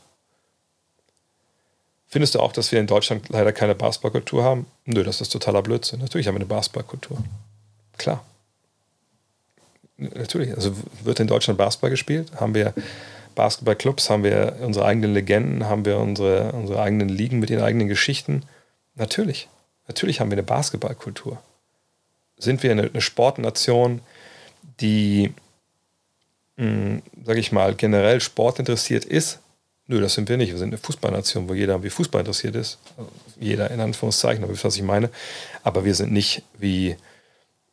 Findest 2.14 2.36
du 2.36 2.42
auch, 2.42 2.52
dass 2.52 2.72
wir 2.72 2.80
in 2.80 2.86
Deutschland 2.86 3.30
leider 3.30 3.52
keine 3.52 3.74
Basketballkultur 3.74 4.44
haben? 4.44 4.68
Nö, 4.86 5.04
das 5.04 5.20
ist 5.20 5.30
totaler 5.30 5.64
Blödsinn. 5.64 6.00
Natürlich 6.00 6.28
haben 6.28 6.36
wir 6.36 6.42
eine 6.42 6.46
Basketballkultur. 6.46 7.18
Klar. 7.98 8.24
Natürlich. 9.98 10.54
Also 10.54 10.76
wird 11.04 11.20
in 11.20 11.26
Deutschland 11.26 11.58
Basketball 11.58 11.90
gespielt? 11.90 12.32
Haben 12.40 12.54
wir 12.54 12.76
Basketballclubs? 13.34 14.12
Haben 14.12 14.24
wir 14.24 14.58
unsere 14.62 14.86
eigenen 14.86 15.12
Legenden? 15.16 15.66
Haben 15.66 15.86
wir 15.86 15.98
unsere, 15.98 16.52
unsere 16.52 16.84
eigenen 16.84 17.10
Ligen 17.10 17.40
mit 17.40 17.50
den 17.50 17.62
eigenen 17.62 17.88
Geschichten? 17.88 18.44
Natürlich. 18.94 19.50
Natürlich 19.88 20.20
haben 20.20 20.30
wir 20.30 20.36
eine 20.36 20.44
Basketballkultur. 20.44 21.42
Sind 22.38 22.62
wir 22.62 22.70
eine, 22.70 22.84
eine 22.84 23.02
Sportnation, 23.02 24.02
die, 24.82 25.34
hm, 26.58 27.02
sage 27.26 27.40
ich 27.40 27.52
mal, 27.52 27.74
generell 27.74 28.22
sportinteressiert 28.22 29.04
ist? 29.04 29.40
Nö, 29.88 30.00
das 30.00 30.14
sind 30.14 30.30
wir 30.30 30.38
nicht. 30.38 30.52
Wir 30.52 30.58
sind 30.58 30.70
eine 30.70 30.78
Fußballnation, 30.78 31.50
wo 31.50 31.54
jeder 31.54 31.84
wie 31.84 31.90
Fußball 31.90 32.22
interessiert 32.22 32.56
ist. 32.56 32.80
Jeder 33.40 33.70
in 33.70 33.82
Anführungszeichen, 33.82 34.44
aber 34.44 34.54
was 34.64 34.76
ich 34.76 34.82
meine. 34.84 35.10
Aber 35.64 35.84
wir 35.84 35.94
sind 35.94 36.14
nicht 36.14 36.44
wie 36.58 36.96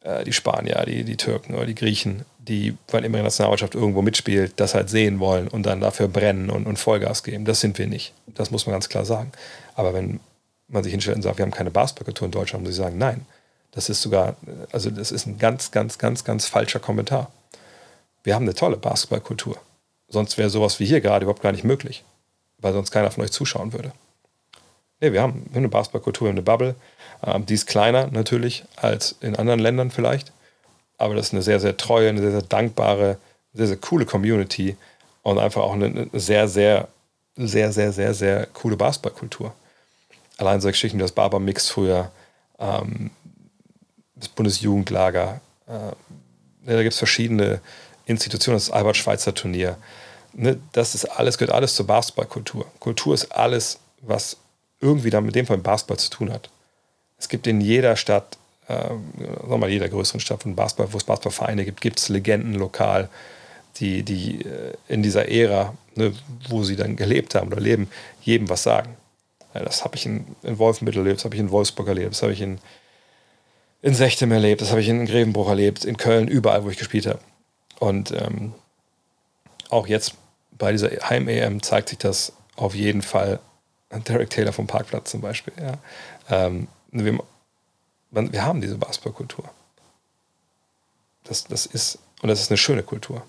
äh, 0.02 0.24
die 0.24 0.32
Spanier, 0.32 0.82
die, 0.86 1.04
die 1.04 1.16
Türken 1.16 1.54
oder 1.54 1.66
die 1.66 1.74
Griechen, 1.74 2.24
die, 2.38 2.76
weil 2.88 3.04
immer 3.04 3.18
die 3.18 3.24
Nationalmannschaft 3.24 3.74
irgendwo 3.74 4.02
mitspielt, 4.02 4.54
das 4.56 4.74
halt 4.74 4.90
sehen 4.90 5.20
wollen 5.20 5.46
und 5.46 5.64
dann 5.66 5.80
dafür 5.80 6.08
brennen 6.08 6.50
und, 6.50 6.66
und 6.66 6.78
Vollgas 6.78 7.22
geben. 7.22 7.44
Das 7.44 7.60
sind 7.60 7.78
wir 7.78 7.86
nicht. 7.86 8.12
Das 8.26 8.50
muss 8.50 8.66
man 8.66 8.72
ganz 8.72 8.88
klar 8.88 9.04
sagen. 9.04 9.30
Aber 9.74 9.94
wenn 9.94 10.18
man 10.66 10.82
sich 10.82 10.92
hinstellt 10.92 11.16
und 11.16 11.22
sagt, 11.22 11.38
wir 11.38 11.44
haben 11.44 11.52
keine 11.52 11.70
Basketballkultur 11.70 12.26
in 12.26 12.32
Deutschland, 12.32 12.64
muss 12.64 12.72
ich 12.72 12.78
sagen, 12.78 12.98
nein. 12.98 13.26
Das 13.72 13.88
ist 13.88 14.02
sogar, 14.02 14.36
also 14.72 14.90
das 14.90 15.12
ist 15.12 15.26
ein 15.26 15.38
ganz, 15.38 15.70
ganz, 15.70 15.96
ganz, 15.98 16.24
ganz 16.24 16.46
falscher 16.46 16.80
Kommentar. 16.80 17.30
Wir 18.24 18.34
haben 18.34 18.42
eine 18.42 18.54
tolle 18.54 18.76
Basketballkultur. 18.76 19.58
Sonst 20.10 20.36
wäre 20.36 20.50
sowas 20.50 20.80
wie 20.80 20.86
hier 20.86 21.00
gerade 21.00 21.24
überhaupt 21.24 21.42
gar 21.42 21.52
nicht 21.52 21.64
möglich, 21.64 22.04
weil 22.58 22.72
sonst 22.72 22.90
keiner 22.90 23.10
von 23.10 23.24
euch 23.24 23.30
zuschauen 23.30 23.72
würde. 23.72 23.92
Nee, 25.00 25.12
wir 25.12 25.22
haben, 25.22 25.48
eine 25.54 25.68
Basketballkultur, 25.68 26.26
wir 26.26 26.30
haben 26.30 26.36
eine 26.36 26.42
Bubble. 26.42 26.74
Ähm, 27.24 27.46
die 27.46 27.54
ist 27.54 27.66
kleiner 27.66 28.08
natürlich 28.08 28.64
als 28.76 29.16
in 29.20 29.36
anderen 29.36 29.60
Ländern 29.60 29.90
vielleicht, 29.90 30.32
aber 30.98 31.14
das 31.14 31.28
ist 31.28 31.32
eine 31.32 31.42
sehr, 31.42 31.60
sehr 31.60 31.76
treue, 31.76 32.08
eine 32.10 32.20
sehr, 32.20 32.32
sehr 32.32 32.42
dankbare, 32.42 33.18
sehr, 33.54 33.66
sehr 33.66 33.76
coole 33.76 34.04
Community 34.04 34.76
und 35.22 35.38
einfach 35.38 35.62
auch 35.62 35.72
eine 35.72 36.08
sehr, 36.12 36.48
sehr, 36.48 36.88
sehr, 37.36 37.72
sehr, 37.72 37.92
sehr, 37.92 38.14
sehr 38.14 38.46
coole 38.46 38.76
Basketballkultur. 38.76 39.54
Allein 40.36 40.60
solche 40.60 40.74
Geschichten 40.74 40.98
wie 40.98 41.02
das 41.02 41.12
Barber 41.12 41.40
Mix 41.40 41.68
früher, 41.68 42.10
ähm, 42.58 43.10
das 44.16 44.28
Bundesjugendlager, 44.28 45.40
äh, 45.66 45.92
da 46.66 46.82
gibt 46.82 46.92
es 46.92 46.98
verschiedene 46.98 47.60
Institutionen, 48.06 48.56
das 48.56 48.70
Albert-Schweitzer 48.70 49.34
Turnier. 49.34 49.76
Ne, 50.32 50.60
das 50.72 50.94
ist 50.94 51.04
alles, 51.06 51.38
gehört 51.38 51.54
alles 51.54 51.74
zur 51.74 51.86
Basketballkultur. 51.86 52.66
Kultur 52.78 53.14
ist 53.14 53.32
alles, 53.32 53.78
was 54.00 54.36
irgendwie 54.80 55.10
dann 55.10 55.24
mit 55.24 55.34
dem 55.34 55.46
Fall 55.46 55.58
Basketball 55.58 55.98
zu 55.98 56.10
tun 56.10 56.32
hat. 56.32 56.50
Es 57.18 57.28
gibt 57.28 57.46
in 57.46 57.60
jeder 57.60 57.96
Stadt, 57.96 58.38
äh, 58.68 58.72
sagen 58.72 59.00
wir 59.48 59.58
mal 59.58 59.70
jeder 59.70 59.88
größeren 59.88 60.20
Stadt 60.20 60.42
von 60.42 60.54
Basketball, 60.54 60.92
wo 60.92 60.96
es 60.96 61.04
Basketballvereine 61.04 61.64
gibt, 61.64 61.80
gibt 61.80 61.98
es 61.98 62.08
Legenden 62.08 62.54
lokal, 62.54 63.08
die, 63.76 64.02
die 64.02 64.42
äh, 64.42 64.74
in 64.88 65.02
dieser 65.02 65.28
Ära, 65.28 65.74
ne, 65.96 66.12
wo 66.48 66.62
sie 66.62 66.76
dann 66.76 66.96
gelebt 66.96 67.34
haben 67.34 67.48
oder 67.48 67.60
leben, 67.60 67.90
jedem 68.22 68.48
was 68.48 68.62
sagen. 68.62 68.96
Ja, 69.54 69.62
das 69.62 69.84
habe 69.84 69.96
ich 69.96 70.06
in, 70.06 70.24
in 70.42 70.58
Wolfenbüttel 70.58 71.00
erlebt, 71.00 71.18
das 71.18 71.24
habe 71.24 71.34
ich 71.34 71.40
in 71.40 71.50
Wolfsburg 71.50 71.88
erlebt, 71.88 72.12
das 72.12 72.22
habe 72.22 72.32
ich 72.32 72.40
in, 72.40 72.58
in 73.82 73.94
Sechtem 73.94 74.30
erlebt, 74.30 74.60
das 74.60 74.70
habe 74.70 74.80
ich 74.80 74.88
in 74.88 75.04
Grevenbruch 75.06 75.48
erlebt, 75.48 75.84
in 75.84 75.96
Köln, 75.96 76.28
überall, 76.28 76.64
wo 76.64 76.70
ich 76.70 76.76
gespielt 76.76 77.06
habe. 77.06 77.18
Und 77.80 78.12
ähm, 78.12 78.54
auch 79.70 79.86
jetzt 79.86 80.14
bei 80.60 80.72
dieser 80.72 80.90
Heim-EM 80.90 81.62
zeigt 81.62 81.88
sich 81.88 81.98
das 81.98 82.32
auf 82.54 82.74
jeden 82.74 83.02
Fall. 83.02 83.40
Derek 83.90 84.30
Taylor 84.30 84.52
vom 84.52 84.68
Parkplatz 84.68 85.10
zum 85.10 85.20
Beispiel. 85.20 85.54
Ja. 85.58 85.78
Ähm, 86.28 86.68
wir, 86.92 87.18
wir, 88.10 88.44
haben 88.44 88.60
diese 88.60 88.76
Basketballkultur. 88.76 89.50
Das, 91.24 91.44
das 91.44 91.66
ist, 91.66 91.98
und 92.22 92.28
das 92.28 92.42
ist 92.42 92.50
eine 92.50 92.58
schöne 92.58 92.84
Kultur. 92.84 93.22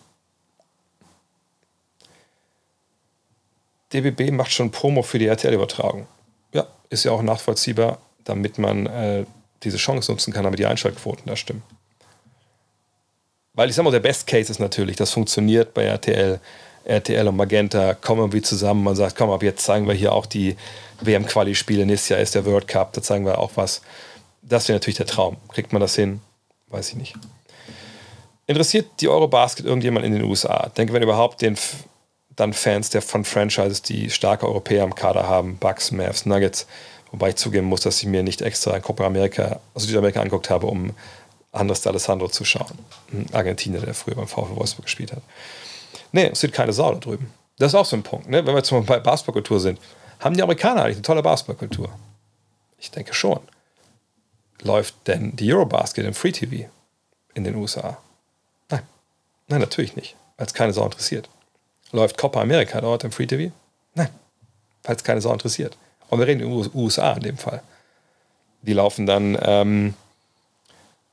DBB 3.94 4.32
macht 4.32 4.52
schon 4.52 4.70
Promo 4.70 5.02
für 5.02 5.18
die 5.18 5.28
RTL-Übertragung. 5.28 6.08
Ja, 6.54 6.68
ist 6.90 7.06
ja 7.06 7.12
auch 7.12 7.22
nachvollziehbar, 7.22 7.98
damit 8.26 8.58
man 8.58 8.86
äh, 8.86 9.26
diese 9.64 9.78
Chance 9.78 10.12
nutzen 10.12 10.34
kann, 10.34 10.44
damit 10.44 10.60
die 10.60 10.66
Einschaltquoten 10.66 11.26
da 11.26 11.36
stimmen. 11.36 11.64
Weil 13.54 13.70
ich 13.70 13.76
sag 13.76 13.84
mal, 13.84 13.92
der 13.92 14.00
Best 14.00 14.28
Case 14.28 14.52
ist 14.52 14.60
natürlich, 14.60 14.98
das 14.98 15.12
funktioniert 15.12 15.74
bei 15.74 15.86
RTL. 15.86 16.40
RTL 16.86 17.28
und 17.28 17.36
Magenta 17.36 17.94
kommen 17.94 18.22
irgendwie 18.22 18.42
zusammen. 18.42 18.84
Man 18.84 18.96
sagt, 18.96 19.16
komm, 19.16 19.30
ab 19.30 19.44
jetzt 19.44 19.64
zeigen 19.64 19.88
wir 19.88 19.94
hier 19.94 20.14
auch 20.14 20.26
die 20.26 20.56
WM-Quali-Spiele. 21.02 21.86
Nächstes 21.86 22.10
Jahr 22.10 22.20
ist 22.20 22.36
der 22.36 22.46
World 22.46 22.68
Cup, 22.68 22.94
da 22.94 23.02
zeigen 23.02 23.26
wir 23.26 23.40
auch 23.40 23.52
was. 23.56 23.82
Das 24.42 24.68
wäre 24.68 24.78
natürlich 24.78 24.98
der 24.98 25.06
Traum. 25.06 25.38
Kriegt 25.54 25.74
man 25.74 25.82
das 25.82 25.96
hin? 25.96 26.22
Weiß 26.70 26.90
ich 26.90 26.96
nicht. 26.96 27.16
Interessiert 28.48 28.88
die 29.00 29.08
Eurobasket 29.08 29.66
irgendjemand 29.66 30.06
in 30.06 30.14
den 30.14 30.24
USA? 30.24 30.66
Ich 30.68 30.74
denke, 30.74 30.94
wenn 30.94 31.04
überhaupt, 31.04 31.42
den 31.42 31.58
dann 32.36 32.54
Fans 32.54 32.90
der 32.90 33.02
von 33.02 33.24
Franchises, 33.24 33.82
die 33.82 34.10
starke 34.10 34.48
Europäer 34.48 34.84
im 34.84 34.96
Kader 34.96 35.28
haben, 35.28 35.58
Bucks, 35.58 35.92
Mavs, 35.92 36.26
Nuggets. 36.26 36.66
Wobei 37.12 37.30
ich 37.30 37.36
zugeben 37.36 37.68
muss, 37.68 37.82
dass 37.82 38.02
ich 38.02 38.08
mir 38.08 38.24
nicht 38.24 38.42
extra 38.42 38.80
Copa 38.80 39.06
America, 39.06 39.60
also 39.76 39.88
Südamerika 39.88 40.22
angeguckt 40.22 40.50
habe, 40.50 40.68
um 40.68 40.92
Andres 41.52 41.86
D'Alessandro 41.86 42.32
zu 42.32 42.46
schauen. 42.46 42.80
Ein 43.12 43.28
Argentinier, 43.34 43.82
der 43.82 43.94
früher 43.94 44.16
beim 44.16 44.28
VfL 44.28 44.56
Wolfsburg 44.56 44.86
gespielt 44.86 45.12
hat. 45.12 45.22
Nee, 46.12 46.28
es 46.28 46.40
sieht 46.40 46.54
keine 46.54 46.74
Sau 46.74 46.92
da 46.92 47.00
drüben. 47.00 47.32
Das 47.58 47.72
ist 47.72 47.76
auch 47.76 47.86
so 47.86 47.96
ein 47.96 48.04
Punkt. 48.04 48.28
Ne? 48.30 48.38
Wenn 48.46 48.54
wir 48.54 48.58
jetzt 48.58 48.72
mal 48.72 48.82
bei 48.82 49.00
Basketballkultur 49.00 49.60
sind, 49.60 49.80
haben 50.20 50.36
die 50.36 50.44
Amerikaner 50.44 50.84
eigentlich 50.84 50.98
eine 50.98 51.04
tolle 51.04 51.24
Basketballkultur? 51.24 51.90
Ich 52.78 52.92
denke 52.92 53.14
schon. 53.14 53.40
Läuft 54.62 54.96
denn 55.08 55.36
die 55.36 55.52
Eurobasket 55.54 56.06
im 56.06 56.14
Free 56.14 56.32
TV 56.32 56.70
in 57.34 57.44
den 57.44 57.56
USA? 57.56 57.98
Nein. 58.70 58.84
Nein, 59.48 59.62
natürlich 59.62 59.96
nicht, 59.96 60.16
weil 60.38 60.48
es 60.48 60.54
keine 60.54 60.74
Sau 60.74 60.86
interessiert. 60.86 61.30
Läuft 61.92 62.18
Copa 62.18 62.42
America 62.42 62.80
dort 62.82 63.04
im 63.04 63.12
Free 63.12 63.28
TV? 63.28 63.54
Nein, 63.96 64.10
weil 64.84 64.96
es 64.96 65.04
keine 65.04 65.22
Sau 65.22 65.34
interessiert. 65.34 65.78
Und 66.10 66.20
wir 66.20 66.28
reden 66.28 66.42
über 66.42 66.70
USA 66.76 67.14
in 67.14 67.24
dem 67.24 67.38
Fall. 67.38 67.62
Die 68.62 68.74
laufen 68.74 69.06
dann 69.06 69.38
ähm, 69.42 69.94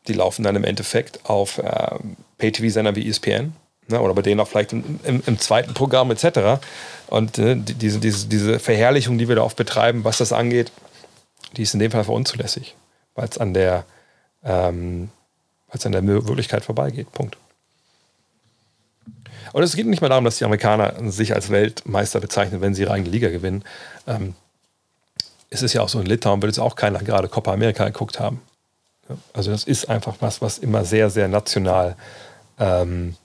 die 0.08 0.14
laufen 0.14 0.42
dann 0.42 0.56
im 0.56 0.64
Endeffekt 0.64 1.24
auf 1.28 1.58
äh, 1.58 1.96
Pay-TV-Sendern 2.38 2.96
wie 2.96 3.08
ESPN 3.08 3.54
ne, 3.89 4.01
oder 4.01 4.15
bei 4.15 4.23
denen 4.23 4.40
auch 4.40 4.48
vielleicht 4.48 4.73
im, 4.73 5.01
im, 5.05 5.23
im 5.27 5.39
zweiten 5.39 5.74
Programm 5.74 6.10
etc. 6.10 6.60
Und 7.09 7.39
äh, 7.39 7.56
diese, 7.56 7.98
diese, 7.98 8.28
diese 8.28 8.59
Verherrlichung, 8.59 9.19
die 9.19 9.28
wir 9.28 9.36
da 9.36 9.43
oft 9.43 9.56
betreiben, 9.56 10.05
was 10.05 10.19
das 10.19 10.32
angeht, 10.32 10.73
die 11.56 11.62
ist 11.62 11.74
in 11.74 11.81
dem 11.81 11.90
Fall 11.90 12.05
für 12.05 12.12
unzulässig, 12.12 12.77
weil 13.15 13.28
es 13.28 13.39
an 13.39 13.55
der 13.55 13.85
ähm, 14.44 15.10
an 15.85 15.93
der 15.93 16.02
Möglichkeit 16.02 16.65
vorbeigeht. 16.65 17.12
Punkt. 17.12 17.36
Und 19.52 19.62
es 19.62 19.77
geht 19.77 19.86
nicht 19.86 20.01
mehr 20.01 20.10
darum, 20.10 20.24
dass 20.24 20.39
die 20.39 20.44
Amerikaner 20.44 20.94
sich 21.10 21.35
als 21.35 21.51
Weltmeister 21.51 22.20
bezeichnen, 22.20 22.60
wenn 22.60 22.74
sie 22.74 22.82
ihre 22.82 22.93
eigene 22.93 23.10
Liga 23.10 23.28
gewinnen. 23.28 23.65
Ähm, 24.06 24.35
es 25.51 25.62
ist 25.62 25.73
ja 25.73 25.82
auch 25.82 25.89
so, 25.89 26.01
in 26.01 26.06
Litauen 26.06 26.43
wird 26.43 26.52
jetzt 26.52 26.59
auch 26.59 26.77
keiner 26.77 26.98
gerade 27.01 27.28
Copa 27.28 27.52
America 27.52 27.85
geguckt 27.86 28.20
haben. 28.20 28.43
Also 29.32 29.51
das 29.51 29.65
ist 29.65 29.89
einfach 29.89 30.16
was, 30.20 30.43
was 30.43 30.59
immer 30.59 30.85
sehr, 30.85 31.09
sehr 31.09 31.28
national 31.28 31.97
ähm, 32.59 33.16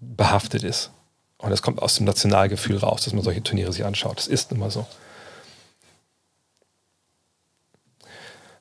behaftet 0.00 0.62
ist. 0.62 0.90
Und 1.38 1.50
das 1.50 1.62
kommt 1.62 1.80
aus 1.80 1.94
dem 1.94 2.06
Nationalgefühl 2.06 2.78
raus, 2.78 3.04
dass 3.04 3.12
man 3.12 3.22
solche 3.22 3.42
Turniere 3.42 3.72
sich 3.72 3.84
anschaut. 3.84 4.18
Das 4.18 4.26
ist 4.26 4.52
immer 4.52 4.70
so. 4.70 4.86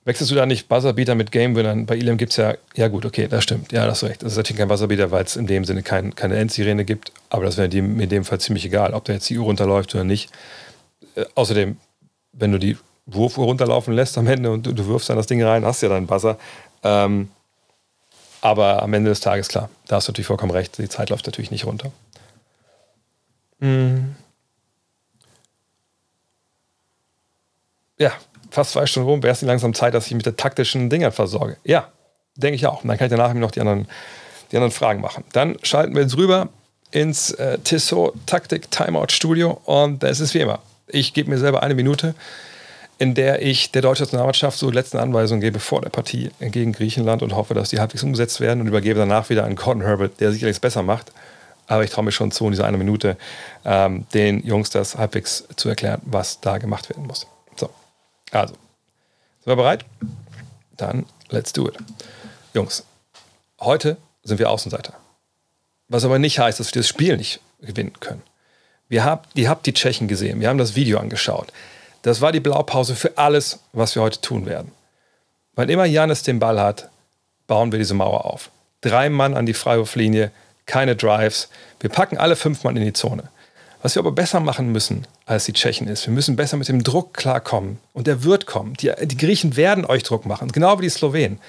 Wechselst 0.05 0.31
du 0.31 0.35
da 0.35 0.45
nicht 0.45 0.69
Buzzerbeater 0.69 1.15
mit 1.15 1.33
Game-Winnern? 1.33 1.85
Bei 1.85 1.97
Elam 1.97 2.15
gibt 2.15 2.31
es 2.31 2.37
ja, 2.37 2.53
ja 2.75 2.87
gut, 2.87 3.05
okay, 3.05 3.27
das 3.27 3.43
stimmt. 3.43 3.73
Ja, 3.73 3.85
das 3.85 4.03
ist 4.03 4.09
recht. 4.09 4.23
Das 4.23 4.31
ist 4.31 4.37
natürlich 4.37 4.59
kein 4.59 4.69
Buzzerbeater, 4.69 5.11
weil 5.11 5.25
es 5.25 5.35
in 5.35 5.47
dem 5.47 5.65
Sinne 5.65 5.83
kein, 5.83 6.15
keine 6.15 6.37
Endsirene 6.37 6.85
gibt. 6.85 7.11
Aber 7.29 7.43
das 7.43 7.57
wäre 7.57 7.67
in, 7.67 7.99
in 7.99 8.07
dem 8.07 8.23
Fall 8.23 8.39
ziemlich 8.39 8.63
egal, 8.63 8.93
ob 8.93 9.03
da 9.03 9.13
jetzt 9.13 9.29
die 9.29 9.37
Uhr 9.37 9.45
runterläuft 9.45 9.93
oder 9.95 10.05
nicht. 10.05 10.29
Äh, 11.15 11.25
außerdem, 11.35 11.75
wenn 12.31 12.51
du 12.53 12.57
die 12.57 12.77
Wurfuhr 13.05 13.45
runterlaufen 13.45 13.93
lässt 13.93 14.17
am 14.17 14.27
Ende 14.27 14.49
und 14.51 14.65
du, 14.65 14.71
du 14.71 14.87
wirfst 14.87 15.09
dann 15.09 15.17
das 15.17 15.27
Ding 15.27 15.43
rein, 15.43 15.65
hast 15.65 15.81
ja 15.81 15.89
deinen 15.89 16.07
Buzzer. 16.07 16.37
Ähm, 16.83 17.29
aber 18.41 18.83
am 18.83 18.93
Ende 18.93 19.09
des 19.09 19.19
Tages, 19.19 19.47
klar, 19.47 19.69
da 19.87 19.97
hast 19.97 20.07
du 20.07 20.11
natürlich 20.11 20.27
vollkommen 20.27 20.51
recht, 20.51 20.77
die 20.77 20.89
Zeit 20.89 21.09
läuft 21.09 21.25
natürlich 21.25 21.51
nicht 21.51 21.65
runter. 21.65 21.91
Mhm. 23.59 24.15
Ja, 27.97 28.11
fast 28.51 28.71
zwei 28.71 28.85
Stunden 28.85 29.09
rum, 29.09 29.23
wäre 29.23 29.33
es 29.33 29.41
nicht 29.41 29.47
langsam 29.47 29.73
Zeit, 29.73 29.93
dass 29.93 30.05
ich 30.05 30.11
mich 30.11 30.19
mit 30.19 30.25
der 30.27 30.37
taktischen 30.37 30.89
Dinger 30.89 31.11
versorge. 31.11 31.57
Ja, 31.63 31.91
denke 32.35 32.55
ich 32.55 32.67
auch. 32.67 32.83
Und 32.83 32.89
dann 32.89 32.97
kann 32.97 33.07
ich 33.07 33.11
danach 33.11 33.33
noch 33.33 33.51
die 33.51 33.59
anderen, 33.59 33.87
die 34.51 34.57
anderen 34.57 34.71
Fragen 34.71 35.01
machen. 35.01 35.23
Dann 35.33 35.57
schalten 35.63 35.95
wir 35.95 36.03
jetzt 36.03 36.17
rüber 36.17 36.49
ins 36.91 37.31
äh, 37.31 37.57
Tissot 37.59 38.13
Taktik 38.25 38.71
Timeout 38.71 39.07
Studio 39.09 39.59
und 39.65 40.03
es 40.03 40.19
ist 40.19 40.33
wie 40.33 40.39
immer. 40.39 40.59
Ich 40.87 41.13
gebe 41.13 41.29
mir 41.29 41.37
selber 41.37 41.63
eine 41.63 41.75
Minute, 41.75 42.15
in 42.97 43.13
der 43.13 43.41
ich 43.41 43.71
der 43.71 43.81
deutschen 43.81 44.03
Nationalmannschaft 44.03 44.57
so 44.57 44.69
letzten 44.71 44.97
Anweisungen 44.97 45.41
gebe 45.41 45.59
vor 45.59 45.81
der 45.81 45.89
Partie 45.89 46.31
gegen 46.39 46.73
Griechenland 46.73 47.21
und 47.21 47.35
hoffe, 47.35 47.53
dass 47.53 47.69
die 47.69 47.79
halbwegs 47.79 48.03
umgesetzt 48.03 48.39
werden 48.39 48.61
und 48.61 48.67
übergebe 48.67 48.99
danach 48.99 49.29
wieder 49.29 49.43
an 49.43 49.55
Gordon 49.55 49.83
Herbert, 49.83 50.19
der 50.19 50.31
sicherlich 50.31 50.59
besser 50.59 50.81
macht. 50.81 51.11
Aber 51.67 51.83
ich 51.83 51.91
traue 51.91 52.05
mir 52.05 52.11
schon 52.11 52.31
zu, 52.31 52.45
in 52.45 52.51
dieser 52.51 52.65
eine 52.65 52.77
Minute 52.77 53.17
ähm, 53.65 54.07
den 54.13 54.43
Jungs 54.45 54.69
das 54.69 54.97
halbwegs 54.97 55.43
zu 55.57 55.69
erklären, 55.69 56.01
was 56.05 56.39
da 56.39 56.57
gemacht 56.57 56.89
werden 56.89 57.05
muss. 57.05 57.27
So, 57.55 57.69
also, 58.31 58.53
sind 58.53 59.45
wir 59.45 59.55
bereit? 59.55 59.85
Dann 60.77 61.05
let's 61.29 61.53
do 61.53 61.67
it. 61.67 61.75
Jungs, 62.53 62.83
heute 63.59 63.97
sind 64.23 64.39
wir 64.39 64.49
Außenseiter. 64.49 64.93
Was 65.89 66.05
aber 66.05 66.19
nicht 66.19 66.39
heißt, 66.39 66.59
dass 66.59 66.73
wir 66.73 66.81
das 66.81 66.87
Spiel 66.87 67.17
nicht 67.17 67.41
gewinnen 67.61 67.93
können. 67.99 68.23
Wir 68.89 69.03
hab, 69.03 69.27
ihr 69.33 69.49
habt 69.49 69.65
die 69.65 69.73
Tschechen 69.73 70.07
gesehen, 70.07 70.39
wir 70.39 70.47
haben 70.49 70.57
das 70.57 70.75
Video 70.75 70.99
angeschaut. 70.99 71.51
Das 72.07 72.21
war 72.21 72.31
die 72.31 72.39
Blaupause 72.39 72.95
für 72.95 73.17
alles, 73.17 73.59
was 73.73 73.93
wir 73.93 74.01
heute 74.01 74.21
tun 74.21 74.45
werden. 74.45 74.71
Wann 75.55 75.67
immer 75.67 75.83
Janis 75.83 76.23
den 76.23 76.39
Ball 76.39 76.57
hat, 76.57 76.87
bauen 77.47 77.73
wir 77.73 77.79
diese 77.79 77.95
Mauer 77.95 78.23
auf. 78.23 78.49
Drei 78.79 79.09
Mann 79.09 79.33
an 79.33 79.45
die 79.45 79.53
Freiwurflinie, 79.53 80.31
keine 80.65 80.95
Drives. 80.95 81.49
Wir 81.81 81.89
packen 81.89 82.17
alle 82.17 82.37
fünf 82.37 82.63
Mann 82.63 82.77
in 82.77 82.85
die 82.85 82.93
Zone. 82.93 83.23
Was 83.81 83.95
wir 83.95 83.99
aber 83.99 84.13
besser 84.13 84.39
machen 84.39 84.71
müssen 84.71 85.05
als 85.25 85.43
die 85.43 85.51
Tschechen 85.51 85.89
ist, 85.89 86.07
wir 86.07 86.13
müssen 86.13 86.37
besser 86.37 86.55
mit 86.55 86.69
dem 86.69 86.81
Druck 86.81 87.13
klarkommen. 87.13 87.77
Und 87.91 88.07
der 88.07 88.23
wird 88.23 88.45
kommen. 88.45 88.75
Die, 88.75 88.89
die 89.03 89.17
Griechen 89.17 89.57
werden 89.57 89.83
euch 89.83 90.03
Druck 90.03 90.25
machen, 90.25 90.53
genau 90.53 90.79
wie 90.79 90.83
die 90.83 90.89
Slowenen. 90.89 91.41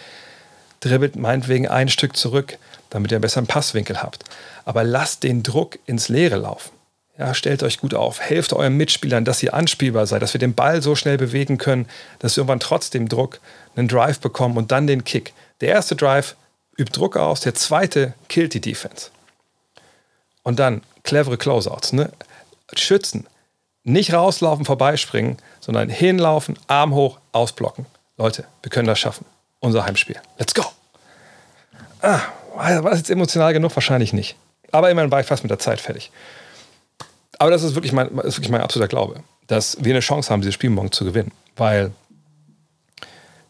Dribbelt 0.80 1.14
meinetwegen 1.14 1.68
ein 1.68 1.88
Stück 1.88 2.16
zurück, 2.16 2.58
damit 2.90 3.12
ihr 3.12 3.18
einen 3.18 3.22
besseren 3.22 3.46
Passwinkel 3.46 4.02
habt. 4.02 4.24
Aber 4.64 4.82
lasst 4.82 5.22
den 5.22 5.44
Druck 5.44 5.78
ins 5.86 6.08
Leere 6.08 6.38
laufen. 6.38 6.77
Ja, 7.18 7.34
stellt 7.34 7.64
euch 7.64 7.78
gut 7.78 7.94
auf, 7.94 8.20
helft 8.20 8.52
euren 8.52 8.76
Mitspielern, 8.76 9.24
dass 9.24 9.42
ihr 9.42 9.52
anspielbar 9.52 10.06
seid, 10.06 10.22
dass 10.22 10.34
wir 10.34 10.38
den 10.38 10.54
Ball 10.54 10.82
so 10.82 10.94
schnell 10.94 11.18
bewegen 11.18 11.58
können, 11.58 11.88
dass 12.20 12.36
wir 12.36 12.42
irgendwann 12.42 12.60
trotzdem 12.60 13.08
Druck, 13.08 13.40
einen 13.74 13.88
Drive 13.88 14.20
bekommen 14.20 14.56
und 14.56 14.70
dann 14.70 14.86
den 14.86 15.02
Kick. 15.02 15.32
Der 15.60 15.70
erste 15.70 15.96
Drive 15.96 16.36
übt 16.78 16.96
Druck 16.96 17.16
aus, 17.16 17.40
der 17.40 17.54
zweite 17.54 18.14
killt 18.28 18.54
die 18.54 18.60
Defense. 18.60 19.10
Und 20.44 20.60
dann 20.60 20.82
clevere 21.02 21.36
Closeouts, 21.36 21.92
ne? 21.92 22.12
Schützen. 22.74 23.26
Nicht 23.82 24.12
rauslaufen, 24.12 24.64
vorbeispringen, 24.64 25.38
sondern 25.60 25.88
hinlaufen, 25.88 26.56
Arm 26.68 26.94
hoch, 26.94 27.18
ausblocken. 27.32 27.86
Leute, 28.16 28.44
wir 28.62 28.70
können 28.70 28.86
das 28.86 28.98
schaffen. 29.00 29.24
Unser 29.60 29.84
Heimspiel. 29.84 30.20
Let's 30.38 30.54
go! 30.54 30.62
Ah, 32.00 32.20
war 32.54 32.90
das 32.90 32.98
jetzt 32.98 33.10
emotional 33.10 33.52
genug? 33.52 33.74
Wahrscheinlich 33.74 34.12
nicht. 34.12 34.36
Aber 34.70 34.90
immerhin 34.90 35.10
war 35.10 35.20
ich 35.20 35.26
fast 35.26 35.42
mit 35.42 35.50
der 35.50 35.58
Zeit 35.58 35.80
fertig. 35.80 36.12
Aber 37.38 37.50
das 37.50 37.62
ist 37.62 37.74
wirklich 37.74 37.92
mein, 37.92 38.08
ist 38.18 38.36
wirklich 38.36 38.50
mein 38.50 38.60
absoluter 38.60 38.88
Glaube, 38.88 39.22
dass 39.46 39.82
wir 39.82 39.92
eine 39.92 40.00
Chance 40.00 40.30
haben, 40.30 40.40
dieses 40.40 40.54
Spiel 40.54 40.70
morgen 40.70 40.92
zu 40.92 41.04
gewinnen. 41.04 41.32
Weil 41.56 41.92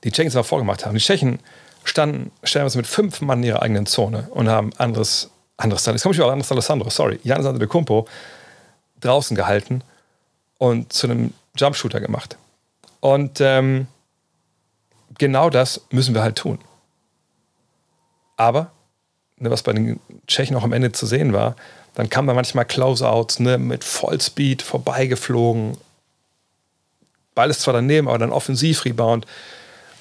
die 0.05 0.12
Tschechen 0.12 0.31
zwar 0.31 0.44
vorgemacht 0.44 0.86
haben. 0.86 0.94
Die 0.94 1.01
Tschechen 1.01 1.40
standen 1.85 2.31
stellenweise 2.43 2.78
mit 2.78 2.86
fünf 2.86 3.20
Mann 3.20 3.39
in 3.39 3.48
ihrer 3.48 3.62
eigenen 3.62 3.86
Zone 3.86 4.28
und 4.31 4.48
haben 4.48 4.70
anderes, 4.78 5.31
anderes, 5.56 5.86
jetzt 5.86 6.02
komme 6.02 6.15
ich 6.15 6.20
auch 6.20 6.31
anderes 6.31 6.52
Alessandro, 6.52 6.90
sorry, 6.90 7.19
Janis 7.24 7.47
Antetokounmpo 7.47 8.06
draußen 9.01 9.36
gehalten 9.36 9.82
und 10.59 10.93
zu 10.93 11.09
einem 11.09 11.32
Jumpshooter 11.56 12.01
gemacht. 12.01 12.36
Und 13.01 13.40
ähm, 13.40 13.86
genau 15.16 15.51
das 15.51 15.81
müssen 15.90 16.15
wir 16.15 16.23
halt 16.23 16.36
tun. 16.36 16.59
Aber, 18.36 18.70
ne, 19.39 19.51
was 19.51 19.62
bei 19.62 19.73
den 19.73 20.01
Tschechen 20.27 20.56
auch 20.56 20.65
am 20.65 20.73
Ende 20.73 20.93
zu 20.93 21.06
sehen 21.06 21.32
war, 21.32 21.56
dann 21.99 22.09
kamen 22.09 22.29
da 22.29 22.35
manchmal 22.35 22.65
Closeouts 22.65 23.41
ne, 23.41 23.59
mit 23.59 23.83
Vollspeed 23.83 24.62
vorbeigeflogen. 24.62 25.77
Ball 27.35 27.51
ist 27.51 27.62
zwar 27.62 27.75
daneben, 27.75 28.07
aber 28.07 28.19
dann 28.19 28.31
Offensiv-Rebound. 28.31 29.27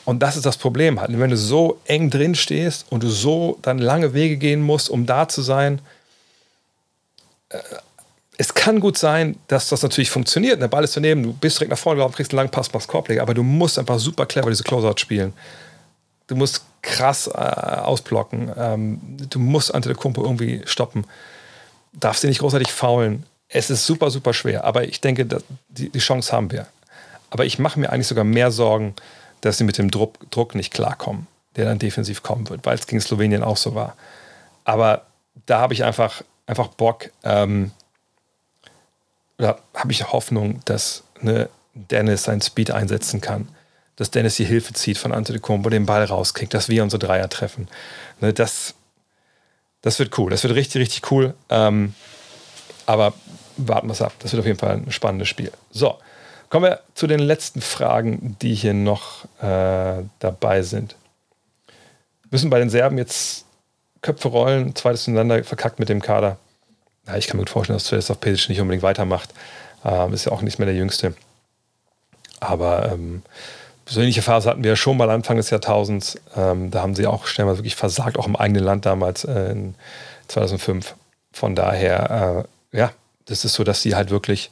Und 0.05 0.19
das 0.19 0.35
ist 0.37 0.45
das 0.45 0.57
Problem 0.57 1.01
halt. 1.01 1.09
Wenn 1.17 1.31
du 1.31 1.37
so 1.37 1.81
eng 1.85 2.11
drin 2.11 2.35
stehst 2.35 2.85
und 2.91 3.01
du 3.01 3.09
so 3.09 3.57
dann 3.63 3.79
lange 3.79 4.13
Wege 4.13 4.37
gehen 4.37 4.61
musst, 4.61 4.91
um 4.91 5.07
da 5.07 5.27
zu 5.27 5.41
sein, 5.41 5.81
äh, 7.49 7.57
es 8.37 8.53
kann 8.53 8.79
gut 8.79 8.99
sein, 8.99 9.35
dass 9.47 9.69
das 9.69 9.81
natürlich 9.81 10.11
funktioniert. 10.11 10.61
Der 10.61 10.67
Ball 10.67 10.83
ist 10.83 10.95
daneben, 10.95 11.23
du 11.23 11.33
bist 11.33 11.57
direkt 11.57 11.71
nach 11.71 11.79
vorne 11.79 11.97
gelaufen, 11.97 12.13
kriegst 12.13 12.31
einen 12.31 12.37
langen 12.37 12.51
Pass, 12.51 12.71
machst 12.73 12.87
Korbleger, 12.87 13.23
aber 13.23 13.33
du 13.33 13.41
musst 13.41 13.79
einfach 13.79 13.97
super 13.97 14.27
clever 14.27 14.51
diese 14.51 14.63
Closeout 14.63 14.99
spielen. 14.99 15.33
Du 16.27 16.35
musst 16.35 16.61
krass 16.83 17.25
äh, 17.25 17.31
ausblocken. 17.31 18.51
Ähm, 18.55 18.99
du 19.31 19.39
musst 19.39 19.73
Ante 19.73 19.89
der 19.89 19.97
Kumpo 19.97 20.21
irgendwie 20.21 20.61
stoppen 20.65 21.05
darfst 21.93 22.21
sie 22.21 22.27
nicht 22.27 22.39
großartig 22.39 22.71
faulen. 22.71 23.25
Es 23.49 23.69
ist 23.69 23.85
super, 23.85 24.11
super 24.11 24.33
schwer, 24.33 24.63
aber 24.63 24.83
ich 24.83 25.01
denke, 25.01 25.25
die, 25.69 25.99
Chance 25.99 26.31
haben 26.33 26.51
wir. 26.51 26.67
Aber 27.29 27.45
ich 27.45 27.59
mache 27.59 27.79
mir 27.79 27.91
eigentlich 27.91 28.07
sogar 28.07 28.23
mehr 28.23 28.51
Sorgen, 28.51 28.95
dass 29.41 29.57
sie 29.57 29.63
mit 29.63 29.77
dem 29.77 29.91
Druck, 29.91 30.29
Druck 30.31 30.55
nicht 30.55 30.73
klarkommen, 30.73 31.27
der 31.55 31.65
dann 31.65 31.79
defensiv 31.79 32.23
kommen 32.23 32.49
wird, 32.49 32.65
weil 32.65 32.77
es 32.77 32.87
gegen 32.87 33.01
Slowenien 33.01 33.43
auch 33.43 33.57
so 33.57 33.75
war. 33.75 33.95
Aber 34.65 35.05
da 35.45 35.59
habe 35.59 35.73
ich 35.73 35.83
einfach, 35.83 36.23
einfach 36.45 36.67
Bock, 36.69 37.09
ähm, 37.23 37.71
oder 39.37 39.59
habe 39.73 39.91
ich 39.91 40.11
Hoffnung, 40.11 40.61
dass 40.65 41.03
ne, 41.21 41.49
Dennis 41.73 42.23
seinen 42.23 42.41
Speed 42.41 42.71
einsetzen 42.71 43.21
kann, 43.21 43.47
dass 43.95 44.11
Dennis 44.11 44.35
die 44.35 44.45
Hilfe 44.45 44.73
zieht 44.73 44.97
von 44.97 45.11
Antetokounmpo, 45.11 45.69
den 45.69 45.85
Ball 45.85 46.03
rauskriegt, 46.03 46.53
dass 46.53 46.69
wir 46.69 46.83
unsere 46.83 46.99
Dreier 46.99 47.29
treffen. 47.29 47.67
Ne, 48.19 48.33
das, 48.33 48.73
das 49.81 49.99
wird 49.99 50.17
cool. 50.17 50.29
Das 50.29 50.43
wird 50.43 50.55
richtig, 50.55 50.81
richtig 50.81 51.11
cool. 51.11 51.33
Ähm, 51.49 51.93
aber 52.85 53.13
warten 53.57 53.87
wir 53.87 53.93
es 53.93 54.01
ab. 54.01 54.13
Das 54.19 54.31
wird 54.31 54.41
auf 54.41 54.47
jeden 54.47 54.59
Fall 54.59 54.75
ein 54.75 54.91
spannendes 54.91 55.27
Spiel. 55.27 55.51
So, 55.71 55.97
kommen 56.49 56.65
wir 56.65 56.81
zu 56.93 57.07
den 57.07 57.19
letzten 57.19 57.61
Fragen, 57.61 58.37
die 58.41 58.55
hier 58.55 58.73
noch 58.73 59.25
äh, 59.41 60.03
dabei 60.19 60.61
sind. 60.61 60.95
Müssen 62.29 62.49
bei 62.49 62.59
den 62.59 62.69
Serben 62.69 62.97
jetzt 62.97 63.45
Köpfe 64.01 64.27
rollen, 64.27 64.75
zweites 64.75 65.03
zueinander 65.03 65.43
verkackt 65.43 65.79
mit 65.79 65.89
dem 65.89 66.01
Kader. 66.01 66.37
Ja, 67.07 67.15
ich 67.15 67.27
kann 67.27 67.37
mir 67.37 67.41
gut 67.41 67.49
vorstellen, 67.49 67.77
dass 67.77 67.87
Svetislav 67.87 68.19
Pesic 68.19 68.49
nicht 68.49 68.61
unbedingt 68.61 68.83
weitermacht. 68.83 69.33
Ähm, 69.85 70.13
ist 70.13 70.25
ja 70.25 70.31
auch 70.31 70.41
nicht 70.41 70.59
mehr 70.59 70.65
der 70.65 70.75
Jüngste. 70.75 71.15
Aber 72.39 72.91
ähm, 72.91 73.23
so 73.89 74.01
ähnliche 74.01 74.21
Phase 74.21 74.49
hatten 74.49 74.63
wir 74.63 74.71
ja 74.71 74.75
schon 74.75 74.97
mal 74.97 75.09
Anfang 75.09 75.37
des 75.37 75.49
Jahrtausends. 75.49 76.19
Ähm, 76.35 76.71
da 76.71 76.81
haben 76.81 76.95
sie 76.95 77.07
auch 77.07 77.25
stellenweise 77.25 77.59
wirklich 77.59 77.75
versagt, 77.75 78.17
auch 78.17 78.27
im 78.27 78.35
eigenen 78.35 78.63
Land 78.63 78.85
damals 78.85 79.23
äh, 79.23 79.51
in 79.51 79.75
2005. 80.27 80.95
Von 81.31 81.55
daher, 81.55 82.45
äh, 82.73 82.77
ja, 82.77 82.91
das 83.25 83.45
ist 83.45 83.53
so, 83.53 83.63
dass 83.63 83.81
sie 83.81 83.95
halt 83.95 84.09
wirklich 84.09 84.49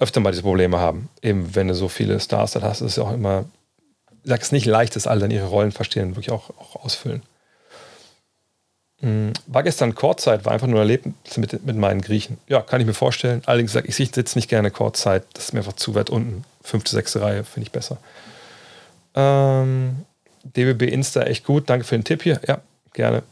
öfter 0.00 0.20
mal 0.20 0.30
diese 0.30 0.42
Probleme 0.42 0.78
haben. 0.78 1.08
Eben, 1.22 1.54
wenn 1.54 1.68
du 1.68 1.74
so 1.74 1.88
viele 1.88 2.18
Stars 2.18 2.52
dann 2.52 2.62
hast, 2.62 2.80
ist 2.80 2.92
es 2.92 2.96
ja 2.96 3.04
auch 3.04 3.12
immer, 3.12 3.44
ich 4.24 4.30
sag 4.30 4.42
es 4.42 4.52
nicht 4.52 4.66
leicht, 4.66 4.96
dass 4.96 5.06
alle 5.06 5.20
dann 5.20 5.30
ihre 5.30 5.46
Rollen 5.46 5.72
verstehen 5.72 6.08
und 6.08 6.16
wirklich 6.16 6.30
auch, 6.30 6.50
auch 6.50 6.84
ausfüllen. 6.84 7.22
Mhm. 9.00 9.34
War 9.46 9.62
gestern 9.62 9.94
Kurzzeit, 9.94 10.44
war 10.44 10.52
einfach 10.52 10.66
nur 10.66 10.78
ein 10.78 10.88
Erlebnis 10.88 11.36
mit, 11.36 11.64
mit 11.64 11.76
meinen 11.76 12.00
Griechen. 12.00 12.38
Ja, 12.48 12.60
kann 12.60 12.80
ich 12.80 12.86
mir 12.86 12.94
vorstellen. 12.94 13.42
Allerdings 13.46 13.72
sage 13.72 13.86
ich, 13.86 14.00
ich 14.00 14.10
sitze 14.12 14.38
nicht 14.38 14.48
gerne 14.48 14.70
Kurzzeit. 14.70 15.24
Das 15.34 15.44
ist 15.44 15.52
mir 15.52 15.60
einfach 15.60 15.74
zu 15.74 15.94
weit 15.94 16.10
unten. 16.10 16.44
Fünfte, 16.62 16.92
sechste 16.92 17.20
Reihe 17.20 17.44
finde 17.44 17.66
ich 17.66 17.72
besser. 17.72 17.98
Ähm, 19.14 20.04
DBB 20.44 20.82
Insta 20.82 21.22
echt 21.22 21.44
gut. 21.44 21.70
Danke 21.70 21.84
für 21.84 21.96
den 21.96 22.04
Tipp 22.04 22.22
hier. 22.22 22.40
Ja, 22.46 22.60
gerne. 22.92 23.22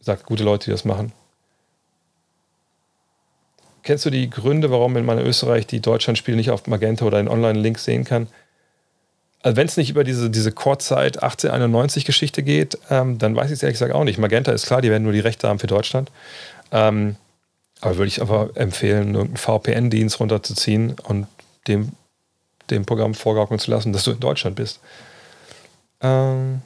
Sagt 0.00 0.26
gute 0.26 0.44
Leute, 0.44 0.66
die 0.66 0.70
das 0.70 0.84
machen. 0.84 1.12
Kennst 3.82 4.06
du 4.06 4.10
die 4.10 4.30
Gründe, 4.30 4.70
warum 4.70 4.96
in 4.96 5.04
meiner 5.04 5.24
Österreich 5.24 5.66
die 5.66 5.80
Deutschlandspiele 5.80 6.36
nicht 6.36 6.50
auf 6.50 6.66
Magenta 6.66 7.04
oder 7.04 7.20
in 7.20 7.28
Online-Links 7.28 7.84
sehen 7.84 8.04
kann? 8.04 8.28
Also 9.42 9.58
wenn 9.58 9.66
es 9.66 9.76
nicht 9.76 9.90
über 9.90 10.04
diese, 10.04 10.30
diese 10.30 10.52
Kurzzeit 10.52 11.22
1891-Geschichte 11.22 12.42
geht, 12.42 12.78
ähm, 12.88 13.18
dann 13.18 13.36
weiß 13.36 13.46
ich 13.46 13.56
es 13.56 13.62
ehrlich 13.62 13.74
gesagt 13.74 13.94
auch 13.94 14.04
nicht. 14.04 14.18
Magenta 14.18 14.52
ist 14.52 14.66
klar, 14.66 14.80
die 14.80 14.90
werden 14.90 15.02
nur 15.02 15.12
die 15.12 15.20
Rechte 15.20 15.48
haben 15.48 15.58
für 15.58 15.66
Deutschland. 15.66 16.10
Ähm, 16.72 17.16
aber 17.82 17.98
würde 17.98 18.08
ich 18.08 18.22
einfach 18.22 18.56
empfehlen, 18.56 19.14
irgendeinen 19.14 19.36
VPN-Dienst 19.36 20.18
runterzuziehen 20.18 20.96
und 21.06 21.26
dem 21.68 21.92
dem 22.70 22.84
Programm 22.84 23.14
vorgaukeln 23.14 23.60
zu 23.60 23.70
lassen, 23.70 23.92
dass 23.92 24.04
du 24.04 24.12
in 24.12 24.20
Deutschland 24.20 24.56
bist. 24.56 24.80
Ähm, 26.00 26.62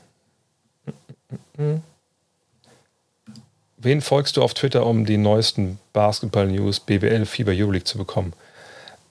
Wen 3.81 4.01
folgst 4.01 4.37
du 4.37 4.43
auf 4.43 4.55
Twitter, 4.55 4.85
um 4.85 5.07
die 5.07 5.17
neuesten 5.17 5.79
Basketball-News, 5.93 6.81
BBL, 6.81 7.27
Fieber, 7.27 7.53
Euroleague 7.53 7.85
zu 7.85 7.97
bekommen? 7.97 8.33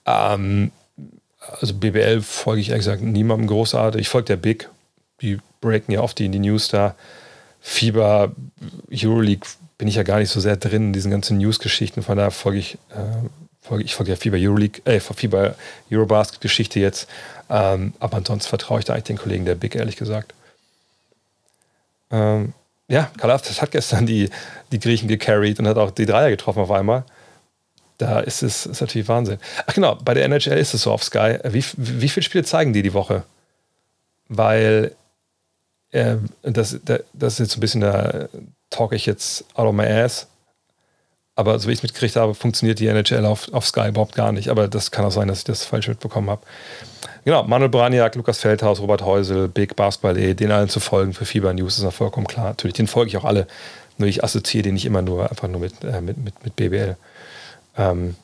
Ähm, 0.04 0.72
also 1.60 1.72
BBL 1.74 2.20
folge 2.20 2.60
ich 2.60 2.68
ehrlich 2.68 2.84
gesagt 2.84 3.02
niemandem 3.02 3.48
großartig. 3.48 4.02
Ich 4.02 4.08
folge 4.10 4.26
der 4.26 4.36
Big. 4.36 4.68
Die 5.22 5.38
breaken 5.62 5.92
ja 5.92 6.00
oft 6.00 6.18
die, 6.18 6.28
die 6.28 6.38
News 6.38 6.68
da. 6.68 6.94
Fieber, 7.60 8.32
Euroleague 8.92 9.48
bin 9.78 9.88
ich 9.88 9.94
ja 9.94 10.02
gar 10.02 10.18
nicht 10.18 10.30
so 10.30 10.38
sehr 10.38 10.56
drin 10.56 10.88
in 10.88 10.92
diesen 10.92 11.10
ganzen 11.10 11.38
News-Geschichten. 11.38 12.02
Von 12.02 12.18
daher 12.18 12.30
folge 12.30 12.58
ich 12.58 12.74
äh, 12.90 13.28
ich 13.80 13.94
folge 13.94 14.12
ja 14.12 14.16
Fieber 14.16 14.38
Euroleague, 14.38 14.80
äh, 14.84 15.00
Fieber 15.00 15.54
Eurobasket 15.90 16.40
Geschichte 16.40 16.80
jetzt. 16.80 17.08
Ähm, 17.50 17.94
aber 17.98 18.18
ansonsten 18.18 18.48
vertraue 18.48 18.78
ich 18.78 18.84
da 18.84 18.94
eigentlich 18.94 19.04
den 19.04 19.18
Kollegen 19.18 19.44
der 19.44 19.54
Big, 19.54 19.74
ehrlich 19.74 19.96
gesagt. 19.96 20.34
Ähm, 22.10 22.54
ja, 22.88 23.10
Kalafdis 23.18 23.60
hat 23.60 23.70
gestern 23.70 24.06
die, 24.06 24.30
die 24.72 24.78
Griechen 24.78 25.08
gecarried 25.08 25.58
und 25.58 25.68
hat 25.68 25.76
auch 25.76 25.90
die 25.90 26.06
Dreier 26.06 26.30
getroffen 26.30 26.60
auf 26.60 26.70
einmal. 26.70 27.04
Da 27.98 28.20
ist 28.20 28.42
es 28.42 28.64
ist 28.64 28.80
natürlich 28.80 29.08
Wahnsinn. 29.08 29.38
Ach 29.66 29.74
genau, 29.74 29.96
bei 29.96 30.14
der 30.14 30.24
NHL 30.24 30.56
ist 30.56 30.72
es 30.72 30.82
so 30.82 30.92
auf 30.92 31.02
Sky. 31.02 31.38
Wie, 31.44 31.64
wie 31.76 32.08
viele 32.08 32.22
Spiele 32.22 32.44
zeigen 32.44 32.72
die 32.72 32.82
die 32.82 32.94
Woche? 32.94 33.24
Weil 34.28 34.94
äh, 35.90 36.16
das, 36.42 36.78
das 36.84 37.32
ist 37.34 37.38
jetzt 37.38 37.56
ein 37.56 37.60
bisschen, 37.60 37.80
da 37.80 38.28
talk 38.70 38.92
ich 38.92 39.04
jetzt 39.04 39.44
out 39.54 39.66
of 39.66 39.74
my 39.74 39.86
ass. 39.86 40.28
Aber 41.38 41.56
so 41.60 41.68
wie 41.68 41.72
ich 41.72 41.78
es 41.78 41.82
mitgekriegt 41.84 42.16
habe, 42.16 42.34
funktioniert 42.34 42.80
die 42.80 42.88
NHL 42.88 43.24
auf, 43.24 43.48
auf 43.52 43.64
Sky 43.64 43.90
überhaupt 43.90 44.16
gar 44.16 44.32
nicht. 44.32 44.48
Aber 44.48 44.66
das 44.66 44.90
kann 44.90 45.04
auch 45.04 45.12
sein, 45.12 45.28
dass 45.28 45.38
ich 45.38 45.44
das 45.44 45.64
falsch 45.64 45.86
mitbekommen 45.86 46.28
habe. 46.30 46.42
Genau, 47.24 47.44
Manuel 47.44 47.70
Braniak, 47.70 48.16
Lukas 48.16 48.40
Feldhaus, 48.40 48.80
Robert 48.80 49.02
Heusel, 49.02 49.46
Big 49.46 49.76
Basketball, 49.76 50.34
den 50.34 50.50
allen 50.50 50.68
zu 50.68 50.80
folgen 50.80 51.12
für 51.12 51.26
Fieber 51.26 51.54
News 51.54 51.78
ist 51.78 51.84
ja 51.84 51.92
vollkommen 51.92 52.26
klar. 52.26 52.46
Natürlich, 52.46 52.74
den 52.74 52.88
folge 52.88 53.10
ich 53.10 53.16
auch 53.16 53.24
alle. 53.24 53.46
Nur 53.98 54.08
ich 54.08 54.24
assoziiere 54.24 54.64
den 54.64 54.74
nicht 54.74 54.84
immer 54.84 55.00
nur 55.00 55.30
einfach 55.30 55.46
nur 55.46 55.60
mit, 55.60 55.84
äh, 55.84 56.00
mit, 56.00 56.16
mit, 56.18 56.44
mit 56.44 56.56
BBL. 56.56 56.96
Ähm. 57.76 58.16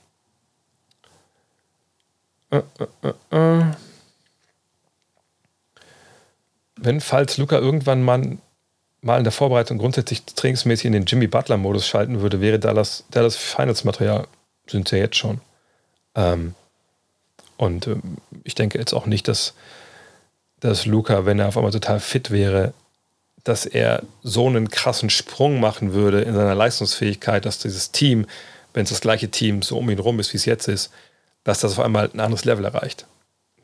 Äh, 2.51 2.57
äh, 2.57 3.13
äh, 3.31 3.61
äh. 3.61 3.65
Wenn, 6.75 7.01
falls 7.01 7.39
Luca 7.39 7.59
irgendwann 7.59 8.03
mal, 8.03 8.39
mal 9.05 9.19
in 9.19 9.25
der 9.25 9.33
Vorbereitung 9.33 9.79
grundsätzlich 9.79 10.25
trainingsmäßig 10.25 10.87
in 10.87 10.93
den 10.93 11.05
Jimmy 11.05 11.27
Butler-Modus 11.27 11.87
schalten 11.87 12.21
würde, 12.21 12.41
wäre 12.41 12.59
Dallas, 12.59 13.05
Dallas 13.11 13.37
Finals-Material, 13.37 14.27
sind 14.67 14.89
sie 14.89 14.97
ja 14.97 15.03
jetzt 15.03 15.17
schon. 15.17 15.41
Ähm, 16.15 16.55
und 17.57 17.87
ähm, 17.87 18.03
ich 18.43 18.55
denke 18.55 18.79
jetzt 18.79 18.93
auch 18.93 19.07
nicht, 19.07 19.29
dass, 19.29 19.55
dass 20.61 20.87
Luca, 20.87 21.27
wenn 21.27 21.39
er 21.39 21.49
auf 21.49 21.57
einmal 21.57 21.73
total 21.73 22.01
fit 22.01 22.31
wäre, 22.31 22.73
dass 23.45 23.67
er 23.67 24.03
so 24.23 24.47
einen 24.47 24.71
krassen 24.71 25.11
Sprung 25.11 25.61
machen 25.61 25.93
würde 25.93 26.23
in 26.23 26.35
seiner 26.35 26.55
Leistungsfähigkeit, 26.55 27.45
dass 27.45 27.59
dieses 27.59 27.93
Team 27.93 28.27
wenn 28.75 28.83
es 28.85 28.91
das 28.91 29.01
gleiche 29.01 29.31
Team 29.31 29.63
so 29.63 29.79
um 29.79 29.89
ihn 29.89 29.99
rum 29.99 30.21
ist, 30.21 30.33
wie 30.35 30.37
es 30.37 30.45
jetzt 30.45 30.69
ist, 30.69 30.91
dass 31.45 31.61
das 31.61 31.73
auf 31.73 31.85
einmal 31.85 32.11
ein 32.13 32.21
anderes 32.21 32.45
Level 32.45 32.65
erreicht. 32.65 33.07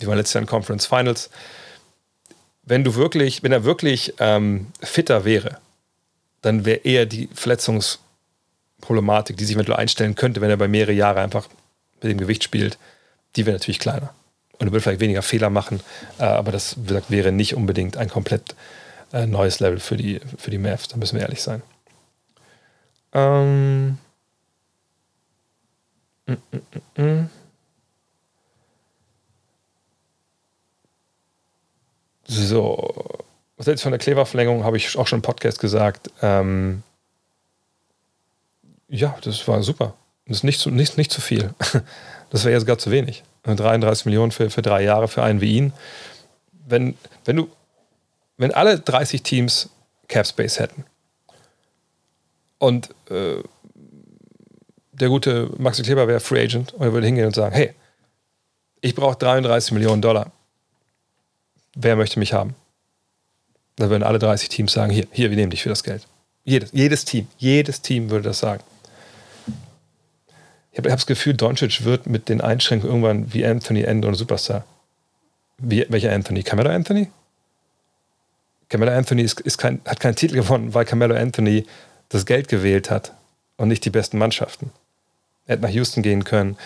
Die 0.00 0.06
waren 0.06 0.16
letztes 0.16 0.34
Jahr 0.34 0.42
in 0.42 0.46
Conference 0.46 0.86
Finals. 0.86 1.28
Wenn 2.62 2.84
du 2.84 2.94
wirklich, 2.94 3.42
wenn 3.42 3.52
er 3.52 3.64
wirklich 3.64 4.14
ähm, 4.18 4.68
fitter 4.82 5.24
wäre, 5.24 5.58
dann 6.42 6.64
wäre 6.64 6.80
eher 6.84 7.06
die 7.06 7.28
Verletzungsproblematik, 7.34 9.36
die 9.36 9.44
sich 9.44 9.56
eventuell 9.56 9.78
einstellen 9.78 10.14
könnte, 10.14 10.40
wenn 10.40 10.50
er 10.50 10.56
bei 10.56 10.68
mehrere 10.68 10.92
Jahre 10.92 11.20
einfach 11.20 11.48
mit 12.02 12.12
dem 12.12 12.18
Gewicht 12.18 12.44
spielt, 12.44 12.78
die 13.36 13.46
wäre 13.46 13.56
natürlich 13.56 13.78
kleiner. 13.78 14.12
Und 14.58 14.68
er 14.68 14.72
würde 14.72 14.82
vielleicht 14.82 15.00
weniger 15.00 15.22
Fehler 15.22 15.50
machen, 15.50 15.80
äh, 16.18 16.24
aber 16.24 16.52
das 16.52 16.76
gesagt, 16.86 17.10
wäre 17.10 17.32
nicht 17.32 17.54
unbedingt 17.54 17.96
ein 17.96 18.08
komplett 18.08 18.54
äh, 19.12 19.26
neues 19.26 19.60
Level 19.60 19.80
für 19.80 19.96
die, 19.96 20.20
für 20.38 20.50
die 20.50 20.58
Mavs, 20.58 20.88
da 20.88 20.96
müssen 20.96 21.16
wir 21.16 21.22
ehrlich 21.22 21.42
sein. 21.42 21.62
Ähm, 23.12 23.98
so, 32.30 32.92
jetzt 33.58 33.82
von 33.82 33.92
der 33.92 33.98
Kleberverlängerung 33.98 34.64
habe 34.64 34.76
ich 34.76 34.96
auch 34.96 35.06
schon 35.06 35.18
im 35.18 35.22
Podcast 35.22 35.58
gesagt. 35.58 36.10
Ähm, 36.22 36.82
ja, 38.88 39.16
das 39.22 39.46
war 39.48 39.62
super. 39.62 39.94
Das 40.26 40.38
ist 40.38 40.44
nicht 40.44 40.60
zu, 40.60 40.70
nicht, 40.70 40.96
nicht 40.96 41.10
zu 41.10 41.20
viel. 41.20 41.54
Das 42.32 42.44
wäre 42.44 42.54
jetzt 42.54 42.64
gar 42.64 42.78
zu 42.78 42.92
wenig. 42.92 43.24
33 43.42 44.06
Millionen 44.06 44.30
für, 44.30 44.50
für 44.50 44.62
drei 44.62 44.84
Jahre 44.84 45.08
für 45.08 45.24
einen 45.24 45.40
wie 45.40 45.56
ihn. 45.56 45.72
Wenn, 46.64 46.96
wenn 47.24 47.34
du, 47.34 47.48
wenn 48.36 48.54
alle 48.54 48.78
30 48.78 49.24
Teams 49.24 49.68
Capspace 50.06 50.60
hätten 50.60 50.84
und 52.58 52.90
äh, 53.10 53.42
der 54.92 55.08
gute 55.08 55.50
Maxi 55.58 55.82
Kleber 55.82 56.06
wäre 56.06 56.20
Free 56.20 56.40
Agent 56.40 56.72
und 56.72 56.82
er 56.82 56.92
würde 56.92 57.06
hingehen 57.08 57.26
und 57.26 57.34
sagen, 57.34 57.52
hey, 57.52 57.74
ich 58.80 58.94
brauche 58.94 59.16
33 59.16 59.72
Millionen 59.72 60.00
Dollar. 60.00 60.30
Wer 61.74 61.96
möchte 61.96 62.18
mich 62.18 62.32
haben? 62.32 62.54
Dann 63.76 63.90
würden 63.90 64.02
alle 64.02 64.18
30 64.18 64.48
Teams 64.48 64.72
sagen, 64.72 64.92
hier, 64.92 65.06
hier, 65.10 65.30
wir 65.30 65.36
nehmen 65.36 65.50
dich 65.50 65.62
für 65.62 65.68
das 65.68 65.84
Geld. 65.84 66.06
Jedes, 66.44 66.70
jedes 66.72 67.04
Team, 67.04 67.28
jedes 67.38 67.80
Team 67.80 68.10
würde 68.10 68.24
das 68.24 68.38
sagen. 68.38 68.62
Ich 70.72 70.78
habe 70.78 70.90
hab 70.90 70.98
das 70.98 71.06
Gefühl, 71.06 71.34
Doncic 71.34 71.84
wird 71.84 72.06
mit 72.06 72.28
den 72.28 72.40
Einschränkungen 72.40 72.94
irgendwann 72.94 73.32
wie 73.32 73.44
Anthony 73.44 73.82
enden 73.82 74.08
und 74.08 74.14
Superstar. 74.14 74.64
Wie, 75.58 75.84
welcher 75.88 76.12
Anthony? 76.12 76.42
Camelo 76.42 76.70
Anthony? 76.70 77.10
Camelo 78.68 78.92
Anthony 78.92 79.22
ist, 79.22 79.40
ist 79.40 79.58
kein, 79.58 79.80
hat 79.84 80.00
keinen 80.00 80.14
Titel 80.14 80.36
gewonnen, 80.36 80.72
weil 80.74 80.84
Camelo 80.84 81.14
Anthony 81.14 81.66
das 82.08 82.24
Geld 82.24 82.48
gewählt 82.48 82.90
hat 82.90 83.12
und 83.56 83.68
nicht 83.68 83.84
die 83.84 83.90
besten 83.90 84.18
Mannschaften. 84.18 84.72
Er 85.50 85.54
hätte 85.54 85.64
nach 85.64 85.70
Houston 85.70 86.02
gehen 86.02 86.22
können. 86.22 86.56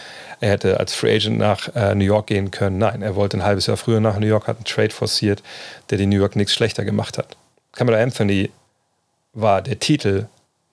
Er 0.41 0.51
hätte 0.51 0.79
als 0.79 0.93
Free 0.93 1.17
Agent 1.17 1.39
nach 1.39 1.75
äh, 1.75 1.95
New 1.95 2.05
York 2.05 2.27
gehen 2.27 2.51
können. 2.51 2.77
Nein, 2.77 3.01
er 3.01 3.17
wollte 3.17 3.39
ein 3.39 3.43
halbes 3.43 3.65
Jahr 3.65 3.79
früher 3.79 3.99
nach 3.99 4.19
New 4.19 4.27
York, 4.27 4.47
hat 4.47 4.59
einen 4.59 4.67
Trade 4.67 4.91
forciert, 4.91 5.43
der 5.89 5.97
die 5.97 6.05
New 6.05 6.19
York 6.19 6.37
nichts 6.37 6.53
schlechter 6.53 6.85
gemacht 6.85 7.17
hat. 7.17 7.39
Kamala 7.73 7.97
Anthony 8.03 8.51
war 9.33 9.63
der 9.63 9.81
Titel 9.81 10.27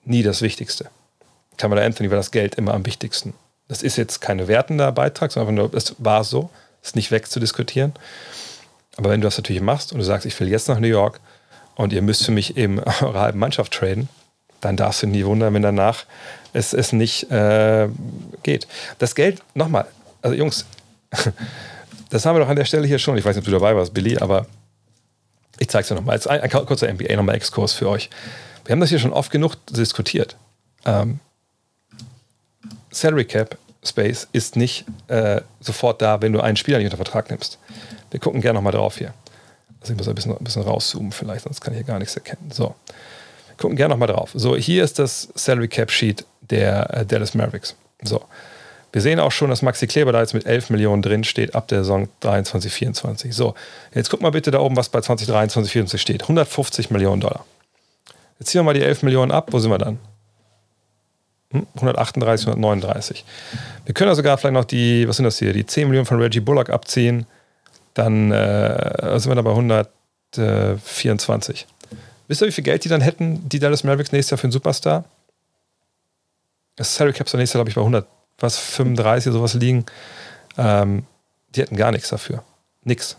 nie 0.04 0.24
das 0.24 0.42
Wichtigste. 0.42 0.90
Kamala 1.56 1.86
Anthony 1.86 2.10
war 2.10 2.18
das 2.18 2.32
Geld 2.32 2.56
immer 2.56 2.74
am 2.74 2.86
wichtigsten. 2.86 3.34
Das 3.70 3.82
ist 3.82 3.96
jetzt 3.96 4.20
kein 4.20 4.46
wertender 4.50 4.92
Beitrag, 4.92 5.32
sondern 5.32 5.56
nur, 5.56 5.74
es 5.74 5.96
war 5.98 6.26
so, 6.26 6.50
ist 6.84 6.98
nicht 6.98 7.12
wegzudiskutieren. 7.12 7.94
Aber 8.98 9.10
wenn 9.10 9.22
du 9.22 9.28
das 9.28 9.38
natürlich 9.38 9.62
machst 9.62 9.94
und 9.94 10.00
du 10.00 10.04
sagst, 10.04 10.26
ich 10.26 10.38
will 10.38 10.50
jetzt 10.50 10.68
nach 10.68 10.80
New 10.80 10.88
York 10.88 11.22
und 11.76 11.94
ihr 11.94 12.02
müsst 12.02 12.26
für 12.26 12.34
mich 12.34 12.58
eben 12.58 12.80
eure 13.02 13.22
halbe 13.22 13.38
Mannschaft 13.38 13.72
traden, 13.72 14.10
dann 14.60 14.76
darfst 14.76 15.02
du 15.02 15.08
nie 15.08 15.24
wundern, 15.24 15.54
wenn 15.54 15.62
danach 15.62 16.04
es, 16.54 16.74
es 16.74 16.94
nicht 16.94 17.32
äh, 17.32 17.88
geht. 18.44 18.68
Das 19.00 19.16
Geld, 19.16 19.42
nochmal, 19.54 19.86
also 20.22 20.36
Jungs, 20.36 20.66
das 22.10 22.26
haben 22.26 22.36
wir 22.36 22.42
doch 22.42 22.50
an 22.50 22.56
der 22.56 22.66
Stelle 22.66 22.88
hier 22.88 23.00
schon. 23.00 23.18
Ich 23.18 23.26
weiß 23.26 23.36
nicht, 23.36 23.44
ob 23.44 23.46
du 23.46 23.60
dabei 23.60 23.76
warst, 23.76 23.94
Billy, 23.94 24.18
aber 24.18 24.46
ich 25.60 25.70
zeige 25.70 25.84
es 25.84 25.88
dir 25.88 25.96
nochmal. 25.96 26.20
Ein, 26.28 26.42
ein 26.42 26.50
kurzer 26.50 26.92
NBA, 26.92 27.16
nochmal 27.16 27.36
Exkurs 27.36 27.74
für 27.74 27.90
euch. 27.90 28.10
Wir 28.66 28.74
haben 28.74 28.80
das 28.80 28.90
hier 28.90 29.00
schon 29.00 29.14
oft 29.14 29.32
genug 29.32 29.56
diskutiert. 29.68 30.36
Ähm, 30.86 31.20
Salary 32.92 33.26
Cap 33.26 33.58
Space 33.84 34.28
ist 34.32 34.56
nicht 34.56 34.86
äh, 35.08 35.42
sofort 35.60 36.02
da, 36.02 36.22
wenn 36.22 36.34
du 36.34 36.42
einen 36.42 36.58
Spieler 36.58 36.78
nicht 36.78 36.86
unter 36.86 36.98
Vertrag 36.98 37.30
nimmst. 37.30 37.58
Wir 38.12 38.20
gucken 38.20 38.42
gerne 38.42 38.58
nochmal 38.58 38.74
drauf 38.74 38.98
hier. 38.98 39.14
Also 39.80 39.94
ich 39.94 39.98
muss 39.98 40.08
ein 40.08 40.14
bisschen, 40.14 40.38
ein 40.38 40.44
bisschen 40.44 40.62
rauszoomen 40.62 41.12
vielleicht, 41.12 41.46
sonst 41.46 41.62
kann 41.62 41.74
ich 41.74 41.80
hier 41.80 41.88
gar 41.88 41.98
nichts 41.98 42.16
erkennen. 42.16 42.52
So 42.52 42.76
gucken 43.62 43.78
gerne 43.78 43.94
nochmal 43.94 44.08
drauf. 44.08 44.32
So, 44.34 44.56
hier 44.56 44.84
ist 44.84 45.00
das 45.00 45.30
Salary 45.36 45.68
Cap 45.68 45.92
Sheet 45.92 46.26
der 46.52 46.94
äh, 46.94 47.06
Dallas 47.06 47.34
Mavericks. 47.34 47.76
So. 48.04 48.22
Wir 48.92 49.02
sehen 49.02 49.20
auch 49.20 49.32
schon, 49.32 49.50
dass 49.50 49.62
Maxi 49.62 49.88
Kleber 49.88 50.12
da 50.12 50.20
jetzt 50.20 50.34
mit 50.34 50.46
11 50.46 50.70
Millionen 50.70 51.02
drin 51.02 51.24
steht 51.24 51.56
ab 51.56 51.70
der 51.70 51.80
Saison 51.80 52.10
23, 52.20 52.72
24. 52.72 53.34
So, 53.34 53.56
jetzt 53.94 54.10
guck 54.10 54.22
mal 54.22 54.32
bitte 54.32 54.52
da 54.52 54.60
oben, 54.60 54.76
was 54.76 54.90
bei 54.90 55.00
2023, 55.00 55.72
24 55.72 56.02
steht. 56.02 56.24
150 56.24 56.92
Millionen 56.92 57.22
Dollar. 57.22 57.46
Jetzt 58.40 58.50
ziehen 58.50 58.60
wir 58.60 58.64
mal 58.64 58.74
die 58.74 58.82
11 58.82 59.04
Millionen 59.04 59.32
ab. 59.32 59.48
Wo 59.52 59.60
sind 59.60 59.72
wir 59.72 59.78
dann? 59.78 59.98
138, 61.76 62.48
hm? 62.48 62.54
139. 62.54 63.24
Wir 63.86 63.94
können 63.94 64.10
ja 64.10 64.16
sogar 64.16 64.38
vielleicht 64.38 64.54
noch 64.54 64.66
die, 64.66 65.08
was 65.08 65.16
sind 65.18 65.26
das 65.26 65.40
hier, 65.40 65.54
die 65.54 65.66
10 65.66 65.88
Millionen 65.88 66.06
von 66.06 66.20
Reggie 66.20 66.42
Bullock 66.42 66.70
abziehen. 66.70 67.26
Dann 67.94 68.32
äh, 68.32 69.20
sind 69.20 69.32
wir 69.32 69.36
da 69.36 69.42
bei 69.42 69.52
124. 69.52 71.68
Wisst 72.28 72.42
ihr, 72.42 72.48
wie 72.48 72.52
viel 72.52 72.64
Geld 72.64 72.86
die 72.86 72.90
dann 72.90 73.02
hätten, 73.02 73.50
die 73.50 73.60
Dallas 73.60 73.84
Mavericks 73.84 74.12
nächstes 74.12 74.32
Jahr 74.32 74.38
für 74.38 74.46
einen 74.46 74.54
Superstar? 74.54 75.04
Das 76.76 76.96
Salary 76.96 77.14
Cap 77.14 77.28
nächstes 77.34 77.54
Jahr, 77.54 77.60
glaube 77.60 77.70
ich, 77.70 77.76
bei 77.76 77.82
100, 77.82 78.08
was, 78.40 78.58
35 78.58 79.34
sowas 79.34 79.54
liegen. 79.54 79.86
Ähm, 80.58 81.06
die 81.56 81.62
hätten 81.62 81.76
gar 81.76 81.92
nichts 81.92 82.10
dafür. 82.10 82.44
Nix. 82.84 83.18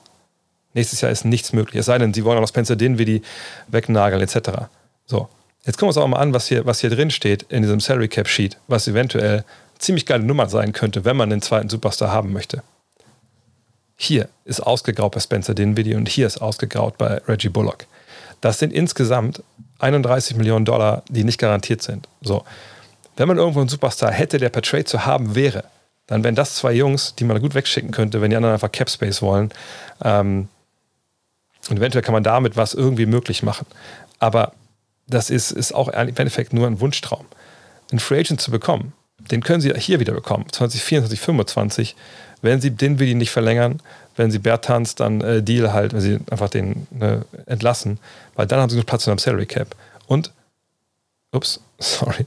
Nächstes 0.74 1.00
Jahr 1.00 1.12
ist 1.12 1.24
nichts 1.24 1.52
möglich. 1.52 1.80
Es 1.80 1.86
sei 1.86 1.98
denn, 1.98 2.14
sie 2.14 2.24
wollen 2.24 2.38
auch 2.38 2.42
noch 2.42 2.48
Spencer 2.48 2.76
Dinwiddie 2.76 3.22
wegnageln, 3.68 4.22
etc. 4.22 4.68
So. 5.06 5.28
Jetzt 5.64 5.76
gucken 5.76 5.86
wir 5.86 5.88
uns 5.88 5.96
auch 5.98 6.08
mal 6.08 6.18
an, 6.18 6.34
was 6.34 6.48
hier, 6.48 6.66
was 6.66 6.80
hier 6.80 6.90
drin 6.90 7.10
steht 7.10 7.44
in 7.44 7.62
diesem 7.62 7.78
Salary 7.78 8.08
Cap 8.08 8.26
Sheet, 8.26 8.58
was 8.66 8.88
eventuell 8.88 9.44
ziemlich 9.78 10.06
geile 10.06 10.24
Nummer 10.24 10.48
sein 10.48 10.72
könnte, 10.72 11.04
wenn 11.04 11.16
man 11.16 11.30
den 11.30 11.42
zweiten 11.42 11.68
Superstar 11.68 12.10
haben 12.10 12.32
möchte. 12.32 12.62
Hier 13.96 14.28
ist 14.44 14.60
ausgegraut 14.60 15.12
bei 15.12 15.20
Spencer 15.20 15.54
Dinwiddie 15.54 15.94
und 15.94 16.08
hier 16.08 16.26
ist 16.26 16.38
ausgegraut 16.38 16.98
bei 16.98 17.20
Reggie 17.28 17.48
Bullock. 17.48 17.86
Das 18.40 18.58
sind 18.58 18.72
insgesamt 18.72 19.44
31 19.78 20.36
Millionen 20.36 20.64
Dollar, 20.64 21.04
die 21.08 21.22
nicht 21.22 21.38
garantiert 21.38 21.82
sind. 21.82 22.08
So. 22.20 22.44
Wenn 23.16 23.28
man 23.28 23.38
irgendwo 23.38 23.60
einen 23.60 23.68
Superstar 23.68 24.10
hätte, 24.10 24.38
der 24.38 24.48
per 24.48 24.62
Trade 24.62 24.84
zu 24.84 25.04
haben 25.04 25.34
wäre, 25.34 25.64
dann 26.06 26.24
wären 26.24 26.34
das 26.34 26.56
zwei 26.56 26.72
Jungs, 26.72 27.14
die 27.14 27.24
man 27.24 27.40
gut 27.40 27.54
wegschicken 27.54 27.90
könnte, 27.90 28.20
wenn 28.20 28.30
die 28.30 28.36
anderen 28.36 28.54
einfach 28.54 28.72
Cap 28.72 28.90
Space 28.90 29.22
wollen. 29.22 29.52
Ähm, 30.02 30.48
und 31.68 31.76
eventuell 31.76 32.02
kann 32.02 32.12
man 32.12 32.24
damit 32.24 32.56
was 32.56 32.74
irgendwie 32.74 33.06
möglich 33.06 33.42
machen. 33.42 33.66
Aber 34.18 34.52
das 35.06 35.30
ist, 35.30 35.52
ist 35.52 35.72
auch 35.72 35.88
im 35.88 36.08
Endeffekt 36.08 36.52
nur 36.52 36.66
ein 36.66 36.80
Wunschtraum. 36.80 37.26
Einen 37.90 38.00
Free 38.00 38.20
Agent 38.20 38.40
zu 38.40 38.50
bekommen, 38.50 38.92
den 39.30 39.42
können 39.42 39.60
Sie 39.60 39.72
hier 39.74 40.00
wieder 40.00 40.12
bekommen, 40.12 40.46
2024, 40.50 41.20
2025, 41.20 41.96
wenn 42.40 42.60
Sie 42.60 42.70
den 42.70 42.98
Willi 42.98 43.14
nicht 43.14 43.30
verlängern, 43.30 43.80
wenn 44.16 44.30
Sie 44.30 44.38
Bertans 44.38 44.94
dann 44.94 45.20
äh, 45.20 45.42
Deal 45.42 45.72
halt, 45.72 45.92
wenn 45.92 46.00
Sie 46.00 46.18
einfach 46.30 46.50
den 46.50 46.86
ne, 46.90 47.24
entlassen, 47.46 47.98
weil 48.34 48.46
dann 48.46 48.60
haben 48.60 48.70
Sie 48.70 48.76
noch 48.76 48.86
Platz 48.86 49.06
in 49.06 49.12
einem 49.12 49.18
Salary 49.18 49.46
Cap. 49.46 49.76
Und, 50.06 50.32
ups, 51.32 51.60
sorry, 51.78 52.26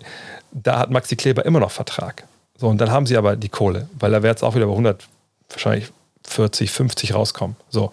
da 0.55 0.79
hat 0.79 0.89
Maxi 0.89 1.15
Kleber 1.15 1.45
immer 1.45 1.59
noch 1.59 1.71
Vertrag. 1.71 2.23
So, 2.57 2.67
und 2.69 2.79
dann 2.79 2.89
haben 2.89 3.05
sie 3.05 3.17
aber 3.17 3.35
die 3.35 3.49
Kohle, 3.49 3.89
weil 3.99 4.11
da 4.11 4.23
wird 4.23 4.37
es 4.37 4.43
auch 4.43 4.55
wieder 4.55 4.65
bei 4.65 4.71
100, 4.71 5.03
wahrscheinlich 5.49 5.91
40, 6.27 6.71
50 6.71 7.13
rauskommen. 7.13 7.55
So. 7.69 7.91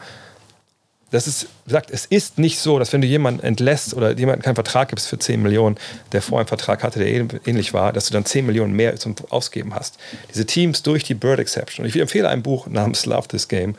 Das 1.10 1.26
ist, 1.26 1.43
wie 1.64 1.68
gesagt, 1.68 1.90
es 1.90 2.06
ist 2.06 2.39
nicht 2.39 2.59
so, 2.59 2.78
dass 2.78 2.94
wenn 2.94 3.02
du 3.02 3.06
jemanden 3.06 3.43
entlässt 3.43 3.93
oder 3.93 4.12
jemanden 4.12 4.40
keinen 4.40 4.55
Vertrag 4.55 4.89
gibst 4.89 5.09
für 5.09 5.18
10 5.18 5.43
Millionen, 5.43 5.76
der 6.12 6.22
vorher 6.22 6.39
einen 6.39 6.48
Vertrag 6.48 6.82
hatte, 6.82 7.01
der 7.01 7.09
ähnlich 7.47 7.74
war, 7.74 7.93
dass 7.93 8.06
du 8.06 8.14
dann 8.14 8.24
10 8.24 8.47
Millionen 8.47 8.72
mehr 8.72 8.97
zum 8.97 9.14
Ausgeben 9.28 9.74
hast. 9.74 9.98
Diese 10.32 10.47
Teams 10.47 10.82
durch 10.82 11.05
die 11.05 11.12
Bird 11.12 11.39
Exception. 11.39 11.84
Und 11.84 11.90
ich 11.90 12.01
empfehle 12.01 12.30
ein 12.30 12.43
Buch 12.43 12.66
namens 12.66 13.05
Love 13.05 13.28
This 13.28 13.48
Game, 13.48 13.74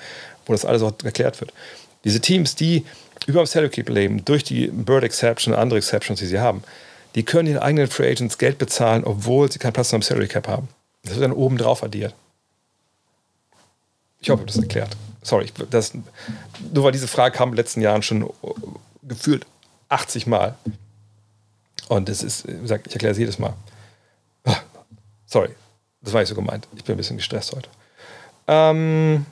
wo 0.46 0.54
das 0.54 0.64
alles 0.64 0.84
auch 0.84 0.94
erklärt 1.04 1.42
wird. 1.42 1.54
Diese 2.04 2.20
Teams, 2.20 2.54
die 2.54 2.86
über 3.26 3.42
dem 3.42 3.48
Salary 3.48 3.72
Keep 3.72 3.90
leben, 3.90 4.24
durch 4.26 4.44
die 4.44 4.68
Bird 4.68 5.04
Exception 5.04 5.56
und 5.56 5.60
andere 5.60 5.80
Exceptions, 5.80 6.20
die 6.20 6.28
sie 6.28 6.40
haben, 6.40 6.64
die 7.16 7.24
können 7.24 7.46
den 7.46 7.60
eigenen 7.60 7.88
Free 7.88 8.10
Agents 8.10 8.38
Geld 8.38 8.58
bezahlen, 8.58 9.04
obwohl 9.04 9.52
sie 9.52 9.60
keinen 9.60 9.74
Platz 9.74 9.94
am 9.94 10.02
Salary 10.02 10.28
Cap 10.28 10.48
haben. 10.48 10.68
Das 11.04 11.16
wird 11.16 11.24
dann 11.24 11.34
oben 11.34 11.58
drauf 11.58 11.84
addiert. 11.84 12.16
Ich 14.20 14.30
hoffe, 14.30 14.46
das 14.46 14.58
erklärt. 14.58 14.96
Sorry, 15.22 15.48
das, 15.70 15.94
nur 16.74 16.84
weil 16.84 16.92
diese 16.92 17.08
Frage 17.08 17.36
kam 17.36 17.50
in 17.50 17.54
den 17.54 17.58
letzten 17.58 17.82
Jahren 17.82 18.02
schon 18.02 18.30
gefühlt 19.04 19.46
80 19.90 20.28
Mal. 20.28 20.56
Und 21.90 22.10
das 22.10 22.24
ist, 22.24 22.48
wie 22.48 22.62
gesagt, 22.62 22.88
ich 22.88 22.94
erkläre 22.94 23.12
es 23.12 23.18
jedes 23.18 23.40
Mal. 23.40 23.54
Ah, 24.46 24.58
sorry, 25.26 25.50
das 26.02 26.14
war 26.14 26.22
nicht 26.22 26.30
so 26.30 26.36
gemeint. 26.36 26.68
Ich 26.76 26.84
bin 26.84 26.96
ein 26.96 26.98
bisschen 26.98 27.18
gestresst 27.18 27.54
heute. 27.54 27.70
Ähm, 28.48 29.26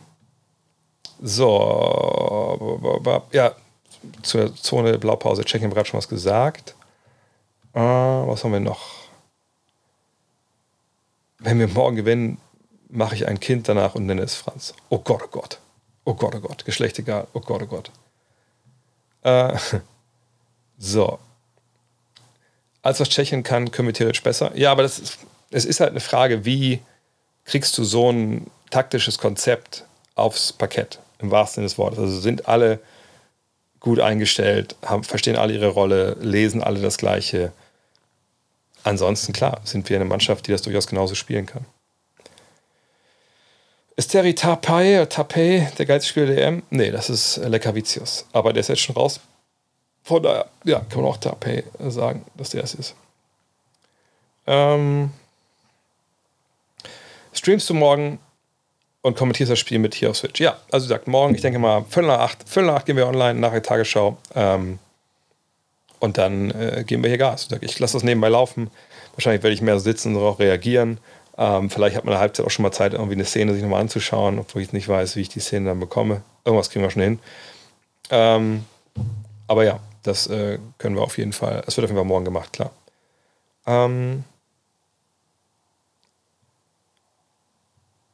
so, 1.22 2.80
ja, 3.32 3.56
zur 4.24 4.56
Zone 4.56 4.98
Blaupause 4.98 5.46
Check-in 5.46 5.70
gerade 5.70 5.88
schon 5.88 5.98
was 5.98 6.10
gesagt. 6.10 6.76
Äh, 7.74 7.80
was 7.80 8.44
haben 8.44 8.54
wir 8.54 8.60
noch? 8.60 8.90
Wenn 11.40 11.60
wir 11.60 11.68
morgen 11.68 11.96
gewinnen, 11.96 12.38
mache 12.90 13.16
ich 13.16 13.28
ein 13.28 13.40
Kind 13.40 13.68
danach 13.68 13.96
und 13.96 14.06
nenne 14.06 14.22
es 14.22 14.36
Franz. 14.36 14.74
Oh 14.90 15.00
Gott, 15.00 15.24
oh 15.24 15.28
Gott. 15.28 15.60
Oh 16.04 16.14
Gott, 16.14 16.36
oh 16.36 16.40
Gott. 16.40 16.66
Geschlecht 16.66 17.00
egal. 17.00 17.28
Oh 17.34 17.40
Gott, 17.40 17.64
oh 17.64 17.68
Gott. 17.68 17.92
Äh, 19.24 19.58
so. 20.78 21.20
Als 22.82 23.00
was 23.00 23.10
Tschechien 23.10 23.44
kann, 23.44 23.72
können 23.72 23.88
wir 23.88 23.94
theoretisch 23.94 24.24
besser. 24.24 24.56
Ja, 24.56 24.72
aber 24.72 24.84
das 24.84 25.00
ist, 25.00 25.20
es 25.52 25.66
ist 25.66 25.80
halt 25.80 25.92
eine 25.92 26.00
Frage, 26.00 26.46
wie 26.46 26.82
kriegst 27.46 27.78
du 27.78 27.84
so 27.84 28.12
ein 28.12 28.50
taktisches 28.70 29.18
Konzept 29.18 29.86
aufs 30.16 30.54
Parkett, 30.54 31.00
im 31.20 31.32
wahrsten 31.32 31.56
Sinne 31.56 31.68
des 31.68 31.78
Wortes. 31.78 32.00
Also 32.00 32.20
sind 32.20 32.48
alle 32.48 32.80
gut 33.82 34.00
eingestellt, 34.00 34.76
haben, 34.86 35.04
verstehen 35.04 35.36
alle 35.36 35.54
ihre 35.54 35.68
Rolle, 35.68 36.16
lesen 36.22 36.64
alle 36.64 36.80
das 36.80 36.98
Gleiche. 36.98 37.52
Ansonsten, 38.84 39.34
klar, 39.34 39.60
sind 39.66 39.90
wir 39.90 39.98
eine 39.98 40.06
Mannschaft, 40.06 40.48
die 40.48 40.52
das 40.52 40.62
durchaus 40.62 40.88
genauso 40.88 41.16
spielen 41.16 41.46
kann. 41.46 41.66
Ist 43.98 44.12
Terry 44.12 44.34
Tapay, 44.34 45.06
Tapay 45.08 45.68
der 45.78 45.86
geilste 45.86 46.10
Spieler 46.10 46.28
der 46.28 46.48
EM? 46.48 46.64
Nee, 46.70 46.92
das 46.92 47.10
ist 47.10 47.38
Lekavicius. 47.38 48.26
Aber 48.32 48.54
der 48.54 48.62
ist 48.62 48.70
jetzt 48.70 48.82
schon 48.82 48.96
raus. 48.96 49.20
Von 50.04 50.24
daher, 50.24 50.48
ja, 50.64 50.80
kann 50.80 51.02
man 51.02 51.12
auch 51.12 51.18
Tapay 51.18 51.64
sagen, 51.80 52.26
dass 52.36 52.50
der 52.52 52.64
es 52.64 52.74
ist. 52.74 52.96
Ähm, 54.48 55.12
streamst 57.34 57.70
du 57.70 57.74
morgen 57.74 58.20
und 59.02 59.18
kommentierst 59.18 59.52
das 59.52 59.60
Spiel 59.60 59.80
mit 59.80 59.96
hier 59.96 60.10
auf 60.10 60.18
Switch? 60.18 60.40
Ja, 60.40 60.58
also 60.72 60.88
sagt 60.88 61.08
morgen, 61.08 61.36
ich 61.36 61.42
denke 61.42 61.60
mal, 61.60 61.86
Viertel 61.90 62.08
nach 62.08 62.20
acht, 62.20 62.48
Viertel 62.48 62.68
nach 62.68 62.76
acht 62.76 62.86
gehen 62.86 62.98
wir 62.98 63.08
online 63.08 63.40
nach 63.40 63.52
der 63.52 63.64
Tagesschau. 63.64 64.18
Ähm, 64.36 64.80
und 66.00 66.18
dann 66.18 66.52
äh, 66.52 66.84
geben 66.86 67.04
wir 67.04 67.10
hier 67.10 67.20
Gas. 67.20 67.48
Ich 67.62 67.80
lasse 67.80 67.94
das 67.94 68.04
nebenbei 68.04 68.30
laufen. 68.30 68.72
Wahrscheinlich 69.16 69.44
werde 69.44 69.54
ich 69.54 69.62
mehr 69.62 69.80
sitzen 69.80 70.10
und 70.10 70.22
darauf 70.22 70.40
reagieren. 70.40 71.00
Ähm, 71.38 71.70
vielleicht 71.70 71.96
hat 71.96 72.04
man 72.04 72.14
in 72.14 72.16
der 72.16 72.22
Halbzeit 72.22 72.46
auch 72.46 72.50
schon 72.50 72.64
mal 72.64 72.72
Zeit, 72.72 72.94
irgendwie 72.94 73.14
eine 73.14 73.26
Szene 73.26 73.54
sich 73.54 73.62
nochmal 73.62 73.82
anzuschauen, 73.82 74.40
obwohl 74.40 74.62
ich 74.62 74.74
nicht 74.74 74.88
weiß, 74.88 75.16
wie 75.16 75.22
ich 75.22 75.30
die 75.30 75.40
Szene 75.40 75.70
dann 75.70 75.80
bekomme. 75.80 76.22
Irgendwas 76.44 76.70
kriegen 76.70 76.84
wir 76.84 76.90
schon 76.90 77.04
hin. 77.04 77.20
Ähm, 78.10 78.66
aber 79.48 79.64
ja, 79.64 79.80
das 80.04 80.28
äh, 80.28 80.58
können 80.78 80.96
wir 80.96 81.04
auf 81.04 81.18
jeden 81.18 81.34
Fall, 81.34 81.64
es 81.68 81.78
wird 81.78 81.86
auf 81.86 81.92
jeden 81.92 81.98
Fall 82.00 82.06
morgen 82.06 82.26
gemacht, 82.26 82.52
klar. 82.54 82.72
Ähm, 83.68 84.24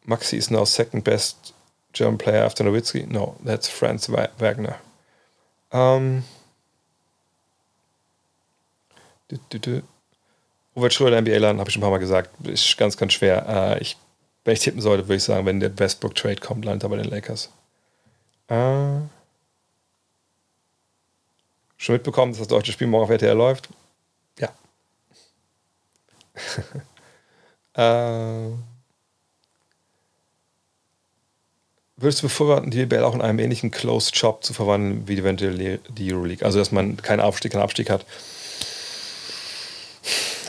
Maxi 0.08 0.38
is 0.38 0.50
now 0.50 0.64
second 0.64 1.04
best 1.04 1.54
German 1.94 2.18
player 2.18 2.44
after 2.44 2.64
Nowitzki. 2.64 3.08
No, 3.08 3.36
that's 3.44 3.68
Franz 3.68 4.10
Wagner. 4.10 4.78
Um, 5.72 6.24
du, 9.28 9.38
du, 9.50 9.60
du. 9.60 9.82
Robert 10.76 10.94
Schröder, 10.94 11.22
NBA-Land, 11.22 11.60
habe 11.60 11.70
ich 11.70 11.74
schon 11.74 11.82
ein 11.82 11.86
paar 11.86 11.92
Mal 11.92 11.98
gesagt, 11.98 12.30
ist 12.48 12.78
ganz, 12.78 12.96
ganz 12.96 13.14
schwer. 13.14 13.46
Äh, 13.48 13.82
ich, 13.82 13.98
wenn 14.46 14.54
ich 14.54 14.60
tippen 14.60 14.80
sollte, 14.80 15.06
würde 15.06 15.16
ich 15.16 15.24
sagen, 15.24 15.46
wenn 15.46 15.60
der 15.60 15.78
Westbrook-Trade 15.78 16.38
kommt, 16.38 16.66
landet 16.66 16.84
er 16.84 16.90
bei 16.90 16.98
den 16.98 17.10
Lakers. 17.10 17.50
Äh, 18.48 19.00
schon 21.78 21.94
mitbekommen, 21.94 22.32
dass 22.32 22.40
das 22.40 22.48
deutsche 22.48 22.72
Spiel 22.72 22.88
morgen 22.88 23.06
auf 23.06 23.10
RTL 23.10 23.36
läuft? 23.36 23.70
Ja. 24.40 24.50
äh, 28.54 28.54
würdest 31.98 32.22
du 32.22 32.28
befürworten, 32.28 32.72
die 32.72 32.86
BL 32.86 33.03
auch 33.03 33.15
in 33.15 33.22
einem 33.22 33.40
ähnlichen 33.40 33.72
Closed 33.72 34.15
Shop 34.15 34.44
zu 34.44 34.53
verwandeln 34.53 35.07
wie 35.07 35.18
eventuell 35.18 35.80
die 35.90 36.14
Euroleague? 36.14 36.45
Also, 36.45 36.60
dass 36.60 36.72
man 36.72 36.98
keinen 36.98 37.19
Aufstieg, 37.19 37.52
keinen 37.52 37.64
Abstieg 37.64 37.90
hat 37.90 38.06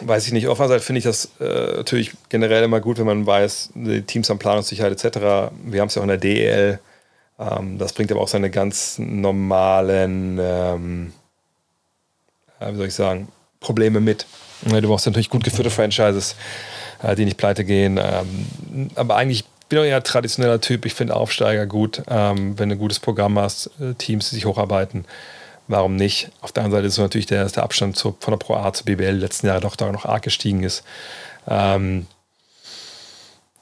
weiß 0.02 0.26
ich 0.26 0.32
nicht. 0.32 0.46
Seite 0.46 0.80
finde 0.80 0.98
ich 0.98 1.04
das 1.04 1.30
äh, 1.40 1.76
natürlich 1.76 2.12
generell 2.28 2.64
immer 2.64 2.80
gut, 2.80 2.98
wenn 2.98 3.06
man 3.06 3.26
weiß, 3.26 3.70
die 3.74 4.02
Teams 4.02 4.28
haben 4.30 4.38
Planungssicherheit 4.38 4.92
etc. 4.92 5.50
Wir 5.64 5.80
haben 5.80 5.88
es 5.88 5.94
ja 5.94 6.00
auch 6.00 6.04
in 6.04 6.08
der 6.08 6.18
DEL. 6.18 6.80
Ähm, 7.38 7.78
das 7.78 7.92
bringt 7.92 8.10
aber 8.12 8.20
auch 8.20 8.28
seine 8.28 8.50
ganz 8.50 8.98
normalen, 8.98 10.38
ähm, 10.40 11.12
wie 12.60 12.76
soll 12.76 12.86
ich 12.86 12.94
sagen, 12.94 13.28
Probleme 13.60 14.00
mit. 14.00 14.26
Du 14.62 14.88
brauchst 14.88 15.06
natürlich 15.06 15.30
gut 15.30 15.44
geführte 15.44 15.70
Franchises, 15.70 16.34
äh, 17.02 17.14
die 17.14 17.24
nicht 17.24 17.36
pleite 17.36 17.64
gehen. 17.64 17.98
Ähm, 18.02 18.90
aber 18.94 19.16
eigentlich 19.16 19.44
bin 19.68 19.78
ich 19.80 19.86
eher 19.86 20.02
traditioneller 20.02 20.60
Typ. 20.60 20.86
Ich 20.86 20.94
finde 20.94 21.16
Aufsteiger 21.16 21.66
gut, 21.66 22.02
ähm, 22.08 22.58
wenn 22.58 22.68
du 22.68 22.76
ein 22.76 22.78
gutes 22.78 23.00
Programm 23.00 23.38
hast, 23.38 23.70
äh, 23.80 23.94
Teams, 23.94 24.30
die 24.30 24.36
sich 24.36 24.46
hocharbeiten 24.46 25.04
warum 25.68 25.96
nicht? 25.96 26.30
Auf 26.40 26.52
der 26.52 26.64
anderen 26.64 26.82
Seite 26.82 26.88
ist 26.88 26.98
natürlich 26.98 27.26
der, 27.26 27.44
der 27.44 27.62
Abstand 27.62 27.96
zu, 27.96 28.16
von 28.18 28.32
der 28.32 28.38
Pro 28.38 28.54
A 28.54 28.72
zu 28.72 28.84
BBL 28.84 29.10
letzten 29.10 29.46
Jahre 29.46 29.60
doch 29.60 29.76
da 29.76 29.92
noch 29.92 30.06
arg 30.06 30.22
gestiegen 30.22 30.64
ist. 30.64 30.82
Ähm, 31.46 32.06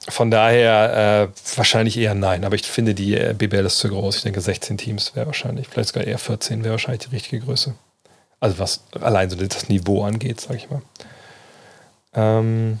von 0.09 0.31
daher 0.31 1.29
äh, 1.33 1.57
wahrscheinlich 1.57 1.97
eher 1.97 2.15
nein, 2.15 2.45
aber 2.45 2.55
ich 2.55 2.63
finde, 2.63 2.95
die 2.95 3.15
äh, 3.15 3.35
BBL 3.37 3.65
ist 3.65 3.79
zu 3.79 3.89
groß. 3.89 4.17
Ich 4.17 4.23
denke, 4.23 4.39
16 4.39 4.77
Teams 4.77 5.15
wäre 5.15 5.25
wahrscheinlich, 5.25 5.67
vielleicht 5.67 5.89
sogar 5.89 6.05
eher 6.05 6.17
14 6.17 6.63
wäre 6.63 6.71
wahrscheinlich 6.71 7.07
die 7.07 7.15
richtige 7.15 7.45
Größe. 7.45 7.75
Also 8.39 8.57
was 8.57 8.83
allein 9.01 9.29
so 9.29 9.35
das 9.35 9.67
Niveau 9.67 10.03
angeht, 10.03 10.39
sage 10.39 10.57
ich 10.57 10.69
mal. 10.69 10.81
Ähm, 12.13 12.79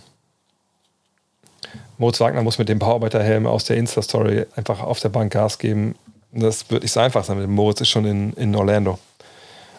Moritz 1.97 2.19
Wagner 2.19 2.43
muss 2.43 2.59
mit 2.59 2.69
dem 2.69 2.79
Bauarbeiterhelm 2.79 3.47
aus 3.47 3.65
der 3.65 3.77
Insta-Story 3.77 4.45
einfach 4.55 4.81
auf 4.81 4.99
der 4.99 5.09
Bank 5.09 5.33
Gas 5.33 5.57
geben. 5.57 5.95
Das 6.31 6.69
wird 6.69 6.83
nicht 6.83 6.91
so 6.91 6.99
einfach 6.99 7.23
sein. 7.23 7.49
Moritz 7.49 7.81
ist 7.81 7.89
schon 7.89 8.05
in, 8.05 8.33
in 8.33 8.55
Orlando 8.55 8.99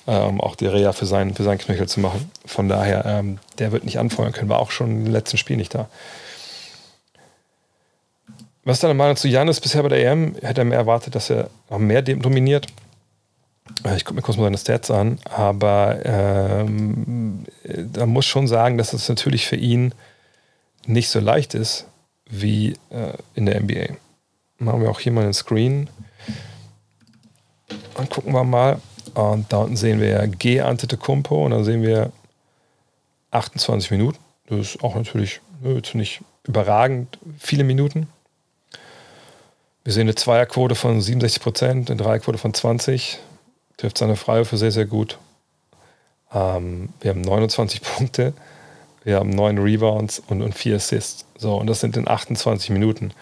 ähm, 0.08 0.40
auch 0.40 0.56
die 0.56 0.66
Reha 0.66 0.92
für 0.92 1.06
seinen, 1.06 1.34
für 1.34 1.44
seinen 1.44 1.58
Knöchel 1.58 1.86
zu 1.86 2.00
machen. 2.00 2.30
Von 2.44 2.68
daher, 2.68 3.04
ähm, 3.06 3.38
der 3.58 3.72
wird 3.72 3.84
nicht 3.84 3.98
anfeuern 3.98 4.32
können, 4.32 4.48
war 4.48 4.58
auch 4.58 4.70
schon 4.70 5.06
im 5.06 5.12
letzten 5.12 5.36
Spiel 5.36 5.56
nicht 5.56 5.74
da. 5.74 5.88
Was 8.64 8.78
ist 8.78 8.82
deine 8.82 8.94
Meinung 8.94 9.16
zu 9.16 9.28
Janis 9.28 9.60
bisher 9.60 9.82
bei 9.82 9.90
der 9.90 10.04
EM? 10.04 10.34
Hätte 10.40 10.62
er 10.62 10.64
mehr 10.64 10.78
erwartet, 10.78 11.14
dass 11.14 11.30
er 11.30 11.48
noch 11.70 11.78
mehr 11.78 12.02
dominiert? 12.02 12.66
Äh, 13.84 13.96
ich 13.96 14.04
gucke 14.04 14.16
mir 14.16 14.22
kurz 14.22 14.38
mal 14.38 14.44
seine 14.44 14.58
Stats 14.58 14.90
an, 14.90 15.18
aber 15.24 16.00
ähm, 16.04 17.44
da 17.64 18.06
muss 18.06 18.26
schon 18.26 18.48
sagen, 18.48 18.76
dass 18.76 18.94
es 18.94 19.08
natürlich 19.08 19.46
für 19.46 19.56
ihn 19.56 19.94
nicht 20.86 21.10
so 21.10 21.20
leicht 21.20 21.54
ist 21.54 21.86
wie 22.28 22.74
äh, 22.90 23.12
in 23.34 23.46
der 23.46 23.60
NBA. 23.60 23.94
Machen 24.58 24.82
wir 24.82 24.90
auch 24.90 25.00
hier 25.00 25.12
mal 25.12 25.24
einen 25.24 25.34
Screen. 25.34 25.88
Dann 27.94 28.08
gucken 28.08 28.32
wir 28.32 28.44
mal. 28.44 28.80
Und 29.14 29.52
da 29.52 29.58
unten 29.58 29.76
sehen 29.76 30.00
wir 30.00 30.26
G 30.28 30.60
Antetokounmpo 30.60 31.44
und 31.44 31.50
dann 31.50 31.64
sehen 31.64 31.82
wir 31.82 32.12
28 33.30 33.90
Minuten. 33.90 34.18
Das 34.46 34.58
ist 34.58 34.84
auch 34.84 34.94
natürlich 34.94 35.40
jetzt 35.62 35.94
nicht 35.94 36.22
überragend 36.44 37.18
viele 37.38 37.64
Minuten. 37.64 38.08
Wir 39.84 39.92
sehen 39.92 40.02
eine 40.02 40.14
Zweierquote 40.14 40.74
von 40.74 41.00
67 41.00 41.42
Prozent, 41.42 41.90
eine 41.90 42.00
Dreierquote 42.00 42.38
von 42.38 42.52
20. 42.52 43.18
Trifft 43.76 43.98
seine 43.98 44.16
Freiwürfe 44.16 44.56
sehr, 44.56 44.72
sehr 44.72 44.86
gut. 44.86 45.18
Ähm, 46.32 46.90
wir 47.00 47.10
haben 47.10 47.20
29 47.20 47.80
Punkte, 47.82 48.34
wir 49.04 49.16
haben 49.16 49.30
9 49.30 49.58
Rebounds 49.58 50.22
und, 50.28 50.42
und 50.42 50.54
4 50.54 50.76
Assists. 50.76 51.24
So, 51.36 51.56
und 51.56 51.66
das 51.66 51.80
sind 51.80 51.96
in 51.96 52.08
28 52.08 52.70
Minuten. 52.70 53.12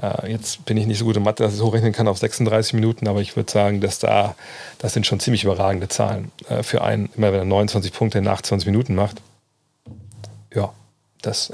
Äh, 0.00 0.32
jetzt 0.32 0.64
bin 0.64 0.76
ich 0.76 0.86
nicht 0.86 0.98
so 0.98 1.04
gut 1.04 1.16
in 1.16 1.22
Mathe, 1.22 1.42
dass 1.42 1.54
ich 1.54 1.60
hochrechnen 1.60 1.92
kann 1.92 2.08
auf 2.08 2.18
36 2.18 2.74
Minuten, 2.74 3.06
aber 3.06 3.20
ich 3.20 3.36
würde 3.36 3.50
sagen, 3.50 3.80
dass 3.80 3.98
da, 3.98 4.34
das 4.78 4.92
sind 4.92 5.06
schon 5.06 5.20
ziemlich 5.20 5.44
überragende 5.44 5.88
Zahlen 5.88 6.32
äh, 6.48 6.62
für 6.62 6.82
einen, 6.82 7.10
immer 7.16 7.32
wenn 7.32 7.40
er 7.40 7.44
29 7.44 7.92
Punkte 7.92 8.18
in 8.18 8.26
28 8.26 8.66
Minuten 8.66 8.94
macht. 8.94 9.20
Ja, 10.52 10.72
das, 11.22 11.52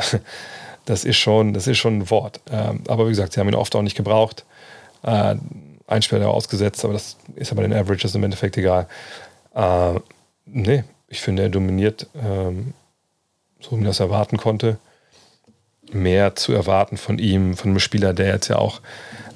das, 0.87 1.05
ist, 1.05 1.17
schon, 1.17 1.53
das 1.53 1.67
ist 1.67 1.79
schon 1.79 1.99
ein 1.99 2.11
Wort. 2.11 2.41
Ähm, 2.51 2.83
aber 2.89 3.07
wie 3.07 3.11
gesagt, 3.11 3.35
sie 3.35 3.41
haben 3.41 3.49
ihn 3.49 3.55
oft 3.55 3.75
auch 3.77 3.83
nicht 3.83 3.97
gebraucht. 3.97 4.45
Äh, 5.03 5.37
ein 5.87 6.03
Spieler 6.03 6.29
ausgesetzt, 6.29 6.85
aber 6.85 6.95
das 6.95 7.17
ist 7.35 7.51
ja 7.51 7.57
bei 7.57 7.63
den 7.63 7.73
Averages 7.73 8.15
im 8.15 8.23
Endeffekt 8.23 8.57
egal. 8.57 8.87
Äh, 9.55 9.95
nee, 10.47 10.85
ich 11.09 11.21
finde, 11.21 11.43
er 11.43 11.49
dominiert, 11.49 12.07
ähm, 12.15 12.75
so 13.61 13.73
wie 13.73 13.77
man 13.77 13.85
das 13.85 14.01
erwarten 14.01 14.37
konnte 14.37 14.79
mehr 15.93 16.37
zu 16.37 16.53
erwarten 16.53 16.97
von 16.97 17.19
ihm, 17.19 17.57
von 17.57 17.71
einem 17.71 17.81
Spieler, 17.81 18.13
der 18.13 18.29
jetzt 18.29 18.49
ja 18.49 18.57
auch 18.57 18.81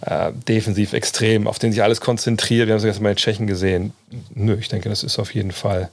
äh, 0.02 0.32
defensiv 0.48 0.92
extrem, 0.92 1.46
auf 1.46 1.58
den 1.58 1.72
sich 1.72 1.82
alles 1.82 2.00
konzentriert. 2.00 2.66
Wir 2.66 2.74
haben 2.74 2.78
es 2.78 2.84
jetzt 2.84 3.00
mal 3.00 3.10
in 3.10 3.16
Tschechen 3.16 3.46
gesehen. 3.46 3.92
Nö, 4.34 4.56
ich 4.58 4.68
denke, 4.68 4.88
das 4.88 5.02
ist 5.02 5.18
auf 5.18 5.34
jeden 5.34 5.52
Fall 5.52 5.90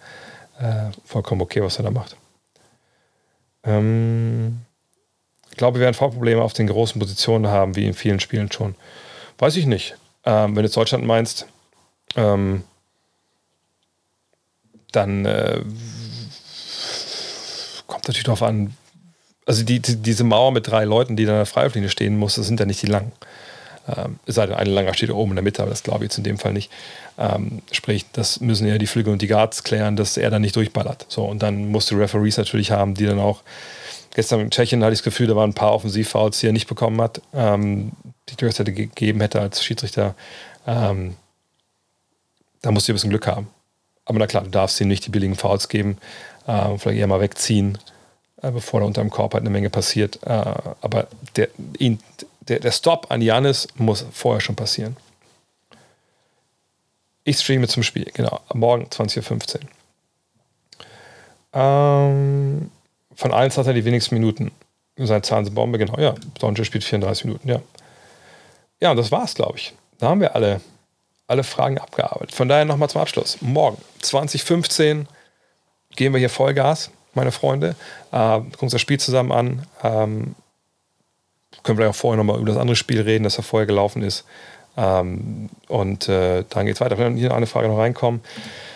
äh, 0.60 0.92
vollkommen 1.06 1.42
okay, 1.42 1.62
was 1.62 1.78
er 1.78 1.84
da 1.84 1.92
macht. 1.92 2.16
Ähm, 3.64 4.60
ich 5.50 5.58
glaube, 5.58 5.80
wir 5.80 5.84
werden 5.84 5.94
Vorprobleme 5.96 6.42
auf 6.42 6.54
den 6.54 6.68
großen 6.68 7.00
Positionen 7.00 7.48
haben, 7.48 7.76
wie 7.76 7.86
in 7.86 7.94
vielen 7.94 8.20
Spielen 8.20 8.52
schon. 8.52 8.76
Weiß 9.38 9.56
ich 9.56 9.66
nicht. 9.66 9.96
Ähm, 10.26 10.56
wenn 10.56 10.64
du 10.64 10.64
jetzt 10.64 10.78
Deutschland 10.78 11.06
meinst, 11.06 11.48
ähm, 12.16 12.64
dann 14.92 15.26
äh, 15.26 15.62
kommt 18.02 18.08
natürlich 18.08 18.26
darauf 18.26 18.44
an, 18.44 18.74
also 19.46 19.64
die, 19.64 19.80
die, 19.80 19.98
diese 19.98 20.24
Mauer 20.24 20.52
mit 20.52 20.68
drei 20.68 20.86
Leuten, 20.86 21.16
die 21.16 21.26
da 21.26 21.34
in 21.34 21.38
der 21.38 21.46
Freiwurflinie 21.46 21.90
stehen 21.90 22.18
muss, 22.18 22.36
das 22.36 22.48
sind 22.48 22.60
ja 22.60 22.66
nicht 22.66 22.82
die 22.82 22.88
langen. 22.88 23.12
Ähm, 23.88 24.20
es 24.26 24.36
sei 24.36 24.48
denn, 24.48 24.56
eine 24.56 24.70
langer 24.70 24.94
steht 24.94 25.12
oben 25.12 25.32
in 25.32 25.36
der 25.36 25.44
Mitte, 25.44 25.62
aber 25.62 25.72
das 25.72 25.84
glaube 25.84 26.04
ich 26.04 26.10
jetzt 26.10 26.18
in 26.18 26.24
dem 26.24 26.38
Fall 26.38 26.54
nicht. 26.54 26.72
Ähm, 27.18 27.62
sprich, 27.72 28.06
das 28.12 28.40
müssen 28.40 28.68
ja 28.68 28.78
die 28.78 28.88
Flügel 28.88 29.14
und 29.14 29.22
die 29.22 29.28
Guards 29.28 29.64
klären, 29.64 29.96
dass 29.96 30.18
er 30.18 30.30
dann 30.30 30.42
nicht 30.42 30.56
durchballert. 30.56 31.06
So, 31.10 31.26
und 31.26 31.44
dann 31.44 31.70
musst 31.70 31.92
du 31.92 31.98
Referees 31.98 32.38
natürlich 32.38 32.72
haben, 32.72 32.96
die 32.96 33.06
dann 33.06 33.20
auch. 33.20 33.42
Gestern 34.14 34.42
in 34.42 34.52
Tschechien 34.52 34.84
hatte 34.84 34.94
ich 34.94 35.00
das 35.00 35.06
Gefühl, 35.06 35.28
da 35.28 35.36
waren 35.36 35.52
ein 35.52 35.56
paar 35.56 35.74
Offensivfouls, 35.74 36.40
die 36.40 36.48
er 36.48 36.52
nicht 36.52 36.68
bekommen 36.68 37.00
hat, 37.00 37.22
ähm, 37.34 37.92
die 38.30 38.36
Dirks 38.36 38.60
hätte 38.60 38.74
gegeben 38.74 39.22
hätte 39.22 39.40
als 39.40 39.64
Schiedsrichter. 39.64 40.16
Ähm, 40.68 41.16
da 42.62 42.72
musst 42.72 42.88
du 42.88 42.92
ein 42.92 42.96
bisschen 42.96 43.10
Glück 43.10 43.28
haben. 43.28 43.48
Aber 44.06 44.20
na 44.20 44.28
klar, 44.28 44.44
du 44.44 44.50
darfst 44.50 44.82
ihm 44.82 44.90
nicht 44.90 45.06
die 45.06 45.12
billigen 45.12 45.36
Fouls 45.36 45.70
geben, 45.70 45.98
äh, 46.46 46.78
vielleicht 46.78 47.00
eher 47.00 47.08
mal 47.08 47.22
wegziehen 47.22 47.78
äh, 48.42 48.52
bevor 48.52 48.80
da 48.80 48.86
unter 48.86 49.02
dem 49.02 49.10
Korb 49.10 49.34
halt 49.34 49.44
eine 49.44 49.50
Menge 49.50 49.70
passiert. 49.70 50.20
Äh, 50.24 50.30
aber 50.82 51.08
der, 51.36 51.50
ihn, 51.78 52.00
der, 52.42 52.60
der 52.60 52.72
Stop 52.72 53.08
an 53.10 53.22
Janis 53.22 53.68
muss 53.76 54.06
vorher 54.12 54.42
schon 54.42 54.56
passieren. 54.56 54.98
Ich 57.24 57.38
streame 57.38 57.68
zum 57.68 57.84
Spiel, 57.84 58.10
genau, 58.14 58.40
morgen 58.54 58.86
20.15 58.86 59.56
Uhr. 59.56 59.62
Ähm, 61.54 62.72
von 63.14 63.32
allen 63.32 63.52
hat 63.52 63.68
er 63.68 63.74
die 63.74 63.86
wenigsten 63.86 64.16
Minuten. 64.16 64.52
Seit 64.98 65.26
Zahnsbombe, 65.26 65.78
genau, 65.78 66.00
ja. 66.00 66.16
Doncic 66.40 66.66
spielt 66.66 66.84
34 66.84 67.26
Minuten, 67.26 67.48
ja. 67.48 67.62
Ja, 68.80 68.92
und 68.92 68.98
das 68.98 69.12
war's, 69.12 69.36
glaube 69.36 69.58
ich. 69.58 69.74
Da 70.00 70.10
haben 70.10 70.22
wir 70.22 70.36
alle, 70.36 70.62
alle 71.28 71.44
Fragen 71.44 71.78
abgearbeitet. 71.78 72.34
Von 72.34 72.48
daher 72.48 72.66
nochmal 72.66 72.90
zum 72.90 73.02
Abschluss. 73.02 73.38
Morgen, 73.42 73.78
2015, 74.02 75.08
gehen 75.96 76.14
wir 76.14 76.20
hier 76.20 76.30
Vollgas 76.30 76.90
meine 77.14 77.32
Freunde. 77.32 77.76
Äh, 78.12 78.40
gucken 78.40 78.70
das 78.70 78.82
Spiel 78.82 79.00
zusammen 79.00 79.32
an. 79.32 79.68
Ähm, 79.84 80.36
können 81.64 81.78
wir 81.78 81.90
auch 81.90 81.96
vorher 81.96 82.18
nochmal 82.18 82.40
über 82.40 82.48
das 82.48 82.58
andere 82.58 82.76
Spiel 82.76 83.02
reden, 83.02 83.24
das 83.24 83.38
ja 83.38 83.44
vorher 83.44 83.68
gelaufen 83.68 84.02
ist. 84.02 84.26
Ähm, 84.78 85.50
und 85.68 86.08
äh, 86.08 86.44
dann 86.50 86.66
geht 86.66 86.76
es 86.76 86.82
weiter. 86.82 86.98
Wenn 86.98 87.18
hier 87.18 87.34
eine 87.34 87.48
Frage 87.48 87.68
noch 87.68 87.78
reinkommen. 87.78 88.22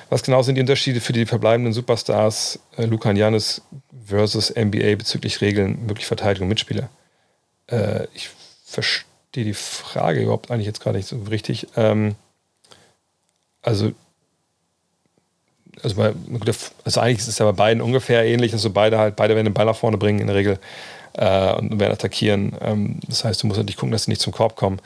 Was 0.10 0.24
genau 0.24 0.42
sind 0.44 0.56
die 0.56 0.62
Unterschiede 0.62 1.02
für 1.02 1.14
die 1.14 1.26
verbleibenden 1.26 1.74
Superstars 1.74 2.60
äh, 2.78 2.88
und 2.88 3.16
Janis 3.16 3.62
versus 4.06 4.54
NBA 4.56 4.96
bezüglich 4.96 5.42
Regeln, 5.42 5.86
mögliche 5.86 6.08
Verteidigung 6.08 6.48
Mitspieler? 6.48 6.90
Äh, 7.68 8.08
ich 8.14 8.30
verstehe 8.66 9.46
die 9.46 9.54
Frage 9.54 10.22
überhaupt 10.22 10.52
eigentlich 10.52 10.68
jetzt 10.68 10.84
gar 10.84 10.94
nicht 10.94 11.08
so 11.08 11.18
richtig. 11.30 11.68
Ähm, 11.76 12.16
also 13.62 13.94
also, 15.86 15.96
bei, 15.96 16.14
also 16.84 17.00
eigentlich 17.00 17.20
ist 17.20 17.28
es 17.28 17.38
ja 17.38 17.46
bei 17.46 17.52
beiden 17.52 17.82
ungefähr 17.82 18.26
ähnlich, 18.26 18.52
also 18.54 18.72
beide 18.72 18.98
halt, 18.98 19.16
beide 19.16 19.36
werden 19.36 19.46
den 19.46 19.54
Ball 19.54 19.66
nach 19.66 19.76
vorne 19.76 19.98
bringen 19.98 20.20
in 20.20 20.28
der 20.28 20.36
Regel 20.36 20.60
äh, 21.14 21.54
und 21.54 21.80
werden 21.80 21.94
attackieren. 21.94 22.54
Ähm, 22.60 23.00
das 23.08 23.24
heißt, 23.24 23.44
du 23.44 23.48
musst 23.48 23.58
natürlich 23.58 23.78
gucken, 23.78 23.92
dass 23.92 24.04
sie 24.04 24.12
nicht 24.12 24.22
zum 24.22 24.34
Korb 24.34 24.56
kommen. 24.56 24.80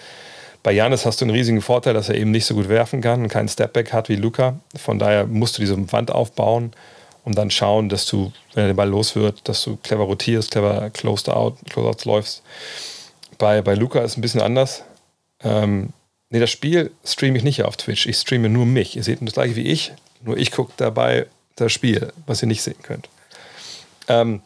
Bei 0.61 0.73
Janis 0.73 1.05
hast 1.05 1.21
du 1.21 1.25
einen 1.25 1.33
riesigen 1.33 1.61
Vorteil, 1.61 1.93
dass 1.93 2.09
er 2.09 2.15
eben 2.15 2.31
nicht 2.31 2.45
so 2.45 2.53
gut 2.53 2.67
werfen 2.67 3.01
kann 3.01 3.21
und 3.21 3.29
keinen 3.29 3.47
Stepback 3.47 3.93
hat 3.93 4.09
wie 4.09 4.17
Luca. 4.17 4.59
Von 4.75 4.99
daher 4.99 5.25
musst 5.25 5.57
du 5.57 5.61
diese 5.61 5.91
Wand 5.93 6.11
aufbauen 6.11 6.73
und 7.23 7.37
dann 7.37 7.49
schauen, 7.49 7.87
dass 7.87 8.05
du, 8.05 8.33
wenn 8.53 8.65
er 8.65 8.67
den 8.67 8.75
Ball 8.75 8.89
los 8.89 9.15
wird, 9.15 9.47
dass 9.47 9.63
du 9.63 9.77
clever 9.77 10.03
rotierst, 10.03 10.51
clever 10.51 10.89
closed 10.89 11.29
out, 11.29 11.55
closeouts 11.69 12.03
läufst. 12.03 12.43
Bei, 13.37 13.61
bei 13.61 13.73
Luca 13.73 13.99
ist 13.99 14.11
es 14.11 14.17
ein 14.17 14.21
bisschen 14.21 14.41
anders. 14.41 14.83
Ähm, 15.41 15.93
nee, 16.29 16.39
das 16.41 16.49
Spiel 16.49 16.91
streame 17.05 17.37
ich 17.37 17.43
nicht 17.45 17.63
auf 17.63 17.77
Twitch. 17.77 18.05
Ich 18.05 18.17
streame 18.17 18.49
nur 18.49 18.65
mich. 18.65 18.97
Ihr 18.97 19.03
seht 19.03 19.19
das 19.21 19.33
gleiche 19.33 19.55
wie 19.55 19.67
ich. 19.67 19.93
Nur 20.21 20.37
ich 20.37 20.51
gucke 20.51 20.73
dabei 20.77 21.27
das 21.55 21.71
Spiel, 21.71 22.11
was 22.25 22.41
ihr 22.41 22.47
nicht 22.47 22.61
sehen 22.61 22.81
könnt. 22.81 23.09
Ähm, 24.07 24.41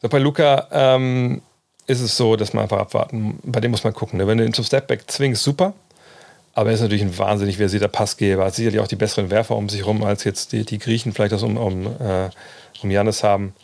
so 0.00 0.08
bei 0.08 0.18
Luca 0.18 0.68
ähm, 0.70 1.42
ist 1.86 2.00
es 2.00 2.16
so, 2.16 2.36
dass 2.36 2.52
man 2.52 2.64
einfach 2.64 2.78
abwarten, 2.78 3.38
bei 3.42 3.60
dem 3.60 3.70
muss 3.70 3.84
man 3.84 3.94
gucken. 3.94 4.18
Ne? 4.18 4.26
Wenn 4.26 4.38
du 4.38 4.44
ihn 4.44 4.52
zum 4.52 4.64
Stepback 4.64 5.10
zwingst, 5.10 5.42
super. 5.42 5.74
Aber 6.54 6.70
er 6.70 6.74
ist 6.74 6.80
natürlich 6.80 7.02
ein 7.02 7.16
wahnsinnig 7.16 7.56
versierter 7.56 7.88
Passgeber. 7.88 8.44
Hat 8.44 8.54
sicherlich 8.54 8.80
auch 8.80 8.88
die 8.88 8.96
besseren 8.96 9.30
Werfer 9.30 9.56
um 9.56 9.68
sich 9.68 9.80
herum, 9.80 10.02
als 10.02 10.24
jetzt 10.24 10.52
die, 10.52 10.64
die 10.64 10.78
Griechen 10.78 11.12
vielleicht 11.12 11.32
das 11.32 11.42
um, 11.42 11.56
um, 11.56 11.86
äh, 11.86 12.30
um 12.82 12.90
haben. 12.90 13.54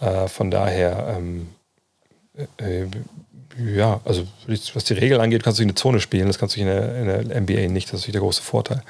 Äh, 0.00 0.28
von 0.28 0.50
daher, 0.50 1.16
ähm, 1.16 1.48
äh, 2.56 2.86
ja, 3.58 4.00
also 4.04 4.26
was 4.74 4.84
die 4.84 4.94
Regel 4.94 5.20
angeht, 5.20 5.42
kannst 5.42 5.58
du 5.58 5.62
in 5.62 5.68
eine 5.68 5.74
Zone 5.74 6.00
spielen. 6.00 6.26
Das 6.26 6.38
kannst 6.38 6.56
du 6.56 6.60
in 6.60 6.66
der, 6.66 6.96
in 6.96 7.28
der 7.28 7.40
NBA 7.40 7.68
nicht. 7.68 7.92
Das 7.92 8.00
ist 8.00 8.12
der 8.12 8.20
große 8.20 8.42
Vorteil. 8.42 8.82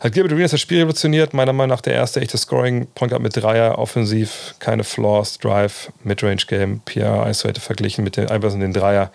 Hat 0.00 0.12
Gilbert 0.12 0.32
Arenas 0.32 0.52
das 0.52 0.60
Spiel 0.60 0.78
revolutioniert. 0.78 1.34
Meiner 1.34 1.52
Meinung 1.52 1.74
nach 1.74 1.80
der 1.80 1.94
erste 1.94 2.20
echte 2.20 2.38
Scoring. 2.38 2.86
Point 2.94 3.10
Guard 3.10 3.22
mit 3.22 3.36
Dreier, 3.36 3.78
offensiv, 3.78 4.54
keine 4.58 4.84
Flaws, 4.84 5.38
Drive, 5.38 5.92
Midrange 6.04 6.44
Game, 6.46 6.80
PR, 6.84 7.28
Isolated 7.28 7.62
verglichen 7.62 8.04
mit 8.04 8.16
den 8.16 8.28
Iverson 8.28 8.60
den 8.60 8.72
Dreier. 8.72 9.10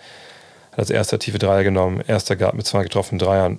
Hat 0.72 0.78
als 0.78 0.90
erster 0.90 1.18
tiefe 1.18 1.38
Dreier 1.38 1.64
genommen. 1.64 2.02
Erster 2.06 2.36
Guard 2.36 2.54
mit 2.54 2.66
zwei 2.66 2.82
getroffenen 2.82 3.18
Dreiern. 3.18 3.58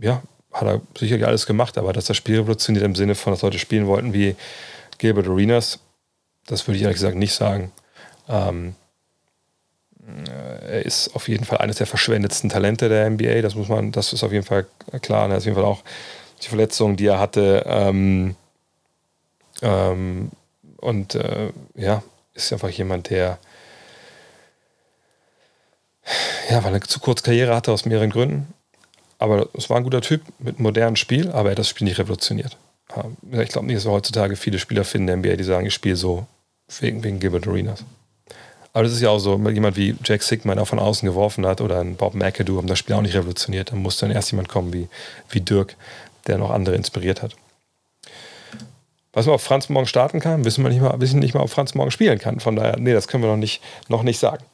Ja, 0.00 0.22
hat 0.52 0.66
er 0.66 0.80
sicherlich 0.98 1.26
alles 1.26 1.46
gemacht, 1.46 1.76
aber 1.76 1.92
dass 1.92 2.06
das 2.06 2.16
Spiel 2.16 2.40
revolutioniert 2.40 2.84
im 2.84 2.94
Sinne 2.94 3.14
von, 3.14 3.32
dass 3.32 3.42
Leute 3.42 3.58
spielen 3.58 3.86
wollten 3.86 4.12
wie 4.12 4.34
Gilbert 4.98 5.28
Arenas, 5.28 5.78
das 6.46 6.66
würde 6.66 6.76
ich 6.76 6.82
ehrlich 6.82 6.96
gesagt 6.96 7.16
nicht 7.16 7.34
sagen. 7.34 7.72
Ähm, 8.28 8.74
er 10.66 10.84
ist 10.84 11.14
auf 11.14 11.28
jeden 11.28 11.44
Fall 11.44 11.58
eines 11.58 11.76
der 11.76 11.86
verschwendetsten 11.86 12.50
Talente 12.50 12.88
der 12.88 13.08
NBA. 13.10 13.42
Das 13.42 13.54
muss 13.54 13.68
man, 13.68 13.92
das 13.92 14.12
ist 14.12 14.22
auf 14.22 14.32
jeden 14.32 14.44
Fall 14.44 14.66
klar. 15.02 15.28
Er 15.28 15.36
ist 15.36 15.42
auf 15.42 15.46
jeden 15.46 15.56
Fall 15.56 15.64
auch 15.64 15.82
die 16.42 16.48
Verletzung, 16.48 16.96
die 16.96 17.06
er 17.06 17.18
hatte. 17.18 17.64
Ähm, 17.66 18.36
ähm, 19.62 20.30
und 20.78 21.14
äh, 21.14 21.50
ja, 21.74 22.02
ist 22.34 22.52
einfach 22.52 22.68
jemand, 22.68 23.10
der 23.10 23.38
ja, 26.50 26.62
weil 26.62 26.74
er 26.74 26.80
zu 26.82 27.00
kurz 27.00 27.22
Karriere 27.22 27.54
hatte 27.54 27.72
aus 27.72 27.84
mehreren 27.84 28.10
Gründen. 28.10 28.52
Aber 29.18 29.48
es 29.54 29.70
war 29.70 29.78
ein 29.78 29.84
guter 29.84 30.02
Typ 30.02 30.22
mit 30.38 30.56
einem 30.56 30.64
modernen 30.64 30.96
Spiel, 30.96 31.30
aber 31.30 31.48
er 31.48 31.50
hat 31.52 31.58
das 31.58 31.68
Spiel 31.68 31.86
nicht 31.86 31.98
revolutioniert. 31.98 32.56
Ähm, 32.94 33.16
ich 33.40 33.48
glaube 33.48 33.66
nicht, 33.66 33.78
dass 33.78 33.86
wir 33.86 33.92
heutzutage 33.92 34.36
viele 34.36 34.58
Spieler 34.58 34.84
finden 34.84 35.08
in 35.08 35.22
der 35.22 35.32
NBA, 35.32 35.36
die 35.36 35.44
sagen, 35.44 35.66
ich 35.66 35.74
spiele 35.74 35.96
so 35.96 36.26
wegen, 36.80 37.02
wegen 37.02 37.18
Gilbert 37.18 37.48
Arenas. 37.48 37.84
Aber 38.76 38.82
das 38.82 38.92
ist 38.92 39.00
ja 39.00 39.08
auch 39.08 39.18
so, 39.18 39.38
jemand 39.38 39.78
wie 39.78 39.96
Jack 40.04 40.22
Sigman 40.22 40.58
auch 40.58 40.66
von 40.66 40.78
außen 40.78 41.08
geworfen 41.08 41.46
hat 41.46 41.62
oder 41.62 41.80
ein 41.80 41.96
Bob 41.96 42.14
McAdoo 42.14 42.58
haben 42.58 42.66
das 42.66 42.78
Spiel 42.78 42.94
auch 42.94 43.00
nicht 43.00 43.14
revolutioniert. 43.14 43.72
Dann 43.72 43.78
muss 43.78 43.96
dann 43.96 44.10
erst 44.10 44.32
jemand 44.32 44.50
kommen 44.50 44.74
wie, 44.74 44.86
wie 45.30 45.40
Dirk, 45.40 45.76
der 46.26 46.36
noch 46.36 46.50
andere 46.50 46.76
inspiriert 46.76 47.22
hat. 47.22 47.34
Was 49.14 49.24
man 49.24 49.36
auf 49.36 49.42
Franz 49.42 49.70
morgen 49.70 49.86
starten 49.86 50.20
kann, 50.20 50.44
wissen 50.44 50.62
wir 50.62 50.68
nicht 50.68 50.82
mal, 50.82 51.00
wissen 51.00 51.20
nicht 51.20 51.32
mal, 51.32 51.40
ob 51.40 51.48
Franz 51.48 51.74
morgen 51.74 51.90
spielen 51.90 52.18
kann. 52.18 52.38
Von 52.38 52.54
daher, 52.54 52.76
nee, 52.78 52.92
das 52.92 53.08
können 53.08 53.22
wir 53.22 53.30
noch 53.30 53.38
nicht, 53.38 53.62
noch 53.88 54.02
nicht 54.02 54.18
sagen. 54.18 54.44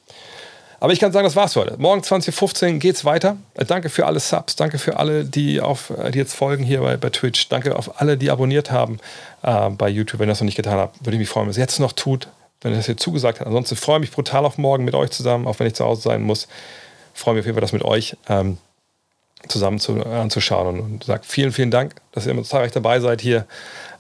Aber 0.79 0.93
ich 0.93 1.01
kann 1.01 1.11
sagen, 1.11 1.25
das 1.25 1.35
war's 1.35 1.55
für 1.55 1.63
heute. 1.63 1.77
Morgen 1.79 2.03
20.15 2.03 2.75
Uhr 2.75 2.79
geht's 2.79 3.05
weiter. 3.05 3.39
Äh, 3.55 3.65
danke 3.65 3.89
für 3.89 4.07
alle 4.07 4.21
Subs, 4.21 4.55
danke 4.55 4.79
für 4.79 4.99
alle, 4.99 5.25
die, 5.25 5.61
auf, 5.61 5.91
äh, 5.91 6.13
die 6.13 6.19
jetzt 6.19 6.37
folgen 6.37 6.63
hier 6.63 6.83
bei, 6.83 6.97
bei 6.97 7.11
Twitch. 7.11 7.49
Danke 7.49 7.75
auf 7.75 8.01
alle, 8.01 8.17
die 8.17 8.31
abonniert 8.31 8.71
haben 8.71 9.01
äh, 9.43 9.69
bei 9.71 9.89
YouTube. 9.89 10.21
Wenn 10.21 10.29
ihr 10.29 10.31
das 10.31 10.41
noch 10.41 10.47
nicht 10.47 10.55
getan 10.55 10.79
habt, 10.79 11.05
würde 11.05 11.17
ich 11.17 11.19
mich 11.19 11.29
freuen, 11.29 11.47
wenn 11.47 11.51
ihr 11.51 11.55
es 11.55 11.57
jetzt 11.57 11.81
noch 11.81 11.93
tut, 11.93 12.29
wenn 12.63 12.73
ihr 12.73 12.77
das 12.77 12.87
hier 12.87 12.97
zugesagt 12.97 13.41
habt. 13.41 13.47
Ansonsten 13.47 13.77
freue 13.77 13.97
ich 13.97 14.03
mich 14.03 14.11
brutal 14.11 14.45
auf 14.45 14.59
morgen 14.59 14.85
mit 14.85 14.95
euch 14.95 15.11
zusammen, 15.11 15.47
auch 15.47 15.59
wenn 15.59 15.67
ich 15.67 15.75
zu 15.75 15.85
Hause 15.85 16.03
sein 16.03 16.23
muss. 16.23 16.49
Freue 17.15 17.35
mich 17.35 17.43
auf 17.43 17.47
jeden 17.47 17.57
Fall, 17.57 17.63
das 17.63 17.73
mit 17.73 17.85
euch. 17.85 18.17
Ähm, 18.29 18.59
zusammen 19.49 19.81
zu, 19.81 20.05
anzuschauen 20.05 20.69
und, 20.69 20.81
und 20.81 21.05
sagt 21.05 21.27
vielen, 21.27 21.53
vielen 21.53 21.71
Dank, 21.71 21.97
dass 22.13 22.27
ihr 22.27 22.33
immer 22.33 22.45
zahlreich 22.45 22.73
dabei 22.73 23.01
seid 23.01 23.21
hier. 23.21 23.47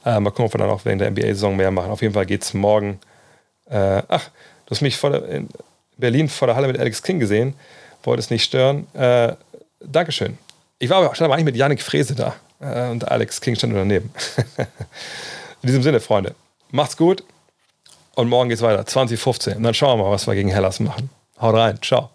Äh, 0.04 0.20
mal 0.20 0.30
gucken, 0.30 0.46
ob 0.46 0.54
wir 0.54 0.58
dann 0.58 0.70
auch 0.70 0.84
während 0.84 1.00
der 1.00 1.10
NBA-Saison 1.10 1.56
mehr 1.56 1.70
machen. 1.70 1.90
Auf 1.90 2.02
jeden 2.02 2.14
Fall 2.14 2.26
geht 2.26 2.42
es 2.42 2.54
morgen. 2.54 3.00
Äh, 3.68 4.02
ach, 4.08 4.30
du 4.66 4.70
hast 4.70 4.80
mich 4.80 5.00
der, 5.00 5.24
in, 5.28 5.48
Berlin 5.96 6.28
vor 6.28 6.46
der 6.46 6.56
Halle 6.56 6.68
mit 6.68 6.78
Alex 6.78 7.02
King 7.02 7.18
gesehen. 7.18 7.54
Wollte 8.02 8.20
es 8.20 8.30
nicht 8.30 8.44
stören. 8.44 8.86
Äh, 8.94 9.34
Dankeschön. 9.80 10.38
Ich 10.78 10.90
war 10.90 10.98
aber, 10.98 11.14
stand 11.14 11.26
aber 11.26 11.34
eigentlich 11.34 11.46
mit 11.46 11.56
Yannick 11.56 11.82
Frese 11.82 12.14
da. 12.14 12.34
Äh, 12.60 12.90
und 12.90 13.08
Alex 13.08 13.40
King 13.40 13.54
stand 13.56 13.74
daneben. 13.74 14.12
In 15.62 15.66
diesem 15.68 15.82
Sinne, 15.82 16.00
Freunde, 16.00 16.34
macht's 16.70 16.96
gut. 16.96 17.22
Und 18.14 18.28
morgen 18.28 18.48
geht's 18.48 18.62
weiter. 18.62 18.84
2015. 18.84 19.56
Und 19.56 19.62
dann 19.62 19.74
schauen 19.74 19.98
wir 19.98 20.04
mal, 20.04 20.10
was 20.10 20.26
wir 20.26 20.34
gegen 20.34 20.48
Hellas 20.48 20.80
machen. 20.80 21.10
Haut 21.40 21.54
rein. 21.54 21.78
Ciao. 21.82 22.10